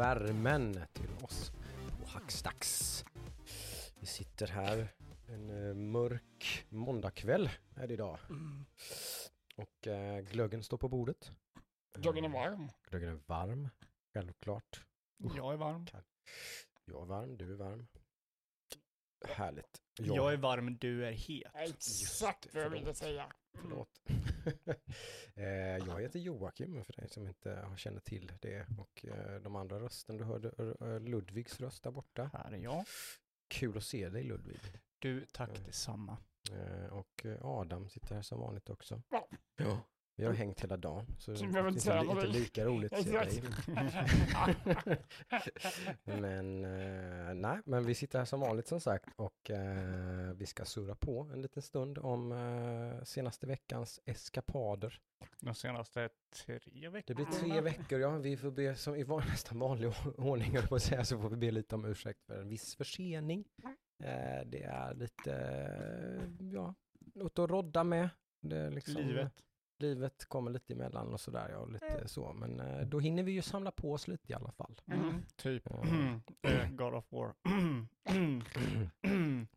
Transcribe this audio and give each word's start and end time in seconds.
värmen 0.00 0.80
till 0.92 1.10
oss 1.22 1.52
på 2.00 2.08
Hackstacks. 2.08 3.04
Vi 4.00 4.06
sitter 4.06 4.46
här 4.46 4.88
en 5.26 5.68
eh, 5.68 5.74
mörk 5.74 6.66
måndagkväll 6.68 7.50
är 7.76 7.86
det 7.86 7.94
idag 7.94 8.18
och 9.56 9.86
eh, 9.86 10.20
glöggen 10.20 10.62
står 10.62 10.78
på 10.78 10.88
bordet. 10.88 11.30
Glöggen 11.98 12.24
är 12.24 12.28
varm. 12.28 12.70
Glöggen 12.90 13.08
är 13.08 13.20
varm, 13.26 13.68
självklart. 14.12 14.84
Jag 15.36 15.52
är 15.52 15.56
varm. 15.56 15.86
Jag 16.84 17.02
är 17.02 17.06
varm, 17.06 17.36
du 17.36 17.52
är 17.52 17.56
varm. 17.56 17.86
Härligt. 19.28 19.82
Jag 19.98 20.32
är 20.32 20.36
varm, 20.36 20.78
du 20.78 21.06
är 21.06 21.12
het. 21.12 21.52
Exakt 21.54 22.54
vad 22.54 22.62
jag 22.64 22.70
ville 22.70 22.94
säga. 22.94 23.32
Förlåt. 23.58 24.00
Eh, 25.34 25.46
jag 25.86 26.00
heter 26.00 26.18
Joakim 26.18 26.84
för 26.84 26.92
dig 26.92 27.08
som 27.08 27.26
inte 27.26 27.68
känner 27.76 28.00
till 28.00 28.32
det 28.40 28.66
och 28.78 29.04
eh, 29.04 29.40
de 29.40 29.56
andra 29.56 29.80
rösten 29.80 30.16
du 30.16 30.24
hörde 30.24 30.48
eh, 30.80 31.00
Ludvigs 31.00 31.60
röst 31.60 31.82
där 31.82 31.90
borta. 31.90 32.30
Här 32.32 32.52
är 32.52 32.56
jag. 32.58 32.84
Kul 33.48 33.76
att 33.76 33.84
se 33.84 34.08
dig 34.08 34.22
Ludvig. 34.22 34.60
Du, 34.98 35.26
tack 35.32 35.48
Mm. 35.50 35.62
detsamma. 35.66 36.16
Eh, 36.52 36.86
och 36.92 37.26
eh, 37.26 37.38
Adam 37.46 37.88
sitter 37.88 38.14
här 38.14 38.22
som 38.22 38.40
vanligt 38.40 38.70
också. 38.70 39.02
Ja. 39.10 39.28
Ja. 39.56 39.80
Vi 40.20 40.26
har 40.26 40.32
hängt 40.32 40.60
hela 40.60 40.76
dagen 40.76 41.06
så 41.18 41.30
det 41.30 41.40
är 41.40 41.68
inte, 42.10 42.26
lika 42.26 42.64
roligt 42.64 42.92
att 42.92 43.02
se 43.04 43.10
dig. 43.10 43.42
Men 46.20 46.64
eh, 46.64 47.34
nej, 47.34 47.58
men 47.64 47.84
vi 47.84 47.94
sitter 47.94 48.18
här 48.18 48.26
som 48.26 48.40
vanligt 48.40 48.66
som 48.66 48.80
sagt 48.80 49.08
och 49.16 49.50
eh, 49.50 50.32
vi 50.34 50.46
ska 50.46 50.64
surra 50.64 50.94
på 50.94 51.30
en 51.32 51.42
liten 51.42 51.62
stund 51.62 51.98
om 51.98 52.32
eh, 52.32 53.04
senaste 53.04 53.46
veckans 53.46 54.00
eskapader. 54.04 55.00
De 55.40 55.54
senaste 55.54 56.08
tre 56.44 56.88
veckorna. 56.88 57.02
Det 57.06 57.14
blir 57.14 57.26
tre 57.26 57.60
veckor, 57.60 58.00
ja. 58.00 58.18
Vi 58.18 58.36
får 58.36 58.50
be, 58.50 58.74
som 58.74 58.96
i 58.96 59.02
van, 59.02 59.22
nästan 59.28 59.58
vanlig 59.58 59.92
ordning, 60.16 60.56
på 60.68 60.74
att 60.74 60.82
säga, 60.82 61.04
så 61.04 61.18
får 61.18 61.28
vi 61.28 61.36
be 61.36 61.50
lite 61.50 61.74
om 61.74 61.84
ursäkt 61.84 62.24
för 62.26 62.40
en 62.40 62.48
viss 62.48 62.76
försening. 62.76 63.44
Eh, 64.02 64.46
det 64.46 64.62
är 64.62 64.94
lite, 64.94 65.32
ja, 66.52 66.74
något 67.14 67.38
att 67.38 67.50
rodda 67.50 67.84
med. 67.84 68.08
Det 68.40 68.56
är 68.56 68.70
liksom, 68.70 69.02
Livet. 69.02 69.44
Livet 69.80 70.24
kommer 70.24 70.50
lite 70.50 70.72
emellan 70.72 71.12
och 71.12 71.20
sådär, 71.20 71.48
ja, 71.52 71.64
lite 71.66 72.08
så. 72.08 72.32
Men 72.32 72.60
eh, 72.60 72.86
då 72.86 72.98
hinner 73.00 73.22
vi 73.22 73.32
ju 73.32 73.42
samla 73.42 73.70
på 73.70 73.92
oss 73.92 74.08
lite 74.08 74.32
i 74.32 74.34
alla 74.34 74.52
fall. 74.52 74.80
Mm. 74.86 75.22
Typ 75.36 75.62
Ja. 75.70 75.82
eh, 76.50 76.70
God 76.70 76.94
of 76.94 77.12
War. 77.12 77.34
Så 78.08 78.14
ingen 78.14 78.42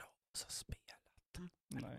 av 0.00 0.08
oss 0.32 0.42
har 0.44 0.50
spelat. 0.50 1.50
Nej, 1.68 1.98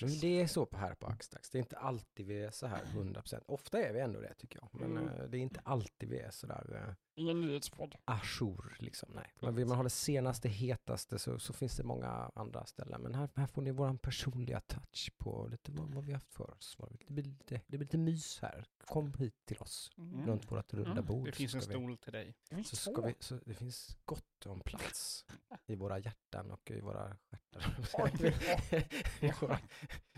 Men 0.00 0.18
det 0.20 0.40
är 0.40 0.46
så 0.46 0.66
på 0.66 0.76
här 0.76 0.94
på 0.94 1.06
Axdax. 1.06 1.50
Det 1.50 1.58
är 1.58 1.60
inte 1.60 1.78
alltid 1.78 2.26
vi 2.26 2.42
är 2.42 2.50
så 2.50 2.66
här 2.66 2.84
100%. 2.84 3.42
Ofta 3.46 3.82
är 3.82 3.92
vi 3.92 4.00
ändå 4.00 4.20
det 4.20 4.34
tycker 4.34 4.58
jag. 4.58 4.68
Men 4.72 4.96
Mm. 4.96 5.08
eh, 5.08 5.24
det 5.28 5.38
är 5.38 5.40
inte 5.40 5.60
alltid 5.64 6.08
vi 6.08 6.18
är 6.18 6.30
så 6.30 6.46
där 6.46 6.96
Ingen 7.18 7.40
nyhetspodd. 7.40 7.94
ajour 8.04 8.76
liksom. 8.78 9.08
Nej. 9.14 9.32
Men 9.40 9.54
vill 9.54 9.66
man 9.66 9.76
ha 9.76 9.82
det 9.84 9.90
senaste, 9.90 10.48
hetaste 10.48 11.18
så, 11.18 11.38
så 11.38 11.52
finns 11.52 11.76
det 11.76 11.82
många 11.84 12.30
andra 12.34 12.66
ställen. 12.66 13.02
Men 13.02 13.14
här, 13.14 13.28
här 13.34 13.46
får 13.46 13.62
ni 13.62 13.70
våran 13.70 13.98
personliga 13.98 14.60
touch 14.60 15.12
på 15.18 15.48
lite 15.50 15.72
vad, 15.72 15.94
vad 15.94 16.04
vi 16.04 16.12
haft 16.12 16.34
för 16.34 16.50
oss. 16.50 16.76
Det 17.06 17.14
blir, 17.14 17.24
lite, 17.24 17.54
det 17.54 17.62
blir 17.68 17.78
lite 17.78 17.98
mys 17.98 18.38
här. 18.42 18.64
Kom 18.86 19.14
hit 19.18 19.34
till 19.44 19.56
oss 19.58 19.90
Mm. 19.98 20.26
runt 20.26 20.50
vårt 20.50 20.74
runda 20.74 20.90
Mm. 20.92 21.04
bord. 21.04 21.26
Det 21.26 21.32
finns 21.32 21.54
en 21.54 21.62
ska 21.62 21.70
vi- 21.70 21.74
stol 21.78 21.96
till 21.98 22.12
dig. 22.12 22.34
Det 22.48 22.54
finns 22.56 22.68
så, 22.70 22.76
ska 22.92 23.02
vi, 23.02 23.14
så 23.20 23.38
det 23.46 23.54
finns 23.54 23.96
gott 24.04 24.46
om 24.46 24.60
plats 24.60 25.24
i 25.66 25.74
våra 25.74 25.98
hjärtan 25.98 26.50
och 26.50 26.70
i 26.70 26.80
våra 26.80 27.16
stjärtar. 27.92 28.34
Våra- 29.40 29.58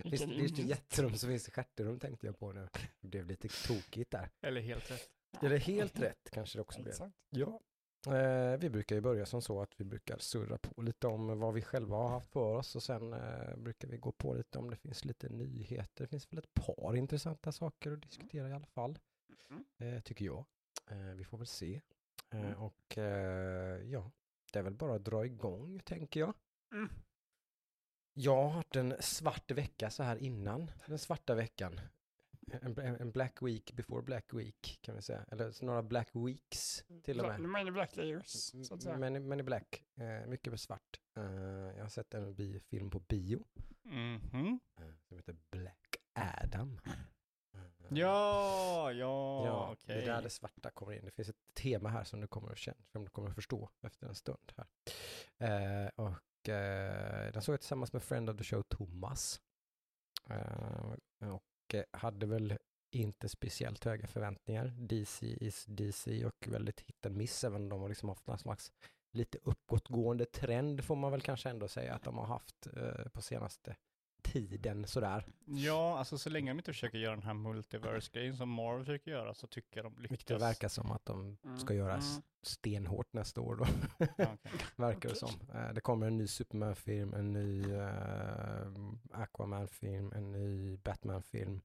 visst 0.04 0.24
i 0.24 0.34
invit. 0.34 0.58
hjärterum 0.58 1.14
så 1.14 1.26
finns 1.26 1.44
det 1.44 1.50
stjärterum 1.50 1.98
tänkte 2.00 2.26
jag 2.26 2.38
på 2.38 2.52
nu. 2.52 2.68
Det 3.00 3.08
blev 3.08 3.26
lite 3.26 3.48
tokigt 3.66 4.10
där. 4.10 4.30
Eller 4.40 4.60
helt 4.60 4.90
rätt. 4.90 5.08
Är 5.40 5.48
det 5.50 5.58
helt 5.58 6.00
rätt 6.00 6.30
kanske 6.32 6.58
det 6.58 6.62
också. 6.62 6.88
Exakt. 6.88 7.14
Ja. 7.30 7.60
Eh, 8.06 8.56
vi 8.58 8.70
brukar 8.70 8.96
ju 8.96 9.00
börja 9.02 9.26
som 9.26 9.42
så 9.42 9.62
att 9.62 9.80
vi 9.80 9.84
brukar 9.84 10.18
surra 10.18 10.58
på 10.58 10.82
lite 10.82 11.06
om 11.06 11.38
vad 11.40 11.54
vi 11.54 11.62
själva 11.62 11.96
har 11.96 12.08
haft 12.08 12.30
för 12.32 12.54
oss 12.56 12.76
och 12.76 12.82
sen 12.82 13.12
eh, 13.12 13.56
brukar 13.56 13.88
vi 13.88 13.96
gå 13.96 14.12
på 14.12 14.34
lite 14.34 14.58
om 14.58 14.70
det 14.70 14.76
finns 14.76 15.04
lite 15.04 15.28
nyheter. 15.28 16.04
Det 16.04 16.08
finns 16.08 16.32
väl 16.32 16.38
ett 16.38 16.54
par 16.54 16.96
intressanta 16.96 17.52
saker 17.52 17.92
att 17.92 18.02
diskutera 18.02 18.48
i 18.48 18.52
alla 18.52 18.66
fall, 18.66 18.98
Mm. 19.50 19.64
eh, 19.96 20.00
tycker 20.02 20.24
jag. 20.24 20.44
Eh, 20.90 20.98
vi 20.98 21.24
får 21.24 21.38
väl 21.38 21.46
se. 21.46 21.80
Eh, 22.30 22.40
Mm. 22.40 22.54
och 22.62 22.98
eh, 22.98 23.82
ja, 23.90 24.10
det 24.52 24.58
är 24.58 24.62
väl 24.62 24.74
bara 24.74 24.94
att 24.94 25.04
dra 25.04 25.26
igång 25.26 25.80
tänker 25.80 26.20
jag. 26.20 26.34
Mm. 26.72 26.88
Jag 28.12 28.36
har 28.42 28.50
haft 28.50 28.76
en 28.76 28.94
svart 29.00 29.50
vecka 29.50 29.90
så 29.90 30.02
här 30.02 30.16
innan 30.16 30.70
den 30.86 30.98
svarta 30.98 31.34
veckan. 31.34 31.80
En, 32.62 32.78
en 32.78 33.10
black 33.10 33.42
week 33.42 33.72
before 33.72 34.02
black 34.02 34.34
week 34.34 34.78
kan 34.82 34.94
vi 34.96 35.02
säga. 35.02 35.24
Eller 35.30 35.64
några 35.64 35.82
black 35.82 36.08
weeks 36.14 36.84
till 37.04 37.20
och 37.20 37.26
med. 37.28 37.40
Many 37.40 37.70
Black 37.70 37.96
Layers, 37.96 38.26
så 38.66 38.74
att 38.74 38.82
säga. 38.82 38.96
Men, 38.98 39.28
men 39.28 39.40
i 39.40 39.42
black, 39.42 39.84
eh, 39.94 40.26
mycket 40.26 40.52
med 40.52 40.60
svart. 40.60 41.00
Eh, 41.16 41.22
jag 41.76 41.82
har 41.82 41.88
sett 41.88 42.14
en 42.14 42.34
bi 42.34 42.60
film 42.60 42.90
på 42.90 43.00
bio 43.00 43.44
Mhm. 43.82 44.60
eh, 44.78 44.84
som 45.08 45.16
heter 45.16 45.36
Black 45.50 45.96
Adam. 46.14 46.80
Eh, 46.84 47.60
Ja, 47.92 48.92
ja, 48.92 49.46
ja 49.46 49.70
okej. 49.72 49.96
det 49.96 50.02
är 50.02 50.06
där 50.06 50.22
det 50.22 50.30
svarta 50.30 50.70
kommer 50.70 50.92
in. 50.92 51.04
Det 51.04 51.10
finns 51.10 51.28
ett 51.28 51.54
tema 51.54 51.88
här 51.88 52.04
som 52.04 52.20
du 52.20 52.26
kommer 52.26 52.50
att 52.52 52.58
känna, 52.58 52.82
som 52.92 53.04
du 53.04 53.10
kommer 53.10 53.28
att 53.28 53.34
förstå 53.34 53.70
efter 53.80 54.06
en 54.06 54.14
stund 54.14 54.52
här. 54.56 54.66
Eh, 55.38 55.90
och 55.96 56.48
eh, 56.48 57.32
den 57.32 57.42
såg 57.42 57.52
jag 57.52 57.60
tillsammans 57.60 57.92
med 57.92 58.02
friend 58.02 58.30
of 58.30 58.36
the 58.36 58.44
show 58.44 58.62
Thomas. 58.62 59.40
Eh, 60.30 60.90
och 61.34 61.44
Eh, 61.74 61.84
hade 61.92 62.26
väl 62.26 62.58
inte 62.92 63.28
speciellt 63.28 63.84
höga 63.84 64.06
förväntningar. 64.06 64.72
DC 64.76 65.26
is 65.26 65.64
DC 65.68 66.24
och 66.24 66.48
väldigt 66.48 66.80
hit 66.80 67.06
and 67.06 67.16
miss, 67.16 67.44
även 67.44 67.62
om 67.62 67.68
de 67.68 67.80
har 67.80 67.88
liksom 67.88 68.08
haft 68.08 68.26
någon 68.26 68.38
slags 68.38 68.72
lite 69.12 69.38
uppåtgående 69.42 70.24
trend 70.24 70.84
får 70.84 70.96
man 70.96 71.12
väl 71.12 71.20
kanske 71.20 71.50
ändå 71.50 71.68
säga 71.68 71.94
att 71.94 72.02
de 72.02 72.18
har 72.18 72.26
haft 72.26 72.66
eh, 72.76 73.08
på 73.12 73.22
senaste 73.22 73.76
tiden 74.32 74.86
sådär. 74.86 75.24
Ja, 75.44 75.98
alltså 75.98 76.18
så 76.18 76.30
länge 76.30 76.50
de 76.50 76.58
inte 76.58 76.72
försöker 76.72 76.98
göra 76.98 77.14
den 77.14 77.24
här 77.24 77.34
multiverse-grejen 77.34 78.36
som 78.36 78.48
Marvel 78.48 78.84
försöker 78.84 79.10
göra 79.10 79.34
så 79.34 79.46
tycker 79.46 79.82
jag 79.82 79.92
de 79.92 79.96
lyckas. 79.98 80.10
Vilket 80.12 80.28
det 80.28 80.38
verkar 80.38 80.68
som 80.68 80.90
att 80.90 81.06
de 81.06 81.36
ska 81.58 81.72
Mm, 81.74 81.86
göra 81.86 81.94
mm. 81.94 82.22
stenhårt 82.42 83.12
nästa 83.12 83.40
år 83.40 83.56
då. 83.56 83.66
Ja, 83.98 84.06
okej. 84.16 84.60
verkar 84.76 85.08
det 85.08 85.14
som. 85.14 85.30
Eh, 85.54 85.72
det 85.74 85.80
kommer 85.80 86.06
en 86.06 86.16
ny 86.18 86.26
Superman-film, 86.26 87.14
en 87.14 87.32
ny 87.32 87.72
eh, 87.72 88.66
Aquaman-film, 89.10 90.12
en 90.12 90.32
ny 90.32 90.76
Batman-film 90.76 91.60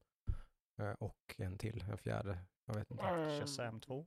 eh, 0.78 0.90
och 0.90 1.34
en 1.38 1.58
till, 1.58 1.84
en 1.90 1.98
fjärde. 1.98 2.38
Jag 2.66 2.74
vet 2.74 2.90
inte. 2.90 3.04
Shazam 3.40 3.80
2. 3.80 4.06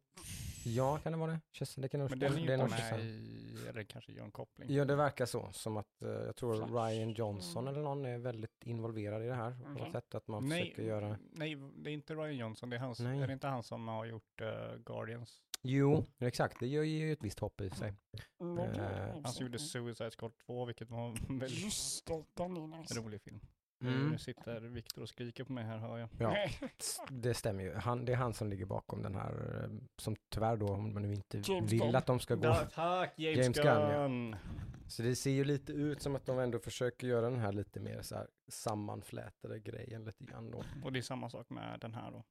Ja, 0.65 0.97
kan 0.97 1.11
det 1.11 1.17
vara 1.17 1.31
det? 1.31 1.39
Shazam- 1.53 1.81
Det 1.81 1.89
kan 1.89 1.99
nog 1.99 2.09
Men 2.09 2.19
den 2.19 2.33
är 2.33 2.39
ju 2.39 2.45
det 2.47 2.53
inte 2.53 2.65
med 2.93 2.99
i, 3.05 3.67
eller 3.69 3.83
kanske 3.83 4.11
gör 4.11 4.23
en 4.23 4.31
koppling. 4.31 4.73
Ja, 4.73 4.85
det 4.85 4.95
verkar 4.95 5.25
så. 5.25 5.49
Som 5.51 5.77
att 5.77 6.01
eh, 6.01 6.09
jag 6.09 6.35
tror 6.35 6.55
Flash. 6.67 6.73
Ryan 6.73 7.11
Johnson 7.13 7.63
Mm. 7.67 7.73
eller 7.73 7.83
någon 7.83 8.05
är 8.05 8.17
väldigt 8.17 8.63
involverad 8.65 9.23
i 9.23 9.27
det 9.27 9.35
här. 9.35 9.51
På 9.51 9.69
något 9.69 9.79
Okej. 9.81 9.91
sätt 9.91 10.15
att 10.15 10.27
man 10.27 10.49
nej, 10.49 10.61
försöker 10.61 10.83
göra... 10.83 11.17
nej, 11.31 11.55
det 11.75 11.89
är 11.89 11.93
inte 11.93 12.15
Ryan 12.15 12.37
Johnson, 12.37 12.69
det 12.69 12.75
är, 12.75 12.79
hans, 12.79 12.99
Nej. 12.99 13.19
är 13.21 13.27
det 13.27 13.33
inte 13.33 13.47
han 13.47 13.63
som 13.63 13.87
har 13.87 14.05
gjort 14.05 14.41
eh, 14.41 14.75
Guardians? 14.85 15.41
Jo, 15.61 16.05
exakt. 16.19 16.59
Det 16.59 16.67
gör 16.67 16.83
ju 16.83 17.11
ett 17.11 17.23
visst 17.23 17.39
hopp 17.39 17.61
i 17.61 17.69
sig. 17.69 17.93
mm, 18.41 18.57
Eh, 18.57 18.69
okej, 18.71 19.21
Han 19.23 19.33
som 19.33 19.45
gjorde. 19.45 19.59
Suicide 19.59 20.11
Squad 20.11 20.31
2, 20.45 20.65
vilket 20.65 20.89
var 20.89 21.07
en 21.07 21.39
väldigt 21.39 21.63
Just 21.63 22.05
det, 22.07 22.23
den 22.33 22.57
är 22.57 22.77
nice. 22.79 22.99
rolig 22.99 23.21
film. 23.21 23.39
Mm. 23.81 24.09
Nu 24.09 24.17
sitter 24.17 24.59
Viktor 24.59 25.01
och 25.01 25.09
skriker 25.09 25.43
på 25.43 25.53
mig 25.53 25.63
här 25.63 25.77
hör 25.77 25.97
jag. 25.97 26.09
Ja, 26.17 26.35
det 27.09 27.33
stämmer 27.33 27.63
ju. 27.63 27.73
Han, 27.73 28.05
det 28.05 28.11
är 28.11 28.17
han 28.17 28.33
som 28.33 28.49
ligger 28.49 28.65
bakom 28.65 29.01
den 29.01 29.15
här, 29.15 29.63
eh, 29.63 29.69
som 29.97 30.15
tyvärr 30.29 30.57
då, 30.57 30.67
om 30.67 30.93
man 30.93 31.01
nu 31.01 31.13
inte 31.13 31.41
James 31.45 31.71
vill 31.71 31.79
Gunn. 31.79 31.95
att 31.95 32.05
de 32.05 32.19
ska 32.19 32.35
gå. 32.35 32.41
Da, 32.41 32.55
tack 32.55 33.13
James, 33.19 33.37
James 33.37 33.59
Gunn, 33.59 33.91
Gunn! 33.91 34.31
ja. 34.31 34.37
Så 34.87 35.01
det 35.01 35.15
ser 35.15 35.31
ju 35.31 35.43
lite 35.43 35.73
ut 35.73 36.01
som 36.01 36.15
att 36.15 36.25
de 36.25 36.39
ändå 36.39 36.59
försöker 36.59 37.07
göra 37.07 37.29
den 37.29 37.39
här 37.39 37.51
lite 37.51 37.79
mer 37.79 38.01
så 38.01 38.15
här 38.15 38.27
sammanflätade 38.47 39.59
grejen 39.59 40.05
lite 40.05 40.23
grann 40.23 40.51
då. 40.51 40.63
Och 40.83 40.93
det 40.93 40.99
är 40.99 41.03
samma 41.03 41.29
sak 41.29 41.49
med 41.49 41.79
den 41.79 41.93
här 41.93 42.11
då. 42.11 42.23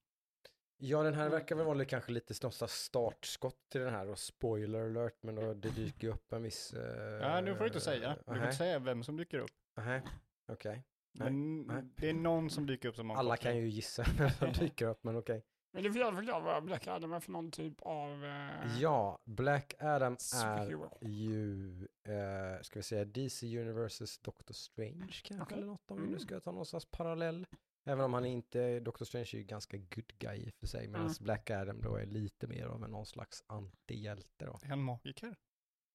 Ja, 0.80 1.02
den 1.02 1.14
här 1.14 1.28
verkar 1.28 1.56
väl 1.56 1.66
vara 1.66 1.84
kanske 1.84 2.12
lite 2.12 2.34
slags 2.34 2.74
startskott 2.74 3.68
till 3.72 3.80
den 3.80 3.94
här 3.94 4.08
och 4.08 4.18
spoiler 4.18 4.84
alert, 4.84 5.18
men 5.22 5.34
då 5.34 5.54
det 5.54 5.70
dyker 5.70 6.08
upp 6.08 6.32
en 6.32 6.42
viss... 6.42 6.74
Uh, 6.74 6.80
Ja, 7.22 7.40
nu 7.40 7.54
får 7.54 7.60
du 7.60 7.66
inte 7.66 7.80
säga. 7.80 8.16
Du 8.18 8.24
får 8.24 8.36
inte 8.36 8.56
säga 8.56 8.78
vem 8.78 9.04
som 9.04 9.16
dyker 9.16 9.38
upp. 9.38 9.50
Nej, 9.76 10.02
okej. 10.48 10.84
Nej, 11.12 11.32
nej. 11.32 11.82
det 11.96 12.08
är 12.10 12.14
någon 12.14 12.50
som 12.50 12.66
dyker 12.66 12.88
upp 12.88 12.96
som 12.96 13.10
Alla 13.10 13.36
kan 13.36 13.56
ju 13.56 13.68
gissa 13.68 14.04
vem 14.18 14.30
som 14.30 14.52
dyker 14.52 14.86
upp, 14.86 15.04
men 15.04 15.16
okej. 15.16 15.44
Men 15.72 15.82
du 15.82 15.92
får 15.92 16.00
gärna 16.00 16.16
förklara 16.16 16.40
vad 16.40 16.64
Black 16.64 16.86
Adam 16.86 17.12
är 17.12 17.20
för 17.20 17.32
någon 17.32 17.50
typ 17.50 17.80
av 17.82 18.24
eh, 18.24 18.78
Ja, 18.80 19.18
Black 19.24 19.74
Adam 19.80 20.12
är 20.12 20.16
superhero. 20.16 20.98
ju, 21.02 21.82
eh, 22.04 22.62
ska 22.62 22.78
vi 22.78 22.82
säga 22.82 23.04
DC 23.04 23.58
Universes 23.60 24.18
Doctor 24.18 24.54
Strange 24.54 25.12
kanske 25.24 25.42
Okej. 25.42 25.56
eller 25.58 25.66
något 25.66 25.90
om 25.90 25.96
vi 25.96 26.02
nu 26.02 26.08
Mm. 26.08 26.20
ska 26.20 26.40
ta 26.40 26.52
någon 26.52 26.66
slags 26.66 26.86
parallell. 26.90 27.46
Även 27.86 28.04
om 28.04 28.14
han 28.14 28.24
inte, 28.24 28.80
Doctor 28.80 29.04
Strange 29.04 29.28
är 29.32 29.36
ju 29.38 29.44
ganska 29.44 29.76
good 29.76 30.12
guy 30.18 30.36
i 30.38 30.48
och 30.50 30.54
för 30.60 30.66
sig, 30.66 30.86
medan 30.88 31.00
Mm. 31.06 31.14
Black 31.20 31.50
Adam 31.50 31.80
då 31.82 31.96
är 31.96 32.06
lite 32.06 32.46
mer 32.46 32.66
av 32.66 32.84
en 32.84 32.90
någon 32.90 33.06
slags 33.06 33.44
antihjälte 33.46 34.44
då. 34.46 34.58
Är 34.62 34.68
han 34.68 34.82
magiker? 34.82 35.34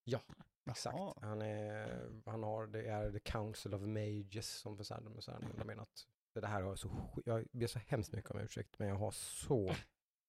Ja, 0.04 0.20
Exakt. 0.70 0.98
Jaha. 0.98 1.14
Han, 1.22 1.42
är, 1.42 2.10
han 2.26 2.44
har, 2.44 2.68
det 2.68 2.86
är 2.86 3.12
the 3.12 3.20
Council 3.20 3.74
of 3.74 3.82
Mages 3.82 4.50
som 4.50 4.78
för 4.78 4.84
de, 5.58 5.68
menar 5.68 5.84
att 5.84 6.08
det 6.42 6.48
här 6.48 6.62
har 6.62 6.76
så, 6.76 6.90
jag 7.26 7.46
ber 7.52 7.68
så 7.68 7.80
hemskt 7.88 8.14
mycket 8.14 8.32
om 8.32 8.40
ursäkt, 8.40 8.80
men 8.80 8.88
jag 8.88 8.96
har 8.96 9.12
så 9.12 9.76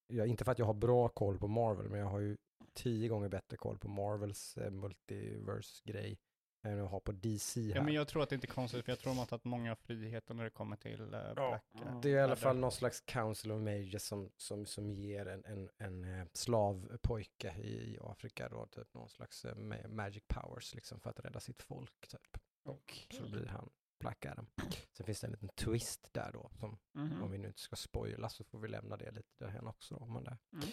jag, 0.06 0.26
inte 0.26 0.44
för 0.44 0.52
att 0.52 0.58
jag 0.58 0.66
har 0.66 0.74
bra 0.74 1.08
koll 1.08 1.38
på 1.38 1.48
Marvel, 1.48 1.88
men 1.88 2.00
jag 2.00 2.06
har 2.06 2.18
ju 2.18 2.36
tio 2.72 3.08
gånger 3.08 3.28
bättre 3.28 3.56
koll 3.56 3.78
på 3.78 3.88
Marvels 3.88 4.56
eh, 4.56 4.70
multiverse-grej 4.70 6.18
än 6.64 6.76
jag 6.78 6.86
har 6.86 7.00
på 7.00 7.12
DC 7.12 7.60
här. 7.60 7.76
Ja, 7.76 7.82
men 7.82 7.94
jag 7.94 8.08
tror 8.08 8.22
att 8.22 8.28
det 8.28 8.34
inte 8.34 8.46
är 8.46 8.52
konstigt, 8.52 8.84
för 8.84 8.92
jag 8.92 8.98
tror 8.98 9.10
de 9.12 9.18
har 9.18 9.26
tagit 9.26 9.44
många 9.44 9.76
friheter 9.76 10.34
när 10.34 10.44
det 10.44 10.50
kommer 10.50 10.76
till 10.76 11.00
uh, 11.00 11.34
Black. 11.34 11.64
eh, 11.74 12.00
Det 12.00 12.10
är 12.10 12.16
i 12.16 12.20
alla 12.20 12.36
fall 12.36 12.56
någon 12.56 12.72
slags 12.72 13.00
Council 13.00 13.52
of 13.52 13.60
Majors 13.62 14.02
som, 14.02 14.30
som, 14.36 14.66
som 14.66 14.90
ger 14.90 15.26
en, 15.26 15.44
en, 15.44 15.70
en 15.78 16.04
eh, 16.20 16.26
slavpojke 16.32 17.54
i, 17.58 17.94
i 17.94 17.98
Afrika 18.00 18.48
då, 18.48 18.66
typ 18.66 18.94
någon 18.94 19.08
slags 19.08 19.44
eh, 19.44 19.54
ma- 19.54 19.88
magic 19.88 20.22
powers 20.28 20.74
liksom 20.74 21.00
för 21.00 21.10
att 21.10 21.20
rädda 21.20 21.40
sitt 21.40 21.62
folk 21.62 22.08
typ. 22.08 22.38
Och 22.64 22.98
så 23.10 23.28
blir 23.28 23.46
han 23.46 23.70
Black 24.00 24.26
Adam. 24.26 24.46
Sen 24.92 25.06
finns 25.06 25.20
det 25.20 25.26
en 25.26 25.30
liten 25.30 25.48
twist 25.48 26.08
där 26.12 26.30
då, 26.32 26.50
som 26.60 26.78
Mhm. 26.92 27.22
om 27.22 27.30
vi 27.30 27.38
nu 27.38 27.46
inte 27.48 27.60
ska 27.60 27.76
spoila 27.76 28.28
så 28.28 28.44
får 28.44 28.58
vi 28.58 28.68
lämna 28.68 28.96
det 28.96 29.10
lite 29.10 29.28
därhen 29.44 29.66
också. 29.66 29.94
Då, 29.94 30.06
men 30.06 30.24
det, 30.24 30.36
Mm. 30.52 30.64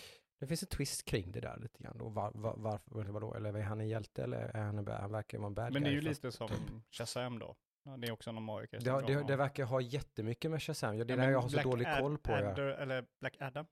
Det 0.41 0.47
finns 0.47 0.63
en 0.63 0.69
twist 0.69 1.05
kring 1.05 1.31
det 1.31 1.39
där 1.39 1.57
lite 1.57 1.83
grann 1.83 1.97
då. 1.97 2.09
Var, 2.09 2.31
var, 2.35 2.53
varför, 2.57 3.01
eller 3.01 3.11
vadå, 3.11 3.33
eller 3.35 3.53
är 3.53 3.61
han 3.63 3.81
en 3.81 3.87
hjälte 3.87 4.23
eller 4.23 4.37
är 4.37 4.61
han 4.63 4.77
en 4.77 4.87
han 4.87 5.11
verkar 5.11 5.37
vara 5.37 5.47
en 5.47 5.53
bad 5.53 5.73
Men 5.73 5.83
det 5.83 5.89
är 5.89 5.91
guy, 5.93 6.01
ju 6.01 6.09
lite 6.09 6.31
som 6.31 6.47
typ. 6.47 6.57
Shazam 6.91 7.39
då. 7.39 7.55
Ja, 7.83 7.97
det 7.97 8.07
är 8.07 8.11
också 8.11 8.31
någon 8.31 8.43
magiker. 8.43 8.79
Det, 8.79 8.89
har- 8.89 9.01
det, 9.01 9.23
det 9.27 9.35
verkar 9.35 9.65
ha 9.65 9.81
jättemycket 9.81 10.51
med 10.51 10.63
Shazam. 10.63 10.97
Ja, 10.97 11.03
det 11.05 11.13
är 11.13 11.17
Ja, 11.17 11.17
där 11.17 11.23
men 11.25 11.33
jag 11.33 11.41
har 11.41 11.49
så 11.49 11.53
Black 11.55 11.63
dålig 11.65 11.85
Ad- 11.85 12.01
koll 12.01 12.17
på. 12.17 12.31
Ja. 12.31 12.37
Adder, 12.51 12.63
eller 12.67 13.05
Black 13.19 13.37
Adam. 13.41 13.65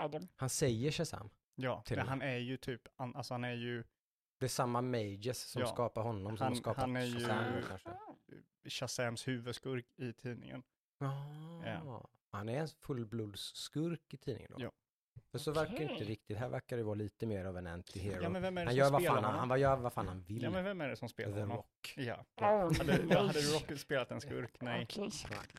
Adam. 0.00 0.28
Han 0.36 0.48
säger 0.48 0.90
Shazam. 0.90 1.30
Ja, 1.54 1.82
Till 1.86 1.96
det, 1.96 2.02
och 2.02 2.06
med. 2.06 2.10
han 2.10 2.22
är 2.22 2.36
ju 2.38 2.56
typ, 2.56 2.82
an, 2.96 3.16
alltså 3.16 3.34
han 3.34 3.44
är 3.44 3.52
ju 3.54 3.84
Det 4.38 4.46
är 4.46 4.48
samma 4.48 4.82
Mages 4.82 5.42
som 5.50 5.62
Ja. 5.62 5.68
skapar 5.68 6.02
honom 6.02 6.36
som 6.36 6.44
Han- 6.44 6.52
har 6.52 6.60
skapat 6.60 6.80
han 6.80 6.96
är 6.96 7.04
ju- 7.04 7.20
Shazam 7.20 7.44
kanske. 7.68 7.90
Shazams 8.68 9.28
huvudskurk 9.28 9.86
i 9.96 10.12
tidningen. 10.12 10.62
Ja. 10.98 12.08
Han 12.30 12.48
är 12.48 12.60
en 12.60 12.68
fullblodsskurk 12.68 14.14
i 14.14 14.16
tidningen 14.16 14.50
då? 14.56 14.62
Ja. 14.64 14.70
För 15.30 15.38
så 15.38 15.52
verkar 15.52 15.74
det 15.78 15.82
inte 15.92 16.04
riktigt. 16.04 16.38
Här 16.38 16.48
verkar 16.48 16.76
det 16.76 16.82
vara 16.82 16.94
lite 16.94 17.26
mer 17.26 17.44
av 17.44 17.58
en 17.58 17.66
anti-hero. 17.66 18.22
Ja, 18.22 18.28
men 18.28 18.42
vem 18.42 18.58
är 18.58 18.60
det 18.60 18.66
han 18.66 18.72
som 18.72 18.78
gör 18.78 18.90
vad 18.90 19.00
spelar 19.02 19.14
fan 19.14 19.24
han, 19.24 19.34
honom? 19.34 19.50
han 19.50 19.60
gör 19.60 19.76
vad 19.76 19.92
fan 19.92 20.08
han 20.08 20.22
vill. 20.22 20.42
Ja, 20.42 20.50
men 20.50 20.64
vem 20.64 20.80
är 20.80 20.88
det 20.88 20.96
som 20.96 21.08
The 21.08 21.12
spelar 21.12 21.40
honom? 21.40 21.56
Rock. 21.56 21.94
Ja. 21.96 22.24
Oh, 22.36 22.44
Hade, 22.78 22.84
nej. 23.04 23.16
hade 23.16 23.40
Rocket 23.40 23.80
spelat 23.80 24.10
en 24.10 24.20
skurk? 24.20 24.56
Nej. 24.60 24.82
Okej. 24.90 25.10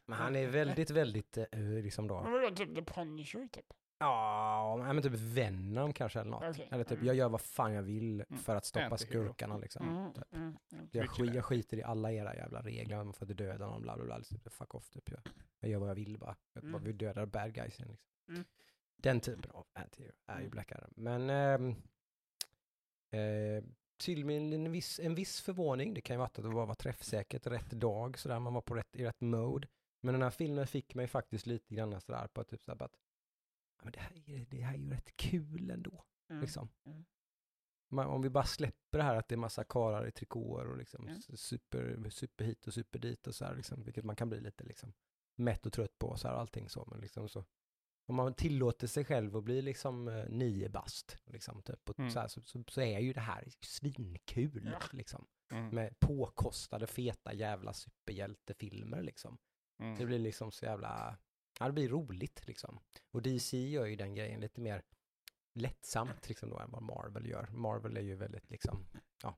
Men 0.05 0.17
han 0.19 0.35
är 0.35 0.47
väldigt, 0.47 0.89
väldigt, 0.89 1.37
eh, 1.37 1.47
liksom 1.59 2.07
Men 2.07 2.15
då. 2.23 2.31
vadå, 2.31 2.55
typ 2.55 2.75
The 2.75 2.81
Punisher 2.83 3.47
typ? 3.51 3.65
Ja, 4.01 4.77
men 4.93 5.01
typ 5.03 5.11
Venom 5.13 5.93
kanske 5.93 6.19
eller 6.19 6.31
något. 6.31 6.43
Okej. 6.49 6.67
Eller 6.71 6.83
typ, 6.83 6.91
Mm. 6.97 7.07
jag 7.07 7.15
gör 7.15 7.29
vad 7.29 7.41
fan 7.41 7.73
jag 7.73 7.81
vill 7.83 8.23
Mm. 8.29 8.41
för 8.41 8.55
att 8.55 8.65
stoppa 8.65 8.85
Antihero. 8.85 9.09
skurkarna 9.23 9.57
liksom. 9.57 9.89
Mm, 9.97 10.13
Typ. 10.13 10.23
mm, 10.35 10.57
mm. 10.73 10.89
Jag, 10.91 11.19
mer. 11.19 11.35
jag 11.35 11.45
skiter 11.45 11.77
i 11.77 11.83
alla 11.83 12.11
era 12.11 12.35
jävla 12.35 12.61
regler, 12.61 12.95
man 13.03 13.13
får 13.13 13.31
inte 13.31 13.43
döda 13.43 13.67
någon, 13.67 13.81
bla 13.81 13.95
bla 13.95 14.05
bla. 14.05 14.19
Typ, 14.21 14.53
fuck 14.53 14.75
off, 14.75 14.89
typ. 14.89 15.09
Jag, 15.11 15.19
jag 15.59 15.71
gör 15.71 15.79
vad 15.79 15.89
jag 15.89 15.95
vill 15.95 16.17
bara. 16.17 16.35
Jag 16.53 16.63
bara 16.63 16.67
Mm. 16.69 16.83
vill 16.83 16.97
döda 16.97 17.25
bad 17.25 17.53
guysen. 17.53 17.87
Liksom. 17.87 18.45
Den 19.01 19.21
typen 19.21 19.51
av 19.51 19.67
anti 19.73 20.03
är 20.25 20.35
ju 20.35 20.39
Mm. 20.39 20.49
Black 20.51 20.71
Adam. 20.71 20.93
Men 20.95 21.29
ehm, 21.29 21.75
eh, 23.11 23.63
till 23.97 24.25
min 24.25 24.53
en 24.53 24.71
viss, 24.71 24.99
en 24.99 25.15
viss 25.15 25.41
förvåning, 25.41 25.93
det 25.93 26.01
kan 26.01 26.13
ju 26.13 26.17
vara 26.17 26.25
att 26.25 26.33
det 26.33 26.41
var, 26.41 26.65
var 26.65 26.75
träffsäkert 26.75 27.47
rätt 27.47 27.69
dag, 27.71 28.19
sådär, 28.19 28.39
man 28.39 28.53
var 28.53 28.61
på 28.61 28.75
rätt, 28.75 28.95
i 28.95 29.05
rätt 29.05 29.21
mode. 29.21 29.67
Men 30.01 30.13
den 30.13 30.21
här 30.21 30.29
filmen 30.29 30.67
fick 30.67 30.95
mig 30.95 31.07
faktiskt 31.07 31.45
lite 31.45 31.75
grann 31.75 32.01
sådär 32.01 32.27
på 32.27 32.43
typ 32.43 32.63
såhär, 32.63 32.83
att 32.83 32.97
ja, 33.77 33.83
men 33.83 33.91
det, 33.93 33.99
här, 33.99 34.29
är- 34.29 34.45
det 34.49 34.61
här 34.61 34.73
är 34.73 34.77
ju 34.77 34.89
rätt 34.89 35.17
kul 35.17 35.69
ändå. 35.71 36.03
Mm. 36.29 36.41
Liksom. 36.41 36.69
Mm. 36.85 37.05
Man, 37.91 38.05
om 38.07 38.21
vi 38.21 38.29
bara 38.29 38.43
släpper 38.43 38.97
det 38.97 39.03
här 39.03 39.15
att 39.15 39.27
det 39.27 39.35
är 39.35 39.37
massa 39.37 39.63
karar 39.63 40.07
i 40.07 40.11
trikåer 40.11 40.67
och 40.67 40.77
liksom 40.77 41.07
Mm. 41.07 41.21
super, 41.21 42.09
super 42.09 42.45
hit 42.45 42.67
och 42.67 42.73
super 42.73 42.99
dit 42.99 43.27
och 43.27 43.35
så 43.35 43.45
här, 43.45 43.55
liksom, 43.55 43.83
vilket 43.83 44.03
man 44.05 44.15
kan 44.15 44.29
bli 44.29 44.39
lite 44.41 44.63
liksom 44.63 44.93
mätt 45.35 45.65
och 45.65 45.73
trött 45.73 45.99
på 45.99 46.07
och 46.07 46.19
så 46.19 46.27
här, 46.27 46.35
allting 46.35 46.69
så, 46.69 46.85
men 46.91 46.99
liksom 47.01 47.29
så. 47.29 47.45
Om 48.09 48.15
man 48.15 48.33
tillåter 48.33 48.87
sig 48.87 49.05
själv 49.05 49.37
att 49.37 49.43
bli 49.43 49.61
liksom 49.61 50.07
eh, 50.07 50.25
nio 50.29 50.69
bast, 50.69 51.17
liksom, 51.25 51.61
typ, 51.61 51.89
och 51.89 51.99
Mm. 51.99 52.11
så, 52.11 52.19
här, 52.19 52.27
så, 52.27 52.41
så, 52.41 52.63
så 52.67 52.81
är 52.81 52.99
ju 52.99 53.13
det 53.13 53.19
här 53.21 53.47
svinkul, 53.61 54.69
Ja. 54.73 54.79
liksom. 54.91 55.27
Mm. 55.51 55.69
Med 55.75 55.99
påkostade, 55.99 56.87
feta 56.87 57.33
jävla 57.33 57.73
superhjältefilmer, 57.73 59.01
liksom. 59.01 59.37
Mm. 59.79 59.97
Det 59.97 60.05
blir 60.05 60.19
liksom 60.19 60.51
så 60.51 60.65
jävla, 60.65 61.17
ja 61.59 61.65
det 61.65 61.71
blir 61.73 61.89
roligt 61.89 62.47
liksom. 62.47 62.79
Och 63.11 63.21
DC 63.21 63.57
gör 63.69 63.85
ju 63.85 63.95
den 63.95 64.15
grejen 64.15 64.39
lite 64.41 64.61
mer 64.61 64.83
lättsamt 65.53 66.29
liksom 66.29 66.49
då 66.49 66.59
än 66.59 66.71
vad 66.71 66.83
Marvel 66.83 67.27
gör. 67.29 67.47
Marvel 67.51 67.97
är 67.97 68.01
ju 68.01 68.15
väldigt 68.15 68.49
liksom, 68.49 68.85
ja, 69.23 69.37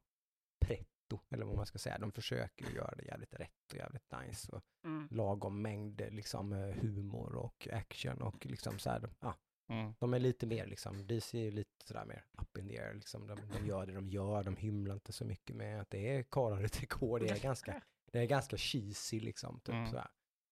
pretto, 0.65 1.00
eller 1.29 1.45
vad 1.45 1.55
man 1.55 1.65
ska 1.65 1.77
säga. 1.79 1.97
De 1.97 2.11
försöker 2.11 2.65
ju 2.69 2.75
göra 2.75 2.95
det 2.97 3.03
jävligt 3.05 3.33
rätt 3.33 3.71
och 3.71 3.77
jävligt 3.77 4.11
nice 4.11 4.51
och 4.51 4.61
Mm. 4.85 5.07
lagom 5.11 5.61
mängd 5.61 6.01
liksom 6.11 6.53
eh, 6.53 6.59
humor 6.75 7.35
och 7.35 7.67
action 7.71 8.21
och 8.21 8.45
liksom 8.45 8.79
så 8.79 8.89
här, 8.89 9.09
ja, 9.19 9.35
Mm. 9.69 9.93
de 9.99 10.13
är 10.13 10.19
lite 10.19 10.45
mer 10.47 10.65
liksom, 10.67 11.07
DC 11.07 11.37
är 11.37 11.43
ju 11.43 11.51
lite 11.51 11.69
sådär 11.87 12.05
mer 12.05 12.25
up 12.41 12.57
in 12.57 12.67
the 12.67 12.79
air 12.79 12.93
liksom. 12.93 13.27
De, 13.27 13.39
de 13.53 13.65
gör 13.67 13.85
det 13.85 13.93
de 13.93 14.09
gör, 14.09 14.43
de 14.43 14.55
hymlar 14.55 14.93
inte 14.93 15.13
så 15.13 15.25
mycket 15.25 15.55
med 15.55 15.81
att 15.81 15.89
det 15.89 16.09
är 16.17 16.23
karlar 16.23 16.65
i 16.65 16.69
trikå, 16.69 17.19
det 17.19 17.29
är 17.29 17.39
ganska, 17.43 17.81
det 18.11 18.19
är 18.19 18.25
ganska 18.25 18.57
cheesy 18.57 19.19
liksom, 19.19 19.59
typ 19.59 19.73
Mm. 19.75 19.87
sådär. 19.89 20.07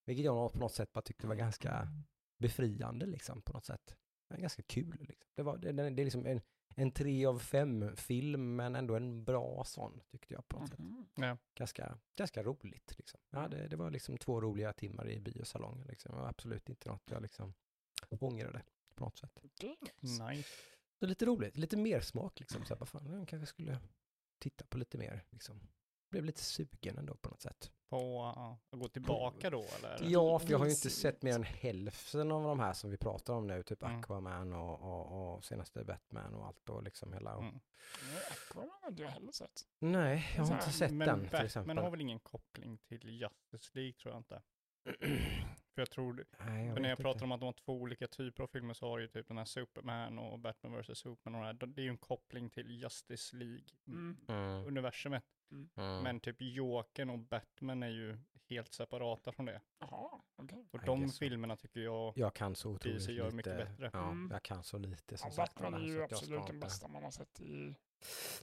Vilket 0.05 0.25
jag 0.25 0.53
på 0.53 0.59
något 0.59 0.73
sätt 0.73 0.91
bara 0.93 1.01
tyckte 1.01 1.27
var 1.27 1.35
ganska 1.35 1.87
befriande 2.39 3.05
liksom 3.05 3.41
på 3.41 3.53
något 3.53 3.65
sätt. 3.65 3.95
Det 4.29 4.35
är 4.35 4.41
ganska 4.41 4.61
kul 4.63 4.97
liksom. 4.99 5.29
Det, 5.35 5.43
var, 5.43 5.57
det, 5.57 5.71
det 5.71 5.83
är 5.83 6.05
liksom 6.05 6.25
en, 6.25 6.41
en 6.75 6.91
tre 6.91 7.25
av 7.25 7.39
fem 7.39 7.95
film, 7.95 8.55
men 8.55 8.75
ändå 8.75 8.95
en 8.95 9.23
bra 9.23 9.63
sån 9.63 10.01
tyckte 10.11 10.33
jag 10.33 10.47
på 10.47 10.59
något 10.59 10.69
sätt. 10.69 10.79
Mhm. 10.79 11.07
Ja. 11.15 11.37
Ganska, 11.55 11.97
ganska 12.15 12.43
roligt 12.43 12.93
liksom. 12.97 13.19
Ja, 13.29 13.47
det, 13.47 13.67
det 13.67 13.75
var 13.75 13.91
liksom 13.91 14.17
två 14.17 14.41
roliga 14.41 14.73
timmar 14.73 15.09
i 15.09 15.19
biosalongen 15.19 15.87
liksom. 15.87 16.11
Det 16.15 16.21
var 16.21 16.29
absolut 16.29 16.69
inte 16.69 16.89
något 16.89 17.11
jag 17.11 17.21
liksom 17.21 17.53
ångrade 18.09 18.61
på 18.95 19.03
något 19.03 19.17
sätt. 19.17 19.39
Det 19.59 19.67
är 19.67 20.27
nice. 20.29 20.49
Så 20.99 21.05
lite 21.05 21.25
roligt, 21.25 21.57
lite 21.57 21.77
mer 21.77 22.01
smak 22.01 22.39
liksom. 22.39 22.65
Så 22.65 22.73
här, 22.73 22.79
vad 22.79 22.89
fan, 22.89 23.05
jag 23.05 23.27
kanske 23.27 23.45
skulle 23.45 23.79
titta 24.39 24.65
på 24.65 24.77
lite 24.77 24.97
mer 24.97 25.25
liksom. 25.29 25.59
Blev 26.09 26.25
lite 26.25 26.43
sugen 26.43 26.97
ändå 26.97 27.15
på 27.15 27.29
något 27.29 27.41
sätt. 27.41 27.71
På 27.89 28.23
att 28.71 28.79
gå 28.79 28.87
tillbaka 28.87 29.49
då 29.49 29.65
eller? 29.77 29.97
Ja, 30.01 30.39
för 30.39 30.51
jag 30.51 30.57
har 30.57 30.65
ju 30.65 30.71
inte 30.71 30.89
sett 30.89 31.21
mer 31.21 31.35
än 31.35 31.43
hälften 31.43 32.31
av 32.31 32.43
de 32.43 32.59
här 32.59 32.73
som 32.73 32.89
vi 32.89 32.97
pratar 32.97 33.33
om 33.33 33.47
nu. 33.47 33.63
Typ 33.63 33.83
Mm. 33.83 33.99
Aquaman 33.99 34.53
och, 34.53 34.81
och, 34.81 35.35
och 35.35 35.43
senaste 35.45 35.83
Batman 35.83 36.33
och 36.33 36.45
allt 36.45 36.69
och 36.69 36.83
liksom 36.83 37.13
hela. 37.13 37.33
Mm. 37.33 37.59
Nej, 38.13 38.21
Aquaman 38.31 38.69
har 38.81 38.89
inte 38.89 39.01
jag 39.03 39.09
heller 39.09 39.31
sett. 39.31 39.61
Nej, 39.79 40.27
jag 40.35 40.43
har 40.43 40.53
inte 40.53 40.65
här, 40.65 40.71
sett 40.71 40.91
Men 40.91 41.07
den 41.07 41.19
till 41.19 41.29
Batman 41.31 41.45
exempel. 41.45 41.77
har 41.77 41.91
väl 41.91 42.01
ingen 42.01 42.19
koppling 42.19 42.77
till 42.77 43.09
Justice 43.09 43.71
League 43.73 43.93
tror 43.93 44.13
jag 44.13 44.19
inte. 44.19 44.41
För 45.75 45.81
jag 45.81 45.89
tror, 45.89 46.25
Nej, 46.39 46.65
jag 46.65 46.73
för 46.75 46.81
när 46.81 46.89
jag 46.89 46.97
pratar 46.97 47.11
inte. 47.11 47.23
om 47.23 47.31
att 47.31 47.39
de 47.39 47.45
har 47.45 47.53
två 47.53 47.73
olika 47.73 48.07
typer 48.07 48.43
av 48.43 48.47
filmer 48.47 48.73
så 48.73 48.89
har 48.89 48.97
du 48.97 49.03
ju 49.03 49.07
typ 49.07 49.27
den 49.27 49.37
här 49.37 49.45
Superman 49.45 50.19
och 50.19 50.39
Batman 50.39 50.81
vs 50.81 50.97
Superman 50.99 51.35
och 51.35 51.53
det, 51.55 51.65
här. 51.65 51.73
det 51.73 51.81
är 51.81 51.83
ju 51.83 51.89
en 51.89 51.97
koppling 51.97 52.49
till 52.49 52.71
Justice 52.71 53.35
League-universumet. 53.35 55.23
Mm. 55.23 55.38
Mm. 55.51 55.69
Mm. 55.75 56.03
Men 56.03 56.19
typ 56.19 56.35
Jokern 56.39 57.09
och 57.09 57.19
Batman 57.19 57.83
är 57.83 57.89
ju 57.89 58.17
helt 58.49 58.73
separata 58.73 59.31
från 59.31 59.45
det. 59.45 59.61
Jaha, 59.79 60.21
okej. 60.35 60.65
Och 60.71 60.83
I 60.83 60.85
de 60.85 61.01
guess 61.01 61.19
filmerna 61.19 61.55
tycker 61.55 61.79
jag, 61.79 62.13
jag 62.17 62.33
kan 62.33 62.55
så 62.55 62.69
otroligt 62.71 62.97
DC 62.99 63.11
gör 63.11 63.25
lite. 63.25 63.35
mycket 63.35 63.57
bättre. 63.57 63.89
Ja, 63.93 64.09
Mm. 64.09 64.29
jag 64.31 64.43
kan 64.43 64.63
så 64.63 64.77
lite 64.77 65.17
som 65.17 65.27
Ja, 65.29 65.35
sagt. 65.35 65.55
Batman 65.55 65.81
är 65.81 65.87
ju 65.87 66.03
absolut 66.03 66.47
den 66.47 66.59
bästa 66.59 66.87
man 66.87 67.03
har 67.03 67.11
sett 67.11 67.41
i 67.41 67.75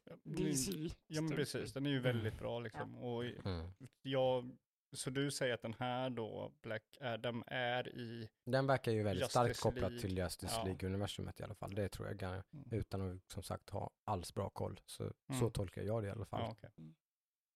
ja 0.05 0.17
DC. 0.23 0.73
men 1.09 1.29
typ. 1.29 1.37
precis, 1.37 1.73
den 1.73 1.87
är 1.87 1.91
ju 1.91 2.01
väldigt 2.01 2.39
bra 2.39 2.61
liksom. 2.61 2.97
Och 2.99 3.25
Mm. 3.25 3.73
jag, 4.03 4.57
så 4.93 5.11
du 5.11 5.31
säger 5.31 5.55
att 5.55 5.63
den 5.63 5.75
här 5.79 6.11
då, 6.11 6.53
Black 6.63 6.83
Adam, 7.01 7.45
är 7.47 7.89
i, 7.89 8.29
Den 8.45 8.67
verkar 8.67 8.93
ju 8.93 9.03
väldigt 9.03 9.31
starkt 9.31 9.49
Justice 9.49 9.63
kopplad 9.63 9.83
League. 9.93 10.01
till 10.01 10.19
Justice 10.19 10.55
Ja. 10.57 10.65
League-universumet 10.65 11.41
i 11.41 11.43
alla 11.45 11.55
fall. 11.55 11.75
Det 11.75 11.89
tror 11.89 12.09
jag, 12.09 12.23
Mm. 12.23 12.43
utan 12.71 13.01
att 13.17 13.31
som 13.33 13.43
sagt 13.43 13.71
ha 13.71 13.91
alls 14.05 14.35
bra 14.35 14.51
koll. 14.51 14.81
Så, 14.87 15.13
så 15.29 15.35
Mm. 15.35 15.51
tolkar 15.51 15.83
jag 15.83 16.03
det 16.03 16.07
i 16.07 16.11
alla 16.11 16.25
fall. 16.27 16.41
ja 16.41 16.51
okej. 16.51 16.71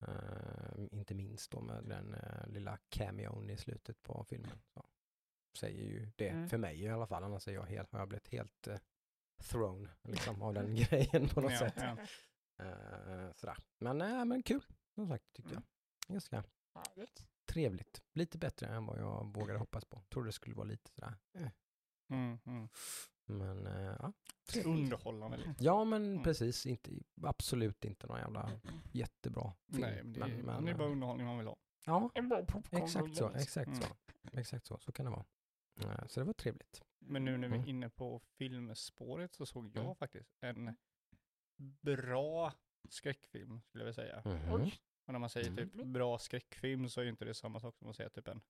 Eh, 0.03 0.99
inte 0.99 1.15
minst 1.15 1.51
då 1.51 1.61
med 1.61 1.85
den 1.85 2.15
uh, 2.15 2.49
lilla 2.49 2.79
cameon 2.89 3.51
i 3.51 3.57
slutet 3.57 4.03
på 4.03 4.25
filmen. 4.25 4.63
Så. 4.75 4.85
Säger 5.59 5.85
ju 5.85 6.11
det 6.17 6.29
Mm. 6.29 6.49
för 6.49 6.59
mig 6.59 6.81
i 6.83 6.89
alla 6.89 7.07
fall. 7.07 7.25
Annars 7.25 7.49
är 7.49 7.53
jag 7.53 7.63
helt, 7.65 7.93
har 7.93 7.99
jag 7.99 8.09
blivit 8.09 8.29
helt 8.29 8.69
uh, 8.69 8.77
thrown 9.43 9.89
liksom, 10.03 10.43
av 10.43 10.55
den 10.55 10.75
grejen 10.91 11.29
på 11.29 11.41
något 11.41 11.53
Ja, 11.53 11.59
sätt. 11.59 11.75
ja. 11.77 11.97
Eh, 12.65 13.33
sådär. 13.37 13.57
Men, 13.79 14.03
uh, 14.03 14.25
men 14.25 14.43
kul, 14.43 14.63
som 14.95 15.09
sagt 15.09 15.25
tyckte 15.33 15.51
Mm. 15.53 15.63
jag. 16.09 16.15
Ganska 16.15 16.45
Härligt. 16.75 17.27
trevligt. 17.47 18.03
Lite 18.13 18.39
bättre 18.39 18.67
än 18.67 18.87
vad 18.87 18.99
jag 18.99 19.33
vågade 19.35 19.59
hoppas 19.59 19.85
på. 19.85 20.03
Trodde 20.09 20.29
det 20.29 20.33
skulle 20.33 20.55
vara 20.55 20.67
lite 20.67 20.91
sådär. 20.91 21.15
Eh. 21.35 21.49
Mm, 22.11 22.39
mm. 22.47 22.69
Men 23.27 23.67
uh, 23.67 23.97
ja. 24.01 24.13
trevligt. 24.53 24.67
Underhållande 24.67 25.37
lite. 25.37 25.55
Ja 25.59 25.85
men 25.85 26.05
Mm. 26.13 26.23
precis, 26.23 26.67
inte, 26.67 26.91
absolut 27.23 27.85
inte 27.85 28.07
någon 28.07 28.19
jävla 28.19 28.61
jättebra 28.93 29.53
film. 29.69 29.81
Nej, 29.81 30.03
men 30.03 30.13
det 30.13 30.21
är, 30.21 30.27
men, 30.29 30.47
men, 30.47 30.65
det 30.65 30.71
är 30.71 30.75
eh, 30.75 30.79
bara 30.79 30.89
underhållning 30.89 31.27
man 31.27 31.39
vill 31.39 31.47
ha. 31.47 31.57
Ja, 31.87 32.11
exakt 32.73 33.17
så, 33.17 33.31
exakt 33.31 33.69
Mm. 33.69 33.81
så. 33.81 33.89
Exakt 34.33 34.67
så, 34.67 34.79
så 34.79 34.93
kan 34.93 35.05
det 35.05 35.11
vara. 35.11 35.25
Eh, 35.81 36.07
Så 36.07 36.21
det 36.21 36.27
var 36.27 36.33
trevligt. 36.33 36.83
Men 36.99 37.25
nu 37.25 37.37
när 37.37 37.49
vi 37.49 37.55
är 37.55 37.59
Mm. 37.59 37.69
inne 37.69 37.91
på 37.91 38.21
filmspåret 38.39 39.35
så 39.35 39.47
såg 39.47 39.77
jag 39.77 39.85
Mm. 39.85 39.97
faktiskt 39.97 40.37
en 40.41 40.77
bra 41.83 42.53
skräckfilm 42.89 43.61
skulle 43.63 43.85
jag 43.85 43.87
vilja 43.95 44.23
säga. 44.23 44.23
Oj. 44.53 44.75
Och 45.11 45.13
när 45.13 45.19
man 45.21 45.31
säger 45.31 45.49
Mm. 45.51 45.57
typ 45.71 45.85
bra 45.87 46.19
skräckfilm 46.19 46.89
så 46.89 47.01
är 47.01 47.05
ju 47.05 47.11
inte 47.11 47.25
det 47.25 47.35
samma 47.35 47.61
sak 47.61 47.77
som 47.79 47.89
att 47.91 47.97
säga 47.97 48.09
typ 48.11 48.29
en 48.29 48.41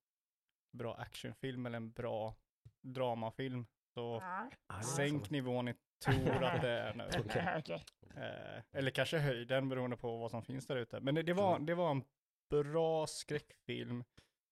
bra 0.73 0.95
actionfilm 0.95 1.67
eller 1.67 1.77
en 1.77 1.91
bra 1.93 2.35
dramafilm. 2.81 3.67
Så 3.95 4.19
Ja. 4.23 4.51
Ah, 4.67 4.83
sänk 4.83 5.11
samma. 5.27 5.27
nivån 5.31 5.65
ni 5.65 5.75
tror 6.05 6.45
att 6.45 6.63
det 6.63 6.71
är 6.71 6.95
nu. 6.95 7.09
Okej. 7.19 7.85
Eh, 8.17 8.63
eller 8.73 8.91
kanske 8.91 9.19
höjden 9.19 9.69
beroende 9.69 9.97
på 9.97 10.17
vad 10.19 10.31
som 10.31 10.43
finns 10.43 10.67
där 10.67 10.77
ute. 10.77 11.01
Men 11.01 11.15
det, 11.15 11.23
det, 11.23 11.33
var, 11.33 11.55
Mm. 11.55 11.67
det 11.67 11.75
var 11.75 11.91
en 11.91 12.05
bra 12.51 13.07
skräckfilm 13.07 14.05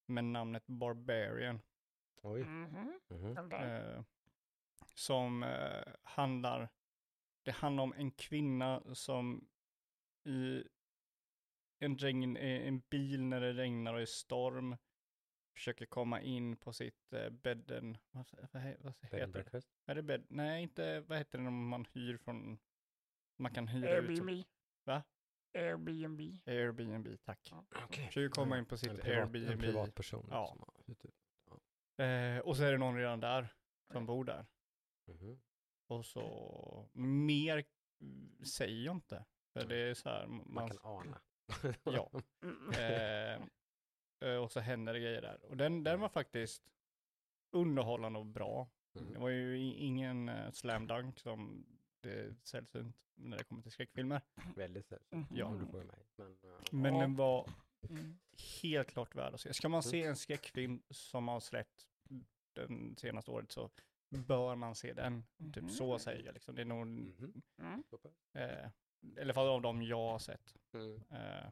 med 0.06 0.24
namnet 0.24 0.66
Barbarian. 0.66 1.60
Oj. 2.22 2.44
Mhm. 2.44 3.00
Mhm. 3.08 3.38
Okej. 3.38 3.70
Eh, 3.70 4.02
som 4.94 5.42
eh, 5.42 5.82
handlar, 6.02 6.68
det 7.42 7.50
handlar 7.52 7.82
om 7.84 7.92
en 7.92 8.10
kvinna 8.10 8.82
som 8.94 9.48
i 10.24 10.64
en, 11.78 11.98
regn, 11.98 12.36
eh, 12.36 12.68
en 12.68 12.80
bil 12.80 13.22
när 13.22 13.40
det 13.40 13.52
regnar 13.52 13.94
och 13.94 14.00
är 14.00 14.06
storm 14.06 14.76
försöker 15.54 15.86
komma 15.86 16.20
in 16.20 16.56
på 16.56 16.72
sitt 16.72 17.12
eh, 17.12 17.30
bädden, 17.30 17.98
vad, 18.10 18.26
vad, 18.52 18.62
vad 18.80 18.94
Bed 19.10 19.20
heter 19.36 19.44
det? 19.50 19.62
Är 19.86 19.94
det 19.94 20.02
bädd? 20.02 20.26
Nej, 20.28 20.62
inte, 20.62 21.00
vad 21.00 21.18
heter 21.18 21.38
det 21.38 21.44
när 21.44 21.50
man 21.50 21.84
hyr 21.92 22.16
från, 22.16 22.58
man 23.36 23.52
kan 23.54 23.68
hyra 23.68 23.98
ut. 23.98 24.08
Airbnb. 24.10 24.44
Va? 24.84 25.02
Airbnb. 25.54 26.20
Airbnb, 26.46 27.08
tack. 27.24 27.48
Ja. 27.50 27.64
Okej. 27.84 28.06
Försöker 28.06 28.28
komma 28.28 28.58
in 28.58 28.66
på 28.66 28.76
sitt 28.76 28.90
En 28.90 28.96
privat, 28.96 29.34
En 29.34 29.34
Airbnb. 29.34 29.60
privatperson. 29.60 30.26
Ja. 30.30 30.46
som 30.46 30.58
har 30.60 30.82
hyrt 30.86 31.04
ut. 31.04 31.14
Eh, 31.96 32.38
och 32.38 32.56
så 32.56 32.62
är 32.62 32.72
det 32.72 32.78
någon 32.78 32.96
redan 32.96 33.20
där 33.20 33.54
som 33.92 34.06
bor 34.06 34.24
där. 34.24 34.46
Mhm. 35.06 35.40
Och 35.86 36.06
så 36.06 36.88
mer 36.92 37.64
mm, 38.00 38.44
säger 38.44 38.84
jag 38.84 38.96
inte. 38.96 39.24
För 39.52 39.66
det 39.66 39.76
är 39.76 39.94
så 39.94 40.08
här, 40.08 40.26
Man 40.26 40.44
man, 40.46 40.68
kan 40.68 40.78
ana. 40.82 41.20
ja. 41.84 42.10
Mm. 42.42 42.70
Eh, 42.72 43.42
eh, 44.30 44.36
och 44.36 44.52
så 44.52 44.60
händer 44.60 44.92
det 44.92 45.00
grejer 45.00 45.22
där. 45.22 45.44
Och 45.44 45.56
den, 45.56 45.84
den 45.84 46.00
var 46.00 46.08
faktiskt 46.08 46.62
underhållande 47.50 48.18
och 48.18 48.26
bra. 48.26 48.68
Det 48.92 49.00
Mhm. 49.04 49.20
var 49.20 49.28
ju 49.28 49.58
ingen 49.74 50.28
uh, 50.28 50.50
slam 50.50 50.86
dunk 50.86 51.18
som 51.18 51.66
det 52.00 52.12
är 52.12 52.34
sällsynt 52.44 52.96
när 53.14 53.38
det 53.38 53.44
kommer 53.44 53.62
till 53.62 53.72
skräckfilmer. 53.72 54.20
Väldigt 54.56 54.86
sällsynt. 54.88 55.28
Frågar 55.28 55.84
mig. 55.84 56.06
Men, 56.16 56.26
eh, 56.30 56.58
Men 56.72 56.94
Ja. 56.94 57.00
den 57.00 57.16
var 57.16 57.50
Mm. 57.90 58.18
helt 58.62 58.90
klart 58.90 59.14
värd 59.14 59.34
att 59.34 59.40
se. 59.40 59.54
Ska 59.54 59.68
man 59.68 59.82
se 59.82 60.02
en 60.02 60.16
skräckfilm 60.16 60.82
som 60.90 61.28
har 61.28 61.40
släppt 61.40 61.86
den 62.52 62.96
senaste 62.96 63.30
året 63.30 63.52
så 63.52 63.70
bör 64.08 64.54
man 64.54 64.74
se 64.74 64.92
den. 64.92 65.24
Typ 65.54 65.70
så 65.70 65.98
säger 65.98 66.24
jag 66.24 66.32
liksom. 66.34 66.54
Det 66.54 66.62
är 66.62 66.66
nog, 66.66 66.86
Mhm. 66.86 67.42
Mm. 67.58 67.82
Eh, 68.34 68.70
alla 69.20 69.34
fall 69.34 69.48
av 69.48 69.62
de 69.62 69.82
jag 69.82 70.08
har 70.10 70.18
sett. 70.18 70.56
Mm. 70.74 71.02
Eh, 71.10 71.50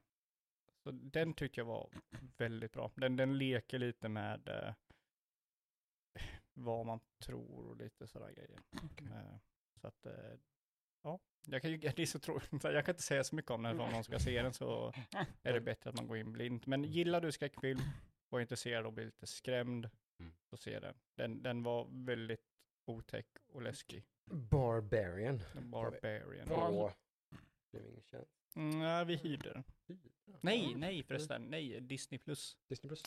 så 0.83 0.91
den 0.91 1.35
tyckte 1.35 1.61
jag 1.61 1.65
var 1.65 1.91
väldigt 2.37 2.73
bra. 2.73 2.91
Den, 2.95 3.17
den 3.17 3.38
leker 3.38 3.79
lite 3.79 4.09
med 4.09 4.49
eh, 4.49 4.75
vad 6.55 6.87
man 6.87 7.00
tror 7.19 7.67
och 7.67 7.76
lite 7.76 8.07
sådana 8.07 8.33
grejer. 8.33 8.59
Eh, 9.00 9.37
så 9.81 9.87
att, 9.87 10.07
eh, 10.07 10.12
ja, 11.03 11.19
jag 11.47 11.62
kan, 11.62 11.71
ju- 11.71 11.76
det 11.97 12.03
är 12.03 12.07
så 12.07 12.19
tråkigt. 12.19 12.65
Jag 12.65 12.85
kan 12.85 12.93
inte 12.93 13.03
säga 13.03 13.25
så 13.25 13.37
mycket 13.37 13.50
om 13.50 13.62
den, 13.62 13.76
för 13.76 13.85
om 13.85 13.91
någon 13.93 14.05
ska 14.05 14.19
se 14.19 14.43
den 14.43 14.53
så 14.53 14.93
är 15.43 15.53
det 15.53 15.61
bättre 15.71 15.91
att 15.91 15.97
man 15.97 16.07
går 16.07 16.17
in 16.17 16.33
blint. 16.33 16.67
Men 16.67 16.85
gillar 16.85 17.21
du 17.21 17.33
skräckfilm 17.33 17.81
och 18.29 18.38
är 18.38 18.43
intresserad 18.43 18.87
och 18.87 18.93
blir 18.93 19.05
lite 19.05 19.26
skrämd, 19.26 19.91
Mm. 20.21 20.33
så 20.50 20.57
se 20.57 20.81
den. 20.81 20.95
den. 21.15 21.43
Den 21.43 21.62
var 21.62 21.87
väldigt 22.07 22.45
otäck 22.87 23.26
och 23.49 23.62
läskig. 23.62 24.05
Barbarian. 24.31 25.41
Barbarian. 25.62 26.47
Ja. 26.50 26.93
På 27.76 27.83
streaming 27.83 28.02
tjänst. 28.04 28.33
Mm, 28.56 28.78
nej, 28.78 29.04
vi 29.04 29.16
hyrde 29.16 29.52
den. 29.52 29.64
Nej, 30.40 30.75
nej 30.75 31.02
förresten. 31.02 31.42
Nej, 31.42 31.80
Disney 31.80 32.18
plus. 32.18 32.56
Disney 32.68 32.88
Plus. 32.88 33.02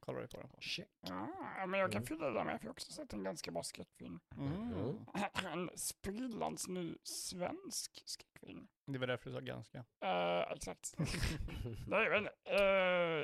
Kollar 0.00 0.20
vi 0.20 0.28
på 0.28 0.36
den 0.40 0.48
på. 0.48 0.60
Check. 0.60 0.88
Ja, 1.00 1.66
men 1.68 1.80
jag 1.80 1.92
kan 1.92 1.98
Mm. 2.02 2.06
fylla 2.06 2.30
det 2.30 2.44
med, 2.44 2.60
för 2.60 2.66
jag 2.66 2.68
har 2.68 2.72
också 2.72 2.92
sett 2.92 3.12
en 3.12 3.22
ganska 3.24 3.50
bra 3.50 3.62
skräckfilm. 3.62 4.20
Mm. 4.36 4.98
En 5.44 5.70
sprillans 5.76 6.68
ny 6.68 6.96
svensk 7.02 8.02
skräckfilm. 8.06 8.68
Det 8.86 8.98
var 8.98 9.06
därför 9.06 9.30
du 9.30 9.36
sa 9.36 9.40
ganska. 9.40 9.78
Uh, 9.78 10.52
exakt. 10.56 10.94
Nej, 11.88 12.10
men 12.10 12.24
uh, 12.26 12.62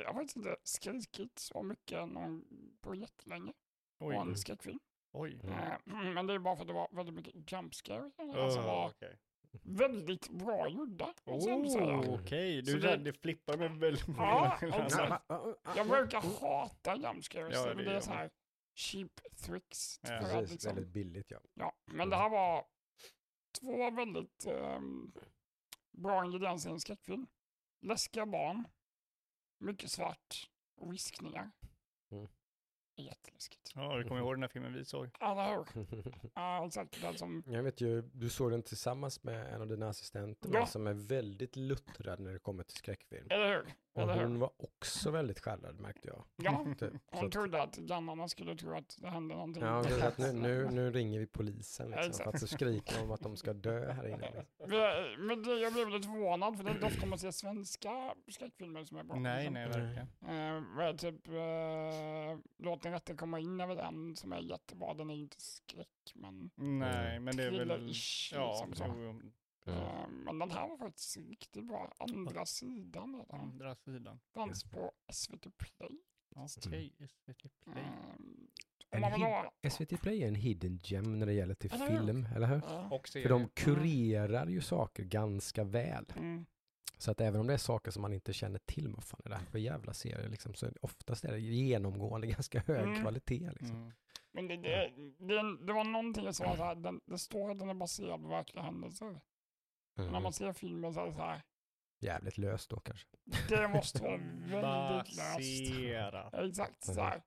jag 0.01 0.07
har 0.07 0.13
faktiskt 0.13 0.35
inte 0.37 0.55
skrikit 0.63 1.39
så 1.39 1.63
mycket 1.63 2.07
någon 2.09 2.45
på 2.81 2.95
jättelänge 2.95 3.53
på 3.99 4.05
Oj, 4.07 4.15
en 4.15 4.37
skräckfilm. 4.37 4.79
oj. 5.11 5.39
Mm. 5.43 5.53
Eh, 5.59 5.77
men 6.13 6.27
det 6.27 6.33
är 6.33 6.39
bara 6.39 6.55
för 6.55 6.61
att 6.63 6.67
det 6.67 6.73
var 6.73 6.89
väldigt 6.91 7.15
mycket 7.15 7.51
jump 7.51 7.75
scares 7.75 8.13
i 8.19 8.21
den 8.21 8.29
här 8.29 8.49
som 8.49 8.59
Oh, 8.61 8.65
var 8.67 8.89
okej. 8.89 9.19
Väldigt 9.61 10.29
bra 10.29 10.67
gjorda. 10.69 11.13
Oh, 11.25 12.13
okej. 12.19 12.65
Så 12.65 12.71
Du, 12.71 12.79
det- 12.79 12.97
det, 12.97 13.03
det 13.03 13.13
flippar 13.13 13.57
med 13.57 13.71
väldigt 13.71 14.07
många 14.07 14.57
Ja. 14.61 15.23
Jag 15.75 15.87
brukar 15.87 16.21
hata 16.41 16.95
jump 16.95 17.23
scares, 17.23 17.53
Ja, 17.55 17.65
men 17.67 17.77
det 17.77 17.83
det 17.83 17.89
gör 17.89 17.97
är 17.97 18.01
så 18.01 18.11
här 18.11 18.29
cheap 18.75 19.11
tricks. 19.37 19.99
Ja. 20.01 20.07
för 20.07 20.15
att 20.15 20.31
Precis, 20.31 20.51
liksom, 20.51 20.75
väldigt 20.75 20.93
billigt 20.93 21.31
ja. 21.31 21.39
ja, 21.53 21.75
men 21.85 22.09
det 22.09 22.15
här 22.15 22.29
var 22.29 22.65
två 23.59 23.91
väldigt 23.91 24.45
ehm, 24.45 25.13
bra 25.91 26.25
ingredienser 26.25 26.69
i 26.69 26.73
en 26.73 26.79
skräckfilm. 26.79 27.27
Läskiga 27.81 28.25
barn, 28.25 28.63
mycket 29.59 29.91
svart 29.91 30.49
och 30.77 30.93
viskningar. 30.93 31.51
Mm. 32.11 32.27
Jätteläskigt. 32.95 33.71
Ja, 33.75 33.97
du 33.97 34.03
kommer 34.03 34.21
ihåg 34.21 34.33
den 34.35 34.41
här 34.41 34.49
filmen 34.49 34.73
vi 34.73 34.85
såg? 34.85 35.09
Ja, 35.19 35.65
exakt. 36.65 37.01
Den 37.01 37.17
som... 37.17 37.43
Jag 37.47 37.63
vet 37.63 37.81
ju, 37.81 38.01
du 38.01 38.29
såg 38.29 38.51
den 38.51 38.63
tillsammans 38.63 39.23
med 39.23 39.53
en 39.53 39.61
av 39.61 39.67
dina 39.67 39.89
assistenter 39.89 40.49
Ja. 40.53 40.65
som 40.65 40.87
är 40.87 40.93
väldigt 40.93 41.55
luttrad 41.55 42.19
när 42.19 42.33
det 42.33 42.39
kommer 42.39 42.63
till 42.63 42.77
skräckfilm. 42.77 43.27
Eller 43.29 43.49
hur? 43.55 43.73
Och 43.93 44.01
Eller 44.01 44.13
hur? 44.13 44.23
hon 44.23 44.39
var 44.39 44.51
också 44.57 45.11
väldigt 45.11 45.39
skärrad 45.39 45.79
märkte 45.79 46.07
jag. 46.07 46.23
Ja, 46.35 46.65
Typ. 46.79 46.93
Så 47.11 47.19
hon 47.19 47.31
trodde 47.31 47.61
att 47.61 47.75
grannarna 47.75 48.27
skulle 48.27 48.55
tro 48.55 48.77
att 48.77 48.97
det 49.01 49.07
hände 49.07 49.35
någonting. 49.35 49.63
ja, 49.63 49.83
så 49.83 50.05
att 50.05 50.17
nu, 50.17 50.31
nu, 50.31 50.69
nu 50.69 50.91
ringer 50.91 51.19
vi 51.19 51.27
polisen 51.27 51.91
liksom, 51.91 52.13
för 52.13 52.29
att 52.29 52.39
så 52.39 52.47
skriker 52.47 52.99
de 52.99 53.11
att 53.11 53.21
de 53.21 53.37
ska 53.37 53.53
dö 53.53 53.91
här 53.91 54.07
inne. 54.07 54.17
Liksom. 54.19 54.47
Men 55.27 55.43
det, 55.43 55.59
jag 55.59 55.73
blev 55.73 55.89
lite 55.89 56.07
förvånad, 56.07 56.57
för 56.57 56.63
det 56.63 56.69
är 56.69 56.73
inte 56.73 56.85
ofta 56.85 57.05
man 57.05 57.19
ser 57.19 57.31
svenska 57.31 58.15
skräckfilmer 58.27 58.83
som 58.83 58.97
är 58.97 59.03
bra. 59.03 59.15
Nej, 59.15 59.37
liksom. 59.37 59.53
nej, 59.53 59.67
verkligen. 59.67 60.57
Eh, 60.57 60.63
vad 60.77 60.85
är 60.85 60.93
typ 60.93 61.27
uh, 61.27 62.43
Låt 62.57 62.81
den 62.81 62.91
rätte 62.91 63.13
komma 63.13 63.39
in 63.39 63.61
över 63.61 63.75
den 63.75 64.15
som 64.15 64.33
är 64.33 64.39
jättebra. 64.39 64.93
Den 64.93 65.09
är 65.09 65.15
inte 65.15 65.41
skräck, 65.41 66.11
men 66.15 66.49
Nej, 66.55 67.19
men 67.19 67.37
det 67.37 67.43
är 67.43 67.51
väl... 67.51 67.69
thriller-ish. 67.71 68.33
Ja, 68.35 68.65
liksom 68.69 68.75
så. 68.75 69.19
Eh, 69.65 70.07
men 70.09 70.39
den 70.39 70.51
här 70.51 70.67
var 70.69 70.77
faktiskt 70.77 71.17
riktigt 71.17 71.63
bra. 71.67 71.91
Andra 71.99 72.45
sidan 72.45 73.15
är 73.15 73.25
den. 73.31 73.39
andra 73.41 73.75
sidan. 73.75 74.19
Fanns 74.33 74.63
på 74.63 74.91
SVT 75.11 75.47
Play. 75.57 75.99
Okej, 76.35 76.93
SVT 77.07 77.49
Play. 77.63 77.83
Eh, 78.91 78.99
hid- 78.99 79.19
ha... 79.21 79.51
SVT 79.69 79.97
Play 80.01 80.23
är 80.23 80.27
en 80.27 80.35
hidden 80.35 80.79
gem 80.83 81.19
när 81.19 81.25
det 81.25 81.33
gäller 81.33 81.55
till 81.55 81.73
Eller 81.73 81.89
hur? 81.89 81.97
film, 81.97 82.27
eller 82.35 82.47
hur? 82.47 82.61
Ja. 82.67 82.89
För 82.89 83.29
de 83.29 83.39
serie. 83.39 83.49
kurerar 83.53 84.47
ju 84.47 84.61
saker 84.61 85.03
ganska 85.03 85.63
väl. 85.63 86.05
Mm. 86.17 86.45
Så 86.97 87.11
att 87.11 87.21
även 87.21 87.41
om 87.41 87.47
det 87.47 87.53
är 87.53 87.57
saker 87.57 87.91
som 87.91 88.01
man 88.01 88.13
inte 88.13 88.33
känner 88.33 88.59
till, 88.59 88.93
vad 88.93 89.03
fan 89.03 89.21
är 89.25 89.29
det 89.29 89.35
här 89.35 89.45
för 89.45 89.59
jävla 89.59 89.93
serie, 89.93 90.29
liksom, 90.29 90.53
så 90.53 90.65
är 90.65 90.71
det 90.71 90.77
oftast 90.81 91.25
är 91.25 91.31
det 91.31 91.39
genomgående 91.39 92.27
ganska 92.37 92.59
hög 92.67 92.83
Mm. 92.87 93.01
kvalitet. 93.01 93.49
Liksom. 93.51 93.75
Mm. 93.77 93.91
Men 94.31 94.47
det, 94.47 94.57
det, 94.57 94.91
det, 95.19 95.65
det 95.65 95.73
var 95.73 95.83
någonting 95.83 96.33
som 96.33 96.47
var 96.47 96.55
så 96.55 96.63
här, 96.63 96.75
den, 96.75 97.01
det 97.05 97.17
står 97.17 97.51
att 97.51 97.59
den 97.59 97.69
är 97.69 97.73
baserad 97.73 98.21
på 98.21 98.27
verkliga 98.27 98.63
händelser. 98.63 99.21
Men 99.95 100.05
när 100.05 100.09
Mm. 100.11 100.23
man 100.23 100.33
ser 100.33 100.53
filmen 100.53 100.93
så 100.93 101.01
är 101.01 101.05
det 101.05 101.13
så 101.13 101.21
här, 101.21 101.41
Jävligt 101.99 102.37
löst 102.37 102.69
då 102.69 102.79
kanske. 102.79 103.07
det 103.49 103.67
måste 103.73 104.03
vara 104.03 104.17
väldigt 104.17 105.15
löst. 105.17 105.37
Baserat. 105.37 106.33
Exakt 106.33 106.83
så 106.83 107.01
här. 107.01 107.23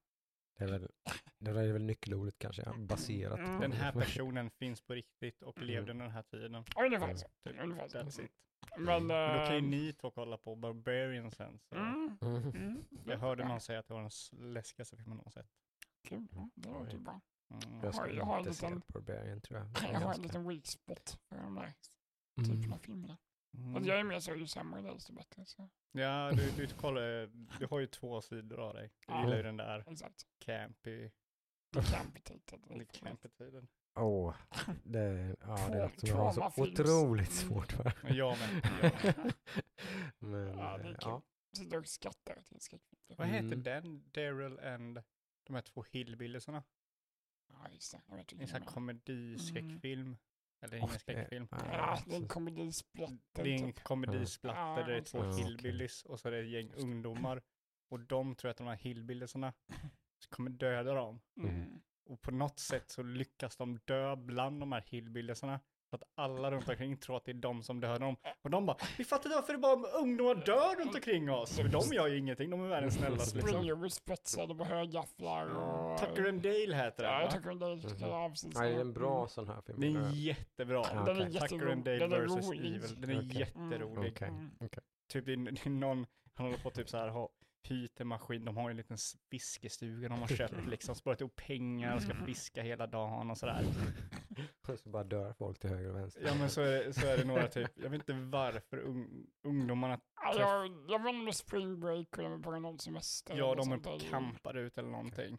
Det 0.58 0.64
är 0.64 0.68
väl, 0.68 0.90
det 1.38 1.50
är 1.50 1.72
väl 1.72 1.82
nyckelordet 1.82 2.38
kanske, 2.38 2.62
ja, 2.66 2.74
baserat. 2.78 3.38
Mm. 3.38 3.56
på- 3.56 3.62
Den 3.62 3.72
här 3.72 3.92
personen 4.00 4.50
finns 4.50 4.80
på 4.80 4.92
riktigt 4.94 5.42
och 5.42 5.56
Mm. 5.56 5.66
levde 5.66 5.92
den 5.92 6.10
här 6.10 6.22
tiden. 6.22 6.64
Ungefär 6.76 7.14
så. 7.14 7.26
Typ. 7.44 7.60
Ungefär 7.60 7.88
så. 7.88 7.98
That's 7.98 8.24
it. 8.24 8.30
Men... 8.76 9.06
Men 9.06 9.38
då 9.38 9.46
kan 9.46 9.52
ju 9.52 9.58
eh, 9.58 9.62
ni 9.64 9.92
två 9.92 10.10
kolla 10.10 10.38
på 10.38 10.56
Barbarian 10.56 11.30
sen. 11.30 11.58
Så. 11.68 11.76
Mm, 11.76 12.18
Mm. 12.22 12.36
mm, 12.42 12.84
Jag 13.06 13.18
hörde 13.18 13.44
någon 13.48 13.60
säga 13.60 13.78
att 13.78 13.88
det 13.88 13.94
var 13.94 14.00
den 14.00 14.52
läskigaste 14.52 14.96
filmen 14.96 15.16
någon 15.16 15.30
sett. 15.32 15.46
Kul, 16.08 16.26
det 16.54 16.68
låter 16.70 16.92
ju 16.92 16.98
bra. 16.98 17.20
Mm. 17.50 17.80
Jag 17.84 17.94
ska 17.94 18.02
har- 18.04 18.08
jag 18.10 18.24
har 18.24 18.38
en 18.38 18.44
liten- 18.44 18.82
Barbarian 18.88 19.40
tror 19.40 19.58
jag. 19.60 19.68
Jag 19.92 20.00
har 20.00 20.14
en 20.14 20.22
liten 20.22 20.48
weak 20.48 20.66
spot 20.66 21.18
för 21.28 21.36
de 21.36 21.54
där 21.54 21.74
typen 22.44 22.56
Mm. 22.58 22.72
av 22.72 22.78
filmerna. 22.78 23.16
Mm. 23.54 23.74
Och 23.76 23.82
jag 23.86 23.98
är 24.00 24.04
med 24.04 24.22
så 24.22 24.34
ju 24.34 24.46
sämre 24.46 24.80
desto 24.92 25.12
bättre. 25.12 25.46
Så. 25.46 25.68
Ja, 25.92 26.30
du, 26.32 26.50
du, 26.56 26.66
kollar, 26.66 27.26
du 27.58 27.66
har 27.70 27.80
ju 27.80 27.86
två 27.86 28.20
sidor 28.22 28.60
av 28.60 28.74
dig. 28.74 28.90
Du 29.06 29.12
Ja. 29.12 29.22
gillar 29.24 29.36
ju 29.36 29.42
den 29.42 29.56
där 29.56 29.84
Exakt. 29.90 30.26
campy, 30.38 31.10
campy-tiden. 33.02 33.68
Åh, 33.98 34.34
det, 34.84 35.36
ja, 35.40 35.68
det 35.70 35.78
är 35.78 35.82
något 35.82 36.00
som 36.00 36.08
jag 36.08 36.16
har 36.16 36.32
så 36.50 36.62
otroligt 36.62 37.42
Mm. 37.42 37.48
svårt 37.48 37.72
för. 37.72 37.92
Men 38.02 38.16
jag 38.16 38.38
med. 38.38 38.62
Men, 40.18 40.58
Ja, 40.58 40.78
det 40.78 40.84
är 40.84 40.90
eh, 40.90 40.96
kul. 40.96 40.96
ja. 41.00 41.22
Sitter 41.56 41.78
och 41.78 41.86
skrattar 41.86 42.34
till 42.42 42.54
en 42.54 42.60
skräckfilm. 42.60 43.00
Vad 43.16 43.26
heter 43.28 43.46
Mm. 43.46 43.62
den? 43.62 44.02
Daryl 44.12 44.58
and 44.58 45.02
de 45.46 45.54
här 45.54 45.62
två 45.62 45.84
hillbilliesarna? 45.90 46.62
Ja, 47.48 47.68
just 47.72 47.92
det. 47.92 48.00
Jag 48.06 48.16
vet 48.16 48.32
En 48.32 48.40
inte. 48.40 48.52
sån 48.52 48.62
här 48.62 48.68
komediskräckfilm. 48.68 50.16
Eller 50.60 50.76
ingen 50.76 50.88
skräckfilm. 50.98 51.48
ja, 51.50 51.58
Ja, 51.72 51.98
det 52.06 52.12
är 52.12 52.16
en 52.16 52.28
komedisplatter. 52.28 53.44
Det 53.44 53.50
är 53.50 53.58
en 53.62 53.72
typ. 53.72 53.84
komedisplatter 53.84 54.84
där 54.84 54.92
det 54.92 54.96
är 54.96 55.02
två 55.02 55.18
Ja, 55.18 55.30
okej. 55.30 55.44
hillbillies 55.44 56.04
och 56.04 56.20
så 56.20 56.28
är 56.28 56.32
det 56.32 56.38
ett 56.38 56.48
gäng 56.48 56.72
ungdomar. 56.72 57.42
Och 57.90 58.00
de 58.00 58.34
tror 58.34 58.50
att 58.50 58.56
de 58.56 58.66
här 58.66 58.76
hillbilliesarna 58.76 59.52
kommer 60.28 60.50
döda 60.50 60.94
dem. 60.94 61.20
Mm. 61.36 61.80
Och 62.04 62.20
på 62.22 62.30
något 62.30 62.58
sätt 62.58 62.90
så 62.90 63.02
lyckas 63.02 63.56
de 63.56 63.78
dö 63.84 64.16
bland 64.16 64.60
de 64.60 64.72
här 64.72 64.84
hillbilliesarna. 64.86 65.60
Så 65.90 65.96
att 65.96 66.02
alla 66.14 66.50
runt 66.50 66.68
omkring 66.68 66.96
tror 66.96 67.16
att 67.16 67.24
det 67.24 67.30
är 67.30 67.34
de 67.34 67.62
som 67.62 67.80
dödar 67.80 67.98
dem. 67.98 68.16
Och 68.42 68.50
de 68.50 68.66
bara, 68.66 68.76
vi 68.98 69.04
fattar 69.04 69.24
inte 69.24 69.36
varför 69.36 69.52
det 69.52 69.58
bara 69.58 69.88
ungdomar 70.02 70.34
dör 70.34 70.76
runt 70.84 70.94
omkring 70.94 71.30
oss. 71.30 71.56
För 71.56 71.68
de 71.68 71.94
gör 71.94 72.06
ju 72.08 72.18
ingenting, 72.18 72.50
de 72.50 72.64
är 72.64 72.68
världens 72.68 72.94
snällaste 72.94 73.36
liksom. 73.36 73.52
Springer 73.52 73.74
med 73.76 73.92
spetsade 73.92 74.54
med 74.54 74.66
högafflar 74.66 75.46
och... 75.46 75.98
Tucker 75.98 76.28
and 76.28 76.42
Dale 76.42 76.76
heter 76.76 77.02
den 77.02 77.12
Ja, 77.12 77.30
tycker 77.30 77.54
det 77.54 77.66
är 77.66 78.08
ja, 78.08 78.28
precis. 78.28 78.54
Nej, 78.54 78.70
det 78.72 78.76
är 78.76 78.80
en 78.80 78.92
bra 78.92 79.28
sån 79.28 79.48
här 79.48 79.60
film. 79.60 79.80
Den 79.80 79.96
är 79.96 80.10
jättebra. 80.10 80.82
Ja, 80.94 81.02
Den 81.04 81.20
är 81.20 81.30
Tucker 81.48 81.66
and 81.72 81.84
Dale 81.84 81.98
den 81.98 82.12
är 82.12 82.26
vs. 82.26 82.46
rolig. 82.48 82.60
Evil. 82.76 83.00
Den 83.00 83.10
är 83.10 83.16
Okej. 83.18 83.38
jätterolig. 83.40 84.12
Okej, 84.12 84.28
Mm. 84.28 84.50
okej. 84.60 84.82
Typ 85.12 85.26
det 85.26 85.32
är, 85.32 85.36
det 85.64 85.70
någon, 85.70 86.06
han 86.34 86.46
håller 86.46 86.58
på 86.58 86.70
typ 86.70 86.88
så 86.88 86.96
här, 86.98 87.08
ha, 87.08 87.28
hyrt 87.62 88.00
en 88.00 88.06
maskin, 88.06 88.44
de 88.44 88.56
har 88.56 88.64
ju 88.68 88.70
en 88.70 88.76
liten 88.76 88.96
fiskestuga 89.30 90.08
de 90.08 90.18
har 90.20 90.28
köpt 90.28 90.66
liksom, 90.68 90.94
sparat 90.94 91.20
ihop 91.20 91.36
pengar 91.36 91.96
och 91.96 92.02
ska 92.02 92.14
fiska 92.14 92.62
hela 92.62 92.86
dagen 92.86 93.30
och 93.30 93.38
sådär. 93.38 93.64
Och 94.68 94.78
så 94.78 94.88
bara 94.90 95.04
dör 95.04 95.32
folk 95.32 95.58
till 95.58 95.70
höger 95.70 95.90
och 95.90 95.96
vänster. 95.96 96.22
Ja 96.26 96.34
men 96.34 96.50
så 96.50 96.60
är 96.60 96.84
det, 96.84 96.92
så 96.92 97.06
är 97.06 97.16
det 97.16 97.24
några 97.24 97.48
typ, 97.48 97.70
jag 97.74 97.90
vet 97.90 98.08
inte 98.08 98.12
varför 98.12 98.78
ung, 98.78 99.26
ungdomarna, 99.42 100.00
Ja, 100.22 100.38
jag, 100.38 100.84
jag 100.88 101.02
vet 101.02 101.14
inte 101.14 101.30
är 101.30 101.32
spring 101.32 101.80
break 101.80 102.18
eller 102.18 102.24
om 102.26 102.30
det 102.32 102.48
är 102.48 102.52
på 102.52 102.58
någon 102.58 102.78
semester. 102.78 103.36
ja 103.36 103.54
de 103.54 103.72
är 103.72 104.10
campar 104.10 104.56
ut 104.56 104.78
eller 104.78 104.88
någonting. 104.90 105.38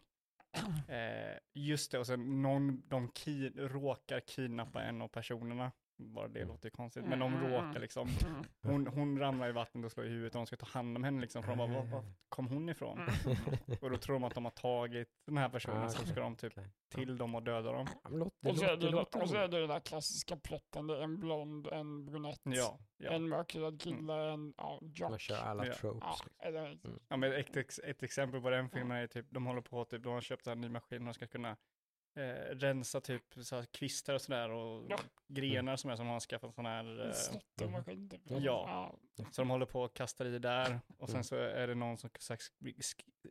Eh, 0.88 1.38
just 1.54 1.92
det, 1.92 1.98
och 1.98 2.06
sen 2.06 2.42
någon, 2.42 2.88
de 2.88 3.12
ki, 3.12 3.50
råkar 3.56 4.20
kidnappa 4.20 4.82
en 4.82 5.02
av 5.02 5.08
personerna. 5.08 5.72
Bara 5.98 6.28
det 6.28 6.38
Mm. 6.40 6.48
låter 6.48 6.66
ju 6.66 6.70
konstigt, 6.70 7.04
men 7.04 7.18
de 7.18 7.34
Mm. 7.34 7.50
råkar 7.52 7.80
liksom. 7.80 8.08
Mm. 8.08 8.42
Hon, 8.62 8.86
hon 8.86 9.18
ramlar 9.18 9.48
i 9.48 9.52
vattnet 9.52 9.84
och 9.84 9.92
slår 9.92 10.06
i 10.06 10.08
huvudet 10.08 10.34
och 10.34 10.38
de 10.38 10.46
ska 10.46 10.56
ta 10.56 10.66
hand 10.66 10.96
om 10.96 11.04
henne 11.04 11.20
liksom. 11.20 11.42
För 11.42 11.48
de 11.50 11.58
bara, 11.58 11.68
var, 11.68 11.84
var 11.84 12.04
kom 12.28 12.46
hon 12.48 12.68
ifrån? 12.68 12.98
Och 13.80 13.90
då 13.90 13.96
tror 13.96 14.14
de 14.14 14.24
att 14.24 14.34
de 14.34 14.44
har 14.44 14.50
tagit 14.52 15.08
den 15.26 15.36
här 15.36 15.48
personen, 15.48 15.82
Ah, 15.82 15.88
så 15.88 16.06
ska 16.06 16.20
de 16.20 16.36
typ 16.36 16.52
till 16.94 17.16
dem 17.16 17.34
och 17.34 17.42
döda 17.42 17.72
dem. 17.72 17.86
Och 18.46 18.56
så, 18.56 18.64
är 18.64 18.76
det, 18.76 18.96
och 19.22 19.28
så 19.28 19.36
är 19.36 19.48
det 19.48 19.60
den 19.60 19.68
där 19.68 19.80
klassiska 19.80 20.36
plotten, 20.36 20.86
det 20.86 20.98
är 20.98 21.02
en 21.02 21.20
blond, 21.20 21.66
en 21.66 22.04
brunett, 22.06 22.40
Ja, 22.42 22.78
ja. 22.96 23.10
en 23.10 23.28
mörkhyad 23.28 23.80
kille, 23.80 24.14
en 24.32 24.54
ja, 24.56 24.78
jock. 24.82 25.10
Man 25.10 25.18
kör 25.18 25.36
alla 25.36 25.66
Ja. 25.66 25.72
tropes. 25.74 26.18
Ja, 26.42 26.50
liksom. 26.68 26.98
ja 27.08 27.16
men 27.16 27.32
ett, 27.32 27.78
ett 27.84 28.02
exempel 28.02 28.40
på 28.40 28.50
den 28.50 28.68
filmen 28.70 28.96
är 28.96 29.06
typ, 29.06 29.26
de 29.30 29.46
håller 29.46 29.60
på 29.60 29.84
typ, 29.84 30.02
de 30.02 30.12
har 30.12 30.20
köpt 30.20 30.46
en 30.46 30.60
ny 30.60 30.68
maskin 30.68 30.98
och 31.02 31.04
de 31.06 31.14
ska 31.14 31.26
kunna 31.26 31.56
eh, 32.16 32.54
rensa 32.56 33.00
typ 33.00 33.22
så 33.42 33.56
här 33.56 33.64
kvistar 33.64 34.14
och 34.14 34.22
sådär 34.22 34.50
och 34.50 34.86
Ja. 34.90 34.98
grenar 35.28 35.76
som 35.76 35.90
är 35.90 35.96
som 35.96 36.06
har 36.06 36.20
skaffat 36.20 36.54
sån 36.54 36.66
här, 36.66 37.06
eh, 37.06 37.12
slottermaskin 37.12 38.08
typ. 38.08 38.20
Ja. 38.26 38.94
så 39.32 39.42
de 39.42 39.50
håller 39.50 39.66
på 39.66 39.82
och 39.82 39.94
kastar 39.94 40.24
i 40.24 40.38
där 40.38 40.80
och 40.98 41.08
sen 41.08 41.14
Mm. 41.16 41.24
så 41.24 41.36
är 41.36 41.66
det 41.68 41.74
någon 41.74 41.98
som, 41.98 42.10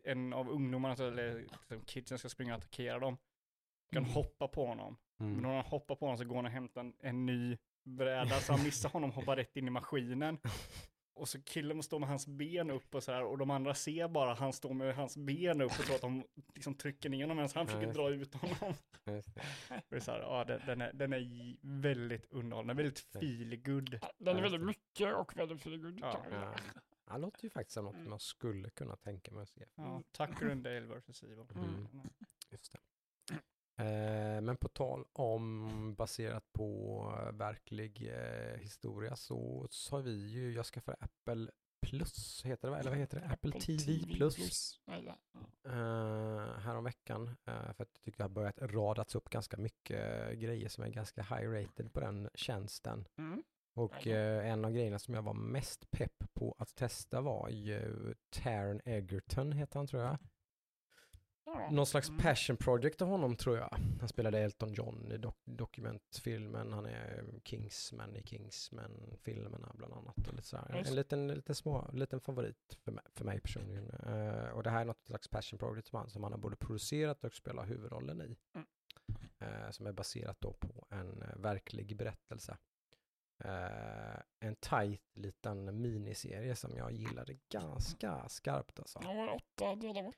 en 0.03 0.34
av 0.34 0.50
ungdomarna, 0.50 0.96
så- 0.96 1.07
eller 1.07 1.39
liksom 1.39 1.81
kidsen 1.86 2.19
ska 2.19 2.29
springa 2.29 2.53
och 2.53 2.57
attackera 2.57 3.00
dem. 3.00 3.17
Kan 3.91 4.03
Mm. 4.03 4.13
hoppa 4.15 4.48
på 4.48 4.65
honom. 4.65 4.98
Men 5.17 5.29
Mm. 5.29 5.41
när 5.41 5.55
han 5.55 5.65
hoppar 5.65 5.96
på 5.96 6.05
honom 6.05 6.17
så 6.17 6.25
går 6.25 6.36
han 6.36 6.46
och 6.46 6.51
hämtar 6.51 6.81
en, 6.81 6.93
en 7.00 7.25
ny 7.25 7.57
bräda 7.84 8.39
så 8.39 8.53
han 8.53 8.63
missar 8.63 8.89
honom 8.89 9.10
och 9.10 9.15
hoppar 9.15 9.36
rätt 9.36 9.55
in 9.57 9.67
i 9.67 9.72
maskinen. 9.72 10.39
Och 11.17 11.29
så 11.29 11.41
killen 11.43 11.83
står 11.83 12.00
med 12.00 12.09
hans 12.09 12.27
ben 12.27 12.71
upp 12.71 12.95
och 12.95 13.03
så 13.03 13.12
här 13.12 13.24
och 13.24 13.38
de 13.38 13.50
andra 13.51 13.74
ser 13.74 14.07
bara 14.07 14.33
han 14.33 14.53
står 14.53 14.74
med 14.74 14.95
hans 14.95 15.17
ben 15.17 15.62
upp 15.62 15.71
och 15.71 15.86
tror 15.86 15.95
att 15.95 16.01
de 16.01 16.24
liksom 16.55 16.75
trycker 16.75 17.09
ner 17.09 17.21
honom 17.24 17.38
medan 17.38 17.50
han 17.55 17.67
försöker 17.67 17.93
dra 17.93 18.09
ut 18.09 18.33
honom. 18.36 18.74
Det. 19.03 19.24
Är 19.95 20.00
så 20.00 20.12
här, 20.12 20.19
ja, 20.19 20.43
den, 20.43 20.62
den, 20.65 20.81
är, 20.81 20.93
den 20.93 21.13
är 21.13 21.55
väldigt 21.62 22.25
underhållande, 22.32 22.84
väldigt 22.84 23.08
Ja. 23.13 23.19
feel 23.19 23.56
good. 23.56 23.99
Den 24.17 24.38
är 24.38 24.41
väldigt 24.41 24.62
mycket 24.65 25.15
och 25.15 25.38
väldigt 25.38 25.62
feelgood. 25.62 25.99
Ja. 26.01 26.21
Ja. 26.32 26.53
Det 27.13 27.17
låter 27.17 27.43
ju 27.43 27.49
faktiskt 27.49 27.73
som 27.73 27.86
något 27.86 27.95
Mm. 27.95 28.10
man 28.10 28.19
skulle 28.19 28.69
kunna 28.69 28.95
tänka 28.95 29.32
mig 29.32 29.43
att 29.43 29.49
se. 29.49 29.65
Ja, 29.75 30.03
Tucker 30.12 30.49
and 30.51 30.63
Dale 30.63 30.80
vs. 31.08 31.23
Evil. 31.23 31.45
Mm. 31.56 31.88
Just 32.51 32.71
det. 32.71 32.80
Eh, 33.80 34.42
men 34.42 34.58
på 34.58 34.68
tal 34.68 35.06
om 35.13 35.96
baserat 35.96 36.54
på 36.54 37.02
eh, 37.20 37.32
verklig 37.32 38.10
eh, 38.13 38.60
historia 38.60 39.16
så 39.16 39.68
sa 39.70 39.98
vi 39.98 40.28
ju, 40.28 40.54
jag 40.54 40.66
skaffade 40.66 40.98
Apple 41.00 41.52
Plus, 41.82 42.42
heter 42.46 42.72
det? 42.72 42.78
Eller 42.78 42.90
vad 42.90 43.00
heter 43.00 43.20
det? 43.20 43.26
Apple, 43.26 43.52
TV, 43.52 44.13
Plus. 44.16 44.80
Eller, 44.88 45.16
ja. 45.32 45.70
Uh, 45.70 46.60
häromveckan. 46.60 47.28
Uh, 47.28 47.74
för 47.74 47.84
att 47.84 47.90
jag 47.94 48.04
tyckte 48.04 48.24
det 48.24 48.24
har 48.24 48.30
börjat 48.30 48.62
radats 48.62 49.16
upp 49.16 49.30
ganska 49.30 49.58
mycket 49.58 50.40
grejer 50.40 50.70
som 50.70 50.84
är 50.84 50.90
ganska 50.90 51.22
high 51.22 51.50
rated 51.50 51.94
på 51.94 52.00
den 52.00 52.30
tjänsten. 52.34 53.08
Mm. 53.18 53.44
Och 53.78 54.08
eh, 54.08 54.52
en 54.52 54.66
av 54.66 54.72
grejerna 54.72 55.00
som 55.00 55.13
jag 55.13 55.22
var 55.22 55.34
mest 55.34 55.92
pepp 55.92 56.24
på 56.34 56.56
att 56.58 56.76
testa 56.76 57.22
var 57.22 57.50
ju 57.50 58.13
Taron 58.30 58.82
Egerton 58.86 59.52
heter 59.52 59.80
han 59.80 59.88
tror 59.88 60.04
jag. 60.04 60.18
Någon 61.71 61.86
slags 61.86 62.10
Mm. 62.10 62.21
passion 62.21 62.57
project 62.57 63.01
av 63.01 63.07
honom 63.07 63.36
tror 63.36 63.57
jag. 63.57 63.77
Han 63.99 64.10
spelade 64.10 64.39
Elton 64.39 64.73
John 64.73 65.12
i 65.12 65.17
dok- 65.17 65.41
dokumentfilmen. 65.45 66.73
Han 66.73 66.86
är 66.86 67.25
Kingsman 67.43 68.15
i 68.15 68.23
Kingsman-filmerna 68.23 69.71
bland 69.77 69.93
annat. 69.93 70.27
Och 70.27 70.33
lite 70.33 70.47
sådär. 70.47 70.75
Just. 70.77 70.89
En 70.89 70.95
liten, 70.95 71.27
liten, 71.27 71.55
små, 71.55 71.89
liten 71.93 72.19
favorit 72.19 72.77
för 72.83 72.91
mig, 72.91 73.03
för 73.15 73.25
mig 73.25 73.39
personligen. 73.41 73.89
Eh, 73.89 74.49
och 74.49 74.63
det 74.63 74.69
här 74.69 74.81
är 74.81 74.86
något 74.86 75.05
slags 75.05 75.27
passion 75.27 75.60
project 75.60 75.88
som 75.88 75.97
han, 75.99 76.10
som 76.10 76.23
han 76.23 76.31
har 76.31 76.39
både 76.39 76.55
producerat 76.55 77.23
och 77.23 77.33
spelat 77.33 77.69
huvudrollen 77.69 78.21
i. 78.21 78.38
Mm. 78.55 78.67
Eh, 79.39 79.69
som 79.71 79.88
är 79.88 79.91
baserat 79.91 80.38
då 80.41 80.53
på 80.53 80.86
en 80.89 81.21
eh, 81.21 81.36
verklig 81.38 81.97
berättelse. 81.97 82.57
Eh, 83.43 84.19
en 84.39 84.55
tight 84.55 85.01
liten 85.13 85.81
miniserie 85.81 86.55
som 86.55 86.75
jag 86.77 86.91
gillade 86.91 87.38
ganska 87.49 88.29
skarpt 88.29 88.79
alltså. 88.79 88.99
Ja, 89.03 89.33
åtta 89.36 89.75
delar? 89.75 90.13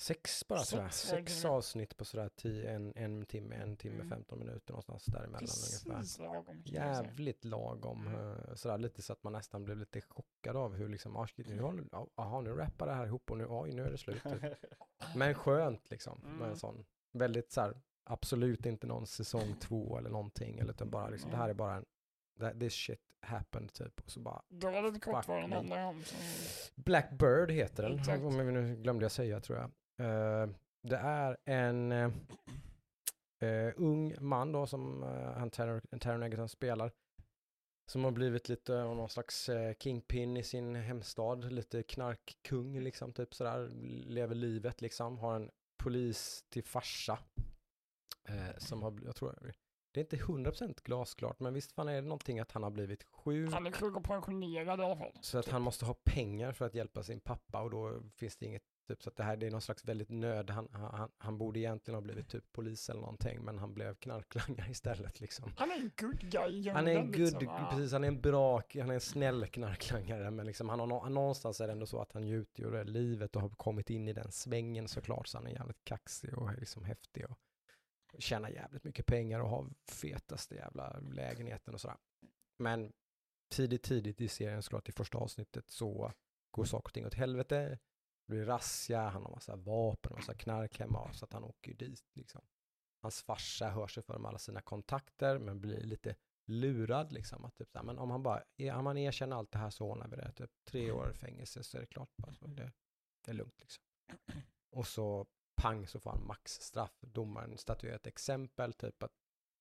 Sex 0.00 0.48
bara 0.48 0.58
sådär. 0.58 0.82
var 0.82 0.90
Sex 0.90 1.42
det. 1.42 1.48
avsnitt 1.48 1.96
på 1.96 2.04
sådär 2.04 2.28
tio, 2.36 2.70
en, 2.70 2.92
en 2.96 3.26
timme, 3.26 3.54
en 3.56 3.76
timme, 3.76 3.94
Mm. 3.94 4.08
15 4.08 4.38
minuter 4.38 4.72
någonstans 4.72 5.04
däremellan 5.04 5.34
ungefär. 5.42 5.94
Precis 6.00 6.18
lagom. 6.18 6.44
man 6.46 6.64
säga. 6.64 6.84
Jävligt 6.92 7.44
lagom. 7.44 8.06
Mm. 8.06 8.30
eh, 8.30 8.54
Sådär 8.54 8.78
lite 8.78 9.02
så 9.02 9.12
att 9.12 9.22
man 9.22 9.32
nästan 9.32 9.64
blev 9.64 9.76
lite 9.76 10.00
chockad 10.00 10.56
av 10.56 10.74
hur 10.74 10.88
liksom, 10.88 11.16
ah, 11.16 11.26
shit, 11.26 11.48
nu 11.48 11.62
håller, 11.62 11.84
ja, 11.92 12.06
aha, 12.14 12.40
nu 12.40 12.50
rappar 12.54 12.86
det 12.86 12.92
här 12.94 13.06
ihop 13.06 13.30
och 13.30 13.38
nu, 13.38 13.46
oj, 13.48 13.72
nu 13.72 13.84
är 13.86 13.90
det 13.90 13.98
slut. 13.98 14.22
Typ. 14.22 14.42
Men 15.16 15.34
skönt 15.34 15.90
liksom. 15.90 16.20
Med 16.24 16.32
Mm. 16.34 16.50
en 16.50 16.56
sån. 16.56 16.84
Väldigt 17.12 17.52
så 17.52 17.60
här, 17.60 17.80
absolut 18.04 18.66
inte 18.66 18.86
någon 18.86 19.06
säsong 19.06 19.54
två 19.60 19.98
eller 19.98 20.10
någonting. 20.10 20.58
Eller 20.58 20.70
utan 20.72 20.90
bara 20.90 21.08
liksom, 21.08 21.30
det 21.30 21.36
här 21.36 21.48
är 21.48 21.54
bara 21.54 21.74
en, 22.40 22.58
this 22.60 22.72
shit 22.74 23.00
happened 23.20 23.72
typ. 23.72 24.00
Och 24.00 24.10
så 24.10 24.20
bara, 24.20 24.42
Dra 24.48 24.80
lite 24.80 25.00
kort 25.00 25.28
vad 25.28 25.42
den 25.50 25.52
om. 25.72 26.02
Blackbird 26.74 27.50
heter 27.50 27.82
den, 27.82 28.24
om 28.24 28.36
jag 28.38 28.54
nu 28.54 28.76
glömde 28.76 29.04
jag 29.04 29.12
säga 29.12 29.40
tror 29.40 29.58
jag. 29.58 29.70
Eh, 29.98 30.48
det 30.82 30.96
är 30.96 31.36
en 31.44 31.92
eh, 31.92 32.10
eh, 33.40 33.72
ung 33.76 34.14
man 34.20 34.52
då 34.52 34.66
som 34.66 35.02
han 35.36 35.50
Taron 35.50 35.80
Taron 36.00 36.22
Egerton 36.22 36.48
spelar. 36.48 36.92
Som 37.90 38.04
har 38.04 38.10
blivit 38.10 38.48
lite 38.48 38.82
av 38.82 38.96
någon 38.96 39.08
slags 39.08 39.50
kingpin 39.78 40.36
i 40.36 40.42
sin 40.42 40.74
hemstad, 40.74 41.52
lite 41.52 41.82
knarkkung 41.82 42.80
liksom, 42.80 43.12
typ 43.12 43.34
sådär, 43.34 43.68
lever 44.06 44.34
livet 44.34 44.80
liksom, 44.80 45.18
har 45.18 45.36
en 45.36 45.50
polis 45.78 46.44
till 46.48 46.64
farsa. 46.64 47.18
Eh, 48.28 48.58
som 48.58 48.82
har, 48.82 48.98
jag 49.04 49.16
tror, 49.16 49.52
det 49.92 50.00
är 50.00 50.02
inte 50.02 50.16
100% 50.16 50.82
glasklart, 50.84 51.40
men 51.40 51.54
visst 51.54 51.72
fan 51.72 51.88
är 51.88 51.94
det 51.94 52.00
någonting 52.00 52.40
att 52.40 52.52
han 52.52 52.62
har 52.62 52.70
blivit 52.70 53.04
sjuk. 53.04 53.52
Han 53.52 53.66
är 53.66 53.72
sjuk 53.72 53.96
och 53.96 54.04
pensionerad 54.04 54.80
i 54.80 54.82
alla 54.82 54.96
fall. 54.96 55.12
Så 55.20 55.38
att 55.38 55.48
han 55.48 55.62
måste 55.62 55.84
ha 55.84 55.94
pengar 55.94 56.52
för 56.52 56.66
att 56.66 56.74
hjälpa 56.74 57.02
sin 57.02 57.20
pappa 57.20 57.62
och 57.62 57.70
då 57.70 58.02
finns 58.16 58.36
det 58.36 58.46
inget, 58.46 58.62
typ 58.88 59.02
så 59.02 59.10
att 59.10 59.16
det 59.16 59.22
här 59.22 59.36
det 59.36 59.46
är 59.46 59.50
någon 59.50 59.60
slags 59.60 59.84
väldigt 59.84 60.08
nöd. 60.08 60.50
Han, 60.50 60.68
han, 60.72 61.10
han 61.18 61.38
borde 61.38 61.58
egentligen 61.58 61.94
ha 61.94 62.02
blivit 62.02 62.28
typ 62.28 62.52
polis 62.52 62.90
eller 62.90 63.00
någonting 63.00 63.44
men 63.44 63.58
han 63.58 63.74
blev 63.74 63.94
knarklangare 63.94 64.70
istället 64.70 65.20
liksom. 65.20 65.52
Han 65.56 65.70
är 65.70 65.74
en 65.74 65.90
good 66.00 66.20
guy 66.20 66.70
Han 66.70 66.88
är 66.88 66.96
en 66.96 67.06
good, 67.06 67.18
liksom. 67.18 67.44
Ja. 67.44 67.68
precis, 67.70 67.92
han 67.92 68.04
är 68.04 68.08
en 68.08 68.20
bra, 68.20 68.62
han 68.74 68.90
är 68.90 68.94
en 68.94 69.00
snäll 69.00 69.46
knarklangare 69.46 70.30
men 70.30 70.46
liksom 70.46 70.68
han 70.68 70.80
har 70.80 70.86
nå- 70.86 71.08
någonstans 71.08 71.60
är 71.60 71.66
det 71.66 71.72
ändå 71.72 71.86
så 71.86 72.00
att 72.00 72.12
han 72.12 72.22
njuter 72.22 72.62
ju 72.62 72.78
av 72.78 72.84
livet 72.86 73.36
och 73.36 73.42
har 73.42 73.48
kommit 73.50 73.90
in 73.90 74.08
i 74.08 74.12
den 74.12 74.32
svängen 74.32 74.88
såklart 74.88 75.26
så 75.26 75.38
han 75.38 75.46
är 75.46 75.50
jävligt 75.50 75.84
kaxig 75.84 76.38
och 76.38 76.58
liksom 76.58 76.84
häftig 76.84 77.24
och 77.30 77.38
tjänar 78.18 78.48
jävligt 78.50 78.84
mycket 78.84 79.06
pengar 79.06 79.40
och 79.40 79.48
har 79.48 79.70
fetaste 79.86 80.54
jävla 80.54 80.98
lägenheten 81.00 81.74
och 81.74 81.80
sådär. 81.80 81.96
Men 82.58 82.92
tidigt, 83.50 83.82
tidigt 83.82 84.20
i 84.20 84.28
serien 84.28 84.62
såklart 84.62 84.88
i 84.88 84.92
första 84.92 85.18
avsnittet 85.18 85.70
så 85.70 86.12
går 86.50 86.64
saker 86.64 86.88
och 86.88 86.94
ting 86.94 87.06
åt 87.06 87.14
helvete. 87.14 87.78
Det 88.28 88.34
blir 88.34 88.44
razzia, 88.44 89.08
han 89.08 89.22
har 89.22 89.30
massa 89.30 89.56
vapen 89.56 90.12
och 90.12 90.18
massa 90.18 90.34
knark 90.34 90.78
hemma 90.78 91.12
så 91.12 91.24
att 91.24 91.32
han 91.32 91.44
åker 91.44 91.70
ju 91.70 91.76
dit 91.76 92.04
liksom. 92.14 92.40
Hans 93.02 93.22
farsa 93.22 93.68
hör 93.68 93.86
sig 93.86 94.02
för 94.02 94.18
med 94.18 94.28
alla 94.28 94.38
sina 94.38 94.60
kontakter 94.60 95.38
men 95.38 95.60
blir 95.60 95.80
lite 95.80 96.16
lurad 96.46 97.12
liksom. 97.12 97.44
Att 97.44 97.54
typ 97.54 97.70
så 97.70 97.78
här, 97.78 97.84
men 97.84 97.98
om 97.98 98.10
han 98.10 98.22
bara, 98.22 98.42
om 98.58 98.86
han 98.86 98.98
erkänner 98.98 99.36
allt 99.36 99.52
det 99.52 99.58
här 99.58 99.70
så 99.70 99.84
ordnar 99.84 100.08
vi 100.08 100.16
det. 100.16 100.32
Typ 100.32 100.50
tre 100.64 100.90
år 100.90 101.10
i 101.10 101.14
fängelse 101.14 101.62
så 101.62 101.76
är 101.76 101.80
det 101.80 101.86
klart. 101.86 102.10
Alltså, 102.22 102.46
det, 102.46 102.72
det 103.24 103.30
är 103.30 103.34
lugnt 103.34 103.60
liksom. 103.60 103.84
Och 104.70 104.86
så 104.86 105.26
pang 105.56 105.86
så 105.86 106.00
får 106.00 106.10
han 106.10 106.26
maxstraff. 106.26 106.98
Domaren 107.00 107.58
statuerar 107.58 107.96
ett 107.96 108.06
exempel, 108.06 108.72
typ 108.72 109.02
att 109.02 109.12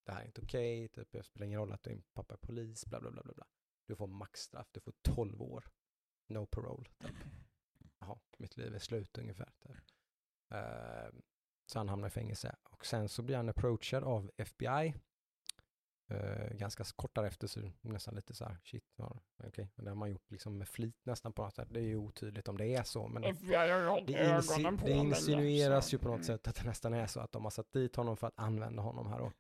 det 0.05 0.11
här 0.11 0.21
är 0.21 0.25
inte 0.25 0.41
okej, 0.41 0.87
typ 0.87 1.11
det 1.11 1.23
spelar 1.23 1.45
ingen 1.45 1.59
roll 1.59 1.73
att 1.73 1.83
din 1.83 2.03
pappa 2.13 2.33
är 2.33 2.37
polis, 2.37 2.85
bla 2.85 2.99
bla 2.99 3.11
bla 3.11 3.23
bla. 3.23 3.33
bla. 3.33 3.45
Du 3.87 3.95
får 3.95 4.07
maxstraff, 4.07 4.67
du 4.71 4.79
får 4.79 4.93
12 5.01 5.41
år. 5.41 5.65
No 6.29 6.45
parole. 6.45 6.89
Typ. 6.99 7.15
Jaha, 7.99 8.17
mitt 8.37 8.57
liv 8.57 8.75
är 8.75 8.79
slut 8.79 9.17
ungefär. 9.17 9.51
Typ. 9.59 9.77
Eh, 10.53 11.09
så 11.71 11.79
han 11.79 11.89
hamnar 11.89 12.07
i 12.07 12.11
fängelse 12.11 12.55
och 12.63 12.85
sen 12.85 13.09
så 13.09 13.21
blir 13.21 13.35
han 13.37 13.49
approachad 13.49 14.03
av 14.03 14.31
FBI. 14.37 14.93
Eh, 16.09 16.49
ganska 16.53 16.83
kort 16.95 17.15
därefter 17.15 17.47
så 17.47 17.59
det 17.59 17.73
nästan 17.81 18.15
lite 18.15 18.33
så 18.33 18.45
här, 18.45 18.57
shit, 18.63 18.83
ja, 18.95 19.19
okej, 19.43 19.69
det 19.75 19.89
har 19.89 19.95
man 19.95 20.09
gjort 20.11 20.31
liksom 20.31 20.57
med 20.57 20.67
flit 20.67 20.95
nästan 21.05 21.33
på 21.33 21.43
något 21.43 21.55
sätt. 21.55 21.67
Det 21.71 21.79
är 21.79 21.83
ju 21.83 21.95
otydligt 21.97 22.47
om 22.47 22.57
det 22.57 22.75
är 22.75 22.83
så, 22.83 23.07
men 23.07 23.23
FBI 23.23 23.47
det, 24.07 24.17
ögonen 24.17 24.41
insi- 24.41 24.85
det 24.85 24.91
insinueras 24.91 25.91
länge, 25.91 25.97
ju 26.01 26.03
på 26.03 26.07
något 26.09 26.25
så- 26.25 26.33
sätt 26.33 26.47
att 26.47 26.55
det 26.55 26.63
nästan 26.63 26.93
är 26.93 27.07
så 27.07 27.19
att 27.19 27.31
de 27.31 27.43
har 27.43 27.51
satt 27.51 27.71
dit 27.71 27.95
honom 27.95 28.17
för 28.17 28.27
att 28.27 28.39
använda 28.39 28.81
honom 28.81 29.07
här 29.07 29.19
då. 29.19 29.31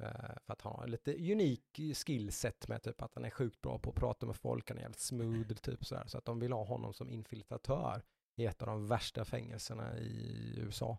Eh, 0.00 0.36
för 0.46 0.52
att 0.52 0.62
har 0.62 0.86
lite 0.86 1.32
unik 1.32 1.80
skillset 1.94 2.68
med 2.68 2.82
typ 2.82 3.02
att 3.02 3.14
han 3.14 3.24
är 3.24 3.30
sjukt 3.30 3.60
bra 3.60 3.78
på 3.78 3.90
att 3.90 3.96
prata 3.96 4.26
med 4.26 4.36
folk, 4.36 4.68
han 4.68 4.78
är 4.78 4.82
jävligt 4.82 5.00
smooth 5.00 5.52
typ 5.54 5.84
sådär. 5.84 6.04
Så 6.06 6.18
att 6.18 6.24
de 6.24 6.38
vill 6.40 6.52
ha 6.52 6.64
honom 6.64 6.94
som 6.94 7.10
infiltratör 7.10 8.02
i 8.36 8.46
ett 8.46 8.62
av 8.62 8.68
de 8.68 8.86
värsta 8.86 9.24
fängelserna 9.24 9.98
i 9.98 10.54
USA. 10.58 10.98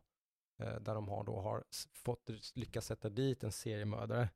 Eh, 0.63 0.75
där 0.75 0.95
de 0.95 1.07
har 1.07 1.23
då 1.23 1.39
har 1.41 1.63
fått 1.93 2.29
lyckas 2.55 2.85
sätta 2.85 3.09
dit 3.09 3.43
en 3.43 3.51
seriemördare. 3.51 4.29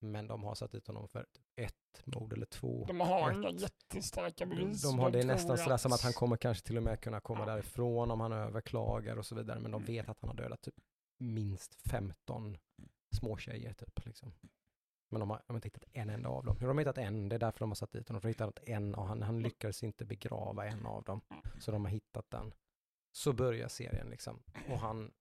Men 0.00 0.26
de 0.26 0.42
har 0.44 0.54
satt 0.54 0.72
dit 0.72 0.86
honom 0.86 1.08
för 1.08 1.22
typ 1.32 1.44
ett 1.56 2.06
mord 2.06 2.32
eller 2.32 2.46
två. 2.46 2.84
De 2.88 3.00
har 3.00 3.30
Ett. 3.30 3.36
inga 3.36 3.50
jättestarka 3.50 4.46
bevis. 4.46 4.82
De 4.82 4.98
har, 4.98 5.10
det 5.10 5.20
är 5.20 5.24
nästan 5.26 5.58
sådär 5.58 5.76
som 5.76 5.92
att 5.92 6.00
han 6.02 6.12
kommer 6.12 6.36
kanske 6.36 6.66
till 6.66 6.76
och 6.76 6.82
med 6.82 7.00
kunna 7.00 7.20
komma 7.20 7.40
Ja. 7.40 7.46
därifrån 7.46 8.10
om 8.10 8.20
han 8.20 8.32
överklagar 8.32 9.16
och 9.16 9.26
så 9.26 9.34
vidare. 9.34 9.60
Men 9.60 9.70
de 9.70 9.84
vet 9.84 10.08
att 10.08 10.20
han 10.20 10.28
har 10.28 10.36
dödat 10.36 10.60
typ 10.62 10.74
minst 11.18 11.74
15 11.90 12.56
småtjejer 13.14 13.72
typ. 13.72 14.04
Liksom. 14.06 14.32
Men 15.10 15.20
de 15.20 15.30
har, 15.30 15.42
de 15.46 15.52
har 15.52 15.56
inte 15.56 15.66
hittat 15.68 15.84
en 15.92 16.10
enda 16.10 16.28
av 16.28 16.44
dem. 16.44 16.56
De 16.60 16.66
har 16.66 16.78
hittat 16.78 16.98
en, 16.98 17.28
det 17.28 17.34
är 17.36 17.38
därför 17.40 17.58
de 17.58 17.70
har 17.70 17.74
satt 17.74 17.92
dit 17.92 18.08
honom. 18.08 18.20
De 18.20 18.26
har 18.26 18.30
hittat 18.32 18.58
en 18.68 18.94
och 18.94 19.06
han, 19.06 19.22
han 19.22 19.42
lyckades 19.42 19.82
inte 19.82 20.04
begrava 20.04 20.66
en 20.66 20.86
av 20.86 21.02
dem. 21.04 21.20
Så 21.60 21.70
de 21.70 21.84
har 21.84 21.90
hittat 21.92 22.30
den. 22.30 22.54
Så 23.12 23.32
börjar 23.32 23.68
serien 23.68 24.10
liksom. 24.10 24.42
Och 24.68 24.78
han 24.78 25.12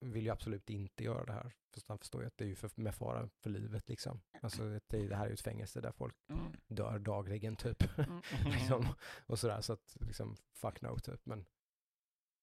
vill 0.00 0.24
ju 0.24 0.30
absolut 0.30 0.70
inte 0.70 1.04
göra 1.04 1.24
det 1.24 1.32
här. 1.32 1.52
För 1.74 1.82
han 1.88 1.98
förstår 1.98 2.20
ju 2.22 2.26
att 2.26 2.36
det 2.38 2.44
är 2.44 2.48
ju 2.48 2.54
för, 2.54 2.70
med 2.74 2.94
fara 2.94 3.28
för 3.42 3.50
livet 3.50 3.88
liksom. 3.88 4.20
Alltså 4.42 4.62
det, 4.88 4.96
är- 4.98 5.08
det 5.08 5.16
här 5.16 5.24
är 5.24 5.28
ju 5.28 5.34
ett 5.34 5.40
fängelse 5.40 5.80
där 5.80 5.92
folk 5.92 6.14
Mm. 6.28 6.52
dör 6.68 6.98
dagligen 6.98 7.56
typ. 7.56 7.98
Mm. 7.98 8.20
liksom, 8.44 8.86
och 9.26 9.38
sådär, 9.38 9.60
så 9.60 9.72
att 9.72 9.96
liksom, 10.00 10.36
fuck 10.52 10.80
no 10.80 10.98
typ. 10.98 11.26
Men 11.26 11.44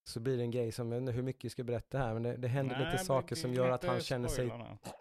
så 0.04 0.20
blir 0.20 0.38
det 0.38 0.44
en 0.44 0.52
grej 0.52 0.72
som, 0.72 0.92
jag 0.92 1.00
vet 1.00 1.02
inte 1.02 1.12
hur 1.12 1.24
mycket 1.24 1.44
jag 1.44 1.52
ska 1.52 1.64
berätta 1.64 1.98
här, 1.98 2.14
men 2.14 2.24
det, 2.24 2.38
det 2.38 2.48
händer 2.48 2.80
Nej, 2.80 2.92
lite 2.92 3.04
saker 3.06 3.36
som 3.36 3.54
gör 3.54 3.70
att 3.70 3.84
han 3.84 4.00
känner 4.00 4.28
sig, 4.28 4.52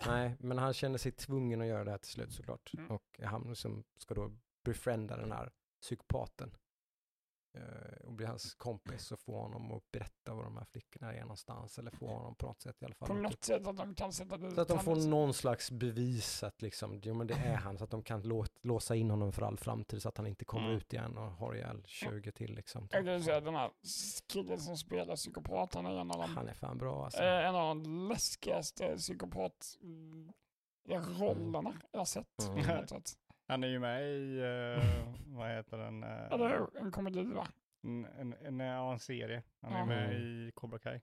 nej, 0.07 0.37
men 0.39 0.59
han 0.59 0.73
känner 0.73 0.99
sig 0.99 1.13
tvungen 1.13 1.61
att 1.61 1.67
göra 1.67 1.85
det 1.85 1.91
här 1.91 1.99
till 1.99 2.11
slut 2.11 2.33
såklart. 2.33 2.75
Mm. 2.75 2.91
Och 2.91 3.21
han 3.23 3.57
som 3.57 3.85
ska 3.99 4.15
då 4.15 4.33
befrienda 4.65 5.17
den 5.17 5.33
här 5.33 5.53
psykopaten 5.83 6.57
och 8.05 8.13
bli 8.13 8.27
hans 8.27 8.55
kompis 8.55 9.13
och 9.13 9.19
få 9.21 9.41
honom 9.41 9.73
att 9.73 9.91
berätta 9.91 10.35
var 10.35 10.45
de 10.45 10.57
här 10.57 10.65
flickorna 10.65 11.15
är 11.15 11.21
någonstans 11.21 11.79
eller 11.79 11.91
få 11.91 12.07
honom 12.07 12.35
på 12.35 12.47
något 12.47 12.61
sätt 12.63 12.83
i 12.83 12.85
alla 12.85 12.95
fall. 12.95 13.09
På 13.09 13.15
något 13.15 13.33
typ- 13.33 13.45
sätt 13.45 13.67
att 13.67 13.77
de 13.77 13.95
kan 13.95 14.13
sätta 14.13 14.37
dit 14.37 14.55
så 14.55 14.61
att 14.61 14.69
de 14.69 14.79
får 14.79 14.97
någon 14.97 15.35
slags 15.35 15.71
bevis 15.71 16.43
att 16.43 16.63
liksom, 16.63 17.01
jo 17.03 17.15
men 17.15 17.27
det 17.27 17.35
är 17.35 17.57
han, 17.57 17.79
så 17.79 17.85
att 17.85 17.91
de 17.91 18.03
kan 18.03 18.23
lå- 18.23 18.47
låsa 18.63 18.95
in 18.97 19.11
honom 19.11 19.33
för 19.33 19.43
all 19.43 19.59
framtid 19.59 20.03
så 20.03 20.09
att 20.09 20.17
han 20.17 20.27
inte 20.27 20.45
kommer 20.45 20.65
Mm. 20.67 20.77
ut 20.77 20.93
igen 20.93 21.19
och 21.19 21.31
har 21.31 21.55
ihjäl 21.55 21.83
20 21.87 22.33
till 22.33 22.55
liksom. 22.55 22.89
Jag 22.91 23.05
kan 23.05 23.23
säga 23.23 23.41
den 23.41 23.55
här 23.55 23.71
killen 24.27 24.61
som 24.61 24.77
spelar 24.77 25.17
psykopat, 25.17 25.75
han 25.75 25.87
är 25.87 25.91
en 26.01 26.11
av 26.11 26.19
de, 26.19 26.37
Han 26.37 26.49
är 26.49 26.55
fan 26.55 26.79
bra 26.79 27.05
alltså. 27.05 27.23
eh, 27.23 27.47
en 27.49 27.55
av 27.55 27.69
de 27.77 28.09
läskigaste 28.09 28.97
psykopat 28.97 29.77
mm, 29.83 30.33
rollerna 31.19 31.75
jag 31.93 32.01
har 32.01 32.05
sett. 32.05 32.27
Mm. 32.49 32.87
Han 33.53 33.65
är 33.65 33.69
ju 33.69 33.79
med 33.79 34.03
i, 34.03 34.39
eh, 34.39 35.05
vad 35.27 35.51
heter 35.51 35.79
den? 35.79 36.03
eh, 36.03 36.33
Eller 36.33 36.49
hur? 36.49 36.77
En 36.81 36.91
komedi 36.93 37.25
va? 37.25 37.49
En, 37.83 38.05
en, 38.05 38.33
en, 38.33 38.59
ja, 38.61 38.93
en 38.93 38.99
serie. 38.99 39.43
Han 39.63 39.73
är 39.73 39.79
Ja. 39.79 39.85
med 39.87 40.05
Mm. 40.11 40.23
i 40.23 40.53
Cobra 40.55 40.79
Kai. 40.79 41.01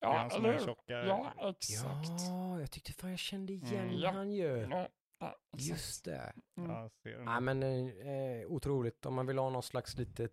Ja, 0.00 0.16
han 0.18 0.30
som 0.30 0.44
eller 0.44 0.58
hur? 0.58 0.64
tjocka. 0.66 0.92
Ja, 1.06 1.32
exakt. 1.50 2.20
Ja, 2.28 2.60
jag 2.60 2.70
tyckte 2.70 2.92
fan 2.92 3.10
jag 3.10 3.18
kände 3.18 3.52
igen 3.52 3.84
Mm. 3.88 3.98
Ja. 3.98 4.10
han 4.10 4.32
ju. 4.32 4.66
Ja, 4.70 4.88
ja, 5.18 5.36
exakt. 5.54 5.68
Just 5.70 6.04
det. 6.04 6.32
Mm. 6.56 6.70
Ja. 6.70 6.90
Nej 7.24 7.40
men 7.40 7.62
eh, 7.62 8.46
otroligt, 8.46 9.06
om 9.06 9.14
man 9.14 9.26
vill 9.26 9.38
ha 9.38 9.50
någon 9.50 9.62
slags 9.62 9.96
lite 9.98 10.28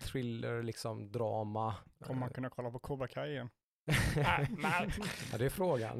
thriller, 0.00 0.62
liksom 0.62 1.12
drama. 1.12 1.74
Kommer 2.00 2.20
man 2.20 2.30
kunna 2.30 2.50
kolla 2.50 2.70
på 2.70 2.78
Cobra 2.78 3.08
Kai 3.08 3.30
igen? 3.30 3.50
Ja, 5.32 5.38
det 5.38 5.44
är 5.44 5.48
frågan. 5.50 5.98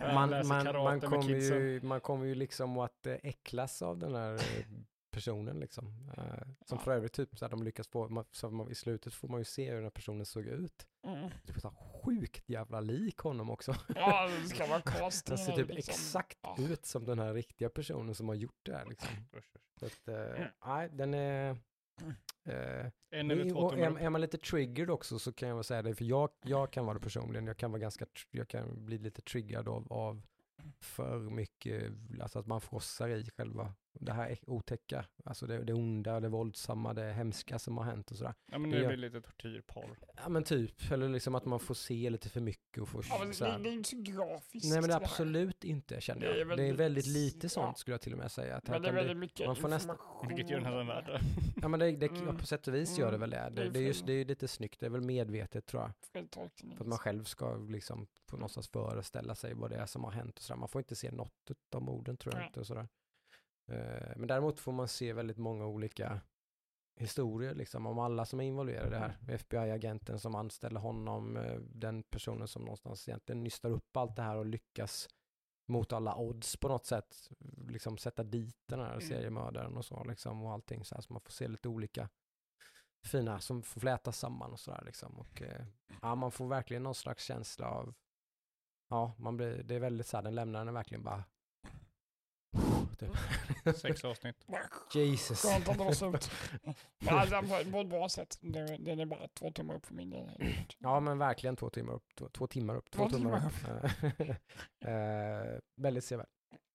Man, 0.00 0.30
man, 0.46 0.46
man, 0.84 1.00
kommer 1.00 1.28
ju, 1.28 1.80
man 1.82 2.00
kommer 2.00 2.26
ju 2.26 2.34
liksom 2.34 2.78
att 2.78 3.06
eh, 3.06 3.16
äcklas 3.22 3.82
av 3.82 3.98
den 3.98 4.14
här 4.14 4.34
eh, 4.34 4.64
personen 5.10 5.60
liksom. 5.60 6.10
Eh, 6.16 6.46
som 6.66 6.78
Ja. 6.78 6.84
för 6.84 6.92
övrigt 6.92 7.12
typ 7.12 7.38
så 7.38 7.44
här, 7.44 7.50
de 7.50 7.62
lyckas 7.62 7.88
få, 7.88 8.24
så 8.30 8.50
man, 8.50 8.70
i 8.70 8.74
slutet 8.74 9.14
får 9.14 9.28
man 9.28 9.40
ju 9.40 9.44
se 9.44 9.68
hur 9.68 9.74
den 9.74 9.82
här 9.82 9.90
personen 9.90 10.26
såg 10.26 10.44
ut. 10.46 10.86
Mm. 11.06 11.30
Det 11.44 11.56
är 11.56 11.60
så 11.60 11.68
här 11.68 11.76
sjukt 12.02 12.48
jävla 12.48 12.80
lik 12.80 13.18
honom 13.18 13.50
också. 13.50 13.74
Ja, 13.94 14.28
det 14.42 14.48
ska 14.48 14.66
vara 14.66 14.80
casting. 14.84 15.36
Den 15.36 15.44
ser 15.44 15.52
typ 15.52 15.68
liksom. 15.68 15.92
exakt 15.92 16.38
Ja. 16.42 16.56
ut 16.58 16.86
som 16.86 17.04
den 17.04 17.18
här 17.18 17.34
riktiga 17.34 17.68
personen 17.68 18.14
som 18.14 18.28
har 18.28 18.34
gjort 18.34 18.60
det 18.62 18.76
här 18.76 18.86
liksom. 18.86 19.08
Så 19.80 19.86
att, 19.86 20.08
nej, 20.66 20.88
den 20.92 21.14
är... 21.14 21.56
Eh, 22.44 22.86
En 23.10 23.30
eller 23.30 23.50
två 23.50 23.58
och 23.58 23.78
är, 23.78 23.98
är 23.98 24.10
man 24.10 24.20
lite 24.20 24.38
triggered 24.38 24.90
också 24.90 25.18
så 25.18 25.32
kan 25.32 25.48
jag 25.48 25.64
säga 25.64 25.82
det, 25.82 25.94
för 25.94 26.04
jag, 26.04 26.30
jag 26.42 26.72
kan 26.72 26.86
vara 26.86 26.94
det 26.94 27.04
personligen, 27.04 27.46
jag 27.46 27.56
kan 27.56 27.70
vara 27.70 27.80
ganska, 27.80 28.06
jag 28.30 28.48
kan 28.48 28.84
bli 28.84 28.98
lite 28.98 29.22
triggad 29.22 29.68
av, 29.68 29.92
av 29.92 30.22
för 30.80 31.18
mycket, 31.18 31.92
alltså 32.20 32.38
att 32.38 32.46
man 32.46 32.60
frossar 32.60 33.08
i 33.08 33.30
själva 33.30 33.74
det 34.00 34.12
här 34.12 34.28
är 34.30 34.38
otäcka, 34.50 35.04
alltså 35.24 35.46
det, 35.46 35.64
det 35.64 35.72
onda, 35.72 36.20
det 36.20 36.28
våldsamma, 36.28 36.94
det 36.94 37.12
hemska 37.12 37.58
som 37.58 37.76
har 37.78 37.84
hänt 37.84 38.10
och 38.10 38.16
sådär. 38.16 38.34
Ja 38.52 38.58
men 38.58 38.70
det 38.70 38.76
det 38.76 38.82
gör- 38.82 38.88
blir 38.88 38.98
lite 38.98 39.20
tortyrporr. 39.20 39.98
Ja 40.16 40.28
men 40.28 40.44
typ, 40.44 40.90
eller 40.92 41.08
liksom 41.08 41.34
att 41.34 41.44
man 41.44 41.60
får 41.60 41.74
se 41.74 42.10
lite 42.10 42.28
för 42.28 42.40
mycket 42.40 42.82
och 42.82 42.88
får 42.88 43.04
Ja, 43.08 43.18
men 43.18 43.28
det, 43.28 43.58
det 43.62 43.68
är 43.68 43.72
inte 43.72 43.88
så 43.90 43.96
grafiskt. 44.02 44.66
Nej 44.72 44.80
men 44.80 44.88
det 44.90 44.94
är 44.94 45.00
absolut 45.00 45.64
inte 45.64 46.00
känner 46.00 46.20
Det 46.20 46.26
är 46.26 46.36
jag. 46.36 46.48
Det 46.48 46.52
är 46.52 46.56
väldigt- 46.56 46.80
väldigt 46.80 47.06
lite 47.06 47.48
sånt 47.48 47.66
ja. 47.68 47.74
skulle 47.74 47.94
jag 47.94 48.00
till 48.00 48.12
och 48.12 48.18
med 48.18 48.32
säga. 48.32 48.56
Att, 48.56 48.68
Men 48.68 48.82
det 48.82 48.88
är 48.88 48.92
väldigt 48.92 49.16
mycket 49.16 49.46
man 49.46 49.56
får 49.56 49.68
nästan- 49.68 49.90
information. 49.96 50.28
Vilket 50.28 50.50
gör 50.50 50.60
den 50.60 50.66
här 50.72 50.84
värre. 50.84 51.20
Ja 51.62 51.68
men 51.68 51.80
det, 51.80 51.92
det, 51.92 52.06
Mm. 52.06 52.36
på 52.36 52.46
sätt 52.46 52.68
och 52.68 52.74
vis 52.74 52.98
gör 52.98 53.10
det 53.10 53.16
Mm. 53.16 53.20
väl 53.20 53.30
det. 53.30 53.36
Det 53.36 53.50
Det, 53.62 53.68
är 53.68 53.70
det, 53.72 53.78
är 53.78 53.82
just, 53.86 54.06
det 54.06 54.12
är 54.12 54.24
lite 54.24 54.48
snyggt, 54.48 54.80
det 54.80 54.86
är 54.86 54.90
väl 54.90 55.00
medvetet 55.00 55.66
tror 55.66 55.82
jag. 55.82 55.92
För 56.76 56.80
att 56.80 56.86
man 56.86 56.98
själv 56.98 57.24
ska 57.24 57.56
liksom 57.56 58.06
på 58.26 58.36
någonstans 58.36 58.68
föreställa 58.68 59.34
sig 59.34 59.54
vad 59.54 59.70
det 59.70 59.76
är 59.76 59.86
som 59.86 60.04
har 60.04 60.10
hänt 60.10 60.36
och 60.38 60.42
sådär. 60.44 60.58
Man 60.60 60.68
får 60.68 60.80
inte 60.80 60.96
se 60.96 61.10
något 61.10 61.50
av 61.74 61.82
morden 61.82 62.16
tror 62.16 62.34
jag 62.34 62.38
Nej. 62.40 62.46
inte 62.46 62.60
och 62.60 62.66
sådär. 62.66 62.88
Eh, 63.66 64.12
Men 64.16 64.26
däremot 64.28 64.60
får 64.60 64.72
man 64.72 64.88
se 64.88 65.12
väldigt 65.12 65.38
många 65.38 65.66
olika 65.66 66.20
historier 67.00 67.54
liksom 67.54 67.86
om 67.86 67.98
alla 67.98 68.24
som 68.24 68.40
är 68.40 68.44
involverade 68.44 68.98
här. 68.98 69.18
FBI-agenten 69.28 70.18
som 70.20 70.34
anställer 70.34 70.80
honom, 70.80 71.36
eh, 71.36 71.60
den 71.60 72.02
personen 72.02 72.48
som 72.48 72.62
någonstans 72.62 73.08
egentligen 73.08 73.42
nystar 73.44 73.70
upp 73.70 73.96
allt 73.96 74.16
det 74.16 74.22
här 74.22 74.36
och 74.36 74.46
lyckas 74.46 75.08
mot 75.68 75.92
alla 75.92 76.16
odds 76.16 76.56
på 76.56 76.68
något 76.68 76.86
sätt 76.86 77.30
liksom 77.68 77.98
sätta 77.98 78.22
dit 78.24 78.56
den 78.66 78.80
här 78.80 78.88
Mm. 78.94 79.00
seriemördaren 79.00 79.76
och 79.76 79.84
så 79.84 80.04
liksom 80.04 80.42
och 80.42 80.52
allting 80.52 80.84
så 80.84 80.94
här 80.94 81.02
så 81.02 81.12
man 81.12 81.20
får 81.20 81.32
se 81.32 81.48
lite 81.48 81.68
olika 81.68 82.08
fina 83.06 83.40
som 83.40 83.62
får 83.62 83.80
flätas 83.80 84.18
samman 84.18 84.52
och 84.52 84.60
sådär 84.60 84.82
liksom 84.86 85.18
och 85.18 85.42
eh, 85.42 85.66
ja 86.02 86.14
man 86.14 86.30
får 86.32 86.48
verkligen 86.48 86.82
någon 86.82 86.94
slags 86.94 87.24
känsla 87.24 87.70
av 87.70 87.94
ja 88.88 89.14
man 89.18 89.36
blir 89.36 89.62
det 89.62 89.74
är 89.74 89.80
väldigt 89.80 90.06
så 90.06 90.16
här 90.16 90.24
den 90.24 90.34
lämnar 90.34 90.64
den 90.64 90.74
verkligen 90.74 91.02
bara 91.04 91.24
typ. 92.94 93.10
Sex 93.76 94.04
avsnitt. 94.04 94.46
Jesus 94.94 95.42
Skönt 95.42 95.68
att 95.68 95.78
det 95.78 95.84
var 95.84 95.92
slut. 95.92 96.30
Men 96.98 97.72
på, 97.72 97.78
ett 97.80 97.88
bra 97.88 98.08
sätt. 98.08 98.38
Det, 98.40 98.76
den 98.76 99.00
är 99.00 99.06
bara 99.06 99.28
två 99.28 99.50
tummar 99.50 99.74
upp 99.74 99.86
för 99.86 99.94
min 99.94 100.10
del. 100.10 100.54
Ja 100.78 101.00
men 101.00 101.18
verkligen 101.18 101.56
två 101.56 101.70
timmar 101.70 101.92
upp, 101.92 102.14
två, 102.18 102.28
två 102.28 102.46
timmar 102.46 102.76
upp, 102.76 102.90
två, 102.90 103.08
Två 103.08 103.16
timmar 103.16 103.50
timmar 103.50 103.84
upp. 104.20 104.36
Eh, 104.84 105.58
väldigt 105.76 106.04
sevärd 106.04 106.26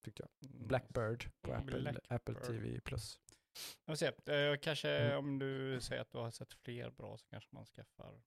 tyckte 0.04 0.22
jag. 0.22 0.50
Blackbird 0.50 1.30
på 1.42 1.50
Mm, 1.52 1.62
Apple, 1.62 1.80
Blackbird. 1.80 2.04
Apple 2.08 2.34
TV+. 2.34 2.80
Plus. 2.80 3.20
Jag 3.84 3.98
se, 3.98 4.06
eh, 4.06 4.56
kanske 4.62 4.88
Mm. 4.98 5.18
om 5.18 5.38
du 5.38 5.80
säger 5.80 6.02
att 6.02 6.10
du 6.12 6.18
har 6.18 6.30
sett 6.30 6.52
fler 6.52 6.90
bra 6.90 7.16
så 7.18 7.26
kanske 7.26 7.48
man 7.52 7.64
skaffar 7.66 8.20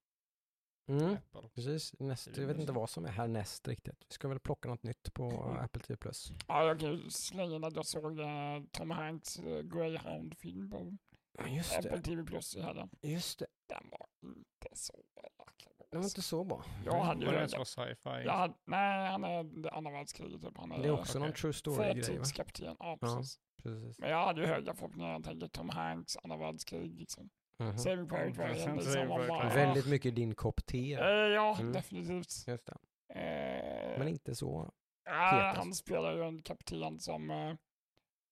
Mm, 0.87 1.13
Apple. 1.13 1.49
precis, 1.55 1.99
näst, 1.99 2.37
jag 2.37 2.47
vet 2.47 2.59
inte 2.59 2.71
vad 2.71 2.89
som 2.89 3.05
är 3.05 3.09
härnäst 3.09 3.67
riktigt. 3.67 4.05
Vi 4.09 4.13
ska 4.13 4.27
väl 4.27 4.39
plocka 4.39 4.69
något 4.69 4.83
nytt 4.83 5.13
på 5.13 5.23
Mm. 5.23 5.63
Apple 5.63 5.81
TV+. 5.81 5.97
Plus. 5.97 6.31
Ja, 6.47 6.63
jag 6.65 6.79
kan 6.79 6.91
ju 6.91 7.09
slänga 7.09 7.55
in 7.55 7.63
att 7.63 7.75
jag 7.75 7.85
såg 7.85 8.19
eh, 8.19 8.27
Tom 8.71 8.91
Hanks 8.91 9.39
uh, 9.39 9.61
Greyhound-film 9.61 10.69
på 10.69 10.97
Ja, 11.37 11.47
Just 11.47 11.77
Apple 11.77 11.89
det, 11.95 12.01
TV 12.01 12.23
Plus 12.23 12.55
i 12.55 12.61
helgen. 12.61 12.89
just 13.01 13.39
det. 13.39 13.45
Den 13.67 13.89
var 13.91 14.07
inte 14.29 14.67
så 14.77 14.93
jäkla 15.15 15.29
bra. 15.37 15.85
Det 15.91 15.97
var 15.97 16.03
inte 16.03 16.21
så 16.21 16.43
bra. 16.43 16.63
Jag 16.85 17.03
hade 17.03 17.19
ju 17.19 17.25
Var 17.25 17.33
det 17.33 17.57
var 17.57 17.65
sci-fi? 17.65 18.29
hade, 18.29 18.53
Nej, 18.65 19.11
han 19.11 19.23
är 19.23 19.73
andra 19.77 19.91
världskriget 19.91 20.41
typ. 20.41 20.57
Han 20.57 20.71
är, 20.71 20.79
Det 20.79 20.87
är 20.87 20.91
också 20.91 21.19
någon 21.19 21.29
okej. 21.29 21.41
true 21.41 21.53
story-grej 21.53 21.93
va? 21.95 22.01
fartygskapten. 22.07 22.65
Ja, 22.65 22.75
Ja. 22.79 22.97
precis. 23.17 23.39
Precis. 23.63 23.99
Men 23.99 24.09
jag 24.09 24.25
hade 24.25 24.41
ju 24.41 24.47
höga 24.47 24.73
förhoppningar. 24.73 25.11
Jag 25.11 25.23
tänkte 25.23 25.49
Tom 25.49 25.69
Hanks, 25.69 26.17
andra 26.23 26.37
världskrig 26.37 26.99
liksom. 26.99 27.29
Saving 27.77 28.07
Private 28.09 28.47
Ryan. 28.47 28.81
Saving 28.81 29.07
man 29.07 29.17
Private 29.19 29.27
bara, 29.27 29.43
Ryan. 29.43 29.55
Väldigt 29.55 29.87
mycket 29.87 30.15
din 30.15 30.35
kopp 30.35 30.65
te. 30.65 30.93
Eh, 30.93 30.99
ja, 31.07 31.57
Mm. 31.59 31.71
definitivt. 31.73 32.47
Just 32.47 32.65
det. 32.65 32.77
Eh, 33.15 33.99
Men 33.99 34.07
inte 34.07 34.35
så. 34.35 34.71
Petas. 35.05 35.57
han 35.57 35.73
spelar 35.73 36.15
ju 36.15 36.23
en 36.27 36.41
kapten 36.41 36.99
som, 36.99 37.29
eh, 37.31 37.55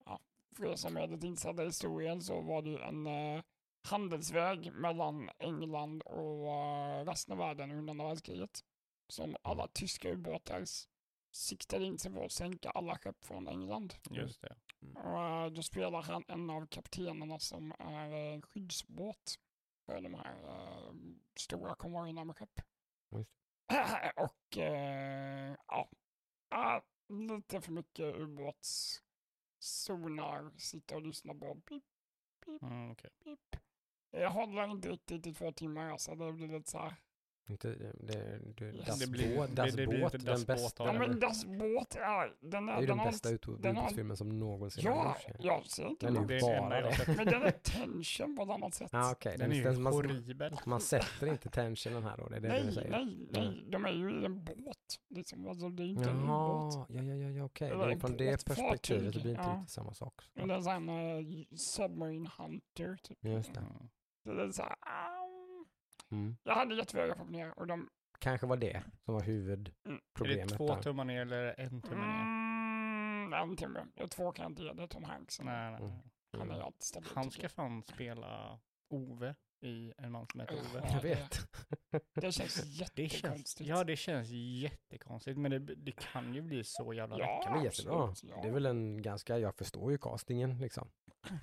ja, 0.04 0.20
för 0.56 0.66
er 0.72 0.76
som 0.76 0.96
är 0.96 1.06
lite 1.08 1.26
insatta 1.26 1.62
i 1.62 1.66
historien 1.66 2.22
så 2.22 2.40
var 2.40 2.62
det 2.62 2.78
en 2.84 3.06
eh, 3.06 3.42
handelsväg 3.88 4.72
mellan 4.72 5.30
England 5.38 6.02
och 6.02 6.48
eh, 6.52 7.04
resten 7.04 7.32
av 7.32 7.38
världen 7.38 7.70
under 7.70 7.90
andra 7.90 8.06
världskriget. 8.08 8.60
som 9.08 9.36
alla 9.42 9.68
tyska 9.68 10.08
ubåtar 10.10 10.64
siktade 11.32 11.84
in 11.84 11.98
sig 11.98 12.12
på 12.12 12.24
att 12.24 12.32
sänka 12.32 12.70
alla 12.70 12.98
skepp 12.98 13.24
från 13.24 13.48
England. 13.48 13.94
Just 14.10 14.42
det. 14.42 14.54
Och 14.94 15.20
eh, 15.20 15.46
då 15.50 15.62
spelar 15.62 16.02
han 16.02 16.24
en 16.28 16.50
av 16.50 16.66
kaptenerna 16.66 17.38
som 17.38 17.72
är 17.78 18.34
eh, 18.34 18.40
skyddsbåt 18.40 19.38
för 19.86 20.00
de 20.00 20.14
här 20.14 20.36
eh, 20.44 20.92
stora 21.36 21.74
konvojerna 21.74 22.24
med 22.24 22.36
skepp. 22.36 22.60
Och 24.16 24.58
eh, 24.58 25.56
ja, 25.68 25.88
ah, 26.48 26.80
lite 27.08 27.60
för 27.60 27.72
mycket 27.72 28.14
ubåtssonar, 28.16 30.50
sitta 30.58 30.94
och 30.96 31.02
lyssna 31.02 31.34
på 31.34 31.60
pip, 31.60 31.84
Mm, 32.62 32.90
okej. 32.90 33.10
pip. 33.24 33.56
Jag 34.10 34.30
håller 34.30 34.70
inte 34.70 34.88
riktigt 34.88 35.26
i 35.26 35.34
två 35.34 35.52
timmar 35.52 35.90
alltså, 35.90 36.14
det 36.14 36.32
blir 36.32 36.48
lite 36.48 36.70
så 36.70 36.78
här. 36.78 36.94
Inte, 37.46 37.68
det, 37.68 37.92
det, 38.00 38.38
det, 38.56 38.72
das 38.86 38.98
Det 38.98 39.06
blir- 39.10 39.36
Båt, 39.36 39.48
det- 39.48 39.54
das 39.62 39.74
det 39.74 39.86
blir 39.86 40.00
Båt, 40.00 40.14
inte 40.14 40.26
den 40.26 40.34
Das 40.34 40.46
bästa. 40.46 40.84
Ja 40.86 40.92
det, 40.92 40.98
men 40.98 41.20
Das 41.20 41.44
Båt 41.44 41.94
är, 41.96 42.34
den 42.50 42.66
Det 42.66 42.72
är, 42.72 42.76
är 42.76 42.80
ju 42.80 42.86
den 42.86 42.98
har 42.98 43.06
bästa 43.06 43.28
den 43.30 43.76
har- 43.76 43.82
ubåtsfilmen 43.82 44.16
som 44.16 44.38
någonsin 44.38 44.86
har 44.86 44.94
Ja, 44.94 45.16
gjorts. 45.28 45.40
ju. 45.40 45.46
jag 45.46 45.66
ser 45.66 45.88
inte 45.88 46.06
Den 46.06 46.16
är 46.16 46.26
Det 46.26 46.36
är 46.36 46.40
den 46.40 46.68
bara 46.70 46.82
har 46.82 47.06
det. 47.06 47.16
Men 47.16 47.26
den 47.26 47.42
är 47.42 47.50
tension 47.50 48.36
på 48.36 48.42
ett 48.42 48.50
annat 48.50 48.74
sätt. 48.74 48.90
Ah, 48.92 49.10
okej. 49.12 49.36
Den 49.38 49.52
är 49.52 49.56
ju 49.56 49.62
den, 49.62 49.82
man, 49.82 49.92
horribel. 49.92 50.56
man 50.66 50.80
sätter 50.80 51.26
inte 51.26 51.48
tensionen 51.50 52.02
här 52.04 52.16
då, 52.16 52.28
det 52.28 52.36
är 52.36 52.40
det 52.40 52.48
du 52.58 52.64
nej, 52.64 52.74
säger? 52.74 52.90
nej, 52.90 53.28
nej, 53.30 53.64
de 53.68 53.84
är 53.84 53.90
ju 53.92 54.20
i 54.22 54.24
en 54.24 54.44
båt. 54.44 54.76
Liksom. 55.14 55.48
Alltså, 55.48 55.68
det 55.68 55.82
är 55.82 55.86
inte 55.86 56.10
en 56.10 56.16
ubåt. 56.16 56.28
Jaha, 56.28 56.86
ja, 56.88 57.02
ja, 57.02 57.14
ja, 57.14 57.28
ja 57.30 57.44
okej. 57.44 57.68
Det 57.68 57.74
är 57.84 57.88
ett 57.90 58.00
från 58.00 58.16
det 58.16 58.44
perspektivet, 58.44 59.14
det 59.14 59.20
blir 59.20 59.30
inte 59.30 59.42
ja. 59.42 59.54
riktigt 59.54 59.70
samma 59.70 59.94
sak. 59.94 60.14
Men 60.34 60.48
det 60.48 60.54
är 60.54 60.60
sån 60.60 60.88
uh, 60.88 61.44
Submarine 61.56 62.28
Hunter. 62.38 62.96
Typ. 63.02 63.18
Just 63.24 63.54
det. 63.54 63.60
Mm. 63.60 63.88
Så 64.24 64.32
det 64.34 64.42
är 64.42 64.50
så 64.52 64.62
här, 64.62 64.74
au. 64.80 65.21
Mm. 66.12 66.36
Jag 66.42 66.54
hade 66.54 66.74
jättehöga 66.74 67.14
förhoppningar 67.14 67.58
och 67.58 67.66
de... 67.66 67.88
Kanske 68.18 68.46
var 68.46 68.56
det 68.56 68.82
som 69.04 69.14
var 69.14 69.20
Är 69.22 69.26
det 69.26 69.32
huvudproblemet 69.32 70.56
två 70.56 70.74
där. 70.74 70.82
tummar 70.82 71.04
ner 71.04 71.20
eller 71.20 71.60
en 71.60 71.82
tumme 71.82 72.06
ner? 72.06 72.22
Mm, 72.22 73.32
en 73.32 73.56
timme. 73.56 73.86
Och 74.00 74.10
två 74.10 74.32
kan 74.32 74.42
jag 74.42 74.50
inte 74.50 74.62
ge. 74.62 74.72
Det 74.72 74.82
är 74.82 74.86
Tom 74.86 75.04
Hanks. 75.04 75.40
Nej, 75.40 75.70
nej. 75.70 75.80
Mm. 75.80 75.90
nej. 75.90 76.02
Han 76.38 76.50
är 76.50 76.54
Mm. 76.54 76.66
alltid 76.66 76.82
stabil. 76.82 77.10
Han 77.14 77.30
ska 77.30 77.48
fan 77.48 77.82
spela 77.82 78.60
Ove 78.90 79.34
i 79.64 79.92
En 79.98 80.12
man 80.12 80.26
som 80.32 80.40
heter 80.40 80.54
Ja. 80.54 80.60
Ove. 80.78 80.88
Jag 80.92 81.02
vet. 81.02 81.38
Det 82.14 82.32
känns 82.32 82.54
Det 82.94 83.08
känns, 83.08 83.16
jättekonstigt. 83.20 83.68
ja, 83.70 83.84
det 83.84 83.96
känns 83.96 84.28
jättekonstigt, 84.30 85.38
men 85.38 85.50
det, 85.50 85.58
det 85.58 85.92
kan 86.12 86.34
ju 86.34 86.40
bli 86.42 86.64
så 86.64 86.92
jävla 86.92 87.18
Ja. 87.18 87.24
läckert. 87.26 87.40
Det 87.40 87.44
kan 87.48 87.58
bli 87.58 87.64
jättebra. 87.68 88.04
absolut, 88.08 88.34
ja. 88.36 88.42
Det 88.42 88.48
är 88.48 88.52
väl 88.52 88.66
en 88.66 89.02
ganska, 89.02 89.38
jag 89.38 89.54
förstår 89.56 89.92
ju 89.92 89.98
castingen 89.98 90.58
liksom. 90.58 90.88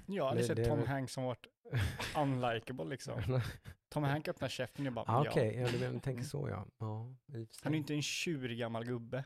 Jag 0.06 0.26
hade 0.30 0.54
Det- 0.56 0.62
är 0.62 0.70
Tom 0.70 0.88
Hanks 0.88 1.14
som 1.14 1.24
varit 1.24 1.48
unlikable 2.18 2.86
liksom. 2.86 3.22
Tom 3.90 4.04
Hanks 4.04 4.30
öppnar 4.30 4.50
käften 4.50 4.88
och 4.88 4.94
bara, 4.94 5.06
ah, 5.08 5.24
ja. 5.26 5.32
Okej, 5.32 5.56
ja, 5.56 5.90
du 5.90 6.00
tänker 6.00 6.24
så 6.24 6.50
ja. 6.50 6.66
ja. 6.78 7.16
Han 7.64 7.74
är 7.74 7.78
inte 7.78 7.94
en 7.94 8.02
tjurig 8.02 8.60
gammal 8.60 8.86
gubbe. 8.86 9.26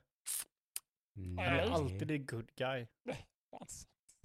Han 1.15 1.35
Nej. 1.35 1.59
är 1.59 1.71
alltid 1.71 2.07
the 2.07 2.17
good 2.17 2.51
guy. 2.55 2.87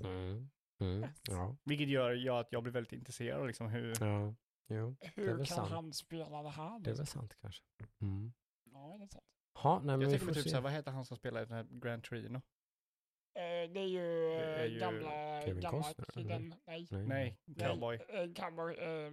Mm. 0.05 0.51
Mm. 0.81 1.09
Ja, 1.29 1.57
Vilket 1.64 1.88
gör, 1.88 2.12
gör 2.12 2.40
att 2.40 2.53
jag 2.53 2.62
blir 2.62 2.72
väldigt 2.72 2.92
intresserad 2.92 3.40
av 3.40 3.46
liksom 3.46 3.68
hur, 3.68 3.94
ja, 4.01 4.35
jo, 4.68 4.96
Hur 5.01 5.27
väl 5.27 5.37
kan 5.37 5.46
sant. 5.46 5.70
han 5.70 5.92
spela 5.92 6.42
det 6.42 6.48
här? 6.48 6.81
det 6.81 6.90
är 6.90 6.94
liksom? 6.94 6.96
väl 6.96 7.07
sant 7.07 7.35
kanske. 7.40 7.64
Mm. 8.01 8.33
Ja, 8.72 8.96
det 8.98 9.05
är 9.05 9.09
sant. 9.09 9.24
Ha, 9.55 9.79
nej, 9.79 9.85
men 9.87 10.01
jag 10.01 10.09
vi 10.09 10.18
tänker 10.18 10.35
typ 10.35 10.42
se. 10.42 10.51
såhär, 10.51 10.62
vad 10.62 10.72
heter 10.72 10.90
han 10.90 11.05
som 11.05 11.16
spelar 11.16 11.42
i 11.42 11.44
den 11.44 11.55
här 11.57 11.66
Grand 11.70 12.05
Torino? 12.05 12.37
Eh, 12.37 13.70
det 13.72 13.81
är 13.81 13.87
ju, 13.87 14.01
Det 14.01 14.44
är 14.44 14.64
eh, 14.64 14.72
ju 14.72 14.79
gamla, 14.79 15.42
Kevin 15.42 15.61
gamla 15.61 15.83
Costner, 15.83 16.07
killen. 16.12 16.55
Nej, 16.66 16.87
Nej. 16.90 17.07
Nej, 17.07 17.38
cowboy. 17.68 17.98
nej 18.09 18.24
eh, 18.24 18.33
cowboy. 18.33 18.74
Eh, 18.74 19.12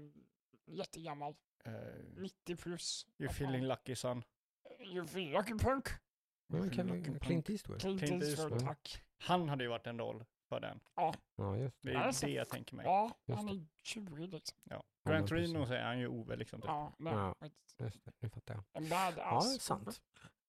jättegammal. 0.66 1.36
Uh, 1.68 1.74
90 2.18 2.56
plus. 2.56 3.06
you're 3.18 3.30
feeling 3.34 3.64
lucky 3.68 3.96
son. 3.96 4.24
You 4.80 5.08
feel 5.08 5.32
like 5.38 5.54
a 5.54 5.58
punk. 5.60 5.88
Men 6.48 6.70
kan 6.70 6.90
and 6.92 7.22
Clint. 7.22 7.50
Eastwood? 7.50 7.82
Clint 7.82 8.00
Clint 8.00 8.24
Eastwood, 8.24 8.52
Eastwood. 8.52 8.60
tack. 8.76 9.04
Han 9.18 9.50
hade 9.50 9.64
ju 9.64 9.70
varit 9.70 9.88
en 9.88 10.00
roll 10.00 10.26
för 10.50 10.60
den. 10.60 10.80
Ja, 10.96 11.14
just 11.58 11.82
Det 11.82 11.90
det. 11.92 11.96
är 11.96 12.00
Alltså, 12.02 12.26
det 12.26 12.32
jag 12.32 12.50
tänker 12.50 12.76
mig. 12.76 12.86
Ja, 12.86 13.12
Just 13.26 13.38
han 13.42 13.50
är 13.50 13.66
tjurig 13.84 14.30
liksom. 14.34 14.58
Ja. 14.64 14.84
men 15.04 15.28
Torino 15.28 15.54
precis. 15.54 15.68
så 15.68 15.74
är 15.74 15.84
han 15.84 16.00
ju 16.00 16.08
Ove 16.08 16.36
liksom. 16.36 16.62
Typ. 16.62 16.68
Ja, 16.68 16.94
nej, 17.00 17.14
Ja. 17.14 17.36
Just 17.80 18.06
det, 18.06 18.12
nu 18.20 18.30
fattar 18.30 18.54
jag. 18.54 18.64
En 18.74 18.88
Ja, 18.88 19.12
badass. 19.16 19.62
sant. 19.62 20.02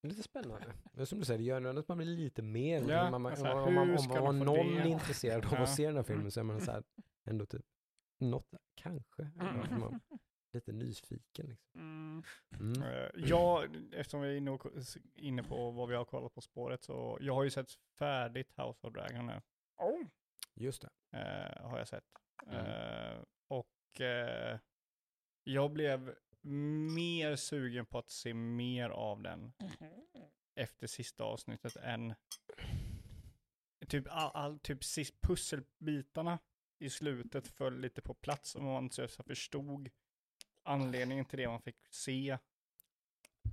Lite 0.02 0.22
spännande. 0.22 0.72
Det 0.92 1.00
är 1.00 1.04
som 1.04 1.18
du 1.18 1.24
säger, 1.24 1.38
det 1.38 1.44
gör 1.44 1.60
nog 1.60 1.78
att 1.78 1.88
man 1.88 1.98
blir 1.98 2.06
lite 2.06 2.42
mer. 2.42 2.90
Ja, 2.90 3.10
man, 3.10 3.22
man, 3.22 3.32
alltså, 3.32 3.50
om, 3.52 3.74
man, 3.74 3.90
om, 4.26 4.38
någon 4.38 4.74
det? 4.74 4.80
är 4.80 4.86
intresserad 4.86 5.44
av 5.46 5.52
Ja. 5.52 5.58
att 5.58 5.74
se 5.74 5.86
den 5.86 5.96
här 5.96 6.02
filmen 6.02 6.30
så 6.30 6.40
är 6.40 6.44
man 6.44 6.60
så 6.60 6.72
här, 6.72 6.82
ändå 7.24 7.46
typ, 7.46 7.62
något, 8.18 8.54
kanske. 8.74 9.22
Mm. 9.22 9.80
Man, 9.80 10.00
lite 10.52 10.72
nyfiken 10.72 11.46
liksom. 11.46 11.80
Mm. 11.80 12.22
Mm. 12.60 12.82
Eh, 12.82 13.10
jag, 13.14 13.76
eftersom 13.92 14.20
vi 14.20 14.28
är 14.28 14.36
inne, 15.14 15.42
på 15.42 15.70
vad 15.70 15.88
vi 15.88 15.94
har 15.94 16.04
kollat 16.04 16.34
på 16.34 16.40
spåret, 16.40 16.84
så 16.84 17.18
jag 17.20 17.34
har 17.34 17.44
ju 17.44 17.50
sett 17.50 17.72
färdigt 17.98 18.52
House 18.56 18.86
of 18.86 18.92
Dragon 18.92 19.26
nu. 19.26 19.42
Oh, 19.76 20.06
Just 20.54 20.82
det. 20.82 21.18
eh, 21.18 21.68
har 21.68 21.78
jag 21.78 21.88
sett. 21.88 22.04
Mm. 22.46 22.66
Eh, 22.66 23.22
och 23.48 24.00
eh, 24.00 24.58
jag 25.44 25.72
blev 25.72 26.14
mer 26.94 27.36
sugen 27.36 27.86
på 27.86 27.98
att 27.98 28.10
se 28.10 28.34
mer 28.34 28.90
av 28.90 29.22
den 29.22 29.52
efter 30.54 30.86
sista 30.86 31.24
avsnittet 31.24 31.76
än 31.76 32.14
typ, 33.88 34.06
all, 34.10 34.30
all, 34.34 34.58
typ 34.58 34.84
sist, 34.84 35.20
pusselbitarna 35.20 36.38
i 36.78 36.90
slutet 36.90 37.48
föll 37.48 37.80
lite 37.80 38.02
på 38.02 38.14
plats 38.14 38.54
och 38.54 38.62
man 38.62 38.90
så 38.90 39.08
förstod 39.08 39.90
anledningen 40.62 41.24
till 41.24 41.38
det 41.38 41.48
man 41.48 41.60
fick 41.60 41.76
se 41.90 42.38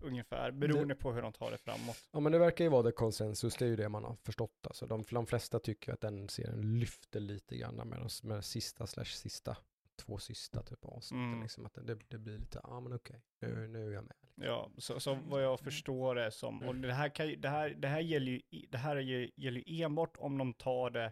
ungefär, 0.02 0.52
beroende 0.52 0.96
på 0.96 1.14
hur 1.14 1.22
de 1.22 1.34
tar 1.34 1.52
det 1.52 1.58
framåt. 1.58 2.10
Ja 2.12 2.20
men 2.20 2.32
det 2.32 2.40
verkar 2.40 2.64
ju 2.64 2.70
vara 2.70 2.84
det 2.84 2.92
konsensus, 2.92 3.56
det 3.56 3.66
är 3.66 3.70
ju 3.70 3.76
det 3.76 3.90
man 3.90 4.04
har 4.04 4.16
förstått. 4.16 4.68
Alltså, 4.68 4.86
de, 4.86 5.04
de 5.10 5.26
flesta 5.26 5.60
tycker 5.60 5.94
att 5.94 6.02
den 6.02 6.30
serien 6.30 6.80
lyfter 6.80 7.20
lite 7.20 7.58
grann 7.58 7.76
med 7.76 7.86
de 7.86 8.28
med 8.28 8.38
de 8.38 8.42
sista 8.44 8.88
slash 8.88 9.06
sista, 9.06 9.58
två 9.96 10.18
sista 10.18 10.64
typ 10.64 10.86
av 10.86 10.94
avsnitten. 10.94 11.26
Mm. 11.26 11.42
Liksom, 11.42 11.66
att 11.66 11.74
det, 11.74 11.98
det 12.08 12.18
blir 12.18 12.38
lite, 12.38 12.62
ja 12.64 12.80
men 12.80 12.94
okej, 12.94 13.22
nu, 13.40 13.68
nu 13.68 13.88
är 13.88 13.92
jag 13.92 14.04
med. 14.04 14.16
Liksom. 14.22 14.44
Ja, 14.46 14.72
så, 14.78 15.00
så 15.00 15.14
vad 15.14 15.44
jag 15.44 15.60
förstår 15.60 16.16
det 16.16 16.32
som, 16.32 16.64
och 16.64 16.76
det 16.76 16.94
här, 16.94 17.10
kan, 17.10 17.42
det 17.42 17.50
här, 17.50 17.70
det 17.70 17.88
här 17.88 18.00
gäller 18.00 18.32
ju, 18.32 18.42
det 18.70 18.78
här 18.78 18.96
gäller 18.96 19.70
ju 19.70 19.84
enbart 19.84 20.18
om 20.18 20.38
de 20.38 20.54
tar 20.54 20.90
det 20.90 21.12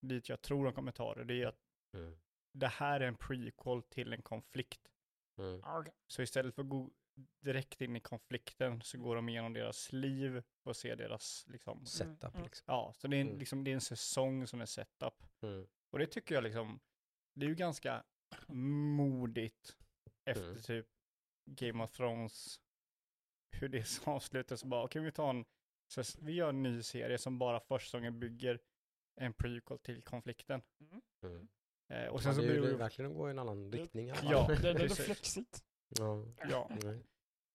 dit 0.00 0.28
jag 0.28 0.42
tror 0.42 0.64
de 0.64 0.72
kommer 0.74 0.92
ta 0.92 1.14
det, 1.14 1.24
det 1.24 1.42
är 1.42 1.46
att 1.46 1.60
det 2.52 2.66
här 2.68 3.00
är 3.00 3.08
en 3.08 3.16
prequel 3.16 3.82
till 3.82 4.12
en 4.12 4.22
konflikt. 4.22 4.88
Mm. 5.38 5.62
Så 6.06 6.22
istället 6.22 6.54
för 6.54 6.62
att 6.62 6.68
gå 6.68 6.90
direkt 7.40 7.80
in 7.80 7.96
i 7.96 8.00
konflikten 8.00 8.82
så 8.82 8.98
går 8.98 9.16
de 9.16 9.28
igenom 9.28 9.52
deras 9.52 9.92
liv 9.92 10.42
och 10.62 10.76
ser 10.76 10.96
deras, 10.96 11.44
liksom, 11.48 11.86
Setup 11.86 12.34
Mm. 12.34 12.44
liksom. 12.44 12.64
ja, 12.68 12.92
så 12.96 13.08
det 13.08 13.16
är, 13.16 13.20
en, 13.20 13.26
Mm. 13.26 13.38
liksom, 13.38 13.64
det 13.64 13.70
är 13.70 13.74
en 13.74 13.80
säsong 13.80 14.46
som 14.46 14.60
är 14.60 14.66
setup. 14.66 15.26
Mm. 15.42 15.66
Och 15.90 15.98
det 15.98 16.06
tycker 16.06 16.34
jag 16.34 16.44
liksom, 16.44 16.80
det 17.34 17.46
är 17.46 17.48
ju 17.48 17.54
ganska 17.54 18.04
modigt 18.96 19.76
efter 20.24 20.50
Mm. 20.50 20.62
typ 20.62 20.86
Game 21.44 21.84
of 21.84 21.90
Thrones, 21.92 22.60
hur 23.56 23.68
det 23.68 23.78
avslutas, 24.06 24.64
bara, 24.64 24.84
okej 24.84 25.02
vi 25.02 25.12
tar 25.12 25.30
en, 25.30 25.44
så 25.86 26.02
vi 26.20 26.32
gör 26.32 26.48
en 26.48 26.62
ny 26.62 26.82
serie 26.82 27.18
som 27.18 27.38
bara 27.38 27.60
första 27.60 27.86
säsongen 27.86 28.20
bygger 28.20 28.60
en 29.18 29.32
prequel 29.32 29.78
till 29.78 30.02
konflikten. 30.02 30.62
Mm. 31.22 31.48
Eh, 31.92 32.06
och 32.08 32.22
sen 32.22 32.34
så 32.34 32.40
det 32.40 32.46
beror 32.46 32.64
ju 32.66 32.72
det, 32.72 32.76
verkligen 32.78 33.10
att 33.10 33.16
gå 33.16 33.28
i 33.28 33.30
en 33.30 33.38
annan 33.38 33.72
riktning. 33.72 34.06
Ja. 34.22 34.46
Det, 34.62 34.72
det 34.72 34.84
är 34.84 34.88
flexigt. 34.88 35.64
ja. 35.88 36.24
ja. 36.50 36.70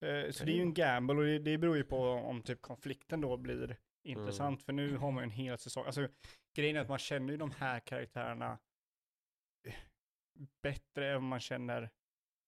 Eh, 0.07 0.31
Så 0.31 0.43
det 0.45 0.51
är 0.51 0.55
ju 0.55 0.61
en 0.61 0.73
gamble 0.73 1.15
och 1.17 1.23
det, 1.25 1.39
det 1.39 1.57
beror 1.57 1.77
ju 1.77 1.83
på 1.83 1.97
om 2.09 2.41
typ 2.41 2.61
konflikten 2.61 3.21
då 3.21 3.37
blir 3.37 3.77
intressant. 4.03 4.63
För 4.63 4.73
nu 4.73 4.97
har 4.97 5.11
man 5.11 5.23
ju 5.23 5.25
en 5.25 5.31
hel 5.31 5.57
säsong. 5.57 5.85
Alltså 5.85 6.07
grejen 6.55 6.75
är 6.75 6.81
att 6.81 6.89
man 6.89 6.99
känner 6.99 7.31
ju 7.33 7.37
de 7.37 7.51
här 7.51 7.79
karaktärerna 7.79 8.59
eh, 9.67 9.73
bättre 10.61 11.13
än 11.15 11.23
man 11.23 11.39
känner 11.39 11.89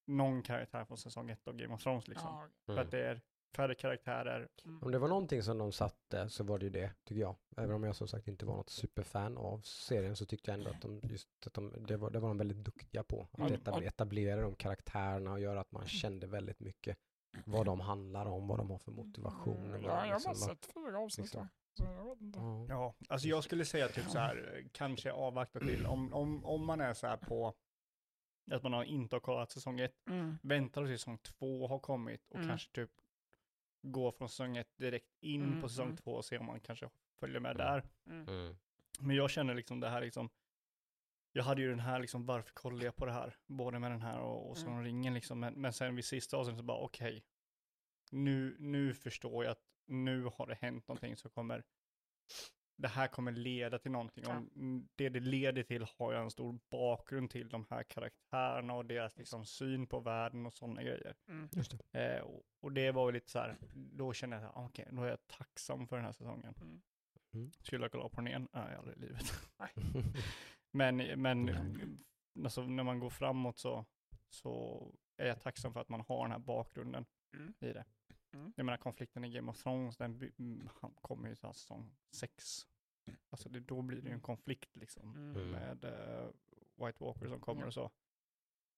någon 0.08 0.44
karaktär 0.44 0.86
från 0.86 0.98
säsong 0.98 1.30
ett 1.30 1.48
av 1.48 1.56
Game 1.56 1.74
of 1.74 1.84
Thrones 1.84 2.08
liksom. 2.08 2.28
Ja, 2.28 2.50
För 2.66 2.74
Mm. 2.74 2.86
att 2.86 2.92
det 2.92 3.00
är 3.06 3.22
färre 3.56 3.76
karaktärer. 3.76 4.48
Om 4.82 4.92
det 4.92 5.00
var 5.00 5.08
någonting 5.08 5.44
som 5.44 5.58
de 5.58 5.72
satte 5.72 6.30
så 6.30 6.44
var 6.44 6.60
det 6.60 6.66
ju 6.66 6.70
det, 6.72 6.92
tycker 7.04 7.22
jag. 7.22 7.36
Även 7.58 7.72
om 7.76 7.84
jag 7.84 7.96
som 7.96 8.08
sagt 8.08 8.28
inte 8.28 8.46
var 8.46 8.56
något 8.56 8.70
superfan 8.70 9.38
av 9.38 9.62
serien 9.62 10.16
så 10.16 10.26
tyckte 10.26 10.52
jag 10.52 10.58
ändå 10.58 10.70
att 10.72 10.82
de, 10.82 11.02
just 11.04 11.30
att 11.48 11.54
de, 11.54 11.86
det, 11.88 11.98
var, 11.98 12.10
det 12.12 12.20
var 12.20 12.28
de 12.28 12.38
väldigt 12.38 12.58
duktiga 12.64 13.04
på. 13.04 13.28
Att 13.32 13.40
Mm. 13.40 13.54
etab- 13.54 13.84
etablera 13.88 14.42
de 14.42 14.56
karaktärerna 14.56 15.32
och 15.32 15.40
göra 15.40 15.60
att 15.62 15.72
man 15.72 15.86
kände 15.86 16.28
väldigt 16.28 16.60
mycket 16.60 16.98
vad 17.46 17.66
de 17.66 17.80
handlar 17.80 18.26
om, 18.26 18.48
vad 18.48 18.58
de 18.60 18.70
har 18.70 18.78
för 18.78 18.92
motivation. 18.92 19.72
vad 19.72 19.80
Ja, 19.82 19.84
jag 19.86 19.92
har 19.92 20.08
bara 20.08 20.14
liksom 20.14 20.36
sett 20.36 20.66
fyra 20.66 21.00
avsnitt. 21.00 21.26
liksom. 21.26 21.42
va? 21.42 21.48
Så 21.78 21.84
jag 21.84 22.06
vet 22.10 22.22
inte. 22.22 22.40
Ja. 22.40 22.66
Ja, 22.70 22.96
alltså 23.10 23.28
jag 23.28 23.44
skulle 23.44 23.66
säga 23.66 23.88
typ 23.88 24.06
så 24.10 24.20
här, 24.20 24.64
kanske 24.72 25.12
avvakta 25.12 25.60
till, 25.60 25.86
om, 25.86 26.14
om, 26.14 26.46
om 26.46 26.66
man 26.66 26.82
är 26.82 26.94
så 26.94 27.08
här 27.08 27.18
på 27.18 27.54
att 28.52 28.64
man 28.64 28.74
har 28.74 28.84
inte 28.84 29.16
har 29.16 29.20
kollat 29.22 29.52
säsong 29.52 29.80
ett, 29.80 29.96
Mm. 30.10 30.38
väntar 30.44 30.86
tills 30.86 31.02
säsong 31.02 31.18
två 31.18 31.68
har 31.68 31.80
kommit 31.80 32.22
och 32.30 32.36
Mm. 32.36 32.48
kanske 32.48 32.72
typ 32.72 32.92
gå 33.92 34.12
från 34.12 34.30
säsong 34.30 34.58
ett 34.58 34.78
direkt 34.78 35.10
in 35.22 35.44
Mm, 35.44 35.62
på 35.62 35.70
säsong 35.70 35.86
mm. 35.86 35.98
två 35.98 36.12
och 36.12 36.26
se 36.26 36.38
om 36.38 36.46
man 36.46 36.60
kanske 36.60 36.90
följer 37.20 37.40
med 37.40 37.52
Mm. 37.62 37.68
där. 37.68 37.84
Mm. 38.06 38.28
Mm. 38.30 38.56
Men 39.00 39.16
jag 39.16 39.30
känner 39.30 39.54
liksom 39.54 39.80
det 39.80 39.90
här 39.90 40.02
liksom, 40.02 40.30
jag 41.32 41.44
hade 41.44 41.62
ju 41.62 41.70
den 41.70 41.80
här 41.80 42.00
liksom, 42.00 42.26
varför 42.26 42.54
kollar 42.54 42.86
jag 42.86 42.96
på 42.96 43.06
det 43.06 43.12
här? 43.12 43.38
Både 43.46 43.80
med 43.80 43.92
den 43.92 44.02
här 44.02 44.20
och, 44.20 44.50
och 44.50 44.58
så 44.58 44.68
Mm. 44.68 44.84
ringen 44.84 45.14
liksom, 45.14 45.40
men, 45.40 45.54
men 45.54 45.74
sen 45.74 45.96
vid 45.96 46.06
sista 46.06 46.38
avsnittet 46.38 46.58
så 46.60 46.64
bara 46.64 46.78
okej, 46.82 47.24
nu, 48.12 48.56
nu 48.60 48.94
förstår 48.94 49.44
jag 49.44 49.52
att 49.52 49.64
nu 49.86 50.24
har 50.24 50.48
det 50.48 50.56
hänt 50.56 50.88
någonting 50.88 51.18
som 51.18 51.30
kommer, 51.32 51.64
det 52.78 52.88
här 52.88 53.08
kommer 53.08 53.32
leda 53.32 53.80
till 53.80 53.92
någonting. 53.92 54.24
Ja. 54.28 54.38
Om 54.38 54.88
det 54.96 55.10
det 55.10 55.20
leder 55.20 55.64
till 55.64 55.86
har 55.98 56.14
jag 56.14 56.24
en 56.24 56.32
stor 56.32 56.60
bakgrund 56.72 57.30
till 57.30 57.50
de 57.50 57.66
här 57.70 57.84
karaktärerna 57.84 58.74
och 58.74 58.86
deras 58.86 59.18
liksom, 59.18 59.46
syn 59.46 59.88
på 59.88 60.00
världen 60.00 60.46
och 60.46 60.54
sådana 60.54 60.84
grejer. 60.84 61.16
Mm. 61.28 61.50
Just 61.52 61.74
det. 61.92 62.16
Eh, 62.16 62.22
och, 62.22 62.44
och 62.62 62.72
det 62.72 62.92
var 62.92 63.10
ju 63.10 63.14
lite 63.14 63.32
så 63.32 63.40
här, 63.40 63.58
då 63.74 64.14
kände 64.14 64.36
jag, 64.36 64.46
ah, 64.46 64.66
okej, 64.66 64.88
då 64.92 65.04
är 65.04 65.10
jag 65.10 65.28
tacksam 65.28 65.88
för 65.88 65.96
den 65.96 66.06
här 66.06 66.12
säsongen. 66.12 66.54
Mm. 66.62 66.82
Mm. 67.34 67.52
Skulle 67.62 67.84
jag 67.86 67.92
kolla 67.92 68.10
på 68.10 68.16
den 68.16 68.28
igen? 68.28 68.48
Nej, 68.54 68.76
aldrig 68.76 68.98
i 68.98 69.00
livet. 69.00 69.26
Men, 70.72 70.98
men 71.22 71.50
Mm. 71.50 72.04
alltså, 72.44 72.64
när 72.64 72.84
man 72.84 73.00
går 73.00 73.10
framåt 73.10 73.58
så, 73.60 73.86
så 74.30 74.82
är 75.18 75.28
jag 75.28 75.42
tacksam 75.42 75.74
för 75.74 75.80
att 75.80 75.90
man 75.90 76.02
har 76.02 76.22
den 76.24 76.32
här 76.32 76.40
bakgrunden 76.40 77.06
Mm. 77.34 77.54
i 77.60 77.74
det. 77.74 77.86
Mm. 78.36 78.54
Jag 78.56 78.66
menar 78.66 78.78
konflikten 78.78 79.24
i 79.26 79.30
Game 79.30 79.52
of 79.52 79.58
Thrones, 79.64 79.98
den 79.98 80.32
mm, 80.40 80.70
kommer 81.02 81.30
ju 81.30 81.36
säsong 81.36 81.96
sex. 82.12 82.62
Alltså 83.30 83.50
det, 83.50 83.60
då 83.60 83.82
blir 83.82 84.02
det 84.02 84.08
ju 84.08 84.14
en 84.14 84.22
konflikt 84.22 84.76
liksom 84.76 85.16
Mm. 85.16 85.36
Mm. 85.36 85.50
med 85.52 85.84
eh, 85.86 86.28
White 86.86 87.04
Walker 87.04 87.28
som 87.28 87.40
kommer 87.40 87.62
Ja. 87.62 87.68
och 87.68 87.74
så. 87.74 87.84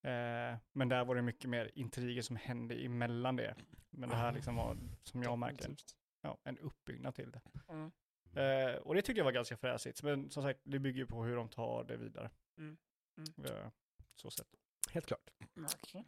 Eh, 0.09 0.57
men 0.73 0.89
där 0.89 1.05
var 1.05 1.15
det 1.15 1.21
mycket 1.21 1.49
mer 1.49 1.71
intriger 1.75 2.21
som 2.21 2.35
hände 2.35 2.75
emellan 2.75 3.35
det. 3.35 3.55
Men 3.89 4.09
det 4.09 4.15
här 4.15 4.31
liksom 4.31 4.55
var, 4.55 4.77
som 5.03 5.23
jag 5.23 5.37
märker, 5.39 5.75
ja, 6.21 6.37
en 6.43 6.57
uppbyggnad 6.57 7.15
till 7.15 7.31
det. 7.31 7.41
Mm. 7.67 7.91
Eh, 8.33 8.75
och 8.75 8.95
det 8.95 9.01
tyckte 9.01 9.19
jag 9.19 9.25
var 9.25 9.31
ganska 9.31 9.57
fräsigt. 9.57 10.03
Men 10.03 10.29
som 10.29 10.43
sagt, 10.43 10.59
det 10.63 10.79
bygger 10.79 10.99
ju 10.99 11.05
på 11.07 11.23
hur 11.23 11.35
de 11.35 11.49
tar 11.49 11.83
det 11.83 11.97
vidare. 11.97 12.29
Mm. 12.57 12.77
Mm. 13.17 13.45
Eh, 13.45 13.69
så 14.15 14.29
sett. 14.31 14.47
Helt 14.91 15.05
klart. 15.05 15.29
Verkligen. 15.53 16.05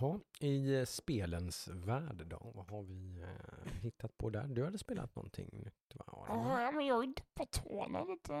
Ja, 0.00 0.20
I 0.40 0.74
eh, 0.78 0.84
spelens 0.84 1.68
värld 1.68 2.26
då, 2.26 2.52
vad 2.54 2.70
har 2.70 2.82
vi 2.82 3.22
eh, 3.22 3.72
hittat 3.82 4.18
på 4.18 4.30
där? 4.30 4.46
Du 4.48 4.64
hade 4.64 4.78
spelat 4.78 5.14
någonting 5.16 5.48
nytt 5.52 5.94
va? 5.94 6.04
Aron? 6.06 6.60
Ja, 6.62 6.70
men 6.70 6.86
jag 6.86 7.04
ju 7.04 7.12
dippat 7.12 7.52
tårna 7.52 8.04
lite, 8.04 8.32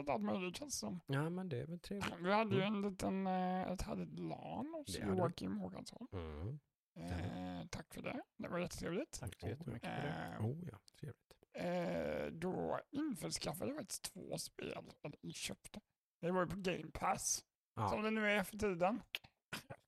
lite 0.00 0.12
allt 0.12 0.22
möjligt 0.22 0.56
känns 0.56 0.78
som. 0.78 1.00
Ja, 1.06 1.30
men 1.30 1.48
det 1.48 1.60
är 1.60 1.66
väl 1.66 1.80
trevligt. 1.80 2.14
Vi 2.20 2.32
hade 2.32 2.54
ju 2.56 2.62
en 2.62 2.82
liten, 2.82 3.26
eh, 3.26 3.62
ett 3.70 3.82
härligt 3.82 4.18
LAN 4.18 4.74
hos. 4.74 4.98
Joakim 4.98 5.56
Håkansson. 5.58 6.08
Mm. 6.12 6.58
Eh, 6.96 7.66
tack 7.70 7.94
för 7.94 8.02
det, 8.02 8.22
det 8.38 8.48
var 8.48 8.58
jättetrevligt. 8.58 9.20
Tack 9.20 9.40
så 9.40 9.48
jättemycket 9.48 9.88
för 9.90 10.02
det. 10.02 10.36
Eh, 10.38 10.44
Oh 10.46 10.68
ja, 10.72 10.78
trevligt. 11.00 11.32
eh, 11.54 12.32
då 12.32 12.80
införskaffade 12.90 13.70
jag 13.70 13.78
faktiskt 13.78 14.02
två 14.14 14.38
spel, 14.38 14.92
eller 15.02 15.32
köpte. 15.32 15.80
Det 16.20 16.30
var 16.30 16.40
ju 16.40 16.46
på 16.46 16.56
Game 16.56 16.90
Pass, 16.94 17.44
Ja. 17.74 17.88
som 17.88 18.02
det 18.02 18.10
nu 18.10 18.30
är 18.30 18.44
för 18.44 18.58
tiden. 18.58 19.00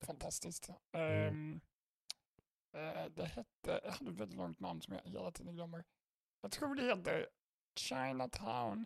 Fantastiskt. 0.00 0.70
Ehm, 0.92 1.60
eh, 2.72 3.04
det 3.06 3.24
hette, 3.24 3.80
jag 3.84 3.90
hade 3.92 4.10
ett 4.10 4.16
väldigt 4.18 4.36
långt 4.38 4.60
namn 4.60 4.82
som 4.82 4.94
jag 4.94 5.02
hela 5.12 5.30
tiden 5.30 5.54
glömmer. 5.54 5.84
Jag 6.40 6.52
tror 6.52 6.74
det 6.74 6.82
heter 6.82 7.28
Chinatown 7.76 8.84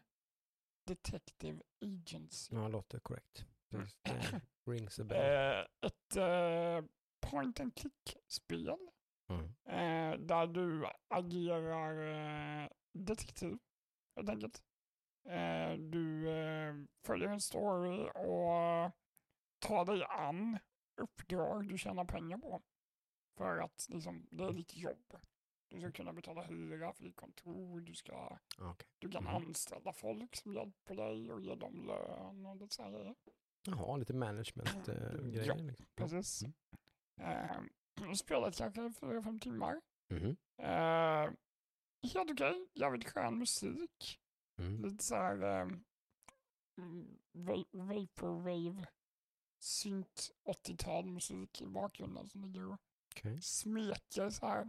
Detective 0.87 1.63
Agency. 1.83 2.55
Ja, 2.55 2.69
låter 2.69 2.99
korrekt. 2.99 3.47
Mm. 3.73 3.87
Precis, 4.03 4.33
rings 4.67 4.99
a 4.99 5.05
bell. 5.05 5.17
Eh, 5.19 5.67
ett 5.87 6.17
eh, 6.17 6.85
point 7.31 7.61
and 7.61 7.75
click-spel 7.75 8.77
Mm. 9.31 9.45
eh, 9.65 10.19
där 10.21 10.47
du 10.47 10.87
agerar 11.09 12.07
eh, 12.65 12.69
detektiv 12.93 13.59
helt 14.17 14.29
enkelt. 14.31 14.63
Eh, 15.29 15.73
du 15.73 16.25
följer 17.07 17.29
en 17.29 17.41
story 17.41 18.09
och 18.09 18.93
tar 19.59 19.85
dig 19.85 20.05
an 20.05 20.59
uppdrag 20.99 21.69
du 21.69 21.79
tjänar 21.79 22.05
pengar 22.05 22.39
på. 22.39 22.63
För 23.37 23.59
att 23.59 23.87
liksom, 23.91 24.27
det 24.31 24.45
är 24.45 24.53
ditt 24.53 24.77
jobb. 24.77 25.17
Du 25.69 25.81
ska 25.81 25.91
kunna 25.93 26.13
betala 26.13 26.43
hyra 26.43 26.93
för 26.93 27.03
ditt 27.05 27.17
kontor, 27.17 27.81
du, 27.81 27.95
ska, 27.95 28.39
Okej. 28.59 28.87
du 28.99 29.09
kan 29.11 29.25
Mhm. 29.25 29.35
anställa 29.35 29.93
folk 29.93 30.37
som 30.37 30.53
hjälper 30.55 30.95
dig 30.95 31.33
och 31.33 31.41
ge 31.41 31.55
dem 31.55 31.87
lön 31.87 32.47
och 32.47 32.57
lite 32.57 32.75
sådana 32.75 32.99
grejer. 32.99 33.15
Jaha, 33.67 33.97
lite 33.97 34.15
management-grejer. 34.15 35.45
Ja, 35.47 35.55
liksom. 35.55 35.87
Precis. 35.95 36.43
Mm. 36.43 37.69
Eh, 38.01 38.13
spelet 38.13 38.57
kanske 38.59 38.93
fyra, 39.01 39.23
fem 39.23 39.41
timmar. 39.41 39.81
Mhm. 40.09 40.37
Eh, 40.59 41.31
helt 42.13 42.31
okej, 42.31 42.67
jävligt 42.75 43.09
skön 43.11 43.39
musik. 43.39 44.21
Mm. 44.59 44.83
Lite 44.85 45.05
så 45.05 45.15
här 45.15 45.43
eh, 45.43 45.69
mm, 46.79 47.19
va- 47.33 47.65
vaporwave, 47.73 48.87
synt 49.59 50.31
80-tal 50.45 51.07
musik 51.07 51.61
i 51.61 51.67
bakgrunden 51.67 52.29
som 52.29 52.43
ligger 52.45 52.69
och 52.69 52.81
Okej. 53.15 53.43
smeker 53.43 54.31
så 54.31 54.47
här. 54.47 54.69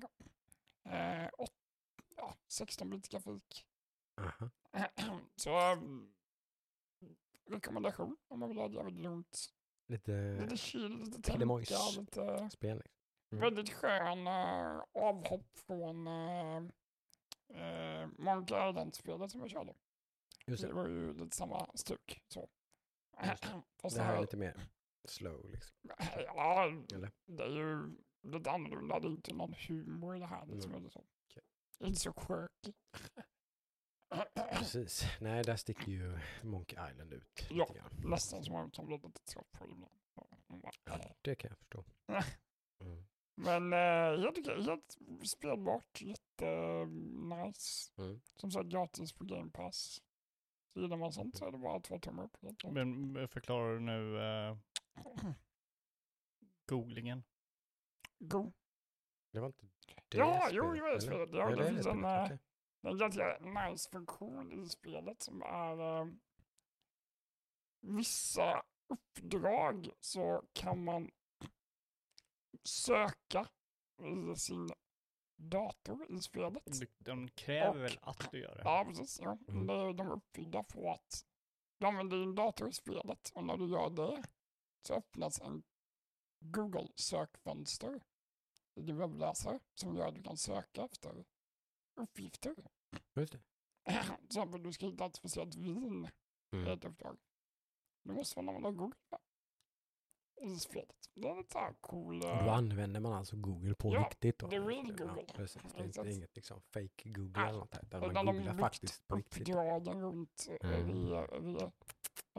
Eh, 0.83 1.29
åt, 1.37 1.53
ja, 2.15 2.35
16-bit 2.47 3.09
grafik. 3.09 3.65
Aha. 4.17 4.49
så 5.35 5.59
mm, 5.59 6.13
rekommendation 7.49 8.17
om 8.27 8.39
man 8.39 8.49
vill 8.49 8.57
ha 8.57 8.65
ett 8.65 8.73
jävligt 8.73 8.99
lugnt, 8.99 9.53
Lite 9.87 10.37
lite 10.41 10.57
chill, 10.57 10.97
lite 10.97 11.21
tänka, 11.21 11.45
lite 11.99 12.49
spel. 12.49 12.77
Liksom. 12.77 12.95
Mm. 13.31 13.41
väldigt 13.41 13.73
skön 13.73 14.27
eh, 14.27 14.83
avhopp 14.93 15.59
från 15.59 16.07
uh, 16.07 16.61
uh, 17.55 18.07
Monkey 18.17 18.69
Island-spelet 18.69 19.31
som 19.31 19.41
jag 19.41 19.49
körde. 19.49 19.73
Just 20.47 20.61
Det 20.61 20.67
det. 20.67 20.73
var 20.73 20.87
ju 20.87 21.13
lite 21.13 21.35
samma 21.35 21.71
stuk. 21.73 22.23
Så. 22.27 22.49
Det. 23.21 23.37
Det 23.95 24.01
här 24.01 24.15
är 24.15 24.21
lite 24.21 24.37
mer 24.37 24.69
slow 25.05 25.49
liksom. 25.51 25.75
ja, 26.25 26.65
Eller? 26.93 27.11
det 27.25 27.43
är 27.43 27.49
ju 27.49 27.95
lite 28.27 28.51
annorlunda. 28.51 28.99
Det 28.99 29.07
är 29.07 29.11
inte 29.11 29.33
någon 29.33 29.53
humor 29.67 30.15
i 30.15 30.19
det 30.19 30.25
här. 30.25 30.45
Liksom, 30.45 30.71
Mm. 30.75 30.89
så. 30.89 30.99
Okej. 31.29 31.43
Inte 31.79 31.99
så 31.99 32.13
quirky. 32.13 32.73
Precis. 34.57 35.03
Nej, 35.21 35.43
där 35.43 35.55
sticker 35.55 35.91
ju 35.91 36.19
Monkey 36.43 36.89
Island 36.91 37.13
ut. 37.13 37.47
Ja. 37.49 37.65
Lite 37.67 37.79
grann. 37.79 38.01
Nästan 38.11 38.43
som 38.43 38.53
man 38.53 38.71
kan 38.71 38.85
bli 38.85 38.95
lite 38.95 39.21
trött 39.33 39.51
på 39.51 39.65
det 39.65 39.71
ibland. 39.71 39.93
Ja, 40.85 41.15
det 41.21 41.35
kan 41.35 41.49
jag 41.49 41.57
förstå. 41.57 41.83
Mm. 42.81 43.03
Men 43.35 43.73
eh, 43.73 44.19
helt 44.21 44.37
okej, 44.37 44.63
helt 44.63 44.97
spelbart, 45.29 46.01
jätte 46.01 46.85
nice. 47.35 47.91
Mm. 47.97 48.21
Som 48.35 48.51
sagt 48.51 48.65
gratis 48.69 49.13
på 49.13 49.23
Game 49.23 49.51
Pass. 49.51 50.01
Så 50.73 50.79
gillar 50.79 50.97
man 50.97 51.11
sånt 51.13 51.37
så 51.37 51.47
är 51.47 51.51
det 51.51 51.57
bara 51.57 51.79
två 51.79 51.99
tummar 51.99 52.23
upp. 52.23 52.37
Men 52.71 53.15
eh, 53.15 53.27
förklarar 53.27 53.73
du 53.73 53.79
nu 53.79 54.17
eh, 54.17 54.57
googlingen? 56.65 57.23
Go. 58.19 58.51
Det 59.31 59.39
var 59.39 59.47
inte 59.47 59.65
det 60.07 60.17
Ja, 60.17 60.39
spelet, 60.47 60.53
jo, 60.53 60.73
det 60.73 60.81
var 60.81 60.91
det 60.91 61.01
spelet. 61.01 61.29
Ja, 61.33 61.55
det 61.55 61.63
är 61.67 61.71
finns 61.73 61.85
en, 61.85 62.05
eh. 62.05 62.27
Det 62.81 62.87
är 62.87 62.91
en 62.91 62.97
ganska 62.97 63.37
nice 63.39 63.89
funktion 63.89 64.51
i 64.51 64.69
spelet 64.69 65.21
som 65.21 65.41
är 65.41 65.99
eh, 66.01 66.07
vissa 67.81 68.63
uppdrag 68.87 69.89
så 69.99 70.43
kan 70.53 70.83
man 70.83 71.11
söka 72.63 73.47
i 74.01 74.35
sin 74.35 74.69
dator 75.35 76.05
i 76.11 76.19
spelet. 76.21 76.63
De 76.97 77.27
kräver 77.29 77.69
Och- 77.69 77.83
väl 77.83 77.99
att 78.01 78.31
du 78.31 78.39
gör 78.39 78.55
det? 78.55 78.61
Ja, 78.63 78.85
precis. 78.87 79.19
Ja. 79.23 79.37
Mm. 79.47 79.67
Det 79.67 79.73
är 79.73 79.93
de 79.93 80.07
är 80.07 80.11
uppbyggda 80.13 80.63
på 80.63 80.91
att 80.91 81.25
du 81.77 81.85
använder 81.85 82.17
din 82.17 82.35
dator 82.35 82.69
i 82.69 82.73
spelet 82.73 83.31
och 83.35 83.43
när 83.43 83.57
du 83.57 83.67
gör 83.67 83.89
det 83.89 84.23
så 84.81 84.93
öppnas 84.93 85.39
en 85.41 85.63
Google-sökfönster 86.39 88.01
i 88.75 88.81
din 88.81 88.97
webbläsare 88.97 89.59
som 89.73 89.95
gör 89.95 90.07
att 90.07 90.15
du 90.15 90.23
kan 90.23 90.37
söka 90.37 90.83
efter 90.83 91.25
uppgifter. 91.95 92.55
Just 93.15 93.31
det. 93.33 93.39
Till 94.17 94.25
exempel 94.25 94.63
du 94.63 94.73
ska 94.73 94.85
hitta 94.85 95.05
ett 95.05 95.15
speciellt 95.15 95.55
vin 95.55 96.05
i 96.05 96.55
Mm. 96.55 96.67
ett 96.73 96.85
uppdrag. 96.85 97.17
Då 98.03 98.13
måste 98.13 98.39
man 98.41 98.55
använda 98.55 98.71
Google 98.71 98.97
i 100.41 100.59
spelet. 100.59 101.09
Det 101.13 101.29
är 101.29 101.37
lite 101.37 101.51
så 101.51 101.59
här 101.59 101.73
cool. 101.81 102.15
Och 102.15 102.21
Då 102.21 102.27
eh, 102.27 102.53
använder 102.53 102.99
man 102.99 103.13
alltså 103.13 103.35
Google 103.35 103.75
på 103.75 103.93
Ja, 103.93 103.99
riktigt 103.99 104.39
då? 104.39 104.49
the 104.49 104.59
real 104.59 104.95
Ja, 104.99 105.05
Google. 105.05 105.25
precis. 105.33 105.61
Det 105.75 105.79
är 105.81 105.85
inte, 105.85 106.09
inget 106.11 106.35
liksom 106.35 106.61
fake 106.61 107.09
Google 107.09 107.47
eller 107.47 107.59
något 107.59 107.73
här, 107.75 107.83
utan 107.83 108.13
man 108.13 108.25
googlar 108.25 108.57
faktiskt 108.57 109.07
på 109.07 109.15
riktigt. 109.15 109.41
uppdragen 109.41 110.01
runt 110.01 110.47
eh, 110.61 110.69
Mm. 110.69 110.87
via, 110.87 111.39
via, 111.39 111.71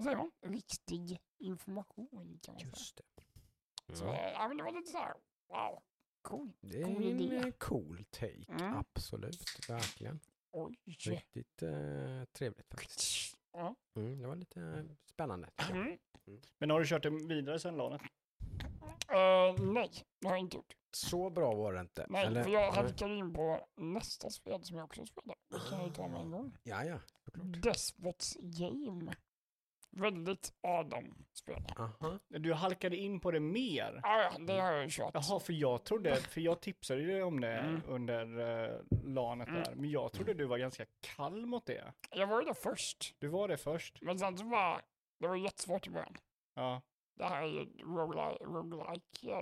vad 0.00 0.04
säger 0.04 0.16
man, 0.16 0.30
riktig 0.42 1.18
information 1.38 2.38
kan 2.42 2.54
man 2.54 2.60
säga. 2.60 2.70
Just 2.70 2.96
det. 2.96 3.94
Så 3.96 4.04
Ja. 4.04 4.14
eh, 4.14 4.32
ja, 4.32 4.48
men 4.48 4.56
det 4.56 4.62
var 4.62 4.72
lite 4.72 4.90
så 4.90 4.98
här, 4.98 5.14
wow, 5.48 5.82
cool. 6.22 6.52
Det 6.60 6.80
är 6.80 6.84
cool 6.84 6.96
en 6.96 7.20
idé. 7.20 7.36
eh, 7.36 7.50
cool 7.58 8.04
take, 8.10 8.44
Mm. 8.48 8.76
absolut, 8.78 9.68
verkligen. 9.68 10.20
Oj. 10.52 10.76
Riktigt 10.84 11.62
eh, 11.62 12.24
trevligt 12.32 12.70
faktiskt. 12.70 13.36
Ja. 13.52 13.74
Mm, 13.96 14.18
det 14.22 14.26
var 14.26 14.36
lite 14.36 14.60
eh, 14.62 14.84
spännande. 15.04 15.48
tycker 15.56 15.74
jag. 15.74 15.86
Mm. 15.86 15.98
Men 16.58 16.70
har 16.70 16.80
du 16.80 16.86
kört 16.86 17.02
det 17.02 17.10
vidare 17.10 17.58
sen 17.58 17.76
LANet? 17.76 18.02
Eh, 19.08 19.64
nej, 19.64 19.90
det 20.20 20.28
har 20.28 20.34
jag 20.34 20.40
inte 20.40 20.56
gjort. 20.56 20.74
Så 20.92 21.30
bra 21.30 21.54
var 21.54 21.72
det 21.72 21.80
inte. 21.80 22.06
Nej, 22.08 22.26
eller? 22.26 22.44
för 22.44 22.50
jag 22.50 22.60
Nej. 22.74 22.82
halkade 22.84 23.14
in 23.14 23.32
på 23.34 23.66
nästa 23.76 24.30
spel 24.30 24.64
som 24.64 24.76
jag 24.76 24.84
också 24.84 25.06
spelar. 25.06 25.36
Det 25.50 25.58
kan 25.70 25.78
jag 25.78 25.88
ju 25.88 25.94
ta 25.94 26.08
med 26.08 26.20
en 26.20 26.30
gång. 26.30 26.56
Ja, 26.62 26.84
ja, 26.84 26.98
såklart. 27.24 27.62
Despots 27.62 28.36
Game. 28.40 29.14
Väldigt 29.92 30.52
Adam-spel. 30.62 31.62
Aha. 31.78 32.18
Du 32.28 32.52
halkade 32.54 32.96
in 32.96 33.20
på 33.20 33.30
det 33.30 33.40
mer? 33.40 34.00
Ja, 34.02 34.32
det 34.38 34.60
har 34.60 34.72
jag 34.72 34.82
ju 34.84 34.90
kört. 34.90 35.10
Jaha, 35.14 35.40
för 35.40 35.52
jag 35.52 35.84
trodde, 35.84 36.16
för 36.30 36.40
jag 36.40 36.60
tipsade 36.60 37.00
ju 37.02 37.22
om 37.22 37.40
det 37.40 37.58
Mm. 37.58 37.82
under 37.86 38.38
uh, 38.40 38.80
lanet 39.04 39.48
Mm. 39.48 39.62
där, 39.62 39.74
men 39.74 39.90
jag 39.90 40.12
trodde 40.12 40.34
du 40.34 40.44
var 40.46 40.58
ganska 40.58 40.86
kall 41.00 41.46
mot 41.46 41.66
det. 41.66 41.92
Jag 42.10 42.26
var 42.26 42.40
ju 42.40 42.46
där 42.46 42.54
först, 42.54 43.14
Du 43.18 43.28
var 43.28 43.48
det 43.48 43.56
först? 43.56 44.02
men 44.02 44.18
sen 44.18 44.38
så 44.38 44.44
var 44.44 44.82
det 45.20 45.28
var 45.28 45.36
jättesvårt 45.36 45.86
i 45.86 45.90
början. 45.90 46.16
Ja. 46.54 46.82
Det 47.16 47.24
här 47.24 47.42
är 47.42 47.46
ju 47.46 47.64
roguelike, 47.84 48.44
roguelike 48.44 49.30
eh, 49.30 49.40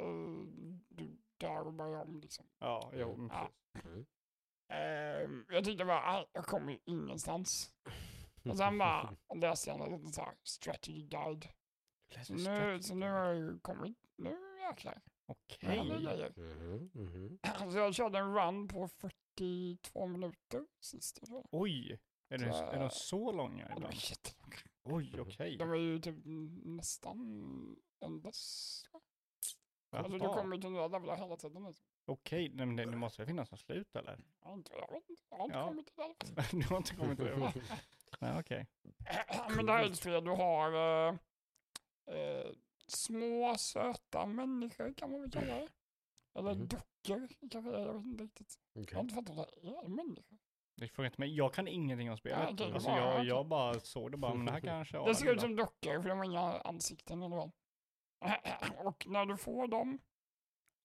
du 0.88 1.18
dör 1.40 1.66
och 1.66 1.72
börjar 1.72 2.02
om 2.02 2.20
liksom. 2.20 2.44
Ja, 2.58 2.90
jo, 2.94 3.08
Mm. 3.14 3.26
men 3.26 3.36
Ja. 3.36 3.48
precis. 3.72 4.06
Mm. 4.68 5.24
Ehm, 5.24 5.44
jag 5.48 5.64
tyckte 5.64 5.84
bara, 5.84 6.12
nej, 6.12 6.26
jag 6.32 6.44
kommer 6.46 6.72
ju 6.72 6.78
ingenstans. 6.84 7.70
Och 8.44 8.56
sen 8.58 8.78
bara 8.78 9.16
läste 9.34 9.70
jag 9.70 9.80
en 9.80 9.92
liten 9.92 10.12
så 10.12 10.20
här 10.20 10.34
strategy 10.42 11.02
guide. 11.02 11.48
Så 12.24 12.34
nu, 12.34 12.82
så 12.82 12.94
nu 12.94 13.10
har 13.10 13.24
jag 13.24 13.36
ju 13.36 13.58
kommit, 13.60 13.98
nu 14.16 14.36
jäklar. 14.60 15.02
Okej. 15.26 15.68
Händer 15.76 16.00
grejer. 16.00 16.32
Mhm, 16.36 16.90
mhm. 16.94 17.38
Så 17.72 17.78
jag 17.78 17.94
körde 17.94 18.18
en 18.18 18.34
run 18.34 18.68
på 18.68 18.88
42 18.88 20.06
minuter 20.06 20.66
sist. 20.80 21.20
Oj, 21.50 21.98
är, 22.28 22.38
det, 22.38 22.46
är 22.46 22.80
de 22.80 22.90
så 22.90 23.32
långa 23.32 23.66
Ja, 23.68 23.76
ibland? 23.76 23.94
Oj, 24.84 25.20
okej. 25.20 25.56
De 25.56 25.68
var 25.68 25.76
ju 25.76 25.98
typ 25.98 26.16
nästan 26.64 27.76
ändas. 28.00 28.82
Alltså 29.90 30.12
du 30.12 30.18
kommer 30.18 30.58
till 30.58 30.70
nya 30.70 30.88
levlar 30.88 31.16
hela 31.16 31.36
tiden. 31.36 31.64
Liksom. 31.64 31.86
Okej, 32.06 32.50
men 32.50 32.76
det, 32.76 32.84
det 32.84 32.96
måste 32.96 33.26
finnas 33.26 33.50
något 33.50 33.60
slut 33.60 33.96
eller? 33.96 34.18
Jag, 34.44 34.50
vet 34.50 34.56
inte, 35.10 35.22
jag 35.30 35.38
har 35.38 35.44
inte 35.44 35.56
Ja. 35.58 35.66
kommit 35.68 35.86
till 35.86 36.34
det. 36.34 36.42
du 36.52 36.64
har 36.66 36.76
inte 36.76 36.94
kommit 36.94 37.18
till 37.18 37.26
det? 37.26 37.52
Nej, 38.18 38.38
okej. 38.40 38.66
Men 39.56 39.66
det 39.66 39.72
här 39.72 39.82
är 39.84 39.90
ett 39.90 39.96
spel 39.96 40.24
du 40.24 40.30
har 40.30 40.72
eh, 40.72 41.14
eh, 42.16 42.46
små 42.86 43.54
söta 43.58 44.26
människor 44.26 44.94
kan 44.94 45.10
man 45.10 45.20
väl 45.20 45.30
kalla 45.30 45.54
det. 45.54 45.68
Eller 46.38 46.54
Mhm. 46.54 46.68
dockor 46.68 47.28
kanske 47.50 47.70
jag 47.70 47.92
vet 47.94 48.04
inte 48.04 48.24
riktigt. 48.24 48.54
Jag 48.72 48.94
har 48.94 49.00
inte 49.00 49.14
fattat 49.14 49.36
vad 49.36 49.46
det 49.62 49.68
är, 49.68 49.88
människor. 49.88 50.38
Det 50.76 50.88
frågar 50.88 51.06
inte 51.10 51.20
mig. 51.20 51.36
Jag 51.36 51.54
kan 51.54 51.68
ingenting 51.68 52.10
om 52.10 52.16
spelet. 52.16 52.38
Ja, 52.38 52.50
okej, 52.52 52.72
alltså, 52.72 52.88
var- 52.90 52.98
jag, 52.98 53.24
jag 53.24 53.46
bara 53.46 53.80
såg 53.80 54.10
det 54.10 54.16
bara, 54.16 54.34
men 54.34 54.46
det 54.46 54.52
här 54.52 54.60
kanske 54.60 54.98
Det 55.06 55.14
ser 55.14 55.32
ut 55.34 55.40
som 55.40 55.56
dockor 55.56 56.02
för 56.02 56.08
de 56.08 56.18
har 56.18 56.24
inga 56.24 56.40
ansikten 56.60 57.22
eller 57.22 57.36
vad. 57.36 57.50
Och 58.86 59.06
när 59.06 59.26
du 59.26 59.36
får 59.36 59.68
dem 59.68 59.98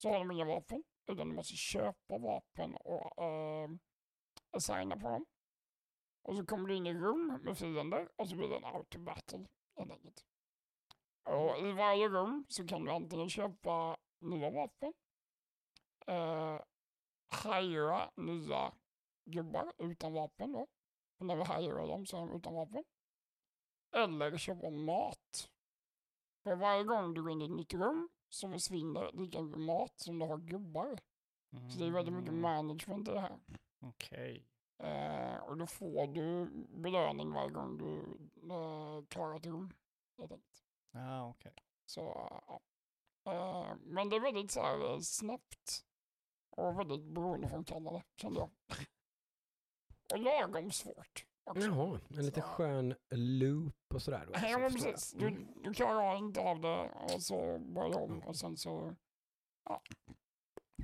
så 0.02 0.10
har 0.10 0.20
de 0.20 0.32
inga 0.32 0.46
vapen. 0.46 0.84
Utan 1.12 1.30
du 1.30 1.36
måste 1.36 1.54
köpa 1.56 2.18
vapen 2.18 2.76
och 2.76 3.24
uh, 3.24 3.78
assigna 4.52 4.98
på 4.98 5.10
dem. 5.10 5.26
Och 6.24 6.36
så 6.36 6.46
kommer 6.46 6.70
du 6.70 6.76
in 6.76 6.88
i 6.88 6.94
rum 6.94 7.40
med 7.44 7.58
fiender 7.58 8.10
och 8.16 8.30
så 8.30 8.36
blir 8.36 8.50
det 8.50 8.58
en 8.58 8.66
auto 8.66 9.00
battle 9.00 9.48
helt 9.78 9.92
enkelt. 9.92 10.26
Och 11.24 11.58
i 11.58 11.72
varje 11.72 12.10
rum 12.10 12.46
så 12.50 12.68
kan 12.68 12.86
du 12.86 12.92
antingen 12.92 13.30
köpa 13.30 13.98
nya 14.20 14.50
vapen, 14.50 14.94
hyra 17.44 18.12
nya 18.16 18.74
gubbar 19.26 19.74
utan 19.78 20.14
vapen 20.14 20.52
då. 20.52 20.68
Och 21.20 21.26
när 21.26 21.36
vi 21.36 21.44
hyrar 21.44 21.88
dem 21.88 22.06
så 22.06 22.18
är 22.18 22.22
de 22.22 22.32
utan 22.36 22.54
vapen. 22.54 22.84
Eller 23.96 24.38
köpa 24.38 24.70
mat. 24.70 25.50
För 26.44 26.56
varje 26.56 26.84
gång 26.84 27.14
du 27.14 27.22
går 27.22 27.32
in 27.32 27.42
i 27.42 27.46
ett 27.46 27.52
nytt 27.52 27.74
rum 27.74 28.10
så 28.30 28.50
försvinner 28.52 29.12
lika 29.14 29.42
mycket 29.42 29.60
mat 29.62 30.00
som 30.00 30.20
du 30.20 30.26
har 30.26 30.38
gubbar. 30.38 31.00
bara. 31.50 31.70
Så 31.70 31.80
det 31.80 31.86
är 31.86 31.92
väldigt 31.92 32.14
mycket 32.14 32.30
Mm, 32.30 32.42
management 32.42 33.08
i 33.08 33.12
det 33.12 33.20
här. 33.20 33.40
Okej. 33.80 34.48
Eh, 34.80 35.36
och 35.36 35.58
då 35.58 35.68
får 35.68 36.08
du 36.08 36.46
belöning 36.82 37.32
varje 37.34 37.50
gång 37.52 37.78
du 37.78 38.00
eh, 38.54 39.06
klarar 39.10 39.36
ett 39.36 39.46
rum. 39.46 39.74
Ja, 40.92 41.30
okej. 41.30 41.54
Så, 41.86 42.02
ja. 42.48 42.62
Eh, 43.32 43.76
men 43.82 44.10
det 44.10 44.16
är 44.16 44.20
väldigt 44.20 44.52
så 44.52 44.62
här, 44.62 44.94
eh, 44.94 45.00
snabbt 45.00 45.86
och 46.50 46.80
väldigt 46.80 47.04
beroendeframkallande 47.04 48.04
kände 48.16 48.40
jag. 48.40 48.50
Och 50.14 50.20
lagom 50.20 50.72
svårt. 50.72 51.26
också. 51.46 51.62
Jaha, 51.68 52.00
en 52.10 52.26
lite 52.26 52.42
Så- 52.42 52.48
skön 52.48 52.96
loop 53.12 53.76
och 53.94 54.02
sådär 54.02 54.26
då. 54.26 54.34
Ja 54.34 54.40
så 54.54 54.60
men 54.60 54.72
precis. 54.72 55.12
Du, 55.12 55.28
Mm. 55.28 55.48
du 55.64 55.74
klarar 55.74 56.16
inte 56.16 56.42
av 56.42 56.62
det 56.62 56.90
och 57.14 57.22
så 57.24 57.60
börjar 57.60 58.00
om 58.02 58.20
och 58.24 58.36
sen 58.36 58.58
så... 58.58 58.96
Ja. 59.66 59.82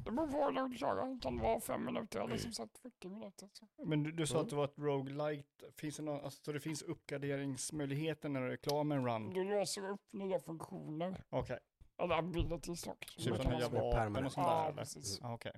Det 0.10 0.16
beror 0.16 0.28
på 0.28 0.46
hur 0.46 0.52
långt 0.52 0.72
du 0.72 0.78
klarar. 0.78 1.08
Det 1.16 1.20
kan 1.22 1.38
vara 1.40 1.60
fem 1.62 1.86
minuter 1.86 2.20
eller 2.20 2.38
som 2.38 2.52
sagt 2.52 2.78
40 2.78 3.10
minuter. 3.10 3.50
Så. 3.54 3.66
Men 3.86 4.04
du, 4.04 4.12
du 4.12 4.28
sa 4.28 4.36
Mm. 4.36 4.44
att 4.44 4.50
det 4.50 4.56
var 4.56 4.66
ett 4.66 4.78
roguelite. 4.80 5.72
Finns 5.78 5.98
det 5.98 6.04
någon, 6.04 6.24
alltså, 6.24 6.44
så 6.44 6.52
det 6.52 6.60
finns 6.60 6.82
uppgraderingsmöjligheter 6.82 8.30
när 8.30 8.42
du 8.42 8.52
är 8.54 8.58
klar 8.58 8.84
med 8.84 8.98
en 8.98 9.06
run? 9.06 9.34
Du 9.34 9.44
låser 9.44 9.90
upp 9.90 10.02
nya 10.14 10.40
funktioner. 10.40 11.24
Okej, 11.30 11.60
Eller 11.98 12.16
abilities 12.16 12.84
dock. 12.84 13.00
typ 13.06 13.22
som 13.22 13.38
kan 13.38 13.52
nya 13.58 13.70
vapen 13.70 14.26
och 14.26 14.32
sånt 14.32 14.48
Ja, 14.48 14.54
där 14.62 14.64
eller? 14.70 14.78
precis. 14.78 15.20
Ja, 15.22 15.34
Okej. 15.34 15.52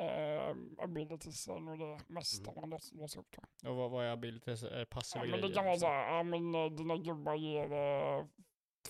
Uh, 0.00 0.56
abilities 0.84 1.48
är 1.48 1.60
nog 1.60 1.78
det 1.78 1.98
mesta 2.06 2.50
Mm. 2.50 2.60
man 2.60 2.70
låser, 2.70 2.96
låser 2.96 3.20
upp. 3.20 3.36
Då. 3.62 3.70
Och 3.70 3.76
vad, 3.76 3.90
vad 3.90 4.04
är 4.06 4.10
abilities? 4.10 4.62
Är 4.62 4.78
det 4.78 4.86
passiva 4.86 5.24
Ja, 5.24 5.28
grejer? 5.30 5.40
men 5.42 5.50
det 5.50 5.54
kan 5.54 5.64
vara 5.64 5.74
så 5.76 5.86
liksom? 5.86 5.90
här, 5.90 6.16
ja 6.16 6.22
men 6.22 6.54
eh, 6.54 6.70
dina 6.70 6.96
gubbar 6.96 7.34
ger 7.34 7.72
uh, 8.18 8.26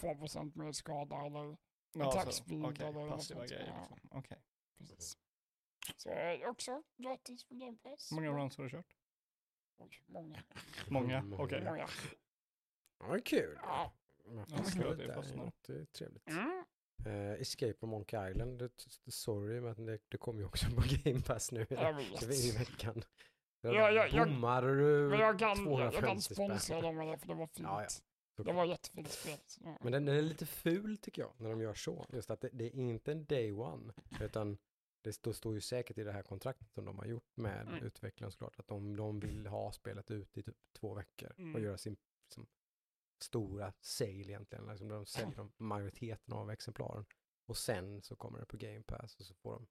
2% 0.01 0.53
mer 0.59 0.72
skada 0.72 1.16
eller 1.26 1.57
Ja, 1.93 2.09
attack 2.09 2.24
så, 2.26 2.32
speed 2.32 2.64
Okej, 2.64 2.86
eller 2.86 3.01
något 3.01 3.11
passiva 3.11 3.38
sånt. 3.41 3.51
grejer. 3.51 3.66
Ja. 3.66 3.88
Liksom. 3.95 4.11
Okej. 4.18 4.38
Precis. 4.81 5.18
Så 5.97 6.11
också 6.51 6.83
gratis 6.97 7.45
för 7.45 7.55
Game 7.55 7.76
Pass. 7.83 8.12
Hur 8.12 8.16
många 8.16 8.31
runs 8.31 8.57
har 8.57 8.64
du 8.64 8.70
kört? 8.70 8.97
Oj, 9.78 10.03
många. 10.07 10.43
Många? 10.89 11.24
Okej. 11.39 11.64
många. 11.64 11.89
Ja, 12.99 13.18
kul. 13.24 13.59
Ja. 13.62 13.93
Fastnar 14.49 14.85
det 14.85 15.05
är 15.05 15.53
det 15.66 15.72
är 15.72 15.85
trevligt. 15.85 16.28
Mm. 16.28 16.64
Eh, 17.07 17.41
Escape 17.41 17.72
på 17.72 17.87
Monkey 17.87 18.31
Island, 18.31 18.59
det, 18.59 18.70
det- 19.05 19.11
sorry 19.12 19.61
men 19.61 19.87
det, 19.87 19.99
det 20.09 20.18
kommer 20.18 20.41
ju 20.41 20.47
också 20.47 20.66
på 20.70 20.83
Game 21.05 21.20
Pass 21.20 21.53
nu 21.53 21.66
Jag 21.70 21.95
vet. 21.95 22.22
i 22.22 22.59
veckan. 22.59 23.03
Ja, 23.61 23.91
ja, 23.93 24.07
jag- 24.07 24.28
Bommar 24.28 24.62
du 24.62 25.09
Men 25.11 25.18
jag 25.20 25.39
kan, 25.39 25.49
jag, 25.49 25.81
jag 25.81 25.93
250 25.93 26.07
kan 26.07 26.20
sponsra 26.20 26.81
dem 26.81 26.97
med 26.97 27.09
det 27.09 27.18
för 27.18 27.26
det 27.28 27.35
var 27.35 27.47
fint. 27.47 27.59
Ja, 27.68 27.83
ja. 28.37 28.45
Det 28.45 28.53
var 28.53 28.64
jättefint 28.64 29.11
spel. 29.11 29.39
Men 29.81 29.93
den, 29.93 30.05
den 30.05 30.16
är 30.16 30.22
lite 30.22 30.47
ful 30.47 30.99
tycker 30.99 31.22
jag 31.22 31.33
när 31.37 31.51
de 31.51 31.61
gör 31.61 31.74
så. 31.74 32.07
Just 32.12 32.31
att 32.31 32.41
det, 32.41 32.49
det 32.53 32.64
är 32.64 32.74
inte 32.74 33.12
en 33.12 33.24
day 33.24 33.53
one 33.53 33.93
utan 34.20 34.59
det 35.03 35.12
står, 35.12 35.32
står 35.32 35.55
ju 35.55 35.61
säkert 35.61 35.98
i 35.98 36.05
det 36.05 36.12
här 36.12 36.22
kontraktet 36.22 36.72
som 36.72 36.84
de 36.84 36.98
har 36.98 37.07
gjort 37.07 37.36
med 37.36 37.61
Mm. 37.68 37.82
utvecklaren 37.84 38.32
såklart 38.32 38.59
att 38.59 38.68
de, 38.68 38.96
de 38.96 39.20
vill 39.20 39.46
ha 39.46 39.72
spelet 39.72 40.11
ut 40.11 40.38
i 40.38 40.42
typ 40.42 40.57
två 40.72 40.94
veckor 40.94 41.30
och 41.32 41.38
Mm. 41.38 41.62
göra 41.62 41.78
sin 41.78 41.96
liksom, 42.24 42.46
stora 43.22 43.72
sale 43.80 44.11
egentligen, 44.11 44.66
liksom, 44.66 44.88
där 44.88 44.96
de 44.96 45.07
säljer 45.07 45.36
de 45.36 45.53
majoriteten 45.57 46.34
av 46.34 46.51
exemplaren. 46.51 47.05
Och 47.46 47.57
sen 47.57 48.03
så 48.03 48.16
kommer 48.16 48.38
det 48.40 48.46
på 48.46 48.57
Game 48.57 48.82
Pass 48.82 49.16
och 49.20 49.26
så 49.26 49.34
får 49.34 49.53
de 49.53 49.66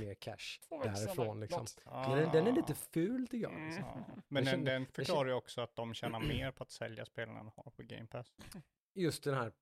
mer 0.00 0.14
cash 0.14 0.36
Två 0.68 0.82
därifrån 0.82 1.40
liksom. 1.40 1.66
Men 1.84 2.10
den, 2.18 2.32
den 2.32 2.46
är 2.46 2.52
lite 2.52 2.72
Ah. 2.72 2.76
ful 2.90 3.28
tycker 3.28 3.50
jag. 3.50 3.60
Liksom. 3.66 3.84
Mm. 3.84 4.04
Ja. 4.08 4.22
Men 4.28 4.44
den, 4.44 4.64
den 4.64 4.86
förklarar 4.86 5.28
ju 5.28 5.34
också 5.34 5.60
att 5.60 5.76
de 5.76 5.94
tjänar 5.94 6.20
mer 6.20 6.50
på 6.52 6.62
att 6.62 6.70
sälja 6.70 7.04
spelen 7.04 7.36
än 7.36 7.46
de 7.46 7.52
har 7.56 7.70
på 7.70 7.82
Game 7.82 8.06
Pass. 8.06 8.32
Just 8.94 9.24
den 9.24 9.34
här 9.34 9.52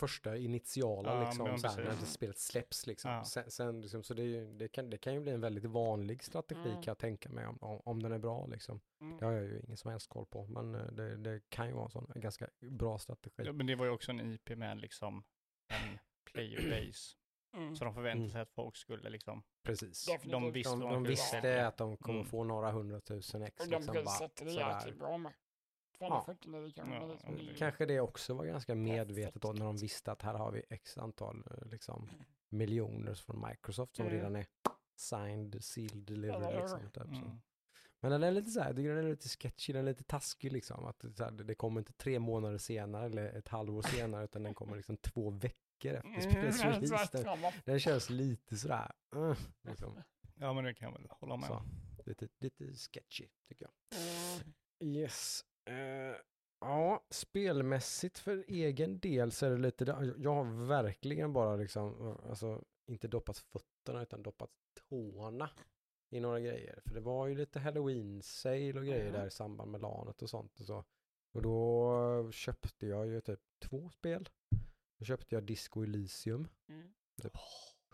första 0.00 0.36
initiala 0.36 1.14
Ja, 1.14 1.24
liksom, 1.24 1.58
så 1.58 1.68
här, 1.68 1.76
när 1.84 1.90
det 2.00 2.06
spelet 2.06 2.38
släpps 2.38 2.86
liksom. 2.86 3.10
Ja. 3.10 3.24
Sen, 3.24 3.50
sen 3.50 3.80
liksom, 3.80 4.02
så 4.02 4.14
det, 4.14 4.22
är 4.22 4.26
ju, 4.26 4.52
det, 4.52 4.68
kan, 4.68 4.90
det 4.90 4.98
kan 4.98 5.14
ju 5.14 5.20
bli 5.20 5.32
en 5.32 5.40
väldigt 5.40 5.64
vanlig 5.64 6.22
strategi 6.24 6.60
Mm. 6.60 6.74
kan 6.82 6.84
jag 6.90 6.98
tänka 6.98 7.28
mig 7.28 7.46
om, 7.46 7.58
om, 7.60 7.80
om 7.84 8.02
den 8.02 8.12
är 8.12 8.18
bra 8.18 8.46
liksom. 8.46 8.80
Mm. 9.00 9.16
Det 9.18 9.24
har 9.24 9.32
jag 9.32 9.42
ju 9.44 9.60
ingen 9.60 9.76
som 9.76 9.90
helst 9.90 10.08
koll 10.08 10.26
på, 10.26 10.46
men 10.46 10.74
eh, 10.74 10.86
det, 10.86 11.16
det 11.16 11.40
kan 11.48 11.66
ju 11.66 11.72
vara 11.72 11.84
en 11.84 11.90
sån 11.90 12.12
en 12.14 12.20
ganska 12.20 12.48
bra 12.60 12.98
strategi. 12.98 13.42
Ja, 13.46 13.52
Men 13.52 13.66
det 13.66 13.74
var 13.74 13.84
ju 13.84 13.90
också 13.90 14.10
en 14.12 14.20
IP 14.20 14.48
med 14.56 14.78
liksom 14.80 15.24
en 15.68 15.98
player 16.32 16.70
base. 16.86 17.16
Mm. 17.56 17.76
Så 17.76 17.84
de 17.84 17.94
förväntade 17.94 18.20
Mm. 18.20 18.30
sig 18.30 18.40
att 18.40 18.50
folk 18.50 18.76
skulle 18.76 19.10
liksom, 19.10 19.42
Precis. 19.62 20.06
Definitivt. 20.06 20.32
de 20.32 20.52
visste 20.52 20.70
De, 20.70 20.80
de 20.80 20.90
skulle 20.90 21.08
visste 21.08 21.66
att 21.66 21.76
de 21.76 21.96
kommer 21.96 22.18
Mm. 22.18 22.30
få 22.30 22.44
några 22.44 22.70
hundratusen 22.70 23.42
ex. 23.42 23.60
Och 23.64 23.68
de 23.70 23.76
Liksom, 23.76 23.94
bara, 23.94 24.04
prissätter 24.04 24.44
det 24.44 24.50
jäkligt 24.52 24.98
bra 24.98 25.18
med. 25.18 25.32
249 26.08 26.72
kronor. 26.72 27.18
Ja, 27.24 27.30
det-. 27.32 27.54
Kanske 27.58 27.86
det 27.86 28.00
också 28.00 28.34
var 28.34 28.44
ganska 28.44 28.74
medvetet 28.74 29.42
då 29.42 29.52
när 29.52 29.64
de 29.64 29.76
visste 29.76 30.12
att 30.12 30.22
här 30.22 30.34
har 30.34 30.52
vi 30.52 30.62
x 30.70 30.98
antal 30.98 31.42
eh, 31.50 31.66
liksom, 31.68 32.08
miljoner 32.48 33.14
från 33.14 33.44
Microsoft 33.48 33.96
som 33.96 34.06
Mm. 34.06 34.16
redan 34.18 34.36
är 34.36 34.46
signed, 34.96 35.64
sealed, 35.64 36.04
delivered. 36.06 36.60
Liksom, 36.60 36.80
typ, 36.90 37.04
mm. 37.04 37.40
Men 38.02 38.10
den 38.12 38.22
är 38.22 38.30
lite 38.30 38.50
så 38.50 38.60
här, 38.60 38.72
den 38.72 38.86
är 38.98 39.02
lite 39.02 39.28
sketchy, 39.28 39.72
den 39.72 39.82
är 39.84 39.90
lite 39.90 40.04
taskig 40.04 40.52
liksom. 40.52 40.84
Att 40.86 40.98
det, 41.00 41.12
så 41.12 41.24
här, 41.24 41.30
det 41.30 41.54
kommer 41.54 41.80
inte 41.80 41.92
tre 41.92 42.18
månader 42.18 42.58
senare 42.58 43.06
eller 43.06 43.24
ett 43.38 43.48
halvår 43.48 43.82
senare 43.82 44.24
utan 44.24 44.42
den 44.42 44.54
kommer 44.54 44.76
liksom 44.76 44.96
två 44.96 45.30
veckor 45.30 45.94
efter 45.94 46.20
spelets 46.20 46.60
Mm, 46.62 46.72
release. 46.74 46.94
exakt, 46.94 47.12
Den, 47.12 47.52
den 47.64 47.80
känns 47.80 48.10
lite 48.10 48.56
sådär, 48.56 48.92
uh, 49.16 49.34
liksom. 49.62 50.02
ja 50.34 50.52
men 50.52 50.64
det 50.64 50.74
kan 50.74 50.92
jag 50.92 50.98
väl 50.98 51.08
hålla 51.10 51.36
med 51.36 51.50
om. 51.50 51.62
lite, 52.06 52.28
lite 52.38 52.64
sketchy 52.64 53.28
tycker 53.48 53.64
jag. 53.64 54.00
Mm. 54.00 54.52
Yes. 54.96 55.44
Eh, 55.70 56.16
ja, 56.60 57.06
spelmässigt 57.10 58.18
för 58.18 58.44
egen 58.48 58.98
del 58.98 59.32
så 59.32 59.46
är 59.46 59.50
det 59.50 59.56
lite, 59.58 59.84
jag 60.18 60.34
har 60.34 60.66
verkligen 60.66 61.32
bara 61.32 61.56
liksom, 61.56 62.16
alltså 62.28 62.64
inte 62.86 63.08
doppat 63.08 63.38
fötterna 63.38 64.02
utan 64.02 64.22
doppat 64.22 64.50
tårna 64.88 65.50
i 66.10 66.20
några 66.20 66.40
grejer. 66.40 66.80
För 66.84 66.94
det 66.94 67.00
var 67.00 67.26
ju 67.26 67.34
lite 67.34 67.58
halloween-sale 67.60 68.78
och 68.78 68.84
grejer 68.86 69.04
Mhm. 69.04 69.12
där 69.12 69.26
i 69.26 69.30
samband 69.30 69.70
med 69.70 69.80
lanet 69.80 70.22
och 70.22 70.30
sånt 70.30 70.60
och 70.60 70.66
så. 70.66 70.84
Och 71.32 71.42
då 71.42 72.32
köpte 72.32 72.86
jag 72.86 73.06
ju 73.06 73.20
typ 73.20 73.40
två 73.58 73.90
spel. 73.90 74.28
Då 74.98 75.04
köpte 75.04 75.34
jag 75.34 75.44
Disco 75.44 75.82
Elysium, 75.82 76.48
Mm. 76.68 76.92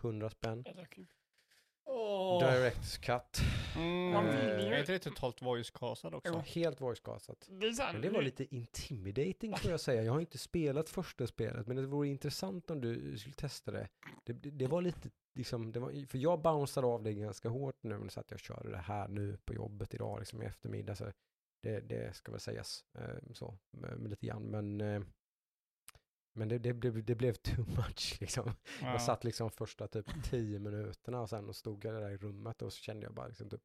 100 0.01 0.29
spänn. 0.29 0.63
Åh. 1.87 2.39
Directs 2.39 2.97
cut. 2.97 3.39
Mm, 3.75 4.11
Man 4.11 4.25
vill 4.25 4.35
ju- 4.35 4.73
är 4.73 4.79
inte 4.79 4.91
det 4.91 4.99
totalt 4.99 5.41
voice-castad 5.41 6.13
också? 6.15 6.33
Jo. 6.33 6.61
Helt 6.61 6.79
voice-castat. 6.81 7.47
Det 7.49 7.77
Men 7.93 8.01
det 8.01 8.09
var 8.09 8.21
lite 8.21 8.55
intimidating 8.55 9.55
får 9.57 9.71
jag 9.71 9.79
säga. 9.79 10.03
Jag 10.03 10.13
har 10.13 10.19
inte 10.19 10.37
spelat 10.37 10.89
första 10.89 11.27
spelet, 11.27 11.67
men 11.67 11.75
det 11.75 11.85
vore 11.87 12.07
intressant 12.07 12.71
om 12.71 12.81
du 12.81 13.17
skulle 13.17 13.33
testa 13.35 13.71
det. 13.71 13.87
Det, 14.23 14.33
det, 14.33 14.49
det 14.49 14.67
var 14.67 14.81
lite, 14.81 15.09
liksom, 15.35 15.71
det 15.71 15.79
var, 15.79 16.07
för 16.07 16.17
jag 16.17 16.41
bounceade 16.41 16.87
av 16.87 17.03
det 17.03 17.13
ganska 17.13 17.49
hårt 17.49 17.83
nu, 17.83 17.97
men 17.97 18.09
så 18.09 18.19
att 18.19 18.31
jag 18.31 18.39
körde 18.39 18.69
det 18.71 18.77
här 18.77 19.07
nu 19.07 19.37
på 19.45 19.53
jobbet 19.53 19.93
idag, 19.93 20.19
liksom 20.19 20.41
i 20.41 20.45
eftermiddag. 20.45 20.95
Så 20.95 21.05
det, 21.63 21.79
det 21.79 22.15
ska 22.15 22.31
väl 22.31 22.41
sägas 22.41 22.85
eh, 22.99 23.33
så, 23.33 23.57
med, 23.71 23.99
med 23.99 24.09
lite 24.09 24.25
grann. 24.25 24.43
Men, 24.43 24.81
eh, 24.81 25.01
men 26.37 26.47
det, 26.47 26.57
det, 26.57 26.73
blev, 26.73 27.05
det 27.05 27.15
blev 27.15 27.33
too 27.33 27.65
much 27.65 28.17
liksom. 28.21 28.51
Ja. 28.81 28.91
Jag 28.91 29.01
satt 29.01 29.23
liksom 29.23 29.51
första 29.51 29.87
typ 29.87 30.23
tio 30.23 30.59
minuterna 30.59 31.21
och 31.21 31.29
sen 31.29 31.49
och 31.49 31.55
stod 31.55 31.85
jag 31.85 31.93
där 31.93 32.09
i 32.09 32.17
rummet 32.17 32.61
och 32.61 32.73
så 32.73 32.81
kände 32.81 33.05
jag 33.05 33.13
bara 33.13 33.27
liksom 33.27 33.49
typ, 33.49 33.61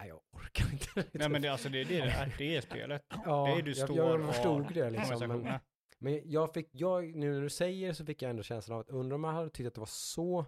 nej 0.00 0.08
jag 0.08 0.20
orkar 0.30 0.72
inte. 0.72 1.18
Nej 1.18 1.28
men 1.28 1.42
det, 1.42 1.48
alltså, 1.48 1.68
det, 1.68 1.84
det, 1.84 2.00
är, 2.00 2.34
det 2.38 2.56
är 2.56 2.60
spelet. 2.60 3.06
ja, 3.24 3.46
det 3.46 3.52
är 3.52 3.62
du 3.62 3.70
jag, 3.70 3.88
står 3.88 3.96
jag 3.96 4.20
och 4.20 4.34
förstod 4.34 4.62
har 4.62 4.70
det 4.70 4.90
liksom. 4.90 5.28
Men, 5.28 5.60
men 5.98 6.30
jag 6.30 6.54
fick, 6.54 6.68
jag, 6.72 7.16
nu 7.16 7.34
när 7.34 7.42
du 7.42 7.50
säger 7.50 7.92
så 7.92 8.04
fick 8.04 8.22
jag 8.22 8.30
ändå 8.30 8.42
känslan 8.42 8.74
av 8.74 8.80
att 8.80 8.90
undra 8.90 9.16
om 9.16 9.24
jag 9.24 9.32
hade 9.32 9.50
tyckt 9.50 9.66
att 9.66 9.74
det 9.74 9.80
var 9.80 9.86
så 9.86 10.46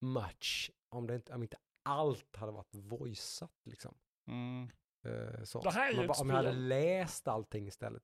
much, 0.00 0.70
om, 0.88 1.06
det 1.06 1.14
inte, 1.14 1.34
om 1.34 1.42
inte 1.42 1.56
allt 1.82 2.36
hade 2.36 2.52
varit 2.52 2.74
voiceat 2.74 3.52
liksom. 3.64 3.94
Mm. 4.26 4.70
Eh, 5.04 5.44
så. 5.44 5.60
Det 5.60 5.70
här 5.70 5.88
är 5.88 5.90
om, 5.90 5.96
ju 5.96 6.02
jag 6.02 6.10
ett 6.10 6.20
om 6.20 6.30
jag 6.30 6.36
hade 6.36 6.52
läst 6.52 7.28
allting 7.28 7.66
istället. 7.66 8.02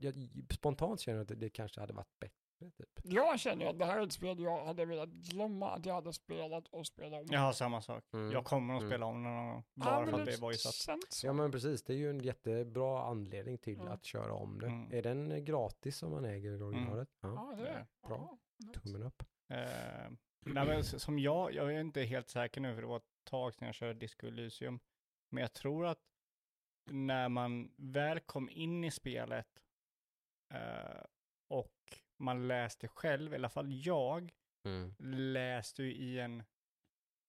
Jag, 0.00 0.14
spontant 0.50 1.00
känner 1.00 1.16
jag 1.18 1.22
att 1.22 1.28
det, 1.28 1.34
det 1.34 1.50
kanske 1.50 1.80
hade 1.80 1.92
varit 1.92 2.18
bättre. 2.20 2.34
Typ. 2.76 2.88
Jag 3.02 3.40
känner 3.40 3.66
att 3.66 3.78
det 3.78 3.84
här 3.84 3.98
är 3.98 4.02
ett 4.06 4.12
spel 4.12 4.40
jag 4.40 4.64
hade 4.64 4.84
velat 4.84 5.08
glömma 5.08 5.70
att 5.70 5.86
jag 5.86 5.94
hade 5.94 6.12
spelat 6.12 6.68
och 6.68 6.86
spela 6.86 7.16
om. 7.16 7.26
Jag 7.30 7.40
har 7.40 7.52
samma 7.52 7.80
sak. 7.82 8.04
Mm. 8.12 8.32
Jag 8.32 8.44
kommer 8.44 8.74
att 8.74 8.80
Mm. 8.80 8.90
spela 8.90 9.06
om 9.06 9.22
den 9.22 9.32
någon 9.34 9.46
gång. 9.52 9.62
Bara 9.74 10.06
för 10.06 10.18
att 10.20 10.26
det 10.26 10.32
är 10.32 10.40
voiceat. 10.40 11.20
Ja 11.22 11.32
men 11.32 11.52
precis, 11.52 11.82
det 11.82 11.92
är 11.92 11.96
ju 11.96 12.10
en 12.10 12.20
jättebra 12.20 13.02
anledning 13.04 13.58
till 13.58 13.76
Ja. 13.78 13.88
att 13.88 14.04
köra 14.04 14.32
om 14.34 14.60
det. 14.60 14.66
Mm. 14.66 14.92
Är 14.92 15.02
den 15.02 15.44
gratis 15.44 16.02
om 16.02 16.10
man 16.10 16.24
äger 16.24 16.62
originalet? 16.62 17.08
Ja, 17.20 17.28
Ja, 17.50 17.56
det 17.64 17.68
är 17.68 17.86
bra. 18.08 18.38
Ja, 18.56 18.72
tummen 18.80 19.02
upp. 19.02 19.22
Eh, 19.50 19.58
nej, 20.46 20.66
men 20.66 20.84
som 20.84 21.18
jag, 21.18 21.54
jag 21.54 21.74
är 21.74 21.80
inte 21.80 22.02
helt 22.02 22.28
säker 22.28 22.60
nu 22.60 22.74
för 22.74 22.82
det 22.82 22.88
var 22.88 22.96
ett 22.96 23.24
tag 23.24 23.54
sedan 23.54 23.66
jag 23.66 23.74
körde 23.74 23.94
Disco 23.94 24.26
Elysium. 24.26 24.80
Men 25.30 25.40
jag 25.40 25.52
tror 25.52 25.86
att 25.86 25.98
när 26.90 27.28
man 27.28 27.70
väl 27.76 28.20
kom 28.20 28.50
in 28.50 28.84
i 28.84 28.90
spelet 28.90 29.48
eh, 30.50 31.04
och 31.48 31.74
man 32.16 32.48
läste 32.48 32.88
själv, 32.88 33.32
i 33.32 33.36
alla 33.36 33.48
fall 33.48 33.86
jag, 33.86 34.32
Mm. 34.64 34.94
läste 35.32 35.82
ju 35.82 35.94
i 35.94 36.18
en, 36.20 36.42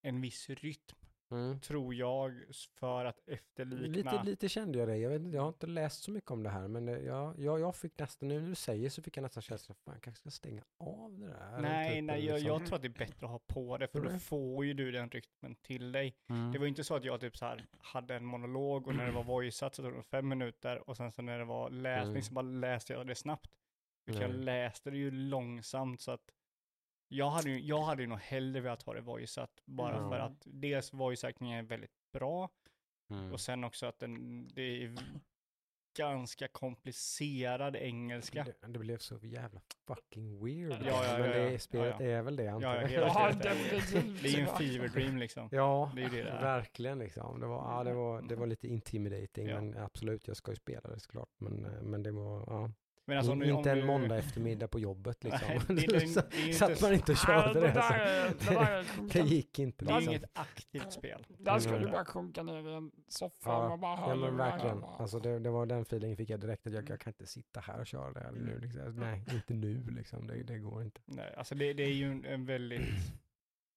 en 0.02 0.22
viss 0.22 0.50
rytm, 0.50 0.99
Mm. 1.32 1.60
tror 1.60 1.94
jag, 1.96 2.44
för 2.80 3.06
att 3.06 3.20
efterlikna. 3.30 4.12
Lite, 4.12 4.24
lite 4.24 4.50
kände 4.50 4.80
jag 4.80 4.88
det. 4.88 4.98
Jag, 4.98 5.10
vet, 5.10 5.22
inte, 5.22 5.36
jag 5.36 5.42
har 5.42 5.48
inte 5.50 5.68
läst 5.68 6.04
så 6.04 6.12
mycket 6.12 6.32
om 6.32 6.44
det 6.44 6.50
här, 6.50 6.68
men 6.68 6.86
det, 6.86 7.00
jag, 7.00 7.40
jag, 7.40 7.60
jag 7.60 7.76
fick 7.76 8.00
nästan, 8.00 8.30
nu 8.30 8.42
när 8.42 8.50
du 8.50 8.56
säger 8.56 8.90
så 8.90 9.02
fick 9.02 9.18
jag 9.18 9.24
nästan 9.24 9.44
känslan, 9.44 9.76
fan 9.86 10.00
kanske 10.02 10.20
ska 10.22 10.30
stänga 10.30 10.64
av 10.78 11.20
det 11.20 11.28
där. 11.28 11.60
Nej, 11.62 11.96
typ, 11.96 12.04
nej, 12.04 12.26
jag, 12.26 12.34
liksom. 12.34 12.48
jag 12.48 12.66
tror 12.66 12.76
att 12.76 12.82
det 12.82 12.88
är 12.88 13.06
bättre 13.06 13.26
att 13.26 13.32
ha 13.32 13.40
på 13.48 13.78
det, 13.78 13.88
för 13.88 14.00
Tror 14.00 14.06
då 14.06 14.12
du? 14.14 14.20
får 14.20 14.66
ju 14.66 14.74
du 14.74 14.92
den 14.92 15.10
rytmen 15.10 15.56
till 15.56 15.92
dig. 15.92 16.16
Mm. 16.30 16.52
Det 16.52 16.58
var 16.60 16.66
ju 16.66 16.70
inte 16.70 16.84
så 16.84 16.96
att 16.96 17.04
jag 17.04 17.20
typ 17.22 17.38
så 17.38 17.46
här 17.46 17.66
hade 17.80 18.16
en 18.16 18.26
monolog 18.26 18.88
och 18.88 18.96
när 18.96 19.06
det 19.06 19.12
var 19.12 19.24
voiceat 19.24 19.76
så 19.76 19.84
tog 19.84 19.94
det 19.94 20.04
fem 20.04 20.28
minuter 20.28 20.90
och 20.90 20.98
sen 20.98 21.12
så 21.12 21.22
när 21.22 21.40
det 21.40 21.46
var 21.46 21.70
läsning 21.70 22.10
Mm. 22.12 22.22
så 22.24 22.34
bara 22.34 22.42
läste 22.42 22.94
jag 22.94 23.08
det 23.08 23.16
snabbt. 23.16 23.52
Utan 24.06 24.22
jag 24.22 24.32
läste 24.32 24.92
det 24.92 24.98
ju 24.98 25.12
långsamt 25.12 26.02
så 26.02 26.12
att 26.12 26.32
jag 27.10 27.30
hade 27.30 27.50
ju, 27.50 27.60
jag 27.60 27.82
hade 27.82 28.08
nog 28.08 28.20
hellre 28.20 28.62
velat 28.62 28.84
ha 28.84 28.94
det 28.94 29.02
voiceat 29.02 29.62
bara 29.66 29.96
Ja. 29.96 30.10
för 30.10 30.20
att 30.20 30.42
dels 30.46 30.94
voice-actingen 30.94 31.58
är 31.60 31.64
väldigt 31.64 31.96
bra 32.14 32.50
Mm. 33.12 33.34
och 33.34 33.40
sen 33.40 33.64
också 33.64 33.86
att 33.86 34.00
den, 34.00 34.48
det 34.48 34.84
är 34.84 34.96
ganska 35.98 36.48
komplicerad 36.48 37.76
engelska. 37.76 38.44
Det, 38.44 38.68
det 38.68 38.80
blev 38.80 38.98
så 38.98 39.18
jävla 39.22 39.62
fucking 39.88 40.46
weird. 40.46 40.72
Ja, 40.86 41.06
ja, 41.06 41.18
men 41.18 41.28
ja, 41.30 41.38
det, 41.38 41.52
ja. 41.52 41.60
spelet 41.60 41.96
Ja, 42.00 42.06
ja. 42.06 42.12
är 42.12 42.22
väl 42.22 42.36
det 42.36 42.48
antar 42.48 42.68
Ja, 42.68 42.76
ja, 42.76 42.82
jag. 42.82 42.90
hela 42.90 43.08
Ja. 43.08 43.32
Det 44.22 44.28
är 44.28 44.38
ju 44.38 44.42
en 44.42 44.58
fever 44.58 44.88
dream 44.88 45.18
liksom. 45.18 45.50
Ja, 45.52 45.92
Det 45.96 46.02
är 46.04 46.10
det 46.10 46.24
verkligen 46.24 47.00
liksom. 47.00 47.40
Det 47.40 47.48
var, 47.48 47.72
ja, 47.78 47.84
det 47.84 47.94
var, 47.94 48.22
det 48.22 48.36
var 48.36 48.48
lite 48.48 48.68
intimidating, 48.68 49.48
Ja. 49.48 49.62
men 49.62 49.78
absolut, 49.78 50.28
jag 50.28 50.38
ska 50.38 50.52
ju 50.52 50.56
spela 50.56 50.90
det 50.90 51.00
såklart. 51.00 51.30
Men, 51.38 51.66
eh, 51.66 51.82
men 51.82 52.04
det 52.04 52.12
var, 52.12 52.44
ja. 52.48 52.72
Men 53.10 53.18
alltså, 53.18 53.32
om 53.32 53.42
In, 53.42 53.48
du- 53.48 53.54
om 53.54 53.58
inte 53.60 53.72
en 53.72 53.78
du- 53.80 53.86
måndag 53.86 54.18
eftermiddag 54.18 54.68
på 54.68 54.80
jobbet 54.80 55.24
liksom. 55.24 55.48
Nej, 55.70 55.88
det 55.88 56.08
så, 56.08 56.22
det 56.32 56.48
inte 56.50 56.66
att 56.66 56.82
man 56.82 56.94
inte 56.94 57.16
körde 57.16 57.54
det 57.60 57.68
det. 57.68 57.74
där 57.74 57.82
så. 57.82 57.94
är- 57.94 58.30
det 58.50 58.60
där 58.60 59.14
det 59.14 59.20
gick 59.30 59.60
inte 59.60 59.86
Det 59.86 59.92
är 59.92 59.96
liksom. 59.96 60.14
inget 60.14 60.30
aktivt 60.34 60.94
spel. 60.94 61.26
Där 61.40 61.60
ska 61.60 61.70
Mm. 61.70 61.84
du 61.86 61.92
bara 61.92 62.06
sjunka 62.06 62.44
ner 62.44 62.70
i 62.70 62.74
en 62.74 62.92
soffa 63.08 63.50
Ja, 63.50 63.72
och 63.74 63.80
bara 63.80 64.00
Ja 64.10 64.16
men 64.16 64.38
verkligen. 64.38 64.84
Alltså 64.84 65.20
det, 65.20 65.40
det 65.40 65.50
var 65.50 65.66
den 65.66 65.82
feelingen 65.82 66.18
fick 66.18 66.30
jag 66.30 66.40
direkt 66.40 66.68
att 66.68 66.74
jag, 66.74 66.90
jag 66.90 67.00
kan 67.00 67.14
inte 67.14 67.26
sitta 67.26 67.60
här 67.60 67.80
och 67.80 67.88
köra 67.88 68.12
det 68.14 68.20
här 68.20 68.32
nu. 68.32 68.60
Liksom. 68.60 68.96
Nej, 68.96 69.24
inte 69.34 69.54
nu 69.54 69.84
liksom. 69.90 70.28
Det, 70.28 70.44
det 70.44 70.58
går 70.58 70.84
inte. 70.84 71.02
Nej, 71.06 71.34
alltså 71.38 71.56
det, 71.56 71.74
det 71.74 71.84
är 71.84 71.94
ju 71.94 72.12
en, 72.12 72.26
en 72.26 72.46
väldigt 72.46 72.82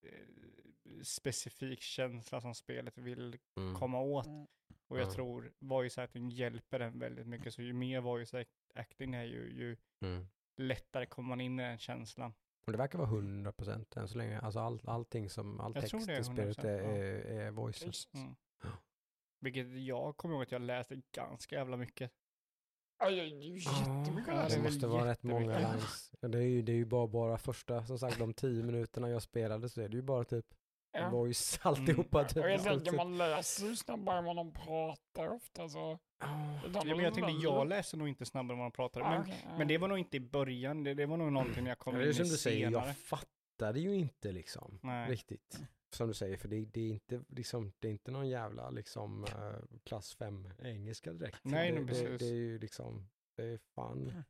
eh, 0.06 1.02
specifik 1.02 1.80
känsla 1.80 2.40
som 2.40 2.54
spelet 2.54 2.98
vill 2.98 3.36
komma 3.78 4.00
åt. 4.00 4.26
Mm. 4.26 4.46
Och 4.88 4.98
jag 4.98 5.06
Ja. 5.08 5.12
tror 5.12 5.52
voice 5.58 5.98
acting 5.98 6.28
hjälper 6.28 6.78
den 6.78 6.98
väldigt 6.98 7.26
mycket. 7.26 7.54
Så 7.54 7.62
ju 7.62 7.72
mer 7.72 8.00
voice 8.00 8.34
acting 8.74 9.14
är 9.14 9.24
ju, 9.24 9.52
ju 9.52 9.76
Mm. 10.00 10.26
lättare 10.56 11.06
kommer 11.06 11.28
man 11.28 11.40
in 11.40 11.60
i 11.60 11.62
den 11.62 11.78
känslan. 11.78 12.34
Och 12.66 12.72
det 12.72 12.78
verkar 12.78 12.98
vara 12.98 13.08
100% 13.10 13.96
än 13.96 14.08
så 14.08 14.18
länge. 14.18 14.40
Alltså 14.40 14.60
all, 14.60 14.80
allting 14.84 15.30
som, 15.30 15.60
all 15.60 15.72
Jag 15.74 15.82
text 15.82 15.94
i 16.10 16.24
spelet 16.24 16.58
100%, 16.58 16.66
är, 16.68 16.82
är, 16.82 17.40
är 17.40 17.50
voices. 17.50 18.08
Mm. 18.14 18.34
Ja. 18.62 18.68
Vilket 19.40 19.82
jag 19.84 20.16
kommer 20.16 20.34
ihåg 20.34 20.42
att 20.42 20.52
jag 20.52 20.62
läste 20.62 21.00
ganska 21.12 21.54
jävla 21.56 21.76
mycket. 21.76 22.12
Aj, 22.98 23.20
aj, 23.20 23.46
ju 23.48 23.58
jättemycket 23.58 24.34
att 24.34 24.48
det 24.48 24.56
det 24.56 24.62
måste 24.62 24.86
vara 24.86 25.10
rätt 25.10 25.22
många 25.22 25.58
lines. 25.58 26.12
Ja, 26.20 26.28
Det 26.28 26.38
är 26.38 26.42
ju, 26.42 26.62
det 26.62 26.72
är 26.72 26.76
ju 26.76 26.84
bara, 26.84 27.06
bara 27.06 27.38
första, 27.38 27.86
som 27.86 27.98
sagt, 27.98 28.18
de 28.18 28.34
tio 28.34 28.62
minuterna 28.62 29.10
jag 29.10 29.22
spelade 29.22 29.68
så 29.68 29.80
är 29.80 29.88
det 29.88 29.96
ju 29.96 30.02
bara 30.02 30.24
typ 30.24 30.46
Ja. 30.92 31.10
voice 31.10 31.60
alltihopa. 31.62 32.24
Typ, 32.24 32.44
Och 32.44 32.50
jag 32.50 32.62
tänker 32.62 32.92
man 32.96 33.18
läser 33.18 33.66
ju 33.66 33.76
snabbare 33.76 34.18
än 34.18 34.24
vad 34.24 34.36
de 34.36 34.52
pratar 34.52 35.28
ofta 35.28 35.68
så. 35.68 35.98
Ja. 36.22 36.82
Men 36.84 36.98
jag 36.98 37.14
tänkte, 37.14 37.32
jag 37.42 37.68
läste 37.68 37.96
nog 37.96 38.08
inte 38.08 38.24
snabbare 38.24 38.54
än 38.54 38.58
vad 38.58 38.66
de 38.72 38.72
pratade. 38.76 39.04
Ah, 39.06 39.18
Men, 39.18 39.28
ja. 39.28 39.58
men 39.58 39.68
det 39.68 39.78
var 39.78 39.88
nog 39.88 39.98
inte 39.98 40.16
i 40.16 40.20
början, 40.20 40.84
det, 40.84 40.94
det 40.94 41.06
var 41.06 41.16
nog 41.16 41.32
någonting 41.32 41.66
jag 41.66 41.78
kom 41.78 41.94
Ja, 41.94 42.00
in 42.00 42.04
det 42.04 42.08
är 42.08 42.12
i 42.12 42.14
som 42.14 42.24
du 42.28 42.36
säger, 42.36 42.66
senare. 42.66 42.86
jag 42.86 42.96
fattade 42.96 43.80
ju 43.80 43.94
inte 43.94 44.32
liksom 44.32 44.78
Nej. 44.82 45.10
riktigt. 45.10 45.60
Som 45.90 46.08
du 46.08 46.14
säger, 46.14 46.36
för 46.36 46.48
det, 46.48 46.64
det, 46.64 46.80
är 46.80 46.90
inte, 46.90 47.22
liksom, 47.28 47.72
det 47.78 47.88
är 47.88 47.92
inte 47.92 48.10
någon 48.10 48.28
jävla 48.28 48.70
liksom, 48.70 49.24
eh, 49.24 49.78
klass 49.84 50.14
5 50.14 50.48
engelska 50.58 51.12
direkt. 51.12 51.38
Nej, 51.42 51.72
det, 51.72 51.86
precis. 51.86 52.18
det 52.18 52.24
är 52.28 52.34
ju 52.34 52.58
liksom, 52.58 53.08
det 53.36 53.42
är 53.44 53.58
fan 53.74 54.08
Mm. 54.08 54.22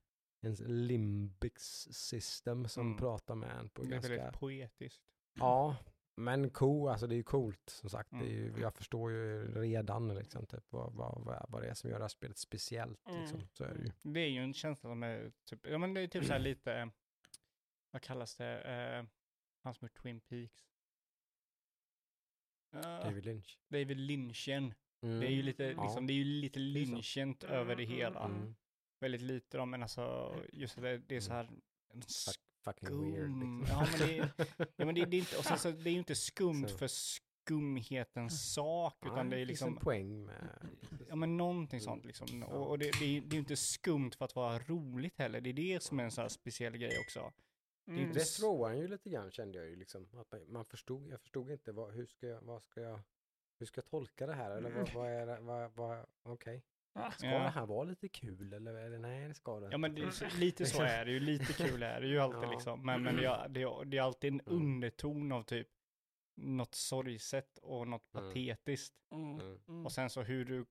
ens 0.45 0.61
limbics 0.67 1.89
system 1.93 2.69
som 2.69 2.87
Mm. 2.87 2.99
pratar 2.99 3.35
med 3.35 3.51
en 3.59 3.69
på 3.69 3.83
Det 3.83 3.89
är 3.89 3.91
ganska... 3.91 4.09
väldigt 4.17 4.41
poetiskt. 4.41 5.03
Ja, 5.39 5.77
men 6.17 6.51
cool, 6.51 6.89
alltså 6.89 7.07
det 7.07 7.15
är 7.15 7.17
ju 7.17 7.23
coolt 7.23 7.71
som 7.71 7.91
sagt. 7.91 8.11
Det 8.11 8.17
är 8.27 8.31
ju, 8.31 8.49
Mm. 8.49 8.61
jag 8.61 8.75
förstår 8.75 9.11
ju 9.13 9.55
redan 9.61 10.15
liksom, 10.15 10.47
typ, 10.47 10.65
vad, 10.73 10.93
vad, 10.93 11.47
vad, 11.49 11.63
det 11.63 11.69
är 11.69 11.75
som 11.75 11.91
gör 11.91 11.99
det 11.99 12.05
här 12.05 12.09
spelet 12.09 12.39
speciellt. 12.39 13.01
Liksom. 13.11 13.37
Mm. 13.37 13.49
Så 13.53 13.65
är 13.65 13.75
det 13.75 13.81
ju. 13.85 14.13
Det 14.13 14.21
är 14.21 14.29
ju 14.29 14.39
en 14.41 14.55
känsla 14.55 14.91
som 14.91 15.03
är 15.03 15.33
typ, 15.45 15.67
ja 15.67 15.79
men 15.79 15.95
det 15.95 16.01
är 16.01 16.07
typ 16.09 16.25
så 16.25 16.33
här 16.33 16.39
lite, 16.41 16.91
vad 17.91 18.03
kallas 18.03 18.37
det, 18.37 18.61
eh, 18.63 19.05
han 19.63 19.75
som 19.75 19.89
Twin 19.89 20.21
Peaks. 20.21 20.69
Uh, 22.75 22.81
David 22.81 23.25
Lynch. 23.25 23.59
David 23.69 23.97
Lynchen. 23.97 24.75
Mm. 25.03 25.21
Det 25.21 25.27
är 25.27 25.31
ju 25.31 25.43
lite, 25.43 25.65
Ja. 25.65 25.83
liksom, 25.83 26.07
det 26.07 26.13
är 26.13 26.15
ju 26.15 26.25
lite 26.25 26.59
lynchent 26.59 27.45
över 27.45 27.77
det 27.77 27.85
hela. 27.85 28.25
Mm. 28.25 28.55
Väldigt 29.01 29.21
lite 29.23 29.57
då, 29.59 29.67
men 29.67 29.83
alltså 29.83 30.35
just 30.53 30.77
det, 30.77 30.99
det 30.99 31.17
är 31.17 31.21
så 31.21 31.33
här 31.33 31.51
en 32.67 32.73
Fuck, 32.75 32.81
fucking 32.81 33.13
weird. 33.13 33.31
skum, 33.31 33.61
Liksom. 33.61 33.77
ja 33.77 33.87
men 33.91 34.09
det 34.09 34.19
är, 34.19 34.31
ja, 34.77 34.85
men 34.85 34.95
det, 34.95 35.05
det 35.05 35.17
är 35.17 35.19
inte, 35.19 35.37
och 35.39 35.45
sen 35.45 35.59
så, 35.59 35.71
det 35.71 35.91
är 35.91 35.93
ju 35.93 35.99
inte 35.99 36.15
skumt 36.15 36.69
Så. 36.69 36.77
för 36.79 36.89
skumhetens 36.89 38.53
sak, 38.55 38.97
utan 39.07 39.17
Ja, 39.17 39.25
det 39.25 39.37
är 39.43 39.47
finns 39.47 39.63
en 39.63 39.69
liksom, 39.69 39.77
poäng 39.77 40.25
med... 40.27 40.69
Ja 41.09 41.17
men 41.17 41.37
någonting 41.37 41.79
Mm. 41.79 41.85
sånt 41.85 42.05
liksom. 42.05 42.43
Och, 42.43 42.71
och 42.71 42.79
det, 42.79 42.91
det, 42.99 43.05
är, 43.17 43.21
det 43.21 43.27
är 43.29 43.33
ju 43.33 43.39
inte 43.39 43.57
skumt 43.57 44.11
för 44.19 44.25
att 44.25 44.37
vara 44.37 44.59
roligt 44.59 45.19
heller. 45.19 45.41
Det 45.41 45.51
är 45.51 45.55
det 45.55 45.83
som 45.83 46.01
är 46.01 46.05
en 46.05 46.11
sån 46.11 46.23
här 46.23 46.29
speciell 46.29 46.77
grej 46.77 46.99
också. 46.99 47.33
Mm. 47.89 48.13
Det 48.13 48.21
s- 48.21 48.35
slår 48.35 48.71
en 48.71 48.79
ju 48.79 48.89
lite 48.89 49.11
grann 49.11 49.31
kände 49.31 49.59
jag 49.59 49.69
ju 49.69 49.77
liksom. 49.77 50.09
Att 50.19 50.35
man- 50.49 50.65
förstod, 50.65 51.09
jag 51.11 51.21
förstod 51.21 51.51
inte 51.51 51.73
vad, 51.73 51.93
hur 51.95 52.07
ska 52.07 52.27
jag, 52.27 52.41
vad 52.43 52.63
ska 52.63 52.81
jag, 52.81 53.01
hur 53.59 53.67
ska 53.67 53.79
jag 53.79 53.87
tolka 53.87 54.27
det 54.27 54.35
här? 54.35 54.51
Eller 54.51 54.71
vad, 54.71 54.93
vad 54.95 55.11
är 55.11 55.27
det, 55.27 55.41
vad, 55.41 55.73
vad, 55.75 56.07
okej. 56.23 56.63
Ska 56.93 57.27
Ja. 57.27 57.39
det 57.43 57.49
här 57.51 57.67
vara 57.67 57.85
lite 57.85 58.09
kul 58.09 58.53
eller 58.53 58.75
är 58.75 58.91
det, 58.91 58.99
nej 58.99 59.29
det 59.29 59.35
ska 59.35 59.61
det 59.61 59.69
Ja 59.71 59.79
men 59.79 59.95
det, 59.95 60.01
är 60.03 60.39
lite 60.41 60.67
så 60.67 60.83
är 60.83 61.05
det 61.05 61.11
ju, 61.13 61.21
lite 61.21 61.53
kul 61.53 61.83
är 61.83 62.01
det 62.01 62.07
ju 62.07 62.19
alltid 62.21 62.43
Ja. 62.43 62.51
liksom. 62.51 62.87
Men, 62.87 63.03
men 63.03 63.17
det, 63.17 63.25
är, 63.25 63.49
det, 63.49 63.63
är, 63.63 63.85
det 63.85 63.99
är 63.99 64.03
alltid 64.03 64.33
en 64.33 64.41
Mm. 64.41 64.63
underton 64.63 65.33
av 65.33 65.43
typ 65.43 65.69
något 66.37 66.75
sorgset 66.75 67.59
och 67.59 67.89
något 67.89 68.15
Mm. 68.15 68.27
patetiskt. 68.29 68.95
Mm. 69.15 69.41
Mm. 69.41 69.59
Mm. 69.69 69.87
Och 69.87 69.93
sen 69.93 70.11
så 70.11 70.23
hur 70.23 70.45
du, 70.45 70.67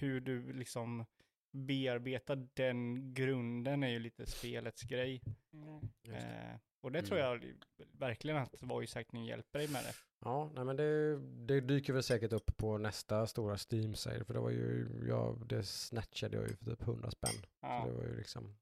hur 0.00 0.20
du 0.20 0.52
liksom 0.52 1.04
bearbeta 1.52 2.34
den 2.36 3.14
grunden 3.14 3.82
är 3.82 3.88
ju 3.88 3.98
lite 3.98 4.26
spelets 4.26 4.82
grej. 4.82 5.22
Mm. 5.52 5.80
Eh, 6.16 6.56
och 6.80 6.92
det 6.92 7.02
tror 7.02 7.18
jag 7.20 7.44
verkligen 7.92 8.36
att 8.36 8.62
voice 8.62 8.96
acting 8.96 9.24
hjälper 9.24 9.58
dig 9.58 9.68
med 9.68 9.84
det. 9.84 9.92
Ja, 10.24 10.50
nej 10.54 10.64
men 10.64 10.76
det, 10.76 11.18
det 11.46 11.60
dyker 11.60 11.92
väl 11.92 12.02
säkert 12.02 12.32
upp 12.32 12.56
på 12.56 12.78
nästa 12.78 13.26
stora 13.26 13.56
steam 13.70 13.94
sale 13.94 14.24
för 14.24 14.34
det 14.34 14.40
var 14.40 14.50
ju, 14.50 14.88
ja, 15.08 15.36
det 15.46 15.62
snatchade 15.62 16.36
jag 16.36 16.48
ju 16.48 16.56
för 16.56 16.64
typ 16.64 16.82
100 16.82 17.10
spänn. 17.10 17.30
Så 17.32 17.46
Ja. 17.60 17.84
det 17.86 17.92
var 17.92 18.02
ju 18.04 18.16
liksom, 18.16 18.56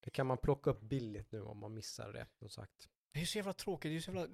det 0.00 0.10
kan 0.10 0.26
man 0.26 0.38
plocka 0.38 0.70
upp 0.70 0.80
billigt 0.80 1.32
nu 1.32 1.42
om 1.42 1.58
man 1.58 1.74
missar 1.74 2.12
det, 2.12 2.26
som 2.38 2.48
sagt. 2.48 2.88
Det 3.12 3.20
är 3.20 3.24
så 3.24 3.38
jävla 3.38 3.52
tråkigt, 3.52 3.90
det 3.92 3.96
är 3.96 4.00
så 4.00 4.10
jävla, 4.12 4.26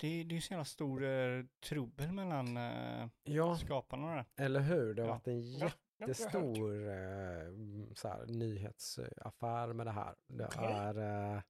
det, 0.00 0.06
är 0.20 0.24
det 0.24 0.36
är 0.36 0.40
så 0.40 0.52
jävla 0.52 0.64
stor 0.64 1.04
eh, 1.04 1.44
trubbel 1.68 2.12
mellan 2.12 2.56
eh, 2.56 3.08
Ja, 3.22 3.56
skaparna 3.56 4.14
där. 4.14 4.24
eller 4.36 4.60
hur? 4.60 4.94
Det 4.94 5.02
har 5.02 5.08
Ja. 5.08 5.14
varit 5.14 5.26
en 5.28 5.52
jag 5.52 5.60
hört. 5.60 5.76
jättestor 5.98 6.88
eh, 6.88 7.52
så 7.94 8.24
nyhetsaffär 8.26 9.72
med 9.72 9.86
det 9.86 9.92
här. 9.92 10.14
Det 10.26 10.48
är 10.56 10.98
eh, 11.36 11.42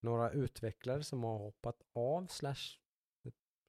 några 0.00 0.30
utvecklare 0.30 1.02
som 1.02 1.24
har 1.24 1.38
hoppat 1.38 1.82
av 1.92 2.26
slash, 2.26 2.78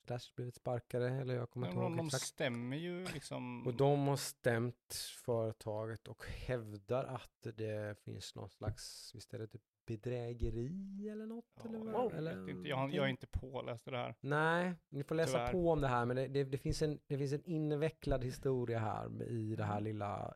slash 0.06 0.20
blivit 0.36 0.56
sparkade 0.56 1.10
eller 1.10 1.34
jag 1.34 1.50
kommer 1.50 1.68
inte 1.68 1.80
ihåg 1.80 1.98
de 1.98 2.06
exakt. 2.06 2.24
stämmer 2.24 2.78
ju 2.78 3.06
liksom. 3.06 3.68
Och 3.68 3.74
de 3.74 4.08
har 4.08 4.16
stämt 4.18 4.94
företaget 5.26 6.08
och 6.08 6.26
hävdar 6.26 7.04
att 7.04 7.48
det 7.58 8.00
finns 8.04 8.36
någon 8.36 8.50
slags, 8.50 9.12
visst 9.16 9.34
är 9.34 9.40
det 9.40 9.48
typ 9.48 9.62
bedrägeri 9.86 11.10
eller 11.10 11.26
något? 11.26 11.46
Ja, 11.64 11.70
eller 11.70 11.80
vad? 11.92 12.06
jag, 12.06 12.14
eller 12.18 12.50
inte. 12.50 12.70
Jag, 12.70 12.94
jag 12.94 13.06
är 13.06 13.10
inte 13.10 13.28
påläst 13.28 13.88
i 13.88 13.92
det 13.92 13.98
här. 13.98 14.16
Nej, 14.22 14.74
ni 14.90 15.04
får 15.04 15.16
läsa 15.16 15.32
Tyvärr. 15.38 15.52
på 15.52 15.72
om 15.72 15.82
det 15.82 15.88
här, 15.88 16.06
men 16.06 16.16
det, 16.16 16.28
det, 16.28 16.44
det, 16.44 16.58
finns 16.58 16.82
en, 16.82 17.00
det 17.08 17.18
finns 17.18 17.34
en 17.34 17.44
invecklad 17.46 18.24
historia 18.24 18.80
här 18.80 19.24
i 19.24 19.56
det 19.56 19.64
här 19.64 19.78
Mm. 19.78 19.84
lilla 19.84 20.34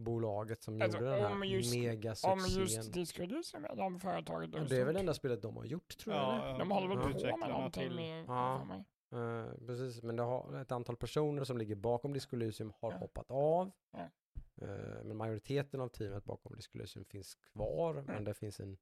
indiebolaget 0.00 0.62
som 0.62 0.82
Alltså, 0.82 0.98
gjorde 0.98 1.10
den 1.10 1.20
här 1.20 1.32
om 1.32 1.44
just- 1.44 1.74
Om 1.74 1.80
megasuccén. 1.80 2.60
just 2.60 2.92
Disco 2.92 3.22
Elysium, 3.22 3.64
är 3.64 3.76
de 3.76 4.00
företaget 4.00 4.50
Ja, 4.54 4.60
det 4.60 4.76
är 4.76 4.84
väl 4.84 4.94
det 4.94 5.00
enda 5.00 5.14
spelet 5.14 5.42
de 5.42 5.56
har 5.56 5.64
gjort 5.64 5.98
tror 5.98 6.16
jag. 6.16 6.34
eller? 6.36 6.46
Ja, 6.48 6.58
De 6.58 6.70
håller 6.70 6.88
väl 6.88 6.98
på 6.98 7.08
utvecklarna 7.08 7.36
med 7.46 7.48
någonting 7.50 8.24
Ja. 8.26 8.84
Eh, 9.12 9.66
precis, 9.66 10.02
men 10.02 10.16
det 10.16 10.22
har 10.22 10.60
ett 10.60 10.72
antal 10.72 10.96
personer 10.96 11.44
som 11.44 11.58
ligger 11.58 11.74
bakom 11.74 12.12
Disco 12.12 12.36
Elysium 12.36 12.72
har 12.80 12.92
Ja. 12.92 12.98
hoppat 12.98 13.30
av. 13.30 13.70
Ja. 13.92 14.08
Eh, 14.62 15.04
men 15.04 15.16
majoriteten 15.16 15.80
av 15.80 15.88
teamet 15.88 16.24
bakom 16.24 16.56
Disco 16.56 16.78
Elysium 16.78 17.04
finns 17.04 17.34
kvar, 17.34 18.04
men 18.06 18.24
det 18.24 18.34
finns 18.34 18.60
en, 18.60 18.78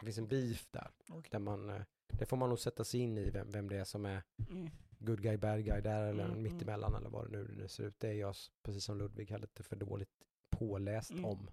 det 0.00 0.04
finns 0.04 0.18
en 0.18 0.28
beef 0.28 0.66
där. 0.70 0.90
Okej. 1.10 1.28
där 1.30 1.38
man, 1.38 1.70
eh, 1.70 1.82
det 2.18 2.26
får 2.26 2.36
man 2.36 2.48
nog 2.48 2.58
sätta 2.58 2.84
sig 2.84 3.00
in 3.00 3.18
i 3.18 3.30
vem, 3.30 3.50
vem 3.50 3.68
det 3.68 3.76
är 3.76 3.84
som 3.84 4.04
är 4.06 4.22
Mm. 4.50 4.70
good 4.98 5.22
guy, 5.22 5.36
bad 5.36 5.64
guy 5.64 5.80
där 5.80 6.02
eller 6.02 6.24
Mm, 6.24 6.30
mm. 6.38 6.42
mittemellan 6.42 6.94
eller 6.94 7.10
vad 7.10 7.30
det 7.30 7.38
nu, 7.38 7.68
ser 7.68 7.84
ut. 7.84 8.00
Det 8.00 8.08
är 8.08 8.12
jag, 8.14 8.34
precis 8.62 8.84
som 8.84 8.98
Ludvig, 8.98 9.30
hade 9.30 9.40
lite 9.42 9.62
för 9.62 9.76
dåligt 9.76 10.10
påläst 10.68 11.10
Mm. 11.10 11.24
om. 11.24 11.50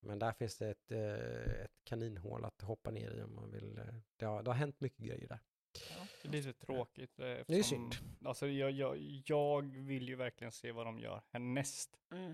Men 0.00 0.18
där 0.18 0.32
finns 0.32 0.58
det 0.58 0.68
ett, 0.70 0.90
eh, 0.90 1.64
ett 1.64 1.84
kaninhål 1.84 2.44
att 2.44 2.60
hoppa 2.62 2.90
ner 2.90 3.10
i 3.10 3.22
om 3.22 3.34
man 3.34 3.50
vill. 3.50 3.78
eh, 3.78 3.84
Det 4.16 4.24
har, 4.24 4.42
det 4.42 4.50
har 4.50 4.56
hänt 4.56 4.80
mycket 4.80 5.06
grejer 5.06 5.28
där. 5.28 5.38
Det 6.22 6.28
är 6.28 6.32
lite 6.32 6.52
tråkigt. 6.52 7.18
eh, 7.20 7.24
Det 7.24 7.30
är 7.30 7.40
eftersom- 7.40 7.62
synd. 7.92 7.94
Alltså 8.26 8.46
jag, 8.46 8.70
jag, 8.70 8.96
jag 9.26 9.62
vill 9.76 10.08
ju 10.08 10.16
verkligen 10.16 10.52
se 10.52 10.72
vad 10.72 10.86
de 10.86 10.98
gör 10.98 11.22
härnäst. 11.30 12.00
Mm. 12.12 12.32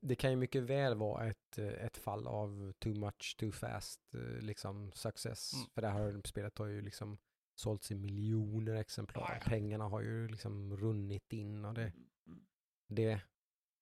Det 0.00 0.14
kan 0.14 0.30
ju 0.30 0.36
mycket 0.36 0.62
väl 0.62 0.94
vara 0.94 1.26
ett, 1.26 1.58
eh, 1.58 1.66
ett 1.84 1.96
fall 1.96 2.26
av 2.28 2.72
too 2.78 2.94
much, 2.94 3.36
too 3.38 3.52
fast, 3.52 4.14
eh, 4.14 4.20
liksom 4.40 4.92
success. 4.92 5.52
Mm. 5.54 5.66
För 5.74 5.82
det 5.82 5.88
här 5.88 6.20
spelet 6.24 6.58
har 6.58 6.66
ju 6.66 6.82
liksom 6.82 7.18
sålts 7.54 7.90
i 7.90 7.94
miljoner 7.94 8.74
exemplar. 8.74 9.22
Ja, 9.28 9.34
ja. 9.34 9.50
Pengarna 9.50 9.84
har 9.84 10.00
ju 10.00 10.28
liksom 10.28 10.76
runnit 10.76 11.32
in 11.32 11.64
och 11.64 11.74
det, 11.74 11.92
Mm. 12.26 12.46
det 12.88 13.20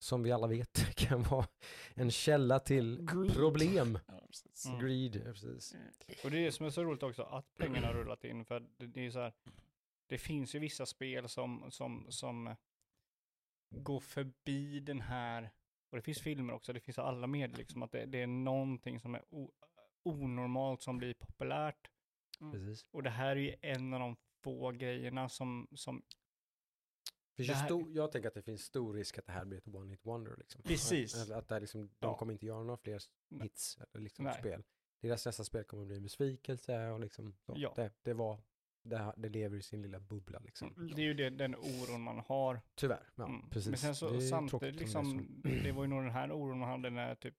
som 0.02 0.22
vi 0.22 0.32
alla 0.32 0.46
vet 0.46 0.94
kan 0.96 1.22
vara 1.22 1.46
en 1.94 2.10
källa 2.10 2.58
till 2.60 3.06
Greed. 3.12 3.34
problem. 3.34 3.98
Ja, 4.06 4.20
precis. 4.26 4.66
Mm. 4.66 4.80
Greed, 4.80 5.16
ja, 5.26 5.32
precis. 5.32 5.74
Mm. 5.74 5.86
Och 6.24 6.30
det 6.30 6.38
är 6.38 6.44
det 6.44 6.52
som 6.52 6.66
är 6.66 6.70
så 6.70 6.84
roligt 6.84 7.02
också, 7.02 7.22
att 7.22 7.56
pengarna 7.56 7.86
har 7.86 7.94
rullat 7.94 8.24
in. 8.24 8.44
För 8.44 8.60
det, 8.76 8.86
det 8.86 9.06
är 9.06 9.10
så 9.10 9.20
här, 9.20 9.32
det 10.06 10.18
finns 10.18 10.54
ju 10.54 10.58
vissa 10.58 10.86
spel 10.86 11.28
som, 11.28 11.66
som, 11.70 12.06
som 12.08 12.54
går 13.70 14.00
förbi 14.00 14.80
den 14.80 15.00
här, 15.00 15.50
och 15.90 15.96
det 15.96 16.02
finns 16.02 16.20
filmer 16.20 16.52
också, 16.52 16.72
det 16.72 16.80
finns 16.80 16.98
alla 16.98 17.26
medier, 17.26 17.58
liksom, 17.58 17.82
att 17.82 17.92
det, 17.92 18.06
det 18.06 18.22
är 18.22 18.26
någonting 18.26 19.00
som 19.00 19.14
är 19.14 19.22
o, 19.30 19.52
onormalt 20.02 20.82
som 20.82 20.98
blir 20.98 21.14
populärt. 21.14 21.90
precis. 22.52 22.86
Och 22.90 23.02
det 23.02 23.10
här 23.10 23.30
är 23.30 23.40
ju 23.40 23.54
en 23.60 23.94
av 23.94 24.00
de 24.00 24.16
få 24.42 24.70
grejerna 24.70 25.28
som, 25.28 25.68
som 25.74 26.02
Finns 27.46 27.48
Det 27.48 27.54
här- 27.54 27.66
stor, 27.66 27.92
jag 27.92 28.12
tänker 28.12 28.28
att 28.28 28.34
det 28.34 28.42
finns 28.42 28.62
stor 28.62 28.94
risk 28.94 29.18
att 29.18 29.26
det 29.26 29.32
här 29.32 29.44
blir 29.44 29.58
ett 29.58 29.68
one 29.74 29.90
hit 29.90 30.00
wonder. 30.06 30.36
Liksom. 30.38 30.62
Precis. 30.62 31.22
Att, 31.22 31.30
att 31.30 31.48
det 31.48 31.60
liksom, 31.60 31.80
de 31.80 31.90
Ja. 32.00 32.16
kommer 32.16 32.32
inte 32.32 32.46
göra 32.46 32.62
några 32.62 32.76
fler 32.76 33.00
hits 33.42 33.78
liksom 33.94 34.24
Nej. 34.24 34.34
spel. 34.38 34.62
Deras 35.00 35.26
nästa 35.26 35.44
spel 35.44 35.64
kommer 35.64 35.84
bli 35.84 35.96
en 35.96 36.02
besvikelse 36.02 36.88
och 36.88 37.00
liksom 37.00 37.36
så. 37.46 37.54
Ja. 37.56 37.72
Det, 37.76 37.92
det 38.02 38.14
var, 38.14 38.38
det, 38.82 39.12
det 39.16 39.28
lever 39.28 39.56
i 39.58 39.62
sin 39.62 39.82
lilla 39.82 40.00
bubbla 40.00 40.38
liksom. 40.38 40.90
det 40.94 41.02
är 41.02 41.06
ju 41.06 41.14
det, 41.14 41.30
den 41.30 41.54
oron 41.56 42.00
man 42.02 42.18
har. 42.18 42.60
Tyvärr, 42.74 43.10
ja 43.14 43.24
Mm. 43.26 43.48
precis. 43.50 43.70
Men 43.70 43.78
sen 43.78 43.94
så 43.94 44.20
samtidigt, 44.20 44.76
liksom, 44.80 45.26
det 45.42 45.72
var 45.72 45.82
ju 45.84 45.88
nog 45.88 46.02
den 46.02 46.10
här 46.12 46.32
oron 46.32 46.58
man 46.58 46.68
hade 46.68 46.90
när 46.90 47.14
typ, 47.14 47.36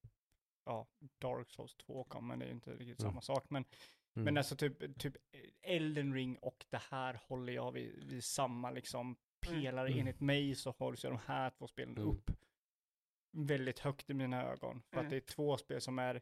ja, 0.65 0.87
Dark 1.19 1.49
Souls 1.49 1.75
2 1.75 2.03
kom, 2.03 2.27
men 2.27 2.39
det 2.39 2.45
är 2.45 2.47
ju 2.47 2.53
inte 2.53 2.71
riktigt 2.71 2.99
Mm. 2.99 3.11
samma 3.11 3.21
sak. 3.21 3.49
Men, 3.49 3.65
Mm. 4.15 4.23
men 4.25 4.37
alltså 4.37 4.55
typ, 4.55 4.99
typ 4.99 5.15
Elden 5.61 6.13
Ring 6.13 6.37
och 6.37 6.65
det 6.69 6.81
här 6.89 7.19
håller 7.27 7.53
jag 7.53 7.71
vid, 7.71 8.03
vid 8.09 8.23
samma 8.23 8.71
liksom 8.71 9.15
pelare. 9.41 9.87
Mm. 9.87 9.99
Enligt 9.99 10.19
mig 10.19 10.55
så 10.55 10.71
hålls 10.71 11.05
ju 11.05 11.09
de 11.09 11.19
här 11.25 11.49
två 11.49 11.67
spelen 11.67 11.97
Mm. 11.97 12.09
upp 12.09 12.31
väldigt 13.31 13.79
högt 13.79 14.09
i 14.09 14.13
mina 14.13 14.43
ögon. 14.43 14.81
För 14.89 14.97
att 14.97 15.01
Mm. 15.01 15.09
det 15.09 15.15
är 15.15 15.19
två 15.35 15.57
spel 15.57 15.81
som 15.81 15.99
är 15.99 16.21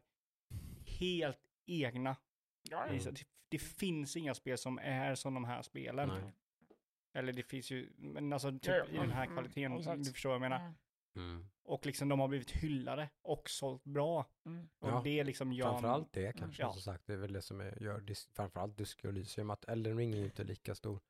helt 0.84 1.40
egna. 1.66 2.16
Mm. 2.72 2.98
Det, 3.04 3.24
det 3.48 3.58
finns 3.58 4.16
inga 4.16 4.34
spel 4.34 4.58
som 4.58 4.78
är 4.78 5.14
som 5.14 5.34
de 5.34 5.44
här 5.44 5.62
spelen. 5.62 6.08
Nej. 6.08 6.32
Eller 7.12 7.32
det 7.32 7.42
finns 7.42 7.70
ju, 7.70 7.92
men 7.96 8.32
alltså 8.32 8.50
typ 8.52 8.62
Ja, 8.68 8.84
i 8.86 8.96
den 8.96 9.10
här 9.10 9.22
mm, 9.24 9.34
kvaliteten, 9.36 9.78
exakt. 9.78 10.04
du 10.04 10.12
förstår 10.12 10.28
vad 10.30 10.34
jag 10.34 10.40
menar. 10.40 10.56
Mm. 10.60 10.74
Mm. 11.16 11.46
Och 11.62 11.86
liksom 11.86 12.08
de 12.08 12.20
har 12.20 12.28
blivit 12.28 12.50
hyllade 12.50 13.08
och 13.22 13.50
sålt 13.50 13.84
bra. 13.84 14.26
Mm. 14.46 14.68
Och 14.78 14.88
Ja, 14.88 15.00
det 15.04 15.24
liksom 15.24 15.52
gör... 15.52 15.70
Framförallt 15.70 16.12
det 16.12 16.32
kanske, 16.38 16.62
Ja. 16.62 16.72
som 16.72 16.82
sagt. 16.82 17.06
Det 17.06 17.12
är 17.12 17.16
väl 17.16 17.32
det 17.32 17.42
som 17.42 17.60
är, 17.60 17.82
gör 17.82 18.00
dis, 18.00 18.28
framförallt 18.32 18.76
Disco 18.76 19.08
Elysium. 19.08 19.50
Att 19.50 19.64
Elden 19.64 19.96
Ring 19.96 20.12
är 20.12 20.18
ju 20.18 20.24
inte 20.24 20.44
lika 20.44 20.74
stor 20.74 21.00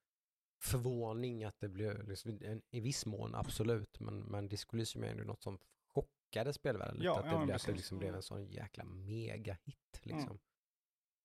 förvåning 0.60 1.44
att 1.44 1.60
det 1.60 1.68
blev, 1.68 2.08
liksom, 2.08 2.38
en, 2.42 2.62
i 2.70 2.80
viss 2.80 3.06
mån 3.06 3.34
absolut, 3.34 4.00
men, 4.00 4.18
men 4.20 4.48
Disco 4.48 4.76
Elysium 4.76 5.04
är 5.04 5.08
ändå 5.08 5.24
något 5.24 5.42
som 5.42 5.58
chockade 5.94 6.52
spelvärlden 6.52 6.94
lite. 6.94 7.04
Ja, 7.06 7.18
att 7.18 7.24
det, 7.24 7.30
ja, 7.30 7.44
blev, 7.44 7.56
att 7.56 7.66
det 7.66 7.72
liksom 7.72 7.98
blev 7.98 8.08
Mm. 8.08 8.16
en 8.16 8.22
sån 8.22 8.44
jäkla 8.46 8.84
megahit 8.84 10.00
liksom. 10.02 10.22
Mm. 10.30 10.38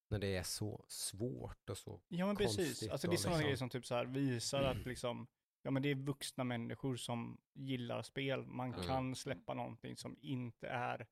När 0.09 0.19
det 0.19 0.35
är 0.35 0.43
så 0.43 0.85
svårt 0.87 1.69
och 1.69 1.77
så. 1.77 2.01
Ja 2.07 2.25
men 2.25 2.35
precis. 2.35 2.89
Alltså 2.89 3.07
det 3.07 3.13
är 3.15 3.17
sådana 3.17 3.35
liksom- 3.37 3.41
grejer 3.43 3.55
som 3.57 3.69
typ 3.69 3.85
så 3.85 3.95
här 3.95 4.05
visar 4.05 4.63
att 4.63 4.85
liksom, 4.85 5.27
ja 5.61 5.71
men 5.71 5.81
det 5.83 5.89
är 5.89 5.95
vuxna 5.95 6.43
människor 6.43 6.95
som 6.95 7.37
gillar 7.53 8.01
spel. 8.01 8.45
Man 8.45 8.73
Mm. 8.73 8.85
kan 8.85 9.15
släppa 9.15 9.53
någonting 9.53 9.97
som 9.97 10.17
inte 10.21 10.67
är 10.67 11.07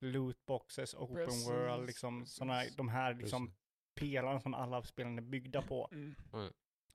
lootboxes, 0.00 0.94
open 0.94 1.14
Precis, 1.16 1.48
world, 1.48 1.86
liksom 1.86 2.26
sådana 2.26 2.62
de 2.76 2.88
här 2.88 3.14
liksom 3.14 3.46
Precis. 3.46 3.58
pelarna 3.94 4.40
som 4.40 4.54
alla 4.54 4.82
spelen 4.82 5.18
är 5.18 5.22
byggda 5.22 5.62
på. 5.62 5.90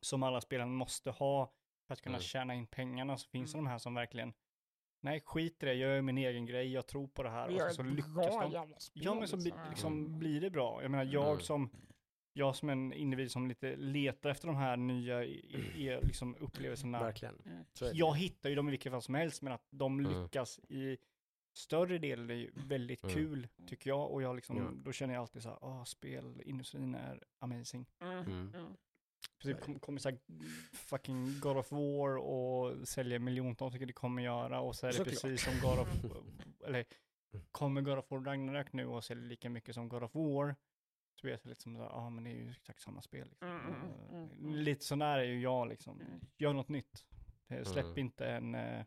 Mm. 0.04 0.20
Som 0.20 0.24
alla 0.24 0.41
spelen 0.41 0.76
måste 0.76 1.12
ha 1.12 1.51
för 1.88 1.93
att 1.93 2.01
kunna 2.01 2.16
Mm. 2.16 2.24
tjäna 2.24 2.54
in 2.56 2.68
pengarna. 2.68 3.18
Så 3.18 3.30
finns 3.30 3.51
det 3.51 3.58
Mm. 3.58 3.66
de 3.66 3.72
här 3.72 3.78
som 3.78 3.93
verkligen, 3.93 4.34
nej 5.01 5.22
skit 5.22 5.64
i 5.64 5.66
det, 5.66 5.74
jag 5.74 5.89
gör 5.95 6.01
min 6.01 6.18
egen 6.18 6.45
grej, 6.45 6.72
jag 6.74 6.88
tror 6.88 7.08
på 7.08 7.24
det 7.24 7.30
här. 7.30 7.47
Vi 7.47 7.56
Och 7.56 7.62
så, 7.62 7.70
så 7.70 7.84
lyckas 7.84 8.16
de. 8.51 8.51
Ja 8.93 9.16
men 9.16 9.28
så 9.28 9.38
bli, 9.38 9.45
liksom. 9.45 9.70
liksom 9.70 10.20
blir 10.20 10.41
det 10.41 10.49
bra. 10.49 10.82
Jag 10.82 10.91
menar 10.91 11.04
jag 11.04 11.28
Mm. 11.32 11.39
som, 11.39 11.70
jag 12.34 12.56
som 12.56 12.70
en 12.70 12.93
individ 12.93 13.32
som 13.32 13.47
lite 13.47 13.76
letar 13.76 14.30
efter 14.30 14.47
de 14.47 14.56
här 14.56 14.78
nya 14.78 15.24
i, 15.24 15.32
i, 15.76 15.88
i, 15.88 15.99
liksom 16.04 16.36
upplevelserna. 16.39 16.99
Verkligen. 16.99 17.41
Mm. 17.45 17.66
Det. 17.80 17.91
Jag 17.93 18.18
hittar 18.18 18.49
ju 18.49 18.56
dem 18.56 18.68
i 18.68 18.72
vilket 18.72 18.91
fall 18.91 19.01
som 19.01 19.16
helst 19.16 19.41
men 19.41 19.54
att 19.54 19.68
de 19.70 19.99
Mm. 19.99 20.22
lyckas 20.24 20.60
i 20.70 20.97
större 21.56 21.97
delen 21.97 22.30
är 22.30 22.34
ju 22.34 22.51
väldigt 22.56 23.04
Mm. 23.04 23.16
kul 23.16 23.47
tycker 23.68 23.89
jag. 23.89 24.12
Och 24.12 24.22
jag 24.22 24.36
liksom, 24.36 24.58
Ja. 24.58 24.72
då 24.76 24.91
känner 24.91 25.14
jag 25.14 25.22
alltid 25.22 25.43
så 25.43 25.49
här, 25.49 25.58
ah 25.62 25.86
spelindustrin 25.86 26.95
är 26.95 27.24
amazing. 27.39 27.86
Mm. 28.01 28.54
För 29.44 29.50
det 29.54 29.62
kom- 29.62 29.80
kommer 29.80 30.00
så 30.00 30.10
här 30.10 30.20
fucking 30.74 31.39
God 31.39 31.58
of 31.58 31.72
War 31.72 32.18
och 32.18 32.88
säljer 32.88 33.20
miljontals, 33.20 33.74
vilket 33.74 33.88
det 33.88 33.94
kommer 33.94 34.22
göra. 34.24 34.60
Och 34.62 34.76
så 34.76 34.86
är 34.88 34.91
det 34.91 34.98
Såklart. 34.98 35.22
precis 35.22 35.44
som 35.44 35.54
God 35.70 35.80
of 35.80 35.88
eller 36.66 36.86
kommer 37.52 37.82
God 37.82 37.98
of 37.98 38.12
War 38.12 38.20
Ragnarök 38.20 38.74
nu 38.74 38.86
och 38.86 39.04
säljer 39.04 39.26
lika 39.26 39.50
mycket 39.50 39.76
som 39.76 39.89
God 39.89 40.04
of 40.04 40.16
War. 40.16 40.56
Så 41.16 41.22
blir 41.22 41.32
jag 41.34 41.41
så 41.41 41.50
lite 41.50 41.62
som 41.62 41.76
så 41.76 41.82
här, 41.82 41.89
ja 41.89 41.96
ah, 41.96 42.10
men 42.10 42.24
det 42.24 42.30
är 42.30 42.34
ju 42.36 42.52
exakt 42.52 42.82
samma 42.82 43.02
spel. 43.02 43.28
Liksom. 43.30 43.48
Mm, 43.50 43.62
mm, 43.66 43.82
mm, 43.82 44.24
Eh, 44.32 44.38
mm. 44.38 44.54
Lite 44.56 44.86
sån 44.86 45.00
där 45.00 45.18
är 45.20 45.24
ju 45.24 45.41
jag 45.41 45.68
liksom. 45.68 46.02
Mm. 46.02 46.20
Gör 46.38 46.54
något 46.54 46.70
nytt. 46.70 47.06
Eh, 47.50 47.64
Släpp 47.64 47.86
Mm. 47.86 47.98
inte 47.98 48.26
en, 48.28 48.56
eh, 48.56 48.86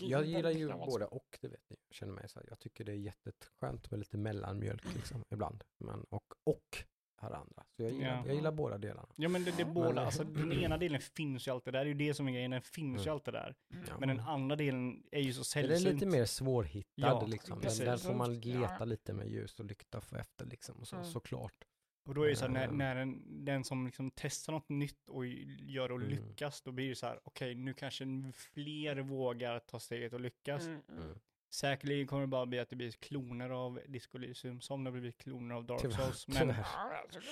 Jag 0.00 0.24
gillar 0.24 0.50
ju 0.50 0.68
både 0.72 1.04
och, 1.06 1.38
det 1.40 1.48
vet 1.48 1.70
ni. 1.70 1.76
Jag 1.88 1.94
känner 1.94 2.12
mig 2.12 2.28
så 2.28 2.38
här, 2.38 2.46
jag 2.48 2.58
tycker 2.58 2.84
det 2.84 2.92
är 2.92 2.96
jätteskönt 2.96 3.90
med 3.90 3.98
lite 3.98 4.16
mellanmjölk 4.18 4.94
liksom 4.94 5.24
ibland. 5.30 5.64
Men, 5.78 6.04
och, 6.04 6.34
och 6.44 6.84
andra. 7.30 7.64
Så 7.76 7.82
jag 7.82 7.92
gillar, 7.92 8.08
Ja. 8.08 8.22
jag 8.26 8.34
gillar 8.34 8.52
båda 8.52 8.78
delarna. 8.78 9.08
Ja 9.16 9.28
men 9.28 9.44
det, 9.44 9.50
det 9.56 9.62
är 9.62 9.64
Men- 9.64 9.74
båda, 9.74 10.04
alltså 10.04 10.24
den 10.34 10.52
ena 10.52 10.76
delen 10.78 11.00
finns 11.00 11.46
ju 11.48 11.50
alltid 11.50 11.72
där, 11.74 11.84
det 11.84 11.90
är 11.90 11.94
ju 11.94 12.08
det 12.08 12.14
som 12.14 12.28
är 12.28 12.32
grejen, 12.32 12.50
den 12.50 12.62
finns 12.62 12.98
ju 13.00 13.02
Mm. 13.02 13.12
alltid 13.14 13.34
där. 13.34 13.54
Ja. 13.88 13.94
Men 13.98 14.08
den 14.08 14.20
andra 14.20 14.56
delen 14.56 15.02
är 15.12 15.20
ju 15.20 15.32
så 15.32 15.38
Den 15.38 15.44
sällsynt. 15.44 15.86
är 15.88 15.92
lite 15.94 16.06
mer 16.06 16.24
svårhittad 16.24 16.90
Ja, 16.94 17.26
liksom. 17.26 17.60
Den, 17.60 17.76
där 17.78 17.96
får 17.96 18.14
man 18.14 18.40
Ja. 18.40 18.60
leta 18.60 18.84
lite 18.84 19.12
med 19.12 19.28
ljus 19.28 19.60
och 19.60 19.64
lykta 19.66 20.00
för 20.00 20.16
efter 20.16 20.46
liksom. 20.46 20.76
Och 20.80 20.88
så, 20.88 20.96
Mm. 20.96 21.08
Såklart. 21.08 21.64
Och 22.08 22.14
då 22.14 22.22
är 22.22 22.28
det 22.28 22.36
så 22.36 22.44
här, 22.44 22.52
när, 22.52 22.64
Mm. 22.64 22.78
när 22.78 22.94
den, 22.94 23.44
den 23.44 23.64
som 23.64 23.86
liksom 23.86 24.10
testar 24.14 24.52
något 24.52 24.68
nytt 24.68 25.08
och 25.08 25.26
gör 25.26 25.92
och 25.92 25.96
Mm. 26.02 26.08
lyckas, 26.10 26.62
då 26.62 26.72
blir 26.72 26.88
det 26.88 26.94
så 26.94 27.06
här, 27.06 27.20
okej 27.24 27.54
nu 27.54 27.74
kanske 27.74 28.04
fler 28.34 28.96
vågar 28.96 29.58
ta 29.58 29.78
steget 29.80 30.12
och 30.12 30.20
lyckas. 30.20 30.66
Mm, 30.66 30.80
mm. 30.88 31.02
Mm. 31.02 31.18
Säkerligen 31.54 32.06
kommer 32.06 32.22
det 32.22 32.26
bara 32.26 32.46
bli 32.46 32.58
att 32.58 32.68
det 32.68 32.76
blir 32.76 32.90
kloner 32.90 33.50
av 33.50 33.80
Disco 33.86 34.18
Elysium, 34.18 34.60
som 34.60 34.84
det 34.84 34.90
har 34.90 34.92
blivit 34.92 35.18
kloner 35.18 35.54
av 35.54 35.64
Dark 35.64 35.80
Tyvärr, 35.80 35.96
Souls. 35.96 36.28
Men 36.28 36.38
tyvärr. 36.38 37.22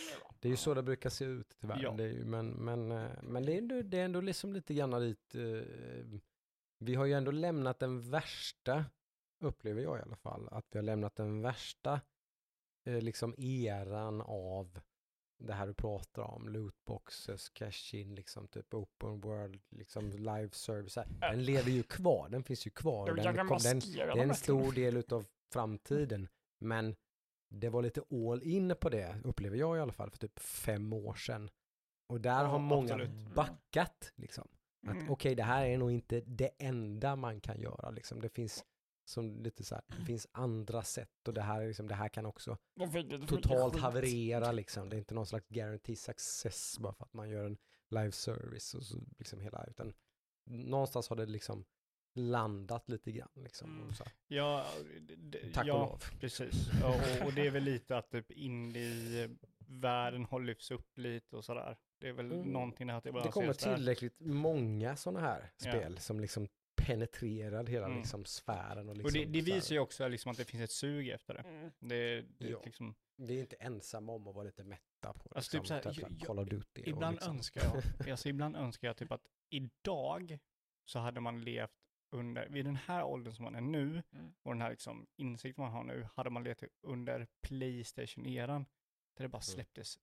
Det 0.40 0.48
är 0.48 0.50
ju 0.50 0.56
så 0.56 0.74
det 0.74 0.82
brukar 0.82 1.10
se 1.10 1.24
ut 1.24 1.56
tyvärr. 1.60 1.82
Ja. 1.82 1.92
Det 1.92 2.04
är 2.04 2.12
ju, 2.12 2.24
men 2.24 2.50
men, 2.50 2.92
eh, 2.92 3.10
men 3.22 3.46
det, 3.46 3.54
är 3.54 3.58
ändå, 3.58 3.82
det 3.82 3.98
är 3.98 4.04
ändå 4.04 4.20
liksom 4.20 4.52
lite 4.52 4.74
grann 4.74 4.90
dit. 4.90 5.34
Eh, 5.34 6.20
vi 6.78 6.94
har 6.94 7.04
ju 7.04 7.12
ändå 7.12 7.30
lämnat 7.30 7.78
den 7.78 8.10
värsta, 8.10 8.84
upplever 9.40 9.82
jag 9.82 9.98
i 9.98 10.02
alla 10.02 10.16
fall, 10.16 10.48
att 10.50 10.66
vi 10.70 10.78
har 10.78 10.84
lämnat 10.84 11.16
den 11.16 11.42
värsta 11.42 12.00
eh, 12.86 13.00
liksom 13.00 13.34
eran 13.38 14.20
av 14.20 14.80
det 15.40 15.52
här 15.52 15.66
du 15.66 15.74
pratar 15.74 16.22
om, 16.22 16.48
lootboxes, 16.48 17.48
cash-in, 17.48 18.14
liksom 18.14 18.48
typ 18.48 18.74
open 18.74 19.20
world, 19.20 19.60
liksom 19.70 20.10
live 20.10 20.50
service. 20.52 20.98
Den 21.20 21.44
lever 21.44 21.70
ju 21.70 21.82
kvar, 21.82 22.28
den 22.28 22.44
finns 22.44 22.66
ju 22.66 22.70
kvar. 22.70 23.06
Den, 23.06 23.34
den, 23.34 23.46
maskera 23.46 24.14
det 24.14 24.20
är 24.20 24.24
en 24.28 24.34
stor 24.34 24.72
del 24.72 24.96
utav 24.96 25.26
framtiden. 25.52 26.28
Men 26.58 26.96
det 27.48 27.68
var 27.68 27.82
lite 27.82 28.02
all 28.10 28.42
in 28.42 28.74
på 28.80 28.88
det, 28.88 29.16
upplever 29.24 29.56
jag 29.56 29.76
i 29.76 29.80
alla 29.80 29.92
fall, 29.92 30.10
för 30.10 30.18
typ 30.18 30.38
fem 30.38 30.92
år 30.92 31.14
sedan. 31.14 31.50
Och 32.08 32.20
där 32.20 32.30
Ja, 32.42 32.46
har 32.46 32.58
många 32.58 32.94
absolut. 32.94 33.34
backat 33.34 34.12
liksom. 34.16 34.48
Att 34.86 34.94
Mm. 34.96 35.10
okej, 35.10 35.34
det 35.34 35.42
här 35.42 35.64
är 35.66 35.78
nog 35.78 35.90
inte 35.92 36.20
det 36.20 36.50
enda 36.58 37.16
man 37.16 37.40
kan 37.40 37.60
göra 37.60 37.90
liksom. 37.90 38.20
Det 38.20 38.28
finns 38.28 38.64
som 39.10 39.42
lite 39.42 39.64
så 39.64 39.74
här, 39.74 39.84
det 39.98 40.04
finns 40.04 40.26
andra 40.32 40.82
sätt 40.82 41.28
och 41.28 41.34
det 41.34 41.42
här, 41.42 41.60
är 41.60 41.66
liksom, 41.66 41.88
det 41.88 41.94
här 41.94 42.08
kan 42.08 42.26
också 42.26 42.56
totalt 43.28 43.76
haverera 43.76 44.52
liksom. 44.52 44.88
Det 44.88 44.96
är 44.96 44.98
inte 44.98 45.14
någon 45.14 45.26
slags 45.26 45.48
guarantee 45.48 45.96
success 45.96 46.78
bara 46.78 46.92
för 46.92 47.04
att 47.04 47.12
man 47.14 47.28
gör 47.28 47.44
en 47.44 47.58
live 47.90 48.12
service 48.12 48.74
och 48.74 48.82
så 48.82 48.98
liksom 49.18 49.40
hela, 49.40 49.64
utan 49.68 49.92
någonstans 50.44 51.08
har 51.08 51.16
det 51.16 51.26
liksom 51.26 51.64
landat 52.14 52.88
lite 52.88 53.12
grann 53.12 53.28
liksom. 53.34 53.70
Mm. 53.76 53.88
Och 53.88 53.94
så 53.94 54.04
här, 54.04 54.12
ja, 54.28 54.66
tack 55.54 55.66
ja, 55.66 55.74
och 55.74 55.80
lov. 55.90 56.02
precis. 56.20 56.68
Ja, 56.82 56.88
och, 56.88 57.26
och 57.26 57.32
det 57.32 57.46
är 57.46 57.50
väl 57.50 57.62
lite 57.62 57.96
att 57.96 58.10
typ 58.10 58.30
indie-världen 58.30 60.24
har 60.24 60.40
lyfts 60.40 60.70
upp 60.70 60.98
lite 60.98 61.36
och 61.36 61.44
sådär. 61.44 61.76
Det 61.98 62.08
är 62.08 62.12
väl 62.12 62.32
Mm. 62.32 62.52
någonting 62.52 62.90
att 62.90 63.04
det 63.04 63.12
Det 63.12 63.28
kommer 63.28 63.52
tillräckligt 63.52 64.20
många 64.20 64.96
sådana 64.96 65.20
här 65.20 65.52
spel 65.56 65.98
som 65.98 66.20
liksom 66.20 66.48
penetrerar 66.86 67.66
hela 67.66 67.86
Mm. 67.86 67.98
liksom 67.98 68.24
sfären. 68.24 68.88
Och, 68.88 68.96
liksom 68.96 69.06
Och 69.06 69.12
det, 69.12 69.40
det 69.40 69.40
visar 69.54 69.74
ju 69.74 69.80
också 69.80 70.08
liksom 70.08 70.30
att 70.30 70.36
det 70.38 70.44
finns 70.44 70.62
ett 70.64 70.70
sug 70.70 71.08
efter 71.08 71.34
det. 71.34 71.40
Mm. 71.40 71.70
Det, 71.78 72.20
det 72.38 72.64
liksom, 72.64 72.94
Vi 73.16 73.36
är 73.36 73.40
inte 73.40 73.56
ensamma 73.56 74.12
om 74.12 74.28
att 74.28 74.34
vara 74.34 74.44
lite 74.44 74.64
mätta 74.64 75.12
på 75.12 75.28
Alltså, 75.34 75.50
typ 75.52 75.60
liksom, 75.60 75.76
typ 75.80 75.94
så 75.94 76.00
här 76.06 76.10
jag- 76.18 76.26
Call 76.26 76.38
of 76.38 76.48
Duty. 76.48 76.82
ibland 76.86 77.14
liksom. 77.14 77.36
önskar 77.36 77.62
jag, 77.64 78.08
alltså 78.10 78.28
ibland 78.28 78.56
önskar 78.56 78.88
jag 78.88 78.96
typ 78.96 79.12
att 79.12 79.26
idag 79.50 80.38
så 80.84 80.98
hade 80.98 81.20
man 81.20 81.40
levt 81.40 81.70
under, 82.12 82.48
vid 82.48 82.64
den 82.64 82.76
här 82.76 83.04
åldern 83.04 83.34
som 83.34 83.44
man 83.44 83.54
är 83.54 83.60
nu, 83.60 84.02
Mm. 84.12 84.32
och 84.42 84.52
den 84.52 84.60
här 84.62 84.70
liksom 84.70 85.06
insikten 85.16 85.62
man 85.64 85.72
har 85.72 85.84
nu, 85.84 86.08
hade 86.14 86.30
man 86.30 86.44
levt 86.44 86.62
under 86.82 87.26
Playstation-eran, 87.42 88.66
där 89.16 89.24
det 89.24 89.28
bara 89.28 89.42
släpptes 89.42 89.98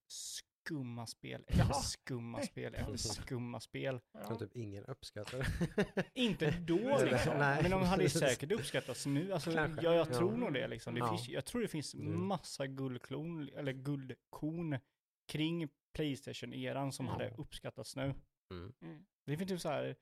skumma 0.68 1.06
spel 1.06 1.44
efter 1.48 1.64
Ja. 1.68 1.74
skumma 1.74 2.42
spel 2.42 2.74
efter 2.74 2.96
skumma 2.96 3.60
spel. 3.60 4.00
Ja. 4.12 4.24
Som 4.24 4.38
typ 4.38 4.56
ingen 4.56 4.84
uppskattar. 4.84 5.46
Inte 6.14 6.50
då 6.50 6.98
liksom, 7.04 7.38
nej. 7.38 7.62
men 7.62 7.70
de 7.70 7.82
hade 7.82 8.02
ju 8.02 8.08
säkert 8.08 8.52
uppskattats 8.52 9.06
nu. 9.06 9.32
Alltså, 9.32 9.52
Kanske. 9.52 9.84
jag, 9.86 9.94
jag 9.96 10.08
Ja. 10.08 10.14
tror 10.18 10.36
nog 10.36 10.52
det 10.52 10.68
liksom. 10.68 10.94
Det 10.94 10.98
Ja. 11.00 11.10
finns, 11.10 11.28
jag 11.28 11.44
tror 11.44 11.62
det 11.62 11.68
finns 11.68 11.94
Mm. 11.94 12.26
massa 12.26 12.66
guldklon, 12.66 13.48
eller 13.48 13.72
guldkorn 13.72 14.78
kring 15.32 15.68
Playstation-eran 15.96 16.92
som 16.92 17.06
Ja. 17.06 17.12
hade 17.12 17.30
uppskattats 17.38 17.96
nu. 17.96 18.14
Mm. 18.52 18.72
Mm. 18.82 19.04
Det 19.26 19.36
finns 19.36 19.48
typ 19.50 19.60
så 19.60 19.68
här, 19.68 19.96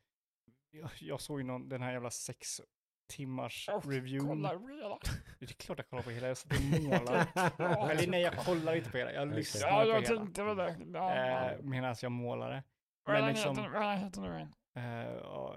jag, 0.70 0.90
jag 1.00 1.20
såg 1.20 1.40
ju 1.40 1.46
någon, 1.46 1.68
den 1.68 1.82
här 1.82 1.92
jävla 1.92 2.10
sex 2.10 2.60
timmars 3.08 3.68
Och 3.68 3.86
review. 3.86 4.28
Kolla. 4.28 4.54
Det 5.38 5.50
är 5.50 5.54
klart 5.54 5.78
jag 5.78 5.88
kollar 5.90 6.02
på 6.02 6.10
hela, 6.10 6.28
jag 6.28 6.36
satt 6.36 6.52
och 6.52 6.82
målade. 6.82 7.26
Eller 7.92 8.06
nej, 8.10 8.22
jag 8.22 8.36
kollar 8.36 8.74
inte 8.76 8.90
på 8.90 8.96
hela, 8.98 9.12
jag 9.12 9.34
lyssnar 9.34 9.68
Ja, 9.68 9.80
på 9.82 9.88
jag 9.88 9.94
hela. 10.02 10.06
tänkte 10.06 10.42
väl 10.42 10.56
det. 10.56 10.76
Ja. 10.94 11.14
Eh, 11.14 11.52
Medan 11.62 11.94
jag 12.02 12.12
målade. 12.12 12.62
Men 13.06 13.26
liksom- 13.28 13.56
heter 13.58 14.20
du 14.22 14.34
igen? 14.36 14.54
Eh, 14.76 15.06
eh, 15.06 15.56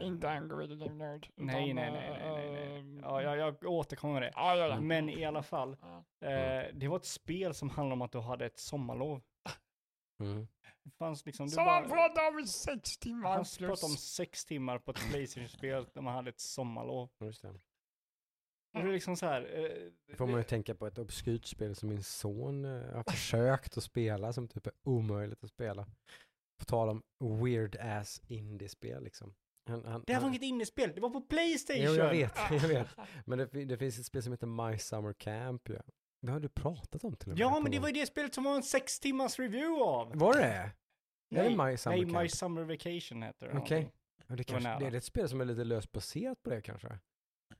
Inte 0.00 0.30
Angry 0.30 0.68
the 0.68 0.74
Nerd. 0.92 1.28
Nej, 1.36 1.70
utan, 1.70 1.74
nej, 1.74 1.74
nej, 1.74 1.90
nej, 1.92 2.20
nej, 2.22 2.50
nej. 2.50 2.78
ehm, 2.78 3.00
Ja, 3.02 3.22
jag, 3.22 3.38
jag 3.38 3.64
återkommer 3.64 4.14
med 4.14 4.22
det. 4.22 4.32
Ja, 4.34 4.56
ja, 4.56 4.66
ja. 4.66 4.80
Men 4.80 5.08
i 5.10 5.24
alla 5.24 5.42
fall, 5.42 5.76
Ja. 6.20 6.28
eh, 6.28 6.66
det 6.74 6.88
var 6.88 6.96
ett 6.96 7.04
spel 7.04 7.54
som 7.54 7.70
handlade 7.70 7.92
om 7.92 8.02
att 8.02 8.12
du 8.12 8.20
hade 8.20 8.46
ett 8.46 8.58
sommarlov. 8.58 9.22
Mm. 10.20 10.48
Det 10.90 10.96
fanns 10.98 11.26
liksom, 11.26 11.50
bara, 11.56 11.70
han 11.70 11.88
pratar 11.88 12.28
om 12.28 12.46
sex 12.46 12.98
timmar 12.98 13.30
han 13.30 13.44
pratade 13.58 13.92
om 13.92 13.96
sex 13.96 14.44
timmar 14.44 14.78
på 14.78 14.90
ett 14.90 15.10
Playstation-spel 15.10 15.86
där 15.94 16.00
man 16.00 16.14
hade 16.14 16.30
ett 16.30 16.40
sommarlov. 16.40 17.08
Just 17.20 17.42
det. 17.42 17.54
Det 18.72 18.78
är 18.78 18.92
liksom 18.92 19.16
så 19.16 19.26
här, 19.26 19.42
eh, 20.10 20.16
får 20.16 20.26
man 20.26 20.36
ju 20.36 20.44
tänka 20.44 20.74
på 20.74 20.86
ett 20.86 20.98
obskyrt 20.98 21.44
spel 21.44 21.76
som 21.76 21.88
min 21.88 22.02
son 22.02 22.64
eh, 22.64 22.94
har 22.94 23.10
försökt 23.10 23.76
att 23.76 23.84
spela 23.84 24.32
som 24.32 24.48
typ 24.48 24.66
är 24.66 24.72
omöjligt 24.82 25.44
att 25.44 25.50
spela. 25.50 25.86
På 26.58 26.64
tal 26.64 26.88
om 26.88 27.02
weird 27.42 27.76
ass 27.76 28.22
indie-spel 28.26 29.04
liksom. 29.04 29.34
Han, 29.68 29.84
han, 29.84 30.04
det 30.06 30.12
här 30.12 30.20
var 30.20 30.28
inget 30.28 30.42
innerspel, 30.42 30.92
det 30.94 31.00
var 31.00 31.10
på 31.10 31.20
Playstation! 31.20 31.82
Jo, 31.82 31.92
jag 31.94 32.10
vet, 32.10 32.36
jag 32.50 32.68
vet. 32.68 32.88
Men 33.26 33.38
det, 33.38 33.64
det 33.64 33.78
finns 33.78 33.98
ett 33.98 34.06
spel 34.06 34.22
som 34.22 34.32
heter 34.32 34.46
My 34.70 34.78
Summer 34.78 35.12
Camp 35.12 35.68
ju. 35.68 35.78
Det 36.20 36.32
har 36.32 36.40
du 36.40 36.48
pratat 36.48 37.04
om 37.04 37.16
till 37.16 37.30
och 37.32 37.38
med. 37.38 37.44
Ja, 37.44 37.60
men 37.60 37.72
det 37.72 37.78
var 37.78 37.88
ju 37.88 37.94
det 37.94 38.06
spelet 38.06 38.34
som 38.34 38.44
var 38.44 38.54
en 38.54 38.62
sex 38.62 39.00
timmars 39.00 39.38
review 39.38 39.82
av. 39.84 40.12
Var 40.14 40.34
det? 40.34 40.44
Är 40.44 40.70
det 41.30 41.56
Nej, 41.56 41.70
My 41.70 41.76
Summer 41.76 41.96
nej, 41.96 42.04
Camp? 42.06 42.22
My 42.22 42.28
Summer 42.28 42.62
Vacation 42.62 43.22
heter 43.22 43.46
det. 43.48 43.58
Okej. 43.58 43.92
Ja, 44.26 44.36
det, 44.36 44.44
kanske, 44.44 44.76
det 44.80 44.86
är 44.86 44.94
ett 44.94 45.04
spel 45.04 45.28
som 45.28 45.40
är 45.40 45.44
lite 45.44 45.64
löst 45.64 45.92
baserat 45.92 46.42
på 46.42 46.50
det 46.50 46.60
kanske. 46.62 46.98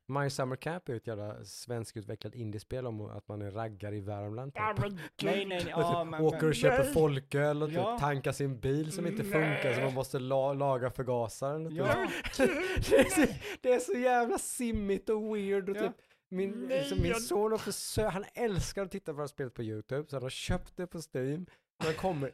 My 0.07 0.31
Summer 0.31 0.57
Camp 0.57 0.89
är 0.89 0.93
ju 0.93 0.97
ett 0.97 1.07
jävla 1.07 1.45
svenskutvecklat 1.45 2.35
indiespel 2.35 2.87
om 2.87 3.01
att 3.01 3.29
man 3.29 3.43
är 3.43 3.51
raggare 3.51 3.97
i 3.97 4.01
Värmland. 4.01 4.53
Ja, 4.55 4.75
Typ. 4.77 4.81
men 4.85 4.95
Nej, 5.23 5.45
nej, 5.47 5.47
nej. 5.47 5.67
Ja, 5.71 6.03
typ 6.05 6.11
men, 6.11 6.21
åker 6.21 6.37
och 6.39 6.43
men, 6.43 6.55
köper 6.55 6.85
Nej. 6.85 6.93
folköl 6.93 7.63
och 7.63 7.69
typ 7.69 7.77
Ja. 7.79 7.99
tankar 7.99 8.33
sin 8.33 8.61
bil 8.61 8.93
som 8.93 9.07
inte 9.07 9.25
funkar 9.25 9.63
så 9.73 9.77
Nej. 9.77 9.85
man 9.85 9.95
måste 9.95 10.19
la 10.19 10.53
laga 10.53 10.91
förgasaren. 10.91 11.69
typ. 11.69 11.79
Ja. 11.79 11.87
det, 12.91 12.99
är 12.99 13.11
så, 13.27 13.33
det 13.61 13.73
är 13.73 13.79
så 13.79 13.93
jävla 13.93 14.39
simmigt 14.39 15.09
och 15.09 15.37
weird 15.37 15.69
och 15.69 15.77
Ja. 15.77 15.81
typ 15.81 15.97
min, 16.29 16.51
Nej, 16.69 16.79
liksom 16.81 16.99
min 17.03 17.11
jag- 17.11 17.23
son 17.23 17.51
har 17.51 17.59
försökt, 17.59 18.13
han 18.13 18.25
älskar 18.35 18.83
att 18.83 18.91
titta 18.91 19.13
på 19.13 19.17
det 19.17 19.23
här 19.23 19.27
spelet 19.29 19.55
på 19.55 19.63
YouTube 19.63 20.09
så 20.11 20.17
han 20.17 20.23
har 20.23 20.31
köpt 20.31 20.77
det 20.77 20.87
på 20.87 21.01
Steam. 21.15 21.47
Men 21.85 21.95
kommer 21.95 22.33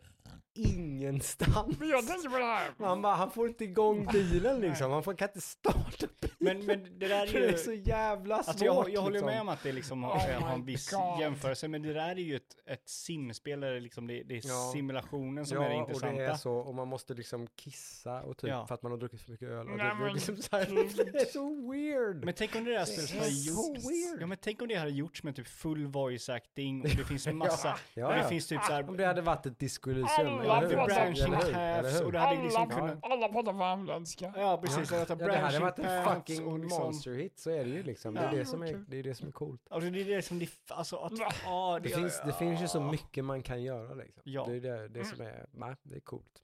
ingenstans. 0.55 1.78
Men 1.78 1.88
jag 1.88 2.07
tänker 2.07 2.28
på 2.28 2.38
det 2.38 2.44
här. 2.44 2.70
Han, 2.78 3.02
bara, 3.02 3.14
han 3.14 3.30
får 3.30 3.48
inte 3.48 3.64
igång 3.64 4.09
bilen 4.12 4.61
liksom, 4.61 4.90
han 4.90 5.02
får, 5.02 5.14
kan 5.14 5.28
inte 5.28 5.40
starta 5.40 6.07
bilen. 6.20 6.36
men, 6.38 6.66
men 6.66 6.98
det 6.98 7.09
där 7.09 7.26
är 7.26 7.32
det 7.32 7.46
är 7.46 7.50
ju... 7.50 7.59
så 7.59 7.72
jävla 7.72 8.36
svårt. 8.36 8.48
Alltså 8.48 8.64
jag, 8.64 8.90
jag 8.90 9.00
håller 9.00 9.12
liksom. 9.12 9.26
med 9.26 9.40
om 9.40 9.48
att 9.48 9.62
det 9.62 9.72
liksom 9.72 10.05
Oh 10.05 10.11
har, 10.11 10.32
har 10.40 10.55
en 10.55 10.64
viss 10.64 10.90
God. 10.90 11.20
jämförelse, 11.20 11.68
men 11.68 11.82
det 11.82 11.92
där 11.92 12.11
är 12.11 12.16
ju 12.16 12.36
ett, 12.36 12.57
ett 12.66 12.88
simspel, 12.88 13.61
där 13.61 13.72
det, 13.72 13.80
liksom, 13.80 14.07
det, 14.07 14.22
det 14.22 14.36
är 14.36 14.40
Ja. 14.48 14.70
simulationen 14.72 15.46
som 15.46 15.57
ja, 15.57 15.64
är 15.64 15.68
det 15.68 15.74
och 15.74 15.80
intressanta. 15.80 16.22
det 16.22 16.26
är 16.26 16.34
så, 16.34 16.52
och 16.52 16.74
man 16.74 16.88
måste 16.88 17.14
liksom 17.14 17.46
kissa 17.57 18.22
och 18.22 18.36
typ 18.36 18.50
Ja. 18.50 18.66
för 18.66 18.74
att 18.74 18.82
man 18.82 18.92
har 18.92 18.98
druckit 18.98 19.20
för 19.20 19.30
mycket 19.30 19.48
öl. 19.48 19.68
Och 19.68 19.76
Nej, 19.76 19.88
det, 19.88 19.94
men 19.94 20.12
liksom 20.12 20.36
så 20.36 20.57
här, 20.57 20.66
det 21.12 21.20
är 21.20 21.32
så 21.32 21.70
weird. 21.70 22.24
Men 22.24 22.34
tänk 22.34 22.55
om 22.57 22.64
det 22.64 22.70
där 22.70 22.84
spelet 22.84 23.11
är 23.14 23.18
hade 23.18 23.30
så 23.30 23.50
gjorts... 23.50 23.84
weird. 23.90 24.22
Ja 24.22 24.26
men 24.26 24.38
tänk 24.40 24.62
om 24.62 24.68
det 24.68 24.74
hade 24.74 24.90
gjorts 24.90 25.22
med 25.22 25.36
typ 25.36 25.48
full 25.48 25.86
voice 25.86 26.28
acting 26.28 26.82
och 26.82 26.88
det 26.88 27.05
finns 27.05 27.26
massa... 27.32 27.78
ja, 27.94 28.07
och 28.07 28.12
det 28.12 28.20
ja. 28.20 28.28
finns 28.28 28.46
typ 28.46 28.62
såhär... 28.64 28.88
Om 28.88 28.96
det 28.96 29.07
hade 29.07 29.22
varit 29.22 29.46
ett 29.46 29.59
disco 29.59 29.90
Elysium, 29.90 30.38
Alla 30.51 30.59
eller 30.59 30.68
hur? 30.68 30.76
pratar- 30.76 30.95
branching 31.05 32.05
och 32.07 32.12
det 32.12 32.18
hade 32.18 32.42
liksom 32.42 32.62
alla, 32.62 32.74
kunnat... 32.74 32.99
alla 33.03 33.28
pratar 33.28 33.53
värmländska. 33.53 34.32
Ja 34.36 34.59
precis, 34.64 34.90
Ja. 34.92 35.03
att 35.03 35.09
Ja, 35.09 35.14
det 35.14 35.36
hade 35.36 35.59
varit 35.59 35.78
en 35.78 36.05
fucking 36.05 36.61
liksom... 36.62 36.84
monster 36.84 37.11
hit, 37.14 37.38
så 37.38 37.51
är 37.51 37.64
det 37.64 37.70
ju 37.70 37.82
liksom. 37.82 38.14
Det 38.14 38.20
är 38.20 38.24
Ja. 38.24 38.38
det 38.38 38.45
som 38.47 38.62
är, 38.62 38.84
det 38.88 38.97
är, 38.99 39.03
det 39.03 39.14
som 39.14 39.28
är 39.28 39.32
coolt. 39.32 39.62
Alltså 39.70 39.90
det 39.90 40.01
är 40.01 40.05
det 40.16 40.22
som 40.22 40.38
det... 40.38 40.49
Alltså 40.70 40.97
att... 40.97 41.12
Va? 41.18 41.28
Ja, 41.45 41.80
Det, 41.82 41.88
finns, 41.88 42.22
det 42.26 42.32
finns 42.32 42.62
ju 42.62 42.68
så 42.68 42.80
mycket 42.80 43.24
man 43.24 43.42
kan 43.42 43.62
göra 43.62 43.95
liksom. 43.95 44.22
Ja. 44.24 44.45
Det 44.49 44.57
är 44.57 44.61
det, 44.61 44.88
det 44.88 45.05
som 45.05 45.20
är, 45.20 45.47
nej, 45.53 45.74
det 45.82 45.97
är 45.97 46.01
coolt. 46.01 46.42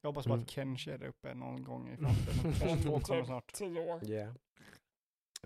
Jag 0.00 0.08
hoppas 0.08 0.26
på 0.26 0.32
Mm. 0.32 0.42
att 0.44 0.50
Kenshi 0.50 0.90
är 0.90 0.98
där 0.98 1.06
uppe 1.06 1.34
någon 1.34 1.64
gång 1.64 1.88
i 1.92 1.96
framtiden. 1.96 2.54
Kenshi 2.54 2.82
2 2.82 3.00
kommer 3.00 3.24
snart. 3.24 3.52
Tio 3.52 3.80
år. 3.92 4.04
Yeah. 4.10 4.32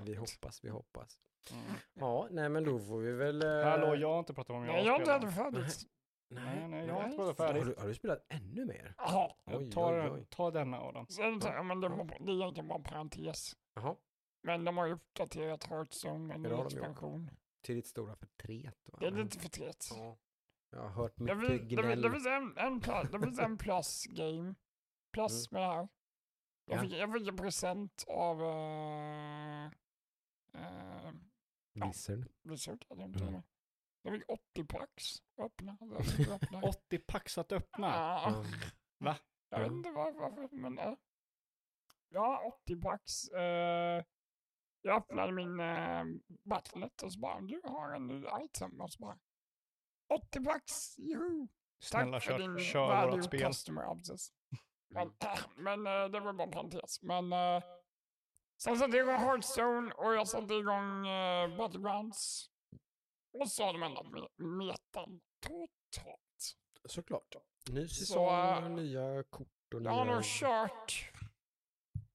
Vi 0.03 0.15
hoppas, 0.15 0.65
vi 0.65 0.69
hoppas. 0.69 1.19
Mm. 1.53 1.63
Ja, 1.95 2.29
nej 2.31 2.49
men 2.49 2.65
då 2.65 2.79
får 2.79 2.99
vi 2.99 3.13
väl... 3.13 3.43
eh, 3.43 3.65
Hallå, 3.65 3.95
jag 3.97 4.09
har 4.13 4.19
inte 4.19 4.35
pratat 4.35 4.51
om 4.57 4.65
jag 4.65 4.73
Nej, 4.73 4.85
jag 4.87 4.93
har 4.93 4.99
inte 5.01 5.13
ätit 5.13 5.35
färdigt. 5.35 5.87
Nej, 6.29 6.69
nej, 6.69 6.87
jag 6.87 6.95
har 6.95 7.05
inte 7.09 7.23
Har 7.23 7.35
färdigt. 7.35 7.65
du, 7.65 7.75
har 7.79 7.89
du 7.89 7.95
spelat 7.95 8.27
ännu 8.29 8.65
mer? 8.67 8.95
Oj, 9.47 9.71
ta, 9.71 9.93
oj, 10.05 10.11
oj. 10.11 10.27
ta 10.31 10.51
denna 10.51 10.81
Adam. 10.81 11.07
Sen, 11.07 11.41
ja, 11.45 11.63
men 11.63 11.81
det, 11.81 11.89
var- 11.89 12.05
det 12.27 12.33
är 12.33 12.37
egentligen 12.37 12.69
bara 12.69 12.75
en 12.79 12.83
parentes. 12.85 13.57
Jaha. 13.75 13.97
Men 14.43 14.65
de 14.65 14.77
har 14.77 14.87
ju 14.87 14.93
uppdaterat 14.93 15.65
Hearthstone 15.65 16.19
med 16.19 16.37
en 16.37 16.45
Ja, 16.45 16.57
har 16.57 16.67
expansion. 16.67 17.31
till 17.63 17.75
ditt 17.75 17.87
stora 17.87 18.17
förtret. 18.17 18.89
Va? 18.93 18.99
Det 19.01 19.07
är 19.07 19.11
lite 19.11 19.39
förtret. 19.39 19.87
Ja. 19.91 20.17
Jag 20.71 20.79
har 20.81 20.89
hört 20.89 21.13
Det, 21.17 21.23
mycket 21.35 21.39
finns, 21.41 21.51
det, 21.51 21.59
finns, 21.59 21.83
gnäll. 21.83 22.03
det, 22.03 22.11
finns 22.11 22.27
en, 22.27 22.57
en, 22.59 22.81
plus, 22.81 23.11
det 23.11 23.21
finns 23.21 23.39
en 23.39 23.59
plus 23.59 24.05
game. 24.07 24.55
Plus 25.13 25.51
med 25.51 25.63
det 25.63 25.67
här. 25.67 25.89
Jag, 26.65 26.77
Ja. 26.79 26.81
fick, 26.83 26.93
jag 26.93 27.13
fick 27.13 27.29
en 27.29 27.37
present 27.37 28.05
av 28.09 28.41
uh, 28.43 29.71
uh, 30.55 31.11
Blizzard. 31.75 32.29
Blizzard. 32.43 32.85
Jag, 32.89 33.01
inte 33.01 33.25
Mm. 33.25 33.43
Jag 34.07 34.15
fick 34.15 34.29
80 34.29 34.65
packs 34.65 35.23
öppna. 35.39 35.79
Öppna. 36.31 36.61
80 36.69 36.99
pax 36.99 37.39
att 37.39 37.53
öppna. 37.53 38.21
Mm. 38.21 38.45
Va? 38.99 39.17
jag 39.49 39.59
vet 39.59 39.73
inte 39.73 39.91
var- 39.91 40.13
varför, 40.13 40.49
men 40.57 40.79
uh, 40.79 40.95
ja, 42.09 42.53
80 42.63 42.81
packs. 42.81 43.31
Uh, 43.33 44.05
jag 44.83 44.97
öppnade 44.97 45.33
min 45.33 45.61
uh, 45.61 46.05
Battlenet 46.45 47.03
och 47.03 47.13
så 47.13 47.21
bara, 47.21 47.41
du 47.41 47.61
har 47.65 47.95
en 47.95 48.07
ny 48.07 48.25
item. 48.45 48.81
Och 48.81 48.91
så 48.93 49.03
bara, 49.03 49.19
80 50.15 50.45
packs, 50.45 50.99
juhu! 50.99 51.47
Snälla 51.79 52.13
Tack 52.13 52.25
för 52.25 52.31
kör, 52.31 52.39
din 52.39 52.59
kör 52.59 52.87
value 52.87 53.23
spel. 53.23 53.41
customer 53.41 53.87
obsess. 53.87 54.29
Men, 54.89 55.13
men 55.57 55.87
eh, 55.87 56.09
det 56.09 56.21
var 56.21 56.33
bara 56.33 56.45
en 56.45 56.51
parentes. 56.51 57.03
Men 57.03 57.33
uh, 57.33 57.63
sen 58.63 58.77
satte 58.77 58.97
jag 58.97 59.07
igång 59.09 59.19
Hearthstone 59.19 59.93
och 59.93 60.15
jag 60.15 60.29
satte 60.29 60.55
igång 60.55 61.07
uh, 61.07 61.57
Battlegrounds. 61.57 62.51
Och 63.41 63.51
så 63.51 63.65
har 63.65 63.73
de 63.73 63.83
ändrat 63.83 64.05
me- 64.07 64.39
metan 64.39 65.21
totalt. 65.41 66.57
Såklart. 66.85 67.37
Ny 67.71 67.89
Så, 67.89 67.95
säsong, 67.95 68.29
äh, 68.29 68.71
nya 68.71 69.23
kort 69.23 69.75
och 69.75 69.83
Jag 69.83 69.91
har 69.91 70.05
nya... 70.05 70.15
nog 70.15 70.25
kört 70.25 71.13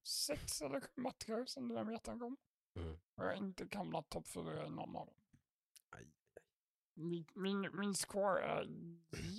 sex 0.03 0.61
eller 0.61 0.79
sju 0.81 0.87
matcher 1.01 1.45
sedan 1.45 1.67
den 1.67 1.75
där 1.77 1.83
metan 1.83 2.19
kom. 2.19 2.37
Mm. 2.79 2.93
Och 2.93 3.23
jag 3.23 3.29
har 3.29 3.33
inte 3.33 3.67
hamnat 3.77 4.09
topp 4.09 4.27
fyra 4.27 4.65
i 4.65 4.69
någon 4.69 4.95
av 4.95 5.05
dem. 5.05 5.15
Aj. 5.89 6.07
Min, 6.93 7.25
min, 7.33 7.69
min 7.79 7.93
score 7.95 8.41
är 8.41 8.67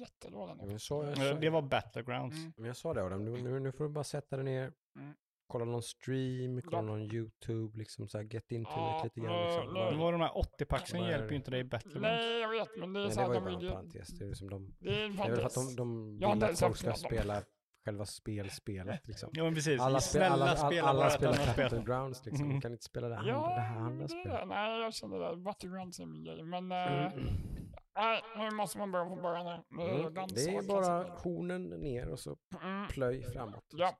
jättedålig 0.00 0.56
nu. 0.56 0.72
jag, 0.72 0.80
sa, 0.80 1.04
jag, 1.04 1.18
Eh, 1.18 1.32
sa, 1.32 1.34
Det 1.34 1.50
var 1.50 1.62
Battlegrounds. 1.62 2.36
Mm. 2.36 2.52
men 2.56 2.64
jag 2.66 2.76
sa 2.76 2.94
det 2.94 3.02
Adam, 3.04 3.24
nu, 3.24 3.42
nu, 3.42 3.60
nu 3.60 3.72
får 3.72 3.84
du 3.84 3.90
bara 3.90 4.04
sätta 4.04 4.36
dig 4.36 4.44
ner, 4.44 4.72
Mm. 4.96 5.14
Kolla 5.52 5.64
någon 5.64 5.82
stream, 5.82 6.62
kolla 6.62 6.76
Ja. 6.78 6.82
någon 6.82 7.02
YouTube, 7.02 7.78
liksom 7.78 8.08
så 8.08 8.18
här, 8.18 8.24
get 8.24 8.50
into 8.52 8.70
Ja, 8.74 8.98
it 8.98 9.04
lite 9.04 9.20
grann. 9.20 9.32
nej, 9.36 9.56
Liksom. 9.56 9.74
nej. 9.74 9.90
Det 9.92 9.98
var 9.98 10.12
de 10.12 10.20
här 10.20 10.38
80 10.38 10.64
paxen 10.64 10.98
Vad 11.00 11.08
är 11.08 11.10
hjälper 11.12 11.28
det? 11.28 11.32
ju 11.34 11.36
inte 11.36 11.50
dig 11.50 11.60
i 11.60 11.64
Battlegrounds. 11.64 12.02
Nej, 12.08 12.40
jag 12.40 12.48
vet, 12.48 12.68
men 12.78 12.92
det 12.92 13.00
är 13.00 13.04
Nej, 13.04 13.12
så 13.12 13.20
det 13.20 13.26
att 13.26 13.28
var 13.28 13.50
ju 13.50 13.56
de 13.56 13.66
bara 13.66 13.66
en 13.66 13.72
parentes. 13.72 14.08
Det 14.08 14.24
är 14.24 14.28
ju 14.28 14.34
som 14.34 14.50
de, 14.50 14.74
Det 14.80 14.88
är 14.88 15.04
en 15.04 15.16
det 15.16 15.22
är 15.22 15.28
väl 15.28 15.36
för 15.36 15.46
att 15.46 15.54
parentes. 15.54 15.76
de, 15.76 16.18
de 16.20 16.34
vill 16.34 16.44
att 16.44 16.58
folk 16.60 16.76
ska 16.76 16.92
spela 16.92 17.42
själva 17.84 18.04
spelspelet 18.06 19.08
liksom. 19.08 19.30
Ja 19.32 19.44
men 19.44 19.54
precis. 19.54 19.80
Alla, 19.80 20.00
spe, 20.00 20.10
Snälla 20.18 20.32
alla, 20.34 20.44
alla, 20.44 20.56
spela 20.56 20.88
alla 20.88 21.10
spelar. 21.10 21.56
Battlegrounds 21.56 22.24
liksom, 22.26 22.46
Mm. 22.46 22.60
kan 22.60 22.72
inte 22.72 22.84
spela 22.84 23.08
det, 23.08 23.18
andra, 23.18 23.30
Ja, 23.32 23.48
det 23.54 23.60
här 23.60 23.76
andra 23.80 23.96
det 23.98 24.04
är 24.04 24.08
spelet. 24.08 24.40
det. 24.40 24.46
Nej, 24.46 24.80
jag 24.82 24.94
känner 24.94 25.18
det. 25.18 25.36
Battlegrounds 25.36 25.98
är 26.00 26.06
min 26.06 26.24
grej. 26.24 26.42
Men 26.42 26.72
Mm. 26.72 27.12
nej, 27.96 28.22
nu 28.38 28.50
måste 28.50 28.78
man 28.78 28.92
börja 28.92 29.06
från 29.06 29.22
början 29.22 29.46
här. 29.46 29.62
Mm. 29.78 30.14
Det 30.34 30.56
är 30.56 30.68
bara 30.68 31.02
hornen 31.02 31.64
ner 31.68 32.08
och 32.08 32.18
så 32.18 32.36
Mm. 32.62 32.88
plöj 32.88 33.22
framåt. 33.22 33.64
Ja. 33.72 33.92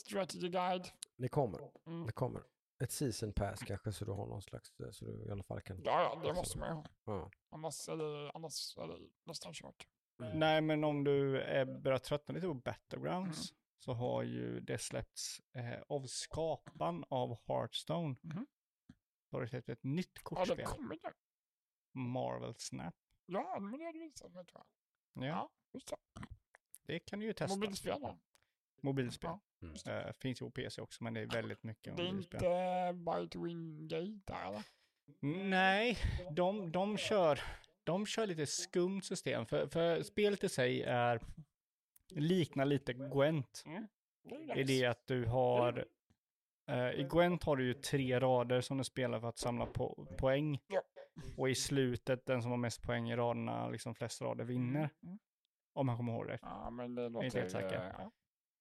Strategy 0.00 0.48
guide. 0.48 0.88
Det 1.16 1.28
kommer, 1.28 1.70
Mm. 1.86 2.06
det 2.06 2.12
kommer. 2.12 2.42
Ett 2.82 2.92
season 2.92 3.32
pass 3.32 3.60
kanske 3.60 3.92
så 3.92 4.04
du 4.04 4.12
har 4.12 4.26
någon 4.26 4.42
slags, 4.42 4.80
eh, 4.80 4.90
så 4.90 5.04
du 5.04 5.26
i 5.28 5.30
alla 5.30 5.42
fall 5.42 5.60
kan... 5.60 5.82
Ja, 5.84 6.02
ja, 6.22 6.28
det 6.28 6.34
måste 6.34 6.58
man 6.58 6.68
ju 6.68 6.74
ha. 6.74 6.84
Ja. 7.04 7.30
Annars 7.50 7.88
är 7.88 7.96
det, 7.96 8.30
annars 8.34 8.76
är 8.78 8.86
det 8.88 8.98
nästan 9.24 9.52
kört. 9.54 9.86
Nej 10.34 10.60
men 10.60 10.84
om 10.84 11.04
du 11.04 11.40
är, 11.40 11.64
börjar 11.64 11.98
tröttna 11.98 12.34
lite 12.34 12.46
på 12.46 12.54
Battlegrounds 12.54 13.54
så 13.78 13.92
har 13.92 14.22
ju 14.22 14.60
det 14.60 14.78
släppts 14.78 15.40
eh, 15.54 15.80
av 15.88 16.06
skapan 16.06 17.04
av 17.08 17.38
Hearthstone. 17.46 18.16
Mhm. 18.22 18.46
Så 19.30 19.36
har 19.36 19.40
det 19.42 19.48
släppts 19.48 19.68
ett 19.68 19.84
nytt 19.84 20.10
Ja, 20.14 20.20
kortspel. 20.22 20.56
det 20.56 20.62
kommer 20.64 20.98
nu. 21.04 21.10
Marvel 22.00 22.54
Snap. 22.58 22.94
Ja, 23.26 23.58
men 23.60 23.78
det 23.78 23.84
har 23.84 23.92
du 23.92 23.98
visat 23.98 24.32
mig 24.32 24.44
tror 24.46 24.62
jag. 25.14 25.24
Ja, 25.24 25.28
Ja, 25.28 25.50
just 25.72 25.88
det. 25.88 25.96
det 26.82 26.98
kan 27.00 27.18
du 27.18 27.26
ju 27.26 27.32
testa. 27.32 27.56
Mobilspel 27.56 28.00
då. 28.00 28.18
Mobilspel. 28.82 29.30
Ja. 29.30 29.40
Mm. 29.62 30.06
Eh, 30.06 30.12
finns 30.12 30.42
ju 30.42 30.44
på 30.44 30.50
PC 30.50 30.80
också 30.80 31.04
men 31.04 31.14
det 31.14 31.20
är 31.20 31.26
väldigt 31.26 31.62
mycket 31.62 31.96
Det 31.96 32.02
är 32.02 32.06
mobilspel. 32.06 32.36
inte 32.44 32.92
Buy 32.94 33.28
to 33.28 33.44
Win 33.44 33.88
Gate 33.88 34.20
där 34.24 34.48
eller? 34.48 34.62
Nej, 35.48 35.98
de, 36.30 36.72
de, 36.72 36.96
kör, 36.96 37.40
de 37.84 38.06
kör 38.06 38.26
lite 38.26 38.46
skumt 38.46 39.02
system. 39.02 39.46
För, 39.46 39.66
för 39.66 40.02
spelet 40.02 40.44
i 40.44 40.48
sig 40.48 40.82
är, 40.82 41.20
liknar 42.08 42.64
lite 42.64 42.92
Gwent. 42.92 43.64
Det 44.22 44.52
är 44.52 44.58
I 44.58 44.64
det 44.64 44.86
att 44.86 45.06
du 45.06 45.24
har, 45.24 45.86
eh, 46.66 46.90
i 46.90 47.06
Gwent 47.10 47.44
har 47.44 47.56
du 47.56 47.64
ju 47.66 47.74
tre 47.74 48.20
rader 48.20 48.60
som 48.60 48.78
du 48.78 48.84
spelar 48.84 49.20
för 49.20 49.28
att 49.28 49.38
samla 49.38 49.66
po 49.66 50.06
poäng. 50.18 50.60
Och 51.36 51.50
i 51.50 51.54
slutet, 51.54 52.26
den 52.26 52.42
som 52.42 52.50
har 52.50 52.58
mest 52.58 52.82
poäng 52.82 53.10
i 53.10 53.16
raderna, 53.16 53.68
liksom 53.68 53.94
flest 53.94 54.22
rader, 54.22 54.44
vinner. 54.44 54.90
Mm. 55.02 55.18
Om 55.72 55.88
jag 55.88 55.96
kommer 55.96 56.12
ihåg 56.12 56.28
rätt. 56.28 56.40
Ja, 56.42 56.70
men 56.70 56.94
det 56.94 57.08
låter... 57.08 57.24
inte 57.24 57.38
helt 57.38 57.50
säker. 57.50 57.94
ja. 57.98 58.10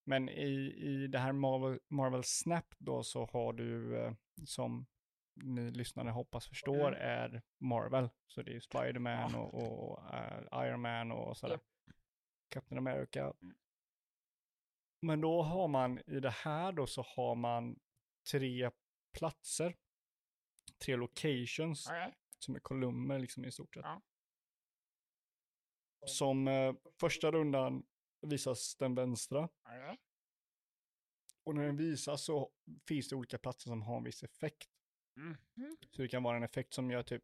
Men 0.03 0.29
i, 0.29 0.73
i 0.77 1.07
det 1.07 1.19
här 1.19 1.31
Marvel, 1.31 1.79
Marvel 1.87 2.23
Snap 2.23 2.75
då 2.77 3.03
så 3.03 3.25
har 3.25 3.53
du, 3.53 3.97
eh, 3.99 4.13
som 4.45 4.85
ni 5.35 5.71
lyssnare 5.71 6.09
hoppas 6.09 6.47
förstår, 6.47 6.87
Mm. 6.95 7.01
är 7.01 7.41
Marvel. 7.59 8.09
Så 8.27 8.41
det 8.41 8.51
är 8.51 8.53
ju 8.53 8.61
Spider-Man 8.61 9.35
och, 9.35 9.53
och 9.53 10.13
eh, 10.13 10.67
Iron 10.67 10.81
Man 10.81 11.11
och 11.11 11.37
sådär. 11.37 11.53
Japp. 11.53 11.63
Captain 12.49 12.77
America. 12.87 13.33
Mm. 13.41 13.55
Men 15.01 15.21
då 15.21 15.41
har 15.41 15.67
man 15.67 15.99
i 15.99 16.19
det 16.19 16.29
här 16.29 16.71
då 16.71 16.87
så 16.87 17.01
har 17.15 17.35
man 17.35 17.79
tre 18.31 18.71
platser. 19.17 19.75
Tre 20.85 20.95
locations 20.95 21.87
Okej. 21.87 22.13
som 22.39 22.55
är 22.55 22.59
kolumner 22.59 23.19
liksom 23.19 23.45
i 23.45 23.51
stort 23.51 23.73
sett. 23.73 23.83
Ja. 23.85 24.01
Som 26.05 26.47
eh, 26.47 26.73
första 26.99 27.31
rundan 27.31 27.83
visas 28.21 28.75
den 28.75 28.95
vänstra. 28.95 29.49
Okej. 29.65 29.97
Och 31.43 31.55
när 31.55 31.63
den 31.63 31.77
visas 31.77 32.23
så 32.23 32.51
finns 32.87 33.09
det 33.09 33.15
olika 33.15 33.37
platser 33.37 33.69
som 33.69 33.81
har 33.81 33.97
en 33.97 34.03
viss 34.03 34.23
effekt. 34.23 34.69
Mhm. 35.15 35.37
Så 35.91 36.01
det 36.01 36.07
kan 36.07 36.23
vara 36.23 36.37
en 36.37 36.43
effekt 36.43 36.73
som 36.73 36.91
gör 36.91 37.03
typ, 37.03 37.23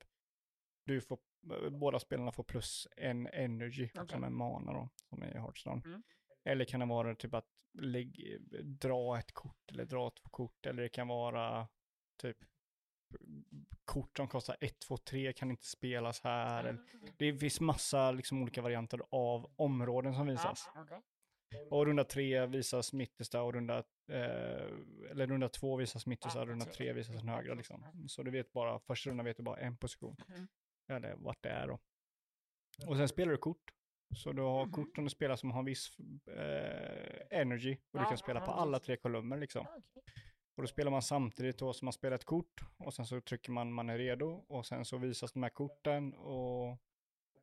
du 0.85 1.01
får, 1.01 1.19
eh, 1.51 1.69
båda 1.69 1.99
spelarna 1.99 2.31
får 2.31 2.43
plus 2.43 2.87
en 2.97 3.27
energy, 3.27 3.89
Okej. 3.93 4.07
som 4.09 4.23
en 4.23 4.35
mana 4.35 4.73
då, 4.73 4.89
som 5.09 5.23
är 5.23 5.35
i 5.35 5.39
Hearthstone. 5.39 5.81
Mm. 5.85 6.03
Eller 6.43 6.65
kan 6.65 6.79
det 6.79 6.85
vara 6.85 7.15
typ 7.15 7.33
att 7.33 7.49
lägg, 7.73 8.37
dra 8.63 9.19
ett 9.19 9.31
kort 9.31 9.71
eller 9.71 9.85
dra 9.85 10.09
två 10.09 10.29
kort, 10.29 10.65
eller 10.65 10.83
det 10.83 10.89
kan 10.89 11.07
vara 11.07 11.67
typ 12.17 12.37
kort 13.85 14.17
som 14.17 14.27
kostar 14.27 14.57
1, 14.61 14.79
2, 14.79 14.97
3 14.97 15.33
kan 15.33 15.51
inte 15.51 15.65
spelas 15.65 16.21
här. 16.23 16.63
Eller, 16.63 16.79
det 17.17 17.33
finns 17.37 17.59
massa 17.61 18.11
liksom 18.11 18.41
olika 18.43 18.61
varianter 18.61 19.01
av 19.11 19.51
områden 19.55 20.13
som 20.13 20.27
visas. 20.27 20.69
Ja, 20.75 20.81
okej. 20.81 21.01
Och 21.71 21.85
runda 21.85 22.03
tre 22.03 22.45
visas 22.45 22.93
mittersta 22.93 23.41
och 23.41 23.53
runda, 23.53 23.77
eh, 24.11 24.65
eller 25.11 25.27
runda 25.27 25.49
två 25.49 25.75
visas 25.75 26.05
mittersta 26.05 26.39
Ja, 26.39 26.45
runda 26.45 26.65
så- 26.65 26.71
tre 26.71 26.93
visas 26.93 27.15
den 27.15 27.29
högra 27.29 27.53
liksom. 27.53 28.07
Så 28.07 28.23
du 28.23 28.31
vet 28.31 28.53
bara, 28.53 28.79
första 28.79 29.09
rundan 29.09 29.25
vet 29.25 29.37
du 29.37 29.43
bara 29.43 29.57
en 29.59 29.77
position. 29.77 30.15
Mm. 30.29 30.47
Eller 30.87 31.15
vart 31.15 31.43
det 31.43 31.49
är 31.49 31.67
då. 31.67 31.79
Och 32.87 32.97
sen 32.97 33.07
spelar 33.09 33.31
du 33.31 33.37
kort. 33.37 33.71
Så 34.15 34.31
du 34.33 34.41
har 34.41 34.65
Mhm. 34.65 34.71
kort 34.73 34.95
som 34.95 35.03
du 35.03 35.09
spelar 35.09 35.35
som 35.35 35.51
har 35.51 35.59
en 35.59 35.65
viss 35.65 35.97
eh, 36.27 37.39
energy. 37.39 37.77
Och 37.91 37.99
du 37.99 38.05
kan 38.05 38.17
spela 38.17 38.41
på 38.45 38.51
alla 38.51 38.79
tre 38.79 38.97
kolumner 38.97 39.37
liksom. 39.37 39.65
Okej. 39.69 40.03
Och 40.55 40.63
då 40.63 40.67
spelar 40.67 40.91
man 40.91 41.01
samtidigt 41.01 41.57
då 41.57 41.73
som 41.73 41.85
man 41.85 41.93
spelar 41.93 42.15
ett 42.15 42.25
kort. 42.25 42.61
Och 42.77 42.93
sen 42.93 43.05
så 43.05 43.21
trycker 43.21 43.51
man 43.51 43.73
man 43.73 43.89
är 43.89 43.97
redo. 43.97 44.45
Och 44.47 44.65
sen 44.65 44.85
så 44.85 44.97
visas 44.97 45.31
de 45.33 45.43
här 45.43 45.49
korten. 45.49 46.13
Och 46.13 46.77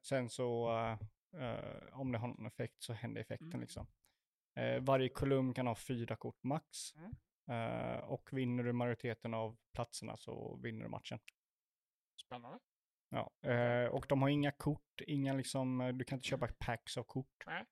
sen 0.02 0.28
så 0.28 0.70
eh, 0.70 0.98
eh, 1.42 2.00
om 2.00 2.12
det 2.12 2.18
har 2.18 2.28
någon 2.28 2.46
effekt 2.46 2.82
så 2.82 2.92
händer 2.92 3.20
effekten 3.20 3.48
Mm. 3.48 3.60
liksom. 3.60 3.86
Eh, 4.54 4.80
varje 4.82 5.08
kolumn 5.08 5.54
kan 5.54 5.66
ha 5.66 5.74
fyra 5.74 6.16
kort 6.16 6.42
max. 6.42 6.94
Mm. 6.96 7.14
Och 8.04 8.32
vinner 8.32 8.64
du 8.64 8.72
majoriteten 8.72 9.34
av 9.34 9.56
platserna 9.74 10.16
så 10.16 10.56
vinner 10.62 10.82
du 10.82 10.88
matchen. 10.88 11.18
Spännande. 12.26 12.58
Ja, 13.08 13.30
och 13.90 14.06
de 14.08 14.22
har 14.22 14.28
inga 14.28 14.52
kort, 14.52 15.00
inga 15.06 15.32
liksom, 15.32 15.92
du 15.94 16.04
kan 16.04 16.16
inte 16.16 16.28
köpa 16.28 16.48
packs 16.58 16.96
av 16.96 17.02
kort. 17.02 17.44
Nej. 17.46 17.64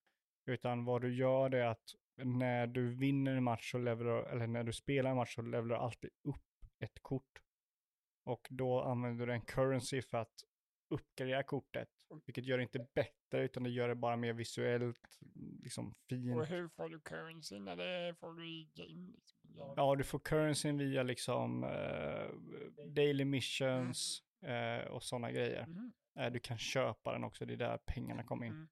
Utan 0.47 0.85
vad 0.85 1.03
du 1.03 1.15
gör 1.15 1.55
är 1.55 1.65
att 1.67 1.95
när 2.25 2.67
du 2.67 2.95
vinner 2.95 3.35
en 3.35 3.45
match 3.45 3.71
så 3.71 3.79
levelar, 3.79 4.23
eller 4.23 4.47
när 4.47 4.65
du 4.65 4.73
spelar 4.73 5.11
en 5.11 5.17
match 5.17 5.35
så 5.35 5.43
levelar 5.43 5.77
du 5.77 5.77
alltid 5.77 6.11
upp 6.29 6.43
ett 6.85 7.03
kort. 7.03 7.43
Och 8.25 8.49
då 8.51 8.81
använder 8.81 9.27
du 9.27 9.33
en 9.33 9.41
currency 9.41 10.03
för 10.03 10.19
att 10.19 10.35
uppgradera 10.91 11.43
kortet. 11.43 11.89
Vilket 12.27 12.45
gör 12.45 12.57
det 12.57 12.63
inte 12.63 12.87
bättre 12.95 13.45
utan 13.45 13.63
det 13.63 13.71
gör 13.71 13.89
det 13.89 13.95
bara 13.95 14.17
mer 14.17 14.33
visuellt 14.33 15.19
liksom 15.63 15.95
fint. 16.09 16.37
Och 16.37 16.47
hur 16.47 16.69
får 16.69 16.89
du 16.89 17.01
currency 17.01 17.59
när 17.59 17.77
det 17.77 18.15
får 18.15 18.35
du 18.35 18.49
i 18.49 18.71
game? 18.75 19.13
Liksom? 19.13 19.39
Ja. 19.57 19.75
Ja, 19.77 19.97
du 19.97 20.05
får 20.05 20.19
currencyn 20.19 20.79
via 20.79 21.03
liksom 21.03 21.65
eh, 21.65 22.31
daily 22.87 23.25
missions 23.25 24.23
eh, 24.43 24.87
och 24.87 25.03
sådana 25.03 25.31
grejer. 25.31 25.67
Mhm. 25.67 25.93
Eh, 26.19 26.33
du 26.33 26.41
kan 26.41 26.59
köpa 26.59 27.13
den 27.13 27.25
också, 27.25 27.47
det 27.47 27.53
är 27.53 27.57
där 27.57 27.79
pengarna 27.87 28.23
kommer 28.23 28.47
in. 28.47 28.69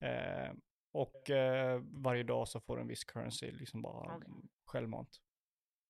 Mm. 0.00 0.60
Och 0.98 1.30
eh, 1.30 1.82
varje 1.84 2.22
dag 2.22 2.48
så 2.48 2.60
får 2.60 2.76
du 2.76 2.82
en 2.82 2.88
viss 2.88 3.04
currency, 3.04 3.50
liksom 3.50 3.82
bara 3.82 4.16
Okej. 4.16 4.28
självmant. 4.66 5.20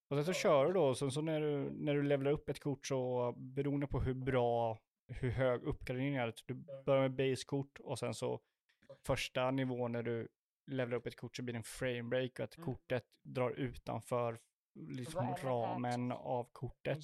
Och 0.09 0.16
sen 0.16 0.24
så 0.24 0.32
kör 0.32 0.66
du 0.66 0.72
då, 0.72 0.84
och 0.84 0.98
sen 0.98 1.11
så 1.11 1.20
när 1.20 1.40
du, 1.40 1.70
när 1.70 1.94
du 1.94 2.02
levlar 2.02 2.30
upp 2.30 2.48
ett 2.48 2.61
kort 2.61 2.86
så 2.86 3.32
beroende 3.36 3.86
på 3.86 4.00
hur 4.00 4.14
bra, 4.14 4.78
hur 5.09 5.30
hög 5.30 5.62
uppgradering 5.62 6.16
är, 6.16 6.34
du 6.46 6.54
börjar 6.84 7.02
med 7.09 7.14
base-kort 7.14 7.78
och 7.80 7.98
sen 7.98 8.14
så 8.14 8.40
första 9.06 9.50
nivån 9.50 9.92
när 9.92 10.02
du 10.02 10.28
levlar 10.66 10.96
upp 10.96 11.06
ett 11.06 11.16
kort 11.16 11.36
så 11.36 11.42
blir 11.42 11.52
det 11.52 11.59
en 11.59 11.64
frame 11.64 12.02
break 12.02 12.38
och 12.38 12.44
att 12.44 12.56
Mm. 12.56 12.64
kortet 12.66 13.04
drar 13.22 13.50
utanför 13.50 14.40
liksom 14.74 15.34
Ramen, 15.42 16.12
av 16.12 16.48
kortet. 16.52 16.98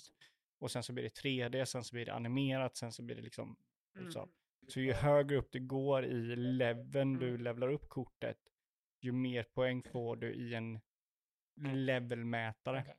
Och 0.59 0.71
sen 0.71 0.83
så 0.83 0.93
blir 0.93 1.05
det 1.05 1.15
3D, 1.23 1.65
sen 1.65 1.85
så 1.85 1.95
blir 1.95 2.07
det 2.07 2.15
animerat, 2.15 2.77
sen 2.77 2.93
så 2.93 3.03
blir 3.03 3.17
det 3.17 3.23
liksom 3.23 3.57
Mm. 3.97 4.11
så. 4.13 4.29
Så 4.69 4.81
ju 4.81 4.93
högre 4.93 5.37
upp 5.37 5.49
du 5.53 5.61
går 5.61 6.05
i 6.05 6.37
leveln 6.37 7.19
du 7.19 7.29
Mm. 7.29 7.41
levlar 7.43 7.69
upp 7.69 7.89
kortet, 7.89 8.39
ju 9.01 9.13
mer 9.13 9.43
poäng 9.43 9.83
får 9.83 10.17
du 10.17 10.35
i 10.35 10.55
en 10.55 10.81
Mm. 11.59 11.77
levelmätare. 11.77 12.81
Okej. 12.81 12.95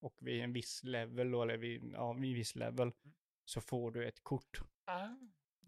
Och 0.00 0.14
vid 0.20 0.40
en 0.42 0.52
viss 0.52 0.84
level, 0.84 1.30
då, 1.30 1.42
eller 1.42 1.56
vid, 1.56 1.84
ja, 1.92 2.12
vid 2.12 2.30
en 2.30 2.34
viss 2.34 2.56
level, 2.56 2.92
så 3.44 3.60
får 3.60 3.90
du 3.90 4.08
ett 4.08 4.20
kort. 4.22 4.60
Ah, 4.84 5.08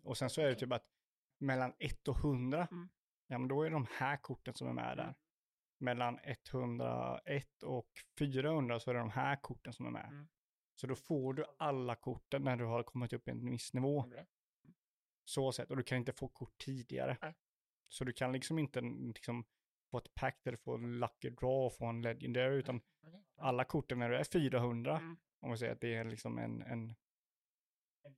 Och 0.03 0.17
sen 0.19 0.31
så 0.31 0.41
är 0.41 0.47
det 0.49 0.55
typ 0.55 0.73
att 0.73 0.87
mellan 1.41 1.73
1 1.79 2.09
och 2.09 2.17
100, 2.17 2.69
Mm. 2.71 2.89
ja 3.27 3.39
men 3.39 3.49
då 3.49 3.63
är 3.63 3.71
de 3.71 3.87
här 3.99 4.17
korten 4.17 4.55
som 4.55 4.69
är 4.69 4.73
med 4.73 4.97
där. 4.97 5.05
Mm. 5.05 5.15
Mellan 5.81 6.19
101 6.23 7.63
och 7.63 7.89
400 8.19 8.81
så 8.81 8.91
är 8.91 8.95
det 8.95 9.01
de 9.01 9.11
här 9.11 9.37
korten 9.37 9.73
som 9.73 9.87
är 9.87 9.91
med. 9.91 10.07
Mm. 10.09 10.29
Så 10.75 10.87
då 10.87 10.95
får 10.95 11.35
du 11.35 11.45
alla 11.59 11.95
korten 11.95 12.43
när 12.43 12.57
du 12.57 12.65
har 12.65 12.83
kommit 12.83 13.13
upp 13.13 13.29
i 13.29 13.31
en 13.31 13.51
viss 13.51 13.75
nivå. 13.75 13.99
okej. 14.07 14.27
Så 15.29 15.53
sett. 15.53 15.71
Och 15.71 15.77
du 15.77 15.83
kan 15.83 15.99
inte 15.99 16.13
få 16.13 16.29
kort 16.29 16.59
tidigare. 16.59 17.17
Nej. 17.23 17.35
Så 17.89 18.05
du 18.05 18.13
kan 18.13 18.33
liksom 18.33 18.59
inte 18.59 18.81
liksom 19.15 19.45
få 19.91 19.99
ett 19.99 20.15
pack 20.15 20.41
där 20.45 20.53
du 20.53 20.59
får 20.59 20.75
en 20.75 20.99
lucky 21.01 21.31
draw 21.31 21.67
och 21.67 21.75
få 21.75 21.87
en 21.87 22.03
legendary, 22.03 22.57
utan 22.57 22.81
alla 23.37 23.65
korten 23.65 23.99
när 23.99 24.11
du 24.11 24.17
är 24.17 24.25
400, 24.25 24.97
Mm. 24.99 25.17
om 25.41 25.51
vi 25.51 25.57
säger 25.57 25.73
att 25.73 25.81
det 25.81 25.95
är 25.95 26.05
liksom 26.05 26.39
en, 26.39 26.63
en, 26.63 26.95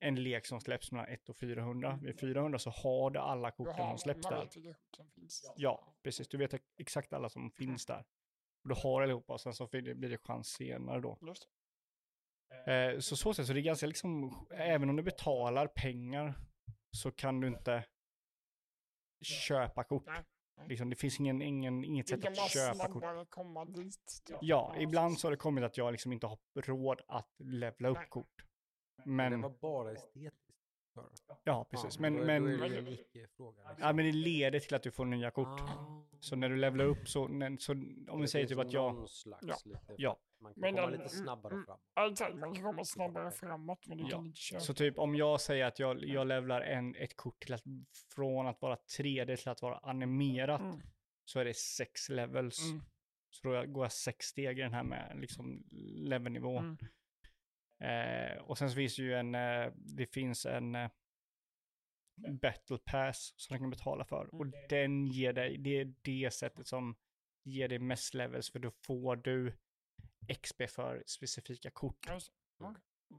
en 0.01 0.23
lek 0.23 0.47
som 0.47 0.61
släpps 0.61 0.93
mellan 0.93 1.07
1 1.09 1.29
och 1.29 1.37
400. 1.37 1.99
Vid 2.03 2.21
400 2.21 2.59
så 2.59 2.71
har 2.71 3.11
du 3.11 3.19
alla 3.19 3.51
korten 3.51 3.75
som 3.89 3.99
släpps 3.99 4.27
där. 4.29 4.49
Ja, 5.57 5.95
precis. 6.03 6.29
Du 6.29 6.37
vet 6.39 6.55
exakt 6.77 7.13
alla 7.13 7.29
som 7.29 7.51
finns 7.51 7.87
där. 7.87 8.05
Och 8.63 8.69
du 8.69 8.75
har 8.75 9.03
allihopa 9.03 9.33
och 9.33 9.41
sen 9.41 9.55
så 9.55 9.67
blir 9.67 9.83
det- 10.09 10.19
chans 10.19 10.49
senare 10.49 11.01
då. 11.01 11.19
Eh, 12.67 12.99
så 12.99 13.17
så 13.17 13.35
sätt 13.35 13.47
så 13.47 13.53
det 13.53 13.61
är 13.61 13.63
ganska 13.63 13.87
liksom, 13.87 14.35
även 14.51 14.91
om 14.91 14.97
du 14.97 15.03
betalar 15.03 15.67
pengar 15.67 16.35
så 16.97 17.11
kan 17.11 17.41
du 17.41 17.47
inte 17.49 17.85
köpa 19.25 19.85
kort. 19.85 20.05
Liksom, 20.69 20.91
det 20.91 20.97
finns 20.97 21.21
ingen, 21.21 21.43
ingen, 21.43 21.85
inget 21.85 22.09
sätt 22.09 22.25
att 22.25 22.51
köpa 22.51 22.89
kort. 22.89 23.31
komma 23.31 23.65
dit. 23.65 24.23
typ. 24.27 24.37
Ja, 24.41 24.75
ibland 24.79 25.19
så 25.19 25.27
har 25.27 25.31
det 25.31 25.37
kommit 25.37 25.65
att 25.65 25.77
jag 25.77 25.93
liksom 25.93 26.13
inte 26.13 26.27
har 26.27 26.39
råd 26.55 27.01
att 27.09 27.35
levla 27.39 27.89
upp 27.89 27.97
Nej. 27.99 28.07
kort. 28.09 28.47
Det 28.97 29.11
Men, 29.11 29.41
var 29.41 29.51
bara 29.51 29.93
estetiskt. 29.93 30.37
ja 31.45 31.65
precis. 31.71 31.95
Ja, 31.97 32.01
Men, 32.01 32.17
då 32.17 32.25
men, 32.25 32.43
då 32.45 32.65
är 32.65 32.69
det 32.69 32.83
men- 32.83 32.85
liksom. 32.85 33.55
ja, 33.79 33.93
men 33.93 34.05
det 34.05 34.13
leder 34.13 34.61
till 34.61 34.75
att 34.75 34.83
du 34.83 34.91
får 34.91 35.05
nya 35.05 35.31
kort. 35.31 35.61
Ah. 35.61 36.03
Så 36.21 36.37
när 36.37 36.49
du 36.49 36.57
levlar 36.57 36.85
upp 36.85 37.09
så, 37.09 37.29
när, 37.29 37.57
så 37.57 37.73
om 37.73 38.07
vi 38.17 38.21
Det 38.23 38.29
säger 38.29 38.47
typ 38.47 38.59
att 38.59 38.73
jag, 38.73 39.09
Ja. 39.25 39.57
lite, 39.65 39.95
Ja. 39.99 40.17
Man 40.41 40.55
kan 40.55 40.61
Men 40.61 40.75
komma 40.75 40.87
den- 40.91 41.01
lite 41.01 41.09
snabbare 41.17 41.53
mm, 41.55 41.67
fram. 41.67 41.79
Ja, 41.95 42.11
exakt. 42.11 42.37
Man 42.37 42.55
kan 42.55 42.63
komma 42.65 42.85
snabbare 42.85 43.31
framåt, 43.31 43.87
men 43.87 43.99
du 43.99 44.05
Ja, 44.05 44.11
kan 44.11 44.27
inte 44.27 44.41
köra. 44.41 44.61
så 44.61 44.75
typ 44.75 44.99
om 44.99 45.15
jag 45.15 45.41
säger 45.41 45.65
att 45.65 45.79
jag, 45.79 46.05
jag 46.05 46.27
levlar 46.27 46.61
en, 46.61 46.95
ett 46.97 47.17
kort 47.17 47.41
till 47.41 47.55
att, 47.55 47.63
från 48.15 48.47
att 48.47 48.63
vara 48.63 48.77
3D 48.99 49.37
till 49.37 49.49
att 49.49 49.63
vara 49.63 49.79
animerat, 49.79 50.61
Mm. 50.61 50.81
så 51.25 51.41
är 51.41 51.45
det 51.45 51.57
sex 51.57 52.09
levels. 52.09 52.71
Mm. 52.71 52.83
Så 53.31 53.49
då 53.49 53.67
går 53.67 53.85
jag 53.85 53.93
sex 53.93 54.27
steg 54.27 54.59
i 54.59 54.63
den 54.63 54.73
här 54.73 54.83
med 54.83 55.13
liksom 55.21 55.65
levelnivå. 55.97 56.59
Mm. 56.59 56.77
Eh, 57.83 58.39
och 58.43 58.59
sen 58.59 58.71
så 58.71 58.75
finns 58.77 58.97
det 58.97 59.03
ju 59.03 59.15
en, 59.15 59.35
eh, 59.35 59.73
det 59.77 60.07
finns 60.07 60.47
en 60.47 60.75
eh, 60.75 60.91
battle 62.31 62.79
pass 62.79 63.35
som 63.37 63.55
du 63.55 63.61
kan 63.61 63.71
betala 63.71 64.05
för. 64.05 64.35
Och 64.35 64.43
Mm. 64.47 64.55
den 64.69 65.07
ger 65.07 65.33
dig, 65.33 65.59
det 65.59 65.81
är 65.81 65.95
det 66.03 66.31
sättet 66.35 66.67
som 66.67 66.97
ger 67.45 67.69
dig 67.69 67.79
mest 67.79 68.15
levels, 68.15 68.51
för 68.53 68.59
då 68.59 68.71
får 68.71 69.17
du 69.17 69.57
XP 70.35 70.71
för 70.71 71.03
specifika 71.07 71.71
kort. 71.71 72.09
Just 72.09 72.33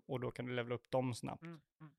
Och 0.05 0.19
då 0.19 0.31
kan 0.31 0.45
du 0.45 0.55
levela 0.55 0.75
upp 0.75 0.91
dem 0.91 1.13
snabbt. 1.13 1.43
Mm. 1.43 1.61
Mm. 1.81 1.93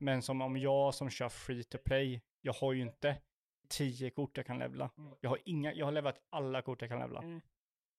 Men 0.00 0.22
som 0.22 0.40
om 0.40 0.56
jag 0.56 0.94
som 0.94 1.10
kör 1.10 1.28
free 1.28 1.64
to 1.64 1.78
play, 1.78 2.22
jag 2.40 2.52
har 2.52 2.72
ju 2.72 2.82
inte 2.82 3.22
tio 3.68 4.10
kort 4.10 4.36
jag 4.36 4.46
kan 4.46 4.58
levla. 4.58 4.90
Mm. 4.98 5.14
Jag 5.20 5.30
har 5.30 5.38
inga, 5.44 5.74
jag 5.74 5.84
har 5.84 5.92
levlat 5.92 6.20
alla 6.30 6.62
kort 6.62 6.80
jag 6.82 6.90
kan 6.90 6.98
levla. 6.98 7.22
Mm. 7.22 7.40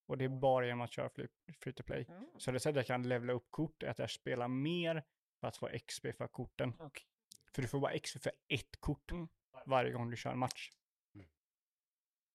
Och 0.07 0.17
det 0.17 0.25
är 0.25 0.29
bara 0.29 0.65
genom 0.65 0.81
att 0.81 0.91
köra 0.91 1.09
free, 1.09 1.27
free 1.59 1.73
to 1.73 1.83
play. 1.83 2.05
Mm. 2.09 2.25
Så 2.37 2.51
det 2.51 2.59
sättet 2.59 2.75
jag 2.75 2.87
kan 2.87 3.09
levla 3.09 3.33
upp 3.33 3.47
kort 3.49 3.83
är 3.83 3.87
att 3.87 3.99
jag 3.99 4.11
spelar 4.11 4.47
mer 4.47 5.03
för 5.39 5.47
att 5.47 5.57
få 5.57 5.69
XP 5.87 6.05
för 6.17 6.27
korten. 6.27 6.73
Okej. 6.79 7.03
För 7.55 7.61
du 7.61 7.67
får 7.67 7.79
bara 7.79 7.99
XP 7.99 8.23
för 8.23 8.31
ett 8.47 8.77
kort 8.79 9.11
Mm. 9.11 9.27
varje 9.65 9.91
gång 9.91 10.09
du 10.09 10.17
kör 10.17 10.31
en 10.31 10.39
match. 10.39 10.71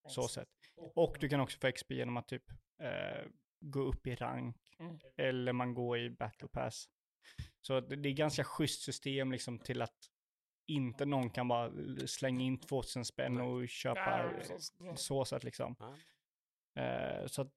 Så 0.09 0.29
sett. 0.29 0.49
Och 0.77 1.17
du 1.21 1.29
kan 1.29 1.41
också 1.41 1.59
få 1.59 1.73
XP 1.73 1.91
genom 1.91 2.17
att 2.17 2.29
typ 2.29 2.51
eh, 2.83 3.27
gå 3.61 3.81
upp 3.81 4.07
i 4.07 4.15
rank. 4.15 4.57
Mm. 4.79 4.99
Eller 5.17 5.53
man 5.53 5.75
går 5.75 5.99
i 5.99 6.11
battle 6.11 6.49
pass. 6.49 6.89
Så 7.61 7.81
det, 7.81 7.97
det 7.97 8.09
är 8.09 8.13
ganska 8.13 8.45
schysst 8.45 8.83
system 8.83 9.33
liksom 9.33 9.59
till 9.59 9.83
att 9.83 10.11
inte 10.67 11.07
någon 11.07 11.31
kan 11.31 11.49
bara 11.49 11.73
slänga 12.07 12.45
in 12.45 12.61
2000 12.61 13.05
spänn 13.05 13.41
och 13.41 13.69
köpa 13.69 14.23
Ja, 14.25 14.33
precis. 14.39 14.71
Det- 14.71 14.97
så 14.97 15.25
sätt 15.25 15.45
liksom. 15.45 15.77
Ja. 15.79 15.97
Eh, 16.83 17.27
så 17.27 17.43
att 17.43 17.53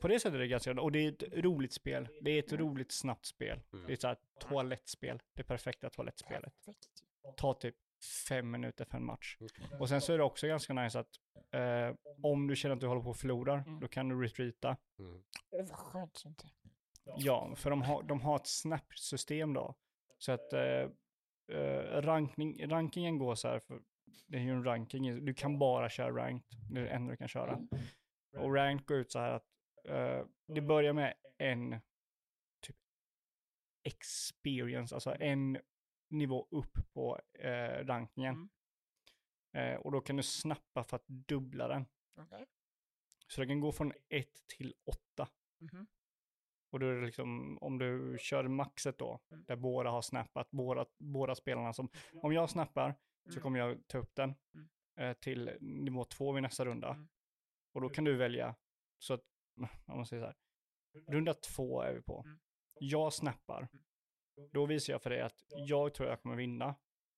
på 0.00 0.08
det 0.08 0.20
sättet 0.20 0.34
är 0.34 0.38
det 0.38 0.48
ganska, 0.48 0.80
och 0.80 0.92
det 0.92 0.98
är 0.98 1.08
ett 1.08 1.22
roligt 1.44 1.72
spel. 1.72 2.08
Det 2.20 2.30
är 2.30 2.38
ett 2.38 2.52
roligt 2.52 2.92
snabbt 2.92 3.26
spel. 3.26 3.60
Mm. 3.72 3.86
Det 3.86 3.92
är 3.92 3.94
ett 3.94 4.00
så 4.00 4.08
här 4.08 4.16
toalettspel. 4.40 5.22
Det 5.34 5.42
perfekta 5.44 5.90
toalettspelet. 5.90 6.52
Ta 7.36 7.54
typ 7.54 7.76
fem 8.28 8.50
minuter 8.50 8.84
för 8.84 8.96
en 8.96 9.04
match. 9.04 9.36
Och 9.80 9.88
sen 9.88 10.00
så 10.00 10.12
är 10.12 10.18
det 10.18 10.24
också 10.24 10.46
ganska 10.46 10.72
nice 10.72 10.98
att 11.00 11.08
eh, 11.50 11.94
om 12.22 12.46
du 12.46 12.56
känner 12.56 12.74
att 12.74 12.80
du 12.80 12.86
håller 12.86 13.02
på 13.02 13.10
att 13.10 13.20
förlora, 13.20 13.54
Mm. 13.66 13.80
då 13.80 13.88
kan 13.88 14.08
du 14.08 14.22
retreata. 14.22 14.76
Mm. 14.98 15.22
Ja, 17.16 17.54
för 17.56 17.70
de 17.70 17.82
har, 17.82 18.02
de 18.02 18.20
har 18.20 18.36
ett 18.36 18.46
snap-system 18.46 19.52
då. 19.54 19.74
Så 20.18 20.32
att 20.32 20.52
eh, 20.52 20.88
eh, 21.52 22.02
rankning, 22.02 22.70
rankingen 22.70 23.18
går 23.18 23.34
så 23.34 23.48
här, 23.48 23.58
för 23.58 23.80
det 24.26 24.38
är 24.38 24.42
ju 24.42 24.50
en 24.50 24.64
ranking, 24.64 25.24
du 25.24 25.34
kan 25.34 25.58
bara 25.58 25.88
köra 25.88 26.16
ranked, 26.16 26.58
det 26.70 26.80
är 26.80 26.84
det 26.84 26.90
enda 26.90 27.10
du 27.10 27.16
kan 27.16 27.28
köra. 27.28 27.60
Och 28.38 28.54
ranked 28.54 28.86
går 28.86 28.96
ut 28.96 29.12
så 29.12 29.18
här 29.18 29.30
att 29.32 29.46
eh, 29.88 30.26
det 30.46 30.60
börjar 30.60 30.92
med 30.92 31.14
en 31.38 31.80
typ 32.60 32.76
experience, 33.82 34.94
alltså 34.94 35.14
en 35.20 35.58
nivå 36.08 36.46
upp 36.50 36.92
på 36.92 37.20
eh, 37.34 37.84
rankingen. 37.86 38.34
Mm. 39.54 39.74
Eh, 39.74 39.80
och 39.80 39.92
då 39.92 40.00
kan 40.00 40.16
du 40.16 40.22
snappa 40.22 40.84
för 40.84 40.96
att 40.96 41.06
dubbla 41.06 41.68
den. 41.68 41.86
Okej. 42.16 42.46
Så 43.26 43.40
det 43.40 43.46
kan 43.46 43.60
gå 43.60 43.72
från 43.72 43.92
1 44.08 44.28
till 44.46 44.74
8. 44.84 45.28
Mhm. 45.58 45.86
Och 46.70 46.80
då 46.80 46.86
är 46.86 46.94
det 46.94 47.06
liksom, 47.06 47.58
om 47.58 47.78
du 47.78 48.16
kör 48.20 48.48
maxet 48.48 48.98
då, 48.98 49.20
Mm. 49.30 49.44
där 49.44 49.56
båda 49.56 49.90
har 49.90 50.02
snappat, 50.02 50.50
båda, 50.50 50.86
båda 50.98 51.34
spelarna 51.34 51.72
som, 51.72 51.88
om 52.22 52.32
jag 52.32 52.50
snappar 52.50 52.94
så 53.24 53.30
Mm. 53.30 53.42
kommer 53.42 53.58
jag 53.58 53.86
ta 53.88 53.98
upp 53.98 54.14
den 54.14 54.34
Mm. 54.54 54.68
eh, 54.96 55.12
till 55.16 55.56
nivå 55.60 56.04
2 56.04 56.32
vid 56.32 56.42
nästa 56.42 56.64
runda. 56.64 56.90
Mm. 56.90 57.08
Och 57.72 57.80
då 57.80 57.88
kan 57.88 58.04
du 58.04 58.16
välja, 58.16 58.54
så 58.98 59.14
att, 59.14 59.24
om 59.86 59.96
man 59.96 60.06
säger 60.06 60.22
så 60.22 60.26
här, 60.26 60.36
runda 61.14 61.34
2 61.34 61.82
är 61.82 61.94
vi 61.94 62.02
på. 62.02 62.22
Mm. 62.26 62.38
Jag 62.80 63.12
snappar, 63.12 63.68
då 64.52 64.66
visar 64.66 64.92
jag 64.92 65.02
för 65.02 65.10
dig 65.10 65.20
att 65.20 65.44
jag 65.48 65.94
tror 65.94 66.08
jag 66.08 66.22
kommer 66.22 66.36
vinna. 66.36 66.74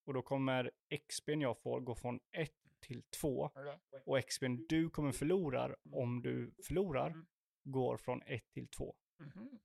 Och 0.06 0.14
då 0.14 0.22
kommer 0.22 0.70
XP'n 0.90 1.42
jag 1.42 1.58
får 1.58 1.80
gå 1.80 1.94
från 1.94 2.20
1 2.32 2.50
till 2.80 3.02
2. 3.02 3.44
Okej. 3.44 3.78
Och 4.06 4.18
XP'n 4.18 4.66
du 4.68 4.90
kommer 4.90 5.12
förlora 5.12 5.76
om 5.92 6.22
du 6.22 6.54
förlorar 6.66 7.06
Mm. 7.06 7.26
går 7.64 7.96
från 7.96 8.22
1 8.22 8.50
till 8.52 8.68
2. 8.68 8.94
Mhm. 9.18 9.58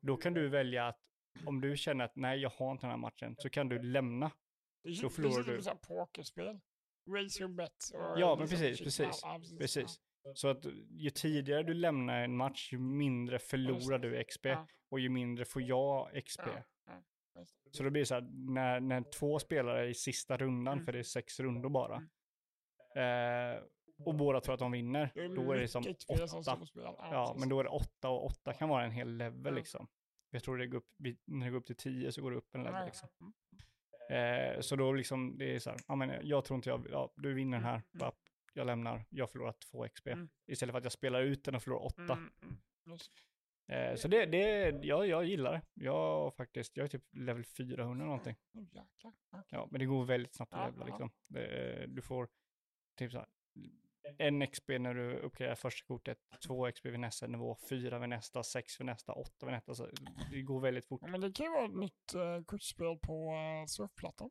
Då 0.00 0.16
kan 0.16 0.34
du 0.34 0.48
välja 0.48 0.86
att 0.88 1.00
om 1.46 1.60
du 1.60 1.76
känner 1.76 2.04
att 2.04 2.16
nej, 2.16 2.40
jag 2.40 2.50
har 2.50 2.72
inte 2.72 2.86
den 2.86 2.90
här 2.90 2.96
matchen, 2.98 3.36
så 3.38 3.50
kan 3.50 3.68
du 3.68 3.82
lämna. 3.82 4.30
Det 4.82 5.02
Då 5.02 5.10
förlorar 5.10 5.34
det 5.44 5.50
är 5.50 5.56
du. 5.56 5.62
ju 5.62 5.68
här 5.68 5.74
pokerspel. 5.74 6.60
Raise 7.10 7.42
your 7.42 7.52
bet. 7.52 7.90
och 7.94 7.98
Ja, 8.20 8.36
men 8.38 8.48
liksom 8.48 8.58
precis, 8.58 8.80
precis, 8.98 9.58
Precis. 9.58 10.00
Så 10.34 10.48
att 10.48 10.66
ju 10.90 11.10
tidigare 11.10 11.62
du 11.62 11.74
lämnar 11.74 12.24
en 12.24 12.36
match, 12.36 12.72
ju 12.72 12.78
mindre 12.78 13.38
förlorar 13.38 13.98
du 13.98 14.24
XP. 14.24 14.44
Ja. 14.46 14.66
Och 14.90 15.00
ju 15.00 15.08
mindre 15.08 15.44
får 15.44 15.62
jag 15.62 16.24
XP. 16.24 16.40
Ja, 16.46 16.62
ja. 16.86 17.44
Så 17.70 17.82
då 17.82 17.90
blir 17.90 18.02
det 18.02 18.06
så 18.06 18.14
här, 18.14 18.28
när, 18.32 18.80
när 18.80 19.02
två 19.02 19.38
spelare 19.38 19.80
är 19.80 19.86
i 19.88 19.94
sista 19.94 20.36
rundan, 20.36 20.72
Mm. 20.72 20.84
för 20.84 20.92
det 20.92 20.98
är 20.98 21.02
sex 21.02 21.40
rundor 21.40 21.68
bara. 21.70 21.96
Eh, 22.94 23.60
och 24.04 24.14
båda 24.14 24.40
tror 24.40 24.54
att 24.54 24.58
de 24.60 24.72
vinner, 24.72 25.10
Det 25.14 25.20
är 25.24 25.28
då 25.28 25.52
är 25.52 25.58
det 25.58 25.68
som 25.68 25.82
åtta. 26.40 26.50
Ja, 27.10 27.36
men 27.38 27.48
då 27.48 27.60
är 27.60 27.64
det 27.64 27.70
åtta 27.70 28.08
och 28.08 28.24
åtta 28.26 28.52
kan 28.52 28.68
vara 28.68 28.84
en 28.84 28.90
hel 28.90 29.16
level 29.16 29.54
liksom. 29.54 29.88
Jag 30.30 30.42
tror 30.42 30.58
det 30.58 30.66
går 30.66 30.78
upp, 30.78 30.90
när 31.24 31.46
det 31.46 31.50
går 31.50 31.58
upp 31.58 31.66
till 31.66 31.76
tio 31.76 32.12
så 32.12 32.22
går 32.22 32.30
det 32.30 32.36
upp 32.36 32.54
en 32.54 32.62
level 32.62 32.84
liksom. 32.86 33.08
mm. 33.20 33.32
Eh, 34.10 34.60
så 34.60 34.76
då 34.76 34.92
liksom, 34.92 35.38
det 35.38 35.54
är 35.54 35.58
så 35.58 35.70
här, 35.70 35.78
ja 35.88 35.94
men 35.94 36.26
jag 36.28 36.44
tror 36.44 36.56
inte 36.56 36.68
jag, 36.68 36.86
ja 36.90 37.12
du 37.16 37.34
vinner 37.34 37.56
den 37.58 37.64
här, 37.66 37.74
Mm, 37.74 37.82
mm. 37.94 38.12
Jag 38.52 38.66
lämnar, 38.66 39.04
jag 39.10 39.30
förlorar 39.30 39.52
två 39.52 39.88
XP. 39.88 40.06
Mm. 40.06 40.28
Istället 40.46 40.72
för 40.72 40.78
att 40.78 40.84
jag 40.84 40.92
spelar 40.92 41.22
ut 41.22 41.44
den 41.44 41.54
och 41.54 41.62
förlorar 41.62 41.84
åtta. 41.84 42.02
Mm, 42.12 42.30
mm. 42.42 42.98
Eh, 43.68 43.96
så 43.96 44.08
det, 44.08 44.26
det 44.26 44.68
jag, 44.86 45.06
jag 45.06 45.24
gillar 45.24 45.52
det. 45.52 45.62
Jag 45.74 46.34
faktiskt, 46.34 46.76
jag 46.76 46.84
är 46.84 46.88
typ 46.88 47.04
level 47.12 47.44
400 47.44 48.06
någonting. 48.06 48.36
Ja, 49.48 49.68
men 49.70 49.78
det 49.78 49.86
går 49.86 50.04
väldigt 50.04 50.34
snabbt 50.34 50.54
att 50.54 50.70
levla 50.70 50.86
liksom. 50.86 51.10
Det, 51.28 51.86
du 51.88 52.02
får 52.02 52.28
typ 52.96 53.12
så 53.12 53.18
här, 53.18 53.28
en 54.18 54.46
XP 54.46 54.68
när 54.68 54.94
du 54.94 55.16
uppgraderar 55.16 55.54
första 55.54 55.86
kortet, 55.86 56.18
två 56.46 56.72
XP 56.72 56.86
vid 56.86 57.00
nästa 57.00 57.26
nivå, 57.26 57.56
fyra 57.68 57.98
vid 57.98 58.08
nästa, 58.08 58.42
sex 58.42 58.80
vid 58.80 58.86
nästa, 58.86 59.12
åtta 59.12 59.46
vid 59.46 59.52
nästa. 59.52 59.74
Så 59.74 59.88
det 60.30 60.42
går 60.42 60.60
väldigt 60.60 60.86
fort. 60.86 61.00
Ja, 61.02 61.08
Men 61.08 61.20
det 61.20 61.32
kan 61.32 61.46
ju 61.46 61.52
vara 61.52 61.64
ett 61.64 61.76
nytt 61.76 62.14
uh, 62.14 62.44
kortspel 62.44 62.98
på 62.98 63.30
uh, 63.30 63.66
surfplattan. 63.66 64.30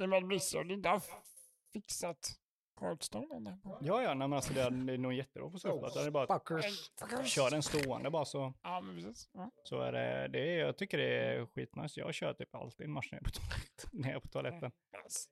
I 0.00 0.04
och 0.04 0.08
med 0.08 0.18
att 0.18 0.28
Blizzard 0.28 0.70
inte 0.70 0.88
har 0.88 1.02
fixat 1.72 2.39
Där 2.80 3.56
på. 3.62 3.78
Ja, 3.80 4.02
ja, 4.02 4.14
nej, 4.14 4.28
men 4.28 4.32
alltså 4.32 4.52
det 4.52 4.62
är, 4.62 4.70
det 4.70 4.92
är 4.92 4.98
nog 4.98 5.12
jättebra 5.12 5.50
på 5.50 5.58
surfplattan. 5.58 6.02
Det 6.02 6.08
är 6.08 6.10
bara 6.10 6.24
att 7.20 7.26
köra 7.28 7.50
den 7.50 7.62
stående 7.62 8.10
bara 8.10 8.24
så, 8.24 8.54
Ja, 8.62 8.80
men 8.80 8.94
precis. 8.94 9.30
Ja. 9.32 9.50
så 9.64 9.80
är 9.80 9.92
det, 9.92 10.28
det 10.28 10.54
är, 10.54 10.58
jag 10.58 10.76
tycker 10.76 10.98
det 10.98 11.18
är 11.18 11.46
skitnice. 11.46 12.00
Jag 12.00 12.14
kör 12.14 12.34
typ 12.34 12.54
alltid 12.54 12.86
en 12.86 12.92
match 12.92 13.08
när 13.12 13.18
jag 13.18 13.26
är 13.26 13.30
på 13.30 13.30
toaletten. 13.30 13.90
När 13.92 14.08
jag 14.08 14.16
är 14.16 14.20
på 14.20 14.28
toaletten. 14.28 14.72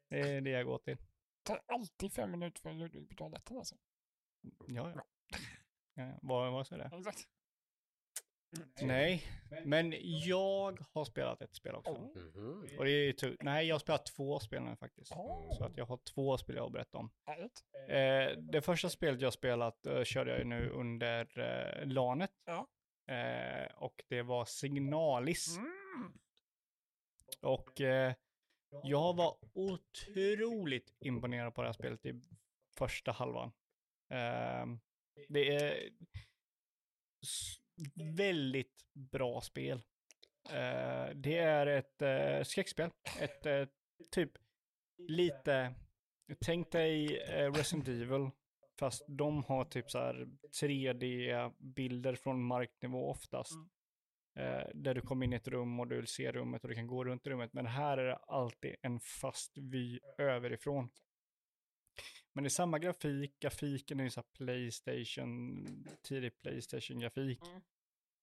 Det 0.08 0.20
är 0.20 0.40
det 0.40 0.50
jag 0.50 0.66
går 0.66 0.78
till. 0.78 0.96
Det 0.96 1.42
tar 1.42 1.60
alltid 1.66 2.12
fem 2.12 2.30
minuter 2.30 2.60
för 2.60 2.72
Ludvig 2.72 3.08
på 3.08 3.14
toaletten 3.14 3.56
alltså. 3.56 3.76
Ja, 4.66 4.92
ja. 4.94 5.02
ja, 5.94 6.06
ja. 6.06 6.18
Vad, 6.22 6.52
vad 6.52 6.66
säger 6.66 6.88
det? 6.90 6.96
Exakt. 6.96 7.28
Nej, 8.80 9.22
men 9.64 9.94
jag 10.00 10.78
har 10.92 11.04
spelat 11.04 11.42
ett 11.42 11.54
spel 11.54 11.74
också. 11.74 11.92
Oh. 11.92 12.16
Mhm. 12.16 12.68
Och 12.78 12.84
det 12.84 12.90
är 12.90 13.12
tur. 13.12 13.36
Nej, 13.40 13.66
jag 13.66 13.74
har 13.74 13.80
spelat 13.80 14.06
två 14.06 14.40
spel 14.40 14.62
nu 14.62 14.76
faktiskt. 14.76 15.12
Oh. 15.12 15.56
Så 15.58 15.64
att 15.64 15.76
jag 15.76 15.86
har 15.86 15.96
två 15.96 16.38
spel 16.38 16.56
jag 16.56 16.62
har 16.62 16.70
berättat 16.70 16.94
om. 16.94 17.10
Eh, 17.88 18.38
det 18.38 18.62
första 18.62 18.90
spelet 18.90 19.20
jag 19.20 19.32
spelat 19.32 19.86
eh, 19.86 20.04
körde 20.04 20.30
jag 20.30 20.38
ju 20.38 20.44
nu 20.44 20.70
under 20.70 21.38
eh, 21.38 21.86
LANet. 21.86 22.32
Ja. 22.44 22.68
Eh, 23.14 23.72
och 23.74 24.04
det 24.08 24.22
var 24.22 24.44
Signalis. 24.44 25.56
Mm. 25.56 26.12
Och 27.40 27.80
eh, 27.80 28.14
jag 28.82 29.16
var 29.16 29.36
otroligt 29.52 30.94
imponerad 31.00 31.54
på 31.54 31.62
det 31.62 31.68
här 31.68 31.72
spelet 31.72 32.06
i 32.06 32.20
första 32.78 33.12
halvan. 33.12 33.52
Eh, 34.10 34.66
det 35.28 35.54
är 35.54 35.90
väldigt 38.16 38.86
bra 38.92 39.40
spel. 39.40 39.82
Eh, 40.50 41.14
det 41.14 41.38
är 41.38 41.66
ett 41.66 42.02
eh, 42.02 42.42
skräckspel. 42.42 42.90
Ett 43.20 43.46
eh, 43.46 43.66
typ 44.10 44.32
lite, 44.98 45.74
tänk 46.40 46.72
dig 46.72 47.20
eh, 47.22 47.52
Resident 47.52 47.88
Evil. 47.88 48.30
Fast 48.78 49.04
de 49.08 49.44
har 49.44 49.64
typ 49.64 49.90
så 49.90 49.98
här 49.98 50.28
3D-bilder 50.62 52.14
från 52.14 52.42
marknivå 52.42 53.10
oftast. 53.10 53.52
Mm. 53.52 53.68
Där 54.74 54.94
du 54.94 55.00
kommer 55.00 55.26
in 55.26 55.32
i 55.32 55.36
ett 55.36 55.48
rum 55.48 55.80
och 55.80 55.88
du 55.88 56.06
ser 56.06 56.32
rummet 56.32 56.62
och 56.62 56.68
du 56.68 56.74
kan 56.74 56.86
gå 56.86 57.04
runt 57.04 57.26
i 57.26 57.30
rummet. 57.30 57.52
Men 57.52 57.66
här 57.66 57.98
är 57.98 58.06
det 58.06 58.16
alltid 58.16 58.76
en 58.82 59.00
fast 59.00 59.58
vy 59.58 60.00
överifrån. 60.18 60.90
Men 62.32 62.44
det 62.44 62.48
är 62.48 62.50
samma 62.50 62.78
grafik, 62.78 63.40
grafiken 63.40 64.00
är 64.00 64.04
ju 64.04 64.10
så 64.10 64.20
här 64.20 64.28
Playstation, 64.32 65.66
tidig 66.02 66.38
Playstation-grafik. 66.38 67.40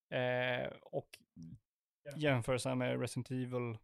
Mm. 0.10 0.64
Eh, 0.64 0.72
och 0.82 1.20
jämförelsen 2.16 2.78
med 2.78 3.00
Resident 3.00 3.32
Evil 3.32 3.78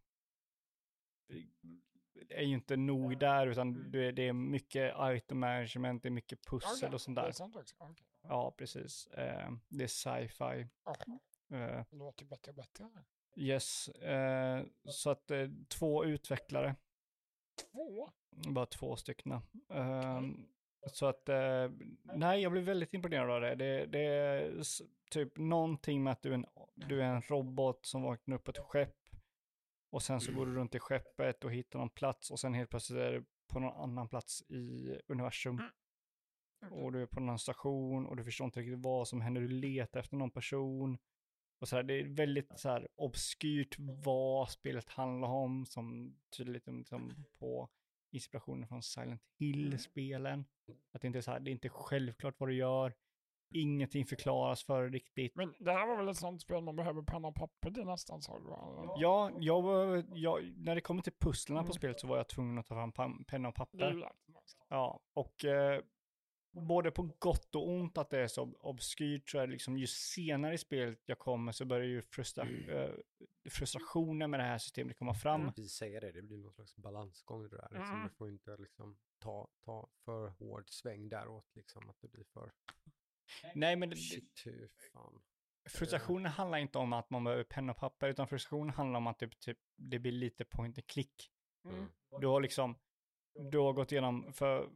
är 2.28 2.42
ju 2.42 2.54
inte 2.54 2.76
nog 2.76 3.18
där, 3.18 3.46
utan 3.46 3.90
det 3.90 4.04
är, 4.06 4.12
det 4.12 4.28
är 4.28 4.32
mycket 4.32 4.94
item 5.00 5.38
management, 5.38 6.02
det 6.02 6.08
är 6.08 6.10
mycket 6.10 6.46
pussel 6.46 6.94
och 6.94 7.00
sånt 7.00 7.16
där. 7.16 7.32
Ja, 8.22 8.54
precis. 8.58 9.06
Eh, 9.06 9.52
det 9.68 9.84
är 9.84 9.88
sci-fi. 9.88 10.68
Ja, 10.84 10.94
Eh, 11.52 11.84
låter 11.90 12.24
bättre 12.24 12.50
och 12.50 12.54
bättre. 12.56 12.88
yes, 13.36 13.88
eh, 13.88 14.64
så 14.84 15.10
att 15.10 15.30
eh, 15.30 15.48
två 15.68 16.04
utvecklare, 16.04 16.76
Två? 17.56 18.10
bara 18.30 18.66
två 18.66 18.96
stycken. 18.96 19.32
Ehm, 19.68 20.46
så 20.86 21.06
att, 21.06 21.28
eh, 21.28 21.70
nej, 22.02 22.42
jag 22.42 22.52
blev 22.52 22.64
väldigt 22.64 22.94
imponerad 22.94 23.30
av 23.30 23.40
det. 23.40 23.54
Det, 23.54 23.86
det 23.86 24.06
är 24.06 24.62
typ 25.10 25.38
någonting 25.38 26.02
med 26.02 26.12
att 26.12 26.22
du 26.22 26.30
är, 26.30 26.34
en, 26.34 26.46
du 26.74 27.02
är 27.02 27.06
en 27.06 27.22
robot 27.22 27.86
som 27.86 28.02
vaknar 28.02 28.36
upp 28.36 28.44
på 28.44 28.50
ett 28.50 28.58
skepp 28.58 28.96
och 29.90 30.02
sen 30.02 30.20
så 30.20 30.32
går 30.32 30.46
du 30.46 30.54
runt 30.54 30.74
i 30.74 30.78
skeppet 30.78 31.44
och 31.44 31.52
hittar 31.52 31.78
någon 31.78 31.90
plats 31.90 32.30
och 32.30 32.40
sen 32.40 32.54
helt 32.54 32.70
plötsligt 32.70 32.98
är 32.98 33.12
du 33.12 33.24
på 33.46 33.60
någon 33.60 33.82
annan 33.82 34.08
plats 34.08 34.42
i 34.42 34.96
universum. 35.08 35.60
Och 36.70 36.92
du 36.92 37.02
är 37.02 37.06
på 37.06 37.20
någon 37.20 37.38
station 37.38 38.06
och 38.06 38.16
du 38.16 38.24
förstår 38.24 38.44
inte 38.44 38.60
riktigt 38.60 38.84
vad 38.84 39.08
som 39.08 39.20
händer. 39.20 39.40
Du 39.40 39.48
letar 39.48 40.00
efter 40.00 40.16
någon 40.16 40.30
person. 40.30 40.98
Och 41.62 41.68
så 41.68 41.76
här, 41.76 41.82
det 41.82 41.94
är 42.00 42.04
väldigt 42.04 42.58
så 42.58 42.68
här 42.68 42.88
obskyrt 42.94 43.76
vad 43.78 44.50
spelet 44.50 44.88
handlar 44.88 45.28
om, 45.28 45.66
som 45.66 46.16
tyder 46.36 46.52
lite 46.52 46.70
liksom 46.70 47.24
på 47.38 47.68
inspirationen 48.10 48.68
från 48.68 48.82
Silent 48.82 49.22
Hill-spelen. 49.38 50.44
Att 50.92 51.00
det 51.00 51.06
inte 51.06 51.18
är 51.18 51.20
så 51.20 51.30
här, 51.30 51.40
det 51.40 51.50
är 51.50 51.52
inte 51.52 51.68
självklart 51.68 52.34
vad 52.38 52.48
du 52.48 52.54
gör. 52.54 52.94
Ingenting 53.54 54.06
förklaras 54.06 54.64
för 54.64 54.88
riktigt. 54.90 55.34
Men 55.36 55.54
det 55.58 55.72
här 55.72 55.86
var 55.86 55.96
väl 55.96 56.08
ett 56.08 56.16
sånt 56.16 56.42
spel 56.42 56.60
man 56.62 56.76
behöver 56.76 57.02
penna 57.02 57.28
och 57.28 57.34
papper 57.34 57.70
till 57.70 57.84
nästan 57.84 58.22
sa 58.22 58.38
du? 58.38 58.44
Ja, 59.02 59.30
jag, 59.38 59.62
var- 59.62 60.04
jag, 60.14 60.52
när 60.56 60.74
det 60.74 60.80
kommer 60.80 61.02
till 61.02 61.12
pusslerna 61.20 61.60
på 61.60 61.64
Mm. 61.64 61.72
spelet 61.72 62.00
så 62.00 62.06
var 62.06 62.16
jag 62.16 62.28
tvungen 62.28 62.58
att 62.58 62.66
ta 62.66 62.92
fram 62.92 63.24
penna 63.24 63.48
och 63.48 63.54
papper. 63.54 64.08
Ja, 64.68 65.00
och 65.14 65.44
eh, 65.44 65.82
både 66.52 66.90
på 66.90 67.10
gott 67.18 67.54
och 67.54 67.68
ont 67.68 67.98
att 67.98 68.10
det 68.10 68.18
är 68.18 68.28
så 68.28 68.52
obskyrt 68.60 69.30
så 69.30 69.38
är 69.38 69.46
det 69.46 69.52
liksom 69.52 69.78
ju 69.78 69.86
senare 69.86 70.54
i 70.54 70.58
spelet 70.58 70.98
jag 71.06 71.18
kommer 71.18 71.52
så 71.52 71.64
börjar 71.64 71.86
ju 71.86 72.02
frustra, 72.02 72.48
eh, 72.48 72.90
frustrationen 73.50 74.30
med 74.30 74.40
det 74.40 74.44
här 74.44 74.58
systemet 74.58 74.98
komma 74.98 75.14
fram. 75.14 75.52
Vi 75.56 75.68
säger 75.68 76.00
det, 76.00 76.12
det 76.12 76.22
blir 76.22 76.38
någon 76.38 76.52
slags 76.52 76.76
balansgång 76.76 77.48
det 77.48 77.56
där. 77.56 77.68
Liksom. 77.70 77.94
Mm. 77.94 78.08
Du 78.08 78.14
får 78.14 78.30
inte 78.30 78.56
liksom 78.56 78.98
ta, 79.18 79.48
ta 79.64 79.88
för 80.04 80.28
hård 80.28 80.70
sväng 80.70 81.08
däråt, 81.08 81.46
liksom 81.54 81.90
att 81.90 82.00
det 82.00 82.08
blir 82.08 82.24
för... 82.24 82.52
Nej, 83.54 83.76
men 83.76 83.90
det, 83.90 83.96
Shit, 83.96 84.42
hur 84.44 84.70
fan. 84.92 85.22
frustrationen 85.68 86.32
handlar 86.32 86.58
inte 86.58 86.78
om 86.78 86.92
att 86.92 87.10
man 87.10 87.24
behöver 87.24 87.44
penna 87.44 87.72
och 87.72 87.78
papper, 87.78 88.08
utan 88.08 88.28
frustrationen 88.28 88.70
handlar 88.70 88.98
om 88.98 89.06
att 89.06 89.18
typ, 89.18 89.40
typ, 89.40 89.58
det 89.76 89.98
blir 89.98 90.12
lite 90.12 90.44
point 90.44 90.78
and 90.78 90.86
click. 90.86 91.30
Mm. 91.64 91.86
Du 92.20 92.26
har 92.26 92.40
liksom, 92.40 92.78
du 93.50 93.58
har 93.58 93.72
gått 93.72 93.92
igenom, 93.92 94.32
för 94.32 94.70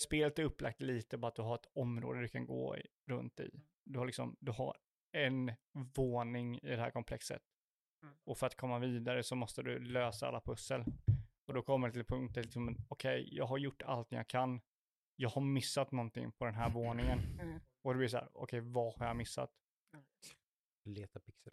spelet 0.00 0.38
är 0.38 0.44
upplagt 0.44 0.82
lite 0.82 1.18
bara 1.18 1.28
att 1.28 1.34
du 1.34 1.42
har 1.42 1.54
ett 1.54 1.70
område 1.72 2.20
du 2.20 2.28
kan 2.28 2.46
gå 2.46 2.76
i, 2.76 2.86
runt 3.06 3.40
i. 3.40 3.50
Du 3.84 3.98
har 3.98 4.06
liksom, 4.06 4.36
du 4.40 4.52
har 4.52 4.76
en 5.12 5.52
våning 5.94 6.58
i 6.58 6.68
det 6.68 6.76
här 6.76 6.90
komplexet. 6.90 7.42
Mm. 8.02 8.14
Och 8.24 8.38
för 8.38 8.46
att 8.46 8.56
komma 8.56 8.78
vidare 8.78 9.22
så 9.22 9.36
måste 9.36 9.62
du 9.62 9.78
lösa 9.78 10.28
alla 10.28 10.40
pussel. 10.40 10.84
Och 11.46 11.54
då 11.54 11.62
kommer 11.62 11.88
det 11.88 11.92
till 11.92 12.04
punkten, 12.04 12.42
liksom, 12.42 12.76
okej, 12.88 13.28
jag 13.32 13.46
har 13.46 13.58
gjort 13.58 13.82
allt 13.82 14.12
jag 14.12 14.28
kan. 14.28 14.60
Jag 15.16 15.28
har 15.28 15.42
missat 15.42 15.92
någonting 15.92 16.32
på 16.32 16.44
den 16.44 16.54
här 16.54 16.70
våningen. 16.70 17.18
Mm. 17.40 17.60
Och 17.82 17.92
det 17.92 17.98
blir 17.98 18.08
så 18.08 18.16
här, 18.16 18.28
okej, 18.32 18.60
vad 18.60 18.98
har 18.98 19.06
jag 19.06 19.16
missat? 19.16 19.50
Leta 20.84 21.20
pixel. 21.20 21.52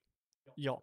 Ja, 0.55 0.81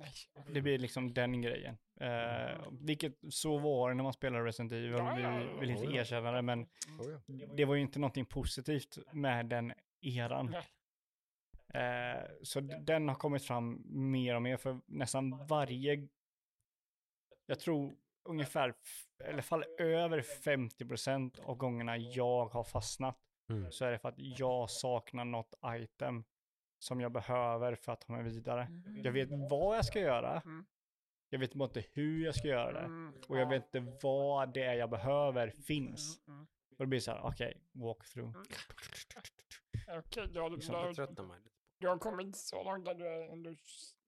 det 0.53 0.63
blir 0.63 0.79
liksom 0.79 1.15
den 1.15 1.43
grejen. 1.43 1.77
Eh, 2.01 2.63
vilket 2.71 3.15
så 3.31 3.59
var 3.59 3.89
det 3.89 3.95
när 3.95 4.03
man 4.05 4.13
spelade 4.13 4.45
Resident 4.45 4.73
Evil. 4.73 4.91
Ja, 4.91 5.21
ja, 5.21 5.41
ja. 5.41 5.53
Vi 5.55 5.61
vill 5.61 5.71
inte 5.71 5.87
Oh, 5.87 5.95
erkänna 5.97 6.33
det, 6.33 6.43
men 6.43 6.63
Oh, 6.63 7.19
ja. 7.27 7.47
det 7.55 7.65
var 7.65 7.75
ju 7.75 7.81
inte 7.81 7.99
någonting 7.99 8.27
positivt 8.27 8.99
med 9.13 9.47
den 9.47 9.73
eran. 10.01 10.55
Eh, 11.75 12.23
så 12.43 12.61
den 12.61 13.09
har 13.09 13.15
kommit 13.15 13.45
fram 13.45 13.83
mer 13.87 14.35
och 14.35 14.43
mer 14.43 14.57
för 14.57 14.81
nästan 14.87 15.47
varje, 15.47 16.09
jag 17.47 17.61
tror 17.61 17.95
ungefär, 18.25 18.75
i 19.25 19.29
alla 19.29 19.43
fall 19.43 19.65
över 19.79 20.21
50% 20.23 21.41
av 21.45 21.57
gångerna 21.57 21.97
jag 21.97 22.47
har 22.47 22.65
fastnat 22.65 23.19
Mm. 23.51 23.73
så 23.73 23.85
är 23.85 23.91
det 23.93 23.99
för 23.99 24.09
att 24.09 24.19
jag 24.19 24.71
saknar 24.71 25.25
något 25.25 25.55
item 25.67 26.25
som 26.85 27.01
jag 27.01 27.13
behöver 27.13 27.75
för 27.75 27.93
att 27.93 28.01
ta 28.01 28.13
mig 28.13 28.23
vidare. 28.23 28.69
Jag 29.05 29.13
vet 29.13 29.29
vad 29.51 29.77
jag 29.77 29.85
ska 29.85 30.01
göra. 30.01 30.41
Mm. 30.41 30.65
Jag 31.29 31.39
vet 31.39 31.55
bara 31.55 31.65
inte 31.65 31.85
hur 31.93 32.25
jag 32.25 32.35
ska 32.35 32.49
göra 32.49 32.73
det. 32.73 32.79
Mm. 32.79 33.15
Och 33.29 33.39
jag 33.39 33.49
vet 33.49 33.75
inte 33.75 33.97
vad 34.03 34.55
det 34.55 34.63
är 34.63 34.75
jag 34.75 34.91
behöver 34.91 35.51
finns. 35.51 36.21
Mm. 36.27 36.39
Mm. 36.39 36.47
Och 36.71 36.85
det 36.85 36.87
blir 36.87 37.01
så 37.01 37.11
här, 37.11 37.21
okej, 37.25 37.63
walkthrough. 37.73 38.39
Okej, 39.89 40.29
du, 40.33 40.41
har- 40.41 40.51
du, 40.51 40.57
Liksom, 40.57 40.75
Jag 40.75 41.09
du 41.81 41.89
har 41.89 41.99
kommit 41.99 42.37
så 42.37 42.65
långt 42.65 42.89
att 42.89 42.99
du, 42.99 43.07
är- 43.07 43.37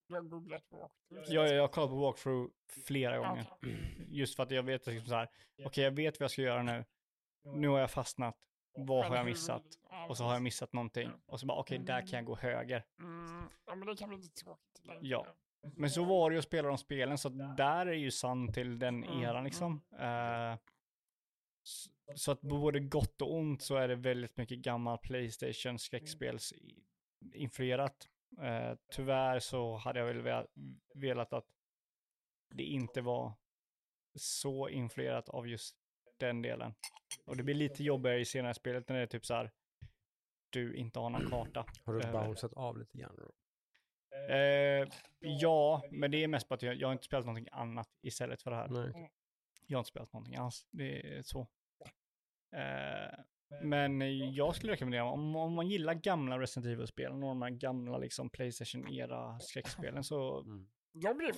du, 0.09 0.15
har 0.15 0.23
googlat 0.23 0.69
på 0.69 0.91
Jag, 1.09 1.49
jag 1.55 1.61
har 1.63 1.69
kollat 1.69 1.91
på 1.91 1.97
walkthrough 1.97 2.51
flera 2.87 3.19
gånger. 3.19 3.47
Okej. 3.51 4.07
Just 4.11 4.37
för 4.37 4.43
att 4.43 4.51
jag 4.51 4.63
vet 4.63 4.87
liksom 4.87 5.07
så 5.09 5.15
här, 5.15 5.29
okej 5.65 5.85
jag 5.85 5.91
vet 5.91 6.21
vad 6.21 6.25
jag 6.25 6.31
ska 6.31 6.43
göra 6.43 6.63
nu. 6.63 6.85
Nu 7.45 7.69
har 7.69 7.79
jag 7.79 7.91
fastnat. 7.91 8.37
Vad 8.77 9.05
har 9.07 9.17
jag 9.17 9.25
missat? 9.27 9.63
Och 10.09 10.17
så 10.17 10.25
har 10.25 10.33
jag 10.33 10.43
missat 10.43 10.73
någonting. 10.73 11.11
Och 11.27 11.41
så 11.41 11.47
bara, 11.47 11.59
okej 11.59 11.79
där 11.79 12.01
kan 12.07 12.17
jag 12.17 12.25
gå 12.25 12.37
höger. 12.37 12.85
Mm. 13.01 13.49
Ja, 13.67 13.75
men 13.75 13.89
det 13.89 13.97
kan 13.97 14.09
bli 14.09 14.19
lite 14.19 14.43
tråkigt. 14.45 14.81
Ja. 15.01 15.27
Men 15.77 15.91
så 15.91 16.05
var 16.05 16.31
det 16.31 16.35
ju 16.35 16.39
att 16.39 16.45
spela 16.45 16.69
de 16.69 16.79
spelen, 16.79 17.19
så 17.19 17.29
där 17.29 17.87
är 17.87 17.93
ju 17.93 18.11
sann 18.11 18.53
till 18.53 18.79
den 18.79 19.05
Mm, 19.05 19.21
eran 19.23 19.45
liksom. 19.45 19.83
Eh, 19.99 20.57
så 22.15 22.33
att 22.33 22.41
både 22.41 22.81
gott 22.81 23.23
och 23.23 23.35
ont 23.35 23.63
så 23.63 23.77
är 23.77 23.89
det 23.89 23.95
väldigt 23.97 24.37
mycket 24.37 24.59
gammal 24.59 24.99
Playstation 24.99 25.79
skräckspels 25.79 26.55
influerat. 27.35 28.09
Eh, 28.41 28.75
tyvärr 28.93 29.39
så 29.39 29.77
hade 29.77 29.99
jag 29.99 30.07
väl 30.07 30.21
ve- 30.23 30.47
velat 30.95 31.33
att 31.33 31.47
det 32.55 32.63
inte 32.63 33.01
var 33.01 33.33
så 34.19 34.69
influerat 34.69 35.29
av 35.29 35.49
just 35.49 35.77
den 36.19 36.43
delen. 36.43 36.75
Och 37.25 37.37
det 37.37 37.43
blir 37.43 37.55
lite 37.55 37.85
jobbigare 37.85 38.21
i 38.21 38.25
senare 38.25 38.55
spelet 38.55 38.89
när 38.89 38.97
det 38.97 39.03
är 39.03 39.07
typ 39.07 39.27
så 39.27 39.35
här, 39.35 39.51
du 40.51 40.75
inte 40.75 40.99
har 40.99 41.11
någon 41.11 41.27
karta. 41.31 41.65
Har 41.85 41.95
du 41.95 42.13
bounceat 42.13 42.53
av 42.53 42.79
lite 42.79 42.99
grann? 42.99 43.31
Eh, 44.29 44.89
ja, 45.19 45.83
men 45.91 46.11
det 46.11 46.25
är 46.25 46.29
mest 46.29 46.49
på 46.49 46.55
att 46.55 46.63
jag, 46.63 46.75
jag 46.75 46.89
har 46.89 46.93
inte 46.93 47.05
spelat 47.05 47.27
någonting 47.27 47.49
annat 47.53 47.89
istället 48.03 48.43
för 48.43 48.51
det 48.51 48.57
här. 48.57 48.69
Nej. 48.69 49.11
Jag 49.67 49.79
har 49.79 49.81
inte 49.81 49.89
spelat 49.89 50.13
någonting 50.13 50.37
alls. 50.37 50.67
Det 50.71 51.17
är 51.17 51.23
så. 51.23 51.41
Eh, 52.57 53.19
men 53.63 54.01
jag 54.35 54.57
skulle 54.57 54.73
rekommendera, 54.73 55.05
om, 55.05 55.37
om 55.37 55.53
man 55.53 55.69
gillar 55.69 55.95
gamla 55.95 56.39
Resident 56.39 56.73
Evil-spelen 56.73 57.23
och 57.23 57.29
de 57.29 57.43
här 57.43 57.51
gamla 57.51 57.99
liksom 57.99 58.31
Playstation-era 58.31 59.39
skräckspelen 59.41 60.05
så 60.05 60.41
Mm. 60.41 60.69
Jag 60.99 61.17
blev 61.17 61.35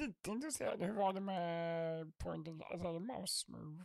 lite 0.00 0.30
intresserad. 0.30 0.82
Hur 0.82 0.92
var 0.92 1.12
det 1.12 1.20
med 1.20 2.18
point 2.18 2.48
and, 2.48 2.62
alltså 2.62 3.00
mouse 3.00 3.50
move? 3.50 3.84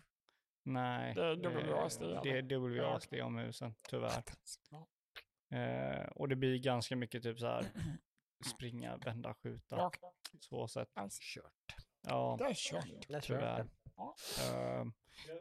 Nej. 0.63 1.13
Det 1.15 1.21
är 1.21 1.73
WASD, 1.73 2.01
eh? 2.01 2.21
Det 2.21 2.55
är 2.55 2.81
WASD 2.81 3.13
om 3.13 3.35
musen, 3.35 3.75
tyvärr. 3.89 4.23
Ja. 4.69 4.87
Eh, 5.57 6.07
och 6.07 6.29
det 6.29 6.35
blir 6.35 6.57
ganska 6.57 6.95
mycket 6.95 7.23
typ 7.23 7.39
så 7.39 7.47
här 7.47 7.65
springa, 8.53 8.97
vända, 8.97 9.33
skjuta. 9.33 9.91
Så 10.39 10.67
sätt. 10.67 10.89
alltså, 10.93 11.19
Kört. 11.23 11.75
Ja, 12.01 12.35
det 12.39 12.45
är 12.45 12.53
kört. 12.53 13.05
Jag 13.07 13.23
tror 13.23 13.37
tyvärr. 13.37 13.59
Eh, 13.59 14.85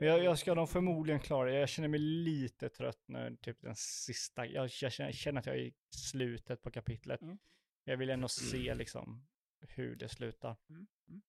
men 0.01 0.09
jag, 0.09 0.25
jag 0.25 0.39
ska 0.39 0.55
nog 0.55 0.69
förmodligen 0.69 1.21
klara 1.21 1.51
det. 1.51 1.59
Jag 1.59 1.69
känner 1.69 1.89
mig 1.89 2.01
lite 2.01 2.69
trött 2.69 3.03
nu, 3.07 3.37
typ 3.43 3.61
den 3.61 3.77
sista. 3.77 4.47
Jag, 4.47 4.71
jag 4.83 4.93
känner, 4.93 5.13
känner 5.13 5.41
att 5.41 5.47
jag 5.47 5.57
är 5.57 5.61
i 5.61 5.75
slutet 5.91 6.63
på 6.63 6.71
kapitlet. 6.71 7.23
Mm. 7.23 7.39
Jag 7.85 7.97
vill 7.97 8.11
ändå 8.11 8.29
se 8.51 8.75
liksom 8.75 9.27
hur 9.61 9.97
det 9.97 10.09
slutar. 10.09 10.57
Mm, 10.71 10.87
mm. 11.09 11.23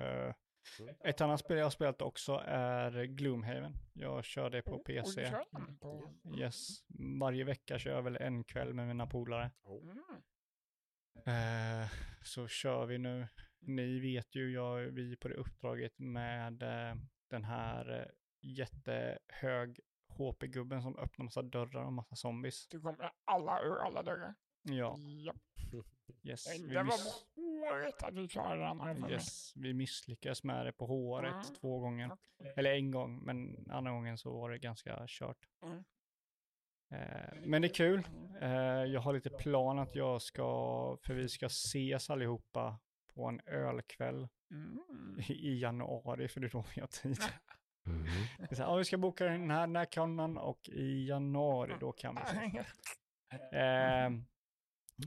Eh, 0.00 0.34
ett 1.04 1.20
annat 1.20 1.40
spel 1.40 1.56
jag 1.56 1.64
har 1.64 1.70
spelat 1.70 2.02
också 2.02 2.42
är 2.46 3.04
Gloomhaven. 3.04 3.76
Jag 3.92 4.24
kör 4.24 4.50
det 4.50 4.62
på 4.62 4.76
du 4.76 4.82
PC. 4.82 5.32
på... 5.80 6.14
Yes, 6.38 6.84
varje 7.20 7.44
vecka 7.44 7.78
kör 7.78 7.90
jag 7.90 8.02
väl 8.02 8.16
en 8.16 8.44
kväll 8.44 8.74
med 8.74 8.88
mina 8.88 9.06
polare. 9.06 9.50
Mm. 9.66 10.22
Eh, 11.26 11.88
så 12.22 12.48
kör 12.48 12.86
vi 12.86 12.98
nu. 12.98 13.28
Ni 13.58 14.00
vet 14.00 14.34
ju, 14.34 14.52
jag, 14.52 14.78
vi 14.78 15.12
är 15.12 15.16
på 15.16 15.28
det 15.28 15.34
uppdraget 15.34 15.98
med 15.98 16.62
eh, 16.62 16.96
den 17.30 17.44
här 17.44 18.00
eh, 18.00 18.06
jättehög 18.40 19.80
HP-gubben 20.08 20.82
som 20.82 20.98
öppnar 20.98 21.24
massa 21.24 21.42
dörrar 21.42 21.84
och 21.84 21.92
massa 21.92 22.16
zombies. 22.16 22.68
Du 22.68 22.80
kommer 22.80 23.12
alla 23.24 23.62
ur 23.62 23.78
alla 23.78 24.02
dörrar. 24.02 24.34
Ja, 24.62 24.98
Japp. 24.98 25.36
Yes. 26.22 26.46
Vi, 26.60 26.66
Det 26.68 26.74
var 26.74 26.84
miss, 26.84 27.26
håret 27.36 28.02
att 28.02 28.14
vi 28.14 28.28
klarade 28.28 28.62
den 28.62 28.80
här 28.80 29.10
yes, 29.10 29.52
vi 29.56 29.74
misslyckades 29.74 30.44
med 30.44 30.66
det 30.66 30.72
på 30.72 30.86
håret 30.86 31.32
Mm. 31.32 31.44
två 31.60 31.78
gånger. 31.78 32.10
Okej. 32.38 32.54
Eller 32.56 32.72
en 32.72 32.90
gång, 32.90 33.18
men 33.24 33.66
andra 33.70 33.92
gången 33.92 34.18
så 34.18 34.30
var 34.40 34.50
det 34.50 34.58
ganska 34.58 35.04
kört. 35.08 35.38
Mm. 35.64 35.84
Eh, 36.92 37.40
men 37.44 37.62
det 37.62 37.68
är 37.68 37.74
kul. 37.74 38.02
Eh, 38.40 38.50
jag 38.84 39.00
har 39.00 39.12
lite 39.12 39.30
plan 39.30 39.78
att 39.78 39.94
jag 39.94 40.22
ska, 40.22 40.44
för 41.02 41.14
vi 41.14 41.28
ska 41.28 41.46
ses 41.46 42.10
allihopa 42.10 42.78
på 43.14 43.26
en 43.26 43.40
ölkväll 43.46 44.28
Mm. 44.52 44.78
i 45.28 45.58
januari, 45.60 46.28
för 46.28 46.40
det 46.40 46.46
är 46.46 46.50
då 46.50 46.64
vi 46.74 46.80
har 46.80 46.88
tid. 46.88 47.18
Mm. 47.86 48.04
Det 48.38 48.50
är 48.50 48.54
så 48.54 48.62
här, 48.62 48.70
ja, 48.70 48.76
vi 48.76 48.84
ska 48.84 48.98
boka 48.98 49.24
den 49.24 49.50
här, 49.50 49.60
den 49.60 49.76
här 49.76 49.84
kanon 49.84 50.38
och 50.38 50.68
i 50.68 51.06
januari 51.08 51.72
då 51.80 51.92
kan 51.92 52.14
vi 52.14 52.20
ses. 52.22 52.66
Eh, 53.52 54.10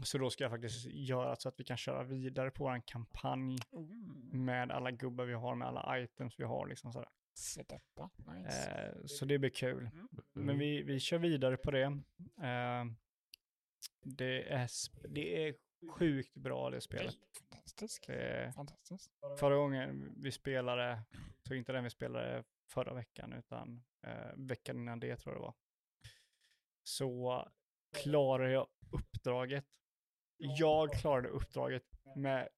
så 0.03 0.17
då 0.17 0.29
ska 0.29 0.43
jag 0.43 0.51
faktiskt 0.51 0.85
göra 0.85 1.35
så 1.35 1.49
att 1.49 1.59
vi 1.59 1.63
kan 1.63 1.77
köra 1.77 2.03
vidare 2.03 2.51
på 2.51 2.67
en 2.67 2.81
kampanj 2.81 3.57
Mm. 3.73 4.45
med 4.45 4.71
alla 4.71 4.91
gubbar 4.91 5.25
vi 5.25 5.33
har, 5.33 5.55
med 5.55 5.67
alla 5.67 5.99
items 5.99 6.39
vi 6.39 6.43
har. 6.43 6.67
Liksom 6.67 6.93
sådär. 6.93 7.09
Så 7.33 7.63
detta, 7.63 8.09
nice. 8.17 8.69
Eh, 8.71 9.05
så 9.05 9.25
det 9.25 9.39
blir 9.39 9.49
kul. 9.49 9.83
Mm. 9.93 10.07
Men 10.33 10.57
vi, 10.59 10.83
vi 10.83 10.99
kör 10.99 11.17
vidare 11.17 11.57
på 11.57 11.71
det. 11.71 11.81
Eh, 12.41 12.85
det, 14.03 14.51
är, 14.53 14.67
det 15.07 15.47
är 15.47 15.55
sjukt 15.91 16.33
bra 16.33 16.69
det 16.69 16.81
spelet. 16.81 17.15
Fantastiskt. 17.49 18.07
Det, 18.07 18.53
Fantastiskt. 18.55 19.11
förra 19.39 19.55
gången 19.55 20.13
vi 20.17 20.31
spelade, 20.31 21.01
så 21.47 21.53
inte 21.53 21.71
den 21.71 21.83
vi 21.83 21.89
spelade 21.89 22.43
förra 22.69 22.93
veckan, 22.93 23.33
utan 23.33 23.83
eh, 24.07 24.31
veckan 24.35 24.77
innan 24.77 24.99
det 24.99 25.15
tror 25.17 25.35
jag 25.35 25.41
det 25.41 25.45
var. 25.45 25.53
Så 26.83 27.47
klarade 28.03 28.51
jag 28.51 28.67
uppdraget. 28.91 29.65
Jag 30.38 30.93
klarade 30.93 31.30
uppdraget 31.30 31.84
med 32.15 32.49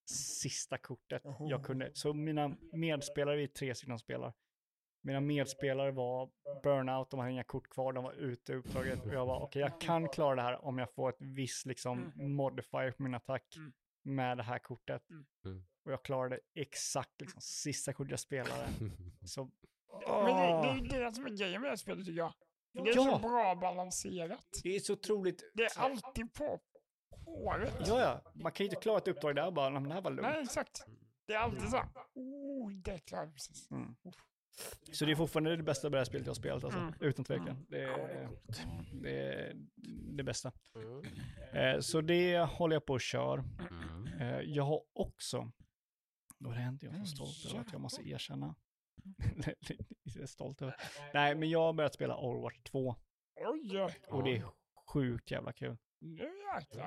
sista 0.41 0.77
kortet 0.77 1.21
jag 1.39 1.63
kunde. 1.65 1.91
Så 1.93 2.13
mina 2.13 2.55
medspelare, 2.73 3.35
vi 3.37 3.43
är 3.43 3.47
tre 3.47 3.75
stycken 3.75 3.99
spelar. 3.99 4.33
Mina 5.03 5.19
medspelare 5.21 5.91
var 5.91 6.29
burnout, 6.63 7.09
de 7.09 7.19
hade 7.19 7.31
inga 7.31 7.43
kort 7.43 7.69
kvar, 7.69 7.93
de 7.93 8.03
var 8.03 8.13
ute 8.13 8.51
i 8.51 8.55
uppdraget. 8.55 9.05
Och 9.05 9.13
jag 9.13 9.25
var 9.25 9.39
okej, 9.41 9.61
jag 9.61 9.81
kan 9.81 10.09
klara 10.09 10.35
det 10.35 10.41
här 10.41 10.65
om 10.65 10.77
jag 10.77 10.93
får 10.93 11.09
ett 11.09 11.15
visst 11.19 11.65
liksom 11.65 12.11
modifier 12.15 12.91
på 12.91 13.03
min 13.03 13.15
attack 13.15 13.55
Mm. 13.57 13.73
med 14.03 14.37
det 14.37 14.43
här 14.43 14.59
kortet. 14.59 15.09
Mm. 15.09 15.25
Mm. 15.45 15.63
Och 15.85 15.91
jag 15.91 16.03
klarade 16.03 16.39
exakt 16.55 17.21
liksom 17.21 17.41
sista 17.41 17.93
kortet 17.93 18.11
jag 18.11 18.19
spelade. 18.19 18.67
Så, 19.25 19.51
Men 20.07 20.25
det, 20.25 20.67
det 20.67 20.69
är 20.69 20.75
ju 20.75 20.81
det 21.05 21.13
som 21.13 21.25
är 21.25 21.29
grejen 21.29 21.61
med 21.61 21.67
det 21.67 21.71
här 21.71 21.75
spelet 21.77 22.05
tycker 22.05 22.17
jag. 22.17 22.33
Det 22.73 22.79
är 22.79 22.87
Ja. 22.87 22.93
så 22.93 23.19
bra 23.29 23.55
balanserat. 23.55 24.45
det 24.63 24.75
är 24.75 24.79
så 24.79 24.93
otroligt. 24.93 25.51
Det 25.53 25.63
är 25.63 25.79
alltid 25.79 26.33
på 26.33 26.59
håret. 27.25 27.73
Ja, 27.87 27.99
ja, 28.01 28.31
man 28.33 28.51
kan 28.51 28.63
ju 28.63 28.69
inte 28.69 28.81
klara 28.81 28.97
ett 28.97 29.07
uppdrag 29.07 29.35
där 29.35 29.51
bara, 29.51 29.69
"Nej, 29.69 29.79
men 29.81 29.89
det 29.89 29.95
här 29.95 30.01
var 30.01 30.11
lugnt. 30.11 30.21
Nej, 30.33 30.41
exakt. 30.43 30.85
Det 31.27 31.33
är 31.33 31.37
alltid 31.39 31.69
så. 31.69 31.81
Oh, 32.13 32.71
det 32.71 32.99
klarar 32.99 33.27
precis. 33.27 33.71
Mm. 33.71 33.95
Så 34.91 35.05
det 35.05 35.11
är 35.11 35.15
fortfarande 35.15 35.55
det 35.55 35.63
bästa 35.63 35.89
brädspelet 35.89 36.25
jag 36.25 36.29
har 36.31 36.35
spelat 36.35 36.63
alltså, 36.63 36.79
Mm. 36.79 36.93
utan 36.99 37.25
tvekan. 37.25 37.47
Mm. 37.47 37.65
Det 37.69 37.83
är 37.83 38.29
det, 38.93 39.19
är 39.33 39.53
det 40.15 40.23
bästa. 40.23 40.51
Mm. 40.75 41.03
Eh, 41.75 41.79
så 41.79 42.01
det 42.01 42.39
håller 42.39 42.75
jag 42.75 42.85
på 42.85 42.93
och 42.93 43.01
kör. 43.01 43.43
Mm. 43.71 44.07
Eh, 44.19 44.39
jag 44.41 44.63
har 44.63 44.81
också, 44.93 45.51
och 46.45 46.53
det 46.53 46.59
är 46.59 46.67
inte 46.69 46.85
jag 46.85 46.93
så 46.93 46.95
Mm, 46.97 47.05
stolt 47.07 47.53
över 47.53 47.61
att 47.65 47.71
jag 47.71 47.81
måste 47.81 48.09
erkänna. 48.09 48.55
Jag 50.03 50.23
är 50.23 50.25
stolt 50.25 50.61
över. 50.61 50.75
Nej, 51.13 51.35
men 51.35 51.49
jag 51.49 51.59
har 51.59 51.73
börjat 51.73 51.93
spela 51.93 52.17
Overwatch 52.17 52.59
2 52.63 52.95
Oj, 53.35 53.79
och 54.09 54.23
det 54.23 54.37
är 54.37 54.43
sjukt 54.87 55.31
jävla 55.31 55.53
kul. 55.53 55.77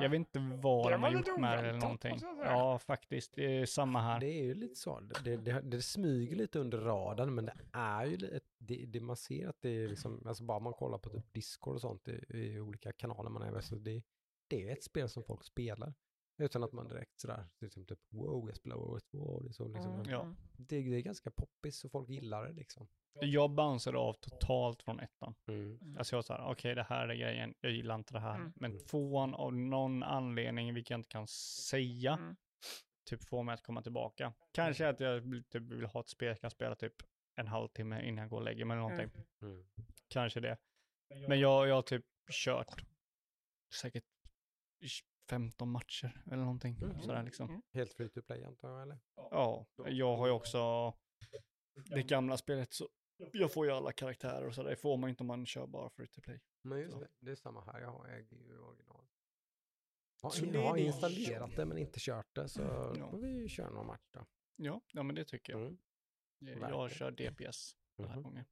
Jag 0.01 0.09
vet 0.09 0.19
inte 0.19 0.39
vad 0.62 0.86
Det 0.86 0.90
de 0.90 1.03
har 1.03 1.11
gjort 1.11 1.39
med 1.39 1.65
det 1.65 1.69
eller 1.69 1.81
någonting. 1.81 2.19
Ja, 2.45 2.78
faktiskt. 2.78 3.32
Det 3.35 3.59
är 3.59 3.66
samma 3.66 4.01
här. 4.01 4.20
Det 4.20 4.27
är 4.27 4.45
ju 4.45 4.55
lite 4.55 4.74
så. 4.74 5.01
Det, 5.01 5.36
det, 5.36 5.61
det 5.61 5.82
smyger 5.82 6.36
lite 6.36 6.59
under 6.59 6.78
radarn, 6.78 7.35
men 7.35 7.45
det 7.45 7.55
är 7.73 8.05
ju 8.05 8.16
lite, 8.16 8.40
det, 8.59 8.85
det 8.86 9.01
man 9.01 9.16
ser 9.16 9.49
att 9.49 9.62
det 9.62 9.69
är 9.69 9.89
liksom, 9.89 10.23
alltså 10.27 10.45
bara 10.45 10.59
man 10.59 10.73
kollar 10.73 10.99
på 10.99 11.09
typ 11.09 11.32
Discord 11.32 11.74
och 11.74 11.81
sånt 11.81 12.09
i, 12.09 12.24
i 12.28 12.61
olika 12.61 12.93
kanaler 12.93 13.31
man 13.31 13.43
är 13.43 13.51
med, 13.51 13.65
så 13.65 13.74
det, 13.74 14.03
det 14.49 14.69
är 14.69 14.73
ett 14.73 14.85
spel 14.85 15.09
som 15.09 15.23
folk 15.24 15.45
spelar. 15.45 15.95
Utan 16.39 16.65
att 16.65 16.73
man 16.73 16.89
direkt 16.89 17.20
sådär, 17.20 17.47
liksom 17.60 17.86
typ 17.86 17.98
wow, 18.12 18.48
jag 18.48 18.56
spelar 18.56 18.77
WoW 18.77 18.98
2, 18.98 19.40
det 19.40 19.52
så 19.52 19.69
liksom. 19.69 19.94
Mm, 19.94 20.10
Ja. 20.10 20.23
mm. 20.23 20.36
Det, 20.56 20.82
det 20.82 20.97
är 20.97 21.01
ganska 21.01 21.31
poppis 21.31 21.85
och 21.85 21.90
folk 21.90 22.09
gillar 22.09 22.47
det 22.47 22.52
liksom. 22.52 22.89
Jag 23.20 23.51
bounceade 23.51 23.98
av 23.98 24.12
totalt 24.12 24.82
från 24.82 25.01
ettan. 25.01 25.35
Mm. 25.48 25.97
Alltså 25.98 26.16
jag 26.16 26.24
var 26.28 26.39
här, 26.39 26.51
okej 26.52 26.74
det 26.74 26.82
här 26.82 27.09
är 27.09 27.15
grejen, 27.15 27.55
jag 27.60 27.73
gillar 27.73 27.94
inte 27.94 28.12
det 28.12 28.20
här. 28.20 28.35
Mm. 28.36 28.52
Men 28.56 28.78
tvåan 28.86 29.35
av 29.35 29.52
någon 29.55 30.02
anledning, 30.02 30.74
vilket 30.74 30.90
jag 30.90 31.01
inte 31.01 31.09
kan 31.09 31.27
säga, 31.28 32.12
Mm. 32.12 32.36
typ 33.10 33.24
får 33.28 33.43
mig 33.43 33.52
att 33.55 33.62
komma 33.62 33.82
tillbaka. 33.82 34.32
Kanske 34.52 34.89
att 34.89 35.01
jag 35.01 35.20
vill- 35.20 35.44
typ 35.44 35.62
vill 35.62 35.86
ha 35.86 36.01
ett 36.01 36.09
spel 36.09 36.28
jag 36.28 36.40
kan 36.40 36.51
spela 36.51 36.74
typ 36.74 36.94
en 37.35 37.47
halvtimme 37.47 38.02
innan 38.09 38.23
jag 38.23 38.31
går 38.31 38.36
och 38.36 38.44
lägger 38.44 38.65
mig 38.65 38.74
eller 38.74 38.89
någonting. 38.89 39.24
Mm. 39.43 39.66
Kanske 40.09 40.40
det. 40.40 40.56
Men 41.28 41.40
jag, 41.40 41.69
jag 41.69 41.74
har 41.74 41.82
typ 41.82 42.05
kört 42.32 42.85
säkert 43.81 44.05
15 45.28 45.70
matcher 45.70 46.22
eller 46.26 46.36
någonting. 46.42 46.76
Mm. 46.82 47.00
Sådär 47.00 47.22
liksom. 47.22 47.48
Mm. 47.48 47.62
Helt 47.72 47.92
free 47.94 48.09
to 48.09 48.22
play 48.22 48.44
antar 48.44 48.68
jag 48.70 48.82
eller? 48.82 48.98
Ja, 49.16 49.66
jag 49.86 50.16
har 50.16 50.26
ju 50.26 50.32
också 50.32 50.94
det 51.90 52.02
gamla 52.02 52.36
spelet 52.36 52.72
så 52.72 52.88
jag 53.32 53.52
får 53.52 53.66
ju 53.66 53.72
alla 53.72 53.92
karaktärer 53.92 54.46
och 54.46 54.55
sådär. 54.55 54.70
Det 54.70 54.76
får 54.76 54.96
man 54.96 55.10
inte 55.10 55.22
om 55.22 55.26
man 55.26 55.46
kör 55.46 55.66
bara 55.66 55.90
free 55.90 56.06
to 56.09 56.20
play. 56.20 56.40
Men 56.62 56.78
just 56.80 56.92
Så. 56.92 57.00
det, 57.00 57.09
det 57.20 57.30
är 57.30 57.34
samma 57.34 57.64
här, 57.64 57.80
jag 57.80 57.90
har 57.92 58.09
äger 58.09 58.36
ju 58.36 58.59
original. 58.59 59.06
Ja, 60.22 60.30
Så 60.30 60.44
jag 60.46 60.62
har 60.62 60.76
det- 60.76 60.82
installerat 60.82 61.56
det 61.56 61.64
men 61.66 61.78
inte 61.78 62.00
kört 62.00 62.34
det 62.34 62.48
så 62.48 62.62
Ja. 62.98 63.10
får 63.10 63.18
vi 63.18 63.48
köra 63.48 63.70
någon 63.70 63.86
match 63.86 64.09
då. 64.10 64.26
Ja, 64.56 64.80
ja 64.92 65.02
men 65.02 65.14
det 65.14 65.24
tycker 65.24 65.52
jag. 65.52 65.62
Mm. 65.62 65.78
Jag 66.38 66.60
verkligen. 66.60 66.88
kör 66.88 67.10
DPS 67.10 67.76
den 67.96 68.09
här 68.09 68.14
Mhm. 68.14 68.22
gången. 68.22 68.44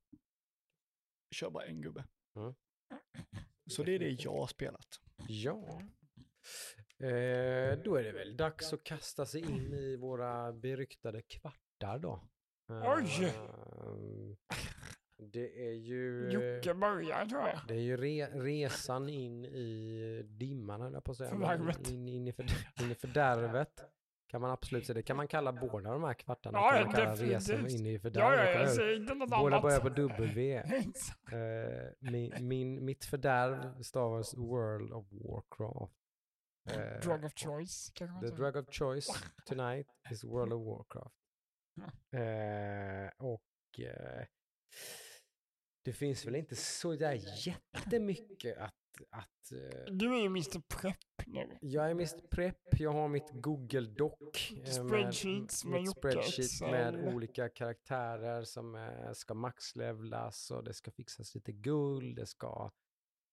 Jag 1.29 1.35
kör 1.37 1.51
bara 1.51 1.65
en 1.65 1.81
gubbe. 1.83 2.05
Mm. 2.37 2.55
Så 3.71 3.83
det 3.85 3.93
är 3.95 3.99
det 3.99 4.11
jag 4.11 4.33
har 4.33 4.47
spelat. 4.47 5.01
Ja. 5.29 5.83
Eh, 6.99 7.79
då 7.85 7.97
är 7.97 8.03
det 8.05 8.13
väl 8.13 8.37
dags 8.37 8.73
att 8.73 8.85
kasta 8.85 9.27
sig 9.27 9.41
in 9.41 9.75
i 9.75 9.97
våra 9.97 10.53
beryktade 10.53 11.23
kvartar 11.23 11.99
då. 11.99 12.21
Oj! 12.69 13.25
Eh, 13.25 14.37
Det 15.33 15.67
är 15.69 15.73
ju... 15.73 16.31
Jocke 16.31 16.75
börjar 16.75 17.27
tror 17.27 17.41
jag. 17.49 17.59
Det 17.69 17.75
är 17.75 17.81
ju 17.81 17.97
re, 17.97 18.27
resan 18.27 19.09
in 19.09 19.45
i 19.45 20.23
dimman, 20.25 20.81
höll 20.81 20.93
jag 20.93 21.05
på 21.05 21.11
att 21.13 21.17
säga. 21.19 21.31
Fördärvet. 21.31 21.91
In, 21.91 22.09
in, 22.09 22.29
i 22.29 22.33
för, 22.33 22.47
in 22.83 22.91
i 22.91 22.95
fördärvet. 22.95 23.85
Kan 24.29 24.41
man 24.41 24.51
absolut 24.51 24.87
säga. 24.87 24.95
Det 24.95 25.03
kan 25.03 25.17
man 25.17 25.29
kalla 25.29 25.53
båda 25.53 25.91
de 25.93 26.05
här 26.05 26.15
kvartarna. 26.15 26.59
Ja, 26.59 26.71
kan 26.73 26.85
man 26.87 26.95
kalla 26.95 27.15
resan 27.15 27.69
in 27.71 27.87
i 27.87 27.93
Ja, 27.93 27.99
fördärvet. 28.01 28.39
ja, 28.39 28.45
eller 28.45 28.61
jag 28.61 28.71
säger 28.71 28.97
inte 28.97 29.15
något 29.15 29.31
Båda 29.31 29.47
annat. 29.57 29.63
börjar 29.63 29.81
på 29.81 29.89
W. 29.89 30.63
Eh, 31.33 31.93
min, 32.13 32.33
min, 32.41 32.85
mitt 32.85 33.05
fördärv 33.05 33.83
stavas 33.83 34.35
World 34.37 34.93
of 34.93 35.07
Warcraft. 35.13 35.93
Eh, 36.67 37.01
Drug 37.01 37.25
of 37.25 37.33
choice 37.35 37.91
kanske 37.95 38.29
The 38.29 38.35
drug 38.35 38.57
of 38.57 38.67
choice 38.71 39.07
tonight 39.47 39.87
is 40.11 40.25
World 40.25 40.53
of 40.53 40.67
Warcraft. 40.67 41.17
Eh, 42.11 43.27
och 43.27 43.81
eh, 43.81 44.27
det 45.85 45.93
finns 45.93 46.27
väl 46.27 46.35
inte 46.37 46.57
så 46.57 46.97
där 46.97 47.21
jättemycket 47.49 48.59
att... 48.59 48.75
att 49.11 49.53
eh, 49.53 49.93
Du 49.95 50.15
är 50.15 50.21
ju 50.21 50.27
Mr 50.27 50.61
Prep 50.69 50.97
nu. 51.27 51.59
jag 51.61 51.87
är 51.87 51.91
Mr 51.91 52.29
Prep, 52.31 52.59
jag 52.71 52.93
har 52.93 53.09
mitt 53.09 53.31
Google 53.33 53.81
Doc. 53.91 54.13
eh, 54.65 54.65
Spreadsheets 54.71 55.65
med 55.65 55.83
Jocke, 55.85 55.99
spreadsheet 55.99 56.61
med 56.71 57.15
olika 57.15 57.49
karaktärer 57.49 58.45
som 58.45 58.91
ska 59.15 59.35
maxlevlas 59.35 60.51
och 60.51 60.65
det 60.65 60.75
ska 60.75 60.91
fixas 60.91 61.35
lite 61.35 61.53
guld, 61.53 62.17
det 62.17 62.27
ska 62.27 62.71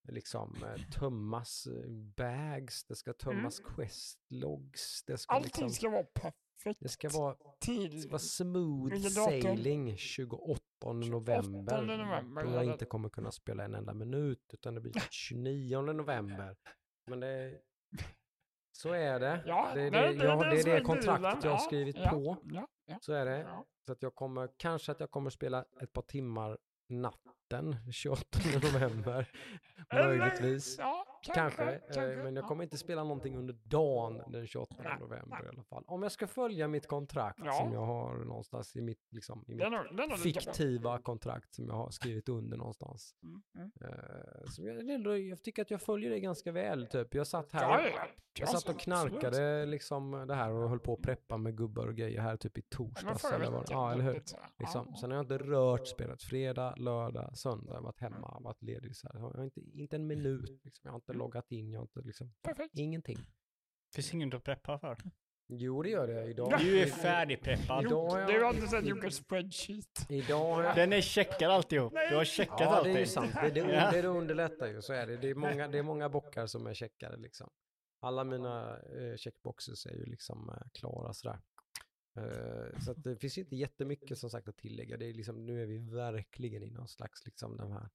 liksom 0.08 0.56
eh, 0.64 0.82
tömmas 0.90 1.66
eh, 1.66 1.90
bags, 2.16 2.84
det 2.84 2.94
ska 2.96 3.12
tömmas 3.12 3.60
questlogs, 3.60 5.04
det 5.06 5.18
ska 5.18 5.34
Mm. 5.34 5.42
Allting 5.44 5.50
liksom... 5.66 5.70
ska 5.70 5.90
vara 5.90 6.04
perfekt 6.04 6.80
Det 6.80 6.88
ska 6.88 7.08
vara, 7.08 7.36
det 7.66 8.00
ska 8.00 8.10
vara 8.10 8.18
smooth 8.18 8.96
sailing 9.08 9.96
28 9.96 10.60
november. 10.92 11.82
november, 11.82 12.42
Då 12.44 12.50
ja, 12.50 12.54
jag 12.54 12.66
det- 12.66 12.72
inte 12.72 12.84
kommer 12.84 13.08
kunna 13.08 13.32
spela 13.32 13.64
en 13.64 13.74
enda 13.74 13.94
minut, 13.94 14.50
utan 14.52 14.74
det 14.74 14.80
blir 14.80 14.92
29 15.10 15.80
november. 15.80 16.56
Men 17.06 17.20
det, 17.20 17.60
så 18.72 18.92
är 18.92 19.20
det. 19.20 19.42
Ja, 19.46 19.70
det, 19.74 19.82
är 19.82 19.90
nej, 19.90 20.14
det, 20.16 20.24
jag, 20.24 20.40
det 20.40 20.46
är 20.60 20.64
det 20.64 20.70
är 20.72 20.80
kontraktet 20.84 21.44
jag 21.44 21.50
har 21.50 21.58
skrivit 21.58 21.96
ja, 21.98 22.10
på. 22.10 22.36
Ja, 22.44 22.68
Så 23.00 23.12
är 23.12 23.24
det. 23.24 23.48
Så 23.86 23.92
att 23.92 24.02
jag 24.02 24.14
kommer, 24.14 24.48
kanske 24.56 24.92
att 24.92 25.00
jag 25.00 25.10
kommer 25.10 25.30
spela 25.30 25.64
ett 25.80 25.92
par 25.92 26.02
timmar 26.02 26.58
natten 26.88 27.80
28 27.86 28.62
november. 28.62 29.26
Möjligtvis. 29.92 30.76
Ja, 30.76 31.04
Kanske, 31.32 31.56
kanske. 31.56 31.74
eh, 31.74 31.80
kanske, 31.94 32.22
men 32.22 32.36
jag 32.36 32.44
ja. 32.44 32.48
kommer 32.48 32.64
inte 32.64 32.78
spela 32.78 33.02
någonting 33.02 33.36
under 33.36 33.54
dagen 33.64 34.22
den 34.32 34.46
28 34.46 34.74
Nej, 34.84 34.96
november 35.00 35.44
i 35.44 35.48
alla 35.48 35.62
fall. 35.62 35.84
Om 35.86 36.02
jag 36.02 36.12
ska 36.12 36.26
följa 36.26 36.68
mitt 36.68 36.86
kontrakt 36.86 37.40
Ja. 37.44 37.52
som 37.52 37.72
jag 37.72 37.86
har 37.86 38.24
någonstans 38.24 38.76
i 38.76 38.80
mitt, 38.80 39.12
liksom, 39.12 39.44
i 39.48 39.54
mitt 39.54 39.62
är 39.62 39.70
nog 39.70 39.84
lika 39.94 40.06
bra. 40.06 40.16
fiktiva 40.16 40.98
kontrakt 40.98 41.54
som 41.54 41.66
jag 41.68 41.74
har 41.74 41.90
skrivit 41.90 42.28
under 42.28 42.56
någonstans. 42.56 43.14
Mm, 43.22 43.42
mm. 43.56 43.70
Som 44.46 44.64
jag, 44.66 44.90
ändå, 44.90 45.18
jag 45.18 45.42
tycker 45.42 45.62
att 45.62 45.70
jag 45.70 45.82
följer 45.82 46.10
det 46.10 46.20
ganska 46.20 46.52
väl. 46.52 46.86
Typ. 46.86 47.14
Jag 47.14 47.26
satt 47.26 47.52
här 47.52 47.68
och, 47.68 47.84
ja, 47.84 47.90
ja. 47.96 48.06
jag 48.38 48.48
satt 48.48 48.68
och 48.74 48.80
knarkade 48.80 49.66
liksom 49.66 50.24
det 50.28 50.34
här 50.34 50.50
och 50.52 50.68
höll 50.68 50.80
på 50.80 50.92
att 50.92 51.02
preppa 51.02 51.36
med 51.36 51.56
gubbar 51.56 51.86
och 51.86 51.94
grejer 51.96 52.20
här 52.20 52.36
typ 52.36 52.58
i 52.58 52.62
torsdags. 52.62 53.24
Eller 53.24 53.50
veckan, 53.50 53.64
ja, 53.70 53.92
eller 53.92 54.04
hur? 54.04 54.22
Liksom. 54.58 54.94
Sen 54.96 55.10
har 55.10 55.16
jag 55.16 55.24
inte 55.24 55.38
rört 55.38 55.86
spelet. 55.88 56.22
Fredag, 56.22 56.74
lördag, 56.76 57.36
söndag. 57.36 57.72
Jag 57.72 57.74
har 57.74 57.82
varit 57.82 58.00
hemma, 58.00 58.38
varit 58.40 58.62
ledig. 58.62 58.96
Så 58.96 59.08
här. 59.08 59.20
Jag 59.20 59.30
har 59.30 59.44
inte, 59.44 59.60
inte 59.60 59.96
en 59.96 60.06
minut. 60.06 60.60
Liksom. 60.64 60.80
Jag 60.82 60.90
har 60.90 60.96
inte 60.96 61.12
loggat 61.14 61.52
in. 61.52 61.72
Jag 61.72 61.80
har 61.80 61.84
inte 61.84 62.00
liksom, 62.00 62.34
Perfekt. 62.42 62.78
ingenting. 62.78 63.18
Finns 63.94 64.14
inget 64.14 64.34
att 64.34 64.44
preppa 64.44 64.78
för. 64.78 64.96
Jo, 65.48 65.82
det 65.82 65.88
gör 65.90 66.06
det. 66.06 66.24
Idag, 66.24 66.54
Du 66.60 66.80
är 66.80 66.86
färdigpreppad. 66.86 67.84
Idag 67.84 68.26
Du 68.28 68.42
har 68.44 68.54
inte 68.54 68.66
sett 68.66 68.86
Jockes 68.86 69.16
spreadsheet. 69.16 70.06
Idag 70.08 70.54
har 70.54 70.62
jag... 70.62 70.76
Den 70.76 70.92
är 70.92 71.00
checkad 71.00 71.50
alltihop. 71.50 71.92
Du 72.10 72.16
har 72.16 72.24
checkat 72.24 72.56
Ja, 72.60 72.66
det 72.70 72.76
allting. 72.76 72.94
är 72.94 73.00
ju 73.00 73.06
sant. 73.06 73.34
Det, 73.42 73.50
det, 73.50 73.60
Ja. 73.74 73.90
det, 73.90 74.02
det 74.02 74.08
underlättar 74.08 74.66
ju. 74.66 74.82
Så 74.82 74.92
är 74.92 75.06
det. 75.06 75.16
Det 75.16 75.30
är 75.30 75.34
många, 75.34 75.68
det 75.68 75.78
är 75.78 75.82
många 75.82 76.08
bockar 76.08 76.46
som 76.46 76.66
är 76.66 76.74
checkade 76.74 77.16
liksom. 77.16 77.50
Alla 78.00 78.24
mina 78.24 78.78
eh, 78.78 79.16
checkboxes 79.16 79.86
är 79.86 79.94
ju 79.94 80.04
liksom 80.04 80.48
eh, 80.48 80.66
klara 80.72 81.12
sådär. 81.12 81.38
Eh, 82.16 82.78
så 82.80 82.90
att 82.90 83.02
det 83.04 83.16
finns 83.16 83.38
ju 83.38 83.42
inte 83.42 83.56
jättemycket 83.56 84.18
som 84.18 84.30
sagt 84.30 84.48
att 84.48 84.56
tillägga. 84.56 84.96
Det 84.96 85.06
är 85.08 85.12
liksom, 85.12 85.46
nu 85.46 85.62
är 85.62 85.66
vi 85.66 85.78
verkligen 85.78 86.62
i 86.62 86.70
någon 86.70 86.88
slags 86.88 87.24
liksom 87.24 87.56
den 87.56 87.72
här 87.72 87.88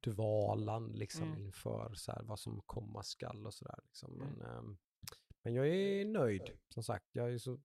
dvalan 0.00 0.92
liksom 0.92 1.22
Mm. 1.28 1.38
inför 1.38 1.94
så 1.94 2.12
här, 2.12 2.22
vad 2.22 2.40
som 2.40 2.60
komma 2.66 3.02
skall 3.02 3.46
och 3.46 3.54
sådär. 3.54 3.78
Liksom. 3.84 4.14
Mm. 4.22 4.28
Men, 4.28 4.46
ehm, 4.50 4.78
men 5.42 5.54
jag 5.54 5.68
är 5.68 6.04
nöjd, 6.04 6.58
som 6.68 6.82
sagt. 6.82 7.06
Jag 7.12 7.32
är 7.32 7.38
så, 7.38 7.60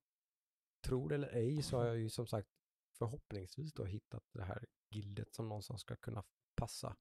tror 0.88 1.14
eller 1.14 1.28
ej, 1.36 1.64
så 1.64 1.78
har 1.78 1.86
jag 1.86 1.98
ju 1.98 2.10
som 2.10 2.28
sagt 2.28 2.50
förhoppningsvis 2.98 3.74
då 3.74 3.86
hittat 3.86 4.24
det 4.34 4.44
här 4.44 4.66
gildet 4.90 5.34
som 5.34 5.50
någonstans 5.50 5.82
ska 5.82 5.96
kunna 5.96 6.24
passa 6.56 6.98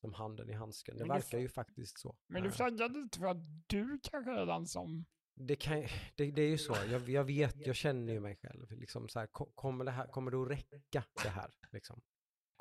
som 0.00 0.14
handen 0.14 0.50
i 0.50 0.52
handsken. 0.52 0.96
Det 0.96 1.04
Men 1.06 1.16
verkar 1.16 1.38
ju 1.38 1.48
faktiskt 1.48 1.98
så. 1.98 2.16
Men 2.26 2.42
du 2.42 2.48
Eh, 2.48 2.54
flaggar 2.54 2.88
lite 2.88 3.18
för 3.18 3.26
att 3.26 3.66
du 3.66 4.00
kanske 4.02 4.44
den 4.44 4.66
som... 4.66 5.04
det, 5.34 5.56
kan, 5.56 5.80
det, 6.14 6.30
det 6.30 6.42
är 6.42 6.48
ju 6.48 6.58
så, 6.58 6.76
jag, 6.90 7.08
jag 7.08 7.24
vet, 7.24 7.56
jag 7.66 7.76
känner 7.76 8.12
ju 8.12 8.20
mig 8.20 8.36
själv. 8.36 8.70
Liksom 8.72 9.08
så 9.08 9.18
här, 9.18 9.26
ko- 9.26 9.52
kommer, 9.54 9.84
det 9.84 9.90
här, 9.90 10.06
kommer 10.06 10.30
det 10.30 10.42
att 10.42 10.50
räcka 10.50 11.04
det 11.22 11.28
här? 11.28 11.50
Liksom? 11.72 12.02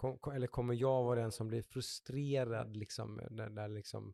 Kom, 0.02 0.18
kom, 0.20 0.34
eller 0.34 0.48
kommer 0.48 0.74
jag 0.74 1.04
vara 1.04 1.20
den 1.20 1.32
som 1.32 1.48
blir 1.48 1.62
frustrerad 1.62 2.76
liksom, 2.78 3.22
när, 3.32 3.50
när 3.50 3.68
liksom 3.68 4.14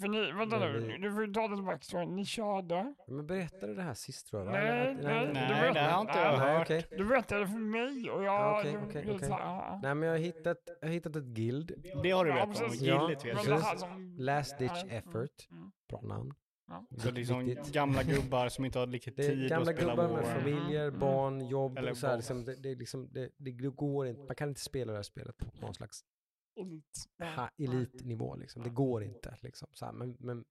För 0.00 0.08
ni, 0.08 0.32
vänta 0.32 0.58
nu, 0.58 0.80
vi- 0.80 0.98
du 0.98 1.12
får 1.12 1.26
ju 1.26 1.32
ta 1.32 1.48
det 1.48 1.56
tillbaka. 1.56 1.78
Så 1.80 2.04
Ni 2.04 2.24
körde. 2.24 2.94
Men 3.08 3.26
berättade 3.26 3.66
du 3.66 3.74
det 3.74 3.82
här 3.82 3.94
sist 3.94 4.26
tror 4.26 4.42
jag? 4.44 4.52
Nej, 4.52 4.90
att- 4.90 4.96
nej, 5.02 5.04
nej, 5.04 5.30
Nej, 5.34 5.72
det 5.74 5.80
har 5.80 6.00
inte 6.00 6.18
jag 6.18 6.38
nej, 6.38 6.56
hört. 6.58 6.62
okej. 6.66 6.86
Du 6.90 7.04
berättade 7.04 7.46
för 7.46 7.58
mig 7.58 8.10
och 8.10 8.24
jag... 8.24 8.34
Ja, 8.34 8.64
jag- 8.66 8.82
okej. 8.84 9.18
så 9.18 9.34
här. 9.34 9.78
Nej, 9.82 9.94
men 9.94 10.02
jag 10.08 10.14
har 10.14 10.18
hittat, 10.18 10.58
jag 10.80 10.88
har 10.88 10.92
hittat 10.94 11.16
ett 11.16 11.24
guild. 11.24 11.72
Det 12.02 12.10
har 12.10 12.24
du 12.24 12.30
Ja, 12.30 12.46
berättat 12.46 12.62
om. 12.62 12.68
Gilligt 12.74 13.24
vet 13.24 13.46
jag. 13.46 13.60
Last 14.18 14.58
ditch 14.58 14.72
Ja, 14.74 14.82
mm, 14.82 14.96
effort. 14.98 15.48
mm. 15.50 15.70
Bra 15.88 16.00
namn. 16.00 16.34
Ja. 16.66 16.86
Så 16.98 17.10
det 17.10 17.20
är 17.20 17.24
som 17.24 17.56
gamla 17.72 18.02
gubbar 18.02 18.48
som 18.48 18.64
inte 18.64 18.78
har 18.78 18.86
riktigt 18.86 19.18
är 19.18 19.28
tid 19.28 19.48
gamla 19.48 19.70
att 19.70 19.76
spela 19.76 19.90
gubbar 19.94 20.16
med 20.16 20.26
familjer, 20.26 20.88
Mm. 20.88 21.00
barn, 21.00 21.48
jobb. 21.48 21.78
Eller 21.78 21.94
så 21.94 22.06
här, 22.06 22.16
liksom, 22.16 22.44
det, 22.44 22.56
det, 22.56 22.74
liksom, 22.74 23.08
det, 23.12 23.30
det 23.36 23.50
går 23.50 24.06
inte. 24.06 24.22
Man 24.22 24.34
kan 24.36 24.48
inte 24.48 24.60
spela 24.60 24.92
det 24.92 24.98
här 24.98 25.02
spelet 25.02 25.36
på 25.36 25.46
någon 25.60 25.74
slags 25.74 26.04
Elit. 26.60 27.08
ha, 27.36 27.50
elitnivå. 27.58 28.36
Liksom. 28.36 28.62
Det 28.62 28.70
går 28.70 29.04
inte. 29.04 29.36
Liksom. 29.42 29.68
Så 29.72 29.84
här, 29.84 29.92
men, 29.92 30.16
men, 30.18 30.44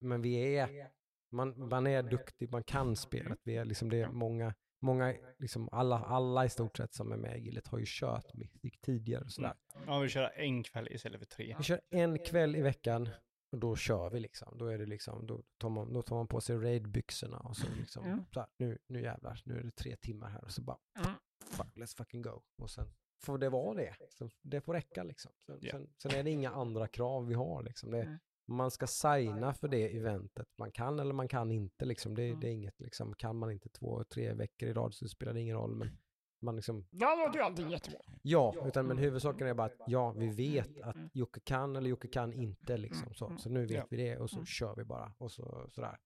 men 0.00 0.22
vi 0.22 0.56
är, 0.56 0.90
man, 1.32 1.68
man 1.68 1.86
är 1.86 2.02
duktig, 2.02 2.50
man 2.52 2.62
kan 2.64 2.96
spelet. 2.96 3.38
Vi 3.44 3.56
är 3.56 3.64
liksom, 3.64 3.90
det 3.90 4.00
är 4.00 4.08
många, 4.08 4.54
många 4.82 5.14
liksom 5.38 5.68
alla, 5.72 5.98
alla 5.98 6.44
i 6.44 6.48
stort 6.48 6.76
sett 6.76 6.94
som 6.94 7.12
är 7.12 7.16
med 7.16 7.38
i 7.38 7.40
gillet 7.40 7.66
har 7.66 7.78
ju 7.78 7.84
kört 7.88 8.34
Mythic 8.34 8.80
tidigare. 8.80 9.24
Och 9.24 9.32
sådär. 9.32 9.54
Ja, 9.86 9.98
vi 9.98 10.08
kör 10.08 10.30
en 10.36 10.62
kväll 10.62 10.88
istället 10.90 11.18
för 11.20 11.26
tre. 11.26 11.54
Vi 11.58 11.64
kör 11.64 11.80
en 11.90 12.18
kväll 12.18 12.56
i 12.56 12.62
veckan 12.62 13.08
och 13.50 13.58
då 13.58 13.76
kör 13.76 14.10
vi 14.10 14.20
liksom. 14.20 14.58
Då, 14.58 14.66
är 14.66 14.78
det 14.78 14.86
liksom, 14.86 15.26
då, 15.26 15.42
tar, 15.58 15.68
man, 15.68 15.92
då 15.92 16.02
tar 16.02 16.16
man 16.16 16.26
på 16.28 16.40
sig 16.40 16.56
raidbyxorna 16.56 17.38
och 17.38 17.56
så 17.56 17.66
liksom, 17.78 18.04
Mm. 18.04 18.24
så 18.34 18.40
här, 18.40 18.48
nu, 18.56 18.78
nu 18.86 19.02
jävlar, 19.02 19.42
nu 19.44 19.58
är 19.58 19.62
det 19.62 19.70
tre 19.70 19.96
timmar 19.96 20.28
här 20.30 20.44
och 20.44 20.50
så 20.50 20.62
bara, 20.62 20.78
Mm. 20.98 21.10
fuck, 21.50 21.76
let's 21.76 21.96
fucking 21.96 22.22
go. 22.22 22.42
Och 22.58 22.70
sen 22.70 22.86
får 23.22 23.38
det 23.38 23.48
vara 23.48 23.74
det. 23.74 23.94
Så 24.10 24.30
det 24.42 24.60
får 24.60 24.74
räcka 24.74 25.02
liksom. 25.02 25.32
Sen, 25.46 25.58
Ja. 25.62 25.70
sen, 25.70 25.88
sen 26.02 26.10
är 26.14 26.22
det 26.24 26.30
inga 26.30 26.50
andra 26.50 26.88
krav 26.88 27.26
vi 27.26 27.34
har 27.34 27.62
liksom. 27.62 27.90
Det, 27.90 28.02
Mm. 28.02 28.18
Man 28.48 28.70
ska 28.70 28.86
signa 28.86 29.54
för 29.54 29.68
det 29.68 29.96
eventet. 29.96 30.48
Man 30.58 30.72
kan 30.72 30.98
eller 30.98 31.12
man 31.14 31.28
kan 31.28 31.50
inte 31.50 31.84
liksom. 31.84 32.14
Det, 32.14 32.26
Mm. 32.26 32.40
det 32.40 32.48
är 32.48 32.52
inget 32.52 32.80
liksom, 32.80 33.14
kan 33.14 33.36
man 33.36 33.50
inte 33.50 33.68
två, 33.68 34.04
tre 34.04 34.32
veckor 34.34 34.68
i 34.68 34.72
rad 34.72 34.94
så 34.94 35.08
spelar 35.08 35.32
det 35.32 35.40
ingen 35.40 35.56
roll. 35.56 35.74
Men 35.76 35.98
man 36.42 36.56
liksom, 36.56 36.86
låter 36.90 37.34
ju 37.38 37.40
allting 37.44 37.70
jättebra. 37.70 38.00
Ja, 38.22 38.54
utan 38.66 38.86
men 38.86 38.98
huvudsaken 38.98 39.46
är 39.46 39.54
bara 39.54 39.66
att 39.66 39.80
ja, 39.86 40.10
vi 40.12 40.28
vet 40.28 40.80
att 40.80 40.96
Mm. 40.96 41.10
Jocke 41.12 41.40
kan 41.40 41.76
eller 41.76 41.90
Jocke 41.90 42.08
kan 42.08 42.32
inte 42.32 42.76
liksom 42.76 43.14
så. 43.14 43.26
Mm. 43.26 43.38
Så 43.38 43.50
nu 43.50 43.60
vet 43.66 43.70
Ja. 43.76 43.86
vi 43.90 43.96
det 43.96 44.16
och 44.18 44.30
så 44.30 44.36
Mm. 44.36 44.46
kör 44.46 44.74
vi 44.76 44.84
bara 44.84 45.12
och 45.18 45.32
så 45.32 45.66
sådär. 45.68 45.98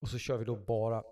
Och 0.00 0.08
så 0.08 0.18
kör 0.18 0.38
vi 0.38 0.44
då 0.44 0.56
bara 0.56 1.02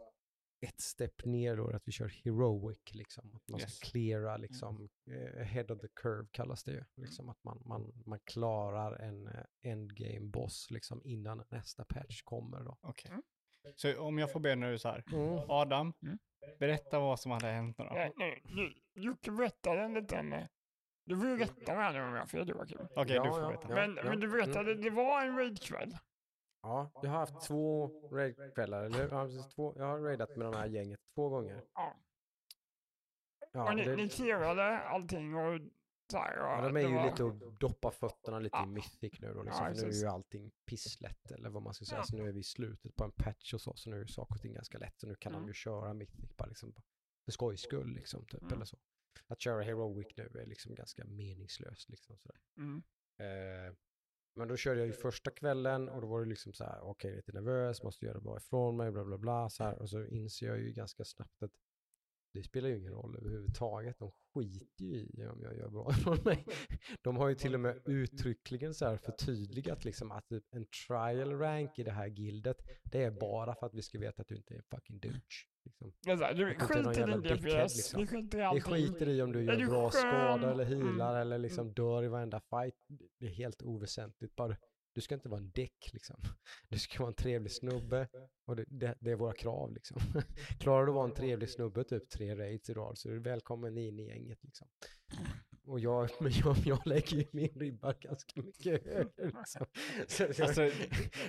ett 0.61 0.81
steg 0.81 1.11
ner 1.27 1.57
då, 1.57 1.71
att 1.71 1.89
vi 1.89 1.93
kör 1.93 2.09
heroic 2.25 2.95
liksom. 2.95 3.35
Att 3.35 3.49
man 3.49 3.61
Yes. 3.61 3.77
ska 3.77 3.89
cleara 3.91 4.37
liksom, 4.37 4.89
eh, 5.11 5.45
head 5.45 5.65
of 5.71 5.81
the 5.81 5.89
curve 5.95 6.29
kallas 6.31 6.65
det 6.65 6.73
ju. 6.73 6.85
Liksom 6.97 7.29
att 7.29 7.45
man, 7.45 7.63
man, 7.67 7.93
man 8.07 8.19
klarar 8.25 8.97
en 8.97 9.27
eh, 9.27 9.45
endgame 9.63 10.21
boss 10.31 10.67
liksom 10.71 11.01
innan 11.05 11.45
nästa 11.51 11.85
patch 11.85 12.23
kommer 12.23 12.61
då. 12.65 12.79
Okej. 12.81 13.11
Mm. 13.11 13.23
Så 13.77 14.01
om 14.01 14.19
jag 14.19 14.33
får 14.33 14.41
be 14.41 14.57
nu 14.57 14.79
så 14.79 14.89
här. 14.89 15.05
Mm. 15.13 15.39
Adam, 15.49 15.93
Mm. 16.03 16.19
Berätta 16.59 16.99
vad 16.99 17.21
som 17.21 17.33
hade 17.33 17.47
hänt 17.47 17.79
nu 17.79 17.85
då. 17.85 17.91
Nej, 17.95 18.13
nej, 18.17 18.43
nu, 18.45 18.75
Jocke 18.95 19.31
berättade 19.31 19.81
en 19.81 19.95
liten... 19.95 20.35
Du 21.05 21.17
får 21.17 21.27
ju 21.27 21.39
rätta 21.39 21.75
mig 21.75 21.83
här 21.85 21.93
nu 21.93 22.03
om 22.03 22.13
jag 22.15 22.21
har 22.21 22.27
fel 22.27 22.49
Joakim. 22.49 22.79
Okej, 22.97 23.17
Ja, 23.17 23.23
du 23.25 23.31
får 23.31 23.41
ja, 23.41 23.49
berätta. 23.49 23.69
ja. 23.69 23.75
Men, 23.75 23.95
men 23.95 24.21
du 24.21 24.29
berättade, 24.29 24.75
det 24.75 24.91
var 24.91 25.23
en 25.23 25.37
raidkväll. 25.37 25.97
Ja, 26.63 26.91
jag 27.03 27.11
har 27.11 27.19
haft 27.19 27.47
två 27.47 27.91
raidkvällar, 28.13 28.83
eller 28.85 29.01
jag 29.03 29.09
har, 29.11 29.27
precis 29.27 29.55
två, 29.55 29.75
jag 29.77 29.85
har 29.85 29.99
raidat 30.01 30.37
med 30.37 30.47
de 30.47 30.55
här 30.55 30.67
gänget 30.67 31.01
två 31.15 31.29
gånger. 31.29 31.63
Ja. 31.75 31.95
Ja, 33.53 33.69
och 33.71 33.77
ni, 33.77 33.85
det- 33.85 33.97
ni 33.97 34.09
clearade 34.09 34.79
allting 34.79 35.35
och 35.35 35.61
här. 36.17 36.37
Ja, 36.37 36.61
de 36.69 36.77
är 36.77 36.81
ju 36.81 36.95
var, 36.95 37.11
lite 37.11 37.25
att 37.27 37.61
doppa 37.61 37.91
fötterna 37.91 38.39
lite 38.39 38.57
Ja. 38.57 38.65
i 38.65 38.67
Mythic 38.67 39.21
nu 39.21 39.29
då. 39.33 39.39
Ja, 39.39 39.43
Liksom, 39.43 39.75
för 39.75 39.83
nu 39.87 39.89
är 39.89 40.01
ju 40.01 40.07
allting 40.07 40.51
pisslätt 40.67 41.31
eller 41.31 41.49
vad 41.51 41.63
man 41.63 41.75
ska 41.75 41.85
säga. 41.85 41.99
Ja. 41.99 42.05
Så 42.05 42.17
nu 42.17 42.29
är 42.29 42.33
vi 42.33 42.41
i 42.41 42.45
slutet 42.45 42.97
på 42.97 43.05
en 43.05 43.13
patch 43.13 43.55
och 43.55 43.61
så. 43.61 43.77
Så 43.77 43.91
nu 43.91 44.01
är 44.01 44.07
saker 44.07 44.35
och 44.35 44.41
ting 44.41 44.53
ganska 44.55 44.79
lätt. 44.79 45.01
Så 45.01 45.07
nu 45.07 45.15
kan 45.15 45.33
Mm. 45.33 45.43
de 45.43 45.49
ju 45.49 45.55
köra 45.55 45.95
Mythic 45.95 46.37
bara 46.37 46.47
liksom 46.49 46.73
på- 46.73 46.83
för 47.25 47.33
skojs 47.33 47.61
skull 47.61 47.95
liksom. 47.95 48.27
Typ, 48.27 48.43
Mm. 48.43 48.55
eller 48.55 48.65
så. 48.65 48.79
att 49.31 49.41
köra 49.41 49.63
Heroic 49.63 50.07
nu 50.17 50.31
är 50.43 50.47
liksom 50.47 50.75
ganska 50.75 51.05
meningslöst. 51.05 51.89
Liksom, 51.89 52.19
sådär. 52.19 52.41
Mm. 52.57 52.83
Eh, 53.19 53.75
men 54.35 54.49
då 54.49 54.57
körde 54.57 54.79
jag 54.81 54.87
ju 54.87 54.93
första 54.93 55.31
kvällen 55.31 55.89
och 55.89 56.01
då 56.01 56.07
var 56.07 56.21
det 56.21 56.27
liksom 56.29 56.53
så 56.53 56.65
här, 56.65 56.81
okej, 56.81 57.17
lite 57.17 57.33
nervös, 57.33 57.83
måste 57.83 58.07
göra 58.07 58.21
bra 58.21 58.37
ifrån 58.37 58.77
mig, 58.77 58.91
bla 58.93 59.05
bla 59.05 59.19
bla, 59.19 59.51
så 59.51 59.65
här. 59.65 59.79
Och 59.79 59.91
så 59.91 60.05
inser 60.05 60.47
jag 60.47 60.59
ju 60.59 60.73
ganska 60.73 61.05
snabbt 61.05 61.43
att 61.43 61.51
det 62.39 62.45
spelar 62.45 62.69
ju 62.69 62.79
ingen 62.79 62.93
roll 62.93 63.17
överhuvudtaget. 63.17 63.99
De 63.99 64.11
skiter 64.35 64.85
ju 64.85 64.97
i 64.97 65.27
om 65.27 65.43
jag 65.43 65.57
gör 65.57 65.69
bra 65.69 65.91
ifrån 65.99 66.19
mig. 66.25 66.45
De 67.03 67.17
har 67.17 67.29
ju 67.29 67.35
till 67.35 67.55
och 67.55 67.61
med 67.61 67.83
uttryckligen 67.85 68.75
så 68.75 68.87
här 68.87 68.97
förtydligat 68.97 69.85
liksom 69.85 70.11
att 70.13 70.29
typ 70.29 70.45
en 70.51 70.67
trial 70.87 71.33
rank 71.39 71.79
i 71.79 71.83
det 71.83 71.91
här 71.91 72.07
gildet, 72.07 72.57
det 72.85 73.03
är 73.03 73.11
bara 73.11 73.55
för 73.55 73.67
att 73.67 73.75
vi 73.75 73.83
ska 73.83 73.99
veta 73.99 74.23
att 74.23 74.29
du 74.29 74.37
inte 74.37 74.55
är 74.55 74.59
en 74.59 74.65
fucking 74.75 74.99
douche. 74.99 75.47
Liksom. 75.65 75.93
Det 76.03 76.11
här, 76.17 76.35
Du 76.35 76.45
det 76.45 76.55
skiter 76.61 77.19
i 77.19 77.21
dickhead, 77.21 77.65
DPS, 77.65 77.77
liksom. 77.77 78.01
vi 78.01 78.07
skiter 78.07 78.57
i 78.57 78.61
skiter 78.61 79.23
om 79.23 79.33
du 79.33 79.45
gör 79.45 79.57
du 79.57 79.67
bra 79.67 79.91
skada 79.91 80.51
eller 80.51 80.65
healar 80.65 81.11
Mm. 81.11 81.23
eller 81.23 81.39
liksom 81.39 81.73
dör 81.73 82.05
i 82.05 82.09
varenda 82.09 82.41
fight. 82.41 82.75
Det 83.19 83.27
är 83.27 83.31
helt 83.31 83.63
oväsentligt. 83.63 84.37
Bara, 84.37 84.57
du 84.95 85.01
ska 85.01 85.15
inte 85.15 85.29
vara 85.29 85.41
en 85.41 85.51
dick 85.51 85.91
liksom. 85.93 86.17
Du 86.69 86.79
ska 86.79 86.99
vara 86.99 87.09
en 87.09 87.15
trevlig 87.15 87.53
snubbe 87.53 88.09
och 88.47 88.57
det, 88.57 88.65
det, 88.69 88.95
det 89.01 89.11
är 89.11 89.17
våra 89.17 89.33
krav 89.33 89.73
liksom. 89.73 90.01
Klarar 90.61 90.87
du 90.87 90.91
att 90.91 90.95
vara 90.95 91.09
en 91.09 91.15
trevlig 91.15 91.51
snubbe 91.51 91.85
typ 91.85 92.11
tre 92.11 92.37
raids 92.37 92.71
i 92.71 92.75
rad 92.75 92.99
så 92.99 93.09
är 93.09 93.13
du 93.13 93.21
välkommen 93.21 93.79
in 93.79 93.99
i 93.99 94.07
gänget 94.09 94.45
liksom. 94.45 94.69
Och 95.67 95.81
jag, 95.81 96.11
men 96.21 96.33
jag, 96.33 96.57
jag 96.65 96.87
lägger 96.87 97.17
ju 97.17 97.27
min 97.33 97.49
ribba 97.49 97.93
ganska 97.93 98.43
mycket 98.43 98.85
högre 98.85 99.07
liksom. 99.17 99.67
Alltså, 100.43 100.71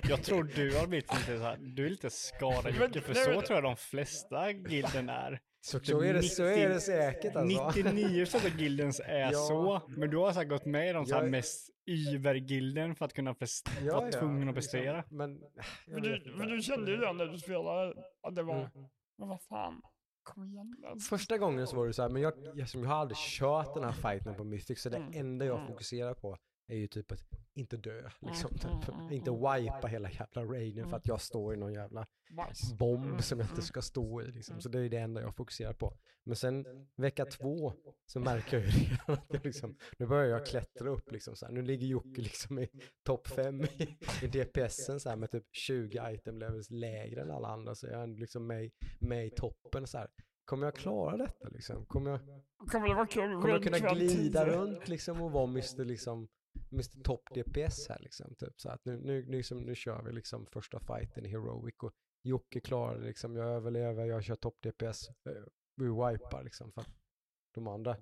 jag 0.08 0.22
tror 0.22 0.44
du 0.44 0.76
har 0.76 0.86
blivit 0.86 1.12
lite 1.14 1.38
så 1.38 1.42
här, 1.44 1.56
du 1.56 1.86
är 1.86 1.90
lite 1.90 2.10
skadad 2.10 2.64
Men- 2.64 2.74
Jocke, 2.82 3.00
för 3.00 3.14
så 3.14 3.24
tror 3.24 3.56
jag 3.56 3.62
de 3.62 3.76
flesta 3.76 4.50
gilden 4.50 5.08
är. 5.08 5.40
Så, 5.60 5.80
så, 5.80 6.00
är 6.02 6.14
det, 6.14 6.22
så 6.22 6.42
är 6.44 6.68
det 6.68 6.74
90 6.74 6.80
säkert 6.80 7.36
alltså. 7.36 7.80
99% 7.80 8.36
av 8.54 8.60
gildens 8.60 9.00
är 9.04 9.18
Ja. 9.32 9.32
så, 9.32 9.82
men 9.88 10.10
du 10.10 10.16
har 10.16 10.32
så 10.32 10.44
gått 10.44 10.64
med 10.64 10.90
i 10.90 10.92
de 10.92 11.06
så 11.06 11.14
här 11.14 11.22
Jag- 11.22 11.30
mest 11.30 11.70
yver-gilden 11.86 12.94
för 12.94 13.04
att 13.04 13.12
kunna 13.12 13.34
Ja, 13.40 13.94
vara 13.94 14.04
ja, 14.06 14.12
tvungen 14.12 14.48
att 14.48 14.54
liksom. 14.54 14.54
prestera. 14.54 15.04
Men, 15.10 15.40
jag 15.86 16.02
För 16.04 16.10
vet 16.10 16.24
du, 16.24 16.32
för 16.32 16.46
du 16.46 16.62
kände 16.62 16.90
ju 16.90 16.96
det 16.96 17.12
när 17.12 17.26
du 17.26 17.38
spelade, 17.38 17.94
att 18.22 18.34
det 18.34 18.42
var, 18.42 18.54
Mm. 18.56 18.70
men 19.18 19.28
vad 19.28 19.42
fan, 19.42 19.82
kom 20.22 20.44
igen. 20.44 20.76
Första 21.10 21.38
gången 21.38 21.66
så 21.66 21.76
var 21.76 21.86
det 21.86 21.92
så 21.92 22.02
här, 22.02 22.08
men 22.08 22.22
jag, 22.22 22.32
jag, 22.54 22.68
jag 22.74 22.80
har 22.88 22.94
aldrig 22.94 23.18
kört 23.18 23.74
den 23.74 23.84
här 23.84 23.92
fighten 23.92 24.34
på 24.34 24.44
Mythic, 24.44 24.82
så 24.82 24.88
det 24.88 24.96
Mm, 24.96 25.12
enda 25.14 25.44
jag 25.44 25.56
mm. 25.56 25.68
fokuserar 25.68 26.14
på 26.14 26.36
är 26.70 26.76
ju 26.76 26.86
typ 26.86 27.12
att 27.12 27.24
inte 27.54 27.76
dö, 27.76 28.10
liksom. 28.20 28.50
mm, 28.50 28.80
typ. 28.80 28.94
mm, 28.94 29.12
Inte 29.12 29.30
mm. 29.30 29.64
wipa 29.64 29.86
hela 29.86 30.10
jävla 30.10 30.44
raiden 30.44 30.90
för 30.90 30.96
att 30.96 31.06
jag 31.06 31.20
står 31.20 31.54
i 31.54 31.56
någon 31.56 31.72
jävla 31.72 32.06
bomb 32.78 33.04
Mm, 33.04 33.22
som 33.22 33.38
jag 33.38 33.44
inte 33.44 33.54
mm. 33.54 33.62
ska 33.62 33.82
stå 33.82 34.22
i, 34.22 34.26
liksom. 34.26 34.52
Mm. 34.52 34.60
Så 34.60 34.68
det 34.68 34.80
är 34.80 34.88
det 34.88 34.96
enda 34.96 35.20
jag 35.20 35.36
fokuserar 35.36 35.72
på. 35.72 35.96
Men 36.24 36.36
sen 36.36 36.66
vecka 36.96 37.24
två 37.24 37.72
så 38.06 38.20
märker 38.20 38.56
jag 38.56 38.66
ju 38.66 38.72
redan 38.84 39.14
att 39.14 39.26
jag 39.28 39.44
liksom, 39.44 39.76
nu 39.98 40.06
börjar 40.06 40.26
jag 40.26 40.46
klättra 40.46 40.90
upp 40.90 41.12
liksom 41.12 41.36
så 41.36 41.46
här. 41.46 41.52
Nu 41.52 41.62
ligger 41.62 41.86
Jocke 41.86 42.20
liksom 42.20 42.58
i 42.58 42.68
topp 43.02 43.26
fem 43.26 43.62
i, 43.62 43.96
i 44.22 44.26
DPSen 44.26 45.00
så 45.00 45.08
här 45.08 45.16
med 45.16 45.30
typ 45.30 45.44
20 45.52 46.10
item 46.10 46.38
levels 46.38 46.70
lägre 46.70 47.22
än 47.22 47.30
alla 47.30 47.48
andra, 47.48 47.74
så 47.74 47.86
jag 47.86 48.02
är 48.02 48.06
liksom 48.06 48.46
med, 48.46 48.70
med 48.98 49.26
i 49.26 49.30
toppen 49.30 49.86
så 49.86 49.98
här. 49.98 50.08
Kommer 50.44 50.66
jag 50.66 50.74
klara 50.74 51.16
detta 51.16 51.48
liksom? 51.48 51.86
Kommer 51.86 52.10
jag, 52.10 52.20
Kommer 52.70 53.06
kul? 53.06 53.40
kommer 53.40 53.48
jag 53.48 53.62
kunna 53.62 53.78
glida 53.78 54.46
runt 54.46 54.88
liksom 54.88 55.22
och 55.22 55.32
vara 55.32 55.44
Mr. 55.44 55.84
liksom 55.84 56.28
Mr. 56.72 57.02
Top 57.02 57.34
DPS 57.34 57.88
här 57.88 57.98
liksom. 58.00 58.34
Typ, 58.34 58.60
så 58.60 58.68
att 58.70 58.84
nu, 58.84 58.96
nu, 58.96 59.24
nu, 59.26 59.36
liksom, 59.36 59.58
nu 59.58 59.74
kör 59.74 60.02
vi 60.02 60.12
liksom 60.12 60.46
första 60.46 60.80
fighten 60.80 61.26
i 61.26 61.28
Heroic 61.28 61.74
och 61.82 61.92
Jocke 62.22 62.60
klarar 62.60 62.98
det 62.98 63.06
liksom. 63.06 63.36
Jag 63.36 63.46
överlever, 63.46 64.04
jag 64.06 64.24
kör 64.24 64.36
top 64.36 64.62
DPS. 64.62 65.08
eh, 65.08 65.32
Vi 65.76 65.84
wipar 65.86 66.42
liksom 66.44 66.72
för 66.72 66.80
att 66.80 66.88
de 67.54 67.66
andra 67.68 67.96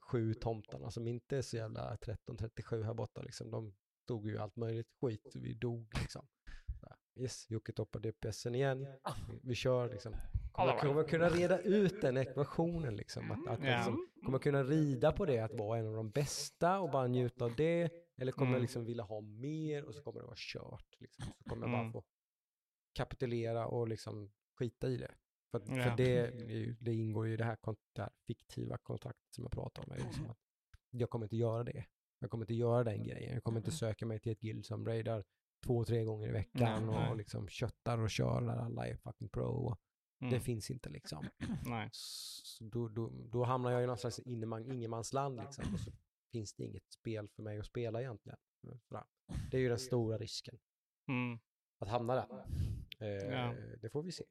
sju 0.00 0.34
tomtarna 0.34 0.90
som 0.90 1.06
inte 1.08 1.36
är 1.36 1.42
så 1.42 1.56
jävla 1.56 1.96
13-37 1.96 2.82
här 2.82 2.94
borta 2.94 3.22
liksom. 3.22 3.50
De 3.50 3.74
tog 4.06 4.28
ju 4.28 4.38
allt 4.38 4.56
möjligt 4.56 4.88
skit. 5.00 5.32
Vi 5.34 5.54
dog 5.54 5.88
liksom. 6.00 6.26
Yes, 7.18 7.50
Jocke 7.50 7.72
toppar 7.72 8.00
DPSen 8.00 8.54
igen. 8.54 8.86
Vi 9.42 9.54
kör 9.54 9.90
liksom. 9.90 10.14
Kommer, 10.56 10.70
Alla 10.72 10.80
kommer 10.80 11.04
kunna 11.04 11.28
reda 11.28 11.60
ut 11.60 12.00
den 12.00 12.16
ekvationen 12.16 12.96
liksom. 12.96 13.30
Att, 13.30 13.46
att 13.48 13.64
Ja. 13.64 13.76
liksom, 13.76 14.08
kommer 14.24 14.38
kunna 14.38 14.64
rida 14.64 15.12
på 15.12 15.26
det 15.26 15.38
att 15.38 15.54
vara 15.54 15.78
en 15.78 15.86
av 15.86 15.94
de 15.94 16.10
bästa 16.10 16.80
och 16.80 16.90
bara 16.90 17.06
njuta 17.06 17.44
av 17.44 17.54
det. 17.56 17.90
Eller 18.16 18.32
kommer 18.32 18.50
jag 18.50 18.56
Mm. 18.56 18.62
liksom 18.62 18.84
vilja 18.84 19.04
ha 19.04 19.20
mer 19.20 19.84
och 19.84 19.94
så 19.94 20.02
kommer 20.02 20.20
det 20.20 20.26
vara 20.26 20.36
kört. 20.38 20.96
Liksom. 21.00 21.24
Så 21.38 21.50
kommer 21.50 21.62
jag 21.66 21.70
bara 21.72 21.80
Mm. 21.80 21.92
få 21.92 22.04
kapitulera 22.92 23.66
och 23.66 23.88
liksom 23.88 24.32
skita 24.58 24.88
i 24.88 24.96
det. 24.96 25.10
För, 25.50 25.62
Ja. 25.76 25.82
för 25.84 25.96
det, 25.96 26.30
det 26.80 26.94
ingår 26.94 27.26
ju 27.26 27.34
i 27.34 27.36
det 27.36 27.44
här, 27.44 27.56
det 27.94 28.02
här 28.02 28.10
fiktiva 28.26 28.78
kontraktet 28.78 29.34
som 29.34 29.44
jag 29.44 29.52
pratar 29.52 29.82
om. 29.82 29.96
Liksom 29.96 30.30
att 30.30 30.38
jag 30.90 31.10
kommer 31.10 31.24
inte 31.26 31.36
göra 31.36 31.64
det. 31.64 31.84
Jag 32.18 32.30
kommer 32.30 32.44
inte 32.44 32.54
göra 32.54 32.84
den 32.84 33.02
grejen. 33.02 33.34
Jag 33.34 33.42
kommer 33.44 33.58
inte 33.60 33.70
söka 33.70 34.06
mig 34.06 34.20
till 34.20 34.32
ett 34.32 34.40
guild 34.40 34.66
som 34.66 34.86
raidar 34.86 35.24
två, 35.66 35.84
tre 35.84 36.04
gånger 36.04 36.28
i 36.28 36.32
veckan 36.32 36.86
Nej, 36.86 36.96
nej. 36.96 37.10
och 37.10 37.16
liksom 37.16 37.48
köttar 37.48 37.98
och 37.98 38.10
kör 38.10 38.40
när 38.40 38.56
alla 38.56 38.86
är 38.88 38.96
fucking 38.96 39.28
pro. 39.28 39.44
Och 39.66 39.80
Mm. 40.20 40.32
Det 40.34 40.40
finns 40.40 40.70
inte 40.70 40.88
liksom. 40.88 41.28
Nej. 41.64 41.88
Så 41.92 42.64
då, 42.64 42.88
då, 42.88 43.10
då 43.32 43.44
hamnar 43.44 43.70
jag 43.70 43.82
i 43.82 43.86
någon 43.86 43.98
slags 43.98 44.18
ingenmansland 44.18 45.40
liksom. 45.40 45.74
Och 45.74 45.80
så 45.80 45.90
finns 46.32 46.54
det 46.54 46.64
inget 46.64 46.92
spel 46.92 47.28
för 47.28 47.42
mig 47.42 47.58
att 47.58 47.66
spela 47.66 48.00
egentligen. 48.00 48.38
Sådär. 48.88 49.04
Det 49.50 49.56
är 49.56 49.60
ju 49.60 49.68
den 49.68 49.78
stora 49.78 50.18
risken, 50.18 50.58
Mm. 51.08 51.38
att 51.78 51.88
hamna 51.88 52.14
där. 52.14 52.44
Eh, 53.00 53.32
Ja. 53.32 53.54
Det 53.82 53.90
får 53.90 54.02
vi 54.02 54.12
se. 54.12 54.24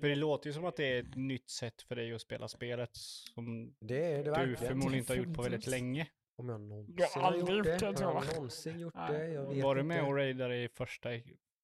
För 0.00 0.08
det 0.08 0.14
låter 0.14 0.46
ju 0.50 0.54
som 0.54 0.64
att 0.64 0.76
det 0.76 0.84
är 0.84 1.02
ett 1.02 1.14
nytt 1.16 1.50
sätt 1.50 1.82
för 1.82 1.96
dig 1.96 2.12
att 2.14 2.20
spela 2.20 2.48
spelet 2.48 2.90
som 2.96 3.74
Det 3.80 4.04
är 4.12 4.16
det 4.18 4.22
du 4.24 4.30
verkligen. 4.30 4.56
förmodligen 4.68 4.98
inte 5.02 5.12
har 5.12 5.18
gjort 5.18 5.36
på 5.36 5.42
väldigt 5.42 5.66
länge. 5.66 6.08
Om 6.36 6.48
jag 6.48 6.60
någonsin 6.60 6.96
Du 6.96 7.02
har 7.02 7.20
har 7.22 7.22
aldrig 7.32 7.56
gjort 7.56 7.56
gjort 7.56 7.64
det. 7.66 7.78
det, 7.78 7.86
Har 7.86 7.92
tror 7.94 8.12
jag 8.14 8.24
jag. 8.24 8.34
någonsin 8.34 8.78
gjort 8.80 8.94
Nej. 8.94 9.12
det? 9.12 9.28
Jag 9.28 9.54
vet 9.54 9.64
Var 9.64 9.74
du 9.74 9.80
inte. 9.80 9.88
med 9.88 10.04
och 10.04 10.14
raidade 10.16 10.62
i 10.62 10.68
första, 10.68 11.08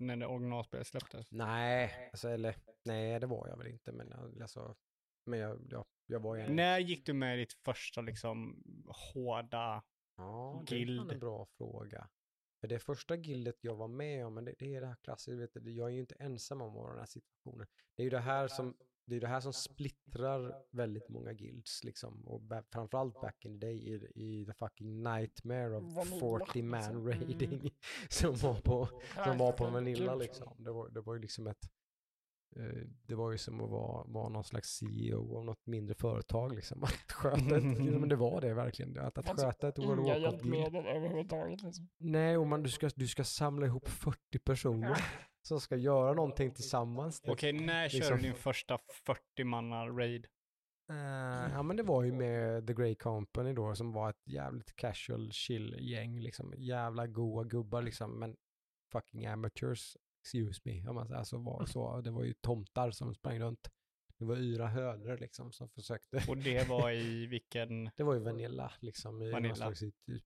när 0.02 0.16
det 0.16 0.26
originalspelet 0.26 0.86
släpptes? 0.86 1.32
Nej, 1.32 2.08
alltså, 2.12 2.28
eller 2.28 2.56
nej 2.84 3.20
det 3.20 3.26
var 3.26 3.48
jag 3.48 3.56
väl 3.56 3.66
inte. 3.66 3.92
Men, 3.92 4.12
alltså, 4.42 4.76
men 5.26 5.38
jag, 5.38 5.58
jag, 5.70 5.84
jag 6.06 6.20
var 6.20 6.36
ju. 6.36 6.48
När 6.48 6.78
gick 6.78 7.06
du 7.06 7.12
med 7.12 7.36
i 7.36 7.40
ditt 7.40 7.52
första 7.52 8.00
liksom 8.00 8.62
hårda... 8.86 9.82
Ja, 10.16 10.64
det 10.68 10.74
är 10.74 10.86
fan 10.86 10.86
Guild. 10.86 11.12
en 11.12 11.18
bra 11.18 11.46
fråga. 11.58 12.08
För 12.60 12.68
det 12.68 12.78
första 12.78 13.16
gildet 13.16 13.56
jag 13.60 13.76
var 13.76 13.88
med 13.88 14.26
om, 14.26 14.34
men 14.34 14.44
det, 14.44 14.54
det 14.58 14.74
är 14.74 14.80
det 14.80 14.86
här 14.86 14.96
klassiska, 15.02 15.36
vet 15.36 15.54
du, 15.54 15.72
jag 15.72 15.88
är 15.88 15.92
ju 15.92 16.00
inte 16.00 16.14
ensam 16.14 16.60
om 16.60 16.88
den 16.88 16.98
här 16.98 17.06
situationen. 17.06 17.66
Det 17.96 18.02
är 18.02 18.04
ju 18.04 18.10
det 18.10 18.18
här 18.18 18.48
som, 18.48 18.76
det 19.04 19.16
är 19.16 19.20
det 19.20 19.26
här 19.28 19.40
som 19.40 19.52
splittrar 19.52 20.54
väldigt 20.70 21.08
många 21.08 21.32
guilds 21.32 21.84
liksom. 21.84 22.24
Och 22.26 22.42
framförallt 22.72 23.20
back 23.20 23.44
in 23.44 23.60
the 23.60 23.66
day 23.66 23.76
i, 23.76 23.94
i 24.14 24.46
the 24.46 24.52
fucking 24.52 25.02
nightmare 25.02 25.76
of 25.76 25.84
Vanilla, 25.84 26.20
40 26.46 26.62
man 26.62 26.80
liksom. 26.80 27.08
raiding 27.08 27.70
som 28.08 28.34
var 28.36 28.54
på, 28.54 28.88
som 29.24 29.38
var 29.38 29.52
på 29.52 29.64
Vanilla 29.64 30.04
Herregud. 30.04 30.22
liksom. 30.22 30.54
Det 30.58 30.72
var, 30.72 30.88
det 30.88 31.00
var 31.00 31.14
ju 31.14 31.20
liksom 31.20 31.46
ett, 31.46 31.70
eh, 32.56 32.86
det 33.06 33.14
var 33.14 33.32
ju 33.32 33.38
som 33.38 33.60
att 33.60 33.70
vara, 33.70 34.04
vara 34.04 34.28
någon 34.28 34.44
slags 34.44 34.68
CEO 34.68 35.36
av 35.38 35.44
något 35.44 35.66
mindre 35.66 35.94
företag 35.94 36.54
liksom. 36.54 36.84
Att 36.84 37.12
sköta 37.12 37.56
ett, 37.56 37.64
ja, 37.64 37.98
men 37.98 38.08
det 38.08 38.16
var 38.16 38.40
det 38.40 38.54
verkligen. 38.54 38.98
Att, 38.98 39.18
att 39.18 39.28
Alltså, 39.28 39.46
sköta 39.46 39.68
ett 39.68 39.78
World 39.78 40.00
Inga 40.00 40.18
hjälpmedel 40.18 40.86
överhuvudtaget. 40.86 41.62
Liksom. 41.62 41.88
Nej, 41.98 42.36
och 42.38 42.46
man, 42.46 42.62
du, 42.62 42.70
ska, 42.70 42.90
du 42.96 43.08
ska 43.08 43.24
samla 43.24 43.66
ihop 43.66 43.88
40 43.88 44.38
personer 44.38 45.04
som 45.42 45.60
ska 45.60 45.76
göra 45.76 46.12
någonting 46.12 46.50
tillsammans. 46.54 47.22
Okej, 47.26 47.52
när 47.52 47.88
körde 47.88 47.98
Liksom- 47.98 48.16
du 48.16 48.22
din 48.22 48.34
första 48.34 48.78
40-manna 49.06 49.86
raid? 49.88 50.26
Eh, 50.90 51.52
ja 51.52 51.62
men 51.62 51.76
det 51.76 51.82
var 51.82 52.02
ju 52.02 52.12
med 52.12 52.66
The 52.66 52.74
Grey 52.74 52.94
Company 52.94 53.52
då 53.52 53.74
som 53.74 53.92
var 53.92 54.10
ett 54.10 54.26
jävligt 54.26 54.76
casual 54.76 55.32
chill 55.32 55.76
gäng 55.80 56.20
liksom. 56.20 56.54
Jävla 56.56 57.06
goa 57.06 57.44
gubbar 57.44 57.82
liksom 57.82 58.18
men 58.18 58.36
fucking 58.92 59.26
amateurs, 59.26 59.96
excuse 60.20 60.60
me. 60.64 60.88
Om 60.88 60.94
man 60.94 61.08
säger 61.08 61.24
så 61.24 61.38
var 61.38 61.66
så. 61.66 62.00
Det 62.00 62.10
var 62.10 62.24
ju 62.24 62.32
tomtar 62.34 62.90
som 62.90 63.14
sprang 63.14 63.40
runt. 63.40 63.70
Det 64.18 64.24
var 64.24 64.36
yra 64.36 64.66
hönor 64.66 65.16
liksom 65.18 65.52
som 65.52 65.68
försökte. 65.68 66.24
Och 66.28 66.36
det 66.36 66.68
var 66.68 66.90
i 66.90 67.26
vilken... 67.26 67.84
Det 67.96 68.02
var 68.02 68.14
ju 68.14 68.20
Vanilla 68.20 68.72
liksom. 68.80 69.22
I 69.22 69.24
någon 69.24 69.32
Vanilla. 69.32 69.54
slags 69.54 69.82
i 69.82 69.92
typ 70.06 70.24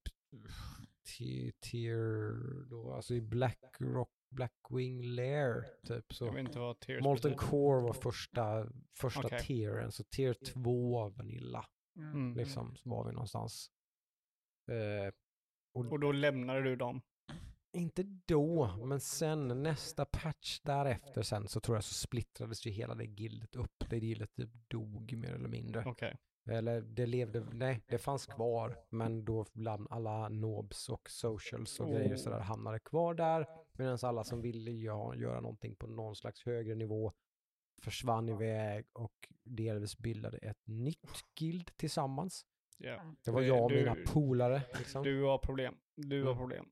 ti- 1.08 1.52
tier 1.60 2.32
då, 2.70 2.92
alltså 2.92 3.14
i 3.14 3.20
Black 3.20 3.64
Rock, 3.80 4.10
Blackwing 4.36 5.02
Lair 5.02 5.64
typ 5.86 6.14
så. 6.14 6.26
Jag 6.26 6.32
vet 6.32 6.40
inte 6.46 6.58
vad 6.58 6.80
Tears 6.80 7.04
Molten 7.04 7.30
betyder. 7.30 7.50
Core 7.50 7.82
var 7.82 7.92
första, 7.92 8.66
första 8.98 9.20
Okej. 9.26 9.40
tieren, 9.40 9.92
så 9.92 10.04
tier 10.04 10.34
2 10.34 11.08
Vanilla 11.08 11.66
Mm. 11.96 12.36
liksom 12.36 12.76
så 12.76 12.90
var 12.90 13.04
vi 13.06 13.12
någonstans. 13.12 13.70
Eh, 14.70 15.12
Och 15.74 16.00
då 16.00 16.12
lämnade 16.12 16.62
du 16.62 16.76
dem? 16.76 17.00
inte 17.72 18.02
då, 18.02 18.76
men 18.86 19.00
sen 19.00 19.62
nästa 19.62 20.04
patch 20.04 20.60
därefter 20.62 21.22
sen 21.22 21.48
så 21.48 21.60
tror 21.60 21.76
jag 21.76 21.84
så 21.84 21.94
splittrades 21.94 22.66
ju 22.66 22.70
hela 22.70 22.94
det 22.94 23.04
gildet 23.04 23.56
upp. 23.56 23.84
Det 23.90 23.98
gildet 23.98 24.34
typ 24.34 24.50
dog 24.68 25.16
mer 25.16 25.30
eller 25.32 25.48
mindre. 25.48 25.84
Okej. 25.86 26.18
Eller 26.48 26.80
det 26.80 27.06
levde, 27.06 27.46
nej 27.52 27.80
det 27.86 27.98
fanns 27.98 28.26
kvar, 28.26 28.76
men 28.88 29.24
då 29.24 29.46
bland 29.52 29.86
alla 29.90 30.28
nobs 30.28 30.88
och 30.88 31.10
socials 31.10 31.80
och 31.80 31.88
grejer 31.90 32.12
Oh. 32.14 32.16
sådär 32.16 32.40
hamnade 32.40 32.78
kvar 32.78 33.14
där. 33.14 33.46
Medan 33.72 33.98
alla 34.02 34.24
som 34.24 34.42
ville 34.42 34.70
göra, 34.70 35.16
göra 35.16 35.40
någonting 35.40 35.76
på 35.76 35.86
någon 35.86 36.16
slags 36.16 36.44
högre 36.44 36.74
nivå 36.74 37.12
försvann 37.82 38.28
iväg 38.28 38.86
och 38.92 39.28
delvis 39.44 39.98
bildade 39.98 40.38
ett 40.38 40.66
nytt 40.66 41.24
guild 41.38 41.70
tillsammans. 41.76 42.46
Ja. 42.78 43.14
Det 43.24 43.30
var 43.30 43.42
jag 43.42 43.64
och 43.64 43.70
du- 43.70 43.76
mina 43.76 43.96
polare. 44.06 44.62
Liksom. 44.78 45.02
Du 45.04 45.22
har 45.22 45.38
problem. 45.38 45.74
Du 45.96 46.22
har 46.22 46.30
Mm. 46.32 46.38
problem. 46.38 46.66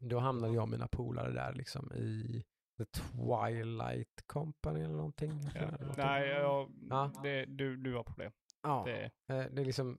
Då 0.00 0.18
hamnade 0.18 0.54
jag 0.54 0.62
och 0.62 0.68
mina 0.68 0.88
polare 0.88 1.32
där 1.32 1.52
liksom 1.52 1.92
i 1.92 2.44
The 2.78 2.84
Twilight 2.84 4.22
Company 4.26 4.80
eller 4.80 4.94
någonting. 4.96 5.30
Någonting. 5.30 5.88
Nej, 5.96 6.28
jag, 6.28 6.70
Ja. 6.90 7.12
det, 7.22 7.44
du, 7.44 7.76
du 7.76 7.94
har 7.94 8.02
problem. 8.04 8.32
Ja, 8.66 8.84
Det, 8.86 9.04
eh, 9.34 9.44
det 9.52 9.60
är 9.62 9.64
liksom, 9.64 9.98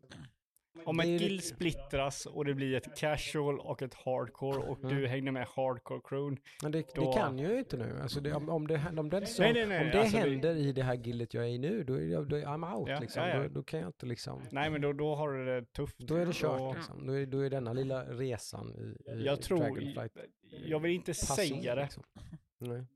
om 0.86 1.00
ju- 1.06 1.18
guild 1.18 1.44
splittras 1.44 2.26
och 2.26 2.46
det 2.46 2.54
blir 2.54 2.76
ett 2.78 2.98
casual 2.98 3.60
och 3.60 3.82
ett 3.82 3.94
hardcore 3.94 4.58
och 4.58 4.80
Mm. 4.84 4.96
du 4.96 5.08
hänger 5.08 5.32
med 5.32 5.48
hardcore 5.48 6.02
crewn. 6.04 6.38
men 6.64 6.72
det, 6.72 6.96
Då- 6.96 7.02
det 7.14 7.20
kan 7.20 7.40
ju 7.40 7.60
inte 7.60 7.78
nu. 7.78 8.00
Alltså 8.02 8.20
det, 8.20 8.34
om, 8.34 8.50
om 8.50 8.68
det, 8.68 8.82
om 8.98 9.10
det, 9.10 9.26
så, 9.26 9.42
Nej, 9.42 9.54
nej, 9.54 9.66
nej, 9.68 9.86
om 9.86 9.92
det 9.92 10.00
alltså 10.00 10.18
händer 10.18 10.56
i 10.56 10.72
det 10.72 10.84
här 10.84 10.94
gildet 10.96 11.34
jag 11.34 11.44
är 11.44 11.48
i 11.48 11.58
nu, 11.58 11.84
då 11.84 11.94
är 11.94 12.02
jag, 12.06 12.30
då 12.30 12.36
I'm 12.38 12.76
out 12.78 12.90
Ja, 12.90 13.00
liksom. 13.00 13.24
ja, 13.24 13.30
ja. 13.30 13.44
Då, 13.44 13.48
då 13.50 13.64
kan 13.64 13.80
jag 13.80 13.90
inte 13.90 14.06
liksom, 14.06 14.42
Nej, 14.52 14.70
men 14.70 14.82
då, 14.82 14.94
då 14.94 15.16
har 15.16 15.34
du 15.34 15.46
det 15.46 15.74
tufft. 15.74 15.98
då 16.00 16.16
är 16.16 16.26
det 16.26 16.34
kört 16.36 16.62
Och 16.62 16.76
liksom. 16.76 17.08
Då 17.08 17.14
är, 17.14 17.26
då 17.26 17.40
är 17.40 17.50
denna 17.50 17.74
lilla 17.74 18.04
resan 18.06 18.74
i, 18.76 19.12
i 19.12 19.26
Jag 19.26 19.42
tror, 19.42 19.58
Dragonflight 19.58 20.18
jag 20.66 20.80
vill 20.80 20.92
inte 20.92 21.12
passé, 21.12 21.42
säga 21.48 21.76
det, 21.76 21.82
Liksom. 21.82 22.04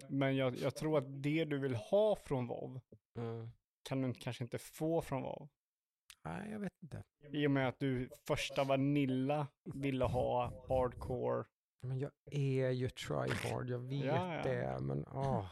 Men 0.10 0.36
jag, 0.36 0.56
jag 0.58 0.76
tror 0.76 0.98
att 0.98 1.24
det 1.24 1.46
du 1.46 1.58
vill 1.60 1.76
ha 1.76 2.16
från 2.16 2.48
WoW 2.48 2.80
Mm. 3.18 3.50
kan 3.90 4.02
du 4.02 4.14
kanske 4.14 4.44
inte 4.44 4.58
få 4.58 5.02
från 5.02 5.22
WoW. 5.22 5.48
Nej, 6.26 6.52
jag 6.52 6.60
vet 6.60 6.74
inte. 6.84 7.04
I 7.34 7.48
och 7.48 7.52
med 7.52 7.68
att 7.68 7.80
du 7.80 8.10
första 8.28 8.64
Vanilla 8.64 9.48
ville 9.74 10.06
ha 10.06 10.54
hardcore. 10.70 11.44
Men 11.82 12.00
jag 12.00 12.12
är 12.32 12.70
ju 12.70 12.90
tryhard, 12.90 13.70
jag 13.70 13.80
vet 13.80 14.06
Ja, 14.06 14.36
ja. 14.36 14.44
det. 14.44 14.80
Men 14.82 15.06
åh, 15.08 15.46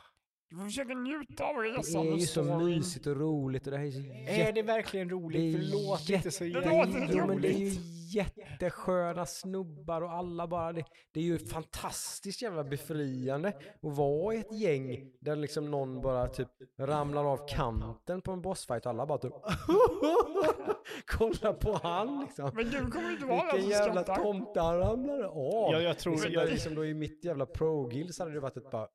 Du 0.50 0.56
får 0.56 0.64
försöka 0.66 0.94
njuta 0.94 1.44
av 1.44 1.56
det 1.56 1.62
resan. 1.70 2.08
är 2.08 2.12
ju 2.12 2.20
så 2.20 2.44
storyn. 2.44 2.58
mysigt 2.78 3.08
och 3.08 3.18
roligt 3.18 3.66
och 3.68 3.72
det 3.72 3.78
här 3.78 3.86
är 3.86 3.92
så 3.92 4.00
Är 4.00 4.38
jätte... 4.38 4.52
det 4.52 4.62
verkligen 4.62 5.10
roligt? 5.10 5.54
det 5.54 5.60
är 5.60 5.70
För 5.70 5.88
låt 5.88 6.10
inte 6.10 6.32
så 6.32 6.46
jätte- 6.46 6.60
Det 6.70 6.76
jävla 6.76 6.86
låter 6.86 7.16
Jo, 7.18 7.28
men 7.28 7.42
det 7.42 7.48
är 7.48 7.52
ju 7.58 7.66
roligt. 7.70 7.80
jättesköna 8.14 9.26
snubbar 9.26 10.02
och 10.02 10.12
alla 10.12 10.48
bara, 10.48 10.74
det, 10.74 10.84
det 11.14 11.20
är 11.20 11.24
ju 11.24 11.40
fantastiskt 11.40 12.42
jävla 12.42 12.64
befriande 12.64 13.48
att 13.82 13.98
vara 13.98 14.36
i 14.36 14.38
ett 14.40 14.54
gäng 14.60 15.12
där 15.20 15.36
liksom 15.36 15.72
någon 15.72 16.02
bara 16.02 16.28
typ 16.28 16.50
ramlar 16.80 17.26
av 17.26 17.48
kanten 17.48 18.22
på 18.22 18.32
en 18.32 18.42
bossfight 18.42 18.86
och 18.86 18.90
alla 18.90 19.06
bara 19.06 19.18
typ 19.18 19.34
kolla 21.06 21.54
på 21.54 21.80
han 21.84 22.20
liksom. 22.26 22.52
Men 22.56 22.70
du 22.70 22.92
kommer 22.92 23.12
inte 23.12 23.26
vara 23.26 23.52
Vilken 23.54 23.70
jävla 23.70 24.04
tomte 24.04 24.60
han 24.62 24.78
ramlade 24.80 25.28
av. 25.28 25.72
Ja, 25.74 25.82
jag 25.82 25.98
tror- 26.00 26.14
liksom, 26.14 26.32
jag- 26.34 26.46
där, 26.46 26.52
liksom 26.52 26.76
då 26.76 26.86
i 26.86 26.94
mitt 26.94 27.26
jävla 27.26 27.46
pro-gill 27.46 28.14
så 28.14 28.24
hade 28.24 28.34
det 28.34 28.40
varit 28.40 28.58
ett 28.58 28.72
bara, 28.72 28.88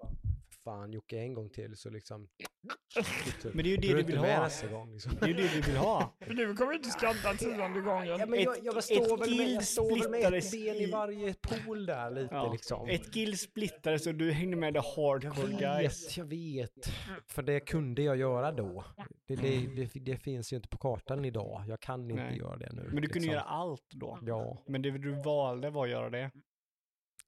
fan 0.65 0.93
Jocke 0.93 1.19
en 1.19 1.35
gång 1.35 1.51
till 1.51 1.77
så 1.77 1.91
liksom. 1.91 2.29
typ, 3.43 3.55
Men 3.55 3.65
det 3.65 3.71
är 3.71 3.71
ju 3.71 3.77
det 3.77 3.95
du 3.95 4.03
vill 4.03 4.17
ha. 4.17 4.27
nästa 4.43 4.67
gång 4.69 4.93
liksom. 4.93 5.13
Det 5.21 5.25
är 5.25 5.29
ju 5.29 5.35
det 5.35 5.49
du 5.55 5.61
vill 5.61 5.77
ha. 5.77 6.15
För 6.21 6.35
du 6.35 6.55
kommer 6.57 6.73
inte 6.73 6.89
skratta 6.89 7.35
tionde 7.35 7.81
gången. 7.81 8.07
Ja, 8.19 8.27
men 8.27 8.43
jag, 8.43 8.57
Ett- 8.59 8.65
jag, 8.65 8.77
ett 8.79 8.85
står 8.85 9.19
väl 9.19 9.37
med, 9.37 9.51
jag 9.51 9.65
står 9.65 10.01
väl 10.01 10.11
med 10.11 10.35
ett 10.35 10.51
ben 10.53 10.77
i 10.77 10.91
varje 10.91 11.35
pool 11.35 11.87
där 11.87 12.11
lite 12.11 12.35
Ja. 12.35 12.53
liksom. 12.53 12.89
Ett 12.89 13.07
guild 13.13 13.41
splittades 13.41 14.07
och 14.07 14.15
du 14.15 14.33
hängde 14.33 14.57
med 14.57 14.75
the 14.75 14.77
Jag 14.79 14.83
hardcore 14.83 15.53
guys. 15.59 16.07
vet, 16.09 16.17
jag 16.17 16.25
vet. 16.25 16.87
För 17.27 17.43
det 17.43 17.61
kunde 17.61 18.03
jag 18.03 18.17
göra 18.17 18.53
då. 18.53 18.85
Det, 19.27 19.37
det, 19.37 19.67
det, 19.67 20.01
det 20.01 20.17
finns 20.17 20.53
ju 20.53 20.57
inte 20.57 20.69
på 20.69 20.79
kartan 20.79 21.25
idag. 21.25 21.65
Jag 21.69 21.81
kan 21.81 22.11
inte 22.11 22.23
Nej. 22.23 22.39
göra 22.39 22.57
det 22.57 22.73
nu. 22.73 22.83
Men 22.83 22.91
du 22.91 23.09
kunde 23.09 23.15
liksom. 23.15 23.25
göra 23.33 23.43
allt 23.43 23.87
då. 23.91 24.19
Ja, 24.23 24.63
Men 24.67 24.83
det 24.83 24.91
du 24.91 25.23
valde 25.23 25.71
var 25.71 25.85
att 25.85 25.91
göra 25.91 26.11
det. 26.11 26.31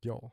ja. 0.01 0.33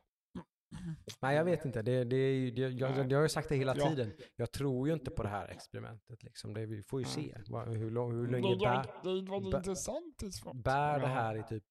Nej, 1.22 1.36
jag 1.36 1.44
vet 1.44 1.64
inte. 1.64 1.82
Det, 1.82 2.04
det, 2.04 2.16
är 2.16 2.32
ju- 2.34 2.50
det, 2.50 2.60
jag, 2.60 3.10
jag, 3.10 3.16
har 3.18 3.22
ju 3.22 3.28
sagt 3.28 3.48
det 3.48 3.56
hela 3.56 3.74
tiden. 3.74 4.12
Jag 4.36 4.52
tror 4.52 4.88
ju 4.88 4.94
inte 4.94 5.10
på 5.10 5.22
det 5.22 5.28
här 5.28 5.48
experimentet. 5.48 6.22
Liksom. 6.22 6.54
Det, 6.54 6.66
vi 6.66 6.82
får 6.82 7.00
ju 7.00 7.04
se 7.06 7.38
vad, 7.48 7.68
hur, 7.76 7.90
lång, 7.90 8.12
hur 8.12 8.26
Det 8.26 8.32
länge 8.32 8.54
är 8.54 8.58
bär, 8.58 8.86
det 9.02 9.10
är 9.10 9.30
väldigt 9.30 9.54
bä- 9.54 9.56
intressant 9.56 10.22
bär 10.64 11.00
det 11.00 11.06
här 11.06 11.36
i 11.36 11.42
typ 11.48 11.64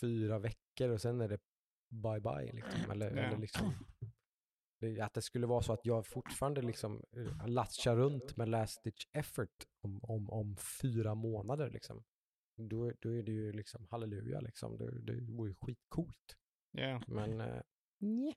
fyra 0.00 0.38
veckor 0.38 0.88
och 0.90 1.00
sen 1.00 1.20
är 1.20 1.28
det 1.28 1.38
bye 1.90 2.20
bye. 2.20 2.52
Liksom. 2.52 2.90
Eller, 2.90 3.16
Ja. 3.16 3.22
eller 3.22 3.38
liksom, 3.38 3.72
att 5.02 5.14
det 5.14 5.22
skulle 5.22 5.46
vara 5.46 5.62
så 5.62 5.72
att 5.72 5.86
jag 5.86 6.06
fortfarande 6.06 6.62
liksom 6.62 7.04
eh, 7.16 7.48
latchar 7.48 7.96
runt 7.96 8.36
med 8.36 8.48
last 8.48 8.84
ditch 8.84 9.06
effort 9.12 9.64
om, 9.82 10.00
om, 10.02 10.30
om 10.30 10.56
fyra 10.82 11.14
månader. 11.14 11.70
Liksom. 11.70 12.04
Då, 12.56 12.92
då 13.00 13.14
är 13.14 13.22
det 13.22 13.32
ju 13.32 13.52
liksom 13.52 13.86
halleluja 13.90 14.40
liksom. 14.40 14.76
Det, 14.78 15.00
det 15.00 15.20
vore 15.32 15.48
ju 15.50 15.54
skitcoolt. 15.60 16.36
Ja. 16.72 17.02
Men 17.06 17.40
nej. 17.98 18.34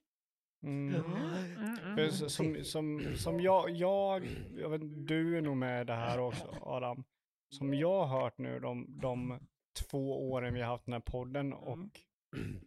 Mm. 0.62 0.94
Mm, 0.94 1.98
mm. 1.98 2.10
som, 2.10 2.64
som, 2.64 3.14
som 3.16 3.40
jag, 3.40 3.70
jag, 3.70 4.26
jag 4.56 4.68
vet, 4.68 5.06
du 5.06 5.36
är 5.36 5.40
nog 5.40 5.56
med 5.56 5.82
i 5.82 5.84
det 5.84 5.94
här 5.94 6.18
också 6.18 6.56
Adam. 6.62 7.04
Som 7.50 7.74
jag 7.74 8.06
har 8.06 8.20
hört 8.20 8.38
nu 8.38 8.60
de, 8.60 8.98
de 9.00 9.48
två 9.88 10.30
åren 10.30 10.54
vi 10.54 10.60
har 10.60 10.68
haft 10.68 10.84
den 10.84 10.92
här 10.92 11.00
podden 11.00 11.52
och 11.52 11.78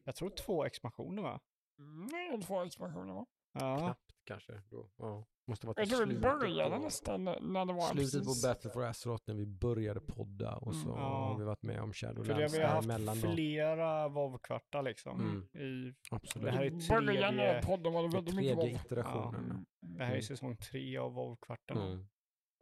jag 0.04 0.16
tror 0.16 0.30
två 0.30 0.66
expansioner 0.66 1.22
va? 1.22 1.40
Mm, 1.80 2.42
två 2.42 2.62
expansioner 2.62 3.14
va? 3.14 3.26
Ja. 3.54 3.78
Knappt 3.78 4.16
kanske. 4.24 4.62
Då. 4.70 4.90
Ja. 4.98 5.26
Måste 5.48 5.68
vara 5.68 5.76
Jag 5.82 5.90
tror 5.90 6.06
vi 6.06 6.20
började 6.20 6.80
nästan 6.80 7.24
när 7.24 7.66
det 7.66 7.74
var 7.74 7.82
Slutet 7.82 8.24
på 8.24 8.48
Battle 8.48 8.70
for 8.72 8.84
Azeroth 8.84 9.24
när 9.28 9.36
vi 9.36 9.46
började 9.46 10.00
podda 10.00 10.56
och 10.56 10.76
så 10.76 10.88
Mm. 10.88 11.00
Ja. 11.00 11.26
har 11.26 11.38
vi 11.40 11.44
varit 11.46 11.64
med 11.64 11.80
om 11.82 11.94
För 11.94 12.08
det, 12.08 12.14
Shadowlands 12.14 12.54
vi 12.54 12.62
har 12.62 12.68
haft 12.68 13.22
då. 13.22 13.30
flera 13.34 14.08
WoW-kvartar 14.08 14.82
liksom. 14.84 15.20
Mm. 15.54 15.64
I, 15.68 15.94
Absolut. 16.12 16.46
det 16.46 16.52
här 16.52 16.64
är 16.64 16.70
början 17.06 17.34
tredje- 17.36 17.62
podden 17.64 17.94
var 17.94 18.04
det 18.04 18.16
väldigt 18.16 18.36
mycket 18.36 18.58
våld. 18.58 18.72
iterationen. 18.86 19.66
det 19.82 20.04
här 20.04 20.12
är 20.12 20.16
Mm. 20.16 20.22
säsong 20.22 20.58
tre 20.58 20.98
av 20.98 21.14
WoW-kvartarna. 21.14 21.86
Mm. 21.88 22.08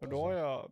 Och 0.02 0.10
då 0.10 0.22
har 0.22 0.34
jag 0.34 0.72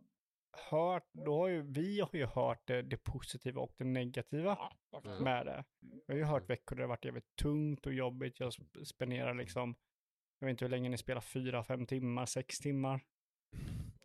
hört, 0.70 1.08
då 1.12 1.36
har 1.38 1.48
ju, 1.48 1.62
vi 1.62 2.00
har 2.00 2.10
ju 2.12 2.26
hört 2.26 2.62
det, 2.66 2.82
det 2.82 2.96
positiva 2.96 3.60
och 3.60 3.72
det 3.78 3.84
negativa 3.84 4.58
Mm. 5.04 5.24
med 5.24 5.46
det. 5.46 5.64
Jag 6.06 6.14
har 6.14 6.18
ju 6.18 6.24
hört 6.24 6.50
veckor 6.50 6.76
där 6.76 6.80
det 6.80 6.82
har 6.82 6.88
varit 6.88 7.04
jävligt 7.04 7.36
tungt 7.42 7.86
och 7.86 7.92
jobbigt. 7.92 8.40
Jag 8.40 8.50
sp- 8.50 8.84
spenderar 8.84 9.34
liksom, 9.34 9.74
jag 10.40 10.46
vet 10.46 10.50
inte 10.54 10.64
hur 10.64 10.70
länge 10.70 10.88
ni 10.88 10.98
spelar, 10.98 11.20
fyra, 11.20 11.64
fem 11.64 11.86
timmar, 11.86 12.26
sex 12.26 12.58
timmar. 12.58 13.00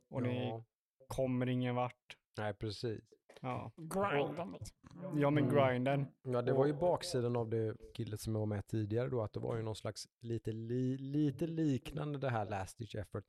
Och 0.10 0.22
ni 0.24 0.48
Ja. 0.50 0.64
kommer 1.08 1.48
ingen 1.50 1.76
vart. 1.76 2.18
Nej, 2.38 2.54
precis. 2.54 3.02
Ja, 3.42 3.72
Grinden 3.78 4.52
liksom. 4.52 4.78
ja 5.20 5.30
men 5.30 5.44
Mm. 5.44 5.56
grinden. 5.56 6.08
Ja, 6.24 6.42
det 6.42 6.54
var 6.54 6.66
ju 6.66 6.74
baksidan 6.74 7.36
av 7.36 7.50
det 7.50 7.76
killet 7.94 8.22
som 8.22 8.34
jag 8.36 8.40
var 8.40 8.46
med 8.46 8.68
tidigare 8.68 9.10
då, 9.10 9.22
att 9.22 9.34
det 9.34 9.40
var 9.40 9.56
ju 9.58 9.64
någon 9.64 9.76
slags 9.76 10.08
lite, 10.22 10.52
li, 10.52 10.98
lite 10.98 11.48
liknande 11.48 12.20
det 12.20 12.30
här 12.30 12.46
last 12.46 12.78
ditch 12.78 12.96
effort. 12.96 13.26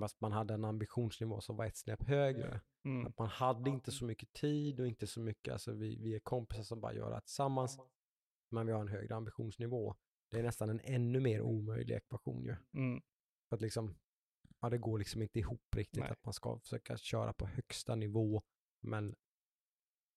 Fast 0.00 0.20
man 0.20 0.32
hade 0.32 0.54
en 0.54 0.64
ambitionsnivå 0.64 1.40
som 1.40 1.56
var 1.56 1.64
ett 1.66 1.76
snäpp 1.76 2.02
högre. 2.02 2.60
Mm. 2.84 3.06
Att 3.06 3.18
man 3.18 3.28
hade 3.28 3.70
inte 3.70 3.92
så 3.92 4.04
mycket 4.04 4.32
tid 4.32 4.80
och 4.80 4.86
inte 4.86 5.06
så 5.06 5.20
mycket, 5.20 5.52
alltså 5.52 5.72
vi, 5.72 5.96
vi 5.96 6.14
är 6.14 6.18
kompisar 6.20 6.62
som 6.62 6.80
bara 6.80 6.92
gör 6.94 7.10
det 7.10 7.20
tillsammans. 7.20 7.78
Men 8.50 8.66
vi 8.66 8.72
har 8.72 8.80
en 8.80 8.88
högre 8.88 9.14
ambitionsnivå. 9.16 9.94
Det 10.34 10.40
är 10.40 10.42
nästan 10.42 10.70
en 10.70 10.80
ännu 10.84 11.20
mer 11.20 11.40
omöjlig 11.40 11.94
ekvation 11.94 12.44
ju. 12.44 12.56
Mm. 12.74 13.02
För 13.48 13.56
att 13.56 13.62
liksom, 13.62 13.94
ja 14.60 14.70
det 14.70 14.78
går 14.78 14.98
liksom 14.98 15.22
inte 15.22 15.38
ihop 15.38 15.74
riktigt 15.76 16.00
Nej. 16.02 16.10
att 16.10 16.24
man 16.24 16.32
ska 16.34 16.58
försöka 16.58 16.96
köra 16.96 17.32
på 17.32 17.46
högsta 17.46 17.94
nivå, 17.94 18.42
men 18.80 19.14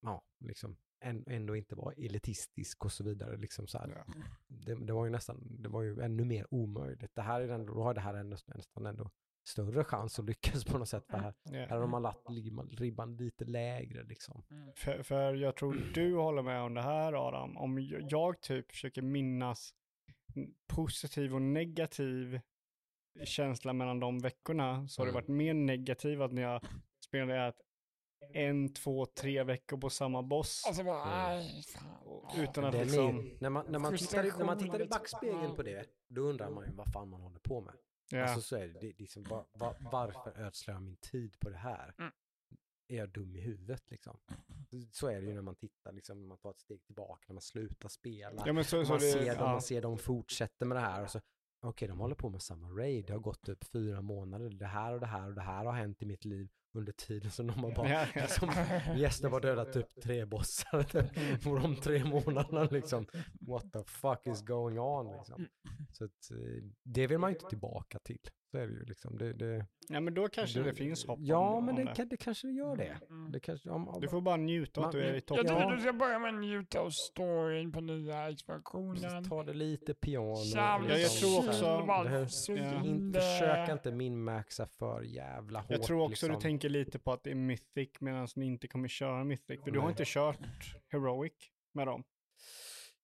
ja, 0.00 0.22
liksom 0.40 0.76
än- 1.00 1.24
ändå 1.26 1.56
inte 1.56 1.74
vara 1.74 1.94
elitistisk 1.94 2.84
och 2.84 2.92
så 2.92 3.04
vidare. 3.04 3.36
Liksom 3.36 3.66
så 3.66 3.78
här. 3.78 4.04
Ja. 4.06 4.14
Det, 4.46 4.74
det 4.86 4.92
var 4.92 5.04
ju 5.04 5.10
nästan, 5.10 5.62
det 5.62 5.68
var 5.68 5.82
ju 5.82 6.00
ännu 6.00 6.24
mer 6.24 6.54
omöjligt. 6.54 7.14
Det 7.14 7.22
här 7.22 7.40
är 7.40 7.48
ändå, 7.48 7.74
då 7.74 7.82
har 7.82 7.94
det 7.94 8.00
här 8.00 8.14
ändå, 8.14 8.36
nästan 8.46 8.86
ändå 8.86 9.10
större 9.48 9.84
chans 9.84 10.18
att 10.18 10.24
lyckas 10.24 10.64
på 10.64 10.78
något 10.78 10.88
sätt. 10.88 11.04
För 11.10 11.18
här, 11.18 11.34
Ja. 11.42 11.66
här 11.66 11.78
har 11.78 11.86
man 11.86 12.02
lagt 12.02 12.30
ribban, 12.78 13.16
lite 13.16 13.44
lägre 13.44 14.02
liksom. 14.04 14.42
För, 14.76 15.02
för 15.02 15.34
jag 15.34 15.56
tror 15.56 15.90
du 15.94 16.14
håller 16.16 16.42
med 16.42 16.62
om 16.62 16.74
det 16.74 16.82
här 16.82 17.28
Adam. 17.28 17.56
Om 17.56 17.78
jag, 17.78 18.02
jag 18.10 18.40
typ 18.40 18.70
försöker 18.70 19.02
minnas 19.02 19.74
positiv 20.66 21.34
och 21.34 21.42
negativ 21.42 22.40
känsla 23.24 23.72
mellan 23.72 24.00
de 24.00 24.18
veckorna 24.18 24.88
så 24.88 25.00
har 25.02 25.06
det 25.06 25.10
Mm. 25.10 25.14
varit 25.22 25.28
mer 25.28 25.54
negativt 25.54 26.32
när 26.32 26.42
jag 26.42 26.62
spelade 27.04 27.52
en, 28.32 28.72
två, 28.74 29.06
tre 29.06 29.42
veckor 29.44 29.76
på 29.78 29.90
samma 29.90 30.22
boss. 30.22 30.64
Alltså 30.66 30.84
bara, 30.84 31.32
Mm. 31.32 31.46
och- 32.04 32.30
utan 32.38 32.64
att 32.64 32.74
är, 32.74 32.84
liksom... 32.84 33.24
ju- 33.24 33.36
när, 33.40 33.50
man, 33.50 33.66
när, 33.68 33.78
man 33.78 33.96
tittar, 33.96 34.24
i- 34.26 34.30
när 34.38 34.44
man 34.44 34.58
tittar 34.58 34.74
i 34.74 34.78
Frustrationen, 34.78 34.88
backspegeln 34.88 35.38
liksom. 35.40 35.56
på 35.56 35.62
det, 35.62 35.86
då 36.08 36.20
undrar 36.20 36.50
man 36.50 36.64
ju 36.66 36.72
vad 36.72 36.92
fan 36.92 37.08
man 37.08 37.20
håller 37.20 37.38
på 37.40 37.60
med. 37.60 37.74
Ja, 38.10 38.22
Alltså 38.24 38.40
så 38.40 38.56
är 38.56 38.66
det, 38.68 38.80
det 38.80 38.86
är 38.88 38.94
liksom, 38.98 39.22
var, 39.22 39.46
var, 39.52 39.76
varför 39.92 40.38
ödslar 40.40 40.74
jag 40.74 40.82
min 40.82 40.96
tid 40.96 41.38
på 41.40 41.48
det 41.50 41.56
här? 41.56 41.94
Mm. 42.88 42.96
Är 42.96 43.02
jag 43.02 43.10
dum 43.10 43.36
i 43.36 43.40
huvudet 43.40 43.90
liksom? 43.90 44.18
Så 44.92 45.08
är 45.08 45.20
det 45.20 45.26
ju 45.26 45.34
när 45.34 45.42
man 45.42 45.56
tittar, 45.56 45.92
liksom, 45.92 46.20
när 46.20 46.28
man 46.28 46.38
tar 46.38 46.50
ett 46.50 46.60
steg 46.60 46.84
tillbaka, 46.84 47.24
när 47.28 47.34
man 47.34 47.42
slutar 47.42 47.88
spela. 47.88 48.42
ja 48.46 48.52
men 48.52 48.64
så, 48.64 48.84
så 48.84 48.92
man, 48.92 49.00
det, 49.00 49.12
ser 49.12 49.26
dem, 49.26 49.36
ja. 49.38 49.52
man 49.52 49.62
ser 49.62 49.82
dem 49.82 49.98
fortsätter 49.98 50.66
med 50.66 50.76
det 50.76 50.80
här 50.80 51.02
och 51.02 51.10
så, 51.10 51.20
okej 51.60 51.88
de 51.88 51.98
håller 51.98 52.14
på 52.14 52.28
med 52.28 52.42
samma 52.42 52.68
raid, 52.68 53.06
det 53.06 53.12
har 53.12 53.20
gått 53.20 53.42
typ 53.42 53.64
fyra 53.64 54.02
månader, 54.02 54.50
det 54.50 54.66
här 54.66 54.94
och 54.94 55.00
det 55.00 55.06
här 55.06 55.28
och 55.28 55.34
det 55.34 55.40
här 55.40 55.64
har 55.64 55.72
hänt 55.72 56.02
i 56.02 56.06
mitt 56.06 56.24
liv 56.24 56.48
under 56.72 56.92
tiden 56.92 57.30
som 57.30 57.46
de 57.46 57.64
har 57.64 57.74
bara, 57.74 57.88
Ja, 57.92 58.06
ja. 58.14 58.94
liksom, 58.94 59.30
var 59.30 59.40
dödat 59.40 59.72
typ 59.72 60.02
tre 60.02 60.24
bossar 60.24 60.82
på 61.44 61.58
de 61.62 61.76
tre 61.76 62.04
månaderna 62.04 62.64
liksom. 62.64 63.06
What 63.40 63.72
the 63.72 63.84
fuck 63.84 64.26
is 64.26 64.42
going 64.42 64.78
on 64.78 65.16
liksom. 65.16 65.46
Så 65.92 66.04
att, 66.04 66.30
eh, 66.30 66.64
det 66.82 67.06
vill 67.06 67.18
man 67.18 67.30
ju 67.30 67.36
inte 67.36 67.48
tillbaka 67.48 67.98
till. 67.98 68.30
Så 68.50 68.58
är 68.58 68.66
det 68.66 68.72
ju 68.72 68.84
liksom. 68.84 69.18
Det, 69.18 69.32
det, 69.32 69.66
Ja, 69.88 70.00
men 70.00 70.14
då 70.14 70.28
kanske 70.28 70.62
det, 70.62 70.74
finns 70.74 71.06
hopp 71.06 71.18
Ja, 71.22 71.36
om, 71.48 71.64
men 71.66 71.78
om 71.78 71.84
det, 71.96 72.04
det 72.04 72.16
kanske 72.16 72.48
gör 72.48 72.76
det. 72.76 72.98
Mm. 73.10 73.32
det 73.32 73.40
kanske, 73.40 73.70
om, 73.70 73.88
om, 73.88 74.00
Du 74.00 74.08
får 74.08 74.20
bara 74.20 74.36
njuta 74.36 74.80
av 74.80 74.86
att 74.86 74.94
Man- 74.94 75.02
du 75.02 75.08
är 75.08 75.12
i 75.12 75.14
Jag 75.14 75.26
toppen. 75.26 75.44
tycker 75.46 75.60
Ja. 75.60 75.70
du 75.74 75.80
ska 75.80 75.92
börja 75.92 76.18
med 76.18 76.34
att 76.34 76.40
njuta 76.40 76.80
av 76.80 76.90
storyn 76.90 77.72
på 77.72 77.80
nya 77.80 78.30
expansionen. 78.30 79.24
ta 79.24 79.44
det 79.44 79.52
lite 79.54 79.94
piano. 79.94 80.36
Jävligt 80.44 80.90
Ja, 80.90 80.98
jag 80.98 81.10
tror 81.10 81.28
så 81.42 81.48
också- 81.48 81.66
här, 81.66 81.80
det 81.80 81.86
Ja. 82.62 82.84
in 82.84 82.94
inte, 82.94 83.18
det. 83.18 83.24
försöka 83.24 83.72
inte 83.72 83.92
minmaxa 83.92 84.66
för 84.66 85.02
jävla 85.02 85.60
hårt. 85.60 85.70
Jag 85.70 85.82
tror 85.82 86.00
också 86.00 86.08
liksom. 86.10 86.28
du 86.28 86.40
tänker 86.40 86.68
lite 86.68 86.98
på 86.98 87.12
att 87.12 87.24
det 87.24 87.30
är 87.30 87.34
Mythic 87.34 87.90
medan 88.00 88.28
ni 88.36 88.46
inte 88.46 88.68
kommer 88.68 88.88
köra 88.88 89.24
Mythic. 89.24 89.60
För 89.64 89.70
du 89.70 89.78
har 89.78 89.86
Nej. 89.86 89.92
inte 89.92 90.04
kört 90.06 90.38
Heroic 90.88 91.32
med 91.74 91.86
dem. 91.86 92.04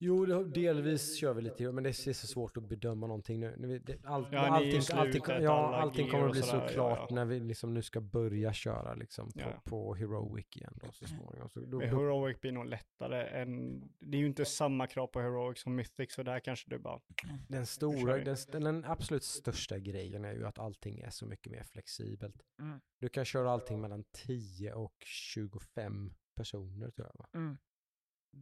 Jo, 0.05 0.27
det, 0.27 0.45
delvis 0.45 1.17
kör 1.17 1.35
vi 1.35 1.43
lite, 1.43 1.73
men 1.73 1.85
det 1.85 1.91
är 1.91 2.13
så 2.13 2.27
svårt 2.27 2.57
att 2.57 2.69
bedöma 2.69 3.07
någonting 3.07 3.41
nu. 3.41 3.83
all, 4.05 4.27
Ja, 4.33 4.39
allting, 4.39 4.81
allting, 4.93 5.23
ja, 5.27 5.75
allting 5.77 6.11
kommer 6.11 6.27
att 6.27 6.33
bli 6.33 6.41
så 6.41 6.47
sådär, 6.47 6.63
ja, 6.63 6.69
klart 6.69 7.07
ja. 7.09 7.15
när 7.15 7.25
vi 7.25 7.41
liksom 7.41 7.75
nu 7.75 7.83
ska 7.83 8.01
börja 8.01 8.53
köra 8.53 8.95
liksom 8.95 9.33
på, 9.33 9.61
på 9.65 9.95
Heroic 9.95 10.47
igen 10.57 10.79
då 10.83 10.93
så 10.93 11.07
småningom. 11.07 11.49
Så 11.49 11.61
då, 11.61 11.81
Heroic 11.81 12.41
blir 12.41 12.53
nog 12.53 12.67
lättare 12.67 13.41
än... 13.41 13.83
Det 13.99 14.17
är 14.17 14.21
ju 14.21 14.27
inte 14.27 14.45
samma 14.45 14.87
krav 14.87 15.07
på 15.07 15.21
Heroic 15.21 15.61
som 15.61 15.75
Mythic, 15.77 16.13
så 16.13 16.23
där 16.23 16.41
kanske 16.41 16.71
du 16.71 16.79
bara... 16.79 17.01
den 17.49 17.67
stora, 17.67 18.19
den, 18.19 18.37
den 18.51 18.85
absolut 18.85 19.25
största 19.25 19.79
grejen 19.79 20.25
är 20.25 20.33
ju 20.33 20.47
att 20.47 20.59
allting 20.59 21.01
är 21.01 21.11
så 21.11 21.27
mycket 21.27 21.53
mer 21.53 21.63
flexibelt. 21.63 22.43
Mm. 22.61 22.81
Du 23.01 23.09
kan 23.09 23.25
köra 23.25 23.51
allting 23.51 23.81
mellan 23.81 24.05
10 24.13 24.73
och 24.73 24.95
25 25.05 26.15
personer 26.37 26.91
tror 26.91 27.09
jag. 27.09 27.19
Va? 27.19 27.29
Mm. 27.35 27.57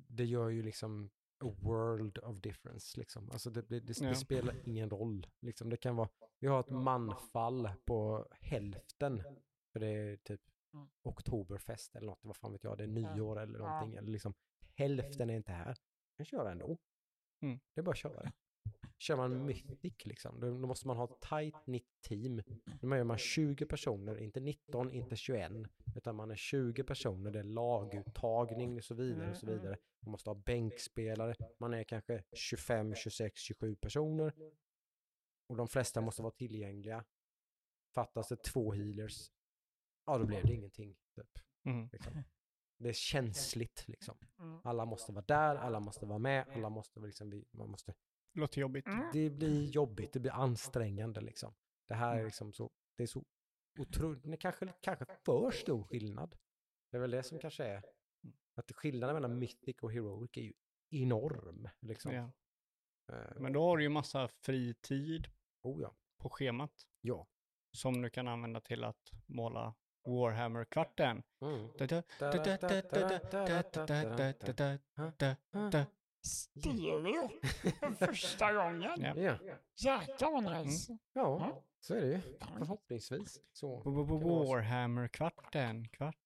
Det 0.09 0.25
gör 0.25 0.49
ju 0.49 0.63
liksom 0.63 1.11
a 1.43 1.55
world 1.61 2.19
of 2.19 2.41
difference 2.41 2.99
liksom. 2.99 3.31
Alltså 3.31 3.51
det, 3.51 3.63
det, 3.63 3.81
det, 3.81 4.01
Ja. 4.01 4.09
det 4.09 4.15
spelar 4.15 4.55
ingen 4.69 4.91
roll. 4.91 5.27
Liksom. 5.41 5.71
Det 5.71 5.77
kan 5.77 5.97
vara, 5.97 6.09
vi 6.39 6.47
har 6.49 6.61
ett 6.61 6.71
manfall 6.71 7.71
på 7.85 8.27
hälften. 8.41 9.23
För 9.73 9.81
det 9.81 9.87
är 9.89 10.17
typ 10.17 10.41
Mm. 10.75 10.89
oktoberfest 11.03 11.97
eller 11.97 12.07
något, 12.07 12.19
vad 12.25 12.37
fan 12.37 12.53
vet 12.53 12.65
jag, 12.65 12.79
det 12.79 12.85
är 12.85 12.89
nyår 12.89 13.41
eller 13.41 13.59
Ja. 13.59 13.65
någonting. 13.69 13.95
Eller 13.95 14.09
liksom, 14.11 14.35
hälften 14.75 15.31
är 15.31 15.35
inte 15.35 15.53
här. 15.53 15.77
Kan 16.17 16.27
köra 16.27 16.53
ändå. 16.53 16.79
Mm. 17.41 17.61
Det 17.75 17.81
är 17.81 17.83
bara 17.83 17.91
att 17.91 17.97
köra 17.99 18.23
det. 18.23 18.33
Kör 19.03 19.17
man 19.17 19.47
mythic 19.47 20.07
liksom, 20.07 20.41
då, 20.41 20.47
då 20.47 20.67
måste 20.67 20.87
man 20.87 20.97
ha 20.97 21.05
ett 21.05 21.21
tight 21.21 21.65
knit 21.65 21.87
team. 22.01 22.43
Då 22.81 22.97
gör 22.97 23.05
man 23.05 23.19
20 23.19 23.67
personer, 23.67 24.19
inte 24.19 24.41
19, 24.41 24.93
inte 24.93 25.17
21, 25.17 25.53
utan 25.97 26.17
man 26.17 26.31
är 26.31 26.37
20 26.37 26.85
personer, 26.85 27.31
det 27.31 27.39
är 27.39 27.43
laguttagning 27.45 28.77
och 28.77 28.85
så 28.85 28.95
vidare 28.95 29.31
och 29.31 29.37
så 29.37 29.47
Mm, 29.47 29.53
mm. 29.55 29.63
vidare. 29.63 29.79
Man 30.01 30.11
måste 30.11 30.31
ha 30.31 30.35
bänkspelare, 30.35 31.35
man 31.59 31.75
är 31.75 31.85
kanske 31.85 32.23
25, 32.33 32.95
26, 32.95 33.41
27 33.41 33.77
personer. 33.77 34.33
Och 35.47 35.57
de 35.57 35.69
flesta 35.69 36.01
måste 36.01 36.23
vara 36.23 36.33
tillgängliga. 36.33 37.05
Fattas 37.95 38.29
det 38.29 38.43
två 38.43 38.73
healers, 38.73 39.31
ja 40.07 40.19
då 40.19 40.27
blir 40.27 40.43
det 40.43 40.55
ingenting. 40.55 40.97
Typ, 41.15 41.39
Mm. 41.65 41.89
liksom. 41.93 42.23
Det 42.79 42.89
är 42.89 42.93
känsligt 42.93 43.89
liksom. 43.89 44.19
Mm. 44.39 44.61
Alla 44.65 44.85
måste 44.85 45.13
vara 45.13 45.25
där, 45.25 45.57
alla 45.57 45.81
måste 45.81 46.07
vara 46.07 46.19
med, 46.19 46.47
alla 46.49 46.69
måste 46.71 47.01
vara 47.01 47.07
liksom, 47.07 47.45
man 47.51 47.71
måste 47.71 47.95
Låter 48.35 48.61
jobbigt. 48.61 48.87
Mm. 48.87 49.11
det 49.13 49.31
blir 49.31 49.71
jobbigt, 49.71 50.13
det 50.13 50.21
blir 50.21 50.33
ansträngande 50.33 51.21
liksom. 51.21 51.55
Det 51.89 51.95
här 51.95 52.11
är 52.11 52.15
Mm. 52.15 52.25
liksom 52.25 52.53
så, 52.53 52.71
det 52.97 53.03
är 53.03 53.07
så 53.07 53.25
otroligt, 53.79 54.41
kanske, 54.41 54.73
kanske 54.81 55.05
för 55.25 55.51
stor 55.51 55.85
skillnad. 55.85 56.35
Det 56.91 56.97
är 56.97 57.01
väl 57.01 57.11
det 57.11 57.23
som 57.23 57.39
kanske 57.39 57.65
är, 57.65 57.83
att 58.55 58.73
skillnaden 58.73 59.15
mellan 59.15 59.39
Mythic 59.39 59.77
och 59.83 59.93
Heroic 59.93 60.31
är 60.37 60.41
ju 60.43 60.53
enorm. 60.91 61.69
Liksom. 61.81 62.13
Ja. 62.15 62.33
Eh, 63.13 63.41
Men 63.41 63.53
då 63.53 63.63
har 63.63 63.77
du 63.77 63.83
ju 63.83 63.89
massa 63.89 64.29
fri 64.29 64.75
tid 64.75 65.29
oh 65.63 65.83
ja, 65.83 65.97
på 66.19 66.31
schemat 66.31 66.87
ja. 67.01 67.27
som 67.73 68.03
du 68.03 68.11
kan 68.11 68.29
använda 68.29 68.61
till 68.61 68.85
att 68.85 69.11
måla 69.27 69.75
Warhammer-kvarten. 70.05 71.23
Mm 71.41 71.69
stereo 76.23 77.31
för 77.79 78.07
första 78.07 78.53
gången. 78.53 79.15
Ja. 79.17 79.37
Jäklar 79.77 80.33
vad 80.33 80.67
nice. 80.67 80.99
Ja, 81.13 81.63
så 81.81 81.95
är 81.95 82.01
det 82.01 82.07
ju. 82.07 82.21
Förhoppningsvis. 82.59 83.41
Så 83.53 83.81
Warhammer-kvarten, 83.81 85.89
kvarten, 85.89 85.91
kvarten. 85.91 86.23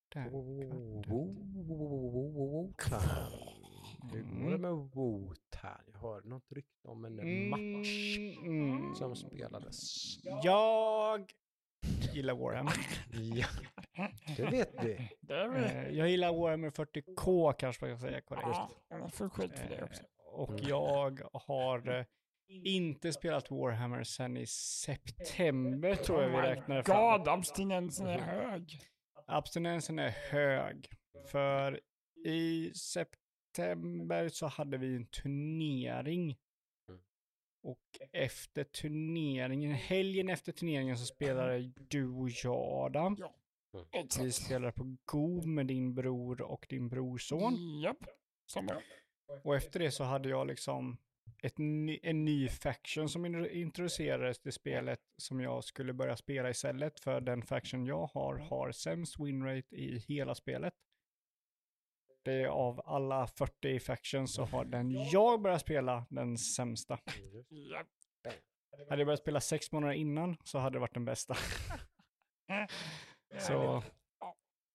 Hur 4.12 4.22
går 4.22 4.50
det 4.50 4.58
med 4.58 4.72
Woot 4.72 5.54
här? 5.54 5.80
Jag 5.92 6.00
hör 6.00 6.22
något 6.22 6.52
rykte 6.52 6.88
om 6.88 7.04
en 7.04 7.50
match 7.50 8.18
mm. 8.42 8.94
som 8.94 9.16
spelades. 9.16 9.80
Jag 10.42 11.32
gillar 12.16 12.34
Warhammer. 12.34 12.74
Ja, 13.12 13.46
det 14.36 14.42
vet 14.50 14.84
vi. 14.84 14.92
Eh, 15.30 15.88
Jag 15.90 16.08
gillar 16.10 16.32
Warhammer 16.32 16.70
40K 16.70 17.52
kanske 17.52 17.86
man 17.86 17.98
ska 17.98 18.06
säga 18.08 18.20
korrekt. 18.20 18.46
Ja, 18.88 19.08
får 19.08 19.28
skit 19.28 19.58
för 19.58 19.68
det 19.68 19.82
också. 19.84 20.02
Eh, 20.02 20.08
Och 20.32 20.54
jag 20.60 21.20
har 21.32 21.88
eh, 21.98 22.04
inte 22.48 23.12
spelat 23.12 23.50
Warhammer 23.50 24.04
sedan 24.04 24.36
i 24.36 24.46
september 24.46 25.94
tror 25.94 26.22
jag 26.22 26.28
vi 26.28 26.36
Oh 26.36 26.40
my 26.42 26.46
räknade 26.48 26.84
fram. 26.84 27.18
God, 27.18 27.28
abstinensen 27.28 28.06
är 28.06 28.18
hög. 28.18 28.80
Abstinensen 29.26 29.98
är 29.98 30.10
hög. 30.30 30.88
För 31.30 31.80
i 32.26 32.72
september 32.74 34.28
så 34.28 34.46
hade 34.46 34.78
vi 34.78 34.96
en 34.96 35.06
turnering. 35.06 36.36
Och 37.66 37.98
efter 38.12 38.64
turneringen, 38.64 39.72
helgen 39.72 40.28
efter 40.28 40.52
turneringen 40.52 40.98
så 40.98 41.06
spelade 41.06 41.72
du 41.88 42.08
och 42.08 42.28
jag 42.44 42.84
Adam. 42.86 43.16
Vi 43.72 43.98
Exakt. 44.00 44.34
spelade 44.34 44.72
på 44.72 44.96
Go 45.04 45.46
med 45.46 45.66
din 45.66 45.94
bror 45.94 46.42
och 46.42 46.66
din 46.68 46.88
brorson. 46.88 47.80
Japp. 47.80 47.96
Som 48.46 48.66
bra. 48.66 48.80
Och 49.44 49.56
efter 49.56 49.80
det 49.80 49.90
så 49.90 50.04
hade 50.04 50.28
jag 50.28 50.46
liksom 50.46 50.96
ett 51.42 51.58
ny, 51.58 51.98
en 52.02 52.24
ny 52.24 52.48
faction 52.48 53.08
som 53.08 53.26
in- 53.26 53.50
introducerades 53.50 54.38
till 54.38 54.52
spelet 54.52 55.00
som 55.16 55.40
jag 55.40 55.64
skulle 55.64 55.92
börja 55.92 56.16
spela 56.16 56.50
istället. 56.50 57.00
För 57.00 57.20
den 57.20 57.42
faction 57.42 57.86
jag 57.86 58.06
har 58.06 58.38
har 58.38 58.72
sämst 58.72 59.20
winrate 59.20 59.76
i 59.76 59.98
hela 60.08 60.34
spelet. 60.34 60.74
Det 62.26 62.42
är 62.42 62.46
av 62.46 62.80
alla 62.84 63.26
40 63.26 63.80
factions 63.80 64.34
så 64.34 64.44
har 64.44 64.64
den 64.64 64.90
jag 64.90 65.42
börjat 65.42 65.60
spela 65.60 66.06
den 66.10 66.38
sämsta. 66.38 66.98
Hade 68.88 69.00
jag 69.00 69.06
börjat 69.06 69.20
spela 69.20 69.40
sex 69.40 69.72
månader 69.72 69.94
innan 69.94 70.36
så 70.44 70.58
hade 70.58 70.76
det 70.76 70.80
varit 70.80 70.94
den 70.94 71.04
bästa. 71.04 71.36
så 73.38 73.82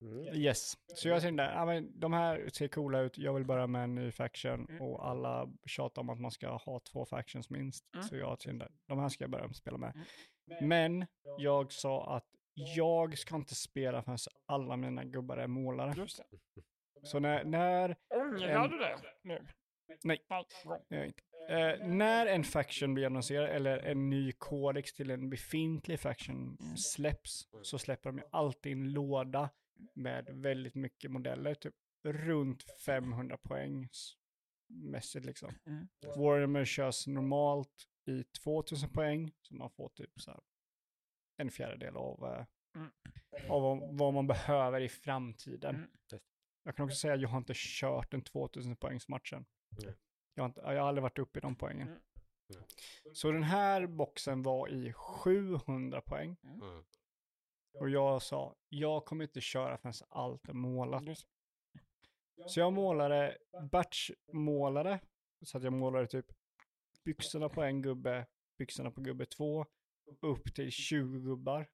Mm. 0.01 0.35
yes. 0.35 0.73
Så 0.95 1.07
jag 1.07 1.21
tänkte, 1.21 1.43
ja, 1.43 1.65
men 1.65 1.99
de 1.99 2.13
här 2.13 2.49
ser 2.53 2.67
coola 2.67 2.99
ut, 2.99 3.17
jag 3.17 3.33
vill 3.33 3.45
börja 3.45 3.67
med 3.67 3.83
en 3.83 3.95
ny 3.95 4.11
faction 4.11 4.67
Mm. 4.69 4.81
och 4.81 5.07
alla 5.07 5.49
tjatar 5.65 6.01
om 6.01 6.09
att 6.09 6.19
man 6.19 6.31
ska 6.31 6.49
ha 6.49 6.79
två 6.79 7.05
factions 7.05 7.49
minst. 7.49 7.85
Mm. 7.93 8.07
Så 8.07 8.15
jag 8.15 8.39
tänkte, 8.39 8.71
de 8.87 8.99
här 8.99 9.09
ska 9.09 9.23
jag 9.23 9.31
börja 9.31 9.53
spela 9.53 9.77
med. 9.77 10.05
Men 10.61 11.05
jag 11.37 11.71
sa 11.71 12.15
att 12.15 12.25
jag 12.53 13.17
ska 13.17 13.35
inte 13.35 13.55
spela 13.55 14.03
förrän 14.03 14.17
alla 14.45 14.77
mina 14.77 15.03
gubbar 15.03 15.37
är 15.37 15.47
målare. 15.47 15.93
Det. 17.01 17.07
Så 17.07 17.19
när, 17.19 17.43
när 17.43 17.95
Ångrar 18.15 18.63
En- 18.65 18.71
du 18.71 18.77
det 18.77 18.99
nu? 19.23 19.47
Nej. 20.03 20.25
Bra. 20.29 20.45
Jag 20.87 21.05
inte. 21.05 21.23
Eh, 21.49 21.87
när 21.87 22.25
en 22.25 22.43
faction 22.43 22.93
blir 22.93 23.05
annonserad 23.05 23.49
eller 23.49 23.77
en 23.77 24.09
ny 24.09 24.31
kodex 24.31 24.93
till 24.93 25.11
en 25.11 25.29
befintlig 25.29 25.99
faction 25.99 26.57
släpps 26.77 27.47
så 27.61 27.79
släpper 27.79 28.09
de 28.09 28.17
ju 28.17 28.23
alltid 28.31 28.71
en 28.71 28.91
låda 28.93 29.49
med 29.93 30.29
väldigt 30.31 30.75
mycket 30.75 31.11
modeller, 31.11 31.53
typ 31.55 31.73
runt 32.07 32.63
500 32.85 33.37
poäng 33.37 33.89
mässigt 34.69 35.25
liksom. 35.25 35.53
Mm. 35.65 35.87
Warhammer 36.17 36.65
körs 36.65 37.07
normalt 37.07 37.87
i 38.07 38.23
2000 38.23 38.89
poäng, 38.89 39.31
så 39.41 39.55
man 39.55 39.69
får 39.69 39.89
typ 39.89 40.21
så 40.21 40.31
här 40.31 40.39
en 41.37 41.51
fjärdedel 41.51 41.97
av, 41.97 42.25
eh, 42.25 42.45
Mm. 42.75 42.91
av 43.49 43.61
vad- 43.61 43.97
vad 43.97 44.13
man 44.13 44.27
behöver 44.27 44.81
i 44.81 44.89
framtiden. 44.89 45.75
Mm. 45.75 45.89
Jag 46.63 46.75
kan 46.75 46.85
också 46.85 46.97
säga 46.97 47.13
att 47.13 47.21
jag 47.21 47.29
har 47.29 47.37
inte 47.37 47.53
kört 47.55 48.13
en 48.13 48.21
2000 48.21 48.75
poängsmatchen. 48.75 49.45
Nej. 49.83 49.95
Jag 50.33 50.43
har, 50.43 50.49
inte, 50.49 50.61
jag 50.61 50.81
har 50.81 50.87
aldrig 50.87 51.03
varit 51.03 51.19
uppe 51.19 51.39
i 51.39 51.41
de 51.41 51.55
poängen. 51.55 51.87
Mm. 51.87 52.01
Nej. 52.47 52.63
Så 53.13 53.31
den 53.31 53.43
här 53.43 53.87
boxen 53.87 54.43
var 54.43 54.69
i 54.69 54.93
700 54.93 56.01
poäng. 56.01 56.37
Mm. 56.43 56.83
Och 57.79 57.89
jag 57.89 58.21
sa, 58.21 58.55
jag 58.69 59.05
kommer 59.05 59.23
inte 59.23 59.41
köra 59.41 59.77
förrän 59.77 59.93
allt 60.09 60.49
är 60.49 60.53
målat. 60.53 61.03
Så 62.47 62.59
jag 62.59 62.73
målade, 62.73 63.37
batchmålade, 63.71 64.99
så 65.45 65.57
att 65.57 65.63
jag 65.63 65.73
målade 65.73 66.07
typ 66.07 66.25
byxorna 67.03 67.49
på 67.49 67.63
en 67.63 67.81
gubbe, 67.81 68.27
byxorna 68.57 68.91
på 68.91 69.01
gubbe 69.01 69.25
två, 69.25 69.65
upp 70.21 70.55
till 70.55 70.71
20 70.71 71.19
gubbar. 71.19 71.69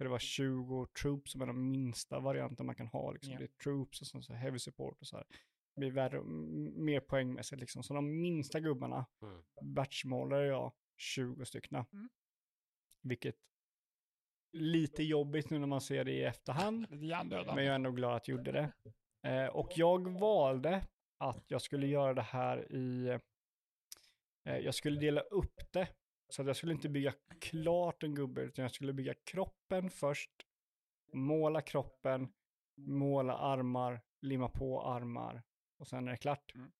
För 0.00 0.04
det 0.04 0.10
var 0.10 0.18
20 0.18 0.86
troops 1.02 1.32
som 1.32 1.40
är 1.40 1.46
de 1.46 1.70
minsta 1.70 2.20
varianten 2.20 2.66
man 2.66 2.74
kan 2.74 2.86
ha. 2.86 3.12
Liksom. 3.12 3.32
Ja. 3.32 3.38
Det 3.38 3.44
är 3.44 3.48
troops 3.64 4.00
och 4.00 4.06
sånt, 4.06 4.24
så 4.24 4.32
heavy 4.32 4.58
support 4.58 5.00
och 5.00 5.06
så 5.06 5.16
här. 5.16 5.26
Det 5.74 5.80
blir 5.80 5.90
värre, 5.90 6.22
mer 6.82 7.00
poängmässigt 7.00 7.60
liksom. 7.60 7.82
Så 7.82 7.94
de 7.94 8.20
minsta 8.20 8.60
gubbarna 8.60 9.06
Mm. 9.22 9.42
batchmålade 9.62 10.46
jag 10.46 10.72
20 10.96 11.44
stycken. 11.44 11.84
Mm. 11.92 12.08
Vilket 13.02 13.36
lite 14.52 15.02
jobbigt 15.02 15.50
nu 15.50 15.58
när 15.58 15.66
man 15.66 15.80
ser 15.80 16.04
det 16.04 16.12
i 16.12 16.22
efterhand. 16.22 16.86
Men 17.54 17.64
jag 17.64 17.70
är 17.70 17.74
ändå 17.74 17.90
glad 17.90 18.16
att 18.16 18.28
jag 18.28 18.36
gjorde 18.38 18.52
det. 18.52 18.72
Eh, 19.28 19.46
och 19.46 19.70
jag 19.76 20.18
valde 20.20 20.86
att 21.18 21.44
jag 21.50 21.62
skulle 21.62 21.86
göra 21.86 22.14
det 22.14 22.22
här 22.22 22.72
i... 22.72 23.18
Eh, 24.44 24.56
jag 24.58 24.74
skulle 24.74 25.00
dela 25.00 25.20
upp 25.20 25.72
det. 25.72 25.88
Så 26.30 26.42
jag 26.42 26.56
skulle 26.56 26.72
inte 26.72 26.88
bygga 26.88 27.12
klart 27.40 28.02
en 28.02 28.14
gubbe, 28.14 28.40
utan 28.40 28.62
jag 28.62 28.72
skulle 28.72 28.92
bygga 28.92 29.14
kroppen 29.14 29.90
först. 29.90 30.30
Måla 31.12 31.60
kroppen, 31.62 32.32
måla 32.76 33.36
armar, 33.36 34.00
limma 34.20 34.48
på 34.48 34.82
armar 34.82 35.42
och 35.78 35.86
sen 35.86 36.08
är 36.08 36.10
det 36.10 36.16
klart. 36.16 36.54
Mm. 36.54 36.70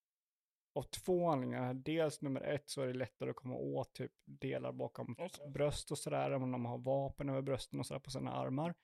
Av 0.74 0.82
två 0.82 1.28
anledningar. 1.28 1.74
Dels 1.74 2.22
nummer 2.22 2.40
ett 2.40 2.70
så 2.70 2.82
är 2.82 2.86
det 2.86 2.92
lättare 2.92 3.30
att 3.30 3.36
komma 3.36 3.54
åt 3.54 3.92
typ 3.92 4.12
delar 4.24 4.72
bakom 4.72 5.14
det. 5.18 5.50
bröst 5.50 5.90
och 5.90 5.98
sådär, 5.98 6.30
om 6.30 6.52
de 6.52 6.64
har 6.64 6.78
vapen 6.78 7.28
över 7.28 7.42
brösten 7.42 7.80
och 7.80 7.86
sådär 7.86 8.00
på 8.00 8.10
sina 8.10 8.32
armar. 8.32 8.74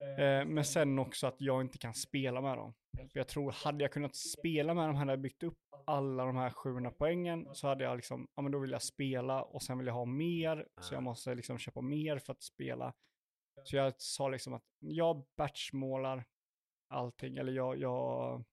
Eh, 0.00 0.44
men 0.46 0.64
sen 0.64 0.98
också 0.98 1.26
att 1.26 1.40
jag 1.40 1.60
inte 1.60 1.78
kan 1.78 1.94
spela 1.94 2.40
med 2.40 2.56
dem. 2.56 2.74
För 2.96 3.20
jag 3.20 3.28
tror, 3.28 3.52
hade 3.52 3.84
jag 3.84 3.92
kunnat 3.92 4.16
spela 4.16 4.74
med 4.74 4.88
dem, 4.88 4.96
hade 4.96 5.12
jag 5.12 5.20
byggt 5.20 5.42
upp 5.42 5.58
alla 5.86 6.24
de 6.24 6.36
här 6.36 6.50
700 6.50 6.92
poängen, 6.98 7.48
så 7.54 7.68
hade 7.68 7.84
jag 7.84 7.96
liksom, 7.96 8.28
ja 8.34 8.42
men 8.42 8.52
då 8.52 8.58
vill 8.58 8.70
jag 8.70 8.82
spela 8.82 9.42
och 9.42 9.62
sen 9.62 9.78
vill 9.78 9.86
jag 9.86 9.94
ha 9.94 10.04
mer, 10.04 10.68
så 10.80 10.94
jag 10.94 11.02
måste 11.02 11.34
liksom 11.34 11.58
köpa 11.58 11.80
mer 11.80 12.18
för 12.18 12.32
att 12.32 12.42
spela. 12.42 12.94
Så 13.64 13.76
jag 13.76 13.94
sa 13.98 14.28
liksom 14.28 14.54
att 14.54 14.64
jag 14.78 15.26
batchmålar 15.36 16.24
allting, 16.88 17.36
eller 17.36 17.52
jag, 17.52 17.78
jag 17.78 18.44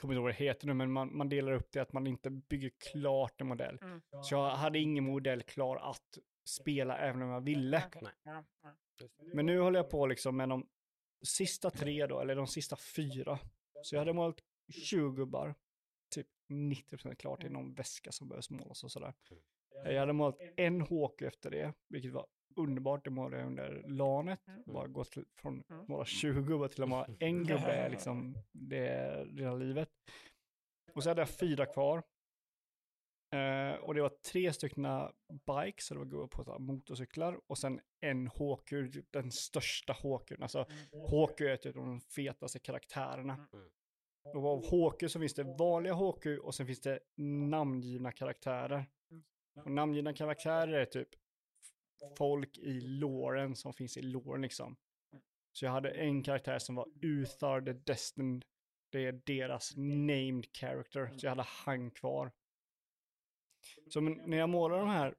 kommer 0.00 0.14
inte 0.14 0.18
ihåg 0.18 0.22
vad 0.22 0.32
det 0.32 0.44
heter 0.44 0.66
nu, 0.66 0.74
men 0.74 0.92
man, 0.92 1.16
man 1.16 1.28
delar 1.28 1.52
upp 1.52 1.72
det 1.72 1.80
att 1.80 1.92
man 1.92 2.06
inte 2.06 2.30
bygger 2.30 2.70
klart 2.92 3.40
en 3.40 3.46
modell. 3.46 3.78
Mm. 3.82 4.02
Så 4.22 4.34
jag 4.34 4.50
hade 4.50 4.78
ingen 4.78 5.04
modell 5.04 5.42
klar 5.42 5.76
att 5.76 6.18
spela 6.48 6.98
även 6.98 7.22
om 7.22 7.28
jag 7.28 7.40
ville. 7.40 7.82
Okej. 7.86 8.08
Men 9.34 9.46
nu 9.46 9.58
håller 9.60 9.78
jag 9.78 9.90
på 9.90 10.06
liksom 10.06 10.36
med 10.36 10.48
de 10.48 10.66
sista 11.24 11.70
tre 11.70 12.06
då, 12.06 12.20
eller 12.20 12.36
de 12.36 12.46
sista 12.46 12.76
fyra. 12.76 13.38
Så 13.82 13.94
jag 13.94 14.00
hade 14.00 14.12
målat 14.12 14.40
20 14.72 15.10
gubbar, 15.10 15.54
typ 16.14 16.26
90% 16.52 17.14
klart 17.14 17.44
i 17.44 17.48
någon 17.48 17.74
väska 17.74 18.12
som 18.12 18.28
behövs 18.28 18.50
målas 18.50 18.84
och 18.84 18.92
sådär. 18.92 19.14
Jag 19.84 20.00
hade 20.00 20.12
målat 20.12 20.38
en 20.56 20.80
HQ 20.80 21.22
efter 21.22 21.50
det, 21.50 21.72
vilket 21.88 22.12
var 22.12 22.26
underbart. 22.56 23.04
Det 23.04 23.10
målade 23.10 23.36
jag 23.36 23.46
under 23.46 23.82
LANet. 23.88 24.40
Mm. 24.48 24.62
Bara 24.66 24.86
gått 24.88 25.10
till, 25.12 25.24
från 25.36 25.62
Mm. 25.68 25.80
att 25.82 25.88
måla 25.88 26.04
20 26.04 26.42
gubbar 26.42 26.68
till 26.68 26.82
att 26.82 26.88
måla 26.88 27.06
en 27.20 27.44
gubbe, 27.44 27.88
liksom 27.90 28.34
det 28.52 28.88
är 28.88 29.24
redan 29.24 29.58
livet. 29.58 29.90
Och 30.92 31.02
så 31.02 31.08
hade 31.10 31.20
jag 31.20 31.28
fyra 31.28 31.66
kvar. 31.66 32.02
Eh, 33.32 33.74
och 33.74 33.94
det 33.94 34.02
var 34.02 34.12
tre 34.32 34.52
stycken 34.52 34.86
bikes, 35.28 35.86
så 35.86 35.94
det 36.04 36.16
var 36.16 36.26
på 36.26 36.58
motorcyklar. 36.58 37.40
Och 37.46 37.58
sen 37.58 37.80
en 38.00 38.26
HQ, 38.26 38.68
typ 38.92 39.12
den 39.12 39.30
största 39.30 39.92
HQn. 39.92 40.42
Alltså 40.42 40.66
Mm. 40.92 41.06
HQ 41.06 41.40
är 41.40 41.56
typ 41.56 41.74
de 41.74 42.00
fetaste 42.00 42.58
karaktärerna. 42.58 43.34
Mm. 43.34 43.66
Och 44.34 44.44
av 44.44 44.64
HQ 44.64 45.10
så 45.10 45.20
finns 45.20 45.34
det 45.34 45.56
vanliga 45.58 45.94
HQ 45.94 46.26
och 46.42 46.54
sen 46.54 46.66
finns 46.66 46.80
det 46.80 46.98
namngivna 47.50 48.12
karaktärer. 48.12 48.86
Och 49.64 49.70
namngivna 49.70 50.12
karaktärer 50.12 50.72
är 50.72 50.84
typ 50.84 51.08
folk 52.18 52.58
i 52.58 52.80
låren 52.80 53.56
som 53.56 53.72
finns 53.74 53.96
i 53.96 54.02
låren 54.02 54.42
liksom. 54.42 54.76
Så 55.52 55.64
jag 55.64 55.72
hade 55.72 55.90
en 55.90 56.22
karaktär 56.22 56.58
som 56.58 56.74
var 56.74 56.86
Uthar 57.02 57.60
the 57.60 57.72
Destined. 57.72 58.44
Det 58.92 59.06
är 59.06 59.12
deras 59.12 59.76
named 59.76 60.46
character. 60.56 61.10
Så 61.18 61.26
jag 61.26 61.30
hade 61.30 61.46
han 61.48 61.90
kvar. 61.90 62.32
Så 63.88 64.00
när 64.00 64.36
jag 64.36 64.48
målade 64.48 64.80
de 64.80 64.88
här 64.88 65.14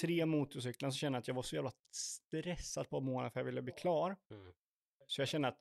tre 0.00 0.26
motorcyklarna 0.26 0.92
så 0.92 0.98
kände 0.98 1.16
jag 1.16 1.20
att 1.20 1.28
jag 1.28 1.34
var 1.34 1.42
så 1.42 1.54
jävla 1.56 1.72
stressad 1.90 2.88
på 2.88 2.96
att 2.96 3.02
måla 3.04 3.30
för 3.30 3.40
jag 3.40 3.44
ville 3.44 3.62
bli 3.62 3.72
klar. 3.72 4.16
Mm. 4.30 4.52
Så 5.06 5.20
jag 5.20 5.28
känner 5.28 5.48
att 5.48 5.60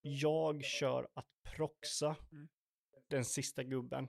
jag 0.00 0.64
kör 0.64 1.08
att 1.14 1.26
proxa 1.56 2.16
Mm. 2.32 2.48
den 3.08 3.24
sista 3.24 3.62
gubben. 3.62 4.08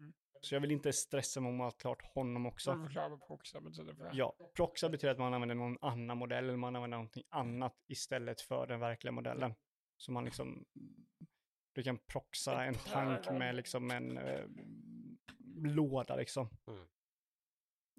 Mm. 0.00 0.12
Så 0.40 0.54
jag 0.54 0.60
vill 0.60 0.70
inte 0.70 0.92
stressa 0.92 1.40
mig 1.40 1.48
om 1.50 1.60
att 1.60 1.78
klart 1.78 2.02
honom 2.14 2.42
Så 2.42 2.48
också. 2.48 2.88
proxa 3.26 3.60
betyder 3.60 3.94
för? 3.94 4.10
Ja, 4.12 4.36
proxa 4.54 4.88
betyder 4.88 5.12
att 5.12 5.18
man 5.18 5.34
använder 5.34 5.54
någon 5.54 5.78
annan 5.80 6.18
modell 6.18 6.44
eller 6.44 6.56
man 6.56 6.76
använder 6.76 6.96
någonting 6.96 7.24
annat 7.28 7.74
istället 7.88 8.40
för 8.40 8.66
den 8.66 8.80
verkliga 8.80 9.12
modellen. 9.12 9.54
Så 9.96 10.12
man 10.12 10.24
liksom, 10.24 10.64
du 11.72 11.82
kan 11.82 11.98
proxa 11.98 12.64
en 12.64 12.74
tank 12.74 13.30
med 13.30 13.54
liksom 13.54 13.90
en 13.90 14.18
eh, 14.18 14.44
låda 15.66 16.16
liksom. 16.16 16.48
Mm. 16.66 16.86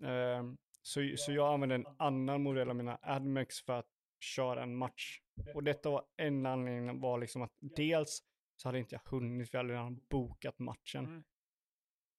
Eh, 0.03 0.55
så, 0.81 1.13
så 1.17 1.31
jag 1.31 1.53
använder 1.53 1.75
en 1.75 1.87
annan 1.99 2.43
modell 2.43 2.69
av 2.69 2.75
mina 2.75 2.99
Admex 3.01 3.61
för 3.61 3.73
att 3.73 3.89
köra 4.19 4.63
en 4.63 4.75
match. 4.75 5.21
Och 5.53 5.63
detta 5.63 5.89
var 5.89 6.05
en 6.17 6.45
anledning 6.45 6.99
var 6.99 7.17
liksom 7.17 7.41
att 7.41 7.53
dels 7.59 8.23
så 8.55 8.67
hade 8.67 8.79
inte 8.79 8.95
jag 8.95 9.01
hunnit, 9.11 9.49
för 9.49 9.57
jag 9.57 9.63
hade 9.63 9.73
redan 9.73 10.01
bokat 10.09 10.59
matchen. 10.59 11.05
Mm. 11.05 11.23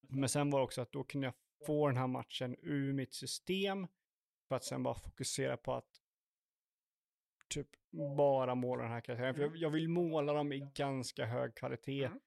Men 0.08 0.28
sen 0.28 0.50
var 0.50 0.58
det 0.58 0.64
också 0.64 0.80
att 0.80 0.92
då 0.92 1.04
kunde 1.04 1.26
jag 1.26 1.34
få 1.66 1.86
den 1.86 1.96
här 1.96 2.06
matchen 2.06 2.56
ur 2.58 2.92
mitt 2.92 3.14
system 3.14 3.86
för 4.48 4.56
att 4.56 4.64
sen 4.64 4.82
bara 4.82 4.94
fokusera 4.94 5.56
på 5.56 5.74
att 5.74 6.00
typ 7.48 7.68
bara 8.16 8.54
måla 8.54 8.82
den 8.82 8.92
här 8.92 9.00
karaktären. 9.00 9.34
För 9.34 9.42
jag, 9.42 9.56
jag 9.56 9.70
vill 9.70 9.88
måla 9.88 10.32
dem 10.32 10.52
i 10.52 10.70
ganska 10.74 11.26
hög 11.26 11.54
kvalitet. 11.54 12.04
Mm. 12.04 12.20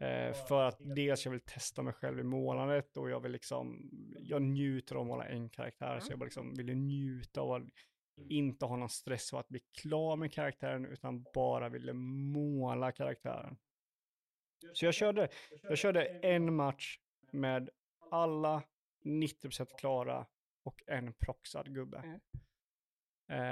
Eh, 0.00 0.32
för 0.32 0.62
att 0.62 0.76
dels 0.78 1.24
jag 1.24 1.32
vill 1.32 1.40
testa 1.40 1.82
mig 1.82 1.92
själv 1.92 2.18
i 2.18 2.22
målandet 2.22 2.96
och 2.96 3.10
jag 3.10 3.20
vill 3.20 3.32
liksom, 3.32 3.90
jag 4.18 4.42
njuter 4.42 4.94
av 4.94 5.00
att 5.00 5.06
måla 5.06 5.24
en 5.24 5.48
karaktär. 5.48 6.00
Så 6.00 6.12
jag 6.12 6.18
bara 6.18 6.24
liksom 6.24 6.54
ville 6.54 6.74
njuta 6.74 7.40
av 7.40 7.52
att 7.52 7.62
inte 8.28 8.64
ha 8.64 8.76
någon 8.76 8.90
stress 8.90 9.32
av 9.32 9.38
att 9.38 9.48
bli 9.48 9.60
klar 9.60 10.16
med 10.16 10.32
karaktären 10.32 10.86
utan 10.86 11.24
bara 11.34 11.68
ville 11.68 11.92
måla 11.92 12.92
karaktären. 12.92 13.56
Så 14.72 14.84
jag 14.84 14.94
körde, 14.94 15.28
jag 15.62 15.78
körde 15.78 16.04
en 16.06 16.54
match 16.54 16.98
med 17.32 17.70
alla 18.10 18.62
90% 19.04 19.66
klara 19.78 20.26
och 20.62 20.82
en 20.86 21.12
proxad 21.12 21.74
gubbe. 21.74 21.98
Mm. 21.98 22.20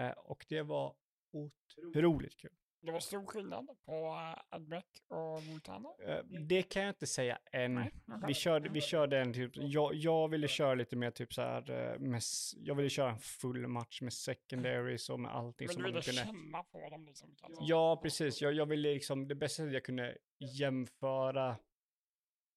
Eh, 0.09 0.12
och 0.12 0.47
det 0.49 0.62
var 0.62 0.95
otroligt 1.33 2.37
kul. 2.37 2.57
Det 2.81 2.93
var 2.93 3.01
stor 3.01 3.27
skillnad 3.27 3.67
på 3.87 3.93
uh, 3.93 4.35
Admec 4.49 4.85
och 5.09 5.43
Vulcano? 5.43 5.97
Eh, 6.07 6.25
det 6.25 6.63
kan 6.63 6.83
jag 6.83 6.91
inte 6.91 7.07
säga 7.07 7.39
än. 7.53 7.75
Nej. 7.75 7.93
Vi 8.27 8.35
körde, 8.35 8.69
vi 8.69 8.81
körde 8.81 9.19
en 9.21 9.33
typ, 9.33 9.51
jag, 9.55 9.95
jag 9.95 10.29
ville 10.29 10.49
köra 10.49 10.75
lite 10.75 10.97
mer 10.97 11.11
typ 11.11 11.33
så 11.35 11.43
här, 11.43 11.71
eh, 11.71 11.99
med, 11.99 12.23
jag 12.57 12.75
ville 12.75 12.89
köra 12.91 13.11
en 13.11 13.19
full 13.19 13.67
match 13.69 14.01
med 14.03 14.13
secondaries 14.13 15.11
och 15.11 15.21
med 15.21 15.35
allting 15.35 15.67
Men 15.67 15.75
som 15.75 15.83
du 15.83 15.89
man 15.89 15.93
ville 15.93 16.03
kunde. 16.03 16.25
känna 16.25 16.63
på 16.63 16.91
dem 16.91 17.07
liksom? 17.07 17.35
kanske? 17.37 17.65
Ja, 17.65 18.01
precis. 18.03 18.43
Jag, 18.43 18.53
jag 18.53 18.67
ville 18.67 18.93
liksom, 18.95 19.29
det 19.29 19.35
bästa 19.35 19.57
sättet 19.63 19.73
jag 19.75 19.85
kunde 19.85 20.17
jämföra 20.39 21.57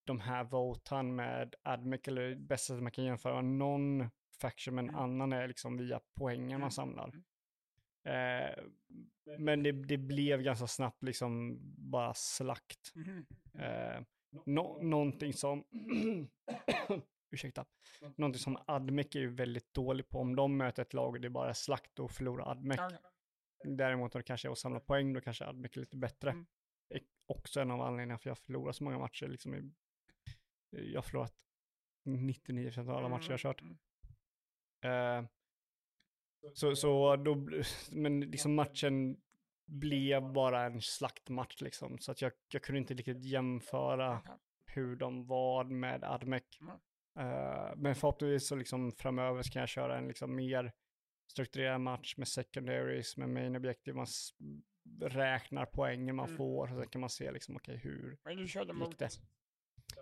de 0.06 0.20
här 0.20 0.44
Votan 0.44 1.14
med 1.16 1.54
Admec, 1.62 2.00
eller 2.08 2.22
det 2.28 2.36
bästa 2.36 2.66
sättet 2.66 2.82
man 2.82 2.92
kan 2.92 3.04
jämföra 3.04 3.40
någon 3.42 4.10
faction 4.40 4.74
med 4.74 4.82
en 4.82 4.88
Mm. 4.88 5.00
annan 5.02 5.32
är 5.32 5.48
liksom 5.48 5.76
via 5.76 6.00
poängen 6.14 6.48
Mm. 6.50 6.60
man 6.60 6.70
samlar. 6.70 7.12
Eh, 8.04 8.64
men 9.38 9.62
det, 9.62 9.72
det 9.72 9.98
blev 9.98 10.42
ganska 10.42 10.66
snabbt 10.66 11.02
liksom 11.02 11.58
bara 11.90 12.14
slakt. 12.14 12.92
Mhm. 12.94 13.26
Eh, 13.54 14.02
nå- 14.46 14.82
någonting 14.82 15.32
som, 15.32 15.64
ursäkta, 17.30 17.64
någonting 18.16 18.40
som 18.40 18.58
Admec 18.66 19.16
är 19.16 19.20
ju 19.20 19.34
väldigt 19.34 19.74
dålig 19.74 20.08
på. 20.08 20.18
Om 20.18 20.36
de 20.36 20.56
möter 20.56 20.82
ett 20.82 20.92
lag 20.94 21.14
och 21.14 21.20
det 21.20 21.28
är 21.28 21.30
bara 21.30 21.54
slakt 21.54 21.98
och 21.98 22.10
förlorar 22.10 22.50
Admec. 22.50 22.78
Däremot 23.64 24.14
om 24.14 24.18
det 24.18 24.22
kanske 24.24 24.48
är 24.48 24.52
att 24.52 24.58
samla 24.58 24.80
poäng, 24.80 25.12
då 25.12 25.20
kanske 25.20 25.46
Admec 25.46 25.76
är 25.76 25.80
lite 25.80 25.96
bättre. 25.96 26.30
Mm. 26.30 26.46
Också 27.26 27.60
en 27.60 27.70
av 27.70 27.80
anledningarna 27.82 28.18
för 28.18 28.30
jag 28.30 28.38
förlorar 28.38 28.72
så 28.72 28.84
många 28.84 28.98
matcher. 28.98 29.28
Liksom 29.28 29.54
i, 29.54 29.72
jag 30.70 30.94
har 30.98 31.02
förlorat 31.02 31.34
99% 32.08 32.78
av 32.90 32.96
alla 32.96 33.08
matcher 33.08 33.24
jag 33.26 33.32
har 33.32 33.38
kört. 33.38 33.60
Mm. 33.62 33.78
Så, 36.54 36.76
så 36.76 37.16
då, 37.16 37.48
men 37.90 38.20
liksom 38.20 38.54
matchen 38.54 39.16
blev 39.66 40.32
bara 40.32 40.64
en 40.64 40.82
slaktmatch 40.82 41.60
liksom. 41.60 41.98
Så 41.98 42.12
att 42.12 42.22
jag, 42.22 42.32
jag 42.52 42.62
kunde 42.62 42.78
inte 42.78 42.94
riktigt 42.94 43.24
jämföra 43.24 44.22
hur 44.66 44.96
de 44.96 45.26
var 45.26 45.64
med 45.64 46.04
Admec. 46.04 46.42
Eh, 47.18 47.72
men 47.76 47.94
förhoppningsvis 47.94 48.48
så 48.48 48.56
liksom 48.56 48.92
framöver 48.92 49.42
ska 49.42 49.58
jag 49.58 49.68
köra 49.68 49.98
en 49.98 50.08
liksom 50.08 50.34
mer 50.34 50.72
strukturerad 51.30 51.80
match 51.80 52.14
med 52.16 52.28
secondaries, 52.28 53.16
med 53.16 53.28
main 53.28 53.56
objective. 53.56 53.96
Man 53.96 54.06
räknar 55.00 55.66
poängen 55.66 56.16
man 56.16 56.26
Mm. 56.26 56.36
får 56.36 56.62
och 56.72 56.76
sen 56.78 56.88
kan 56.88 57.00
man 57.00 57.10
se 57.10 57.32
liksom 57.32 57.56
okej 57.56 57.76
hur 57.76 58.18
Men 58.24 58.36
du 58.36 58.48
körde 58.48 58.72
mot... 58.72 58.98
det. 58.98 59.08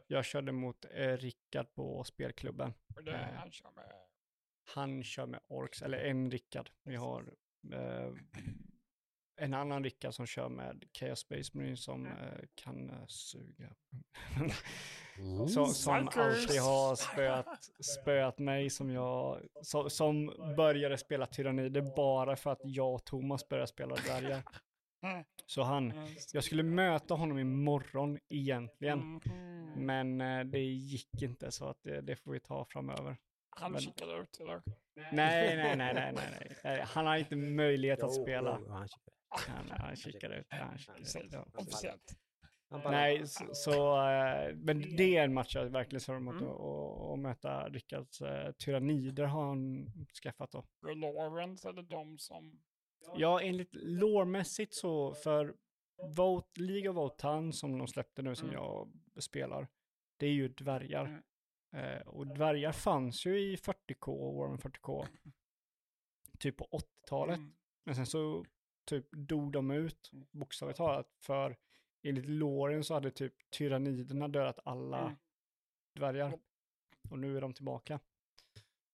Jag 0.06 0.24
körde 0.24 0.52
mot 0.52 0.84
eh, 0.90 1.16
Rickard 1.16 1.74
på 1.74 2.04
spelklubben. 2.04 2.72
Och 2.96 3.04
det 3.04 3.12
Eh. 3.12 3.34
han 3.34 3.50
kör 3.52 3.70
med... 3.70 3.84
Han 4.74 5.02
kör 5.04 5.26
med 5.26 5.40
Orks, 5.48 5.82
eller 5.82 5.98
en 5.98 6.30
Rickard. 6.30 6.70
Vi 6.84 6.96
har 6.96 7.34
eh, 7.72 8.12
en 9.40 9.54
annan 9.54 9.84
Rickard 9.84 10.14
som 10.14 10.26
kör 10.26 10.48
med 10.48 10.84
Chaos 10.98 11.18
Space 11.18 11.56
Marine 11.56 11.76
som 11.76 12.06
eh, 12.06 12.12
kan 12.54 12.90
eh, 12.90 13.06
suga. 13.06 13.74
Mm. 14.36 14.50
Som 15.48 15.66
Psychers. 15.66 15.86
alltid 16.16 16.60
har 16.60 16.94
spöat, 16.96 17.64
spöat 17.84 18.38
mig 18.38 18.70
som 18.70 18.90
jag, 18.90 19.40
som, 19.62 19.90
som 19.90 20.26
började 20.56 20.98
spela 20.98 21.26
tyrannider 21.26 21.82
bara 21.96 22.36
för 22.36 22.50
att 22.50 22.60
jag 22.64 22.94
och 22.94 23.04
Thomas 23.04 23.48
började 23.48 23.66
spela 23.66 23.94
dvärgar. 23.94 24.42
Mm. 25.02 25.24
Så 25.46 25.62
han, 25.62 25.90
Mm. 25.90 26.08
jag 26.32 26.44
skulle 26.44 26.62
möta 26.62 27.14
honom 27.14 27.38
imorgon 27.38 28.18
egentligen. 28.28 28.98
Mhm. 28.98 29.86
Men 29.86 30.20
eh, 30.20 30.44
det 30.44 30.58
gick 30.64 31.22
inte 31.22 31.50
så 31.50 31.68
att 31.68 31.78
det, 31.82 32.00
det 32.00 32.16
får 32.16 32.32
vi 32.32 32.40
ta 32.40 32.64
framöver. 32.64 33.16
Han 33.50 33.72
men- 33.72 33.80
kikade 33.80 34.12
ut, 34.22 34.40
eller? 34.40 34.62
Nej, 34.96 35.56
nej, 35.56 35.76
nej, 35.76 35.76
nej, 35.94 36.12
nej, 36.12 36.12
nej. 36.14 36.56
Eh, 36.80 36.86
Han 36.86 37.06
har 37.06 37.16
inte 37.16 37.36
möjlighet 37.36 38.02
att 38.02 38.14
spela. 38.14 38.58
jo, 38.60 38.70
han 38.72 38.88
kikar. 38.88 39.52
Han, 39.54 39.70
han 39.70 39.96
kikar 39.96 40.30
ut. 40.30 40.46
Han 40.48 40.78
kikar 40.78 41.26
ut. 41.48 41.54
Officiellt. 41.54 42.12
Bara- 42.70 42.90
Nej, 42.90 43.26
så, 43.26 43.44
så 43.54 43.96
eh, 43.96 44.54
men 44.54 44.96
det 44.96 45.16
är 45.16 45.24
en 45.24 45.34
match 45.34 45.54
jag 45.54 45.64
verkligen 45.66 46.00
ser 46.00 46.12
fram 46.12 46.28
emot 46.28 46.42
Mm. 46.42 46.52
att 47.12 47.18
möta 47.18 47.68
Rickards 47.68 48.22
uh, 48.22 48.50
tyrannider 48.58 49.24
har 49.24 49.46
han 49.46 49.86
skaffat 50.22 50.50
då. 50.50 50.58
Är 50.88 50.94
Lawrence 50.94 51.68
eller 51.68 51.82
de 51.82 52.18
som... 52.18 52.60
Ja, 53.16 53.40
enligt 53.40 53.70
lårmässigt 53.74 54.74
så 54.74 55.14
för 55.14 55.54
Vote, 56.16 56.60
League 56.60 56.88
of 56.90 56.96
Votan 56.96 57.52
som 57.52 57.78
de 57.78 57.88
släppte 57.88 58.22
nu 58.22 58.34
som 58.34 58.48
Mm. 58.48 58.60
jag 58.62 58.90
spelar, 59.22 59.68
det 60.16 60.26
är 60.26 60.30
ju 60.32 60.48
dvärgar. 60.48 61.04
Mm. 61.04 61.22
Eh, 61.72 62.00
och 62.00 62.26
dvärgar 62.26 62.72
fanns 62.72 63.26
ju 63.26 63.38
i 63.40 63.56
40K, 63.56 64.36
Warhammer 64.38 64.58
40K, 64.58 65.06
typ 66.38 66.56
på 66.56 66.64
80-talet. 66.70 67.36
Mm. 67.38 67.52
Men 67.84 67.94
sen 67.96 68.06
så 68.06 68.44
typ 68.84 69.06
dog 69.12 69.52
de 69.52 69.70
ut, 69.70 70.10
Mm. 70.12 70.26
bokstavligt 70.30 70.76
talat, 70.76 71.08
för 71.18 71.56
enligt 72.02 72.26
låren 72.26 72.84
så 72.84 72.94
hade 72.94 73.10
typ 73.10 73.50
tyranniderna 73.50 74.28
dödat 74.28 74.58
alla 74.64 75.00
Mm. 75.00 75.16
dvärgar. 75.94 76.38
Och 77.10 77.18
nu 77.18 77.36
är 77.36 77.40
de 77.40 77.54
tillbaka. 77.54 78.00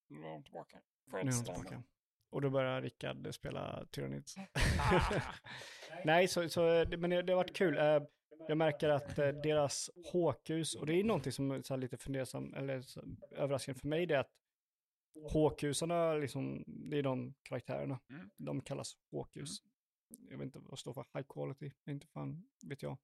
Nu 0.09 0.25
är 0.27 0.31
de 0.31 0.43
tillbaka. 0.43 0.81
Nu 1.05 1.19
är 1.19 1.25
de 1.25 1.45
tillbaka. 1.45 1.83
Och 2.31 2.41
då 2.41 2.51
börjar 2.51 2.83
Rickard 2.83 3.35
spela 3.35 3.87
Tyranids. 3.91 4.37
Ah. 4.81 5.23
Nej, 6.05 6.29
så, 6.29 6.49
så, 6.49 6.85
men 6.99 7.11
det, 7.11 7.23
det 7.23 7.33
har 7.33 7.37
varit 7.37 7.57
kul. 7.57 7.77
Jag 8.49 8.59
märker 8.59 8.89
att 8.89 9.19
eh, 9.19 9.29
deras 9.29 9.91
håkhus, 10.13 10.75
och 10.75 10.87
det 10.87 10.95
är 10.95 11.05
någonting 11.05 11.33
som 11.33 11.51
är 11.51 11.63
så 11.63 11.75
här 11.75 11.81
lite 11.81 11.97
fundersam, 11.97 12.55
eller 12.55 12.83
så, 12.83 13.05
överraskande 13.31 13.81
för 13.81 13.89
mig, 13.89 14.07
det 14.07 14.15
är 14.15 14.19
att 14.19 14.33
håkhusarna, 15.33 16.15
liksom, 16.15 16.65
det 16.67 16.99
är 16.99 17.03
de 17.03 17.35
karaktärerna. 17.43 18.01
Mm. 18.11 18.31
De 18.37 18.61
kallas 18.61 18.97
håkhus. 19.11 19.63
Jag 20.31 20.39
vet 20.39 20.45
inte 20.45 20.59
vad 20.59 20.73
det 20.73 20.77
står 20.77 20.93
för, 20.93 21.07
high 21.15 21.27
quality, 21.29 21.73
inte 21.87 22.07
fan 22.07 22.49
vet 22.63 22.83
jag. 22.83 22.99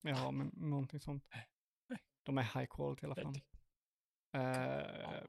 Ja, 0.00 0.30
men 0.30 0.50
någonting 0.54 1.00
sånt. 1.00 1.24
De 2.22 2.38
är 2.38 2.42
high 2.42 2.66
quality 2.70 3.02
i 3.02 3.06
alla 3.06 3.14
fall. 3.14 3.40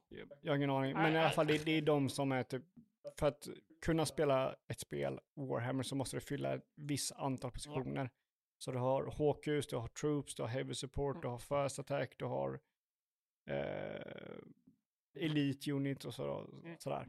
Jag 0.09 0.29
jag 0.41 0.51
har 0.51 0.57
ingen 0.57 0.69
aning, 0.69 0.93
men 0.93 1.13
i 1.13 1.17
alla 1.17 1.29
fall 1.29 1.47
det, 1.47 1.65
det 1.65 1.71
är 1.71 1.81
de 1.81 2.09
som 2.09 2.31
är 2.31 2.43
typ, 2.43 2.63
för 3.19 3.27
att 3.27 3.47
kunna 3.81 4.05
spela 4.05 4.55
ett 4.67 4.79
spel, 4.79 5.19
Warhammer, 5.35 5.83
så 5.83 5.95
måste 5.95 6.17
du 6.17 6.21
fylla 6.21 6.53
ett 6.53 6.65
visst 6.75 7.11
antal 7.11 7.51
positioner. 7.51 8.09
Så 8.63 8.71
du 8.71 8.77
har 8.77 9.11
Hawkus, 9.17 9.67
du 9.67 9.75
har 9.75 9.87
Troops, 9.87 10.35
du 10.35 10.43
har 10.43 10.49
Heavy 10.49 10.73
Support, 10.73 11.21
du 11.21 11.27
har 11.27 11.37
First 11.37 11.79
Attack, 11.79 12.15
du 12.17 12.25
har 12.25 12.59
eh, 13.49 14.37
Elite 15.15 15.71
Unit 15.71 16.05
och 16.05 16.13
så, 16.13 16.49
sådär. 16.79 17.07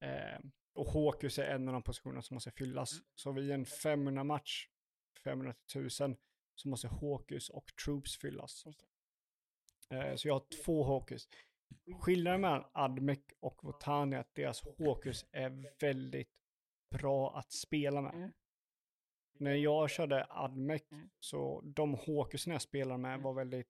Eh, 0.00 0.40
och 0.74 0.86
Hawkus 0.86 1.38
är 1.38 1.44
en 1.44 1.68
av 1.68 1.72
de 1.72 1.82
positionerna 1.82 2.22
som 2.22 2.34
måste 2.34 2.50
fyllas. 2.50 2.92
Så 3.14 3.32
vid 3.32 3.50
en 3.50 3.66
500 3.66 4.24
match, 4.24 4.68
500 5.24 5.52
till 5.52 5.80
1000, 5.80 6.16
så 6.54 6.68
måste 6.68 6.88
Hawkus 6.88 7.48
och 7.48 7.76
Troops 7.84 8.16
fyllas. 8.16 8.66
Eh, 9.90 10.14
så 10.14 10.28
jag 10.28 10.34
har 10.34 10.64
två 10.64 10.84
Hawkus. 10.84 11.28
Skillnaden 12.00 12.40
mellan 12.40 12.64
Admec 12.72 13.20
och 13.40 13.64
Votan 13.64 14.12
är 14.12 14.18
att 14.18 14.34
deras 14.34 14.62
Hawkus 14.78 15.26
är 15.32 15.72
väldigt 15.80 16.30
bra 16.90 17.38
att 17.38 17.52
spela 17.52 18.02
med. 18.02 18.32
Mm. 19.40 19.52
När 19.52 19.58
jag 19.58 19.90
körde 19.90 20.26
Admec 20.30 20.82
Mm. 20.92 21.10
så 21.20 21.60
de 21.64 21.94
Hawkusen 22.06 22.52
jag 22.52 22.62
spelade 22.62 22.98
med 23.00 23.20
var 23.20 23.34
väldigt, 23.34 23.68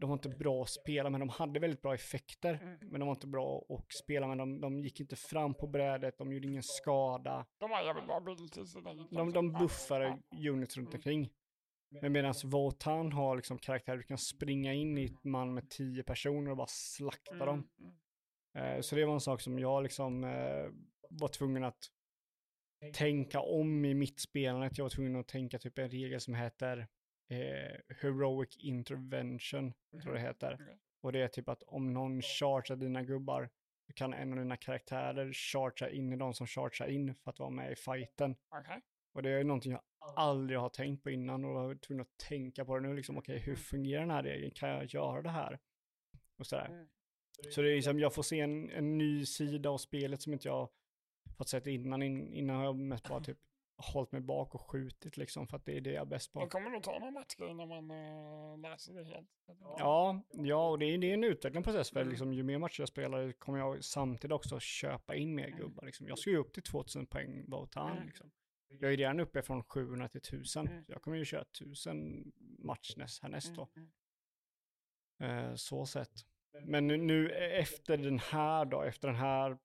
de 0.00 0.10
var 0.10 0.16
inte 0.16 0.28
bra 0.28 0.62
att 0.62 0.68
spela 0.70 1.10
med, 1.10 1.20
de 1.20 1.28
hade 1.28 1.60
väldigt 1.60 1.82
bra 1.82 1.94
effekter, 1.94 2.58
Mm. 2.62 2.78
men 2.90 3.00
de 3.00 3.06
var 3.06 3.14
inte 3.14 3.26
bra 3.26 3.64
att 3.68 3.92
spela 3.92 4.26
med, 4.28 4.38
de, 4.38 4.60
de 4.60 4.80
gick 4.80 5.00
inte 5.00 5.16
fram 5.16 5.54
på 5.54 5.66
brädet, 5.66 6.18
de 6.18 6.32
gjorde 6.32 6.46
ingen 6.46 6.62
skada, 6.62 7.46
De 7.58 7.70
jävligt 7.84 8.06
bra 8.06 8.20
de, 9.10 9.32
de 9.32 9.52
Ja, 9.52 9.58
buffade 9.58 10.22
units 10.50 10.76
runt 10.76 10.88
Mm. 10.88 10.98
omkring. 10.98 11.30
Men 12.02 12.12
medan 12.12 12.34
Votan 12.44 13.12
har 13.12 13.36
liksom 13.36 13.58
karaktär, 13.58 13.96
du 13.96 14.02
kan 14.02 14.18
springa 14.18 14.72
in 14.74 14.98
i 14.98 15.04
ett 15.04 15.24
man 15.24 15.54
med 15.54 15.70
tio 15.70 16.02
personer 16.02 16.50
och 16.50 16.56
bara 16.56 16.66
slakta 16.66 17.46
dem. 17.46 17.68
Mm, 17.78 17.92
mm. 18.54 18.76
Eh, 18.76 18.80
Så 18.80 18.96
det 18.96 19.04
var 19.04 19.14
en 19.14 19.20
sak 19.20 19.40
som 19.40 19.58
jag 19.58 19.82
liksom 19.82 20.24
eh, 20.24 20.66
var 21.10 21.28
tvungen 21.28 21.64
att 21.64 21.78
tänka 22.92 23.40
om 23.40 23.84
i 23.84 23.94
mitt 23.94 24.20
spelande. 24.20 24.70
Jag 24.72 24.84
var 24.84 24.90
tvungen 24.90 25.16
att 25.16 25.28
tänka 25.28 25.58
typ 25.58 25.78
en 25.78 25.88
regel 25.88 26.20
som 26.20 26.34
heter 26.34 26.86
eh, 27.30 27.96
Heroic 28.00 28.56
Intervention, 28.58 29.72
tror 30.02 30.14
jag 30.14 30.14
det 30.14 30.20
heter. 30.20 30.54
Okej. 30.54 30.78
Och 31.00 31.12
det 31.12 31.22
är 31.22 31.28
typ 31.28 31.48
att 31.48 31.62
om 31.62 31.92
någon 31.92 32.22
chargear 32.22 32.76
dina 32.76 33.02
gubbar, 33.02 33.50
så 33.86 33.92
kan 33.92 34.14
en 34.14 34.32
av 34.32 34.38
dina 34.38 34.56
karaktärer 34.56 35.32
chargea 35.32 35.90
in 35.90 36.12
i 36.12 36.16
de 36.16 36.34
som 36.34 36.46
chargear 36.46 36.88
in 36.88 37.14
för 37.14 37.30
att 37.30 37.38
vara 37.38 37.50
med 37.50 37.72
i 37.72 37.76
fighten. 37.76 38.36
Okej. 38.48 38.80
Och 39.12 39.22
det 39.22 39.30
är 39.30 39.44
någonting 39.44 39.72
jag 39.72 39.82
aldrig 40.16 40.58
har 40.58 40.68
tänkt 40.68 41.02
på 41.02 41.10
innan 41.10 41.44
och 41.44 41.54
var 41.54 41.74
tvungen 41.74 42.02
att 42.02 42.18
tänka 42.28 42.64
på 42.64 42.78
det 42.78 42.88
nu, 42.88 42.96
liksom 42.96 43.18
okej, 43.18 43.38
hur 43.38 43.56
fungerar 43.56 44.00
den 44.00 44.10
här 44.10 44.22
regeln? 44.22 44.50
Kan 44.50 44.68
jag 44.68 44.84
göra 44.84 45.22
det 45.22 45.30
här? 45.30 45.58
Och 46.38 46.46
sådär. 46.46 46.66
Mm. 46.66 46.86
Så 47.50 47.62
det 47.62 47.70
är 47.70 47.74
liksom, 47.74 47.98
jag 47.98 48.14
får 48.14 48.22
se 48.22 48.40
en, 48.40 48.70
en 48.70 48.98
ny 48.98 49.26
sida 49.26 49.70
av 49.70 49.78
spelet 49.78 50.22
som 50.22 50.32
inte 50.32 50.48
jag 50.48 50.68
fått 51.34 51.48
sett 51.48 51.66
innan. 51.66 52.02
In, 52.02 52.32
innan 52.32 52.56
har 52.56 52.64
jag 52.64 52.76
mest 52.76 53.08
bara 53.08 53.20
typ 53.20 53.38
hållit 53.76 54.12
mig 54.12 54.20
bak 54.20 54.54
och 54.54 54.60
skjutit 54.60 55.16
liksom, 55.16 55.46
för 55.46 55.56
att 55.56 55.64
det 55.64 55.76
är 55.76 55.80
det 55.80 55.92
jag 55.92 56.02
är 56.02 56.06
bäst 56.06 56.32
på. 56.32 56.40
Det 56.40 56.46
kommer 56.46 56.70
nog 56.70 56.82
ta 56.82 56.98
några 56.98 57.10
matcher 57.10 57.50
innan 57.50 57.68
man 57.68 57.90
uh, 57.90 58.58
läser 58.58 58.94
det 58.94 59.04
helt. 59.04 59.28
Ja, 59.78 60.22
ja, 60.32 60.68
och 60.68 60.78
det 60.78 60.86
är, 60.86 60.98
det 60.98 61.10
är 61.10 61.14
en 61.14 61.24
utvecklande 61.24 61.64
process 61.64 61.90
för 61.90 62.00
Mm. 62.00 62.10
liksom, 62.10 62.34
ju 62.34 62.42
mer 62.42 62.58
matcher 62.58 62.80
jag 62.80 62.88
spelar 62.88 63.32
kommer 63.32 63.58
jag 63.58 63.84
samtidigt 63.84 64.32
också 64.32 64.60
köpa 64.60 65.14
in 65.14 65.34
mer 65.34 65.50
gubbar. 65.50 65.86
Liksom. 65.86 66.08
Jag 66.08 66.18
ska 66.18 66.30
ju 66.30 66.36
upp 66.36 66.52
till 66.52 66.62
2000 66.62 67.06
poäng 67.06 67.44
Votan. 67.48 67.92
Mm. 67.92 68.06
Liksom. 68.06 68.30
Jag 68.68 68.92
är 68.92 68.96
redan 68.96 69.20
uppe 69.20 69.42
från 69.42 69.64
700 69.64 70.08
till 70.08 70.18
1000. 70.18 70.66
Mm. 70.66 70.84
Jag 70.88 71.02
kommer 71.02 71.16
ju 71.16 71.24
köra 71.24 71.42
1000 71.42 72.32
match 72.58 72.94
näst, 72.96 73.22
härnäst 73.22 73.54
då. 73.54 73.68
Mm, 73.76 73.90
mm. 75.18 75.48
Eh, 75.48 75.54
så 75.54 75.86
sett. 75.86 76.12
Men 76.62 76.86
nu, 76.86 76.96
nu 76.96 77.30
efter 77.30 77.96
den 77.96 78.18
här 78.18 78.64
då, 78.64 78.82
efter 78.82 79.08
den 79.08 79.16
här 79.16 79.58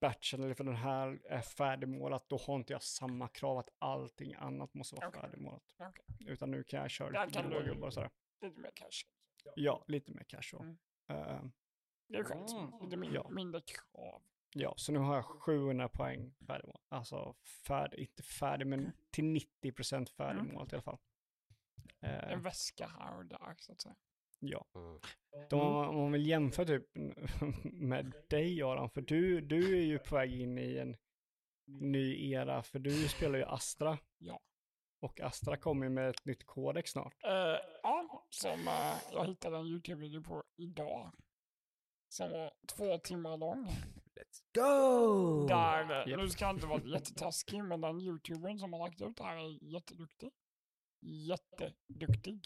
batchen 0.00 0.42
eller 0.42 0.54
för 0.54 0.64
den 0.64 0.76
här 0.76 1.20
är 1.24 1.40
färdigmålat, 1.40 2.28
då 2.28 2.36
har 2.36 2.56
inte 2.56 2.72
jag 2.72 2.82
samma 2.82 3.28
krav 3.28 3.58
att 3.58 3.68
allting 3.78 4.34
annat 4.34 4.74
måste 4.74 4.94
vara 4.96 5.08
Okej. 5.08 5.20
färdigmålat. 5.20 5.74
Okej. 5.78 6.04
Utan 6.26 6.50
nu 6.50 6.62
kan 6.64 6.80
jag 6.80 6.90
köra 6.90 7.10
Där 7.10 7.26
lite 7.26 7.64
gubbar 7.64 7.86
och 7.86 7.94
sådär. 7.94 8.10
Lite 8.40 8.60
mer 8.60 8.70
cash. 8.74 9.06
Ja, 9.56 9.84
lite 9.88 10.12
mer 10.12 10.24
casual. 10.24 10.62
Mm. 10.62 10.78
Eh, 11.08 11.42
Det 12.08 12.18
är 12.18 12.24
skönt. 12.24 12.50
Mm. 12.52 12.70
Lite 12.84 12.96
mindre, 12.96 13.20
Ja. 13.24 13.30
mindre 13.30 13.60
krav. 13.60 14.22
ja, 14.54 14.74
så 14.76 14.92
nu 14.92 14.98
har 14.98 15.14
jag 15.14 15.24
700 15.24 15.88
poäng 15.88 16.34
färdigmålat. 16.46 16.82
Alltså 16.88 17.34
färdig, 17.66 17.98
inte 17.98 18.22
färdig, 18.22 18.66
men 18.66 18.92
till 19.10 19.24
90% 19.24 20.10
färdigmålat 20.10 20.72
i 20.72 20.74
alla 20.76 20.82
fall. 20.82 20.98
Eh, 22.00 22.32
En 22.32 22.42
väska 22.42 22.86
här 22.86 23.16
och 23.16 23.26
där 23.26 23.54
så 23.58 23.72
att 23.72 23.80
säga. 23.80 23.96
Ja. 24.40 24.66
Mm. 24.74 25.00
De, 25.50 25.60
om 25.60 25.72
man- 25.74 25.88
om 25.88 25.96
man 25.96 26.12
vill 26.12 26.26
jämföra 26.26 26.66
typ 26.66 26.84
med 27.64 28.12
dig 28.30 28.54
Göran, 28.58 28.90
för 28.90 29.00
du, 29.00 29.40
du 29.40 29.78
är 29.78 29.84
ju 29.84 29.98
på 29.98 30.14
väg 30.14 30.40
in 30.40 30.58
i 30.58 30.76
en 30.78 30.96
ny 31.66 32.30
era, 32.32 32.62
för 32.62 32.78
du 32.78 33.08
spelar 33.08 33.38
ju 33.38 33.44
Astra. 33.44 33.98
Ja. 34.18 34.40
Och 35.02 35.20
Astra 35.20 35.56
kommer 35.56 35.86
ju 35.86 35.90
med 35.90 36.10
ett 36.10 36.24
nytt 36.24 36.46
kodex 36.46 36.90
snart. 36.90 37.14
Eh, 37.24 37.56
ja, 37.82 38.26
som 38.30 38.68
eh, 38.68 38.94
jag 39.12 39.26
hittade 39.26 39.56
en 39.56 39.66
YouTube-video 39.66 40.22
på 40.22 40.44
idag. 40.56 41.12
Som 42.08 42.30
var 42.30 42.52
två 42.68 42.98
timmar 42.98 43.36
lång. 43.36 43.66
Let's 43.66 44.42
go! 44.54 45.46
Där, 45.46 45.90
eh, 46.02 46.08
Japp. 46.10 46.20
nu 46.20 46.28
ska 46.28 46.44
jag 46.44 46.56
inte 46.56 46.66
vara 46.66 46.82
jättetaskig, 46.82 47.64
men 47.64 47.80
den 47.80 48.00
YouTubern 48.00 48.58
som 48.58 48.72
har 48.72 48.80
lagt 48.80 49.02
ut 49.02 49.16
det 49.16 49.24
här 49.24 49.36
är 49.36 49.64
jätteduktig. 49.74 50.30
Jätteduktig. 51.00 52.40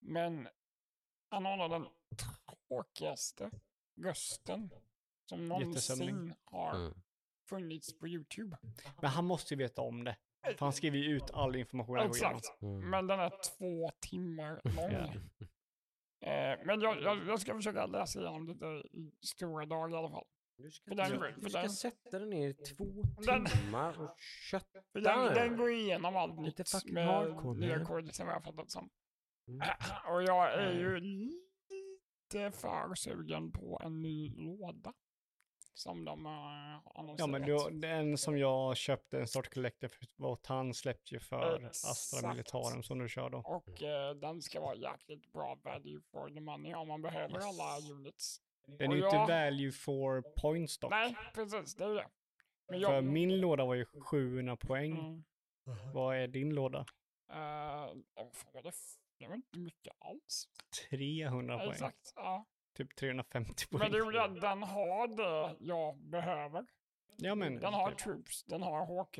Men 0.00 0.48
han 1.30 1.44
har 1.44 1.68
den 1.68 1.86
tråkigaste 2.68 3.50
rösten 4.02 4.70
som 5.28 5.48
någonsin 5.48 6.34
har 6.44 6.74
Mm. 6.76 6.94
funnits 7.48 7.98
på 7.98 8.08
YouTube. 8.08 8.56
Men 9.00 9.10
han 9.10 9.24
måste 9.24 9.54
ju 9.54 9.58
veta 9.58 9.82
om 9.82 10.04
det. 10.04 10.16
För 10.44 10.66
han 10.66 10.72
skriver 10.72 10.98
ju 10.98 11.04
ut 11.16 11.30
all 11.30 11.56
information 11.56 11.96
han. 11.96 12.06
Exakt. 12.06 12.62
Mm. 12.62 12.90
Men 12.90 13.06
den 13.06 13.20
är 13.20 13.32
två 13.58 13.90
timmar 14.00 14.60
lång. 14.64 14.92
Eh, 16.20 16.58
men 16.64 16.80
jag, 16.80 17.02
jag, 17.02 17.26
jag 17.26 17.40
ska 17.40 17.54
försöka 17.54 17.86
läsa 17.86 18.20
igenom 18.20 18.58
det 18.58 18.82
i 18.98 19.12
stora 19.26 19.66
dagar 19.66 19.94
i 19.94 19.98
alla 19.98 20.10
fall. 20.10 20.24
Du 20.56 20.70
ska, 20.70 20.90
För 20.90 20.94
den- 20.94 21.10
du, 21.12 21.18
för 21.18 21.40
du 21.40 21.50
ska 21.50 21.60
den- 21.60 21.70
sätta 21.70 22.18
dig 22.18 22.28
ner 22.28 22.48
i 22.48 22.54
två 22.54 22.84
Den- 23.26 23.44
timmar 23.46 24.00
och 24.02 24.16
kötta 24.50 24.80
den, 24.92 25.02
den 25.02 25.34
den. 25.34 25.56
går 25.56 25.70
igenom 25.70 26.16
allt 26.16 26.40
Lite 26.46 26.62
nytt 26.76 26.92
med 26.92 27.06
hardcore, 27.06 27.58
nya 27.60 27.84
koder 27.84 28.12
som 28.12 28.26
jag 28.28 28.34
har 28.34 28.40
fattat 28.40 28.70
som. 28.70 28.90
Mm. 29.48 29.60
Och 30.08 30.22
jag 30.22 30.52
är 30.54 30.72
ju 30.72 31.00
lite 31.00 32.50
för 32.60 32.94
sugen 32.94 33.52
på 33.52 33.80
en 33.84 34.02
ny 34.02 34.30
låda. 34.36 34.92
Som 35.76 36.04
de 36.04 36.24
har 36.26 36.82
annonserat. 36.94 37.18
Ja, 37.18 37.26
men 37.26 37.42
du, 37.42 37.86
den 37.88 38.18
som 38.18 38.38
jag 38.38 38.76
köpte 38.76 39.18
en 39.20 39.26
Start 39.28 39.54
Collector 39.54 39.88
för 39.88 40.06
var 40.16 40.38
han 40.44 40.74
släppte 40.74 41.14
ju 41.14 41.20
för 41.20 41.64
Astra 41.64 41.90
Exakt. 42.18 42.28
Militarum 42.28 42.82
som 42.82 42.98
du 42.98 43.08
kör 43.08 43.30
då. 43.30 43.38
Och 43.38 43.82
eh, 43.82 44.14
den 44.14 44.42
ska 44.42 44.60
vara 44.60 44.74
jäkligt 44.76 45.32
bra 45.32 45.58
value 45.64 46.00
for 46.10 46.28
the 46.30 46.40
money 46.40 46.74
om 46.74 46.88
man 46.88 47.02
behöver 47.02 47.34
Yes. 47.34 47.44
alla 47.44 47.94
units. 47.94 48.40
Den 48.66 48.74
Och 48.88 48.94
är 48.94 48.98
ju 48.98 49.04
inte 49.04 49.16
jag- 49.16 49.28
value 49.28 49.72
for 49.72 50.22
points 50.40 50.78
dock. 50.78 50.90
Nej, 50.90 51.16
precis, 51.34 51.74
det 51.74 51.84
är 51.84 51.94
det. 51.94 52.08
Men 52.68 52.80
För 52.80 52.92
jag... 52.92 53.04
min 53.04 53.40
låda 53.40 53.64
var 53.64 53.74
ju 53.74 53.86
700 54.10 54.56
poäng. 54.56 54.92
Mm. 54.98 55.24
Vad 55.94 56.16
är 56.16 56.28
din 56.28 56.54
låda? 56.54 56.78
Uh, 56.78 57.36
var 58.52 58.62
det? 58.62 58.72
Det 59.18 59.28
var 59.28 59.34
inte 59.34 59.58
mycket 59.58 59.94
alls. 59.98 60.48
300 60.90 61.58
poäng. 61.58 61.70
Exakt, 61.70 62.12
ja. 62.16 62.46
Typ 62.76 62.96
350 62.96 63.66
poäng. 63.66 63.78
Men 63.78 63.92
det 63.92 63.98
är 63.98 64.24
att 64.24 64.40
den 64.40 64.62
har 64.62 65.08
det 65.08 65.56
jag 65.60 65.96
behöver. 65.96 66.66
Ja 67.16 67.34
men. 67.34 67.60
Den 67.60 67.74
har 67.74 67.92
troops, 67.92 68.44
den 68.44 68.62
har 68.62 68.86
HQ. 69.04 69.18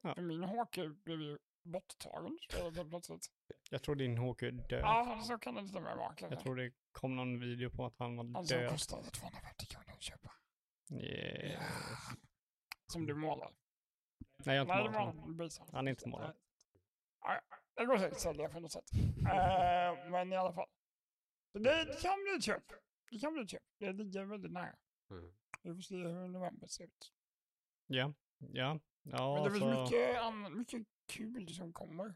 Ja. 0.00 0.14
För 0.14 0.22
min 0.22 0.44
HQ 0.44 0.76
blev 1.04 1.20
ju 1.20 1.38
borttagen 1.62 2.38
det 2.74 2.84
plötsligt. 2.84 3.26
Jag 3.70 3.82
tror 3.82 3.94
din 3.94 4.18
HQ 4.18 4.40
död. 4.40 4.80
Ja, 4.80 5.20
så 5.22 5.38
kan 5.38 5.54
det 5.54 5.80
med 5.80 5.96
vara. 5.96 6.14
Jag 6.18 6.40
tror 6.40 6.56
det 6.56 6.72
kom 6.92 7.16
någon 7.16 7.40
video 7.40 7.70
på 7.70 7.86
att 7.86 7.98
han 7.98 8.16
var 8.16 8.38
Alltså 8.38 8.54
död. 8.54 8.70
kostade 8.70 9.10
250 9.10 9.66
kronor 9.66 9.90
att 9.92 10.02
köpa. 10.02 10.32
Yeah. 10.90 11.62
Som 12.92 13.06
du 13.06 13.14
målar. 13.14 13.52
Nej, 14.44 14.56
jag 14.56 14.66
har 14.66 14.80
inte 14.80 14.98
det 14.98 14.98
målat 14.98 15.56
honom. 15.56 15.70
Han 15.72 15.86
är 15.86 15.90
inte 15.90 16.08
målad. 16.08 16.36
Det 17.76 17.84
går 17.84 17.96
säkert 17.98 18.12
att 18.12 18.20
sälja 18.20 18.48
på 18.48 18.60
något 18.60 18.72
sätt. 18.72 18.90
Eh, 19.18 20.10
men 20.10 20.32
i 20.32 20.36
alla 20.36 20.52
fall. 20.52 20.68
Så 21.52 21.58
det, 21.58 21.84
det 21.84 22.02
kan 22.02 22.22
bli 22.22 22.34
ett 22.36 22.44
köp. 22.44 22.64
Det 23.10 23.18
kan 23.18 23.32
bli 23.32 23.42
ett 23.42 23.50
köp. 23.50 23.62
Det 23.78 23.92
ligger 23.92 24.24
väldigt 24.24 24.52
nära. 24.52 24.76
Mm. 25.10 25.32
Vi 25.62 25.74
får 25.74 25.80
se 25.82 25.94
hur 25.96 26.28
november 26.28 26.66
ser 26.66 26.84
ut. 26.84 27.12
Ja, 27.86 28.12
ja. 28.38 28.80
Ja, 29.02 29.34
Men 29.34 29.44
det 29.44 29.50
finns 29.50 29.62
alltså, 29.62 29.82
mycket, 29.96 30.18
annan- 30.20 30.58
mycket 30.58 30.86
kul 31.12 31.48
som 31.48 31.72
kommer. 31.72 32.14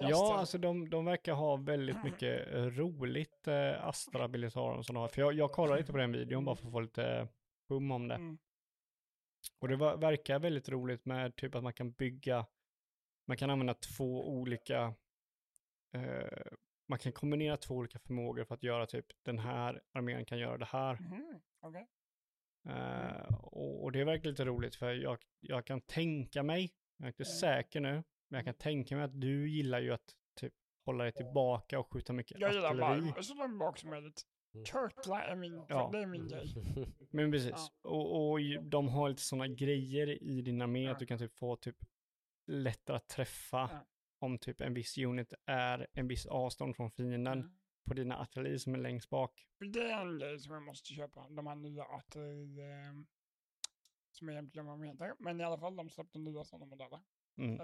ja 0.00 0.38
alltså 0.38 0.58
de, 0.58 0.90
de 0.90 1.04
verkar 1.04 1.32
ha 1.34 1.56
väldigt 1.56 2.04
mycket 2.04 2.48
roligt 2.52 3.48
eh, 3.48 3.84
Astra 3.86 4.28
Militarum 4.28 4.84
som 4.84 4.94
de 4.94 5.00
har. 5.00 5.08
För 5.08 5.20
jag, 5.22 5.32
jag 5.32 5.52
kollade 5.52 5.80
lite 5.80 5.92
på 5.92 5.98
den 5.98 6.12
videon 6.12 6.44
bara 6.44 6.56
för 6.56 6.66
att 6.66 6.72
få 6.72 6.80
lite 6.80 7.28
hum 7.68 7.90
om 7.90 8.08
det. 8.08 8.14
Mm. 8.14 8.38
Och 9.58 9.68
det 9.68 9.76
var, 9.76 9.96
verkar 9.96 10.38
väldigt 10.38 10.68
roligt 10.68 11.04
med 11.04 11.36
typ 11.36 11.54
att 11.54 11.62
man 11.62 11.72
kan 11.72 11.92
bygga, 11.92 12.46
man 13.30 13.36
kan 13.36 13.50
använda 13.50 13.74
två 13.74 14.28
olika, 14.28 14.94
eh, 15.94 16.52
man 16.88 16.98
kan 16.98 17.12
kombinera 17.12 17.56
två 17.56 17.74
olika 17.74 17.98
förmågor 17.98 18.44
för 18.44 18.54
att 18.54 18.62
göra 18.62 18.86
typ 18.86 19.06
den 19.22 19.38
här 19.38 19.82
armén 19.92 20.24
kan 20.24 20.38
göra 20.38 20.58
det 20.58 20.64
här. 20.64 20.94
Mhm, 21.00 21.40
okej. 21.60 21.86
Eh, 22.68 23.34
och, 23.44 23.84
och 23.84 23.92
det 23.92 24.04
verkar 24.04 24.28
lite 24.30 24.44
roligt 24.44 24.74
för 24.74 24.92
jag, 24.92 25.18
jag 25.40 25.64
kan 25.66 25.80
tänka 25.80 26.42
mig, 26.42 26.70
jag 26.96 27.04
är 27.06 27.08
inte 27.08 27.22
Mm. 27.22 27.34
säker 27.38 27.80
nu, 27.80 27.92
men 28.28 28.38
jag 28.38 28.44
kan 28.44 28.54
tänka 28.54 28.96
mig 28.96 29.04
att 29.04 29.20
du 29.20 29.48
gillar 29.50 29.80
ju 29.80 29.92
att 29.92 30.14
typ 30.40 30.54
hålla 30.86 31.04
dig 31.04 31.12
tillbaka 31.12 31.78
och 31.78 31.92
skjuta 31.92 32.12
mycket 32.12 32.40
Jag 32.40 32.52
gillar 32.52 32.68
artilleri. 32.82 33.12
bara 33.12 33.22
så 33.22 33.34
långt 33.34 33.58
bak 33.58 33.78
som 33.78 33.90
möjligt. 33.90 34.22
Mm. 34.54 34.64
Turtla 34.64 35.22
är 35.22 35.36
min, 35.36 35.64
Ja. 35.68 35.88
det 35.92 35.98
är 35.98 36.06
min 36.06 36.28
grej. 36.28 36.54
Men 37.10 37.32
precis, 37.32 37.72
och, 37.82 38.30
och 38.30 38.40
ju- 38.40 38.60
de 38.62 38.88
har 38.88 39.08
lite 39.08 39.22
sådana 39.22 39.48
grejer 39.48 40.22
i 40.22 40.42
din 40.42 40.62
armé 40.62 40.84
Ja. 40.84 40.92
att 40.92 40.98
du 40.98 41.06
kan 41.06 41.18
typ 41.18 41.36
få 41.38 41.56
typ 41.56 41.76
lättare 42.50 42.96
att 42.96 43.08
träffa 43.08 43.68
Ja. 43.72 43.86
om 44.18 44.38
typ 44.38 44.60
en 44.60 44.74
viss 44.74 44.98
unit 44.98 45.32
är 45.46 45.86
en 45.92 46.08
viss 46.08 46.26
avstånd 46.26 46.76
från 46.76 46.90
fienden 46.90 47.38
Mm. 47.38 47.58
på 47.84 47.94
dina 47.94 48.18
artilleri 48.18 48.58
som 48.58 48.74
är 48.74 48.78
längst 48.78 49.10
bak. 49.10 49.46
Det 49.58 49.80
är 49.90 50.00
en 50.00 50.18
grej 50.18 50.38
som 50.38 50.52
jag 50.54 50.62
måste 50.62 50.94
köpa. 50.94 51.28
De 51.28 51.46
här 51.46 51.54
nya 51.54 51.84
artilleri... 51.84 52.60
Eh, 52.60 52.92
som 54.12 54.28
jag 54.28 54.34
egentligen 54.34 54.66
vad 54.66 54.74
de 54.80 54.82
heter. 54.86 55.14
Men 55.18 55.40
i 55.40 55.44
alla 55.44 55.58
fall, 55.58 55.76
de 55.76 55.90
släppte 55.90 56.18
nya 56.18 56.44
sådana 56.44 56.66
modeller. 56.66 57.00
Mm. 57.38 57.56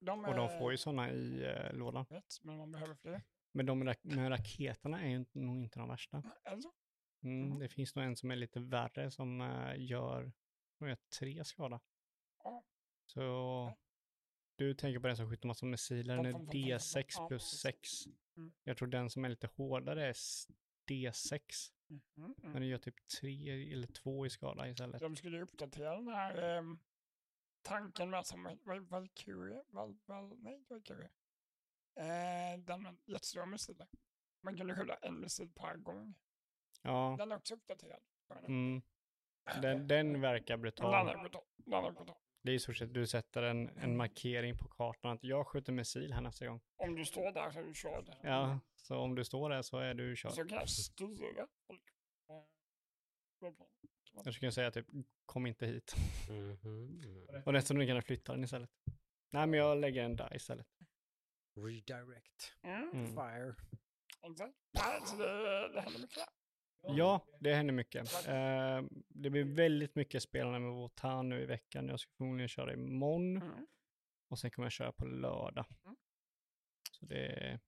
De 0.00 0.24
Och 0.24 0.34
de 0.34 0.48
är 0.48 0.58
får 0.58 0.70
ju 0.72 0.76
sådana 0.78 1.10
i 1.10 1.44
eh, 1.44 1.72
lådan. 1.72 2.04
rätt, 2.10 2.34
men 2.42 2.56
man 2.58 2.72
behöver 2.72 2.94
fler. 2.94 3.22
Men 3.52 3.66
de 3.66 3.84
rak- 3.84 4.28
raketerna 4.28 5.02
är 5.02 5.08
ju 5.08 5.24
nog 5.32 5.62
inte 5.62 5.78
de 5.78 5.88
värsta. 5.88 6.22
Alltså, 6.44 6.72
Mm, 7.22 7.48
Mhm. 7.48 7.58
det 7.58 7.68
finns 7.68 7.94
nog 7.96 8.04
en 8.04 8.16
som 8.16 8.30
är 8.30 8.36
lite 8.36 8.60
värre 8.60 9.10
som 9.10 9.40
eh, 9.40 9.74
gör, 9.76 10.32
gör 10.80 10.96
tre 11.18 11.44
skada. 11.44 11.80
Ja. 12.44 12.64
Så 13.06 13.72
du 14.56 14.74
tänker 14.74 15.00
på 15.00 15.06
den 15.06 15.16
som 15.16 15.30
skjuter 15.30 15.46
massa 15.48 15.66
missiler, 15.66 16.16
den 16.16 16.26
är 16.26 16.32
Fum, 16.32 16.40
fum, 16.40 16.46
fum, 16.46 16.62
fum, 16.62 16.62
fum. 16.62 16.78
D6 16.78 17.04
Ja, 17.18 17.28
plus 17.28 17.42
precis. 17.42 17.60
6. 17.60 17.90
Mm. 18.36 18.52
Jag 18.64 18.76
tror 18.76 18.88
den 18.88 19.10
som 19.10 19.24
är 19.24 19.28
lite 19.28 19.46
hårdare 19.46 20.06
är 20.06 20.10
s- 20.10 20.48
D6. 20.90 21.40
mhm, 21.86 22.02
mm. 22.16 22.34
Men 22.42 22.52
den 22.52 22.66
gör 22.66 22.78
typ 22.78 23.06
tre 23.20 23.72
eller 23.72 23.86
två 23.86 24.26
i 24.26 24.30
skada 24.30 24.68
istället. 24.68 25.00
De 25.00 25.16
skulle 25.16 25.40
uppdatera 25.42 25.96
den 25.96 26.08
här 26.08 26.58
ehm, 26.58 26.78
tanken 27.62 28.10
med 28.10 28.26
som 28.26 28.44
Val- 28.64 28.80
Valkyrie, 28.88 29.62
Val, 29.68 29.96
Val, 30.06 30.36
nej 30.38 30.64
Valkyrie. 30.68 31.10
Eh, 31.96 32.58
den 32.60 32.82
med 32.82 32.96
jättestora 33.06 33.46
missiler. 33.46 33.88
Man 34.42 34.56
kunde 34.56 34.74
skjuta 34.76 34.94
en 34.94 35.20
missil 35.20 35.48
per 35.54 35.76
gång. 35.76 36.14
Ja, 36.82 37.14
Den 37.18 37.32
är 37.32 37.36
också 37.36 37.54
uppdaterad. 37.54 38.00
mm. 38.46 38.82
den, 39.62 39.88
den 39.88 40.20
verkar 40.20 40.54
Den 40.54 40.60
brutal. 40.60 41.08
är 41.08 41.18
brutal. 41.22 41.42
Den 41.56 41.84
är 41.84 41.90
brutal. 41.92 42.16
Det 42.44 42.50
är 42.50 42.54
i 42.54 42.58
stort 42.58 42.76
sett 42.76 42.94
du 42.94 43.06
sätter 43.06 43.42
en, 43.42 43.68
en 43.68 43.96
markering 43.96 44.58
på 44.58 44.68
kartan 44.68 45.10
att 45.12 45.24
jag 45.24 45.46
skjuter 45.46 45.72
missil 45.72 46.12
här 46.12 46.20
nästa 46.20 46.46
gång. 46.46 46.60
Om 46.76 46.94
du 46.94 47.04
står 47.04 47.32
där 47.32 47.50
så 47.50 47.58
är 47.58 47.64
du 47.64 47.74
körd. 47.74 48.16
Ja, 48.22 48.60
så 48.76 48.96
om 48.98 49.14
du 49.14 49.24
står 49.24 49.50
där 49.50 49.62
så 49.62 49.78
är 49.78 49.94
du 49.94 50.16
körd. 50.16 50.32
Så 50.32 50.44
kan 50.44 50.58
jag 50.58 50.68
styra 50.68 51.46
folk. 51.66 51.82
Eh. 52.30 53.52
Jag 54.24 54.34
skulle 54.34 54.52
säga 54.52 54.70
typ, 54.70 54.86
kom 55.26 55.46
inte 55.46 55.66
hit. 55.66 55.94
Mhm. 56.28 57.02
Och 57.46 57.52
resten 57.52 57.86
kan 57.86 57.96
du 57.96 58.02
flytta 58.02 58.32
den 58.32 58.44
istället. 58.44 58.70
Nej, 59.30 59.46
men 59.46 59.60
jag 59.60 59.78
lägger 59.78 60.02
en 60.04 60.16
där 60.16 60.36
istället. 60.36 60.66
Redirect. 61.56 62.52
Mm, 62.62 62.90
Mm. 62.90 63.06
Fire. 63.06 63.54
exakt. 64.22 64.54
Nej, 64.72 65.00
så 65.06 65.16
det, 65.16 65.72
det 65.72 65.80
händer 65.80 66.00
mycket 66.00 66.16
där. 66.16 66.28
Ja, 66.88 67.20
det 67.40 67.54
händer 67.54 67.74
mycket. 67.74 68.26
Eh, 68.28 68.82
det 69.08 69.30
blir 69.30 69.44
väldigt 69.44 69.94
mycket 69.94 70.22
spelande 70.22 70.58
med 70.58 70.72
Wotan 70.72 71.28
nu 71.28 71.42
i 71.42 71.46
veckan. 71.46 71.88
Jag 71.88 72.00
ska 72.00 72.10
förmodligen 72.16 72.48
köra 72.48 72.72
imorgon 72.72 73.36
Mm. 73.36 73.66
och 74.28 74.38
sen 74.38 74.50
kommer 74.50 74.66
jag 74.66 74.72
köra 74.72 74.92
på 74.92 75.04
lördag. 75.06 75.66
Mm. 75.84 75.96
Så 76.92 77.06
det... 77.06 77.60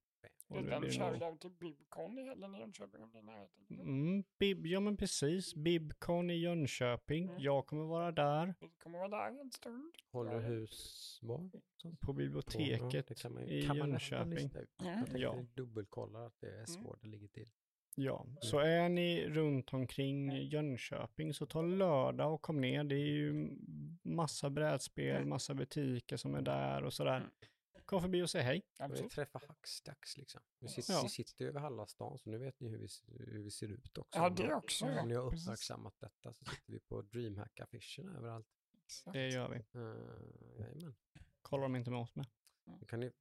blir 0.48 0.90
kör 0.90 1.16
där 1.18 1.36
till 1.36 1.51
Bibcon 1.51 2.18
i 2.18 2.22
helgen 2.24 2.55
i 2.55 2.59
Jönköping 2.59 3.02
om 3.02 3.10
det 3.12 3.18
är 3.18 3.22
i 3.22 3.24
närheten. 3.24 3.66
Mm, 3.80 4.24
Bib, 4.38 4.66
ja 4.66 4.80
men 4.80 4.97
precis. 4.97 5.55
Bibcon 5.55 6.30
i 6.30 6.34
Jönköping. 6.34 7.24
Mm. 7.28 7.43
Jag 7.43 7.66
kommer 7.66 7.84
vara 7.84 8.12
där 8.12 8.55
Vi 8.60 8.68
kommer 8.82 8.98
vara 8.98 9.09
där 9.09 9.40
en 9.40 9.51
stund. 9.52 9.93
Håller 10.12 10.40
hus 10.40 11.18
var? 11.22 11.51
på 12.01 12.12
biblioteket 12.12 13.06
det 13.06 13.14
kan 13.22 13.34
man, 13.34 13.43
i 13.48 13.62
kan 13.66 13.78
man 13.78 13.88
Jönköping. 13.90 14.30
lista 14.34 14.60
ut. 14.60 14.80
Mm. 14.80 14.93
Jag 14.93 15.05
tänkte 15.05 15.18
Ja. 15.22 15.32
Mm. 15.32 15.47
dubbelkolla 15.55 16.26
att 16.26 16.40
det 16.40 16.60
är 16.60 16.64
så 16.66 16.97
det 17.01 17.06
ligger 17.09 17.28
till. 17.28 17.51
Ja, 17.98 18.27
så 18.40 18.59
är 18.59 18.89
ni 18.89 19.28
runt 19.28 19.73
omkring 19.73 20.43
Jönköping 20.43 21.35
så 21.35 21.47
ta 21.47 21.62
lördag 21.62 22.35
och 22.35 22.43
kom 22.43 22.60
ner. 22.60 22.85
Det 22.85 22.94
är 22.94 23.06
ju 23.06 23.51
massa 24.02 24.51
brädspel, 24.51 25.27
massa 25.27 25.55
butiker 25.55 26.16
som 26.16 26.35
är 26.35 26.43
där 26.43 26.85
och 26.85 26.93
sådär. 26.93 27.16
Mm. 27.16 27.31
Kom 27.85 28.02
förbi 28.02 28.23
och 28.23 28.31
säg 28.31 28.43
hej. 28.43 28.62
Vi 28.78 28.85
Absolut. 28.85 29.10
träffa 29.12 29.40
Hackstacks 29.48 30.16
liksom. 30.16 30.40
Vi 30.60 30.68
sitter, 30.68 30.93
Ja. 30.93 31.01
vi 31.02 31.09
sitter 31.09 31.44
över 31.47 31.60
halva 31.60 31.86
stan 31.86 32.18
så 32.18 32.31
nu 32.31 32.39
vet 32.39 32.60
ni 32.60 32.68
hur 32.68 32.78
vi, 32.78 32.89
hur 33.32 33.43
vi 33.43 33.51
ser 33.51 33.68
ut 33.68 33.98
också. 33.98 34.18
Ja, 34.18 34.28
det 34.31 34.55
också. 34.55 34.85
Om 34.85 34.90
Ja. 34.90 35.05
ni 35.05 35.14
har 35.14 35.31
Precis. 35.31 35.47
uppmärksammat 35.47 35.94
detta 36.01 36.32
så 36.32 36.44
sitter 36.44 36.73
vi 36.73 36.81
på 36.81 37.02
DreamHack-affischerna 37.02 38.16
överallt. 38.18 38.47
Det 39.12 39.28
gör 39.28 39.48
vi. 39.48 39.78
Uh, 39.81 39.94
jajamän. 40.59 40.94
Kollar 41.43 41.62
de 41.62 41.77
inte 41.77 41.90
med 41.90 42.01
oss 42.01 42.14
med. 42.16 42.27
Då 42.66 42.86
kan 42.86 43.01
ni 43.01 43.12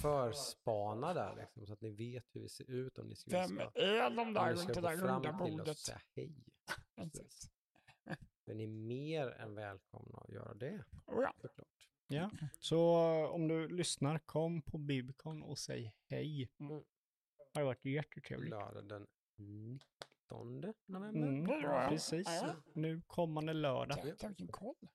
förspana 0.00 1.14
där 1.14 1.36
liksom, 1.36 1.66
så 1.66 1.72
att 1.72 1.80
ni 1.80 1.90
vet 1.90 2.34
hur 2.34 2.40
vi 2.40 2.48
ser 2.48 2.70
ut 2.70 2.98
om 2.98 3.08
ni 3.08 3.16
skulle 3.16 3.36
Vem 3.36 3.48
ska, 3.48 3.70
är 3.74 4.10
de 4.16 4.34
där 4.34 4.50
runt 4.50 4.60
ska 4.60 4.72
det 4.72 4.80
gå 4.80 4.88
där 4.88 4.96
fram 4.96 5.22
runda 5.22 5.38
till 5.38 5.44
oss 5.44 5.50
och 5.50 5.56
bordet? 5.58 5.78
säga 5.78 6.00
hej. 6.14 6.44
För 8.44 8.54
ni 8.54 8.64
är 8.64 8.68
mer 8.68 9.30
än 9.30 9.54
välkomna 9.54 10.18
att 10.18 10.30
göra 10.30 10.54
det 10.54 10.84
Oh, 11.06 11.22
ja. 11.22 11.34
såklart. 11.40 11.88
Ja, 12.06 12.30
så 12.58 12.86
om 13.26 13.48
du 13.48 13.68
lyssnar, 13.68 14.18
kom 14.18 14.62
på 14.62 14.78
Bibcon 14.78 15.42
och 15.42 15.58
säg 15.58 15.94
hej. 16.08 16.50
Mm. 16.60 16.82
Det 17.52 17.60
har 17.60 17.64
varit 17.64 17.84
jättetrevligt. 17.84 18.50
Lördag 18.50 18.88
den 18.88 19.06
19 19.36 20.74
november. 20.86 21.28
Mm, 21.28 21.46
jag. 21.62 21.90
precis. 21.90 22.26
Ja. 22.26 22.54
Nu 22.72 23.02
kommande 23.06 23.52
lördag. 23.52 24.02
Tack, 24.02 24.18
tack, 24.18 24.30
vilken 24.30 24.48
koll. 24.48 24.88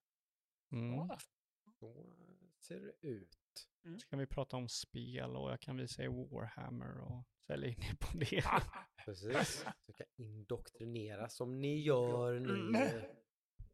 Mm. 0.72 1.10
Så 1.80 2.16
ser 2.60 2.80
det 2.80 3.08
ut. 3.08 3.45
Så 4.00 4.08
kan 4.10 4.20
vi 4.20 4.26
prata 4.26 4.58
om 4.58 4.70
spel 4.70 5.36
och 5.36 5.52
jag 5.52 5.60
kan 5.60 5.78
visa 5.78 6.04
er 6.04 6.08
Warhammer 6.08 7.02
och 7.02 7.24
sälja 7.48 7.68
in 7.70 7.82
er 7.82 7.96
på 7.96 8.18
det. 8.18 8.44
Precis. 9.06 9.66
Så 9.86 9.94
kan 9.94 10.08
indoktrinera 10.18 11.30
som 11.30 11.60
ni 11.62 11.82
gör 11.82 12.36
Mm. 12.38 12.72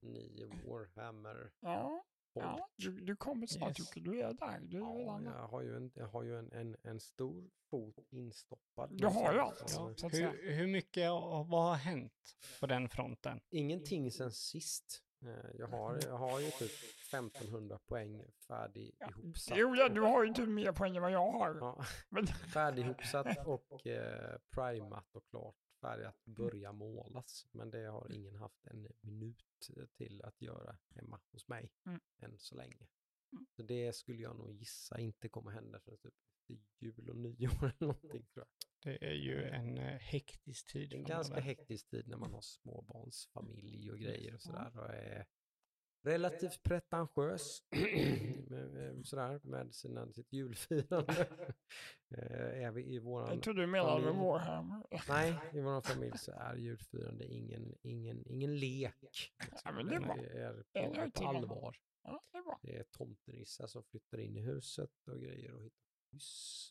ni. 0.02 0.46
Warhammer. 0.66 1.52
Ja, 1.60 2.04
ja 2.34 2.70
du, 2.76 3.00
du 3.02 3.16
kommer 3.16 3.48
snart 3.48 3.80
Yes. 3.80 3.92
Du 3.96 4.22
är 4.22 4.34
där. 4.34 4.60
Du, 4.62 4.78
är 4.78 4.82
Ja, 4.82 5.22
jag 5.24 5.48
har 5.48 5.62
ju 5.62 5.76
en, 5.76 5.92
jag 5.96 6.08
har 6.08 6.24
ju 6.24 6.40
en, 6.40 6.52
en, 6.52 6.76
en 6.84 7.00
stor 7.00 7.50
fot 7.70 7.96
instoppad. 8.10 8.98
Du 8.98 9.08
har 9.08 9.32
ju 9.34 9.38
någonstans. 9.40 10.04
allt. 10.04 10.14
Ja. 10.14 10.30
Hur, 10.32 10.52
hur 10.52 10.68
mycket, 10.68 11.12
och 11.12 11.48
vad 11.48 11.64
har 11.70 11.76
hänt 11.76 12.38
på 12.60 12.68
den 12.68 12.90
fronten? 12.90 13.40
Ingenting 13.50 14.12
sen 14.12 14.32
sist. 14.32 15.04
Eh, 15.22 15.52
Jag 15.60 15.68
har, 15.68 15.99
jag 16.06 16.18
har 16.18 16.39
ju 16.39 16.52
typ 16.52 16.72
1500 17.14 17.80
poäng 17.85 18.23
färdig 18.48 18.95
ihopsatt. 19.10 19.57
Jo, 19.57 19.76
ja, 19.76 19.89
du 19.89 20.02
har 20.02 20.23
ju 20.23 20.27
inte 20.27 20.45
mer 20.45 20.72
poäng 20.72 20.95
än 20.95 21.02
vad 21.03 21.11
jag 21.11 21.31
har. 21.31 21.56
Ja, 21.56 21.85
Men, 22.10 22.27
färdig 22.27 22.81
ihopsatt 22.85 23.38
och 23.48 23.88
eh, 23.88 24.38
primat 24.49 25.15
och 25.15 25.26
klart 25.30 25.56
färdig 25.81 26.06
att 26.06 26.26
börja 26.26 26.72
målas. 26.72 27.45
Men 27.52 27.69
det 27.69 27.85
har 27.88 28.11
ingen 28.11 28.35
haft 28.35 28.65
en 28.68 28.88
minut 29.02 29.69
till 29.98 30.22
att 30.23 30.41
göra 30.41 30.77
hemma 30.95 31.19
hos 31.31 31.48
mig 31.48 31.72
Mm. 31.85 31.99
än 32.19 32.39
så 32.39 32.56
länge. 32.56 32.88
Mm. 33.31 33.45
Så 33.56 33.64
det 33.64 33.95
skulle 33.95 34.22
jag 34.22 34.35
nog 34.35 34.52
gissa 34.53 34.99
inte 34.99 35.30
kommer 35.30 35.52
hända 35.52 35.80
förrän 35.80 35.98
typ 36.48 36.61
jul 36.80 37.10
och 37.10 37.15
nyår 37.15 37.64
eller 37.64 37.76
någonting 37.80 38.26
tror 38.34 38.45
jag. 38.45 38.48
Det 38.84 39.06
är 39.06 39.14
ju 39.14 39.44
en 39.44 39.78
eh, 39.78 39.99
hektisk 39.99 40.72
tid. 40.74 40.90
Det 40.90 40.95
är 40.95 40.98
en 40.98 41.03
ganska 41.06 41.40
hektisk 41.40 41.90
tid 41.90 42.08
när 42.08 42.18
man 42.18 42.34
har 42.34 42.41
småbarnsfamilj 42.41 43.91
och 43.91 43.99
grejer 43.99 44.34
och 44.36 44.41
sådär. 44.41 44.80
Och 44.80 44.90
är 44.90 45.26
relativt 46.03 46.64
pretentiös 46.64 47.64
med, 48.49 48.70
med- 48.72 49.06
sådär, 49.06 49.40
med 49.44 49.74
sina, 49.76 50.12
sitt 50.14 50.34
julfirande. 50.34 51.28
Eh, 52.18 52.64
är 52.64 52.72
vi 52.72 52.84
i 52.84 52.95
jag 52.95 53.02
våran, 53.02 53.41
tror 53.41 53.53
du 53.53 53.68
menade 53.68 54.02
med. 54.06 54.16
Warhammer. 54.16 54.84
nej, 55.10 55.36
i 55.53 55.60
våran 55.62 55.84
familj 55.84 56.18
så 56.18 56.32
är 56.32 56.56
julfirande 56.56 57.26
ingen, 57.26 57.76
ingen, 57.82 58.28
ingen 58.28 58.60
lek. 58.60 58.95
liksom. 59.40 59.60
Ja, 59.64 59.72
men 59.72 59.88
det 59.88 59.95
är. 59.95 60.16
Det 60.74 60.80
är 60.80 60.90
är 60.90 61.06
på, 61.06 61.12
på 61.12 61.24
va? 61.24 61.30
allvar. 61.30 61.78
Ja, 62.03 62.24
det 62.32 62.38
är. 62.38 62.58
Det 62.62 62.78
är 62.78 62.84
tomtenissar 62.84 63.68
som 63.68 63.84
flyttar 63.84 64.18
in 64.18 64.38
i 64.38 64.41
huset 64.41 64.91
och 65.12 65.22
grejer 65.22 65.53
och 65.53 65.62
hittar 65.64 65.91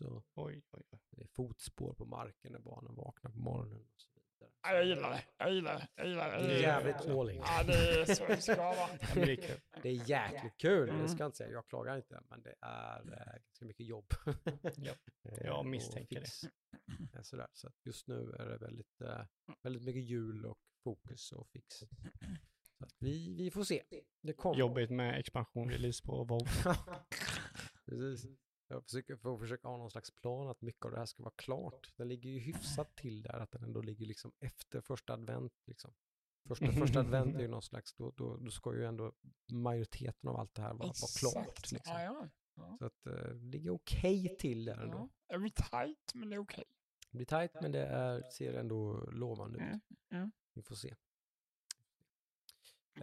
och 0.01 0.25
Oj, 0.35 0.63
oj, 0.71 0.83
oj. 0.91 0.99
det 1.11 1.23
är 1.23 1.29
fotspår 1.29 1.95
på 1.95 2.05
marken 2.05 2.53
när 2.53 2.59
barnen 2.59 2.95
vaknar 2.95 3.31
på 3.31 3.39
morgonen 3.39 3.81
och 3.81 4.01
så 4.01 4.09
vidare. 4.15 4.21
Ja, 4.63 4.73
jag 4.75 4.85
gillar 4.87 5.11
det. 5.11 5.25
Jag 5.39 5.53
gillar 5.55 5.75
det. 5.79 5.89
Jag 5.97 6.07
gillar 6.09 6.31
det. 6.39 6.47
Det 6.47 6.55
är 6.57 6.61
jävligt 6.63 6.97
all 7.09 7.31
in. 7.31 7.37
Ja, 7.45 7.63
det 7.67 7.73
är 8.01 8.15
så 8.15 8.27
det 8.27 8.41
ska 8.41 8.57
vara. 8.57 8.89
Det 9.15 9.21
är 9.33 9.37
kul. 9.37 9.61
Det 9.83 9.89
är 9.89 10.09
jäkligt 10.11 10.57
kul, 10.59 10.89
Mm. 10.89 11.03
det 11.03 11.09
ska 11.09 11.19
jag 11.19 11.29
inte 11.29 11.37
säga. 11.37 11.51
Jag 11.51 11.67
klagar 11.69 11.97
inte, 11.97 12.21
men 12.31 12.43
det 12.43 12.55
är 12.61 12.99
eh, 13.13 13.33
ganska 13.33 13.65
mycket 13.65 13.87
jobb. 13.87 14.07
Ja, 14.77 14.93
Eh, 15.25 15.39
jag 15.47 15.67
misstänker 15.67 16.21
det. 16.21 16.49
Eh, 17.17 17.23
Sådär. 17.23 17.47
Så 17.53 17.71
just 17.85 18.09
nu 18.09 18.35
är 18.39 18.47
det 18.47 18.59
väldigt, 18.59 19.01
väldigt 19.63 19.83
mycket 19.83 20.03
jul 20.03 20.47
och 20.47 20.59
fokus 20.85 21.33
och 21.33 21.49
fix. 21.49 21.67
Så 22.79 22.87
vi, 22.99 23.35
vi 23.39 23.51
får 23.51 23.65
se. 23.65 23.83
Det 24.23 24.33
kommer. 24.33 24.59
Jobbigt 24.59 24.91
med 24.91 25.19
expansion-release 25.25 26.07
på 26.07 26.25
WoW. 26.25 26.47
Precis. 27.87 28.27
Jag 28.71 28.85
försöker, 28.85 29.17
får 29.17 29.39
försöka 29.39 29.69
ha 29.69 29.77
någon 29.77 29.91
slags 29.91 30.11
plan 30.11 30.49
att 30.49 30.63
mycket 30.63 30.85
av 30.85 30.91
det 30.91 30.99
här 30.99 31.07
ska 31.07 31.23
vara 31.23 31.35
klart. 31.37 31.93
Den 31.97 32.09
ligger 32.09 32.31
ju 32.31 32.39
hyfsat 32.39 32.97
till 32.97 33.23
där, 33.23 33.41
att 33.41 33.51
den 33.51 33.65
ändå 33.65 33.83
ligger 33.83 34.07
liksom 34.07 34.33
efter 34.41 34.81
första 34.81 35.13
advent. 35.13 35.53
Liksom. 35.67 35.95
Första, 36.49 36.73
första 36.73 37.01
advent 37.01 37.37
är 37.37 37.41
ju 37.41 37.49
någon 37.49 37.63
slags, 37.63 37.95
då, 37.95 38.13
då, 38.17 38.37
då 38.37 38.51
ska 38.51 38.75
ju 38.75 38.85
ändå 38.85 39.13
majoriteten 39.53 40.29
av 40.29 40.37
allt 40.37 40.55
det 40.55 40.63
här 40.63 40.75
vara, 40.75 40.79
vara 40.79 41.33
klart. 41.33 41.73
Liksom. 41.73 41.95
Ja, 41.97 42.29
ja. 42.55 42.77
Så 42.79 42.85
att 42.85 43.07
eh, 43.07 43.13
det 43.13 43.47
ligger 43.47 43.71
okej 43.71 44.37
till 44.39 44.65
där 44.65 44.83
ändå. 44.83 45.09
Är 45.29 45.39
vi 45.39 45.51
tight, 45.51 46.15
men 46.15 46.31
det 46.31 46.37
är 46.37 46.41
okej. 46.41 46.65
Det 47.11 47.17
blir 47.17 47.27
tajt 47.27 47.53
men 47.63 47.73
det 47.73 47.87
är, 47.87 48.23
ser 48.31 48.55
ändå 48.55 49.11
lovande 49.13 49.59
ut. 49.59 49.97
Vi 50.55 50.63
får 50.63 50.75
se. 50.75 50.95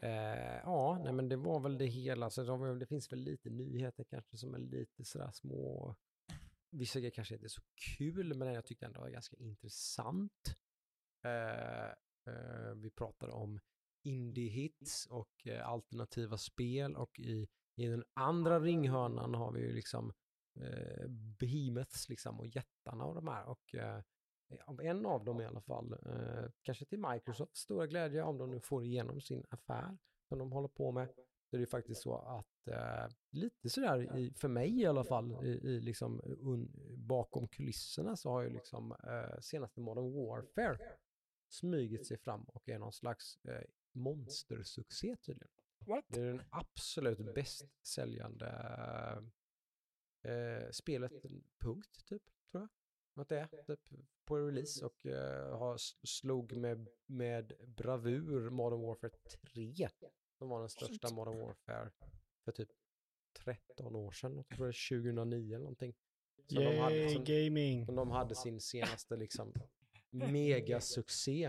Eh, 0.01 0.59
ja, 0.63 1.01
nej 1.03 1.13
men 1.13 1.29
det 1.29 1.35
var 1.35 1.59
väl 1.59 1.77
det 1.77 1.85
hela. 1.85 2.29
Så 2.29 2.75
det, 2.79 2.85
finns 2.85 3.11
väl 3.11 3.19
lite 3.19 3.49
nyheter 3.49 4.03
kanske 4.03 4.37
som 4.37 4.53
är 4.53 4.59
lite 4.59 5.05
sådär 5.05 5.31
små. 5.31 5.95
Vissa 6.71 6.99
grejer 6.99 7.11
kanske 7.11 7.33
inte 7.33 7.45
är 7.45 7.49
så 7.49 7.61
kul 7.97 8.33
men 8.33 8.53
jag 8.53 8.65
tyckte 8.65 8.85
ändå 8.85 9.01
var 9.01 9.09
ganska 9.09 9.37
intressant. 9.37 10.55
Eh, 11.25 11.89
eh, 12.33 12.73
vi 12.75 12.89
pratade 12.89 13.33
om 13.33 13.59
indie-hits 14.03 15.07
och 15.09 15.47
eh, 15.47 15.67
alternativa 15.67 16.37
spel 16.37 16.95
och 16.95 17.19
i, 17.19 17.47
i 17.75 17.87
den 17.87 18.03
andra 18.13 18.59
ringhörnan 18.59 19.33
har 19.33 19.51
vi 19.51 19.61
ju 19.61 19.73
liksom 19.73 20.13
eh, 20.59 21.07
behemoths 21.09 22.09
liksom 22.09 22.39
och 22.39 22.47
jättarna 22.47 23.05
och 23.05 23.15
de 23.15 23.27
här. 23.27 23.45
Och 23.45 23.75
eh, 23.75 24.01
av 24.65 24.81
en 24.81 25.05
av 25.05 25.23
dem 25.23 25.41
i 25.41 25.45
alla 25.45 25.61
fall, 25.61 25.93
eh, 25.93 26.51
kanske 26.61 26.85
till 26.85 26.99
Microsofts 26.99 27.59
stora 27.59 27.87
glädje 27.87 28.23
om 28.23 28.37
de 28.37 28.51
nu 28.51 28.59
får 28.59 28.83
igenom 28.83 29.21
sin 29.21 29.43
affär 29.49 29.97
som 30.27 30.39
de 30.39 30.51
håller 30.51 30.67
på 30.67 30.91
med. 30.91 31.09
Så 31.49 31.55
är 31.55 31.59
det 31.59 31.67
faktiskt 31.67 32.01
så 32.01 32.15
att 32.15 32.67
eh, 32.67 33.07
lite 33.29 33.69
sådär, 33.69 34.17
i, 34.17 34.33
för 34.33 34.47
mig 34.47 34.81
i 34.81 34.85
alla 34.85 35.03
fall, 35.03 35.45
i, 35.45 35.47
i 35.47 35.79
liksom 35.79 36.21
un, 36.23 36.71
bakom 36.97 37.47
kulisserna 37.47 38.15
så 38.15 38.29
har 38.29 38.41
ju 38.41 38.49
liksom 38.49 38.91
eh, 38.91 39.39
senaste 39.39 39.81
Modern 39.81 40.13
Warfare 40.13 40.77
smygit 41.49 42.07
sig 42.07 42.17
fram 42.17 42.43
och 42.43 42.69
är 42.69 42.79
någon 42.79 42.93
slags 42.93 43.45
eh, 43.45 43.63
monstersuccé 43.91 45.15
tydligen. 45.15 45.51
What? 45.85 46.05
Det 46.07 46.21
är 46.21 46.25
den 46.25 46.41
absolut 46.49 47.33
bäst 47.35 47.87
säljande 47.87 48.47
eh, 50.23 50.69
spelet, 50.71 51.11
punkt, 51.59 52.05
typ, 52.05 52.23
tror 52.51 52.61
jag. 52.61 52.69
Att 53.17 53.29
det 53.29 53.39
är, 53.39 53.75
typ, 53.75 53.99
på 54.25 54.37
release 54.37 54.85
och 54.85 55.05
eh, 55.05 55.57
har 55.57 55.77
slog 56.07 56.57
med, 56.57 56.87
med 57.05 57.53
bravur 57.67 58.49
Modern 58.49 58.81
Warfare 58.81 59.11
3, 59.53 59.89
som 60.37 60.49
var 60.49 60.59
den 60.59 60.69
största. 60.69 61.13
Modern 61.13 61.39
Warfare 61.39 61.91
för 62.45 62.51
typ 62.51 62.69
13 63.39 63.95
år 63.95 64.11
sedan, 64.11 64.35
jag 64.35 64.47
tror 64.47 64.65
det 64.65 64.71
är 64.71 65.01
2009 65.01 65.47
eller 65.47 65.59
någonting. 65.59 65.95
Så 66.47 66.55
de 66.55 66.77
hade, 66.77 66.95
Yay, 66.95 67.13
som, 67.13 67.23
gaming! 67.23 67.85
som 67.85 67.95
de 67.95 68.11
hade 68.11 68.35
sin 68.35 68.61
senaste 68.61 69.15
liksom 69.15 69.53
megasuccé. 70.09 71.43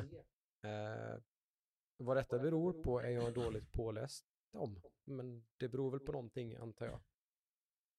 Eh, 0.62 1.20
vad 1.96 2.16
detta 2.16 2.38
beror 2.38 2.82
på 2.82 3.00
är 3.00 3.10
jag 3.10 3.34
dåligt 3.34 3.72
påläst 3.72 4.24
om. 4.52 4.82
Men 5.04 5.46
det 5.56 5.68
beror 5.68 5.90
väl 5.90 6.00
på 6.00 6.12
någonting 6.12 6.56
antar 6.56 6.86
jag. 6.86 7.00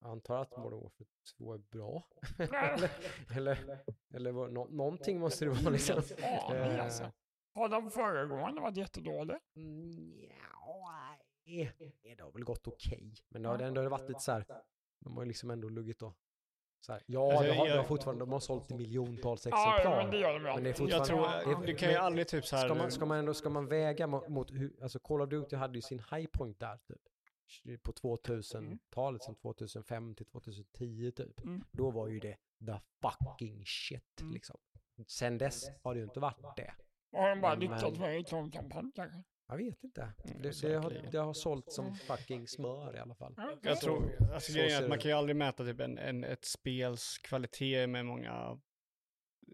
Jag 0.01 0.11
antar 0.11 0.41
att 0.41 0.57
Modern 0.57 0.79
Warfare 0.79 1.07
2 1.37 1.53
är 1.53 1.57
bra. 1.57 2.07
eller, 2.39 2.89
eller, 3.35 3.79
eller 4.13 4.31
nå, 4.31 4.65
någonting 4.65 5.19
måste 5.19 5.45
det 5.45 5.51
vara 5.51 5.69
liksom. 5.69 6.01
Ja, 6.21 6.55
Eh, 6.55 6.83
alltså. 6.83 7.11
Har 7.53 7.69
de 7.69 7.91
föregående 7.91 8.61
varit 8.61 8.77
jättedåliga? 8.77 9.39
Mm, 9.55 10.19
ja, 10.65 11.17
nej, 11.45 11.71
det 12.17 12.21
har 12.23 12.31
väl 12.31 12.43
gått 12.43 12.67
okej. 12.67 13.13
Men 13.29 13.41
det 13.41 13.49
har 13.49 13.59
ändå 13.59 13.89
varit 13.89 14.07
lite 14.09 14.19
så 14.19 14.31
här, 14.31 14.45
de 14.99 15.13
har 15.17 15.23
ju 15.23 15.27
liksom 15.27 15.51
ändå 15.51 15.69
luggit 15.69 16.01
och 16.01 16.13
så 16.85 16.91
här, 16.93 17.01
ja, 17.05 17.31
Alltså, 17.31 17.43
det 17.43 17.49
har, 17.53 17.65
det 17.65 17.71
har 17.71 17.77
jag- 17.77 17.87
fortfarande, 17.87 18.21
de 18.21 18.31
har 18.31 18.39
sålt 18.39 18.71
i 18.71 18.73
miljontals 18.73 19.45
Ja, 19.45 19.75
exemplar. 19.77 20.01
men 20.03 20.11
det 20.11 20.17
gör 20.17 20.33
de 20.33 20.39
ju 20.39 20.53
Men 20.53 20.63
det 20.63 20.69
är. 20.79 20.89
Jag 20.89 21.05
tror, 21.05 21.17
fortfarande- 21.17 21.67
du 21.67 21.75
kan 21.75 21.89
ju 21.89 21.95
aldrig 21.95 22.27
typ 22.27 22.45
så 22.45 22.55
här... 22.55 22.65
Ska 22.67 22.75
man, 22.75 22.91
ska 22.91 23.05
man 23.05 23.17
ändå, 23.17 23.33
ska 23.33 23.49
man 23.49 23.67
väga 23.67 24.07
mot, 24.07 24.27
mot 24.27 24.51
hur, 24.51 24.83
alltså 24.83 24.99
Call 24.99 25.21
of 25.21 25.29
Duty 25.29 25.55
hade 25.55 25.75
ju 25.77 25.81
sin 25.81 25.99
high 25.99 26.25
point 26.27 26.59
där 26.59 26.77
typ. 26.77 27.01
På 27.81 27.91
2000-talet, 27.91 29.23
som 29.23 29.35
2005 29.35 30.15
till 30.15 30.25
2010 30.25 31.11
typ. 31.11 31.39
Mm. 31.43 31.63
Då 31.71 31.91
var 31.91 32.07
ju 32.07 32.19
det 32.19 32.37
the 32.65 32.79
fucking 33.01 33.63
shit 33.65 34.21
Mm. 34.21 34.33
liksom. 34.33 34.57
Sen 35.07 35.37
dess 35.37 35.69
har 35.83 35.93
det 35.93 35.97
ju 35.97 36.03
inte 36.03 36.19
varit 36.19 36.55
det. 36.55 36.73
Har 37.11 37.29
de 37.29 37.41
bara 37.41 37.55
lyckats 37.55 37.99
med 37.99 38.09
reklamkampanj 38.09 38.91
kanske? 38.95 39.23
Jag 39.47 39.57
vet 39.57 39.83
inte. 39.83 40.01
Mm, 40.01 40.41
Det, 40.41 40.61
det, 40.61 40.73
har, 40.75 41.09
det 41.11 41.17
har 41.17 41.33
sålt 41.33 41.71
som 41.71 41.95
fucking 41.95 42.47
smör 42.47 42.95
i 42.95 42.99
alla 42.99 43.15
fall. 43.15 43.35
Jag 43.61 43.79
tror, 43.79 44.31
alltså 44.33 44.51
så 44.51 44.57
grejen 44.57 44.79
är 44.79 44.83
att 44.83 44.89
man 44.89 44.99
kan 44.99 45.11
ju 45.11 45.17
aldrig 45.17 45.35
mäta 45.35 45.65
typ 45.65 45.79
en, 45.79 45.97
en, 45.97 46.23
ett 46.23 46.45
spels 46.45 47.17
kvalitet 47.17 47.87
med 47.87 48.05
många 48.05 48.59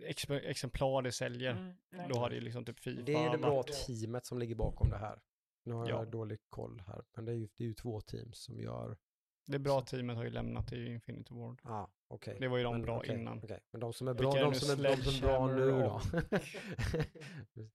ex, 0.02 0.30
exemplar 0.30 1.02
det 1.02 1.12
säljer. 1.12 1.52
Mm. 1.52 2.10
Då 2.10 2.16
har 2.16 2.30
det 2.30 2.36
ju 2.36 2.42
liksom 2.42 2.66
typ 2.66 2.80
Fifa 2.80 3.02
Det 3.02 3.14
är 3.14 3.32
det 3.32 3.38
bra 3.38 3.64
teamet 3.64 4.26
som 4.26 4.40
ligger 4.40 4.56
bakom 4.56 4.90
det 4.90 4.98
här. 4.98 5.22
Nu 5.66 5.74
har 5.74 5.90
Ja. 5.90 5.96
jag 5.96 6.08
dålig 6.12 6.40
koll 6.50 6.84
här, 6.88 7.04
men 7.16 7.26
det 7.26 7.32
är 7.32 7.36
ju, 7.36 7.48
det 7.58 7.64
är 7.64 7.68
ju 7.68 7.74
två 7.74 8.02
teams 8.02 8.38
som 8.44 8.60
gör... 8.60 8.98
Det 9.48 9.60
bra 9.60 9.82
teamet 9.82 10.18
har 10.18 10.24
ju 10.24 10.30
lämnat 10.30 10.74
i 10.74 10.86
Infinity 10.86 11.34
Ward. 11.34 11.62
Ah, 11.64 11.88
okej. 12.08 12.38
Det 12.40 12.48
var 12.48 12.58
ju 12.58 12.64
de 12.64 12.74
Men 12.74 12.82
bra 12.82 12.98
okej, 12.98 13.16
innan. 13.20 13.38
okej. 13.44 13.60
Men 13.72 13.80
de 13.82 13.94
som 13.94 14.08
är 14.08 14.14
bra, 14.14 14.32
de 14.34 14.54
som 14.56 14.70
är, 14.86 14.90
de 14.90 15.04
som 15.04 15.14
är 15.16 15.22
bra 15.22 15.48
nu 15.48 15.72
då? 15.72 16.02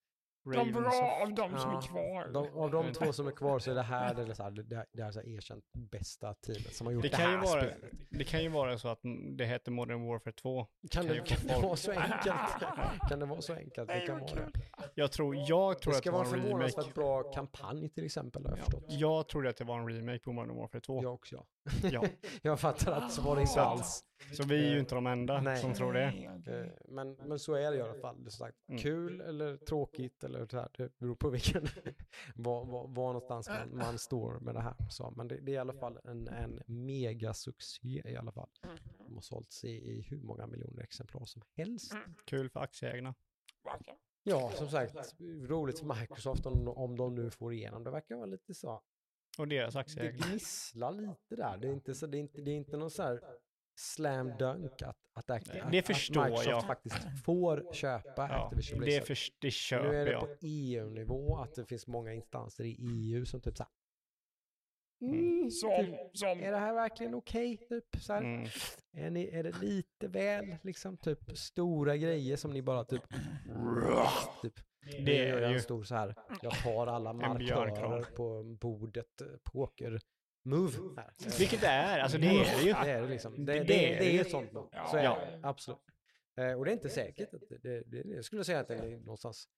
De 0.45 0.51
Ravens 0.57 0.73
bra 0.73 0.83
of- 0.89 1.23
av 1.23 1.35
de 1.35 1.59
som 1.59 1.71
Ja, 1.73 1.79
är 1.79 1.83
kvar. 1.87 2.29
de, 2.33 2.59
av 2.59 2.71
de 2.71 2.93
två 2.93 3.13
som 3.13 3.27
är 3.27 3.31
kvar 3.33 3.59
så 3.59 3.71
är 3.71 3.75
det 3.75 3.83
här 3.83 4.15
det, 4.15 4.23
är 4.23 4.35
så 4.35 4.43
här, 4.43 4.51
det, 4.51 4.63
det 4.93 5.03
här 5.03 5.09
är 5.09 5.13
så 5.13 5.21
här 5.21 5.29
erkänt 5.29 5.65
bästa 5.73 6.35
teamet 6.35 6.75
som 6.75 6.87
har 6.87 6.95
gjort 6.95 7.03
Det 7.03 7.09
det, 7.09 7.17
kan, 7.17 7.31
ju 7.31 7.37
här 7.37 7.45
vara, 7.47 7.61
spelet. 7.61 7.91
det 8.11 8.25
kan 8.25 8.43
ju 8.43 8.49
vara 8.49 8.79
så 8.79 8.89
att 8.89 9.01
det 9.37 9.45
heter 9.45 9.71
Modern 9.73 10.07
Warfare 10.07 10.33
2. 10.33 10.65
Kan 10.65 10.89
kan 10.91 11.07
det, 11.07 11.15
ju 11.15 11.21
kan 11.23 11.47
det 11.47 11.63
vara 11.63 11.77
så 11.77 11.91
enkelt? 11.93 12.25
kan 13.09 13.19
det 13.21 13.27
vara 13.27 13.41
så 13.41 13.55
enkelt? 13.55 13.89
Det 13.89 14.01
kan 14.01 14.21
vara 14.21 14.35
det. 14.35 14.51
Jag 14.95 15.13
tror, 15.13 15.37
jag 15.37 15.49
tror 15.49 15.93
Det 15.93 15.99
att 15.99 16.03
det 16.05 16.09
ska 16.09 16.11
var 16.13 16.19
vara 16.25 16.29
en 16.29 16.35
en 16.35 16.47
remake. 16.47 16.71
förvånansvärt 16.73 16.95
bra 16.95 17.23
kampanj 17.23 17.89
till 17.89 18.05
exempel 18.05 18.43
har 18.45 18.51
jag 18.51 18.59
Ja, 18.59 18.65
förstått. 18.65 18.85
jag 18.89 19.29
trodde 19.29 19.49
att 19.51 19.57
det 19.57 19.65
var 19.65 19.79
en 19.79 19.89
remake 19.89 20.19
på 20.19 20.33
Modern 20.33 20.57
Warfare 20.57 20.81
2. 20.81 21.03
Jag 21.03 21.15
också. 21.15 21.45
Ja. 21.83 22.05
jag 22.43 22.61
fattar 22.61 22.93
att 22.93 23.13
så 23.13 23.23
var 23.23 23.35
det 23.37 23.41
inte 23.43 23.53
Så- 23.55 23.61
alls. 23.61 24.05
Så 24.33 24.45
vi 24.47 24.67
är 24.69 24.73
ju 24.73 24.79
inte 24.79 24.95
de 24.95 25.07
enda 25.07 25.41
Nej. 25.41 25.57
som 25.57 25.75
tror 25.75 25.93
det. 25.93 26.05
Eh, 26.47 26.67
Men, 26.89 27.13
men 27.13 27.39
så 27.39 27.55
är 27.55 27.71
det 27.71 27.77
i 27.77 27.81
alla 27.81 27.95
fall. 28.01 28.25
Det 28.25 28.31
sagt, 28.31 28.57
Mm. 28.69 28.81
Kul 28.83 29.21
eller 29.21 29.57
tråkigt 29.57 30.25
eller 30.25 30.47
så 30.47 30.57
här, 30.59 30.69
det 30.77 30.99
beror 30.99 31.15
på 31.15 31.31
vilken, 31.31 31.63
var, 32.35 32.65
var, 32.65 32.89
var 32.89 33.07
någonstans 33.13 33.49
man, 33.49 33.77
man 33.79 33.99
står 33.99 34.41
med 34.41 34.55
det 34.55 34.61
här. 34.61 34.75
Så, 34.91 35.11
men 35.17 35.29
det, 35.29 35.41
det 35.41 35.51
är 35.53 35.55
i 35.55 35.59
alla 35.59 35.73
fall 35.73 35.99
en, 36.05 36.29
en 36.29 36.61
megasuccé 36.67 38.03
i 38.11 38.17
alla 38.17 38.33
fall. 38.33 38.49
De 39.07 39.15
har 39.15 39.21
sålts 39.23 39.65
i, 39.65 39.69
i 39.71 40.01
hur 40.09 40.21
många 40.23 40.47
miljoner 40.47 40.83
exemplar 40.83 41.25
som 41.25 41.43
helst. 41.57 41.93
Kul 42.25 42.49
för 42.51 42.61
aktieägarna. 42.61 43.15
Ja, 44.23 44.51
som 44.55 44.69
sagt, 44.69 44.95
roligt 45.49 45.79
för 45.79 45.87
Microsoft 46.01 46.47
om, 46.47 46.69
om 46.69 46.97
de 46.97 47.15
nu 47.15 47.31
får 47.31 47.53
igenom 47.53 47.85
det. 47.85 47.91
verkar 47.91 48.17
vara 48.17 48.27
lite 48.27 48.55
så. 48.55 48.83
Och 49.39 49.49
deras 49.49 49.75
Det 49.75 49.81
aktieägare. 49.81 50.17
gnisslar 50.31 50.93
lite 50.93 51.37
där. 51.37 51.57
Det 51.59 51.69
är 51.69 51.73
inte, 51.73 51.95
så, 51.95 52.07
det 52.07 52.19
är 52.19 52.21
inte, 52.21 52.41
det 52.41 52.51
är 52.51 52.57
inte 52.57 52.77
någon 52.77 52.91
så 52.91 53.03
här 53.03 53.21
slam 53.75 54.37
dunk 54.39 54.83
att, 54.83 54.97
att, 55.15 55.31
att, 55.31 55.45
det 55.71 55.79
att 55.79 55.87
förstår 55.87 56.25
Microsoft 56.25 56.47
jag. 56.49 56.67
faktiskt 56.67 56.97
får 57.25 57.73
köpa 57.73 58.29
Ja, 58.29 58.45
Activision 58.47 58.79
det, 58.81 58.85
Blizzard. 58.85 59.07
för, 59.07 59.17
det 59.41 59.47
Nu 59.47 59.51
köper 59.51 59.95
är 59.95 60.05
det 60.05 60.13
jag. 60.13 60.21
på 60.21 60.37
EU-nivå 60.41 61.37
att 61.37 61.55
det 61.55 61.65
finns 61.67 61.87
många 61.87 62.13
instanser 62.15 62.65
i 62.65 62.77
EU 62.81 63.25
som 63.27 63.41
typ 63.41 63.57
så 63.57 63.63
här. 63.63 63.71
Mm. 65.03 65.15
Mm, 65.39 65.51
Som, 65.51 65.87
typ, 65.87 66.17
som, 66.17 66.29
är 66.29 66.51
det 66.53 66.59
här 66.59 66.75
verkligen 66.75 67.15
okej? 67.15 67.57
Typ 67.69 67.85
så 68.03 68.13
här. 68.13 68.21
Mm. 68.23 68.49
Är, 68.93 69.11
ni, 69.11 69.29
är 69.29 69.43
det 69.43 69.61
lite 69.61 70.09
väl 70.09 70.57
liksom 70.63 70.97
typ 70.97 71.39
stora 71.39 71.97
grejer 71.97 72.37
som 72.37 72.51
ni 72.51 72.63
bara 72.63 72.85
typ. 72.85 73.03
typ 74.43 74.55
Det 74.83 75.15
gör 75.17 75.37
är 75.37 75.41
jag 75.43 75.51
ju 75.51 75.57
en 75.57 75.63
stor 75.63 75.83
så 75.83 75.95
här. 75.95 76.15
Jag 76.43 76.53
tar 76.53 76.87
alla 76.87 77.13
markörer 77.13 78.03
på 78.17 78.43
bordet. 78.61 79.21
eh, 79.21 79.27
Poker. 79.45 80.01
Move. 80.45 80.73
Här. 80.97 81.39
Vilket 81.39 81.61
det 81.61 81.67
är, 81.67 81.99
alltså 81.99 82.19
det 82.19 82.27
är 82.27 82.31
det 82.59 82.63
ju. 82.67 82.73
Det 82.73 82.91
är 82.91 83.03
det 83.03 83.09
liksom. 83.09 83.45
Det, 83.45 83.53
Det- 83.53 83.59
det, 83.59 83.65
det 83.65 83.65
det, 83.77 84.09
är 84.09 84.13
det 84.13 84.19
ett 84.21 84.31
sånt 84.31 84.53
move. 84.53 84.69
Ja. 84.73 84.87
Så 84.91 84.97
är 84.97 85.05
Ja. 85.05 85.19
det. 85.31 85.41
Absolut. 85.49 85.79
Eh, 86.37 86.53
och 86.53 86.65
det 86.65 86.71
är 86.71 86.73
inte 86.73 86.89
säkert. 86.89 87.35
Att 87.35 87.41
det, 87.49 87.59
det, 87.63 87.83
det, 87.87 88.09
jag 88.15 88.25
skulle 88.25 88.45
säga 88.45 88.61
att 88.61 88.69
det 88.69 88.75
är 88.75 88.99
någonstans 88.99 89.49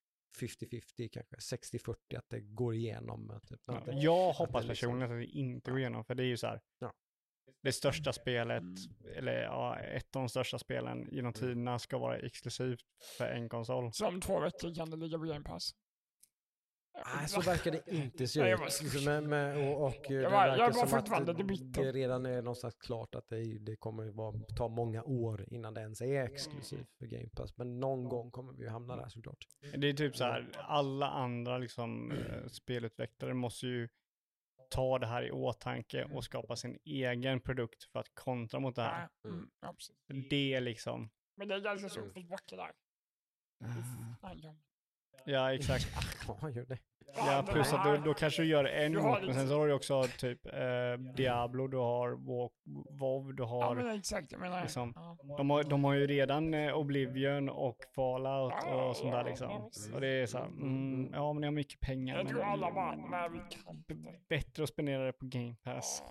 50-50 0.40 1.08
kanske. 1.12 1.36
60-40 1.56 2.18
att 2.18 2.28
det 2.28 2.40
går 2.40 2.74
igenom. 2.74 3.30
eh, 3.30 3.38
Typ. 3.38 3.60
Ja, 3.66 3.76
att 3.78 3.84
det- 3.84 3.92
Jag 3.92 4.32
hoppas 4.32 4.62
det 4.62 4.68
liksom- 4.68 4.88
personligen 4.88 5.12
att 5.12 5.18
det 5.28 5.38
inte 5.38 5.70
går 5.70 5.80
igenom, 5.80 6.04
för 6.04 6.14
det 6.14 6.22
är 6.22 6.26
ju 6.26 6.36
så 6.36 6.46
här. 6.46 6.60
Ja. 6.78 6.92
Det 7.62 7.72
största 7.72 8.12
spelet, 8.12 8.62
eller 9.16 9.42
ja, 9.42 9.78
ett 9.78 10.16
av 10.16 10.22
de 10.22 10.28
största 10.28 10.58
spelen 10.58 11.08
genom 11.12 11.32
tiderna 11.32 11.78
ska 11.78 11.98
vara 11.98 12.18
exklusivt 12.18 12.80
för 13.18 13.24
en 13.26 13.48
konsol. 13.48 13.92
som 13.92 14.20
två 14.20 14.40
veckor 14.40 14.74
kan 14.74 14.90
det 14.90 14.96
ligga 14.96 15.18
på 15.18 15.24
Game 15.24 15.44
Pass. 15.44 15.74
Nej, 17.16 17.28
så 17.28 17.40
verkar 17.40 17.70
det 17.70 17.82
inte 17.96 18.26
se 18.28 18.40
Nej, 18.40 18.50
jag 18.50 18.66
ut. 18.66 18.82
Liksom, 18.82 19.04
men, 19.28 19.68
och, 19.68 19.86
och 19.86 19.94
det 20.08 20.14
Jag 20.14 20.30
var- 20.30 20.48
verkar 20.48 20.72
som 20.72 20.88
fortfarande 20.88 21.32
att 21.32 21.38
lite 21.38 21.48
bitter. 21.64 21.84
det 21.84 21.92
redan 21.92 22.26
är 22.26 22.42
någonstans 22.42 22.74
klart 22.74 23.14
att 23.14 23.28
det, 23.28 23.58
det 23.58 23.76
kommer 23.76 24.10
vara, 24.10 24.40
ta 24.56 24.68
många 24.68 25.02
år 25.02 25.44
innan 25.48 25.74
det 25.74 25.80
ens 25.80 26.00
är 26.00 26.24
exklusivt 26.24 26.88
för 26.98 27.06
Game 27.06 27.28
Pass. 27.36 27.56
Men 27.56 27.80
någon 27.80 28.04
gång 28.08 28.30
kommer 28.30 28.52
vi 28.52 28.62
ju 28.62 28.68
hamna 28.68 28.96
där 28.96 29.08
såklart. 29.08 29.46
Det 29.76 29.88
är 29.88 29.92
typ 29.92 30.16
så 30.16 30.24
här, 30.24 30.50
alla 30.54 31.10
andra 31.10 31.58
liksom, 31.58 32.12
eh, 32.12 32.46
spelutvecklare 32.48 33.34
måste 33.34 33.66
ju 33.66 33.88
ta 34.72 34.98
det 34.98 35.06
här 35.06 35.22
i 35.22 35.30
åtanke 35.30 36.04
och 36.04 36.24
skapa 36.24 36.56
sin 36.56 36.78
egen 36.84 37.40
produkt 37.40 37.84
för 37.84 38.00
att 38.00 38.14
kontra 38.14 38.60
mot 38.60 38.76
det 38.76 38.82
här. 38.82 39.08
Ja, 39.22 39.30
mm, 39.30 39.50
ja. 39.60 39.74
Det 40.30 40.54
är 40.54 40.60
liksom, 40.60 41.10
Men 41.36 41.48
det 41.48 41.54
är 41.54 41.60
ganska 41.60 41.88
så 41.88 42.00
uppförsbacke 42.00 42.56
där. 42.56 42.72
Ah. 43.64 44.16
Nej, 44.22 44.40
ja. 44.42 44.54
ja 45.24 45.54
exakt. 45.54 45.86
Ja, 46.28 46.50
gör 46.50 46.66
det. 46.66 46.78
Ja, 47.16 47.44
plus 47.52 47.72
att 47.72 47.84
du, 47.84 47.96
då 47.96 48.14
kanske 48.14 48.42
du 48.42 48.48
gör 48.48 48.64
en 48.64 48.94
mot, 48.94 49.22
men 49.22 49.34
sen 49.34 49.48
så 49.48 49.58
har 49.58 49.66
du 49.66 49.72
också 49.72 50.04
typ 50.18 50.46
eh, 50.46 51.14
Diablo, 51.16 51.66
du 51.68 51.76
har 51.76 52.10
WoW, 52.98 53.34
du 53.34 53.42
Ja, 53.42 53.48
har 53.48 53.74
men 53.74 53.98
exakt. 53.98 54.32
Jag 54.32 54.40
menar, 54.40 54.62
liksom, 54.62 54.92
ja. 54.96 55.16
de 55.36 55.50
har, 55.50 55.62
de 55.62 55.84
har 55.84 55.94
ju 55.94 56.06
redan 56.06 56.54
eh, 56.54 56.78
Oblivion 56.78 57.48
och 57.48 57.76
Fallout 57.94 58.54
Ja, 58.62 58.88
och 58.88 58.96
sånt 58.96 59.12
där 59.12 59.18
ja, 59.18 59.26
liksom. 59.26 59.50
ja, 59.50 59.70
Och 59.94 60.00
det 60.00 60.08
är 60.08 60.26
så 60.26 60.38
här, 60.38 60.44
mm, 60.44 61.10
ja 61.12 61.32
men 61.32 61.40
ni 61.40 61.46
har 61.46 61.52
mycket 61.52 61.80
pengar. 61.80 62.16
Jag 62.16 62.28
tror 62.28 62.42
alla 62.42 62.72
bara, 62.72 62.92
är 62.92 62.96
nej 62.96 63.28
vi 63.32 63.38
kan. 63.56 63.84
Bättre 64.28 64.62
att 64.62 64.68
spendera 64.68 65.04
det 65.04 65.12
på 65.12 65.26
Game 65.26 65.54
Pass. 65.64 66.02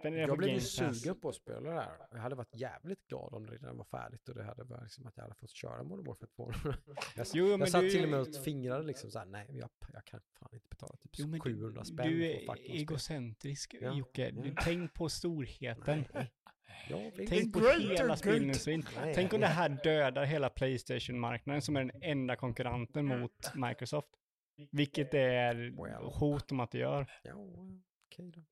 Spendera 0.00 0.26
Jag 0.26 0.38
blev 0.38 0.54
ju 0.54 0.60
sugen 0.60 1.20
på 1.20 1.28
att 1.28 1.34
spela 1.34 1.60
det 1.60 1.80
här. 1.80 1.92
Jag 2.10 2.18
hade 2.18 2.34
varit 2.34 2.54
jävligt 2.54 3.06
glad 3.06 3.34
om 3.34 3.46
det 3.46 3.52
redan 3.52 3.76
var 3.76 3.84
färdigt 3.84 4.28
och 4.28 4.34
det 4.34 4.44
hade 4.44 4.64
varit 4.64 4.82
liksom 4.82 5.06
att 5.06 5.16
jag 5.16 5.22
hade 5.22 5.34
fått 5.34 5.50
köra 5.50 5.82
Modern 5.82 6.06
Warfare 6.06 6.28
2. 6.36 6.52
jag, 7.16 7.26
Jo, 7.34 7.46
jag 7.46 7.68
satt 7.68 7.80
du- 7.80 7.90
till 7.90 8.02
och 8.04 8.08
med 8.08 8.20
och 8.20 8.44
fingrade 8.44 8.84
liksom 8.86 9.10
så 9.10 9.18
här, 9.18 9.26
nej 9.26 9.46
jag, 9.50 9.70
jag 9.92 10.04
kan 10.04 10.20
fan 10.38 10.48
inte 10.52 10.66
betala 10.70 10.96
typ 10.96 11.10
Jo, 11.18 11.26
men 11.26 11.40
700 11.40 11.84
spänn 11.84 12.08
Du 12.08 12.26
är 12.26 12.56
egocentrisk 12.58 13.76
Ja, 13.80 13.94
Jocke. 13.94 14.30
Du, 14.30 14.54
tänk 14.60 14.94
på 14.94 15.08
storheten. 15.08 16.04
Tänk 17.28 17.52
på 17.52 17.60
hela 17.60 18.16
spelindustrin. 18.16 18.86
Tänk 19.14 19.32
om 19.32 19.40
det 19.40 19.46
här 19.46 19.80
dödar 19.84 20.24
hela 20.24 20.50
Playstation-marknaden 20.50 21.62
som 21.62 21.76
är 21.76 21.84
den 21.84 22.02
enda 22.02 22.36
konkurrenten 22.36 23.06
mot 23.06 23.54
Microsoft. 23.54 24.08
Vilket 24.70 25.14
är 25.14 25.72
hot 26.18 26.52
om 26.52 26.60
att 26.60 26.70
det 26.70 26.78
gör. 26.78 27.06
Ja, 27.22 27.34
okej 28.06 28.30
då. 28.30 28.44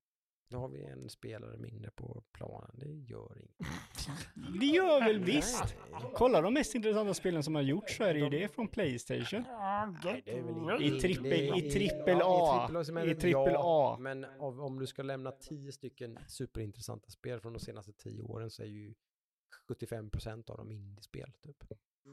Då 0.51 0.57
har 0.59 0.69
vi 0.69 0.83
en 0.85 1.09
spelare 1.09 1.57
mindre 1.57 1.91
på 1.91 2.23
planen, 2.31 2.71
det 2.73 2.85
gör 3.11 3.37
inget. 3.37 3.69
Det 4.59 4.65
gör 4.65 4.99
väl 5.05 5.19
visst? 5.19 5.75
Kolla 6.13 6.41
de 6.41 6.53
mest 6.53 6.75
intressanta 6.75 7.13
spelen 7.13 7.43
som 7.43 7.55
har 7.55 7.61
gjorts 7.61 7.97
så 7.97 8.03
är 8.03 8.13
det 8.13 8.19
ju 8.19 8.29
det 8.29 8.47
från 8.55 8.67
Playstation. 8.67 9.43
Ja, 9.47 9.93
Nej, 10.03 10.21
det 10.25 10.31
är 10.37 10.41
väl. 10.43 10.83
I 10.83 10.99
trippel- 10.99 11.57
i 11.57 11.71
trippel 11.71 12.17
ja, 12.19 12.69
A. 12.71 12.81
i 13.05 13.15
trippel 13.15 13.55
A. 13.57 13.97
Men 13.99 14.25
av, 14.39 14.61
om 14.61 14.79
du 14.79 14.87
ska 14.87 15.03
lämna 15.03 15.31
tio 15.31 15.71
stycken 15.71 16.19
superintressanta 16.27 17.09
spel 17.09 17.39
från 17.39 17.53
de 17.53 17.59
senaste 17.59 17.93
tio 17.93 18.21
åren 18.21 18.49
så 18.49 18.61
är 18.63 18.67
ju 18.67 18.93
75% 19.69 20.49
av 20.51 20.57
dem 20.57 20.71
indiespel 20.71 21.31
typ. 21.41 21.63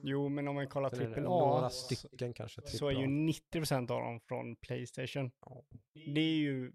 Jo, 0.03 0.29
men 0.29 0.49
om 0.49 0.55
man 0.55 0.69
kollar 0.69 0.91
trippel 0.91 1.25
A 1.29 1.71
stycken 1.71 2.33
kanske. 2.35 2.63
så 2.67 2.89
är 2.89 2.93
ju 2.93 3.07
90% 3.07 3.91
av 3.91 4.01
dem 4.01 4.21
från 4.21 4.57
Playstation. 4.57 5.31
Ja. 5.47 5.65
Det 5.93 6.21
är 6.21 6.37
ju 6.37 6.73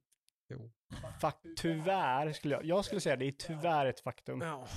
Jo. 0.52 0.72
fakt 1.22 1.46
tyvärr 1.58 2.34
skulle 2.34 2.56
jag, 2.56 2.66
jag 2.66 2.86
skulle 2.86 3.02
säga 3.02 3.16
det 3.16 3.26
är 3.26 3.32
tyvärr 3.32 3.86
ett 3.86 4.00
faktum. 4.00 4.42
Ja. 4.42 4.68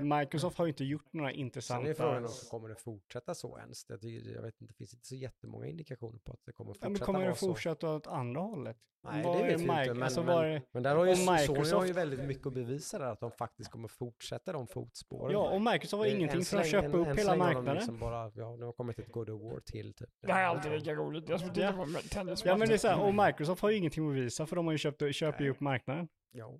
Microsoft 0.00 0.58
har 0.58 0.64
ju 0.66 0.68
inte 0.68 0.84
gjort 0.84 1.12
några 1.12 1.30
Sen 1.30 1.38
intressanta... 1.40 1.90
är 1.90 1.94
frågan 1.94 2.24
om 2.24 2.30
kommer 2.50 2.68
det 2.68 2.74
fortsätta 2.74 3.34
så 3.34 3.58
ens? 3.58 3.84
Det, 3.84 3.98
tycker- 3.98 4.34
jag 4.34 4.42
vet 4.42 4.60
inte, 4.60 4.72
det 4.72 4.76
finns 4.76 4.94
inte 4.94 5.06
så 5.06 5.14
jättemånga 5.14 5.66
indikationer 5.66 6.18
på 6.18 6.32
att 6.32 6.40
det 6.44 6.52
kommer 6.52 6.70
Ja, 6.70 6.74
fortsätta 6.74 6.90
men 6.90 6.98
kommer 7.00 7.18
det 7.20 7.24
vara 7.26 7.36
så. 7.36 7.46
fortsätta 7.48 7.94
åt 7.94 8.06
andra 8.06 8.40
hållet? 8.40 8.76
Nej, 9.04 9.24
Vad 9.24 9.36
det 9.36 9.40
är 9.42 9.46
vet 9.46 9.60
vi 9.60 9.62
inte. 9.62 9.94
Men, 9.94 10.02
alltså, 10.02 10.22
men, 10.22 10.60
men 10.72 10.82
där 10.82 10.96
har 10.96 11.04
ju 11.04 11.16
Sony 11.16 11.26
har 11.28 11.38
ju 11.38 11.46
Microsoft- 11.48 11.90
väldigt 11.92 12.24
mycket 12.24 12.46
att 12.46 12.52
bevisa 12.52 12.98
där, 12.98 13.06
att 13.06 13.20
de 13.20 13.30
faktiskt 13.30 13.70
kommer 13.70 13.88
fortsätta 13.88 14.52
de 14.52 14.66
fotspåren. 14.66 15.32
Ja, 15.32 15.50
och 15.50 15.62
Microsoft 15.62 15.98
har 15.98 16.06
ingenting 16.06 16.42
för 16.44 16.58
att 16.58 16.66
köpa 16.70 16.88
länge- 16.88 16.98
upp 16.98 17.08
så 17.08 17.14
hela 17.14 17.30
har 17.30 17.36
de 17.36 17.44
marknaden. 17.44 17.74
Liksom 17.74 17.98
bara, 17.98 18.32
ja, 18.34 18.56
det 18.56 18.64
har 18.64 18.72
kommit 18.72 18.98
ett 18.98 19.12
God 19.12 19.30
of 19.30 19.42
War 19.42 19.60
till 19.60 19.94
typ. 19.94 20.08
Det 20.22 20.32
här 20.32 20.42
är 20.42 20.46
alltid 20.46 20.72
lika 20.72 20.94
roligt. 20.94 21.28
Jag 21.28 21.40
tittar 21.40 21.62
Ja. 21.62 21.86
Ja, 22.44 22.56
men 22.56 22.68
det 22.68 22.74
är 22.74 22.78
så 22.78 22.88
här, 22.88 23.02
och 23.06 23.14
Microsoft 23.26 23.62
har 23.62 23.70
ju 23.70 23.76
ingenting 23.76 24.08
att 24.08 24.14
bevisa 24.14 24.46
för 24.46 24.56
de 24.56 24.64
har 24.66 24.72
ju 24.72 24.78
köpt, 24.78 25.14
köper 25.14 25.44
ju 25.44 25.50
upp 25.50 25.60
marknaden. 25.60 26.08
Ja. 26.32 26.54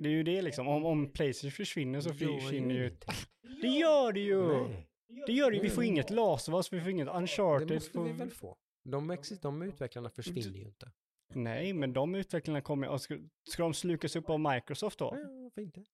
Det 0.00 0.08
är 0.08 0.12
ju 0.12 0.22
det 0.22 0.42
liksom, 0.42 0.68
om, 0.68 0.84
om 0.84 1.12
Playstation 1.12 1.50
försvinner 1.50 2.00
så 2.00 2.08
Det 2.08 2.14
försvinner 2.14 2.74
ju... 2.74 2.96
Det 3.62 3.68
gör 3.68 4.12
det 4.12 4.20
ju! 4.20 4.46
Nej, 4.46 4.88
Det 5.26 5.32
gör 5.32 5.50
det 5.50 5.56
ju, 5.56 5.62
vi 5.62 5.70
får 5.70 5.84
inget 5.84 6.10
Last 6.10 6.48
of 6.48 6.54
Us, 6.54 6.72
vi 6.72 6.80
får 6.80 6.90
inget 6.90 7.06
det 7.06 7.12
Uncharted. 7.12 7.70
måste 7.74 7.98
vi 8.00 8.12
väl 8.12 8.30
få. 8.30 8.56
De, 8.84 9.12
exi- 9.12 9.38
de 9.42 9.62
utvecklarna 9.62 10.10
försvinner 10.10 10.58
ju 10.58 10.64
inte. 10.64 10.90
Nej, 11.34 11.72
men 11.72 11.92
de 11.92 12.14
utvecklarna 12.14 12.60
kommer, 12.60 12.88
och 12.88 13.00
ska, 13.00 13.18
ska 13.50 13.62
de 13.62 13.74
slukas 13.74 14.16
upp 14.16 14.30
av 14.30 14.40
Microsoft 14.40 14.98
då? 14.98 15.04
Ja, 15.16 15.28
varför 15.42 15.60
inte? 15.60 15.84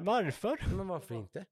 Varför? 0.00 0.58
Men 0.76 0.88
varför 0.88 1.14
inte? 1.14 1.46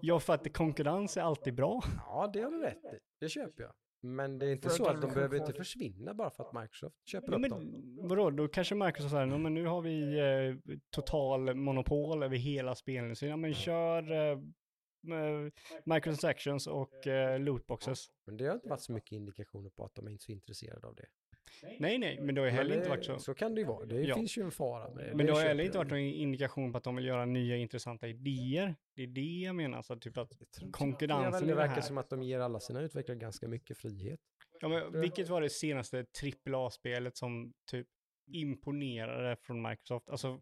Ja, 0.00 0.20
för 0.20 0.34
att 0.34 0.52
konkurrens 0.52 1.16
är 1.16 1.20
alltid 1.20 1.54
bra. 1.54 1.82
Ja, 2.06 2.30
det 2.32 2.40
har 2.40 2.50
du 2.50 2.60
rätt 2.60 2.84
i. 2.84 2.98
Det 3.20 3.28
köper 3.28 3.62
jag. 3.62 3.72
Men 4.06 4.38
det 4.38 4.46
är 4.46 4.52
inte 4.52 4.70
så 4.70 4.86
att 4.86 5.00
de 5.00 5.14
behöver 5.14 5.36
inte 5.36 5.52
försvinna 5.52 6.14
bara 6.14 6.30
för 6.30 6.44
att 6.44 6.52
Microsoft 6.52 7.08
köper 7.08 7.32
Ja, 7.32 7.34
upp 7.34 7.40
men 7.40 7.50
dem. 7.50 7.98
vadå, 8.08 8.30
då 8.30 8.48
kanske 8.48 8.74
Microsoft 8.74 9.10
säger, 9.12 9.26
"Ja, 9.26 9.38
men 9.38 9.54
nu 9.54 9.66
har 9.66 9.82
vi 9.82 10.18
eh, 10.18 10.72
total 10.90 11.54
monopol 11.54 12.22
över 12.22 12.36
hela 12.36 12.74
spelindustrin. 12.74 13.30
Ja, 13.30 13.36
men 13.36 13.54
kör 13.54 14.12
eh, 14.12 14.18
eh, 15.18 15.50
microtransactions 15.84 16.66
och 16.66 17.06
eh, 17.06 17.40
lootboxes. 17.40 18.06
Men 18.26 18.36
det 18.36 18.46
har 18.46 18.54
inte 18.54 18.68
varit 18.68 18.80
så 18.82 18.92
mycket 18.92 19.12
indikationer 19.12 19.70
på 19.70 19.84
att 19.84 19.94
de 19.94 20.06
är 20.06 20.10
inte 20.10 20.24
så 20.24 20.32
intresserade 20.32 20.86
av 20.86 20.94
det. 20.94 21.06
Nej, 21.78 21.98
nej, 21.98 22.20
men 22.20 22.34
det 22.34 22.40
har 22.40 22.46
ju 22.46 22.52
heller 22.52 22.76
inte 22.76 22.88
varit 22.88 23.04
så. 23.04 23.18
Så 23.18 23.34
kan 23.34 23.54
det 23.54 23.60
ju 23.60 23.66
vara. 23.66 23.86
Det 23.86 24.00
Ja. 24.00 24.14
finns 24.14 24.38
ju 24.38 24.42
en 24.42 24.50
fara 24.50 24.94
med 24.94 25.04
det. 25.06 25.14
Men 25.14 25.26
det 25.26 25.32
har 25.32 25.40
heller 25.40 25.64
inte 25.64 25.78
varit 25.78 25.90
någon 25.90 25.98
indikation 26.00 26.72
på 26.72 26.78
att 26.78 26.84
de 26.84 26.96
vill 26.96 27.04
göra 27.04 27.24
nya 27.24 27.56
intressanta 27.56 28.08
idéer. 28.08 28.74
Det 28.96 29.02
är 29.02 29.06
det 29.06 29.20
jag 29.44 29.54
menar, 29.56 29.82
så 29.82 29.96
typ 29.96 30.18
att 30.18 30.32
konkurrensen 30.72 31.32
det, 31.32 31.38
väl, 31.38 31.48
det 31.48 31.54
verkar 31.54 31.80
som 31.80 31.98
att 31.98 32.10
de 32.10 32.22
ger 32.22 32.40
alla 32.40 32.60
sina 32.60 32.80
utvecklare 32.80 33.18
ganska 33.18 33.48
mycket 33.48 33.78
frihet. 33.78 34.20
Ja, 34.60 34.68
men 34.68 35.00
vilket 35.00 35.28
var 35.28 35.40
det 35.40 35.50
senaste 35.50 36.06
AAA-spelet 36.46 37.16
som 37.16 37.52
typ 37.70 37.86
imponerade 38.26 39.36
från 39.36 39.62
Microsoft? 39.62 40.08
Alltså, 40.08 40.40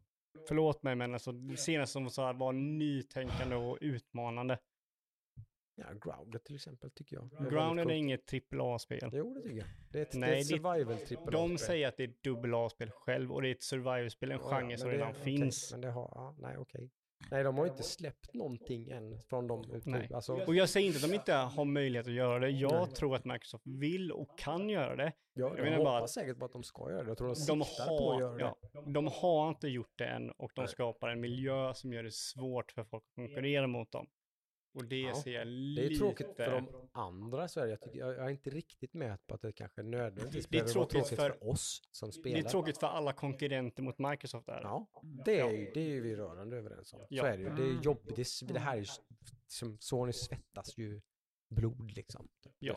förlåt 0.48 0.82
mig, 0.82 0.94
men 0.96 1.14
alltså 1.14 1.32
det 1.32 1.56
senaste 1.56 1.92
som 1.92 2.10
så 2.10 2.22
här 2.22 2.34
var 2.34 2.52
nytänkande 2.52 3.56
och 3.56 3.78
utmanande. 3.80 4.58
Ja, 5.74 5.84
Grounded 5.92 6.44
till 6.44 6.54
exempel 6.54 6.90
tycker 6.90 7.16
jag. 7.16 7.50
Grounded 7.50 7.86
är 7.86 7.90
inget 7.94 8.32
AAA-spel. 8.52 9.10
Jo, 9.12 9.34
det 9.34 9.42
tycker 9.42 9.56
jag. 9.56 9.66
Det 9.92 9.98
är 9.98 10.02
ett, 10.02 10.14
Nej, 10.14 10.30
det 10.30 10.36
är 10.36 10.40
ett 10.40 10.48
det- 10.48 10.56
survival 10.56 10.96
trippel 10.96 11.32
De 11.32 11.58
säger 11.58 11.88
att 11.88 11.96
det 11.96 12.02
är 12.04 12.08
ett 12.08 12.22
dubbel-A-spel 12.22 12.90
själv 12.90 13.32
och 13.32 13.42
det 13.42 13.48
är 13.48 13.52
ett 13.52 13.62
survival-spel, 13.62 14.30
en 14.32 14.38
genre 14.38 14.76
som 14.78 14.90
redan 14.90 15.14
finns. 15.14 15.72
Men 15.72 15.80
det 15.80 15.90
har, 15.90 16.12
ja, 16.14 16.36
nej 16.38 16.56
okej. 16.58 16.90
Nej, 17.30 17.44
de 17.44 17.58
har 17.58 17.66
inte 17.66 17.82
släppt 17.82 18.34
någonting 18.34 18.88
än 18.90 19.20
från 19.20 19.46
de 19.46 19.70
ut 19.70 19.86
Nej. 19.86 20.10
Alltså, 20.14 20.32
Och 20.34 20.54
jag 20.54 20.68
säger 20.68 20.86
inte 20.86 20.98
att 21.04 21.10
de 21.10 21.14
inte 21.16 21.32
har 21.32 21.64
möjlighet 21.64 22.06
att 22.06 22.12
göra 22.12 22.38
det. 22.38 22.50
Jag 22.50 22.86
Nej. 22.86 22.94
tror 22.94 23.16
att 23.16 23.24
Microsoft 23.24 23.66
vill 23.66 24.12
och 24.12 24.38
kan 24.38 24.68
göra 24.68 24.96
det. 24.96 25.12
jag, 25.34 25.50
jag 25.50 25.58
jag 25.58 25.64
menar 25.64 25.76
hoppas 25.76 25.84
bara 25.92 26.04
att- 26.04 26.10
säkert 26.10 26.38
på 26.38 26.44
att 26.44 26.52
de 26.52 26.62
ska 26.62 26.90
göra 26.90 27.02
det. 27.02 27.08
Jag 27.08 27.18
tror 27.18 27.28
de 27.28 27.34
De 27.46 27.64
siktar 27.64 27.86
på 27.86 27.94
att 28.10 28.14
har, 28.14 28.20
göra 28.20 28.40
ja, 28.40 28.56
det. 28.84 28.92
de 28.92 29.06
har 29.06 29.48
inte 29.48 29.68
gjort 29.68 29.92
det 29.98 30.06
än 30.06 30.30
och 30.30 30.50
de 30.54 30.60
Nej. 30.60 30.68
skapar 30.68 31.08
en 31.08 31.20
miljö 31.20 31.74
som 31.74 31.92
gör 31.92 32.02
det 32.02 32.12
svårt 32.14 32.72
för 32.72 32.84
folk 32.84 33.04
att 33.04 33.14
konkurrera 33.14 33.66
mot 33.66 33.92
dem. 33.92 34.06
Och 34.74 34.84
det 34.84 35.00
Ja, 35.00 35.14
ser 35.14 35.32
jag 35.32 35.46
Det 35.46 35.50
lite... 35.50 35.94
är 35.94 35.98
tråkigt 35.98 36.36
för 36.36 36.50
de 36.50 36.88
andra 36.92 37.44
i 37.44 37.48
Sverige. 37.48 37.70
Jag, 37.70 37.80
tycker, 37.80 37.98
jag, 37.98 38.14
är 38.16 38.28
inte 38.28 38.50
riktigt 38.50 38.94
med 38.94 39.26
på 39.26 39.34
att 39.34 39.40
det 39.40 39.52
kanske 39.52 39.82
nödvändigtvis 39.82 40.46
Det 40.46 40.58
är 40.58 40.62
behöver 40.62 40.74
vara 40.80 40.86
tråkigt 40.86 41.08
tråkigt 41.08 41.18
för, 41.20 41.30
för- 41.30 41.50
oss 41.50 41.82
som 41.90 42.08
Det 42.08 42.12
spelar. 42.12 42.38
är 42.38 42.42
tråkigt 42.42 42.78
för 42.78 42.86
alla 42.86 43.12
konkurrenter 43.12 43.82
mot 43.82 43.98
Microsoft 43.98 44.46
där. 44.46 44.60
Ja, 44.62 44.90
det 45.24 45.40
är, 45.40 45.50
ju, 45.50 45.70
det 45.74 45.80
är 45.80 45.88
ju 45.88 46.00
vi 46.00 46.16
rörande 46.16 46.56
överens 46.56 46.92
om. 46.92 47.06
Ja. 47.08 47.22
Så 47.22 47.26
är 47.26 47.36
det 47.38 47.42
ju. 47.42 47.48
Det 47.50 47.62
är 47.62 47.66
Mm. 47.70 47.82
jobbigt. 47.82 48.16
Det, 48.16 48.52
det 48.52 48.60
här 48.60 48.74
är 48.76 48.78
ju, 48.80 48.86
som 49.46 49.78
Sony 49.78 50.12
svettas 50.12 50.78
ju 50.78 51.00
blod 51.50 51.90
liksom. 51.96 52.28
Ja. 52.58 52.76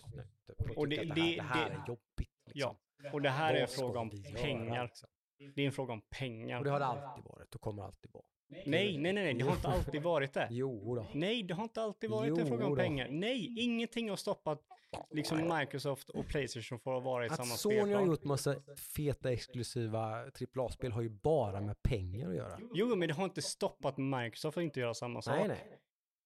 Och 0.75 0.87
det- 0.89 0.99
att 0.99 1.15
det, 1.15 1.21
här, 1.21 1.25
det- 1.29 1.35
det 1.35 1.41
här 1.41 1.69
det- 1.69 1.75
är 1.75 1.83
jobbigt. 1.87 2.31
Liksom. 2.45 2.75
Ja, 3.03 3.11
och 3.13 3.21
det 3.21 3.29
här 3.29 3.53
är 3.53 3.61
en 3.61 3.67
fråga 3.67 3.99
om 3.99 4.09
pengar. 4.35 4.83
liksom? 4.83 5.09
Det 5.55 5.61
är 5.61 5.65
en 5.65 5.71
fråga 5.71 5.93
om 5.93 6.01
pengar. 6.01 6.57
Och 6.59 6.63
det 6.65 6.69
har 6.71 6.79
det 6.79 6.85
alltid 6.85 7.23
varit 7.23 7.55
och 7.55 7.61
kommer 7.61 7.83
alltid 7.83 8.11
vara. 8.11 8.25
Nej, 8.47 8.63
nej, 8.67 8.97
nej, 8.97 9.13
nej, 9.13 9.33
det 9.33 9.43
har 9.45 9.55
inte 9.55 9.67
alltid 9.67 10.01
varit 10.03 10.33
det. 10.33 10.47
Jo 10.51 10.95
då. 10.95 11.07
Nej, 11.13 11.43
det 11.43 11.53
har 11.53 11.63
inte 11.63 11.81
alltid 11.81 12.09
varit 12.09 12.31
en 12.31 12.39
Jo 12.39 12.45
fråga 12.45 12.65
om 12.65 12.69
då. 12.71 12.75
pengar. 12.75 13.07
Nej, 13.09 13.55
ingenting 13.59 14.09
har 14.09 14.15
stoppat 14.17 14.61
liksom 15.09 15.57
Microsoft 15.59 16.09
och 16.09 16.27
Playstation 16.27 16.79
från 16.79 16.97
att 16.97 17.03
vara 17.03 17.25
i 17.25 17.29
Att 17.29 17.35
samma 17.35 17.55
Sony 17.55 17.75
har 17.77 17.85
spelplan. 17.85 18.07
gjort 18.07 18.23
massa 18.23 18.55
feta 18.95 19.31
exklusiva 19.31 20.25
AAA-spel 20.55 20.91
har 20.91 21.01
ju 21.01 21.09
bara 21.09 21.61
med 21.61 21.83
pengar 21.83 22.29
att 22.29 22.35
göra. 22.35 22.59
Jo, 22.73 22.95
men 22.95 23.07
det 23.07 23.13
har 23.13 23.23
inte 23.25 23.41
stoppat 23.41 23.97
Microsoft 23.97 24.57
att 24.57 24.63
inte 24.63 24.79
göra 24.79 24.93
samma 24.93 25.21
sak. 25.21 25.35
Nej, 25.37 25.47
nej. 25.47 25.79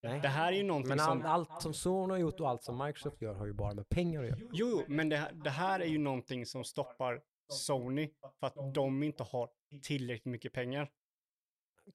nej. 0.03 0.19
Det 0.21 0.27
här 0.27 0.51
är 0.51 0.57
ju 0.57 0.63
någonting 0.63 0.89
Men 0.89 0.99
som... 0.99 1.21
all, 1.21 1.25
allt 1.25 1.61
som 1.61 1.73
Sony 1.73 2.11
har 2.13 2.17
gjort 2.19 2.39
och 2.39 2.49
allt 2.49 2.63
som 2.63 2.77
Microsoft 2.85 3.21
gör 3.21 3.33
har 3.33 3.45
ju 3.45 3.53
bara 3.53 3.73
med 3.73 3.89
pengar 3.89 4.21
att 4.23 4.29
göra. 4.29 4.39
Jo, 4.53 4.83
men 4.87 5.09
det, 5.09 5.31
det 5.43 5.49
här 5.49 5.79
är 5.79 5.85
ju 5.85 5.97
någonting 5.97 6.45
som 6.45 6.63
stoppar 6.63 7.21
Sony 7.53 8.09
för 8.39 8.47
att 8.47 8.73
de 8.73 9.03
inte 9.03 9.23
har 9.23 9.49
tillräckligt 9.83 10.25
mycket 10.25 10.53
pengar. 10.53 10.89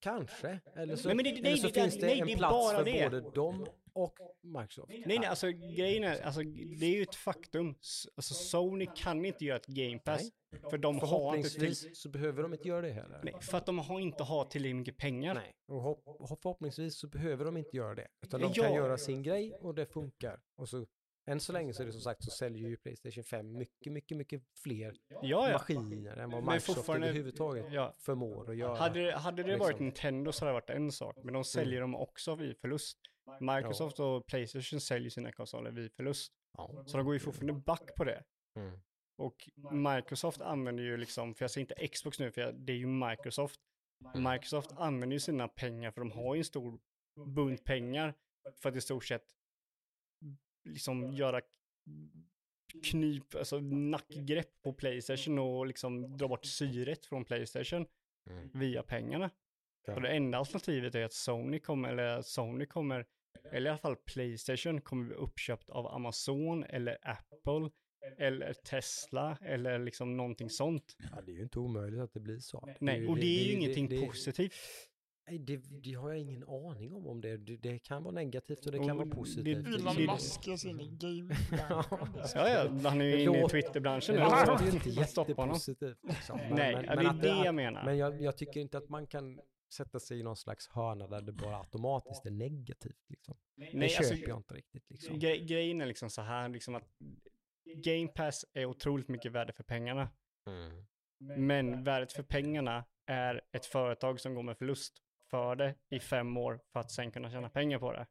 Kanske. 0.00 0.60
Eller 0.76 0.96
så, 0.96 1.08
Nej, 1.14 1.24
det- 1.24 1.30
eller 1.30 1.42
nej, 1.42 1.58
så 1.58 1.66
det- 1.68 1.72
finns 1.74 1.98
det 1.98 2.06
nej, 2.06 2.20
en 2.20 2.38
plats 2.38 2.52
bara 2.52 2.76
för 2.78 2.84
det. 2.84 3.10
både 3.10 3.30
dem 3.30 3.66
och 3.92 4.14
Microsoft. 4.42 4.88
Nej, 5.06 5.18
nej, 5.18 5.26
alltså 5.26 5.46
grejen 5.52 6.04
är, 6.04 6.22
alltså 6.22 6.40
det 6.80 6.86
är 6.86 6.96
ju 6.96 7.02
ett 7.02 7.14
faktum. 7.14 7.68
Alltså 8.16 8.34
Sony 8.34 8.86
kan 8.96 9.24
inte 9.24 9.44
göra 9.44 9.56
ett 9.56 9.66
Game 9.66 9.98
Pass. 9.98 10.30
För 10.70 10.78
de 10.78 10.98
har 10.98 11.36
inte 11.36 11.48
till, 11.50 11.58
Förhoppningsvis 11.58 11.98
så 12.02 12.08
behöver 12.08 12.42
de 12.42 12.52
inte 12.52 12.68
göra 12.68 12.80
det 12.80 12.92
heller. 12.92 13.20
nej, 13.24 13.34
för 13.40 13.58
att 13.58 13.66
de 13.66 13.78
har 13.78 14.00
inte 14.00 14.22
har 14.22 14.44
tillräckligt 14.44 14.76
mycket 14.76 14.96
pengar. 14.96 15.34
Nej, 15.34 15.52
och 15.68 15.82
hopp, 15.82 16.04
förhoppningsvis 16.28 16.98
så 16.98 17.08
behöver 17.08 17.44
de 17.44 17.56
inte 17.56 17.76
göra 17.76 17.94
det. 17.94 18.08
Utan 18.24 18.40
de 18.40 18.52
Ja. 18.54 18.62
kan 18.64 18.74
göra 18.74 18.98
sin 18.98 19.22
grej 19.22 19.54
och 19.60 19.74
det 19.74 19.86
funkar. 19.86 20.40
Och 20.56 20.68
så, 20.68 20.86
än 21.26 21.40
så 21.40 21.52
länge 21.52 21.74
så 21.74 21.82
är 21.82 21.86
det 21.86 21.92
som 21.92 22.00
sagt 22.00 22.24
så 22.24 22.30
säljer 22.30 22.68
ju 22.68 22.76
Playstation 22.76 23.24
5 23.24 23.52
mycket, 23.52 23.92
mycket, 23.92 24.16
mycket 24.16 24.42
fler 24.62 24.96
Ja, 25.08 25.18
ja. 25.22 25.52
maskiner 25.52 26.16
än 26.16 26.30
vad 26.30 26.44
Men 26.44 26.54
Microsoft 26.54 26.88
överhuvudtaget 26.88 27.66
ja. 27.72 27.94
förmår 27.98 28.50
att 28.50 28.56
göra. 28.56 28.76
Hade 28.76 29.04
det, 29.04 29.16
hade 29.16 29.42
det 29.42 29.56
varit 29.56 29.68
liksom. 29.68 29.84
Nintendo 29.84 30.32
så 30.32 30.44
hade 30.44 30.50
det 30.50 30.54
varit 30.54 30.70
en 30.70 30.92
sak, 30.92 31.16
men 31.22 31.34
de 31.34 31.44
säljer 31.44 31.80
dem 31.80 31.94
också 31.94 32.34
vid 32.34 32.58
förlust. 32.58 32.98
Microsoft 33.40 34.00
och 34.00 34.26
Playstation 34.26 34.80
säljer 34.80 35.10
sina 35.10 35.32
konsoler 35.32 35.70
vid 35.70 35.92
förlust. 35.92 36.32
Ja. 36.56 36.84
Så 36.86 36.96
de 36.96 37.06
går 37.06 37.14
ju 37.14 37.20
fortfarande 37.20 37.52
back 37.52 37.94
på 37.96 38.04
det. 38.04 38.24
Mm. 38.58 38.78
Och 39.16 39.50
Microsoft 39.72 40.40
använder 40.40 40.82
ju 40.82 40.96
liksom, 40.96 41.34
för 41.34 41.44
jag 41.44 41.50
säger 41.50 41.62
inte 41.62 41.88
Xbox 41.88 42.18
nu, 42.18 42.30
för 42.30 42.40
jag, 42.40 42.54
det 42.54 42.72
är 42.72 42.76
ju 42.76 42.86
Microsoft. 42.86 43.60
Microsoft 44.14 44.72
använder 44.72 45.14
ju 45.14 45.20
sina 45.20 45.48
pengar, 45.48 45.90
för 45.90 46.00
de 46.00 46.10
har 46.12 46.34
ju 46.34 46.38
en 46.38 46.44
stor 46.44 46.80
bunt 47.26 47.64
pengar 47.64 48.14
för 48.62 48.68
att 48.68 48.76
i 48.76 48.80
stort 48.80 49.04
sett 49.04 49.24
liksom 50.64 51.12
göra 51.12 51.40
knyp, 52.82 53.34
alltså 53.34 53.60
nackgrepp 53.60 54.62
på 54.62 54.72
Playstation 54.72 55.38
och 55.38 55.66
liksom 55.66 56.16
dra 56.16 56.28
bort 56.28 56.44
syret 56.44 57.06
från 57.06 57.24
Playstation 57.24 57.86
Mm. 58.30 58.50
via 58.54 58.82
pengarna. 58.82 59.30
Ja. 59.86 59.94
Och 59.94 60.02
det 60.02 60.08
enda 60.08 60.38
alternativet 60.38 60.94
är 60.94 61.04
att 61.04 61.12
Sony 61.12 61.58
kommer, 61.58 61.88
eller 61.88 62.22
Sony 62.22 62.66
kommer, 62.66 63.06
eller 63.52 63.66
i 63.66 63.68
alla 63.68 63.78
fall 63.78 63.96
Playstation 63.96 64.80
kommer 64.80 65.04
bli 65.06 65.14
uppköpt 65.14 65.70
av 65.70 65.86
Amazon 65.86 66.64
eller 66.64 66.98
Apple 67.02 67.70
eller 68.18 68.52
Tesla 68.52 69.38
eller 69.40 69.78
liksom 69.78 70.16
någonting 70.16 70.50
sånt. 70.50 70.96
Ja, 70.98 71.20
det 71.20 71.32
är 71.32 71.34
ju 71.34 71.42
inte 71.42 71.58
omöjligt 71.58 72.00
att 72.00 72.12
det 72.12 72.20
blir 72.20 72.38
så. 72.38 72.74
Nej, 72.80 73.06
och 73.06 73.16
det 73.16 73.40
är 73.40 73.44
ju 73.44 73.52
ingenting 73.52 74.08
positivt. 74.08 74.54
Nej, 75.26 75.38
det, 75.38 75.56
det 75.56 75.92
har 75.94 76.10
jag 76.10 76.18
ingen 76.20 76.44
aning 76.48 76.94
om 76.94 77.06
om 77.06 77.20
det, 77.20 77.36
det, 77.36 77.56
det 77.56 77.78
kan 77.78 78.02
vara 78.02 78.14
negativt 78.14 78.66
och 78.66 78.72
det 78.72 78.78
kan 78.78 78.90
Och 78.90 78.96
vara 78.96 79.08
det- 79.08 79.14
positivt. 79.14 79.66
Elon 79.66 79.96
det- 79.96 80.06
Musk 80.06 80.46
ger 80.46 80.56
sig 80.56 80.70
in 80.70 80.80
i 80.80 80.88
game 80.88 81.34
Ja, 81.50 81.84
ja, 82.34 82.68
han 82.88 83.00
är 83.00 83.04
ju 83.04 83.10
Det 83.16 83.22
inne 83.22 83.38
i 83.38 83.40
låter- 83.40 83.48
Twitterbranschen 83.62 84.14
Det 84.14 84.20
nu. 84.22 84.28
låter 84.28 84.56
så 84.56 84.64
ju 84.64 84.70
inte 84.92 85.04
stoppa 85.04 85.32
honom. 85.32 85.54
jättepositivt. 85.54 85.98
Liksom. 86.02 86.38
Men, 86.38 86.50
Nej, 86.54 86.74
men, 86.96 87.18
det 87.20 87.28
är 87.30 87.36
det 87.38 87.44
jag 87.44 87.54
menar. 87.54 87.84
Men 87.84 87.96
jag, 87.98 88.22
jag 88.22 88.36
tycker 88.36 88.60
inte 88.60 88.78
att 88.78 88.88
man 88.88 89.06
kan 89.06 89.40
sätta 89.74 90.00
sig 90.00 90.20
i 90.20 90.22
någon 90.22 90.36
slags 90.36 90.68
hörna 90.68 91.06
där 91.06 91.20
det 91.20 91.32
bara 91.32 91.56
automatiskt 91.58 92.26
är 92.26 92.30
negativt. 92.30 93.04
Liksom. 93.08 93.36
det 93.56 93.70
Nej, 93.74 93.88
köper 93.88 94.04
alltså, 94.10 94.28
jag 94.28 94.36
inte 94.38 94.54
riktigt. 94.54 94.90
Liksom. 94.90 95.18
gre 95.18 95.38
grejen 95.38 95.80
är 95.80 95.86
liksom 95.86 96.10
så 96.10 96.22
här, 96.22 96.48
liksom 96.48 96.74
att 96.74 96.88
Game 97.84 98.08
Pass 98.08 98.44
är 98.52 98.64
otroligt 98.64 99.08
mycket 99.08 99.32
värde 99.32 99.52
för 99.52 99.64
pengarna. 99.64 100.08
Mm. 100.46 100.84
Men 101.38 101.84
värdet 101.84 102.12
för 102.12 102.22
pengarna 102.22 102.84
är 103.06 103.40
ett 103.52 103.66
företag 103.66 104.20
som 104.20 104.34
går 104.34 104.42
med 104.42 104.58
förlust 104.58 105.00
för 105.34 105.56
det 105.56 105.74
i 105.90 106.00
fem 106.00 106.36
år 106.36 106.60
för 106.72 106.80
att 106.80 106.90
sen 106.90 107.10
kunna 107.10 107.30
tjäna 107.30 107.48
pengar 107.50 107.78
på 107.78 107.92
det. 107.92 108.06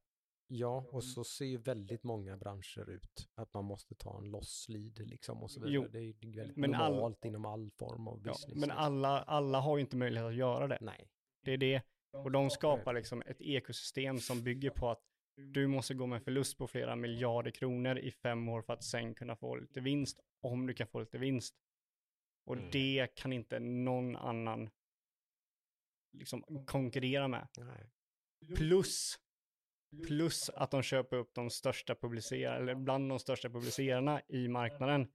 Ja, 0.48 0.86
och 0.92 1.04
så 1.04 1.24
ser 1.24 1.46
ju 1.46 1.58
väldigt 1.58 2.04
många 2.04 2.38
branscher 2.38 2.90
ut. 2.90 3.30
Att 3.36 3.54
man 3.54 3.66
måste 3.66 3.96
ta 3.96 4.18
en 4.18 4.32
loss 4.32 4.66
lead 4.70 5.08
liksom 5.08 5.44
och 5.44 5.52
så 5.52 5.60
vidare. 5.60 5.74
Jo, 5.74 5.88
det 5.92 5.98
är 5.98 6.02
ju 6.02 6.14
väldigt 6.38 6.58
men 6.58 6.76
all- 6.76 6.94
normalt 6.94 7.26
inom 7.26 7.46
all 7.46 7.72
form 7.80 8.08
av 8.08 8.22
Ja, 8.26 8.32
business. 8.32 8.56
men 8.56 8.62
liksom. 8.70 8.78
alla, 8.78 9.22
alla 9.22 9.60
har 9.60 9.78
ju 9.78 9.82
inte 9.82 9.96
möjlighet 9.98 10.28
att 10.28 10.36
göra 10.36 10.68
det. 10.68 10.78
Nej. 10.82 11.10
Det 11.46 11.52
är 11.52 11.58
det. 11.58 11.82
Och 12.14 12.32
de 12.32 12.50
skapar 12.50 12.94
liksom 12.94 13.24
ett 13.26 13.42
ekosystem 13.42 14.20
som 14.20 14.44
bygger 14.44 14.70
på 14.70 14.90
att 14.90 15.02
du 15.36 15.68
måste 15.68 15.94
gå 15.94 16.06
med 16.06 16.24
förlust 16.24 16.58
på 16.58 16.68
flera 16.68 16.96
miljarder 16.96 17.52
kronor 17.52 17.98
i 17.98 18.12
fem 18.12 18.50
år 18.50 18.62
för 18.62 18.74
att 18.74 18.84
sen 18.84 19.16
kunna 19.16 19.36
få 19.36 19.56
lite 19.56 19.80
vinst, 19.80 20.20
om 20.42 20.68
du 20.68 20.74
kan 20.74 20.88
få 20.88 21.00
lite 21.00 21.18
vinst. 21.18 21.56
Och 22.46 22.56
Mm. 22.56 22.70
det 22.72 23.08
kan 23.16 23.34
inte 23.34 23.60
någon 23.60 24.16
annan 24.16 24.70
liksom 26.14 26.66
konkurrera 26.66 27.28
med. 27.28 27.48
Nej. 27.58 27.90
Plus, 28.56 29.16
plus 30.08 30.50
att 30.50 30.72
de 30.72 30.82
köper 30.82 31.18
upp 31.18 31.34
de 31.34 31.50
största 31.50 31.96
publicerarna, 31.96 32.58
eller 32.58 32.76
bland 32.76 33.10
de 33.10 33.20
största 33.20 33.50
publicerarna 33.50 34.22
i 34.28 34.48
marknaden, 34.48 35.08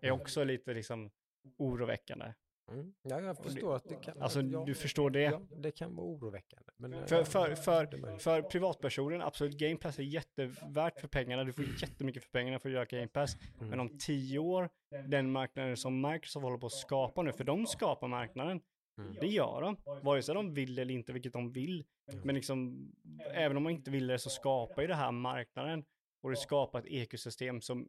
är 0.00 0.10
också 0.10 0.44
lite 0.44 0.74
liksom 0.74 1.10
oroväckande. 1.58 2.34
Mm. 2.72 2.94
Ja, 3.02 3.20
jag 3.20 3.38
förstår 3.38 3.76
att 3.76 3.88
det 3.88 3.94
kan... 3.94 4.22
Alltså, 4.22 4.42
ja, 4.42 4.64
du 4.66 4.74
förstår 4.74 5.10
det? 5.10 5.22
Ja, 5.22 5.40
det 5.50 5.70
kan 5.70 5.96
vara 5.96 6.06
oroväckande. 6.06 6.72
Men, 6.76 6.92
eh, 6.94 7.06
För, 7.06 7.24
för, 7.24 7.50
är 7.50 7.54
för, 7.54 7.98
möjligt. 7.98 8.22
för 8.22 8.42
privatpersonen, 8.42 9.22
absolut, 9.22 9.58
Game 9.58 9.76
Pass 9.76 9.98
är 9.98 10.02
jättevärt 10.02 11.00
för 11.00 11.08
pengarna. 11.08 11.44
Du 11.44 11.52
får 11.52 11.64
jättemycket 11.82 12.24
för 12.24 12.30
pengarna 12.30 12.58
för 12.58 12.68
att 12.68 12.74
göra 12.74 12.84
Game 12.84 13.08
Pass. 13.08 13.36
Mm. 13.58 13.70
Men 13.70 13.80
om 13.80 13.98
tio 13.98 14.38
år, 14.38 14.70
den 15.06 15.32
marknaden 15.32 15.76
som 15.76 16.00
Microsoft 16.00 16.42
håller 16.42 16.58
på 16.58 16.66
att 16.66 16.72
skapa 16.72 17.22
nu, 17.22 17.32
för 17.32 17.44
de 17.44 17.66
skapar 17.66 18.08
marknaden. 18.08 18.60
Mm. 18.98 19.14
Det 19.20 19.26
gör 19.26 19.60
de. 19.60 19.76
Vare 20.02 20.22
sig 20.22 20.34
de 20.34 20.54
vill 20.54 20.78
eller 20.78 20.94
inte, 20.94 21.12
vilket 21.12 21.32
de 21.32 21.52
vill. 21.52 21.84
Men 22.22 22.34
liksom, 22.34 22.88
även 23.34 23.56
om 23.56 23.62
man 23.62 23.72
inte 23.72 23.90
vill 23.90 24.06
det 24.06 24.18
så 24.18 24.30
skapar 24.30 24.82
ju 24.82 24.88
det 24.88 24.94
här 24.94 25.12
marknaden. 25.12 25.84
Och 26.22 26.30
det 26.30 26.36
skapar 26.36 26.78
ett 26.78 26.86
ekosystem 26.86 27.60
som 27.60 27.88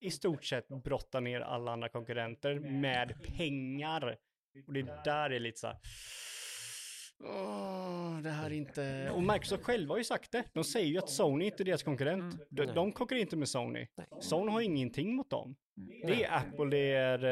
i 0.00 0.10
stort 0.10 0.44
sett 0.44 0.68
brottar 0.68 1.20
ner 1.20 1.40
alla 1.40 1.72
andra 1.72 1.88
konkurrenter 1.88 2.60
med 2.60 3.22
pengar. 3.36 4.16
Och 4.66 4.72
det 4.72 5.04
där 5.04 5.30
är 5.30 5.40
lite 5.40 5.58
så 5.58 5.66
här. 5.66 5.76
Åh, 7.24 8.20
det 8.22 8.30
här 8.30 8.46
är 8.46 8.54
inte... 8.54 9.10
Och 9.10 9.22
Microsoft 9.22 9.64
själva 9.64 9.94
har 9.94 9.98
ju 9.98 10.04
sagt 10.04 10.32
det. 10.32 10.44
De 10.52 10.64
säger 10.64 10.86
ju 10.86 10.98
att 10.98 11.10
Sony 11.10 11.44
inte 11.44 11.62
är 11.62 11.64
deras 11.64 11.82
konkurrent. 11.82 12.40
De, 12.50 12.64
Nej. 12.64 12.74
de 12.74 12.92
konkurrerar 12.92 13.22
inte 13.22 13.36
med 13.36 13.48
Sony. 13.48 13.86
Sony 14.20 14.52
har 14.52 14.60
ingenting 14.60 15.16
mot 15.16 15.30
dem. 15.30 15.56
Det 16.06 16.24
är 16.24 16.36
Apple, 16.36 16.64
det 16.70 16.92
är 16.92 17.24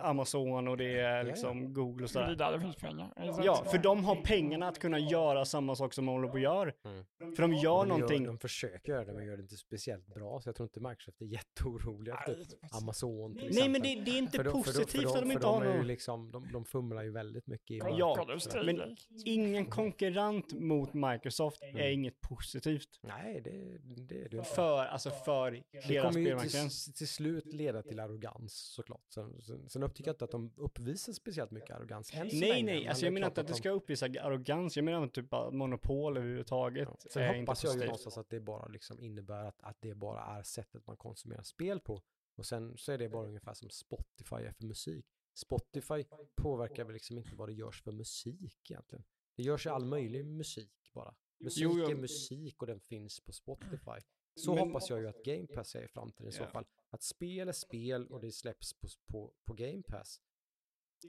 eh, 0.00 0.08
Amazon 0.08 0.68
och 0.68 0.76
det 0.76 1.00
är 1.00 1.16
ja. 1.16 1.22
liksom 1.22 1.74
Google 1.74 1.92
och 1.92 1.98
Det 1.98 2.04
är 2.04 2.06
sådär. 2.06 2.34
där 2.36 2.52
det 2.52 2.60
finns 2.60 2.76
pengar. 2.76 3.12
Är 3.16 3.26
det? 3.26 3.44
Ja, 3.44 3.64
för 3.70 3.78
de 3.78 4.04
har 4.04 4.16
pengarna 4.16 4.68
att 4.68 4.78
kunna 4.78 4.98
göra 4.98 5.44
samma 5.44 5.74
sak 5.76 5.94
som 5.94 6.06
de 6.06 6.12
håller 6.12 6.28
på 6.28 6.36
att 6.36 6.42
göra. 6.42 6.72
Mm. 6.84 7.04
För 7.36 7.42
de 7.42 7.52
gör 7.54 7.78
de 7.80 7.88
någonting. 7.88 8.24
de 8.24 8.38
försöker 8.38 8.92
göra 8.92 9.04
det, 9.04 9.12
men 9.12 9.26
gör 9.26 9.36
det 9.36 9.42
inte 9.42 9.56
speciellt 9.56 10.06
bra. 10.06 10.40
Så 10.40 10.48
jag 10.48 10.56
tror 10.56 10.66
inte 10.68 10.80
Microsoft 10.88 11.20
är 11.20 11.24
jätteoroliga 11.26 12.16
typ 12.26 12.38
Amazon 12.82 13.34
till 13.34 13.50
Nej, 13.54 13.68
men 13.68 13.80
exempel. 13.82 14.04
det, 14.04 14.10
det 14.10 14.16
är 14.16 14.18
inte 14.18 14.36
För 14.36 14.44
de- 14.44 14.50
positivt 14.62 14.90
för 15.10 15.16
att 15.18 15.22
de 15.24 15.32
inte 15.32 15.46
har 15.46 15.62
är 15.64 15.70
ju 15.70 15.76
någon. 15.76 15.86
liksom, 15.86 16.30
de, 16.32 16.52
de 16.52 16.64
fumlar 16.64 17.02
ju 17.02 17.10
väldigt 17.10 17.46
mycket 17.46 17.70
i 17.70 17.78
Ja, 17.98 18.26
sådär. 18.38 18.64
Men-. 18.64 18.96
Ingen 19.24 19.66
konkurrent 19.66 20.52
mot 20.52 20.94
Microsoft 20.94 21.62
är 21.62 21.68
Mm. 21.68 21.92
inget 21.92 22.20
positivt. 22.20 22.88
Nej, 23.02 23.40
det, 23.44 23.78
det 24.08 24.22
är 24.24 24.28
det. 24.28 24.44
För, 24.44 24.78
alltså 24.84 25.10
för 25.10 25.50
Det 25.50 25.62
hela 25.84 26.06
kommer 26.08 26.20
ju 26.20 26.26
spelmarknaden. 26.26 26.68
till, 26.68 26.92
till 26.94 27.08
slut 27.08 27.44
leda 27.62 27.82
till 27.82 28.00
arrogans 28.00 28.54
såklart. 28.54 29.04
Sen, 29.08 29.42
sen, 29.42 29.68
sen 29.68 29.82
upptycker 29.82 30.08
jag 30.08 30.14
inte 30.14 30.24
att 30.24 30.30
de 30.30 30.52
uppvisar 30.56 31.12
speciellt 31.12 31.50
mycket 31.50 31.70
arrogans 31.76 32.14
än 32.14 32.26
Nej, 32.26 32.40
länge, 32.40 32.64
nej, 32.72 32.88
alltså 32.88 33.04
jag 33.06 33.12
menar 33.12 33.26
inte 33.26 33.40
att 33.40 33.46
det 33.46 33.52
de- 33.52 33.56
ska 33.58 33.70
uppvisa 33.70 34.06
arrogans. 34.06 34.76
Jag 34.76 34.84
menar 34.84 35.06
typ 35.08 35.30
bara 35.30 35.50
monopol 35.50 36.16
överhuvudtaget. 36.16 36.88
Ja. 36.88 37.10
Sen 37.10 37.40
hoppas 37.40 37.64
jag 37.64 37.74
ju 37.74 37.84
någonstans 37.84 38.18
att 38.18 38.30
det 38.30 38.40
bara 38.40 38.66
liksom 38.68 39.00
innebär 39.00 39.44
att, 39.44 39.62
att 39.62 39.76
det 39.80 39.94
bara 39.94 40.20
är 40.38 40.42
sättet 40.42 40.86
man 40.86 40.96
konsumerar 40.96 41.42
spel 41.42 41.80
på. 41.80 42.02
Och 42.34 42.46
sen 42.46 42.76
så 42.76 42.92
är 42.92 42.98
det 42.98 43.08
bara 43.08 43.26
ungefär 43.26 43.54
som 43.54 43.70
Spotify 43.70 44.36
är 44.36 44.52
för 44.52 44.64
musik. 44.64 45.06
Spotify 45.34 46.04
påverkar 46.34 46.84
väl 46.84 46.92
liksom 46.92 47.18
inte 47.18 47.34
vad 47.36 47.48
det 47.48 47.52
görs 47.52 47.82
för 47.82 47.92
musik 47.92 48.70
egentligen. 48.70 49.04
Det 49.36 49.42
görs 49.42 49.66
ju 49.66 49.70
all 49.70 49.84
möjlig 49.84 50.26
musik 50.26 50.90
bara. 50.92 51.14
Musik 51.40 51.62
Jo, 51.62 51.78
jo. 51.78 51.90
är 51.90 51.94
musik 51.94 52.62
och 52.62 52.66
den 52.66 52.80
finns 52.80 53.20
på 53.20 53.32
Spotify. 53.32 54.00
Så 54.34 54.54
Men- 54.54 54.66
hoppas 54.68 54.90
jag 54.90 55.00
ju 55.00 55.08
att 55.08 55.24
Game 55.24 55.46
Pass 55.46 55.74
är 55.74 55.82
i 55.82 55.88
framtiden 55.88 56.28
i 56.28 56.32
så 56.32 56.46
fall. 56.46 56.64
Att 56.90 57.02
spel 57.02 57.48
är 57.48 57.52
spel 57.52 58.06
och 58.06 58.20
det 58.20 58.32
släpps 58.32 58.74
på, 58.80 58.88
på, 59.06 59.32
på 59.44 59.52
Game 59.54 59.82
Pass. 59.82 60.20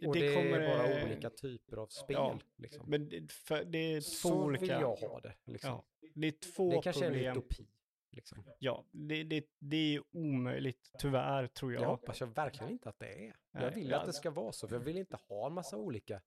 Och 0.08 0.14
Det 0.14 0.20
det, 0.28 0.36
kommer, 0.36 0.60
är 0.60 0.78
bara 0.78 1.00
eh, 1.00 1.06
olika 1.06 1.30
typer 1.30 1.78
av 1.78 1.88
spel. 1.88 2.14
ja, 2.16 2.40
liksom. 2.58 2.90
Men 2.90 3.10
det, 3.10 3.32
för, 3.32 3.64
det 3.66 3.78
är 3.78 4.02
två 4.02 4.30
Så 4.30 4.44
olika. 4.44 4.62
vill 4.62 4.70
jag 4.70 4.96
ha 4.96 5.20
det. 5.20 5.36
Liksom. 5.46 5.70
Ja, 5.70 5.86
det 6.16 6.28
är 6.28 6.32
två 6.54 6.70
det 6.72 6.82
kanske 6.82 7.06
är 7.06 7.08
en 7.08 7.14
problem. 7.14 7.38
utopi. 7.38 7.68
Liksom. 8.12 8.44
Ja, 8.60 8.86
det, 8.92 9.24
det, 9.24 9.46
det 9.60 9.96
är 9.96 10.04
omöjligt, 10.12 10.92
tyvärr, 11.00 11.48
tror 11.48 11.72
Det 11.72 11.76
jag. 11.82 11.88
hoppas 11.90 12.20
jag 12.20 12.28
verkligen 12.28 12.72
inte 12.72 12.90
att 12.90 13.00
det 13.00 13.14
är. 13.28 13.36
Jag 13.52 13.62
Nej, 13.62 13.72
vill 13.76 13.90
ja. 13.90 14.00
att 14.00 14.06
det 14.06 14.14
ska 14.14 14.32
vara 14.32 14.52
så, 14.52 14.68
för 14.68 14.76
jag 14.76 14.84
vill 14.84 14.98
inte 14.98 15.18
ha 15.30 15.48
en 15.48 15.54
massa 15.54 15.78
olika 15.78 16.22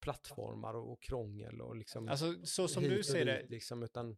plattformar 0.00 0.74
och, 0.74 0.92
och 0.92 1.02
krångel 1.02 1.60
och 1.60 1.76
liksom 1.76 2.08
Alltså, 2.08 2.46
så 2.46 2.68
som 2.68 2.82
du 2.82 3.02
ser 3.02 3.24
det, 3.24 3.46
liksom, 3.48 3.82
utan 3.82 4.16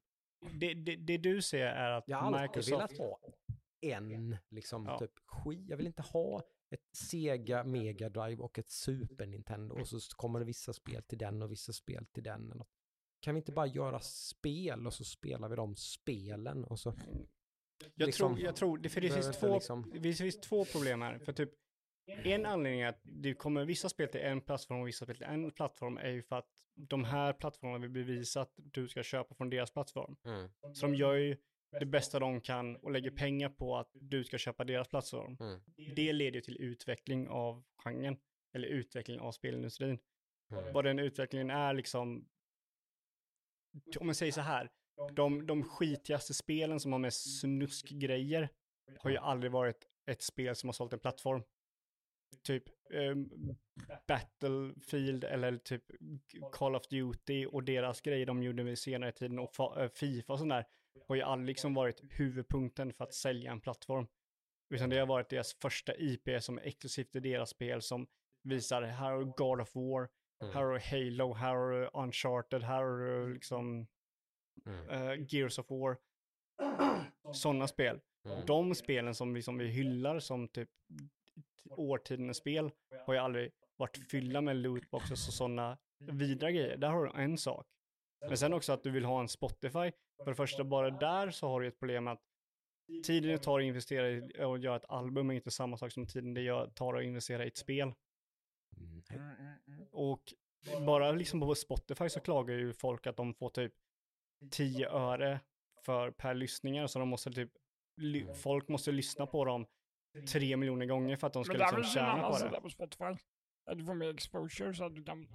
det, 0.52 0.74
det, 0.74 0.96
det 0.96 1.18
du 1.18 1.42
ser 1.42 1.66
är 1.66 1.90
att 1.90 2.04
jag 2.08 2.16
har 2.16 2.26
alltid 2.26 2.42
Microsoft... 2.42 2.72
velat 2.72 2.98
ha 2.98 3.18
en, 3.80 4.36
liksom, 4.50 4.86
Ja. 4.86 4.98
typ 4.98 5.12
skit. 5.26 5.68
Jag 5.68 5.76
vill 5.76 5.86
inte 5.86 6.02
ha 6.02 6.42
ett 6.70 6.96
Sega 6.96 7.64
Mega 7.64 8.08
Drive 8.08 8.42
och 8.42 8.58
ett 8.58 8.70
Super 8.70 9.26
Nintendo 9.26 9.74
och 9.80 9.88
så 9.88 9.98
kommer 10.16 10.38
det 10.38 10.44
vissa 10.44 10.72
spel 10.72 11.02
till 11.02 11.18
den 11.18 11.42
och 11.42 11.52
vissa 11.52 11.72
spel 11.72 12.06
till 12.06 12.22
den. 12.22 12.62
Kan 13.20 13.34
vi 13.34 13.38
inte 13.38 13.52
bara 13.52 13.66
göra 13.66 14.00
spel 14.00 14.86
och 14.86 14.94
så 14.94 15.04
spelar 15.04 15.48
vi 15.48 15.56
de 15.56 15.76
spelen 15.76 16.64
och 16.64 16.78
så 16.78 16.94
Jag, 17.94 18.06
liksom, 18.06 18.34
tror, 18.34 18.46
jag 18.46 18.56
tror, 18.56 18.78
det, 18.78 18.88
för 18.88 19.00
det 19.00 19.10
finns, 19.10 19.40
två, 19.40 19.54
liksom- 19.54 19.92
det 20.00 20.12
finns 20.14 20.40
två 20.40 20.64
problem 20.64 21.02
här. 21.02 21.18
För 21.18 21.32
typ, 21.32 21.50
en 22.06 22.46
anledning 22.46 22.80
är 22.80 22.88
att 22.88 23.00
det 23.02 23.34
kommer 23.34 23.64
vissa 23.64 23.88
spel 23.88 24.08
till 24.08 24.20
en 24.20 24.40
plattform 24.40 24.80
och 24.80 24.88
vissa 24.88 25.04
spel 25.04 25.16
till 25.16 25.26
en 25.26 25.50
plattform 25.50 25.98
är 25.98 26.10
ju 26.10 26.22
för 26.22 26.36
att 26.36 26.48
de 26.74 27.04
här 27.04 27.32
plattformarna 27.32 27.78
vill 27.78 27.90
bevisa 27.90 28.40
att 28.40 28.52
du 28.56 28.88
ska 28.88 29.02
köpa 29.02 29.34
från 29.34 29.50
deras 29.50 29.70
plattform. 29.70 30.16
Så 30.74 30.86
de 30.86 30.94
gör 30.94 31.14
ju 31.14 31.36
det 31.80 31.86
bästa 31.86 32.18
de 32.18 32.40
kan 32.40 32.76
och 32.76 32.90
lägger 32.90 33.10
pengar 33.10 33.48
på 33.48 33.76
att 33.76 33.90
du 33.92 34.24
ska 34.24 34.38
köpa 34.38 34.64
deras 34.64 34.88
plattform. 34.88 35.36
Mm. 35.40 35.60
Det 35.94 36.12
leder 36.12 36.34
ju 36.34 36.40
till 36.40 36.60
utveckling 36.60 37.28
av 37.28 37.64
genren, 37.76 38.16
eller 38.52 38.68
utveckling 38.68 39.20
av 39.20 39.32
spelindustrin. 39.32 39.98
Mm. 40.50 40.72
Vad 40.72 40.84
den 40.84 40.98
utvecklingen 40.98 41.50
är 41.50 41.74
liksom, 41.74 42.28
om 44.00 44.06
man 44.06 44.14
säger 44.14 44.32
så 44.32 44.40
här, 44.40 44.70
de, 45.12 45.46
de 45.46 45.62
skitigaste 45.62 46.34
spelen 46.34 46.80
som 46.80 46.92
har 46.92 46.98
med 46.98 47.14
snuskgrejer 47.14 48.48
har 48.98 49.10
ju 49.10 49.16
aldrig 49.16 49.52
varit 49.52 49.88
ett 50.06 50.22
spel 50.22 50.56
som 50.56 50.68
har 50.68 50.72
sålt 50.72 50.92
en 50.92 50.98
plattform. 50.98 51.42
Typ 52.42 52.64
ehm, 52.92 53.30
Battlefield 54.08 55.24
eller 55.24 55.56
typ 55.58 55.84
Call 56.52 56.76
of 56.76 56.88
Duty 56.88 57.46
och 57.46 57.64
deras 57.64 58.00
grejer 58.00 58.26
de 58.26 58.42
gjorde 58.42 58.62
vid 58.62 58.78
senare 58.78 59.12
tiden 59.12 59.38
och 59.38 59.80
eh, 59.80 59.88
Fifa 59.88 60.32
och 60.32 60.38
sånt 60.38 60.50
där 60.50 60.64
har 61.08 61.14
ju 61.16 61.22
aldrig 61.22 61.46
liksom 61.48 61.74
varit 61.74 62.00
huvudpunkten 62.10 62.92
för 62.92 63.04
att 63.04 63.14
sälja 63.14 63.52
en 63.52 63.60
plattform. 63.60 64.06
Utan 64.74 64.90
det 64.90 64.98
har 64.98 65.06
varit 65.06 65.28
deras 65.28 65.54
första 65.54 65.96
IP 65.96 66.28
som 66.42 66.58
är 66.58 66.62
exklusivt 66.62 67.12
till 67.12 67.22
deras 67.22 67.50
spel 67.50 67.82
som 67.82 68.06
visar 68.42 68.82
här 68.82 69.12
har 69.12 69.24
God 69.24 69.60
of 69.60 69.74
War, 69.74 70.08
Mm. 70.42 70.54
här 70.54 70.62
har 70.64 70.78
Halo, 70.78 71.32
här 71.34 71.54
har 71.54 71.90
Uncharted, 72.02 72.62
här 72.62 72.82
har 72.82 73.32
liksom 73.34 73.86
Mm. 74.66 74.88
eh, 74.88 75.26
Gears 75.28 75.58
of 75.58 75.70
War. 75.70 75.96
Sådana 77.34 77.66
spel. 77.68 78.00
Mm. 78.24 78.46
De 78.46 78.74
spelen 78.74 79.14
som 79.14 79.34
vi, 79.34 79.42
som 79.42 79.58
vi 79.58 79.66
hyllar 79.66 80.18
som 80.18 80.48
typ 80.48 80.70
årtidens 81.70 82.36
spel 82.36 82.70
har 83.06 83.14
ju 83.14 83.20
aldrig 83.20 83.52
varit 83.76 84.10
fyllda 84.10 84.40
med 84.40 84.56
lootboxes 84.56 85.28
och 85.28 85.34
sådana 85.34 85.78
vidare 85.98 86.52
grejer. 86.52 86.76
Där 86.76 86.88
har 86.88 87.04
du 87.04 87.22
en 87.22 87.38
sak. 87.38 87.66
Men 88.28 88.36
sen 88.36 88.52
också 88.52 88.72
att 88.72 88.82
du 88.82 88.90
vill 88.90 89.04
ha 89.04 89.20
en 89.20 89.28
Spotify. 89.28 89.92
För 90.24 90.30
det 90.30 90.34
första, 90.34 90.64
bara 90.64 90.90
där 90.90 91.30
så 91.30 91.48
har 91.48 91.60
du 91.60 91.66
ett 91.68 91.78
problem 91.78 92.08
att 92.08 92.20
tiden 93.04 93.30
det 93.30 93.38
tar 93.38 93.58
att 93.60 93.64
investera 93.64 94.10
i 94.10 94.44
och 94.44 94.58
göra 94.58 94.76
ett 94.76 94.84
album 94.88 95.30
är 95.30 95.34
inte 95.34 95.50
samma 95.50 95.76
sak 95.76 95.92
som 95.92 96.06
tiden 96.06 96.34
det 96.34 96.74
tar 96.74 96.94
att 96.94 97.04
investera 97.04 97.44
i 97.44 97.48
ett 97.48 97.56
spel. 97.56 97.94
Mm. 98.76 99.02
Mm, 99.10 99.56
mm. 99.66 99.86
Och 99.92 100.22
bara 100.86 101.12
liksom 101.12 101.40
på 101.40 101.54
Spotify 101.54 102.08
så 102.08 102.20
klagar 102.20 102.54
ju 102.54 102.72
folk 102.72 103.06
att 103.06 103.16
de 103.16 103.34
får 103.34 103.50
typ 103.50 103.72
10 104.50 104.88
öre 104.88 105.40
för 105.84 106.10
per 106.10 106.34
lyssningar. 106.34 106.86
Så 106.86 106.98
de 106.98 107.08
måste 107.08 107.30
typ, 107.30 107.52
folk 108.34 108.68
måste 108.68 108.92
lyssna 108.92 109.26
på 109.26 109.44
dem 109.44 109.66
tre 110.22 110.56
miljoner 110.56 110.86
gånger 110.86 111.16
för 111.16 111.26
att 111.26 111.32
de 111.32 111.44
ska 111.44 111.52
Men 111.52 111.60
liksom 111.60 111.84
tjäna 111.84 112.30
på 112.30 112.38
det. 112.38 112.60
på 112.60 112.70
Spotify. 112.70 113.04
Att 113.70 113.78
du 113.78 113.84
får 113.84 113.94
mer 113.94 114.10
exposure 114.14 114.74
så 114.74 114.84
att 114.84 114.94
du 114.94 115.04
kan 115.04 115.28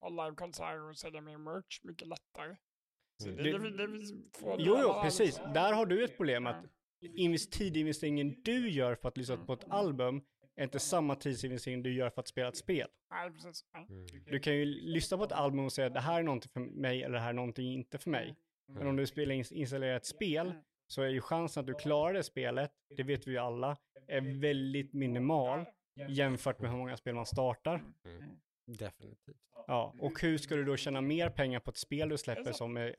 ha 0.00 0.08
livekonserter 0.08 0.88
och 0.90 0.96
sälja 0.98 1.20
mer 1.20 1.38
merch 1.38 1.80
mycket 1.82 2.08
lättare. 2.08 2.56
Så 3.22 3.28
Mm. 3.28 3.44
det, 3.44 3.52
Det- 3.58 3.86
det, 3.86 4.16
Jo, 4.58 4.78
jo, 4.82 4.94
precis. 5.02 5.36
Där 5.54 5.72
har 5.72 5.86
du 5.86 6.04
ett 6.04 6.16
problem 6.16 6.46
att 6.46 6.64
invest- 7.00 7.50
tidinvesteringen 7.52 8.42
du 8.44 8.70
gör 8.70 8.94
för 8.94 9.08
att 9.08 9.16
lyssna 9.16 9.36
på 9.36 9.52
ett 9.52 9.64
album 9.70 10.22
är 10.56 10.64
inte 10.64 10.78
samma 10.78 11.14
tidsinvestering 11.16 11.82
du 11.82 11.94
gör 11.94 12.10
för 12.10 12.20
att 12.20 12.28
spela 12.28 12.48
ett 12.48 12.56
spel. 12.56 12.88
Nej, 13.10 13.30
precis. 13.32 13.64
Nej. 13.74 13.86
Mm. 13.90 14.06
Du 14.26 14.38
kan 14.40 14.54
ju 14.56 14.64
lyssna 14.64 15.16
på 15.18 15.24
ett 15.24 15.32
album 15.32 15.64
och 15.64 15.72
säga 15.72 15.86
att 15.86 15.94
det 15.94 16.00
här 16.00 16.18
är 16.18 16.22
någonting 16.22 16.50
för 16.52 16.60
mig 16.60 17.02
eller 17.02 17.14
det 17.14 17.20
här 17.20 17.28
är 17.28 17.32
någonting 17.32 17.72
inte 17.72 17.98
för 17.98 18.10
mig. 18.10 18.36
Men 18.68 18.86
om 18.86 18.96
du 18.96 19.06
spelar 19.06 19.34
in, 19.34 19.44
installerar 19.50 19.96
ett 19.96 20.06
spel 20.06 20.46
Mm. 20.46 20.62
Så 20.86 21.02
är 21.02 21.08
ju 21.08 21.20
chansen 21.20 21.60
att 21.60 21.66
du 21.66 21.74
klarar 21.74 22.14
det 22.14 22.22
spelet, 22.22 22.72
det 22.96 23.02
vet 23.02 23.26
vi 23.26 23.30
ju 23.30 23.38
alla, 23.38 23.76
är 24.08 24.40
väldigt 24.40 24.92
minimal 24.92 25.64
jämfört 26.08 26.60
med 26.60 26.70
hur 26.70 26.78
många 26.78 26.96
spel 26.96 27.14
man 27.14 27.26
startar. 27.26 27.84
Mm. 28.04 28.22
Definitivt. 28.66 29.36
Ja, 29.66 29.94
och 29.98 30.20
hur 30.22 30.38
ska 30.38 30.56
du 30.56 30.64
då 30.64 30.76
tjäna 30.76 31.00
mer 31.00 31.30
pengar 31.30 31.60
på 31.60 31.70
ett 31.70 31.76
spel 31.76 32.08
du 32.08 32.18
släpper 32.18 32.52
som 32.52 32.76
är 32.76 32.94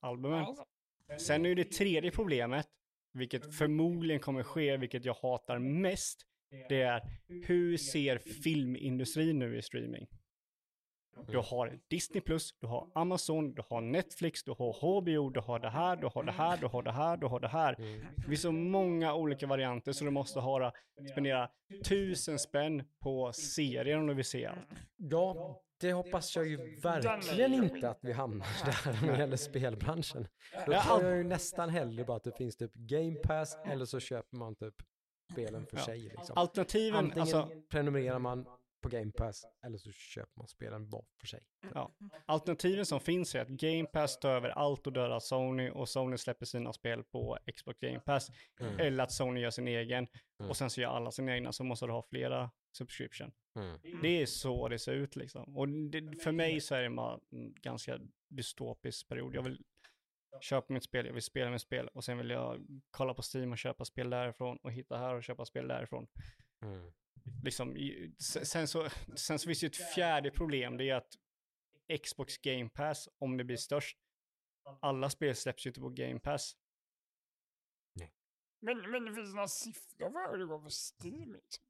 albumet? 0.00 0.46
Alltså, 0.48 0.64
Sen 1.18 1.44
är 1.44 1.48
ju 1.48 1.54
det 1.54 1.64
tredje 1.64 2.10
problemet, 2.10 2.68
vilket 3.12 3.54
förmodligen 3.54 4.20
kommer 4.20 4.42
ske, 4.42 4.76
vilket 4.76 5.04
jag 5.04 5.14
hatar 5.14 5.58
mest, 5.58 6.26
det 6.68 6.82
är 6.82 7.02
hur 7.28 7.76
ser 7.76 8.18
filmindustrin 8.18 9.38
nu 9.38 9.56
i 9.58 9.62
streaming? 9.62 10.06
Du 11.26 11.38
har 11.38 11.78
Disney+, 11.88 12.22
du 12.60 12.66
har 12.66 12.90
Amazon, 12.94 13.54
du 13.54 13.62
har 13.68 13.80
Netflix, 13.80 14.44
du 14.44 14.50
har 14.50 15.00
HBO, 15.00 15.30
du 15.30 15.40
har 15.40 15.58
det 15.58 15.70
här, 15.70 15.96
du 15.96 16.06
har 16.06 16.22
det 16.22 16.32
här, 16.32 16.56
du 16.56 16.66
har 16.66 16.82
det 16.82 16.92
här, 16.92 17.16
du 17.16 17.26
har 17.26 17.40
det 17.40 17.48
här. 17.48 17.74
Mm. 17.78 18.06
Det 18.16 18.22
finns 18.22 18.40
så 18.40 18.52
många 18.52 19.14
olika 19.14 19.46
varianter 19.46 19.92
så 19.92 20.04
du 20.04 20.10
måste 20.10 20.40
ha, 20.40 20.72
spendera 21.10 21.50
tusen 21.84 22.38
spänn 22.38 22.84
på 23.00 23.32
serier 23.32 23.98
om 23.98 24.06
du 24.06 24.14
vill 24.14 24.24
se 24.24 24.46
allt. 24.46 24.68
Ja, 24.96 25.62
det 25.80 25.92
hoppas 25.92 26.36
jag 26.36 26.46
ju 26.46 26.80
verkligen 26.80 27.54
inte 27.54 27.90
att 27.90 27.98
vi 28.02 28.12
hamnar 28.12 28.46
där 28.64 29.06
när 29.06 29.12
det 29.12 29.18
gäller 29.18 29.36
spelbranschen. 29.36 30.28
Då 30.66 30.80
tror 30.80 31.04
jag 31.04 31.16
ju 31.16 31.24
nästan 31.24 31.70
hellre 31.70 32.04
bara 32.04 32.16
att 32.16 32.24
det 32.24 32.36
finns 32.36 32.56
typ 32.56 32.74
Game 32.74 33.14
Pass 33.14 33.56
eller 33.64 33.84
så 33.84 34.00
köper 34.00 34.36
man 34.36 34.54
typ 34.54 34.74
spelen 35.32 35.66
för 35.66 35.76
sig. 35.76 36.00
Liksom. 36.00 36.36
Alternativen, 36.38 36.98
Antingen 36.98 37.20
alltså 37.20 37.48
prenumererar 37.70 38.18
man 38.18 38.46
på 38.82 38.88
Game 38.88 39.12
Pass 39.12 39.44
eller 39.64 39.78
så 39.78 39.92
köper 39.92 40.32
man 40.36 40.48
spelen 40.48 40.88
var 40.90 41.04
för 41.20 41.26
sig. 41.26 41.40
Alternativen 42.26 42.86
som 42.86 43.00
finns 43.00 43.34
är 43.34 43.40
att 43.40 43.48
Game 43.48 43.86
Pass 43.86 44.18
tar 44.18 44.30
över 44.30 44.48
allt 44.48 44.86
och 44.86 44.92
dödar 44.92 45.20
Sony 45.20 45.70
och 45.70 45.88
Sony 45.88 46.18
släpper 46.18 46.46
sina 46.46 46.72
spel 46.72 47.04
på 47.04 47.38
Xbox 47.54 47.78
Game 47.80 48.00
Pass. 48.00 48.30
Mm. 48.60 48.80
Eller 48.80 49.04
att 49.04 49.12
Sony 49.12 49.40
gör 49.40 49.50
sin 49.50 49.68
egen 49.68 50.08
Mm. 50.42 50.50
och 50.50 50.56
sen 50.56 50.70
så 50.70 50.80
gör 50.80 50.88
alla 50.88 51.10
sina 51.10 51.34
egna 51.34 51.52
så 51.52 51.64
måste 51.64 51.86
du 51.86 51.92
ha 51.92 52.02
flera 52.02 52.50
subscription. 52.72 53.32
Mm. 53.56 53.78
Det 54.02 54.22
är 54.22 54.26
så 54.26 54.68
det 54.68 54.78
ser 54.78 54.92
ut 54.92 55.16
liksom. 55.16 55.56
Och 55.56 55.68
det, 55.68 56.22
för 56.22 56.32
mig 56.32 56.60
så 56.60 56.74
är 56.74 56.82
det 56.82 56.90
bara 56.90 57.20
en 57.30 57.54
ganska 57.54 57.98
dystopisk 58.28 59.08
period. 59.08 59.34
Jag 59.34 59.42
vill, 59.42 59.64
köpa 60.40 60.72
mitt 60.72 60.84
spel, 60.84 61.06
jag 61.06 61.12
vill 61.12 61.22
spela 61.22 61.50
mitt 61.50 61.62
spel 61.62 61.88
och 61.88 62.04
sen 62.04 62.18
vill 62.18 62.30
jag 62.30 62.66
kolla 62.90 63.14
på 63.14 63.22
Steam 63.34 63.52
och 63.52 63.58
köpa 63.58 63.84
spel 63.84 64.10
därifrån 64.10 64.56
och 64.62 64.72
hitta 64.72 64.98
här 64.98 65.14
och 65.14 65.24
köpa 65.24 65.44
spel 65.44 65.68
därifrån. 65.68 66.06
Mm. 66.62 66.92
Liksom, 67.42 67.76
sen, 68.18 68.68
så, 68.68 68.88
sen 69.16 69.38
så 69.38 69.46
finns 69.46 69.60
det 69.60 69.66
ett 69.66 69.94
fjärde 69.94 70.30
problem, 70.30 70.76
det 70.76 70.90
är 70.90 70.94
att 70.94 71.18
Xbox 72.02 72.38
Game 72.38 72.70
Pass, 72.70 73.08
om 73.18 73.36
det 73.36 73.44
blir 73.44 73.56
störst, 73.56 73.98
alla 74.80 75.10
spel 75.10 75.36
släpps 75.36 75.66
ju 75.66 75.70
inte 75.70 75.80
på 75.80 75.88
Game 75.88 76.20
Pass. 76.20 76.56
Men, 78.60 78.90
men 78.90 79.04
det 79.04 79.14
finns 79.14 79.34
några 79.34 79.48
siffror 79.48 80.10
för 80.10 80.32
hur 80.32 80.38
det 80.38 80.46
går 80.46 80.60
för 80.60 80.70
Steam. 80.70 81.32
Liksom. 81.32 81.64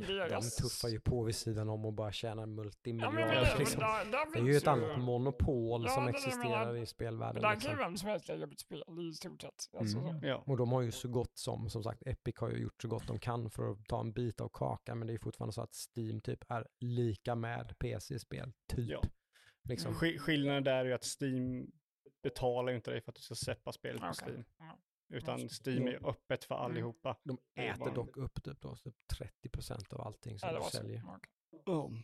Men 0.00 0.28
De 0.30 0.50
tuffar 0.62 0.88
ju 0.88 1.00
på 1.00 1.22
vid 1.22 1.34
sidan 1.34 1.68
om 1.68 1.84
och 1.84 1.92
bara 1.92 2.12
tjänar 2.12 2.42
Ja, 2.42 2.46
multimiljarder. 2.46 3.48
men, 3.50 3.58
liksom. 3.58 3.80
där, 3.80 4.04
där 4.04 4.32
Det 4.32 4.38
är 4.38 4.52
ju 4.52 4.56
ett 4.56 4.66
annat 4.66 4.98
monopol 5.00 5.82
Ja, 5.84 5.90
som 5.94 6.08
existerar 6.08 6.66
menar. 6.66 6.76
i 6.76 6.86
spelvärlden. 6.86 7.42
Där 7.42 7.48
kan 7.50 7.60
ju 7.60 7.68
Liksom. 7.68 7.78
vem 7.78 7.96
som 7.96 8.08
helst 8.08 8.28
lägga 8.28 8.46
upp 8.46 8.52
ett 8.52 8.60
spel 8.60 8.82
i 9.10 9.12
stort 9.14 9.42
sett. 9.42 9.54
Alltså, 9.78 9.98
Mm. 9.98 10.20
så. 10.20 10.26
Ja, 10.26 10.42
Och 10.46 10.56
de 10.56 10.72
har 10.72 10.80
ju 10.82 10.90
så 10.90 11.08
gott 11.08 11.38
som, 11.38 11.70
som 11.70 11.82
sagt, 11.82 12.02
Epic 12.06 12.34
har 12.38 12.50
ju 12.50 12.56
gjort 12.62 12.82
så 12.82 12.88
gott 12.88 13.06
de 13.06 13.18
kan 13.18 13.50
för 13.50 13.70
att 13.72 13.84
ta 13.86 14.00
en 14.00 14.12
bit 14.12 14.40
av 14.40 14.48
kakan, 14.52 14.98
men 14.98 15.08
det 15.08 15.14
är 15.14 15.18
fortfarande 15.18 15.52
så 15.52 15.62
att 15.62 15.74
Steam 15.96 16.20
typ 16.20 16.44
är 16.48 16.66
lika 16.80 17.34
med 17.34 17.74
PC-spel, 17.78 18.52
typ. 18.72 18.90
Ja. 18.90 19.02
Liksom. 19.68 19.94
Skill- 19.94 20.18
skillnaden 20.18 20.64
där 20.64 20.74
är 20.74 20.84
ju 20.84 20.92
att 20.92 21.04
Steam 21.22 21.66
betalar 22.22 22.70
ju 22.70 22.76
inte 22.76 22.90
dig 22.90 23.00
för 23.00 23.12
att 23.12 23.16
du 23.16 23.22
ska 23.22 23.34
släppa 23.34 23.72
spelet 23.72 24.00
på 24.00 24.06
Okej. 24.06 24.24
Steam. 24.28 24.44
Utan 25.08 25.34
Mm. 25.34 25.48
Steam 25.66 25.86
är 25.88 26.08
öppet 26.08 26.44
för 26.44 26.54
allihopa. 26.54 27.16
De 27.24 27.38
äter 27.54 27.94
dock 27.94 28.16
upp 28.16 28.42
typ, 28.44 28.60
då, 28.60 28.76
typ 28.76 28.94
30% 29.44 29.92
av 29.94 30.00
allting 30.00 30.38
som 30.38 30.48
Ja, 30.48 30.58
de 30.58 30.70
säljer. 30.70 31.02
Okej. 31.06 31.30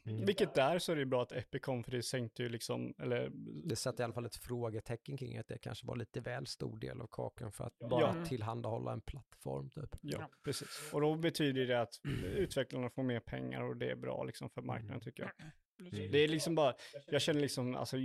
Mm. 0.05 0.25
Vilket 0.27 0.55
där 0.55 0.79
så 0.79 0.93
är 0.93 0.97
det 0.97 1.01
ju 1.01 1.07
bra 1.07 1.23
att 1.23 1.33
Epic 1.33 1.63
kom 1.63 1.85
för 1.85 1.91
det 1.91 2.03
sänkte 2.03 2.43
ju 2.43 2.49
liksom, 2.49 2.95
eller 2.99 3.31
Det 3.69 3.77
sätter 3.77 4.03
i 4.03 4.05
alla 4.05 4.15
fall 4.15 4.27
ett 4.27 4.37
frågetecken 4.37 5.17
kring 5.17 5.39
att 5.39 5.47
det 5.47 5.59
kanske 5.59 5.87
var 5.87 5.97
lite 5.97 6.21
väl 6.21 6.47
stor 6.47 6.79
del 6.79 7.01
av 7.01 7.07
kakan 7.11 7.53
för 7.53 7.65
att 7.65 7.79
bara 7.79 8.17
Ja. 8.19 8.25
tillhandahålla 8.25 8.93
en 8.93 9.01
plattform 9.01 9.71
typ. 9.71 9.97
ja, 10.01 10.19
Ja. 10.21 10.29
precis. 10.45 10.91
Och 10.93 11.01
då 11.01 11.15
betyder 11.15 11.67
det 11.67 11.81
att 11.81 11.95
utvecklarna 12.25 12.91
får 12.91 13.03
mer 13.03 13.21
pengar 13.21 13.63
och 13.63 13.77
det 13.77 13.91
är 13.91 13.97
bra 13.97 14.25
liksom 14.25 14.51
för 14.51 14.63
marknaden 14.63 14.91
Mm. 14.91 15.01
tycker 15.01 15.23
jag. 15.23 15.33
Precis. 15.79 16.13
Det 16.13 16.19
är 16.19 16.29
liksom 16.29 16.55
bara, 16.55 16.75
jag 17.07 17.23
känner 17.23 17.41
liksom, 17.41 17.77
alltså, 17.77 17.97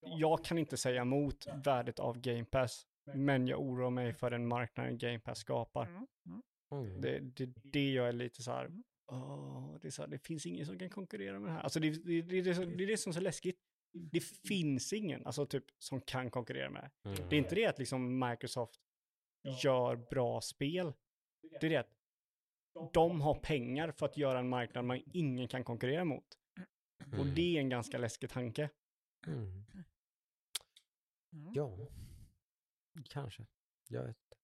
jag 0.00 0.44
kan 0.44 0.58
inte 0.58 0.76
säga 0.76 1.00
emot 1.02 1.46
värdet 1.64 1.98
av 1.98 2.20
Game 2.20 2.44
Pass, 2.44 2.86
men 3.14 3.46
jag 3.46 3.60
oroar 3.60 3.90
mig 3.90 4.12
för 4.12 4.30
den 4.30 4.46
marknaden 4.46 4.98
Game 4.98 5.18
Pass 5.20 5.38
skapar. 5.38 5.86
Mm. 5.86 6.06
Mm. 6.26 6.42
Mm. 6.72 7.00
Det, 7.00 7.20
det, 7.20 7.46
det 7.72 7.92
jag 7.92 8.08
är 8.08 8.12
lite 8.12 8.42
så 8.42 8.50
här, 8.50 8.70
åh, 9.12 9.76
det, 9.80 9.88
är 9.88 9.90
så 9.90 10.02
här, 10.02 10.08
det 10.08 10.18
finns 10.18 10.46
ingen 10.46 10.66
som 10.66 10.78
kan 10.78 10.90
konkurrera 10.90 11.38
med 11.38 11.48
det 11.48 11.52
här. 11.54 11.60
Alltså 11.60 11.80
det, 11.80 11.90
det, 11.90 12.22
det, 12.22 12.36
är 12.38 12.42
det, 12.42 12.54
som- 12.54 12.76
det 12.76 12.82
är 12.84 12.86
det 12.86 12.96
som 12.96 13.10
är 13.10 13.14
så 13.14 13.20
läskigt. 13.20 13.56
Det 13.92 14.20
finns 14.20 14.92
ingen, 14.92 15.26
alltså 15.26 15.46
typ, 15.46 15.64
som 15.78 16.00
kan 16.00 16.30
konkurrera 16.30 16.70
med 16.70 16.82
det. 17.02 17.08
Mm. 17.10 17.28
Det 17.28 17.36
är 17.36 17.38
inte 17.38 17.54
det 17.54 17.66
att 17.66 17.78
liksom 17.78 18.18
Microsoft 18.28 18.80
gör 19.64 19.96
bra 19.96 20.40
spel. 20.40 20.92
Det 21.60 21.66
är 21.66 21.70
det 21.70 21.76
att 21.76 21.92
de 22.92 23.20
har 23.20 23.34
pengar 23.34 23.90
för 23.90 24.06
att 24.06 24.16
göra 24.16 24.38
en 24.38 24.48
marknad 24.48 24.84
man 24.84 25.02
ingen 25.12 25.48
kan 25.48 25.64
konkurrera 25.64 26.04
mot. 26.04 26.24
Och 27.06 27.12
Mm. 27.14 27.34
det 27.34 27.56
är 27.56 27.60
en 27.60 27.68
ganska 27.68 27.98
läskig 27.98 28.30
tanke. 28.30 28.70
Mm. 29.26 29.64
Mm. 31.32 31.52
Ja, 31.54 31.78
kanske. 33.04 33.46
Jag 33.88 34.02
vet 34.02 34.16
inte. 34.16 34.36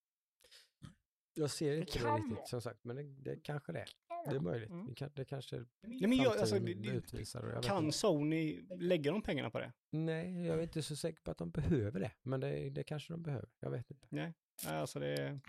Jag 1.35 1.51
ser 1.51 1.77
inte 1.77 1.93
det 1.93 1.99
kan 1.99 2.31
riktigt 2.31 2.49
som 2.49 2.61
sagt, 2.61 2.85
men 2.85 2.97
det, 2.97 3.03
det 3.03 3.37
kanske 3.37 3.73
det 3.73 3.81
är. 3.81 3.89
Det 4.25 4.37
är 4.37 4.41
möjligt. 4.41 4.71
Mm. 4.71 4.87
Det, 4.87 4.95
kan, 4.95 5.11
det 5.15 5.25
kanske 5.25 5.57
Nej, 5.81 6.07
men 6.07 6.17
jag, 6.17 6.37
alltså, 6.37 6.59
det, 6.59 6.75
det, 6.75 6.89
utvisar. 6.89 7.49
Jag 7.55 7.63
kan 7.63 7.85
inte. 7.85 7.99
Sony 7.99 8.63
lägga 8.79 9.13
de 9.13 9.23
pengarna 9.23 9.51
på 9.51 9.59
det? 9.59 9.73
Nej, 9.91 10.47
jag 10.47 10.59
är 10.59 10.63
inte 10.63 10.83
så 10.83 10.97
säker 10.97 11.23
på 11.23 11.31
att 11.31 11.39
de 11.39 11.51
behöver 11.51 12.01
det, 12.01 12.13
men 12.23 12.41
det, 12.41 12.71
det 12.71 12.85
kanske 12.85 13.13
de 13.13 13.23
behöver. 13.23 13.49
Jag 13.61 13.71
vet 13.71 13.91
inte. 13.91 14.07
Nej, 14.11 14.33
alltså 14.67 15.01
det, 15.01 15.41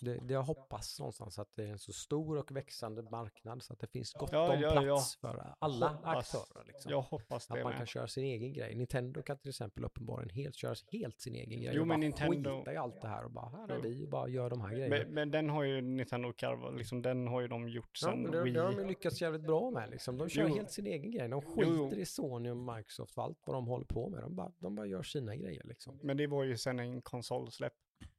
Det, 0.00 0.18
det 0.22 0.34
jag 0.34 0.42
hoppas 0.42 0.98
någonstans 0.98 1.38
att 1.38 1.48
det 1.54 1.62
är 1.64 1.68
en 1.68 1.78
så 1.78 1.92
stor 1.92 2.36
och 2.38 2.50
växande 2.56 3.02
marknad 3.02 3.62
så 3.62 3.72
att 3.72 3.78
det 3.80 3.86
finns 3.86 4.12
gott 4.12 4.28
Ja, 4.32 4.54
om 4.54 4.60
ja, 4.60 4.74
ja. 4.74 4.80
plats 4.82 5.16
för 5.16 5.54
alla 5.58 5.88
Hoppas. 5.88 6.34
aktörer. 6.34 6.64
Liksom. 6.66 6.90
jag 6.92 7.00
hoppas 7.02 7.50
Att 7.50 7.56
det 7.56 7.62
man 7.62 7.72
kan 7.72 7.78
med. 7.78 7.88
köra 7.88 8.06
sin 8.06 8.24
egen 8.24 8.52
grej. 8.52 8.74
Nintendo 8.74 9.22
kan 9.22 9.38
till 9.38 9.48
exempel 9.48 9.84
uppenbarligen 9.84 10.30
helt 10.34 10.56
köra 10.56 10.74
helt 10.92 11.20
sin 11.20 11.34
egen 11.34 11.60
grej. 11.62 11.72
Jo, 11.74 11.82
och 11.82 11.88
bara 11.88 11.98
Nintendo- 11.98 12.58
skita 12.58 12.72
i 12.72 12.76
allt 12.76 13.00
det 13.02 13.08
här 13.08 13.24
och 13.24 13.30
bara, 13.30 13.48
här 13.48 13.68
är 13.68 13.74
Jo. 13.76 13.80
vi 13.82 14.04
och 14.04 14.08
bara 14.08 14.28
gör 14.28 14.50
de 14.50 14.60
här 14.60 14.70
grejerna. 14.70 14.96
Men, 14.96 15.14
men 15.14 15.30
den 15.30 15.50
har 15.50 15.62
ju 15.62 15.80
Nintendo 15.80 16.32
Carva, 16.32 16.70
liksom 16.70 17.02
den 17.02 17.26
har 17.28 17.40
ju 17.40 17.48
de 17.48 17.68
gjort 17.68 17.98
Ja, 18.02 18.08
sen 18.10 18.22
men 18.22 18.32
det, 18.32 18.42
Wii. 18.42 18.52
det 18.52 18.60
har 18.60 18.72
de 18.72 18.78
ju 18.80 18.88
lyckats 18.88 19.20
jävligt 19.22 19.42
bra 19.46 19.70
med. 19.70 19.90
Liksom. 19.90 20.18
De 20.18 20.28
kör 20.28 20.48
Jo. 20.48 20.54
helt 20.54 20.70
sin 20.70 20.86
egen 20.86 21.10
grej. 21.10 21.28
De 21.28 21.42
Jo, 21.44 21.50
skiter 21.54 21.96
jo. 21.96 22.02
i 22.02 22.06
Sony 22.06 22.50
och 22.50 22.56
Microsoft 22.56 23.18
och 23.18 23.24
allt 23.24 23.38
vad 23.46 23.56
de 23.56 23.66
håller 23.66 23.86
på 23.86 24.08
med. 24.08 24.20
De 24.22 24.36
bara, 24.36 24.52
de 24.58 24.74
bara 24.74 24.86
gör 24.86 25.02
sina 25.02 25.36
grejer 25.36 25.62
liksom. 25.64 25.98
Men 26.02 26.16
det 26.16 26.26
var 26.26 26.44
ju 26.44 26.56
sen 26.56 26.78
en 26.78 27.02
konsolsläpp. 27.02 27.72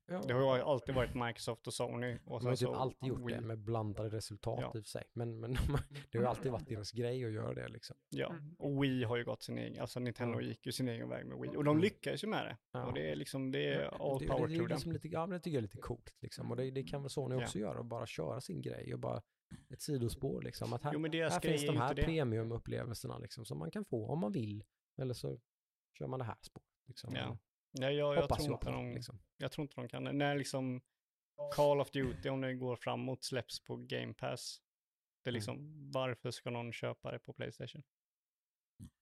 Ja. 0.10 0.22
Det 0.28 0.34
har 0.34 0.58
ju 0.58 0.64
alltid 0.64 0.96
varit 0.96 1.16
Microsoft 1.16 1.68
och 1.68 1.74
Sony. 1.74 2.18
Och 2.26 2.40
De 2.40 2.46
har 2.46 2.52
typ 2.56 2.60
så 2.60 2.76
alltid 2.76 3.10
gjort 3.10 3.30
Wii. 3.30 3.36
det 3.36 3.42
med 3.42 3.60
blandade 3.60 4.10
resultat 4.10 4.60
Ja. 4.74 4.80
i 4.80 4.84
sig. 4.84 5.04
Men, 5.14 5.40
men 5.40 5.54
det 6.12 6.18
har 6.18 6.24
ju 6.24 6.26
alltid 6.26 6.52
varit 6.52 6.68
deras 6.68 6.92
grej 6.92 7.26
att 7.26 7.32
göra 7.32 7.54
det 7.54 7.68
liksom. 7.68 7.96
Ja, 8.10 8.30
Mm. 8.30 8.56
och 8.60 8.84
Wii 8.84 9.04
har 9.04 9.18
ju 9.18 9.24
gått 9.24 9.44
sin 9.44 9.58
egen, 9.58 9.82
alltså 9.82 10.00
Nintendo 10.00 10.42
Ja. 10.42 10.48
gick 10.48 10.66
ju 10.66 10.72
sin 10.72 10.90
egen 10.90 11.10
väg 11.10 11.26
med 11.26 11.38
Wii. 11.40 11.56
Och 11.58 11.64
de 11.64 11.80
lyckades 11.80 12.24
ju 12.24 12.28
med 12.28 12.46
det. 12.46 12.58
Ja. 12.72 12.86
Och 12.86 12.94
det 12.94 13.12
är 13.12 13.16
liksom, 13.16 13.52
det 13.52 13.74
är 13.74 14.12
all 14.12 14.20
det, 14.20 14.28
power 14.28 14.48
det, 14.48 14.54
det, 14.54 14.60
to 14.60 14.64
them. 14.68 14.68
liksom 14.76 14.92
lite, 14.92 15.08
ja, 15.08 15.26
men 15.26 15.30
det 15.30 15.40
tycker 15.40 15.56
jag 15.56 15.60
är 15.60 15.62
lite 15.62 15.78
coolt 15.78 16.14
liksom. 16.22 16.52
Och 16.52 16.58
det, 16.58 16.72
det 16.72 16.84
kan 16.84 17.02
väl 17.02 17.10
Sony 17.10 17.36
Ja. 17.36 17.42
också 17.42 17.60
göra 17.60 17.80
och 17.80 17.86
bara 17.86 18.06
köra 18.06 18.42
sin 18.42 18.62
grej 18.62 18.94
och 18.94 19.00
bara 19.00 19.22
ett 19.70 19.82
sidospår 19.82 20.42
liksom. 20.42 20.74
Att 20.74 20.84
här, 20.84 20.94
Jo 20.94 21.00
här 21.04 21.40
finns 21.40 21.66
de 21.66 21.78
här 21.78 21.94
premiumupplevelserna 21.96 23.18
liksom 23.18 23.46
som 23.46 23.58
man 23.60 23.72
kan 23.72 23.86
få 23.86 24.08
om 24.08 24.20
man 24.20 24.32
vill. 24.32 24.64
Eller 25.02 25.14
så 25.14 25.40
kör 26.00 26.08
man 26.08 26.20
det 26.20 26.26
här 26.26 26.38
spåret 26.42 26.68
liksom. 26.88 27.16
Ja. 27.16 27.38
Nej, 27.72 27.96
jag, 27.96 28.16
jag, 28.16 28.28
tror 28.30 28.40
jag 28.40 28.54
inte 28.54 28.66
på, 28.66 28.72
de, 28.72 28.92
liksom. 28.94 29.20
Jag 29.40 29.52
tror 29.52 29.64
inte 29.64 29.76
de 29.76 29.88
kan 29.88 30.04
det. 30.04 30.12
När 30.14 30.36
liksom 30.36 30.82
Call 31.56 31.82
of 31.82 31.92
Duty, 31.92 32.30
om 32.30 32.42
det 32.42 32.54
går 32.54 32.76
framåt, 32.76 33.24
släpps 33.24 33.60
på 33.64 33.76
Game 33.76 34.14
Pass. 34.14 34.62
Det 35.24 35.30
är 35.30 35.32
Mm. 35.32 35.36
liksom, 35.36 35.90
varför 35.92 36.32
ska 36.32 36.50
någon 36.50 36.74
köpa 36.74 37.12
det 37.12 37.20
på 37.20 37.34
Playstation? 37.34 37.84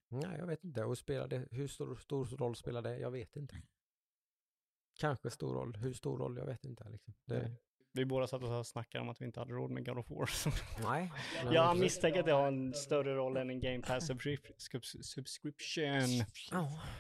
Nej, 0.10 0.38
jag 0.40 0.48
vet 0.48 0.64
inte. 0.64 0.84
Och 0.84 0.98
spelar 0.98 1.28
det, 1.28 1.48
hur 1.52 1.68
stor, 1.68 1.96
stor 1.96 2.26
roll 2.26 2.56
spelar 2.56 2.82
det? 2.82 2.98
Jag 3.00 3.12
vet 3.12 3.36
inte. 3.36 3.62
Kanske 4.94 5.30
stor 5.32 5.54
roll. 5.54 5.76
Hur 5.76 5.94
stor 5.94 6.18
roll? 6.18 6.38
Jag 6.38 6.46
vet 6.46 6.66
inte. 6.66 6.90
Liksom. 6.90 7.14
Det. 7.26 7.56
Vi 7.98 8.06
båda 8.06 8.28
satt 8.28 8.44
och 8.44 8.68
snackade 8.68 9.02
om 9.02 9.10
att 9.10 9.22
vi 9.22 9.26
inte 9.26 9.40
hade 9.40 9.53
råd 9.53 9.72
med 9.72 9.86
God 9.86 9.98
of 9.98 10.10
War. 10.10 10.30
nej. 10.84 11.11
jag 11.52 11.78
misstänker 11.80 12.19
att 12.19 12.26
det 12.26 12.32
har 12.32 12.48
en 12.48 12.74
större 12.74 13.15
roll 13.15 13.38
än 13.38 13.49
en 13.49 13.60
Game 13.60 13.82
Pass 13.82 14.10
subscrip- 14.10 14.52
subs- 14.57 15.02
subscription. 15.02 16.26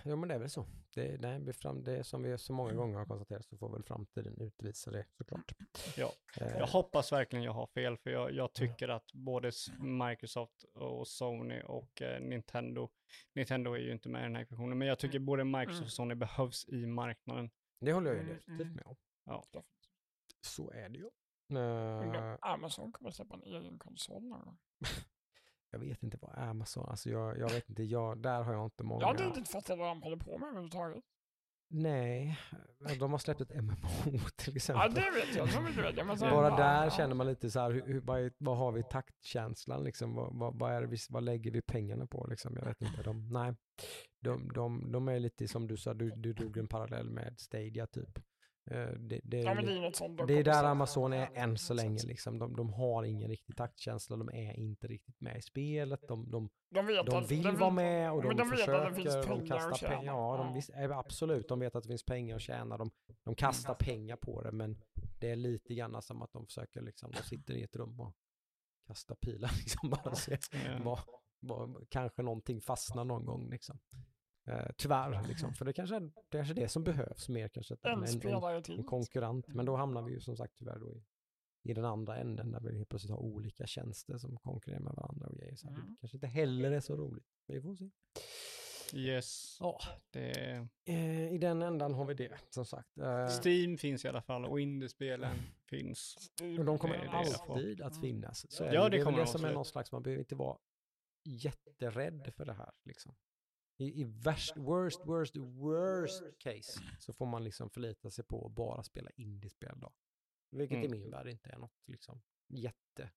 Ja, 0.03 0.15
men 0.15 0.27
det 0.29 0.35
är 0.35 0.39
väl 0.39 0.49
så. 0.49 0.65
Det, 0.93 1.21
nej, 1.21 1.39
det, 1.39 1.51
är 1.51 1.53
fram, 1.53 1.83
det 1.83 1.97
är 1.97 2.03
som 2.03 2.23
vi 2.23 2.37
så 2.37 2.53
många 2.53 2.73
gånger 2.73 2.97
har 2.97 3.05
konstaterat 3.05 3.45
så 3.45 3.57
får 3.57 3.71
väl 3.73 3.83
framtiden 3.83 4.41
utvisa 4.41 4.91
det 4.91 5.05
såklart. 5.17 5.51
Ja. 5.97 6.11
Eh, 6.41 6.47
Jag 6.57 6.67
hoppas 6.67 7.11
verkligen 7.11 7.43
jag 7.45 7.51
har 7.53 7.67
fel, 7.67 7.97
för 7.97 8.09
jag, 8.09 8.31
jag 8.33 8.53
tycker 8.53 8.87
att 8.89 9.13
både 9.13 9.51
Microsoft 9.79 10.63
och 10.75 11.07
Sony 11.07 11.61
och 11.61 12.01
eh, 12.01 12.21
Nintendo, 12.21 12.89
Nintendo 13.35 13.73
är 13.73 13.79
ju 13.79 13.91
inte 13.91 14.09
med 14.09 14.19
i 14.19 14.23
den 14.23 14.35
här 14.35 14.43
ekvationen, 14.43 14.77
men 14.77 14.87
jag 14.87 14.99
tycker 14.99 15.19
både 15.19 15.43
Microsoft 15.43 15.85
och 15.85 15.91
Sony 15.91 16.15
behövs 16.15 16.65
i 16.67 16.85
marknaden. 16.85 17.49
det 17.81 17.93
håller 17.93 18.07
jag 18.11 18.15
ju 18.17 18.21
Mm, 18.23 18.35
definitivt 18.35 18.65
mm. 18.65 18.75
med 18.75 18.85
om. 18.85 18.95
Ja. 19.25 19.45
Så 20.41 20.71
är 20.71 20.89
det 20.89 20.97
ju. 20.97 21.09
Eh, 21.49 21.99
om 21.99 22.37
Amazon 22.41 22.91
kommer 22.91 23.11
släppa 23.11 23.35
en 23.35 23.43
egen 23.43 23.79
konsol 23.79 24.23
någon 24.23 24.45
gång. 24.45 24.57
jag 25.71 25.79
vet 25.79 26.03
inte 26.03 26.17
vad 26.21 26.37
Amazon, 26.37 26.89
alltså 26.89 27.09
jag, 27.09 27.37
jag 27.37 27.49
vet 27.49 27.69
inte, 27.69 27.83
jag, 27.83 28.21
där 28.21 28.43
har 28.43 28.53
jag 28.53 28.65
inte 28.65 28.83
många. 28.83 29.01
Jag 29.01 29.07
har 29.07 29.37
inte 29.37 29.51
fattat 29.51 29.77
vad 29.77 29.87
de 29.87 30.01
håller 30.01 30.17
på 30.17 30.37
med 30.37 30.47
överhuvudtaget. 30.47 31.03
Nej, 31.69 32.39
de 32.99 33.11
har 33.11 33.17
släppt 33.17 33.41
ett 33.41 33.63
MMO 33.63 33.75
till 34.35 34.53
Ja, 34.53 34.55
exempel. 34.55 34.93
det 34.93 35.11
vet 35.11 35.35
jag. 35.35 35.63
Mycket 35.63 35.83
vet 35.85 35.97
jag. 35.97 36.07
Bara 36.19 36.49
ja, 36.49 36.57
där 36.57 36.83
ja. 36.83 36.89
känner 36.89 37.15
man 37.15 37.27
lite 37.27 37.51
så 37.51 37.59
här, 37.59 37.71
hur, 37.71 37.99
vad, 37.99 38.31
vad 38.37 38.57
har 38.57 38.71
vi 38.71 38.83
taktkänslan 38.83 39.83
liksom? 39.83 40.15
Vad, 40.15 40.33
vad, 40.33 40.59
vad, 40.59 40.71
är 40.71 40.83
vi, 40.83 40.97
vad 41.09 41.23
lägger 41.23 41.51
vi 41.51 41.61
pengarna 41.61 42.07
på 42.07 42.27
liksom? 42.29 42.55
Jag 42.55 42.65
vet 42.65 42.81
inte. 42.81 43.03
De, 43.03 43.29
nej, 43.29 43.55
de, 44.19 44.51
de, 44.53 44.91
de 44.91 45.07
är 45.07 45.19
lite 45.19 45.47
som 45.47 45.67
du 45.67 45.77
sa, 45.77 45.93
du, 45.93 46.11
du 46.11 46.33
drog 46.33 46.57
en 46.57 46.67
parallell 46.67 47.09
med 47.09 47.39
Stadia 47.39 47.87
typ. 47.87 48.19
Eh, 48.71 48.87
Det, 48.99 49.21
det, 49.23 49.37
Ja, 49.37 49.55
det 49.55 50.25
det 50.27 50.33
är 50.39 50.43
där. 50.43 50.63
Amazon 50.63 51.13
är 51.13 51.29
än 51.33 51.57
så 51.57 51.73
Ja, 51.73 51.75
länge 51.75 51.99
liksom. 52.03 52.39
De, 52.39 52.55
de 52.55 52.73
har 52.73 53.03
ingen 53.03 53.29
riktig 53.29 53.55
taktkänsla, 53.57 54.17
de 54.17 54.29
är 54.29 54.53
inte 54.53 54.87
riktigt 54.87 55.21
med 55.21 55.37
i 55.37 55.41
spelet. 55.41 56.07
De, 56.07 56.31
de, 56.31 56.49
De, 56.69 56.85
vet 56.85 57.05
de 57.05 57.25
vill 57.25 57.51
vara 57.51 57.69
med 57.69 58.11
och 58.11 58.21
de, 58.23 58.37
vet 58.37 58.49
försöker, 58.49 59.03
det 59.03 59.27
de 59.27 59.47
kastar 59.47 59.87
pengar. 59.87 60.13
Ja, 60.13 60.37
de 60.37 60.53
visst, 60.53 60.69
eh, 60.69 60.97
absolut, 60.97 61.47
de 61.47 61.59
vet 61.59 61.75
att 61.75 61.83
det 61.83 61.87
finns 61.89 62.05
pengar 62.05 62.35
att 62.35 62.41
tjäna. 62.41 62.77
De, 62.77 62.91
de 63.23 63.35
kastar 63.35 63.73
pengar 63.73 64.15
på 64.15 64.41
det, 64.41 64.51
men 64.51 64.81
det 65.19 65.29
är 65.29 65.35
lite 65.35 65.73
grann 65.75 66.01
som 66.01 66.21
att 66.21 66.31
de 66.33 66.45
försöker 66.45 66.81
liksom, 66.81 67.11
de 67.11 67.23
sitter 67.23 67.53
i 67.53 67.63
ett 67.63 67.75
rum 67.75 67.99
och 67.99 68.13
kastar 68.87 69.15
pilar 69.15 69.51
liksom 69.57 69.89
bara 69.89 70.15
ser 70.15 70.39
Ja. 70.51 70.79
vad, 70.83 70.99
vad, 71.39 71.89
kanske 71.89 72.21
någonting 72.21 72.61
fastnar 72.61 73.05
någon 73.05 73.25
gång 73.25 73.49
liksom. 73.49 73.79
Eh, 74.47 74.67
tyvärr 74.77 75.27
liksom, 75.27 75.53
för 75.53 75.65
det 75.65 75.73
kanske 75.73 75.95
är 75.95 75.99
det 75.99 76.11
kanske 76.31 76.53
är 76.53 76.55
det 76.55 76.67
som 76.69 76.83
behövs 76.83 77.29
mer 77.29 77.47
kanske. 77.47 77.73
att 77.73 77.85
En 77.85 78.03
en, 78.03 78.63
en, 78.77 78.83
konkurrent, 78.83 79.47
men 79.47 79.65
då 79.65 79.75
hamnar 79.75 80.01
vi 80.01 80.11
ju 80.13 80.19
som 80.19 80.37
sagt 80.37 80.53
tyvärr 80.57 80.79
då 80.79 80.93
i, 80.93 81.03
i 81.63 81.73
den 81.73 81.85
andra 81.85 82.17
änden 82.17 82.51
där 82.51 82.59
vi 82.59 82.77
helt 82.77 82.89
plötsligt 82.89 83.11
har 83.11 83.19
olika 83.19 83.67
tjänster 83.67 84.17
som 84.17 84.37
konkurrerar 84.37 84.79
med 84.79 84.93
varandra 84.93 85.27
och 85.27 85.35
grejer. 85.37 85.55
Så 85.55 85.67
Mm. 85.67 85.81
det 85.81 85.95
kanske 85.99 86.17
inte 86.17 86.27
heller 86.27 86.71
är 86.71 86.79
så 86.79 86.95
roligt. 86.95 87.25
Vi 87.47 87.61
får 87.61 87.75
se. 87.75 87.89
Yes. 88.93 89.57
Ja, 89.59 89.79
Det... 90.11 90.67
eh, 90.85 91.33
i 91.33 91.37
den 91.37 91.61
ändan 91.61 91.93
har 91.93 92.05
vi 92.05 92.13
det, 92.13 92.37
som 92.49 92.65
sagt. 92.65 92.97
Eh, 92.97 93.27
Steam 93.43 93.77
finns 93.77 94.05
i 94.05 94.07
alla 94.07 94.21
fall 94.21 94.45
och 94.45 94.59
indiespelen 94.61 95.35
finns. 95.69 96.29
och 96.59 96.65
de 96.65 96.77
kommer 96.79 96.97
det 96.97 97.09
alltid 97.09 97.81
att 97.81 98.01
finnas. 98.01 98.51
Så 98.51 98.63
Ja, 98.63 98.89
det, 98.89 98.97
det 98.97 99.03
kommer 99.03 99.17
det 99.17 99.23
de 99.23 99.31
som 99.31 99.45
är 99.45 99.53
någon 99.53 99.65
slags, 99.65 99.91
man 99.91 100.03
behöver 100.03 100.19
inte 100.21 100.35
vara 100.35 100.57
jätterädd 101.23 102.33
för 102.35 102.45
det 102.45 102.53
här. 102.53 102.71
Liksom. 102.83 103.15
I, 103.77 104.01
i 104.01 104.03
värst, 104.03 104.57
worst, 104.57 104.99
worst, 105.05 105.37
worst 105.37 106.23
case 106.39 106.79
så 106.99 107.13
får 107.13 107.25
man 107.25 107.43
liksom 107.43 107.69
förlita 107.69 108.09
sig 108.11 108.23
på 108.25 108.45
att 108.45 108.51
bara 108.51 108.83
spela 108.83 109.09
indiespel 109.15 109.79
då. 109.79 109.93
Vilket 110.51 110.77
i 110.77 110.85
Mm. 110.85 110.91
min 110.99 111.11
värld 111.11 111.27
inte 111.27 111.49
är 111.49 111.57
något 111.57 111.87
liksom 111.87 112.21
jätte, 112.47 113.11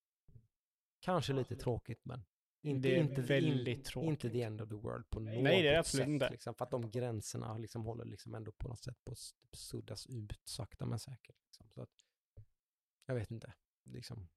kanske 1.00 1.32
lite 1.32 1.56
tråkigt 1.56 2.04
men 2.04 2.24
inte, 2.62 2.88
Det 2.88 2.96
är 2.96 3.00
inte, 3.02 3.22
väldigt 3.22 3.78
in, 3.78 3.84
tråkigt. 3.84 4.10
inte 4.10 4.30
the 4.30 4.42
end 4.42 4.60
of 4.60 4.68
the 4.68 4.74
world 4.74 5.10
på 5.10 5.20
något 5.20 5.42
Nej, 5.42 5.62
det 5.62 5.68
är 5.68 5.78
absolut 5.78 6.04
sätt. 6.04 6.08
inte. 6.08 6.30
Liksom, 6.30 6.54
för 6.54 6.64
att 6.64 6.70
de 6.70 6.90
gränserna 6.90 7.58
liksom 7.58 7.84
håller 7.84 8.04
liksom 8.04 8.34
ändå 8.34 8.52
på 8.52 8.68
något 8.68 8.82
sätt 8.84 9.04
på 9.04 9.12
att 9.12 9.18
typ 9.18 9.56
suddas 9.56 10.06
ut 10.06 10.32
sakta 10.44 10.86
men 10.86 10.98
säkert. 10.98 11.36
Liksom. 11.44 11.70
Så 11.70 11.82
att, 11.82 12.04
jag 13.06 13.14
vet 13.14 13.30
inte. 13.30 13.54
Liksom, 13.84 14.28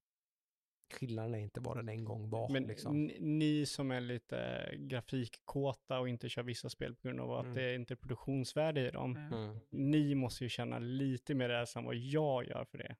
skillnaden 0.93 1.35
är 1.35 1.39
inte 1.39 1.59
vad 1.59 1.77
den 1.77 1.89
en 1.89 2.05
gång 2.05 2.29
var. 2.29 2.49
Men 2.49 2.63
liksom. 2.63 3.05
ni 3.19 3.65
som 3.65 3.91
är 3.91 4.01
lite 4.01 4.69
grafikkåta 4.77 5.99
och 5.99 6.09
inte 6.09 6.29
kör 6.29 6.43
vissa 6.43 6.69
spel 6.69 6.95
på 6.95 7.07
grund 7.07 7.19
av 7.19 7.31
att 7.31 7.45
Mm. 7.45 7.55
det 7.55 7.75
inte 7.75 7.93
är 7.93 7.95
produktionsvärde 7.95 8.87
i 8.87 8.91
dem. 8.91 9.15
Mm. 9.17 9.33
Mm. 9.33 9.59
Ni 9.69 10.15
måste 10.15 10.43
ju 10.43 10.49
känna 10.49 10.79
lite 10.79 11.35
mer 11.35 11.49
rädsla 11.49 11.79
än 11.81 11.85
vad 11.85 11.95
jag 11.95 12.47
gör 12.47 12.65
för 12.65 12.77
det. 12.77 12.95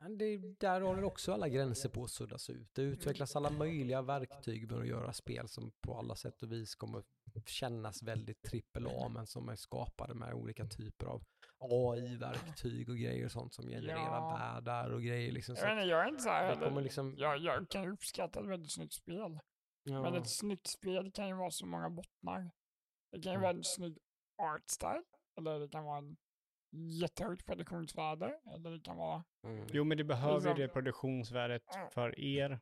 Men 0.00 0.18
det, 0.18 0.36
där 0.36 0.80
håller 0.80 1.04
också 1.04 1.32
alla 1.32 1.48
gränser 1.48 1.88
på 1.88 2.04
att 2.04 2.10
suddas 2.10 2.50
ut. 2.50 2.74
Det 2.74 2.82
utvecklas 2.82 3.36
alla 3.36 3.50
möjliga 3.50 4.02
verktyg 4.02 4.68
för 4.68 4.80
att 4.80 4.86
göra 4.88 5.12
spel 5.12 5.48
som 5.48 5.70
på 5.80 5.98
alla 5.98 6.14
sätt 6.16 6.42
och 6.42 6.52
vis 6.52 6.74
kommer 6.74 7.02
kännas 7.46 8.02
väldigt 8.02 8.42
trippel 8.42 8.86
A 8.86 9.08
men 9.14 9.26
som 9.26 9.48
är 9.48 9.56
skapade 9.56 10.14
med 10.14 10.34
olika 10.34 10.66
typer 10.66 11.06
av 11.06 11.24
AI-verktyg 11.60 12.88
och 12.88 12.96
grejer 12.96 13.24
och 13.24 13.30
sånt 13.32 13.54
som 13.54 13.66
genererar 13.66 13.96
Ja. 13.98 14.36
världar 14.38 14.90
och 14.90 15.02
grejer. 15.02 15.32
Liksom, 15.32 15.56
så 15.56 15.62
Jag, 15.64 15.74
vet 15.74 15.82
inte, 15.82 15.90
jag 15.90 16.04
är 16.04 16.08
inte 16.08 16.22
så 16.22 16.28
här 16.30 16.80
liksom, 16.82 17.14
Jag, 17.18 17.38
jag 17.38 17.68
kan 17.68 17.82
ju 17.82 17.92
uppskatta 17.92 18.40
ett 18.40 18.46
väldigt 18.46 18.72
snyggt 18.72 18.92
spel. 18.94 19.38
Men 19.84 19.94
ja, 20.04 20.16
ett 20.18 20.30
snyggt 20.30 20.66
spel 20.66 21.12
kan 21.12 21.28
ju 21.28 21.34
vara 21.34 21.50
så 21.50 21.66
många 21.66 21.90
bottnar. 21.90 22.50
Det 23.12 23.20
kan 23.22 23.32
ju 23.32 23.36
Mm. 23.36 23.42
vara 23.42 23.50
en 23.52 23.64
snygg 23.64 23.98
art 24.42 24.68
style. 24.70 25.02
Eller 25.38 25.60
det 25.60 25.68
kan 25.68 25.84
vara 25.84 25.98
en 25.98 26.16
jättehögt 27.00 27.46
produktionsvärde. 27.46 28.38
Eller 28.54 28.70
det 28.70 28.80
kan 28.80 28.96
vara... 28.96 29.24
mm. 29.44 29.66
Jo, 29.72 29.84
men 29.84 29.98
det 29.98 30.04
behöver 30.04 30.32
ju 30.32 30.36
Liksom- 30.38 30.56
det 30.58 30.68
produktionsvärdet 30.68 31.62
för 31.92 32.20
er. 32.20 32.60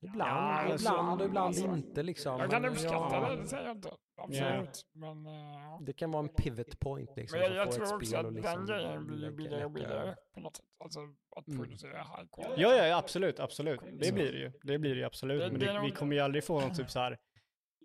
Ibland, 0.00 0.30
Ja, 0.30 0.74
ibland 0.74 1.20
och 1.20 1.26
ibland 1.26 1.46
alltså, 1.46 1.66
inte 1.66 2.02
liksom. 2.02 2.40
Jag 2.40 2.50
kan 2.50 2.62
Men 2.62 2.70
uppskatta 2.70 3.14
ja, 3.16 3.30
det, 3.30 3.36
det 3.36 3.46
säger 3.48 3.66
jag 3.66 3.76
inte. 3.76 3.90
Absolut. 4.16 4.86
Men, 4.92 5.26
eh, 5.26 5.32
ja. 5.32 5.78
Det 5.82 5.92
kan 5.92 6.10
vara 6.10 6.22
en 6.22 6.28
pivot 6.28 6.80
point 6.80 7.10
liksom. 7.16 7.38
men 7.38 7.42
jag, 7.46 7.50
för 7.52 7.56
jag 7.56 7.72
tror 7.72 7.94
också 7.96 8.06
spel 8.06 8.18
att 8.18 8.24
och 8.26 8.32
den 8.32 8.42
liksom 8.42 8.66
grejen 8.66 9.06
blir 9.06 9.30
billigare 9.30 9.64
och 9.64 9.70
billigare 9.70 10.14
på 10.34 10.40
något 10.40 10.56
sätt. 10.56 10.66
Alltså 10.78 11.00
att 11.36 11.48
Mm. 11.48 11.60
producera 11.60 11.98
high 11.98 12.26
quality. 12.32 12.62
Ja, 12.62 12.86
ja, 12.86 12.96
absolut, 12.98 13.40
absolut. 13.40 13.80
Det 13.92 14.12
blir 14.12 14.32
det 14.32 14.38
ju. 14.38 14.52
Det 14.62 14.78
blir 14.78 14.94
det 14.94 15.00
ju 15.00 15.04
absolut. 15.06 15.40
Det- 15.42 15.50
Men 15.50 15.60
det 15.60 15.80
vi 15.84 15.90
kommer 15.90 16.14
ju 16.16 16.20
aldrig 16.22 16.44
få 16.44 16.60
någon 16.60 16.74
typ 16.74 16.90
så 16.90 16.98
här 17.00 17.18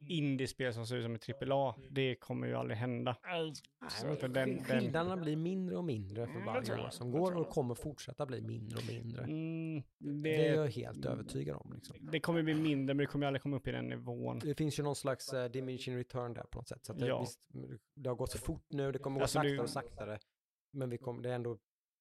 indiespel 0.01 0.73
som 0.73 0.87
ser 0.87 0.95
ut 0.95 1.03
som 1.03 1.15
ett 1.15 1.29
AAA. 1.43 1.75
Det 1.89 2.15
kommer 2.15 2.47
ju 2.47 2.55
aldrig 2.55 2.77
hända. 2.77 3.17
Nej, 3.23 3.53
Nej, 3.81 3.91
så- 3.91 4.05
men 4.07 4.17
För 4.17 4.27
den- 4.27 4.63
skill- 4.63 4.79
skillnaderna 4.79 5.17
blir 5.17 5.35
mindre 5.35 5.77
och 5.77 5.83
mindre 5.83 6.25
för 6.27 6.33
Mm, 6.33 6.45
varje 6.45 6.85
år 6.85 6.89
som 6.89 7.11
går 7.11 7.35
och 7.37 7.49
kommer 7.49 7.75
fortsätta 7.75 8.25
bli 8.25 8.41
mindre 8.41 8.77
och 8.77 8.87
mindre. 8.87 9.23
Mm, 9.23 9.83
Det 10.23 10.47
är 10.47 10.55
jag 10.55 10.67
helt 10.67 11.05
övertygad 11.05 11.55
om. 11.57 11.73
Liksom. 11.75 11.95
det 12.11 12.19
kommer 12.19 12.43
bli 12.43 12.53
mindre, 12.53 12.93
men 12.93 12.97
det 12.97 13.05
kommer 13.05 13.25
ju 13.25 13.27
aldrig 13.27 13.41
komma 13.41 13.57
upp 13.57 13.67
i 13.67 13.71
den 13.71 13.85
nivån. 13.89 14.39
Det 14.39 14.55
finns 14.55 14.79
ju 14.79 14.83
någon 14.83 14.95
slags 14.95 15.33
uh, 15.33 15.45
diminishing 15.45 15.97
return 15.97 16.33
där 16.33 16.43
på 16.43 16.57
något 16.59 16.67
sätt. 16.67 16.85
Så 16.85 16.91
att 16.93 16.99
det, 16.99 17.07
Ja. 17.07 17.19
visst, 17.19 17.39
det 17.95 18.09
har 18.09 18.15
gått 18.15 18.31
så 18.31 18.37
fort 18.37 18.65
nu, 18.69 18.91
det 18.91 18.99
kommer 18.99 19.19
gå 19.19 19.21
Alltså, 19.23 19.33
saktare 19.37 19.53
du- 19.53 19.59
och 19.59 19.69
saktare. 19.69 20.19
Men 20.71 20.89
vi 20.89 20.97
kommer, 20.97 21.21
det, 21.23 21.29
är 21.29 21.33
ändå, 21.35 21.57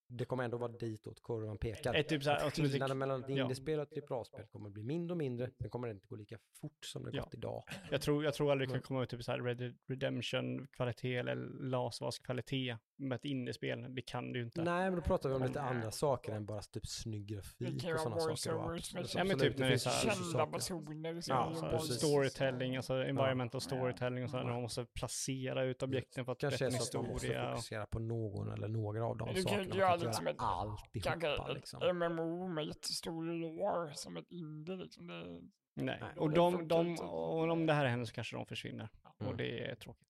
det 0.09 0.24
kommer 0.24 0.44
ändå 0.44 0.56
vara 0.56 0.72
ditåt 0.72 1.22
kurvan 1.22 1.59
pekar. 1.59 1.94
Ett 1.94 2.09
typ 2.09 2.22
så 2.24 2.30
här, 2.30 2.51
Skillnaden 2.51 2.98
mellan 2.98 3.22
ett 3.24 3.28
indiespel 3.28 3.80
och 3.80 3.93
ett 3.97 4.10
AAA-spel 4.10 4.47
kommer 4.47 4.70
bli 4.70 4.82
mindre 4.82 5.12
och 5.12 5.18
mindre. 5.18 5.51
Sen 5.60 5.70
kommer 5.70 5.89
det 5.89 5.93
inte 5.93 6.06
gå 6.06 6.16
lika 6.16 6.39
fort 6.60 6.85
som 6.85 7.05
det 7.05 7.10
Ja. 7.12 7.22
gått 7.22 7.35
idag. 7.35 7.64
Jag 7.90 8.02
tror, 8.02 8.24
jag 8.24 8.35
tror 8.35 8.52
aldrig 8.52 8.68
det 8.68 8.72
kan 8.72 8.82
komma 8.82 9.02
ut 9.02 9.10
typ 9.10 9.24
så 9.24 9.32
här 9.32 9.40
Red 9.40 9.76
Redemption-kvalitet 9.86 11.16
eller 11.16 11.35
Last 11.60 12.02
of 12.02 12.06
Us-kvalitet 12.06 12.76
med 12.98 13.16
ett 13.16 13.24
indiespel. 13.24 13.94
Det 13.94 14.02
kan 14.02 14.32
du 14.32 14.38
ju 14.38 14.44
inte. 14.44 14.62
Nej, 14.62 14.84
men 14.90 14.94
då 14.94 15.00
pratar 15.02 15.28
vi 15.28 15.34
om 15.34 15.42
lite 15.42 15.62
Nej. 15.62 15.70
andra 15.70 15.90
saker 15.90 16.32
än 16.32 16.46
bara 16.46 16.60
typ 16.62 16.86
snygg 16.86 17.26
grafik 17.26 17.84
och 17.94 18.00
sådana 18.00 18.20
saker. 18.20 18.74
Absolut, 18.74 19.14
Ja, 19.14 19.24
men 19.24 19.38
typ 19.38 19.58
när 19.58 19.66
det 19.66 19.66
är 19.66 19.70
finns 19.70 19.82
så 19.82 19.90
här- 19.90 20.04
ju 20.04 20.10
kända 20.32 20.46
personer. 20.46 21.20
som 21.20 21.34
Ja, 21.36 21.78
så 21.78 21.92
storytelling, 21.92 22.76
alltså 22.76 22.94
environmental 22.94 23.60
Ja. 23.64 23.76
storytelling 23.76 24.24
och 24.24 24.30
så 24.30 24.36
här, 24.36 24.44
när 24.44 24.52
man 24.52 24.62
måste 24.62 24.84
placera 24.84 25.62
ut 25.64 25.82
objekten 25.82 26.24
för 26.24 26.32
att 26.32 26.38
Kanske 26.38 26.66
är 26.66 26.70
så 26.70 26.82
att 26.98 27.02
man 27.04 27.12
måste 27.12 27.26
historia. 27.26 27.48
och- 27.50 27.56
fokusera 27.56 27.86
på 27.86 27.98
någon 27.98 28.52
eller 28.52 28.68
några 28.68 29.06
av 29.06 29.16
de 29.16 29.28
Du 29.34 29.42
kan 29.42 29.58
ju 29.58 29.64
sakerna. 29.64 29.76
göra 29.76 29.88
kan 29.88 29.94
inte 29.94 30.06
lite 30.06 30.16
som 30.16 30.24
göra 30.26 30.34
ett- 30.34 30.40
alltihopa 30.40 31.52
liksom. 31.52 31.82
MMO 31.96 32.48
med 32.48 32.64
jättestor 32.66 33.24
lore 33.24 33.94
som 33.94 34.16
ett 34.16 34.30
indie 34.30 34.76
liksom. 34.76 35.06
Det, 35.06 35.40
Nej, 35.84 36.02
och, 36.16 36.30
de, 36.30 36.68
de, 36.68 36.98
och 37.00 37.50
om 37.50 37.66
det 37.66 37.72
här 37.72 37.86
händer 37.86 38.06
så 38.06 38.12
kanske 38.14 38.36
de 38.36 38.46
försvinner. 38.46 38.88
Mm. 39.20 39.30
Och 39.32 39.36
det 39.36 39.64
är 39.70 39.74
tråkigt. 39.74 40.08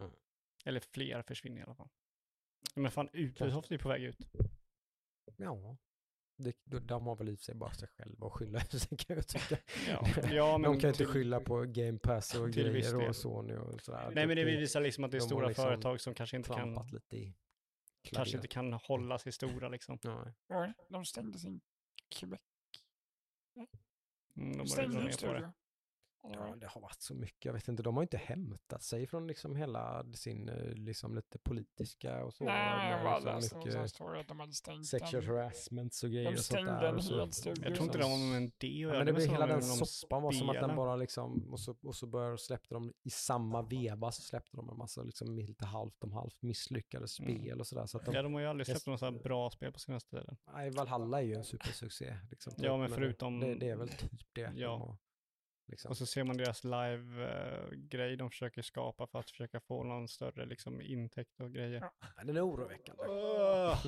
Mm. 0.00 0.12
Eller 0.64 0.80
fler 0.80 1.22
försvinner 1.22 1.60
i 1.60 1.64
alla 1.64 1.74
fall. 1.74 1.88
Men 2.74 2.90
fan, 2.90 3.08
Ubisoft 3.12 3.72
är 3.72 3.78
på 3.78 3.88
väg 3.88 4.02
ut. 4.02 4.18
Ja. 5.36 5.76
Det, 6.36 6.56
de- 6.64 6.86
de 6.86 7.06
har 7.06 7.16
väl 7.16 7.28
i 7.28 7.36
sig 7.36 7.54
bara 7.54 7.72
sig 7.72 7.88
själva 7.88 8.26
att 8.26 8.32
skylla 8.32 8.60
sig 8.64 8.96
kan 8.98 9.16
jag 9.16 9.28
tycka. 9.28 9.58
Ja, 9.88 10.06
ja 10.32 10.58
men 10.58 10.72
de 10.72 10.80
kan 10.80 10.90
inte 10.90 11.04
skylla 11.06 11.40
på 11.40 11.64
Game 11.68 11.98
Pass 11.98 12.34
och 12.34 12.50
grejer 12.50 13.08
och 13.08 13.16
Sony 13.16 13.54
och 13.54 13.80
sådär. 13.80 14.10
Nej 14.14 14.26
men 14.26 14.36
det 14.36 14.44
de 14.44 14.56
visar 14.56 14.80
liksom 14.80 15.04
att 15.04 15.10
det 15.10 15.16
är 15.16 15.20
de 15.20 15.26
stora 15.26 15.48
liksom 15.48 15.64
företag 15.64 16.00
som 16.00 16.14
kanske 16.14 16.36
inte 16.36 16.48
kan, 16.48 16.86
lite 16.92 17.16
i 17.16 17.34
kanske 18.02 18.36
inte 18.36 18.48
kan 18.48 18.72
hålla 18.72 19.18
sig 19.18 19.32
stora 19.32 19.68
liksom. 19.74 19.98
Nej. 20.48 20.72
de 20.88 21.04
stängde 21.04 21.38
sin 21.38 21.60
Quebec. 22.08 22.40
Mm, 24.36 24.56
de 24.58 24.66
stängde 24.66 25.04
det. 25.04 25.12
studio. 25.12 25.52
Ja, 26.32 26.46
men 26.50 26.58
det 26.58 26.66
har 26.66 26.80
varit 26.80 27.02
så 27.02 27.14
mycket. 27.14 27.44
Jag 27.44 27.52
vet 27.52 27.68
inte, 27.68 27.82
de 27.82 27.96
har 27.96 28.02
inte 28.02 28.16
hämtat 28.16 28.82
sig 28.82 29.06
från 29.06 29.26
liksom 29.26 29.56
hela 29.56 30.04
sin 30.14 30.48
eh, 30.48 30.72
liksom 30.74 31.14
lite 31.14 31.38
politiska 31.38 32.24
och 32.24 32.34
så. 32.34 32.44
Nej, 32.44 32.90
jag 32.90 33.04
bara 33.04 33.14
liksom 33.18 33.34
läste 33.40 33.56
mycket 34.02 34.20
att 34.20 34.28
de 34.28 34.40
hade 34.40 34.52
stängt 34.52 34.86
sexual 34.86 35.24
den. 35.24 35.34
harassment 35.36 36.00
och 36.04 36.10
grejer 36.10 36.24
De 36.30 36.36
och 36.36 36.44
sånt 36.44 36.66
där. 36.66 36.94
och 36.94 37.04
så-. 37.04 37.48
Jag 37.48 37.74
tror 37.74 37.82
inte 37.86 37.98
det 37.98 38.04
har 38.04 38.40
med 38.40 38.52
det 38.58 38.66
Ja, 38.68 38.88
men 38.88 39.06
det 39.06 39.12
blev 39.12 39.28
hela 39.28 39.46
den 39.46 39.62
soppan 39.62 40.22
var 40.22 40.32
som 40.32 40.48
att 40.50 40.54
den 40.60 40.76
bara 40.76 40.96
liksom, 40.96 41.52
och 41.52 41.60
så, 41.60 41.76
och 41.82 41.94
så 41.96 42.06
började, 42.06 42.38
släppte 42.38 42.74
de 42.74 42.92
i 43.02 43.10
samma 43.10 43.62
veva 43.62 44.12
så 44.12 44.22
släppte 44.22 44.56
de 44.56 44.70
en 44.70 44.76
massa 44.76 45.02
liksom 45.02 45.34
lite 45.36 45.66
halvt 45.66 46.04
om 46.04 46.12
halvt 46.12 46.42
misslyckade 46.42 47.08
spel 47.08 47.28
Mm. 47.46 47.60
och 47.60 47.66
sådär. 47.66 47.86
Så 47.86 47.98
att 47.98 48.04
de, 48.04 48.14
Ja, 48.14 48.22
de 48.22 48.34
har 48.34 48.40
ju 48.40 48.46
aldrig 48.46 48.66
släppt 48.66 48.86
några 48.86 48.98
så 48.98 49.10
bra 49.10 49.50
spel 49.50 49.72
på 49.72 49.78
senaste 49.78 50.10
tiden. 50.10 50.36
nej, 50.54 50.70
Valhalla 50.70 51.18
är 51.20 51.24
ju 51.26 51.34
en 51.34 51.44
supersuccé. 51.44 52.16
Liksom, 52.30 52.52
Ja, 52.56 52.76
men 52.76 52.90
det- 52.90 52.96
förutom- 52.96 53.40
Det, 53.40 53.54
det 53.54 53.68
är 53.70 53.76
väl 53.76 53.88
typ 53.88 54.12
det. 54.32 54.46
de 54.46 54.60
Ja. 54.60 54.96
Liksom. 55.68 55.90
Och 55.90 55.96
så 55.96 56.06
ser 56.06 56.24
man 56.24 56.36
deras 56.36 56.64
live-grej 56.64 58.16
de 58.16 58.30
försöker 58.30 58.62
skapa 58.62 59.06
för 59.06 59.18
att 59.18 59.30
försöka 59.30 59.60
få 59.60 59.84
någon 59.84 60.08
större 60.08 60.46
liksom, 60.46 60.80
intäkt 60.80 61.40
och 61.40 61.52
grejer. 61.52 61.80
Ja. 61.80 62.22
Den 62.24 62.36
är 62.36 62.46
oroväckande. 62.46 63.02
Ugh. 63.04 63.86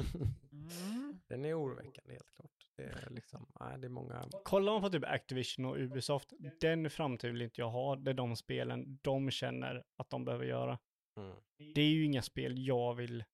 Mm. 0.53 1.21
Den 1.27 1.45
är 1.45 1.61
oroväckande 1.61 2.13
helt 2.13 2.31
klart. 2.37 2.51
Det 2.77 2.83
är 2.83 3.11
liksom, 3.11 3.53
nej, 3.61 3.79
det 3.79 3.87
är 3.87 3.89
många, 3.89 4.29
Kollar 4.45 4.73
man 4.73 4.83
på 4.83 4.91
typ 4.91 5.05
Activision 5.05 5.65
och 5.65 5.77
Ubisoft, 5.77 6.33
den 6.61 6.91
framtid 6.91 7.33
vill 7.33 7.43
inte 7.43 7.61
jag 7.61 7.71
ha. 7.71 7.97
Det 7.97 8.11
är 8.11 8.15
de 8.15 8.37
spelen 8.37 8.99
de 9.03 9.31
känner 9.31 9.85
att 9.97 10.11
de 10.11 10.25
behöver 10.25 10.45
göra. 10.45 10.79
mm. 11.17 11.37
Det 11.75 11.81
är 11.81 11.91
ju 11.91 12.05
inga 12.05 12.23
spel 12.23 12.67
jag 12.67 12.95
vill... 12.95 13.25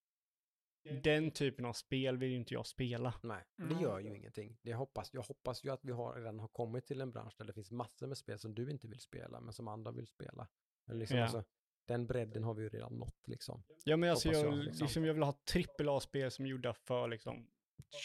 Den 1.02 1.31
typen 1.31 1.65
av 1.65 1.73
spel 1.73 2.16
vill 2.16 2.31
ju 2.31 2.36
inte 2.36 2.55
jag 2.55 2.66
spela. 2.66 3.15
nej, 3.23 3.44
det 3.56 3.62
Mm. 3.65 3.81
gör 3.81 3.98
ju 3.98 4.16
ingenting. 4.16 4.58
Det 4.62 4.74
hoppas, 4.74 5.15
jag 5.15 5.23
hoppas 5.23 5.65
ju 5.65 5.70
att 5.70 5.84
vi 5.84 5.92
har, 5.92 6.15
redan 6.15 6.40
har 6.40 6.48
kommit 6.48 6.86
till 6.86 7.00
en 7.00 7.10
bransch 7.10 7.34
där 7.39 7.44
det 7.44 7.52
finns 7.52 7.70
massor 7.70 8.06
med 8.06 8.18
spel 8.18 8.39
som 8.39 8.55
du 8.55 8.70
inte 8.70 8.89
vill 8.89 9.00
spela, 9.00 9.40
men 9.40 9.52
som 9.52 9.68
andra 9.68 9.90
vill 9.92 10.06
spela. 10.06 10.48
Men 10.86 10.98
liksom, 10.98 11.16
Ja. 11.18 11.23
alltså, 11.24 11.44
den 11.89 12.06
bredden 12.06 12.44
har 12.44 12.55
vi 12.55 12.62
ju 12.62 12.68
redan 12.68 12.92
nått 12.98 13.26
liksom. 13.28 13.62
Ja 13.84 13.97
men 13.97 14.10
alltså 14.10 14.28
jag, 14.32 14.44
jag, 14.47 14.55
liksom. 14.58 14.84
liksom, 14.86 15.05
jag 15.05 15.15
vill 15.15 15.23
ha 15.23 15.32
trippel 15.32 15.89
A-spel 15.89 16.31
som 16.31 16.44
är 16.44 16.48
gjorda 16.50 16.74
för 16.74 17.08
liksom, 17.08 17.50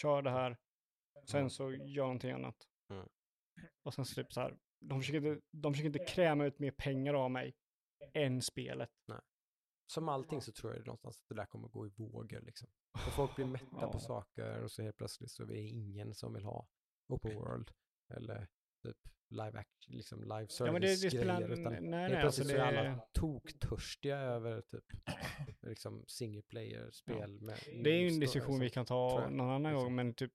kör 0.01 0.21
det 0.21 0.29
här, 0.31 0.57
sen 1.25 1.39
Mm. 1.39 1.49
så 1.49 1.71
gör 1.73 2.03
någonting 2.03 2.31
annat. 2.31 2.67
Mm. 2.89 3.07
Och 3.83 3.93
sen 3.93 4.05
så 4.05 4.15
typ 4.15 4.33
så 4.33 4.41
här, 4.41 4.57
de 4.79 4.99
försöker, 5.01 5.27
inte, 5.27 5.41
de 5.51 5.73
försöker 5.73 5.87
inte 5.99 6.05
kräma 6.13 6.45
ut 6.45 6.59
mer 6.59 6.71
pengar 6.71 7.13
av 7.13 7.31
mig 7.31 7.53
än 8.13 8.41
spelet. 8.41 8.91
Som 9.91 10.09
allting 10.09 10.41
så 10.41 10.51
tror 10.51 10.73
jag 10.73 10.81
det 10.81 10.85
någonstans 10.85 11.21
att 11.21 11.29
det 11.29 11.35
där 11.35 11.45
kommer 11.45 11.67
gå 11.67 11.87
i 11.87 11.89
vågor 11.95 12.41
liksom. 12.41 12.69
Och 12.93 13.13
folk 13.13 13.35
blir 13.35 13.45
mätta 13.45 13.65
Ja. 13.71 13.91
på 13.91 13.99
saker 13.99 14.63
och 14.63 14.71
så 14.71 14.81
helt 14.81 14.97
plötsligt 14.97 15.31
så 15.31 15.43
är 15.43 15.47
det 15.47 15.59
ingen 15.59 16.13
som 16.13 16.33
vill 16.33 16.43
ha 16.43 16.67
open 17.07 17.35
world 17.35 17.71
eller 18.13 18.47
typ 18.83 18.97
live 19.29 19.59
action, 19.59 19.95
liksom 19.95 20.23
live 20.23 20.47
service 20.47 20.67
Ja 20.67 20.71
men 20.71 20.81
det, 20.81 20.87
det 20.87 21.11
spelar, 21.11 21.41
grejer. 21.41 21.59
Utan 21.59 21.73
nej 21.73 21.81
nej 21.81 22.01
helt 22.01 22.25
alltså 22.25 22.43
plötsligt 22.43 22.47
det, 22.47 22.53
så 22.53 22.75
är 22.75 22.89
alla 22.89 22.99
toktörstiga 23.11 24.17
över 24.17 24.61
typ 24.61 24.85
liksom 25.61 26.03
single 26.07 26.41
player 26.41 26.91
spel 26.91 27.41
med 27.41 27.59
det 27.83 27.89
är 27.89 27.99
ju 27.99 28.07
en 28.07 28.19
diskussion 28.19 28.59
vi 28.59 28.69
kan 28.69 28.85
ta 28.85 29.29
någon 29.29 29.49
annan 29.49 29.63
liksom. 29.63 29.83
gång 29.83 29.95
men 29.95 30.13
typ 30.13 30.31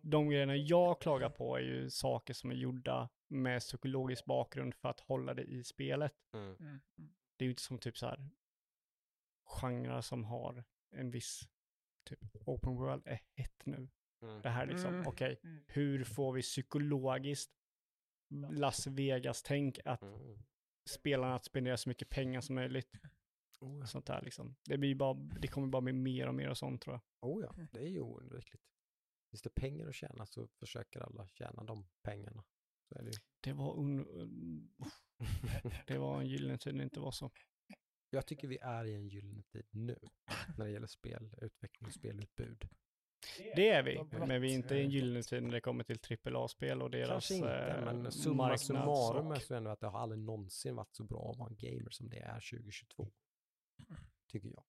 de 0.00 0.30
grejerna 0.30 0.56
jag 0.56 1.00
klagar 1.00 1.30
på 1.30 1.56
är 1.56 1.62
ju 1.62 1.90
saker 1.90 2.34
som 2.34 2.50
är 2.50 2.54
gjorda 2.54 3.08
med 3.28 3.60
psykologisk 3.60 4.24
bakgrund 4.24 4.74
för 4.74 4.88
att 4.88 5.00
hålla 5.00 5.34
det 5.34 5.42
i 5.42 5.64
spelet. 5.64 6.12
Mm. 6.34 6.46
Mm. 6.46 6.56
mm. 6.60 6.80
Det 7.36 7.44
är 7.44 7.46
ju 7.46 7.50
inte 7.50 7.62
som 7.62 7.78
typ 7.78 7.98
så 7.98 8.06
här 8.06 8.28
genrer 9.60 10.00
som 10.00 10.24
har 10.24 10.64
en 10.90 11.10
viss 11.10 11.48
typ 12.04 12.20
open 12.46 12.74
world 12.76 13.02
är 13.06 13.20
hett 13.36 13.66
nu. 13.66 13.88
Mm. 14.22 14.42
Det 14.42 14.48
här 14.48 14.66
liksom, 14.66 14.94
Mm. 14.94 15.06
okej, 15.06 15.40
Mm. 15.44 15.64
hur 15.68 16.04
får 16.04 16.32
vi 16.32 16.42
psykologiskt 16.42 17.52
Las 18.50 18.86
Vegas-tänk 18.86 19.78
att 19.84 20.02
Mm. 20.02 20.38
spelarna 20.90 21.34
att 21.34 21.44
spendera 21.44 21.76
så 21.76 21.88
mycket 21.88 22.08
pengar 22.08 22.40
som 22.40 22.54
möjligt? 22.54 22.90
Oh, 23.60 23.78
ja. 23.80 23.86
Sånt 23.86 24.06
där 24.06 24.22
liksom. 24.22 24.56
Det, 24.64 24.78
blir 24.78 24.94
bara, 24.94 25.14
det 25.14 25.48
kommer 25.48 25.68
bara 25.68 25.82
bli 25.82 25.92
mer 25.92 26.26
och 26.28 26.34
mer 26.34 26.48
och 26.50 26.58
sånt 26.58 26.82
tror 26.82 26.94
jag. 27.20 27.30
oh 27.30 27.42
ja, 27.44 27.66
det 27.72 27.80
är 27.80 27.88
ju 27.88 28.00
oundvikligt. 28.00 28.64
Finns 29.30 29.42
det 29.42 29.50
pengar 29.54 29.88
att 29.88 29.94
tjäna 29.94 30.26
så 30.26 30.46
försöker 30.48 31.00
alla 31.00 31.26
tjäna 31.28 31.64
de 31.64 31.88
pengarna. 32.02 32.44
Så 32.88 32.94
är 32.94 33.02
det 33.02 33.10
ju. 33.10 33.18
Det 33.40 33.52
var, 33.52 33.78
un... 33.78 34.04
det 35.86 35.98
var 35.98 36.20
en 36.20 36.26
gyllene 36.26 36.58
tid 36.58 36.74
när 36.74 36.78
det 36.78 36.84
inte 36.84 37.00
var 37.00 37.10
så. 37.12 37.30
Jag 38.14 38.26
tycker 38.26 38.48
vi 38.48 38.58
är 38.58 38.84
i 38.84 38.94
en 38.94 39.08
gyllene 39.08 39.42
tid 39.42 39.66
nu 39.70 39.98
när 40.58 40.64
det 40.64 40.70
gäller 40.70 40.86
spelutveckling 40.86 41.86
och 41.86 41.92
spelutbud. 41.92 42.68
Det 43.56 43.68
är 43.68 43.82
vi, 43.82 44.04
men 44.26 44.40
vi 44.42 44.50
är 44.50 44.54
inte 44.54 44.74
i 44.74 44.78
en 44.78 44.84
brett. 44.84 44.94
gyllene 44.94 45.22
tid 45.22 45.42
när 45.42 45.50
det 45.52 45.60
kommer 45.60 45.84
till 45.84 46.18
AAA-spel 46.34 46.82
och 46.82 46.90
deras 46.90 47.08
Kanske 47.08 47.34
inte, 47.34 47.54
eh, 47.54 47.84
men 47.84 48.12
summa 48.12 48.58
summarum 48.58 49.32
är 49.32 49.38
så 49.38 49.54
ändå 49.54 49.70
att 49.70 49.80
det 49.80 49.86
har 49.86 49.98
aldrig 50.00 50.20
någonsin 50.20 50.76
varit 50.76 50.94
så 50.94 51.04
bra 51.04 51.30
att 51.30 51.38
vara 51.38 51.48
en 51.48 51.56
gamer 51.56 51.90
som 51.90 52.08
det 52.08 52.18
är 52.18 52.40
2022. 52.40 53.12
Tycker 54.26 54.48
jag. 54.48 54.64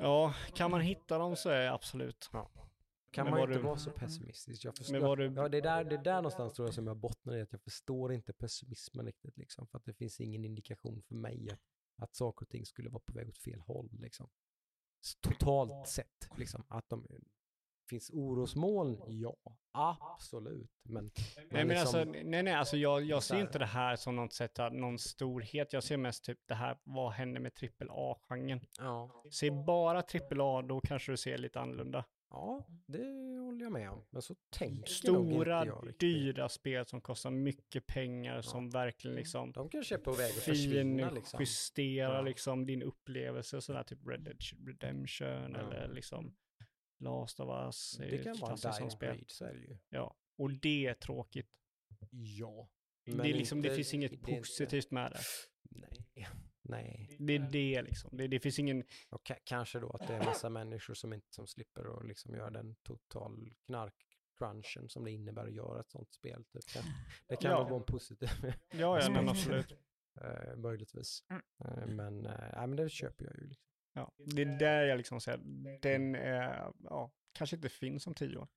Ja, 0.00 0.34
kan 0.54 0.70
man 0.70 0.80
hitta 0.80 1.18
dem 1.18 1.36
så 1.36 1.48
är 1.48 1.66
absolut. 1.70 2.30
Kan 3.10 3.24
Men 3.24 3.30
man 3.30 3.40
inte 3.40 3.54
du- 3.54 3.62
vara 3.64 3.76
så 3.76 3.90
pessimistisk? 3.90 4.64
Jag 4.64 4.76
förstår, 4.76 5.16
du... 5.16 5.32
ja, 5.36 5.48
det, 5.48 5.58
är 5.58 5.62
där, 5.62 5.84
det 5.84 5.94
är 5.94 6.02
där 6.02 6.16
någonstans 6.16 6.52
tror 6.52 6.68
jag 6.68 6.74
som 6.74 6.86
jag 6.86 6.96
bottnar 6.96 7.36
i, 7.36 7.40
att 7.40 7.52
jag 7.52 7.62
förstår 7.62 8.12
inte 8.12 8.32
pessimismen 8.32 9.06
riktigt, 9.06 9.36
liksom, 9.36 9.66
för 9.66 9.78
att 9.78 9.84
det 9.84 9.94
finns 9.94 10.20
ingen 10.20 10.44
indikation 10.44 11.02
för 11.02 11.14
mig 11.14 11.50
att, 11.52 11.60
att 11.96 12.14
saker 12.14 12.44
och 12.46 12.48
ting 12.50 12.66
skulle 12.66 12.90
vara 12.90 13.02
på 13.06 13.12
väg 13.12 13.28
åt 13.28 13.38
fel 13.38 13.60
håll. 13.60 13.88
Liksom. 13.92 14.30
Totalt 15.20 15.88
sett, 15.88 16.28
liksom, 16.36 16.64
att 16.68 16.88
de 16.88 17.06
finns 17.90 18.10
orosmoln, 18.10 19.02
ja, 19.06 19.36
absolut, 19.72 20.70
men, 20.82 21.10
Nej, 21.36 21.46
men 21.50 21.68
liksom- 21.68 21.80
alltså, 22.00 22.04
nej, 22.04 22.42
nej, 22.42 22.54
alltså 22.54 22.76
jag, 22.76 23.02
jag 23.02 23.22
ser 23.22 23.40
inte 23.40 23.58
det 23.58 23.66
här 23.66 23.96
som 23.96 24.16
något 24.16 24.32
sätt, 24.32 24.58
att- 24.58 24.72
någon 24.72 24.98
storhet. 24.98 25.72
Jag 25.72 25.82
ser 25.84 25.96
mest 25.96 26.24
typ 26.24 26.38
det 26.46 26.54
här, 26.54 26.78
vad 26.84 27.12
händer 27.12 27.40
med 27.40 27.52
AAA-genren? 27.62 28.60
ja, 28.78 29.22
Se 29.30 29.50
bara 29.50 29.98
AAA, 30.02 30.62
då 30.62 30.80
kanske 30.80 31.12
du 31.12 31.16
ser 31.16 31.38
lite 31.38 31.60
annorlunda. 31.60 32.04
Ja, 32.34 32.66
det 32.86 33.04
håller 33.40 33.62
jag 33.62 33.72
med 33.72 33.90
om, 33.90 34.04
men 34.10 34.22
så 34.22 34.34
tänker 34.50 34.74
nog 34.76 34.78
inte 34.78 34.90
Stora, 34.92 35.66
jag 35.66 35.82
riktigt. 35.86 36.00
dyra 36.00 36.48
spel 36.48 36.86
som 36.86 37.00
kostar 37.00 37.30
mycket 37.30 37.86
pengar, 37.86 38.40
som 38.42 38.70
verkligen 38.70 39.16
liksom 39.16 39.52
De 39.52 39.68
kanske 39.68 39.94
är 39.94 39.98
på 39.98 40.12
väg 40.12 40.30
att 40.30 40.36
försvinna, 40.42 41.10
liksom. 41.10 41.40
justera 41.40 42.14
Ja. 42.14 42.22
liksom 42.22 42.66
din 42.66 42.82
upplevelse, 42.82 43.60
sådär 43.60 43.82
typ 43.82 43.98
Red 44.08 44.20
Dead 44.20 44.38
Redemption 44.66 45.52
Ja. 45.52 45.58
eller 45.60 45.88
liksom 45.94 46.36
Last 46.98 47.40
of 47.40 47.48
Us. 47.66 48.00
ju 48.00 48.10
Det 48.10 48.18
kan 48.18 48.36
vara 48.36 48.52
en 48.52 48.58
dying 48.78 48.90
spel. 48.90 49.14
breed, 49.14 49.24
så 49.30 49.44
är 49.44 49.54
det 49.54 49.60
ju. 49.60 49.76
Ja, 49.88 50.16
och 50.38 50.50
det 50.50 50.86
är 50.86 50.94
tråkigt. 50.94 51.48
Ja. 52.10 52.68
det, 53.04 53.12
är 53.12 53.34
liksom, 53.34 53.62
det 53.62 53.68
inte- 53.68 53.76
finns 53.76 53.94
inget 53.94 54.10
det 54.10 54.14
är 54.16 54.28
inte- 54.30 54.40
positivt 54.40 54.90
med 54.90 55.10
det. 55.12 55.18
Nej. 56.74 57.16
Det 57.18 57.32
är 57.32 57.38
det 57.52 57.82
liksom. 57.82 58.16
Det, 58.16 58.28
det 58.28 58.40
finns 58.40 58.58
ingen... 58.58 58.84
Och 59.10 59.26
ka- 59.28 59.38
kanske 59.44 59.80
då 59.80 59.90
att 59.90 60.06
det 60.08 60.14
är 60.14 60.24
massa 60.24 60.48
människor 60.48 60.94
som 60.94 61.12
inte 61.12 61.34
som 61.34 61.46
slipper 61.46 61.98
att 61.98 62.06
liksom 62.08 62.34
göra 62.34 62.50
den 62.50 62.74
total 62.82 63.54
knark-crunchen 63.66 64.88
som 64.88 65.04
det 65.04 65.10
innebär 65.10 65.46
att 65.46 65.52
göra 65.54 65.80
ett 65.80 65.90
sånt 65.90 66.12
spel. 66.12 66.44
Typ. 66.44 66.62
Det, 67.28 67.36
kan 67.36 67.50
Ja. 67.50 67.64
vara 67.64 67.76
en 67.76 67.82
positiv, 67.86 68.28
Ja, 68.70 69.00
ja, 69.00 69.10
men 69.10 69.28
absolut. 69.28 69.72
eh, 70.20 70.56
möjligtvis. 70.56 71.24
Mm. 71.30 71.42
Eh, 71.64 71.86
men, 71.94 72.26
eh, 72.26 72.32
nej, 72.56 72.66
men 72.66 72.76
det 72.76 72.88
köper 72.90 73.24
jag 73.24 73.34
ju. 73.36 73.46
Liksom. 73.46 73.64
Ja. 73.92 74.12
Det 74.18 74.42
är 74.42 74.58
där 74.58 74.84
jag 74.84 74.96
liksom 74.96 75.20
säger, 75.20 75.38
den 75.80 76.14
är, 76.14 76.72
ja, 76.78 77.12
kanske 77.32 77.56
inte 77.56 77.68
finns 77.68 78.06
om 78.06 78.14
tio 78.14 78.36
år. 78.38 78.48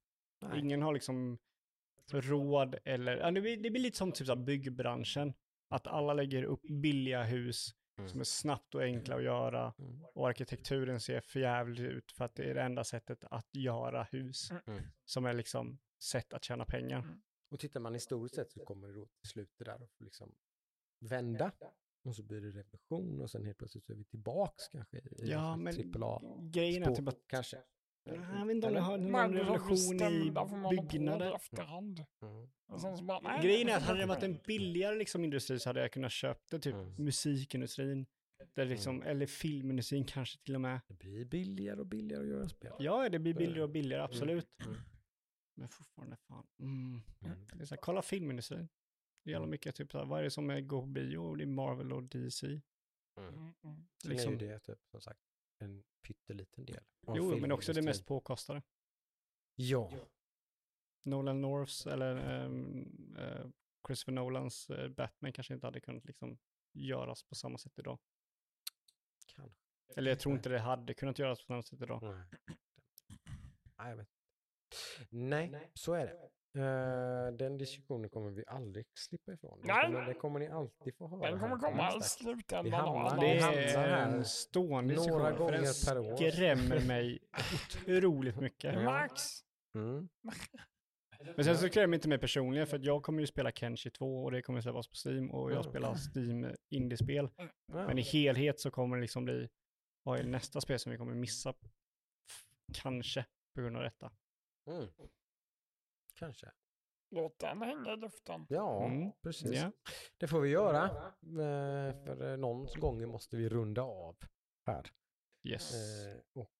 Nej. 0.41 0.59
Ingen 0.59 0.81
har 0.81 0.93
liksom 0.93 1.37
råd 2.11 2.75
eller, 2.85 3.17
ja, 3.17 3.31
det, 3.31 3.41
blir, 3.41 3.57
det 3.57 3.69
blir 3.71 3.81
lite 3.81 3.97
som 3.97 4.11
typ 4.11 4.27
så 4.27 4.35
här 4.35 4.43
byggbranschen. 4.43 5.33
Att 5.69 5.87
alla 5.87 6.13
lägger 6.13 6.43
upp 6.43 6.61
billiga 6.61 7.23
hus 7.23 7.69
Mm. 7.97 8.09
som 8.09 8.19
är 8.19 8.23
snabbt 8.23 8.75
och 8.75 8.81
enkla 8.81 9.15
att 9.15 9.23
göra. 9.23 9.73
Mm. 9.79 10.05
Och 10.13 10.27
arkitekturen 10.27 10.99
ser 10.99 11.21
förjävligt 11.21 11.79
ut 11.79 12.11
för 12.11 12.25
att 12.25 12.35
det 12.35 12.43
är 12.43 12.53
det 12.53 12.61
enda 12.61 12.83
sättet 12.83 13.23
att 13.23 13.47
göra 13.55 14.03
hus. 14.03 14.51
Mm. 14.51 14.83
Som 15.05 15.25
är 15.25 15.33
liksom 15.33 15.79
sätt 15.99 16.33
att 16.33 16.43
tjäna 16.43 16.65
pengar. 16.65 17.19
Och 17.49 17.59
tittar 17.59 17.79
man 17.79 17.93
historiskt 17.93 18.35
sett 18.35 18.51
så 18.51 18.65
kommer 18.65 18.87
det 18.87 18.93
då 18.93 19.05
till 19.05 19.29
slut 19.29 19.51
det 19.57 19.63
där 19.63 19.83
att 19.83 19.99
liksom 19.99 20.35
vända. 20.99 21.51
Och 22.03 22.15
så 22.15 22.23
blir 22.23 22.41
det 22.41 22.51
revolution 22.51 23.21
och 23.21 23.31
sen 23.31 23.45
helt 23.45 23.57
plötsligt 23.57 23.85
så 23.85 23.93
är 23.93 23.97
vi 23.97 24.05
tillbaks 24.05 24.67
kanske 24.67 24.97
i 24.97 25.01
Ja, 25.17 25.55
någon 25.55 25.63
men 25.63 26.03
AAA. 26.03 26.21
grejen 26.41 26.83
är 26.83 26.95
typ 26.95 27.07
att, 27.07 27.27
kanske. 27.27 27.63
Jag 28.15 28.45
vet 28.45 28.55
inte 28.55 28.67
om 28.67 28.73
det 28.73 28.79
har 28.79 28.97
någon 28.97 29.33
revolution 29.33 30.01
i 30.01 30.31
byggnader. 30.69 31.35
efterhand. 31.35 32.05
Mm. 32.21 32.47
Så 32.97 33.03
bara, 33.03 33.19
nej, 33.19 33.43
Grejen 33.43 33.69
är 33.69 33.77
att 33.77 33.83
hade 33.83 33.99
det 33.99 34.05
varit 34.05 34.23
en 34.23 34.39
billigare 34.47 34.95
liksom, 34.95 35.23
industri 35.23 35.59
så 35.59 35.69
hade 35.69 35.81
jag 35.81 35.91
kunnat 35.91 36.11
köpa 36.11 36.39
det, 36.51 36.59
typ 36.59 36.73
Mm. 36.75 36.93
musikindustrin. 36.97 38.05
Där 38.53 38.65
liksom, 38.65 39.01
Eller 39.03 39.25
filmindustrin 39.25 40.05
kanske 40.05 40.39
till 40.39 40.55
och 40.55 40.61
med. 40.61 40.79
Det 40.87 40.93
blir 40.93 41.25
billigare 41.25 41.79
och 41.79 41.85
billigare 41.87 42.23
att 42.23 42.29
göra 42.29 42.49
spel. 42.49 42.73
Ja, 42.79 43.09
det 43.09 43.19
blir 43.19 43.33
billigare 43.33 43.63
och 43.63 43.69
billigare, 43.69 44.01
absolut. 44.03 44.65
Mm. 44.65 44.77
Men 45.55 45.69
fortfarande 45.69 46.17
fan. 46.17 46.47
Mm. 46.59 47.01
Mm. 47.21 47.37
Det 47.53 47.61
är 47.61 47.65
så 47.65 47.75
här, 47.75 47.81
kolla 47.81 48.01
filmindustrin. 48.01 48.67
Det 49.23 49.29
är 49.29 49.31
jävla 49.31 49.47
mycket 49.47 49.75
typ 49.75 49.91
så 49.91 49.97
här, 49.97 50.05
vad 50.05 50.19
är 50.19 50.23
det 50.23 50.31
som 50.31 50.49
är 50.49 50.61
går 50.61 50.81
på 50.81 50.87
bio? 50.87 51.35
Det 51.35 51.43
är 51.43 51.47
Marvel 51.47 51.93
och 51.93 52.03
DC. 52.03 52.47
Mm. 52.47 53.33
Mm, 53.33 53.53
mm. 53.63 53.87
Liksom. 54.05 54.33
är 54.33 54.39
ju 54.39 54.47
det 54.47 54.59
typ, 54.59 54.79
som 54.91 55.01
sagt 55.01 55.19
en 55.59 55.83
pytteliten 56.01 56.65
del. 56.65 56.83
Jo, 57.07 57.37
men 57.37 57.51
också 57.51 57.73
det 57.73 57.81
mest 57.81 58.05
påkostade. 58.05 58.61
Ja, 59.55 59.91
Nolan 61.03 61.41
Norths 61.41 61.87
eller 61.87 62.15
ehm, 62.15 63.15
eh, 63.17 63.47
Christopher 63.87 64.13
Nolans 64.13 64.69
eh, 64.69 64.89
Batman 64.89 65.33
kanske 65.33 65.53
inte 65.53 65.67
hade 65.67 65.79
kunnat 65.79 66.05
liksom 66.05 66.37
göras 66.73 67.23
på 67.23 67.35
samma 67.35 67.57
sätt 67.57 67.79
idag. 67.79 67.99
kanske. 69.27 69.59
Eller 69.95 70.11
jag 70.11 70.19
tror 70.19 70.35
inte 70.35 70.49
det 70.49 70.59
hade 70.59 70.93
kunnat 70.93 71.19
göras 71.19 71.39
på 71.39 71.45
samma 71.45 71.63
sätt 71.63 71.81
idag. 71.81 72.01
Nej. 72.03 72.23
Nej, 73.77 73.89
jag 73.89 73.97
vet. 73.97 74.09
Nej, 75.09 75.71
så 75.73 75.93
är 75.93 76.05
det. 76.05 76.29
Eh, 76.57 77.33
den 77.33 77.57
diskussionen 77.57 78.09
kommer 78.09 78.29
vi 78.31 78.43
aldrig 78.47 78.85
slippa 78.93 79.33
ifrån. 79.33 79.61
Det 79.61 79.67
Nej. 79.67 79.85
kommer, 79.85 80.05
det 80.05 80.13
kommer 80.13 80.39
ni 80.39 80.47
alltid 80.47 80.95
få 80.97 81.07
höra. 81.07 81.31
Den 81.31 81.39
kommer 81.39 81.57
komma 81.57 81.95
i 81.97 82.01
slutändan 82.01 82.81
av 82.85 82.97
alla 82.97 83.21
Det 83.21 83.37
är 83.37 83.87
en 84.07 84.25
stående 84.25 84.95
några 84.95 85.29
diskussion, 85.31 85.37
för 85.47 85.51
den 85.51 85.63
gånger 85.63 85.85
per 85.85 86.11
år. 86.25 86.31
skrämmer 86.31 86.87
mig 86.87 87.19
otroligt 87.85 88.35
mycket. 88.41 88.73
Ja. 88.73 88.81
Max! 88.83 89.21
Mm. 89.75 90.09
Men 91.35 91.45
sen 91.45 91.57
så 91.57 91.67
skrämmer 91.67 91.87
det 91.87 91.95
inte 91.95 92.09
mig 92.09 92.17
personligen, 92.19 92.67
för 92.67 92.77
att 92.77 92.83
jag 92.83 93.03
kommer 93.03 93.19
ju 93.19 93.27
spela 93.27 93.51
Kenshi 93.51 93.89
2 93.89 94.23
och 94.23 94.31
det 94.31 94.41
kommer 94.41 94.61
släppas 94.61 94.87
på 94.87 94.95
Steam 95.09 95.31
och 95.31 95.51
jag 95.51 95.57
Mm. 95.59 95.69
spelar 95.71 95.95
Steam 96.15 96.55
indiespel. 96.69 97.29
Ja. 97.37 97.47
Men 97.87 97.97
i 97.97 98.01
helhet 98.01 98.59
så 98.59 98.71
kommer 98.71 98.95
det 98.97 99.01
liksom 99.01 99.25
bli, 99.25 99.49
vad 100.03 100.19
är 100.19 100.23
nästa 100.23 100.61
spel 100.61 100.79
som 100.79 100.91
vi 100.91 100.97
kommer 100.97 101.13
missa? 101.15 101.53
Kanske, 102.73 103.25
på 103.55 103.61
grund 103.61 103.77
av 103.77 103.83
detta. 103.83 104.11
Mm. 104.69 104.87
Kanske. 106.17 106.51
Låt 107.11 107.39
den 107.39 107.61
hänga 107.61 107.93
i 107.93 107.97
luften. 107.97 108.45
Ja, 108.49 108.85
Mm. 108.85 109.11
precis. 109.23 109.51
Ja. 109.55 109.71
Det 110.17 110.27
får 110.27 110.41
vi 110.41 110.49
göra. 110.49 110.83
Eh, 111.21 112.03
för 112.05 112.31
eh, 112.31 112.37
någon 112.37 112.67
gång 112.79 113.07
måste 113.07 113.37
vi 113.37 113.49
runda 113.49 113.81
av 113.81 114.17
här. 114.65 114.91
Yes. 115.43 115.73
Eh, 116.05 116.17
och 116.33 116.51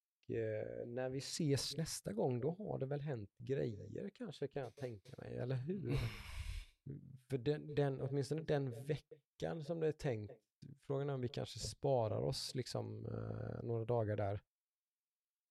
när 0.86 1.10
vi 1.10 1.18
ses 1.18 1.78
nästa 1.78 2.14
gång, 2.14 2.40
då 2.40 2.52
har 2.52 2.78
det 2.80 2.86
väl 2.86 3.02
hänt 3.02 3.38
grejer 3.38 4.10
kanske, 4.14 4.48
kan 4.48 4.62
jag 4.62 4.76
tänka 4.76 5.14
mig, 5.18 5.38
eller 5.38 5.56
hur? 5.56 5.92
För 7.30 7.38
den, 7.38 7.76
den, 7.76 8.02
åtminstone 8.02 8.42
den 8.42 8.86
veckan 8.86 9.66
som 9.66 9.80
det 9.80 9.88
är 9.88 9.92
tänkt, 9.92 10.34
frågan 10.88 11.10
är 11.10 11.14
om 11.14 11.22
vi 11.22 11.30
kanske 11.30 11.60
sparar 11.60 12.20
oss 12.20 12.56
liksom 12.56 13.02
några 13.64 13.86
dagar 13.86 14.18
där. 14.18 14.42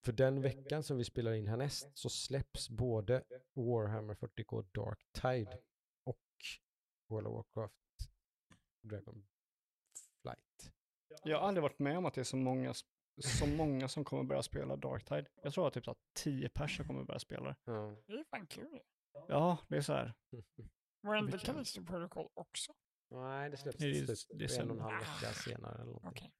För 0.06 0.12
den 0.12 0.42
veckan 0.42 0.82
som 0.82 0.96
vi 0.96 1.04
spelar 1.04 1.32
in 1.32 1.46
härnäst 1.46 1.98
så 1.98 2.08
släpps 2.08 2.70
både 2.70 3.24
Warhammer 3.54 4.14
40K 4.14 4.66
Dark 4.74 4.98
Tide 5.12 5.58
och 6.04 6.18
World 7.10 7.26
of 7.26 7.34
Warcraft 7.34 7.74
Dragon 8.82 9.26
Flight. 10.22 10.74
Jag 11.24 11.40
har 11.40 11.48
aldrig 11.48 11.62
varit 11.62 11.78
med 11.78 11.98
om 11.98 12.06
att 12.06 12.14
det 12.14 12.20
är 12.20 12.24
så 12.24 12.36
många, 12.36 12.74
så 13.18 13.46
många 13.46 13.88
som 13.88 14.04
kommer 14.04 14.24
börja 14.24 14.42
spela 14.42 14.76
Darktide. 14.76 15.26
Jag 15.42 15.52
tror 15.52 15.68
att 15.68 15.74
typ 15.74 15.88
att 15.88 15.98
10 16.14 16.48
personer 16.48 16.86
kommer 16.86 17.04
börja 17.04 17.18
spela 17.18 17.48
det. 17.48 17.56
Ja. 17.64 17.96
Det 18.06 18.12
är 18.12 18.24
fan 18.24 18.46
kul. 18.46 18.80
Ja, 19.28 19.58
det 19.68 19.76
är 19.76 19.80
så 19.80 19.92
här. 19.92 20.14
Var 21.00 21.16
inte 21.16 21.38
Callisto 21.38 21.84
Protocol 21.84 22.28
också? 22.34 22.72
Nej, 23.10 23.50
det 23.50 23.56
släpps 23.56 23.78
Det 23.78 24.36
det 24.38 24.58
en 24.58 24.70
och 24.70 24.76
en 24.76 24.82
halv 24.82 24.98
vecka 24.98 25.32
senare 25.32 25.74
eller 25.74 25.84
någonting. 25.84 26.10
Okej. 26.10 26.32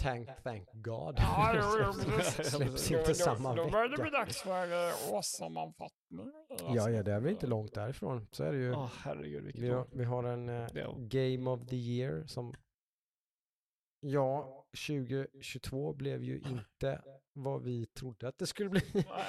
Tank, 0.00 0.28
thank 0.42 0.68
God. 0.72 1.14
Ja, 1.18 1.52
jo, 1.54 1.92
släpps, 2.44 2.90
inte 2.90 3.14
samma 3.14 3.54
Då 3.54 3.70
börjar 3.70 3.88
det 3.88 3.96
bli 3.96 4.04
vecka. 4.04 4.16
dags 4.18 4.42
för 4.42 4.66
uh, 4.66 5.14
årssammanfattning. 5.14 6.32
Ja, 6.74 6.90
ja, 6.90 7.02
det 7.02 7.12
är 7.12 7.20
väl 7.20 7.30
inte 7.30 7.46
långt 7.46 7.74
därifrån. 7.74 8.26
Så 8.30 8.44
är 8.44 8.52
det 8.52 8.58
ju. 8.58 8.74
Åh 8.74 8.90
herregud 8.98 9.44
vilket 9.44 9.62
Vi 9.62 9.68
har, 9.68 9.86
vi 9.92 10.04
har 10.04 10.24
en 10.24 10.48
eh, 10.48 10.66
Ja. 10.74 10.94
Game 10.98 11.50
of 11.50 11.66
the 11.66 11.76
Year 11.76 12.26
som... 12.26 12.54
Ja, 14.00 14.64
2022 14.88 15.92
blev 15.92 16.24
ju 16.24 16.40
inte 16.40 17.02
vad 17.32 17.62
vi 17.62 17.86
trodde 17.86 18.28
att 18.28 18.38
det 18.38 18.46
skulle 18.46 18.70
bli. 18.70 18.82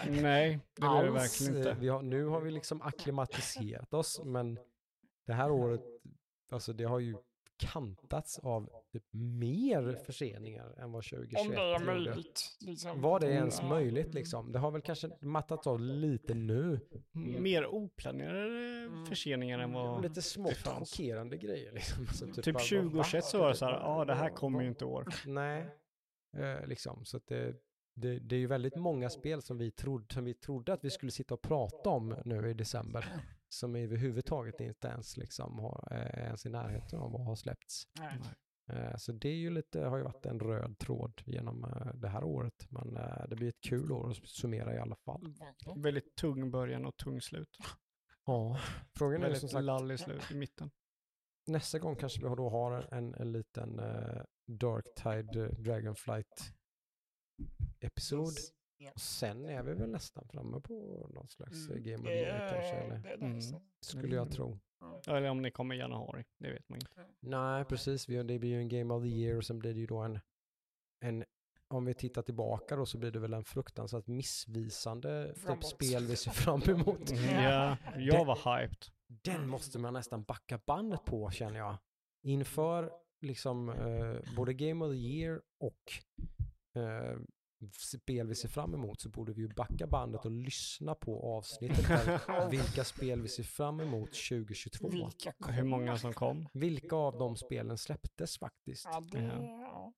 Nej, 0.08 0.59
det 0.75 0.82
blir 0.82 1.03
det 1.03 1.11
verkligen 1.11 1.53
Eh, 1.53 1.59
inte. 1.59 1.75
Vi 1.80 1.88
har, 1.88 2.01
nu 2.01 2.25
har 2.25 2.41
vi 2.41 2.51
liksom 2.51 2.82
akklimatiserat 2.82 3.93
oss, 3.93 4.22
men 4.24 4.59
det 5.25 5.33
här 5.33 5.51
året, 5.51 5.82
alltså 6.51 6.74
det 6.74 6.83
har 6.83 7.00
ju 7.00 7.16
kantats 7.58 8.40
av 8.40 8.81
typ 8.92 9.03
mer 9.14 10.00
förseningar 10.06 10.74
än 10.80 10.92
vad 10.92 11.03
2021 11.03 11.42
Om 11.45 11.52
det 11.52 11.61
är 11.61 11.80
möjligt. 11.86 12.58
Liksom. 12.61 13.02
Var 13.02 13.20
det 13.20 13.28
ens 13.32 13.60
Ja. 13.61 13.70
möjligt 13.70 14.14
liksom? 14.14 14.52
Det 14.52 14.60
har 14.60 14.72
väl 14.72 14.82
kanske 14.82 15.10
mattats 15.22 15.68
av 15.68 15.80
lite 15.80 16.34
nu. 16.34 16.80
Mer 17.40 17.66
oplanerade 17.68 18.72
Mm. 18.86 19.06
förseningar 19.06 19.60
än 19.60 19.74
vad... 19.74 20.02
Lite 20.02 20.22
smått 20.22 20.58
chockerande 20.58 21.38
grejer 21.38 21.72
liksom. 21.72 22.08
Så 22.08 22.42
Typ 22.42 22.53
vad 22.53 22.64
2021 22.64 23.24
så 23.26 23.38
va? 23.38 23.44
var 23.44 23.50
det 23.52 23.58
så 23.58 23.66
här, 23.66 23.74
ja 23.74 24.06
det 24.06 24.16
här 24.16 24.30
kommer 24.30 24.61
ju 24.61 24.68
inte 24.68 24.86
år. 24.86 25.06
Nej, 25.26 25.66
eh, 26.38 26.68
liksom. 26.68 27.06
Så 27.06 27.18
att 27.18 27.28
det, 27.28 27.56
det, 27.95 28.20
det 28.20 28.36
är 28.36 28.40
ju 28.40 28.48
väldigt 28.48 28.76
många 28.76 29.10
spel 29.10 29.42
som 29.42 29.58
vi, 29.58 29.72
trodde, 29.72 30.14
som 30.14 30.26
vi 30.26 30.34
trodde 30.34 30.74
att 30.74 30.84
vi 30.86 30.90
skulle 30.90 31.11
sitta 31.11 31.34
och 31.34 31.42
prata 31.42 31.90
om 31.90 32.16
nu 32.26 32.50
i 32.50 32.53
december. 32.53 33.06
Som 33.50 33.76
överhuvudtaget 33.76 34.61
inte 34.61 34.88
ens 34.88 35.18
liksom 35.18 35.60
har, 35.60 35.88
eh, 35.92 36.24
ens 36.26 36.45
i 36.45 36.50
närheten 36.50 37.00
av 37.00 37.16
att 37.16 37.26
ha 37.26 37.36
släppts. 37.36 37.84
Nej. 38.00 38.14
Eh, 38.74 38.95
så 38.98 39.11
det 39.11 39.30
är 39.30 39.35
ju 39.35 39.50
lite, 39.50 39.80
har 39.80 39.98
ju 39.98 40.03
varit 40.03 40.25
en 40.25 40.40
röd 40.40 40.77
tråd 40.77 41.22
genom 41.25 41.64
eh, 41.64 41.93
det 41.93 42.08
här 42.08 42.24
året. 42.24 42.67
Men 42.69 42.98
eh, 42.98 43.27
det 43.30 43.35
blir 43.35 43.50
ett 43.50 43.61
kul 43.61 43.91
år 43.91 44.09
att 44.09 44.27
summera 44.27 44.75
i 44.75 44.77
alla 44.77 44.95
fall. 44.95 45.33
Väldigt 45.75 46.16
tung 46.16 46.51
början 46.51 46.85
och 46.85 46.98
tung 46.98 47.22
slut. 47.22 47.58
Ja, 48.25 48.59
frågan 48.95 49.22
är 49.22 49.25
som 49.25 49.32
Väldigt 49.32 49.51
sagt, 49.51 49.64
lallig 49.64 50.00
slut 50.00 50.32
i 50.32 50.35
mitten. 50.35 50.72
nästa 51.48 51.80
gång 51.80 51.95
kanske 51.95 52.30
vi 52.30 52.35
då 52.35 52.50
har 52.50 52.93
en, 52.93 53.14
en 53.14 53.32
liten 53.32 53.80
uh, 53.80 54.22
Darktide 54.45 55.40
uh, 55.40 55.50
Dragonflight 55.50 56.53
episod. 57.80 58.33
Yes. 58.80 58.93
Och 58.93 59.01
sen 59.01 59.45
är 59.45 59.64
vi 59.64 59.74
väl 59.74 59.90
nästan 59.90 60.27
framme 60.27 60.61
på 60.61 61.08
någon 61.14 61.30
slags 61.30 61.69
mm. 61.69 61.83
Game 61.83 61.98
of 61.98 62.06
the 62.06 62.14
Year 62.14 62.50
kanske, 62.50 62.75
eller? 62.75 63.14
Mm. 63.14 63.41
Skulle 63.82 64.16
jag 64.16 64.32
tro. 64.32 64.59
Ja, 64.82 65.18
Eller 65.18 65.30
om 65.30 65.42
det 65.42 65.51
kommer 65.51 65.76
i 65.76 65.77
januari, 65.77 66.24
det 66.38 66.51
vet 66.51 66.69
man 66.69 66.80
inte. 66.80 67.06
Nej, 67.19 67.66
precis. 67.66 68.10
Vi, 68.10 68.24
det 68.24 68.40
blir 68.40 68.50
ju 68.50 68.58
en 68.60 68.69
Game 68.69 68.93
of 68.93 69.03
the 69.03 69.10
Year 69.10 69.38
och 69.38 69.45
sen 69.45 69.60
blir 69.60 69.74
det 69.74 69.80
ju 69.80 69.85
då 69.88 69.98
en, 69.98 70.19
en 71.06 71.24
om 71.68 71.85
vi 71.85 71.93
tittar 71.93 72.22
tillbaka 72.22 72.76
då 72.76 72.85
så 72.85 72.98
blir 72.98 73.11
det 73.11 73.19
väl 73.19 73.34
en 73.34 73.43
fruktansvärt 73.43 74.08
missvisande 74.08 75.34
typ 75.48 75.64
spel 75.64 76.06
vi 76.06 76.16
ser 76.16 76.32
fram 76.32 76.61
emot. 76.68 77.11
Mm, 77.11 77.43
Ja, 77.43 77.77
jag 77.98 78.26
var 78.26 78.60
hyped. 78.61 78.85
Den 79.08 79.48
måste 79.48 79.80
man 79.80 79.93
nästan 79.93 80.24
backa 80.24 80.60
bandet 80.66 81.06
på 81.06 81.32
känner 81.32 81.58
jag. 81.60 81.77
Inför 82.24 82.92
liksom 83.22 83.69
eh, 83.69 84.35
både 84.35 84.53
Game 84.53 84.85
of 84.85 84.92
the 84.92 84.98
Year 84.98 85.42
och 85.60 85.93
eh, 86.82 87.18
spel 87.69 88.27
vi 88.27 88.35
ser 88.35 88.49
fram 88.49 88.73
emot 88.73 89.01
så 89.01 89.09
borde 89.09 89.33
vi 89.33 89.41
ju 89.41 89.48
backa 89.48 89.88
bandet 89.88 90.25
och 90.25 90.31
lyssna 90.31 90.95
på 90.95 91.38
avsnittet 91.38 91.88
där 91.88 92.49
vilka 92.49 92.83
spel 92.83 93.22
vi 93.22 93.27
ser 93.27 93.43
fram 93.43 93.80
emot 93.80 94.09
2022. 94.30 94.90
Vilka 94.90 95.33
Hur 95.48 95.64
många 95.64 95.98
som 95.98 96.14
kom. 96.14 96.48
Vilka 96.53 96.95
av 96.95 97.17
de 97.17 97.35
spelen 97.35 97.77
släpptes 97.77 98.38
faktiskt? 98.38 98.85
Ja, 98.91 98.99
det, 99.11 99.22
Ja. 99.23 99.93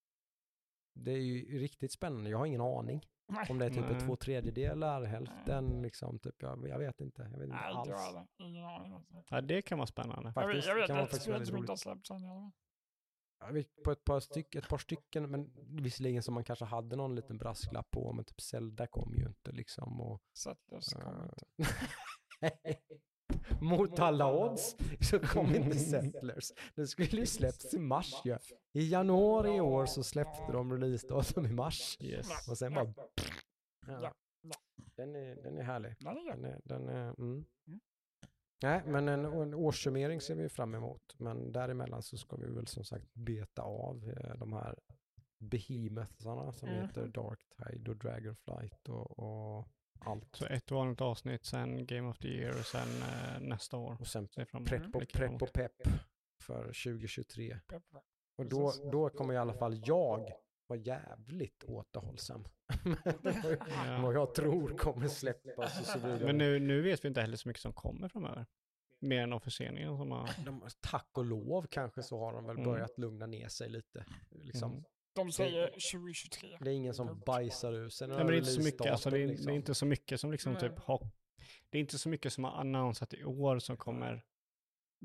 Det 0.96 1.12
är 1.12 1.18
ju 1.22 1.60
riktigt 1.60 1.92
spännande. 1.92 2.30
Jag 2.30 2.38
har 2.38 2.46
ingen 2.46 2.62
aning 2.62 3.02
om 3.50 3.60
det 3.60 3.66
är 3.66 3.70
typ 3.70 3.86
Nej. 3.92 4.00
två 4.00 4.16
tredjedelar, 4.16 5.04
hälften, 5.04 5.82
liksom, 5.82 6.20
typ, 6.20 6.36
jag, 6.42 6.68
jag 6.68 6.80
vet 6.80 7.02
inte. 7.02 7.22
Jag 7.22 7.30
vet 7.40 7.44
inte 7.44 7.56
Nej, 7.56 7.74
alls. 7.74 7.90
alltså. 7.90 8.28
Ja, 9.30 9.42
det 9.42 9.62
kan 9.62 9.78
vara 9.78 9.88
spännande. 9.88 10.34
Jag 10.36 10.48
vet, 10.48 10.56
Faktiskt, 10.56 10.68
jag 10.68 10.76
vet 10.76 10.88
kan 10.88 10.96
vara 10.96 11.04
ett 11.06 11.10
faktiskt 11.12 11.22
spel 11.24 11.34
väldigt 11.34 11.48
som 11.50 11.58
inte 11.58 11.72
har 11.72 11.78
släppts 11.78 12.12
än. 12.12 12.24
i 12.24 12.28
alla 12.28 12.34
fall. 12.42 12.42
Ja, 12.42 12.52
vi- 12.52 12.52
På 13.84 13.92
ett 13.92 14.04
par, 14.04 14.20
styck, 14.20 14.56
ett 14.56 14.70
par 14.70 14.78
stycken, 14.78 15.32
men 15.32 15.52
visserligen 15.82 16.24
som 16.24 16.34
man 16.34 16.44
kanske 16.44 16.66
hade 16.66 16.96
någon 16.96 17.16
liten 17.16 17.38
brasklapp 17.38 17.92
på, 17.92 18.14
men 18.14 18.26
typ 18.26 18.42
Zelda 18.42 18.88
kom 18.88 19.16
ju 19.16 19.26
inte 19.26 19.52
liksom. 19.52 20.02
Och, 20.02 20.22
Settlers 20.34 20.94
kom 20.94 21.16
eh, 21.16 21.24
inte. 21.24 22.82
Mot 23.62 24.00
alla 24.00 24.34
odds 24.34 24.76
så 25.10 25.20
kom 25.20 25.56
inte 25.56 25.80
Settlers. 25.80 26.52
Den 26.76 26.88
skulle 26.88 27.20
ju 27.20 27.26
släppts 27.26 27.74
i 27.74 27.80
mars 27.80 28.22
ju. 28.26 28.38
I 28.74 28.90
januari 28.90 29.56
i 29.56 29.62
år 29.62 29.86
så 29.86 30.04
släppte 30.04 30.52
de 30.52 30.72
releasedatum 30.72 31.46
i 31.46 31.52
mars. 31.52 31.98
Yes. 32.02 32.50
Och 32.50 32.58
sen 32.58 32.74
bara... 32.74 32.94
Ja. 33.88 34.14
Den, 34.96 35.16
är, 35.16 35.36
den 35.36 35.58
är 35.58 35.64
härlig. 35.64 35.96
Den 36.00 36.18
är. 36.18 36.32
Den 36.32 36.46
är, 36.46 36.62
den 36.64 36.90
är, 36.90 37.20
mm. 37.20 37.46
Nej, 38.64 38.82
men 38.86 39.08
en, 39.08 39.26
en 39.26 39.54
årssummering 39.54 40.22
ser 40.22 40.36
vi 40.36 40.50
fram 40.50 40.76
emot. 40.76 41.16
Men 41.18 41.52
däremellan 41.52 42.04
så 42.04 42.18
ska 42.18 42.36
vi 42.36 42.46
väl 42.48 42.68
som 42.68 42.84
sagt 42.84 43.14
beta 43.14 43.62
av 43.62 44.14
eh, 44.18 44.36
de 44.40 44.54
här 44.54 44.80
behemothsarna 45.40 46.54
som 46.54 46.70
Mm. 46.70 46.82
heter 46.82 47.08
Darktide 47.08 47.92
och 47.92 47.98
Dragonflight 47.98 48.90
och, 48.90 49.20
och 49.20 49.68
allt. 50.00 50.36
Så 50.36 50.46
ett 50.46 50.72
vanligt 50.72 51.02
avsnitt, 51.02 51.46
sen 51.46 51.86
Game 51.86 52.10
of 52.10 52.18
the 52.18 52.28
Year 52.28 52.60
och 52.60 52.66
sen 52.66 52.88
eh, 53.02 53.40
nästa 53.42 53.78
år. 53.78 53.98
Och 54.00 54.08
sen 54.08 54.28
prepp 54.28 54.96
och, 54.96 55.10
prepp 55.14 55.42
och 55.42 55.54
pepp 55.54 55.82
för 56.44 56.64
2023. 56.64 57.60
Peppar. 57.68 58.02
Och 58.38 58.46
då, 58.46 58.74
då 58.92 59.10
kommer 59.10 59.34
i 59.34 59.38
alla 59.38 59.54
fall 59.54 59.82
jag 59.86 60.32
vara 60.68 60.80
jävligt 60.80 61.64
återhållsam. 61.64 62.48
Vad 64.02 64.16
jag 64.16 64.36
tror 64.36 64.78
kommer 64.78 65.08
släppas 65.08 65.80
och 65.80 65.86
så 65.86 66.00
vidare. 66.00 66.26
Men 66.26 66.38
nu, 66.38 66.60
nu 66.60 66.82
vet 66.82 67.04
vi 67.04 67.08
inte 67.08 67.22
heller 67.22 67.38
så 67.38 67.48
mycket 67.50 67.62
som 67.62 67.74
kommer 67.74 68.08
framöver. 68.10 68.46
Mer 69.00 69.22
än 69.22 69.30
de 69.30 69.42
förseningar 69.42 69.98
som 69.98 70.12
har... 70.12 70.30
de, 70.46 70.64
tack 70.82 71.10
och 71.18 71.26
lov 71.26 71.68
kanske 71.70 72.04
så 72.04 72.20
har 72.20 72.34
de 72.34 72.46
väl 72.46 72.56
Mm. 72.58 72.70
börjat 72.70 72.98
lugna 72.98 73.26
ner 73.26 73.48
sig 73.48 73.70
lite. 73.70 74.06
Liksom. 74.30 74.72
Mm. 74.72 74.84
De 75.16 75.32
säger 75.32 75.68
2023. 75.68 76.58
Det 76.62 76.70
är 76.70 76.74
ingen 76.74 76.94
som 76.94 77.20
bajsar 77.26 77.74
ur 77.74 77.90
sig 77.90 78.08
Nej, 78.08 78.18
men 78.18 78.28
det 78.28 78.34
är 78.34 78.38
inte 78.38 78.52
så 78.52 78.62
mycket, 78.62 78.92
alltså, 78.92 79.10
det, 79.10 79.20
är, 79.20 79.28
liksom. 79.28 79.46
det 79.46 79.52
är 79.52 79.56
inte 79.56 79.76
så 79.76 79.86
mycket 79.86 80.20
som 80.20 80.32
liksom 80.32 80.54
Nej. 80.54 80.62
typ 80.62 80.80
har... 80.80 81.08
Det 81.70 81.78
är 81.78 81.80
inte 81.80 81.98
så 81.98 82.10
mycket 82.10 82.34
som 82.34 82.44
har 82.44 82.52
annonsat 82.52 83.14
i 83.14 83.24
år 83.24 83.60
som 83.60 83.78
kommer 83.78 84.26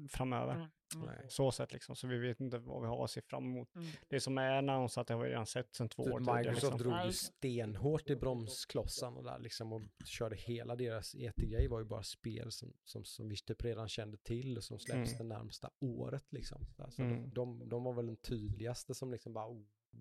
framöver. 0.09 0.55
Mm. 0.55 0.69
Mm. 0.95 1.07
Nej. 1.07 1.27
Så 1.29 1.53
sett 1.53 1.73
liksom, 1.73 1.97
så 1.97 2.07
vi 2.07 2.19
vet 2.19 2.41
inte 2.41 2.59
vad 2.59 2.81
vi 2.83 2.87
har 2.89 3.05
att 3.05 3.11
se 3.11 3.21
fram 3.23 3.45
emot. 3.45 3.75
Mm. 3.75 3.87
Det 4.09 4.21
som 4.21 4.39
är 4.39 4.51
annonsat 4.51 5.07
det 5.07 5.15
har 5.15 5.23
vi 5.23 5.31
redan 5.31 5.47
sett 5.47 5.75
sedan 5.75 5.89
två 5.89 6.05
Typ 6.05 6.13
år 6.15 6.19
tidigare. 6.19 6.39
Microsoft 6.39 6.73
Liksom. 6.73 6.79
drog 6.93 7.07
ju 7.07 7.13
stenhårt 7.13 8.11
i 8.11 8.17
bromsklossarna 8.17 9.23
där 9.23 9.39
liksom 9.39 9.73
och 9.73 9.83
körde 10.05 10.37
hela 10.37 10.77
deras 10.77 11.15
ET-grej 11.15 11.69
var 11.69 11.79
ju 11.79 11.85
bara 11.85 12.03
spel 12.03 12.53
som, 12.53 12.73
som, 12.85 13.05
som 13.05 13.29
vi 13.29 13.37
typ 13.37 13.65
redan 13.65 13.89
kände 13.89 14.17
till 14.17 14.57
och 14.57 14.65
som 14.65 14.79
släpps 14.79 15.13
Mm. 15.15 15.29
det 15.29 15.35
närmsta 15.35 15.71
året 15.81 16.25
liksom. 16.33 16.67
Så 16.77 16.83
Alltså, 16.83 17.03
Mm. 17.03 17.31
de, 17.31 17.69
de 17.69 17.85
var 17.85 17.93
väl 17.93 18.07
den 18.07 18.17
tydligaste 18.17 18.95
som 18.95 19.11
liksom 19.13 19.33
bara 19.33 19.49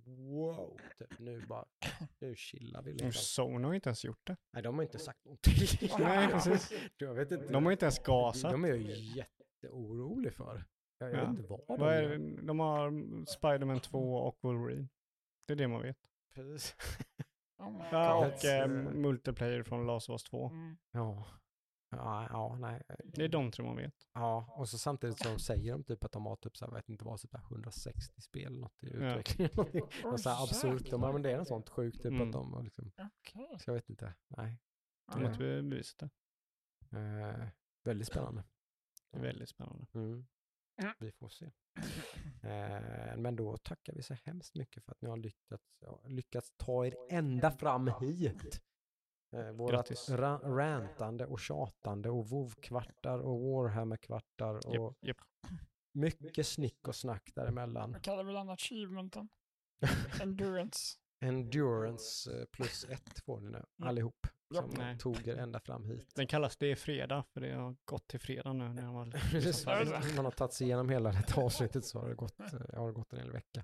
wow, 0.06 0.77
typ, 0.99 1.19
nu 1.19 1.41
bara, 1.41 1.66
nu 2.19 2.35
chillar 2.35 2.82
vi 2.82 2.91
liksom. 2.91 3.11
Sony 3.11 3.66
har 3.66 3.74
inte 3.74 3.90
ens 3.90 4.06
gjort 4.06 4.27
det. 4.27 4.38
Nej, 4.53 4.64
de 4.64 4.75
har 4.75 4.83
inte 4.83 4.99
sagt 4.99 5.25
någonting. 5.25 5.53
Nej, 5.99 6.27
precis. 6.27 6.74
Jag 6.98 7.14
vet 7.14 7.32
inte. 7.32 7.48
De 7.53 7.66
har 7.66 7.72
inte 7.72 7.85
ens 7.85 7.99
gasat. 7.99 8.51
De 8.51 8.66
är 8.66 8.67
jag 8.69 8.80
jätteorolig 8.82 10.33
för. 10.33 10.66
Jag, 11.00 11.09
jag 11.11 11.17
Ja. 11.17 11.22
vet 11.30 11.30
inte 11.40 11.50
vad, 11.50 11.61
Vad 11.67 11.80
de 11.80 11.85
är 11.85 12.01
gör. 12.01 12.09
det? 12.17 12.42
De 12.42 12.59
har 12.59 12.92
Spiderman 13.26 13.80
2 13.80 14.16
och 14.17 14.38
Wolverine. 14.42 14.88
Det 15.48 15.53
är 15.53 15.58
det 15.58 15.67
man 15.67 15.82
vet. 15.82 15.98
Precis. 16.35 16.76
Oh 17.59 17.85
Ja, 17.92 18.16
och 18.27 18.45
eh, 18.45 18.61
eh, 18.61 18.67
multiplayer 18.93 19.64
från 19.64 19.88
Last 19.88 20.09
of 20.09 20.14
Us 20.14 20.24
2. 20.24 20.50
Mm. 20.50 20.77
Ja. 20.92 21.26
Ja, 21.90 22.27
ja, 22.32 22.56
nej. 22.59 22.82
Det 23.03 23.24
är 23.24 23.30
de 23.30 23.51
tre 23.51 23.66
man 23.66 23.76
vet. 23.76 23.93
Ja, 24.14 24.53
och 24.58 24.69
så 24.69 24.77
samtidigt 24.77 25.19
så 25.19 25.40
säger 25.40 25.72
de 25.72 25.84
typ 25.84 26.03
att 26.03 26.11
de 26.11 26.26
har 26.26 26.35
typ 26.35 26.58
så 26.58 26.66
här, 26.66 26.72
vet 26.74 26.90
inte 26.90 27.06
vad, 27.06 27.19
typ 27.19 27.32
så 27.32 27.38
här 27.38 27.43
160 27.45 28.22
spel 28.22 28.45
eller 28.48 28.59
något 28.59 28.84
i 28.84 28.88
Ja. 28.90 28.95
utvecklingen. 29.11 29.51
Någonting. 29.56 29.82
Något 30.03 30.22
så 30.22 30.30
här 30.30 30.43
absurt. 30.43 30.90
De, 30.92 31.03
ja, 31.03 31.11
men 31.11 31.22
det 31.22 31.32
är 31.32 31.38
något 31.38 31.48
sånt 31.48 31.69
sjukt 31.69 31.98
typ 31.98 32.06
Mm. 32.11 32.22
att 32.27 32.32
de 32.34 32.53
har 32.53 32.64
liksom, 32.64 32.92
Okej. 33.19 33.58
så 33.59 33.69
jag 33.69 33.76
vet 33.76 33.90
inte. 33.90 34.14
Nej. 34.27 34.58
De 35.08 35.14
har 35.14 35.22
Ja. 35.22 35.27
inte 35.30 35.40
bevisat 35.40 36.11
det. 36.90 36.98
Eh, 37.00 37.48
väldigt 37.84 38.08
spännande. 38.08 38.43
Är 39.11 39.19
väldigt 39.22 39.50
spännande. 39.50 39.85
Mm. 39.93 40.26
Mm. 40.77 40.93
Vi 40.99 41.11
får 41.11 41.30
se. 41.30 41.51
Eh, 42.43 43.17
men 43.17 43.35
då 43.35 43.57
tackar 43.57 43.93
vi 43.93 44.03
så 44.03 44.14
hemskt 44.14 44.56
mycket 44.56 44.83
för 44.85 44.91
att 44.91 45.01
ni 45.01 45.09
har 45.09 45.17
lyckats, 45.17 45.64
ja, 45.80 46.01
lyckats 46.07 46.53
ta 46.57 46.85
er 46.85 46.95
ända 47.09 47.51
fram 47.51 47.91
hit. 48.01 48.61
Eh, 49.35 49.51
vårat 49.51 49.89
ra- 49.91 50.39
rantande 50.56 51.25
och 51.25 51.39
tjatande 51.39 52.09
och 52.09 52.25
WoW-kvartar 52.30 53.19
och 53.19 53.39
Warhammer-kvartar 53.39 54.67
och 54.67 54.75
Japp, 54.75 54.97
japp. 55.01 55.51
mycket 55.91 56.47
snick 56.47 56.88
och 56.88 56.95
snack 56.95 57.31
däremellan. 57.35 57.91
Vad 57.91 58.01
kallar 58.03 58.23
vi 58.23 58.33
den 58.33 58.49
achievementen? 58.49 59.30
Endurance. 60.22 60.97
Endurance 61.19 62.39
eh, 62.39 62.45
plus 62.45 62.83
ett 62.89 63.19
får 63.25 63.39
ni 63.39 63.49
nu, 63.49 63.65
allihop. 63.83 64.27
Som 64.56 64.69
Nej. 64.77 64.98
tog 64.98 65.27
er 65.27 65.35
ända 65.38 65.59
fram 65.59 65.85
hit. 65.85 66.16
Den 66.16 66.27
kallas 66.27 66.58
Det 66.58 66.72
är 66.72 66.76
fredag, 66.76 67.24
för 67.34 67.42
det 67.42 67.53
har 67.53 67.76
gått 67.85 68.08
till 68.08 68.19
fredag 68.19 68.53
nu 68.53 68.64
när 68.64 68.82
det 68.82 68.82
är 68.82 70.16
man 70.16 70.26
har 70.26 70.32
tagit 70.32 70.53
sig 70.53 70.67
igenom 70.67 70.90
hela 70.90 71.11
detta 71.11 71.42
avsnittet 71.42 71.85
så 71.85 72.00
har 72.00 72.09
det 72.09 72.16
gått, 72.16 72.40
eh, 72.40 72.80
har 72.80 72.88
det 72.88 72.93
gått 72.93 73.14
en 73.14 73.19
hel 73.19 73.32
vecka. 73.32 73.64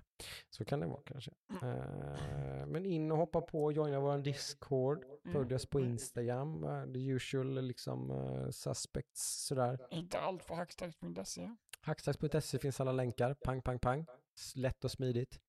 Så 0.50 0.64
kan 0.64 0.80
det 0.80 0.86
vara 0.86 1.02
kanske. 1.04 1.30
Eh, 1.62 2.66
men 2.66 2.86
in 2.86 3.12
och 3.12 3.18
hoppa 3.18 3.40
på 3.40 3.64
och 3.64 3.72
joina 3.72 4.00
vår 4.00 4.18
Discord. 4.18 5.04
Följ 5.32 5.54
oss 5.54 5.66
på 5.66 5.80
Instagram. 5.80 6.64
eh, 6.64 6.92
The 6.92 6.98
usual 6.98 7.62
liksom 7.62 8.10
uh, 8.10 8.50
suspects 8.50 9.46
sådär. 9.46 9.78
Inte 9.90 10.20
allt 10.20 10.46
på 10.46 10.54
hackstacks.se. 10.54 11.50
Hackstacks.se 11.80 12.58
finns 12.58 12.80
alla 12.80 12.92
länkar. 12.92 13.34
Pang, 13.34 13.62
pang, 13.62 13.78
pang. 13.78 14.06
Lätt 14.54 14.84
och 14.84 14.90
smidigt. 14.90 15.40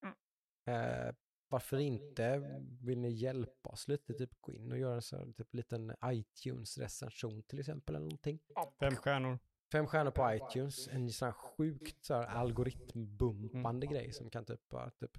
Eh, 0.68 1.14
varför 1.48 1.77
inte? 1.77 2.40
Vill 2.82 2.99
ni 2.99 3.09
hjälpa 3.09 3.69
oss 3.69 3.88
lite? 3.88 4.14
Typ 4.14 4.41
gå 4.41 4.53
in 4.53 4.72
och 4.72 4.77
göra 4.77 4.95
en 4.95 5.01
sån 5.01 5.33
typ 5.33 5.53
liten 5.53 5.93
iTunes-recension 6.06 7.43
till 7.43 7.59
exempel 7.59 7.95
eller 7.95 8.06
någonting. 8.06 8.40
fem 8.80 8.95
stjärnor. 8.95 9.40
Fem 9.72 9.88
stjärnor 9.88 10.11
på 10.11 10.33
iTunes, 10.33 10.88
en 10.88 11.09
sån 11.09 11.25
här 11.25 11.33
sjukt 11.33 12.06
så 12.06 12.14
här 12.14 12.25
algoritmbumpande 12.25 13.88
grej 13.88 14.11
som 14.14 14.30
kan 14.30 14.45
typ 14.45 14.69
bara 14.69 14.90
typ 14.90 15.11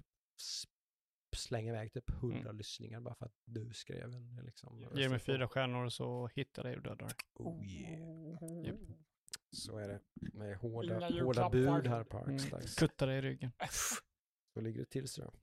slänga 1.35 1.69
iväg 1.71 1.93
typ 1.93 2.09
hundra 2.09 2.51
lyssningar 2.51 2.99
bara 2.99 3.15
för 3.15 3.25
att 3.25 3.35
du 3.45 3.73
skrev 3.73 4.13
en 4.13 4.35
liksom. 4.45 4.89
Ge 4.95 5.09
mig 5.09 5.19
fyra 5.19 5.47
stjärnor 5.47 5.89
så 5.89 6.29
hittar 6.35 6.63
jag 6.63 6.71
dig 6.71 6.77
och 6.77 6.83
dödar. 6.83 7.11
Oh 7.33 7.65
yeah. 7.65 8.65
Japp. 8.65 8.79
Så 9.51 9.77
är 9.77 9.87
det. 9.87 10.01
Med 10.33 10.57
hårda, 10.57 11.09
hårda 11.09 11.49
bud 11.49 11.87
här 11.87 12.03
på 12.03 12.17
Mm. 12.17 12.35
Arksdags. 12.35 12.75
Kutta 12.75 13.05
dig 13.05 13.17
i 13.17 13.21
ryggen. 13.21 13.51
Så 14.53 14.61
ligger 14.61 14.79
det 14.79 14.85
till 14.85 15.07
så. 15.07 15.33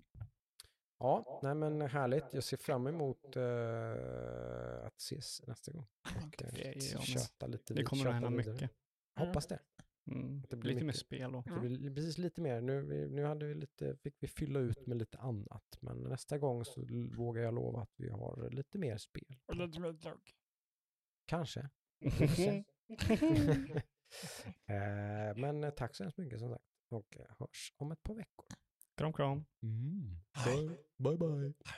Ja, 1.05 1.41
nej 1.43 1.55
men 1.55 1.81
härligt. 1.81 2.25
Jag 2.35 2.45
ser 2.45 2.57
fram 2.57 2.87
emot 2.87 3.37
eh, 3.37 4.87
att 4.87 4.97
ses 5.01 5.47
nästa 5.47 5.73
gång. 5.73 5.87
Och 6.27 6.43
eh, 6.43 6.53
Det 6.53 6.81
köta 7.07 7.47
lite 7.47 7.75
Det 7.75 7.83
kommer 7.85 8.07
att 8.07 8.15
hända 8.15 8.31
vidare. 8.31 8.53
mycket. 8.55 8.71
Hoppas 9.17 9.47
det. 9.47 9.59
Mm. 10.11 10.43
det 10.51 10.57
blir 10.57 10.71
Lite 10.73 10.85
mer 10.85 10.87
mycket. 10.87 11.01
spel 11.01 11.33
då. 11.33 11.43
Det 11.47 11.69
blir 11.69 11.95
precis 11.95 12.19
lite 12.19 12.41
mer. 12.41 12.61
Nu, 12.61 12.83
vi, 12.83 13.09
nu 13.09 13.25
hade 13.25 13.47
vi 13.47 13.55
lite, 13.55 13.97
fick 13.97 14.17
vi 14.21 14.29
fylla 14.29 14.61
ut 14.61 14.87
med 14.87 14.97
lite 14.97 15.19
annat. 15.19 15.79
Men 15.81 15.97
nästa 15.99 16.39
gång 16.39 16.65
så 16.65 16.87
vågar 17.17 17.43
jag 17.43 17.55
lova 17.55 17.83
att 17.83 17.93
vi 17.97 18.09
har 18.11 18.51
lite 18.51 18.79
mer 18.79 18.97
spel. 18.99 19.37
Och 19.47 19.57
lite 19.57 19.81
mer 19.81 19.93
glögg. 19.93 20.21
Kanske. 21.27 21.71
Eh, 24.67 25.37
men 25.37 25.65
eh, 25.65 25.71
tack 25.71 25.95
så 25.97 26.03
hemskt 26.05 26.19
mycket 26.19 26.39
som 26.39 26.49
sagt. 26.51 26.65
Och 26.91 27.17
eh, 27.17 27.27
hörs 27.39 27.73
om 27.77 27.93
ett 27.93 28.03
par 28.03 28.15
veckor. 28.15 28.47
Kram 28.97 29.13
kram. 29.13 29.45
Bye 31.01 31.17
bye. 31.17 31.17
bye. 31.17 31.77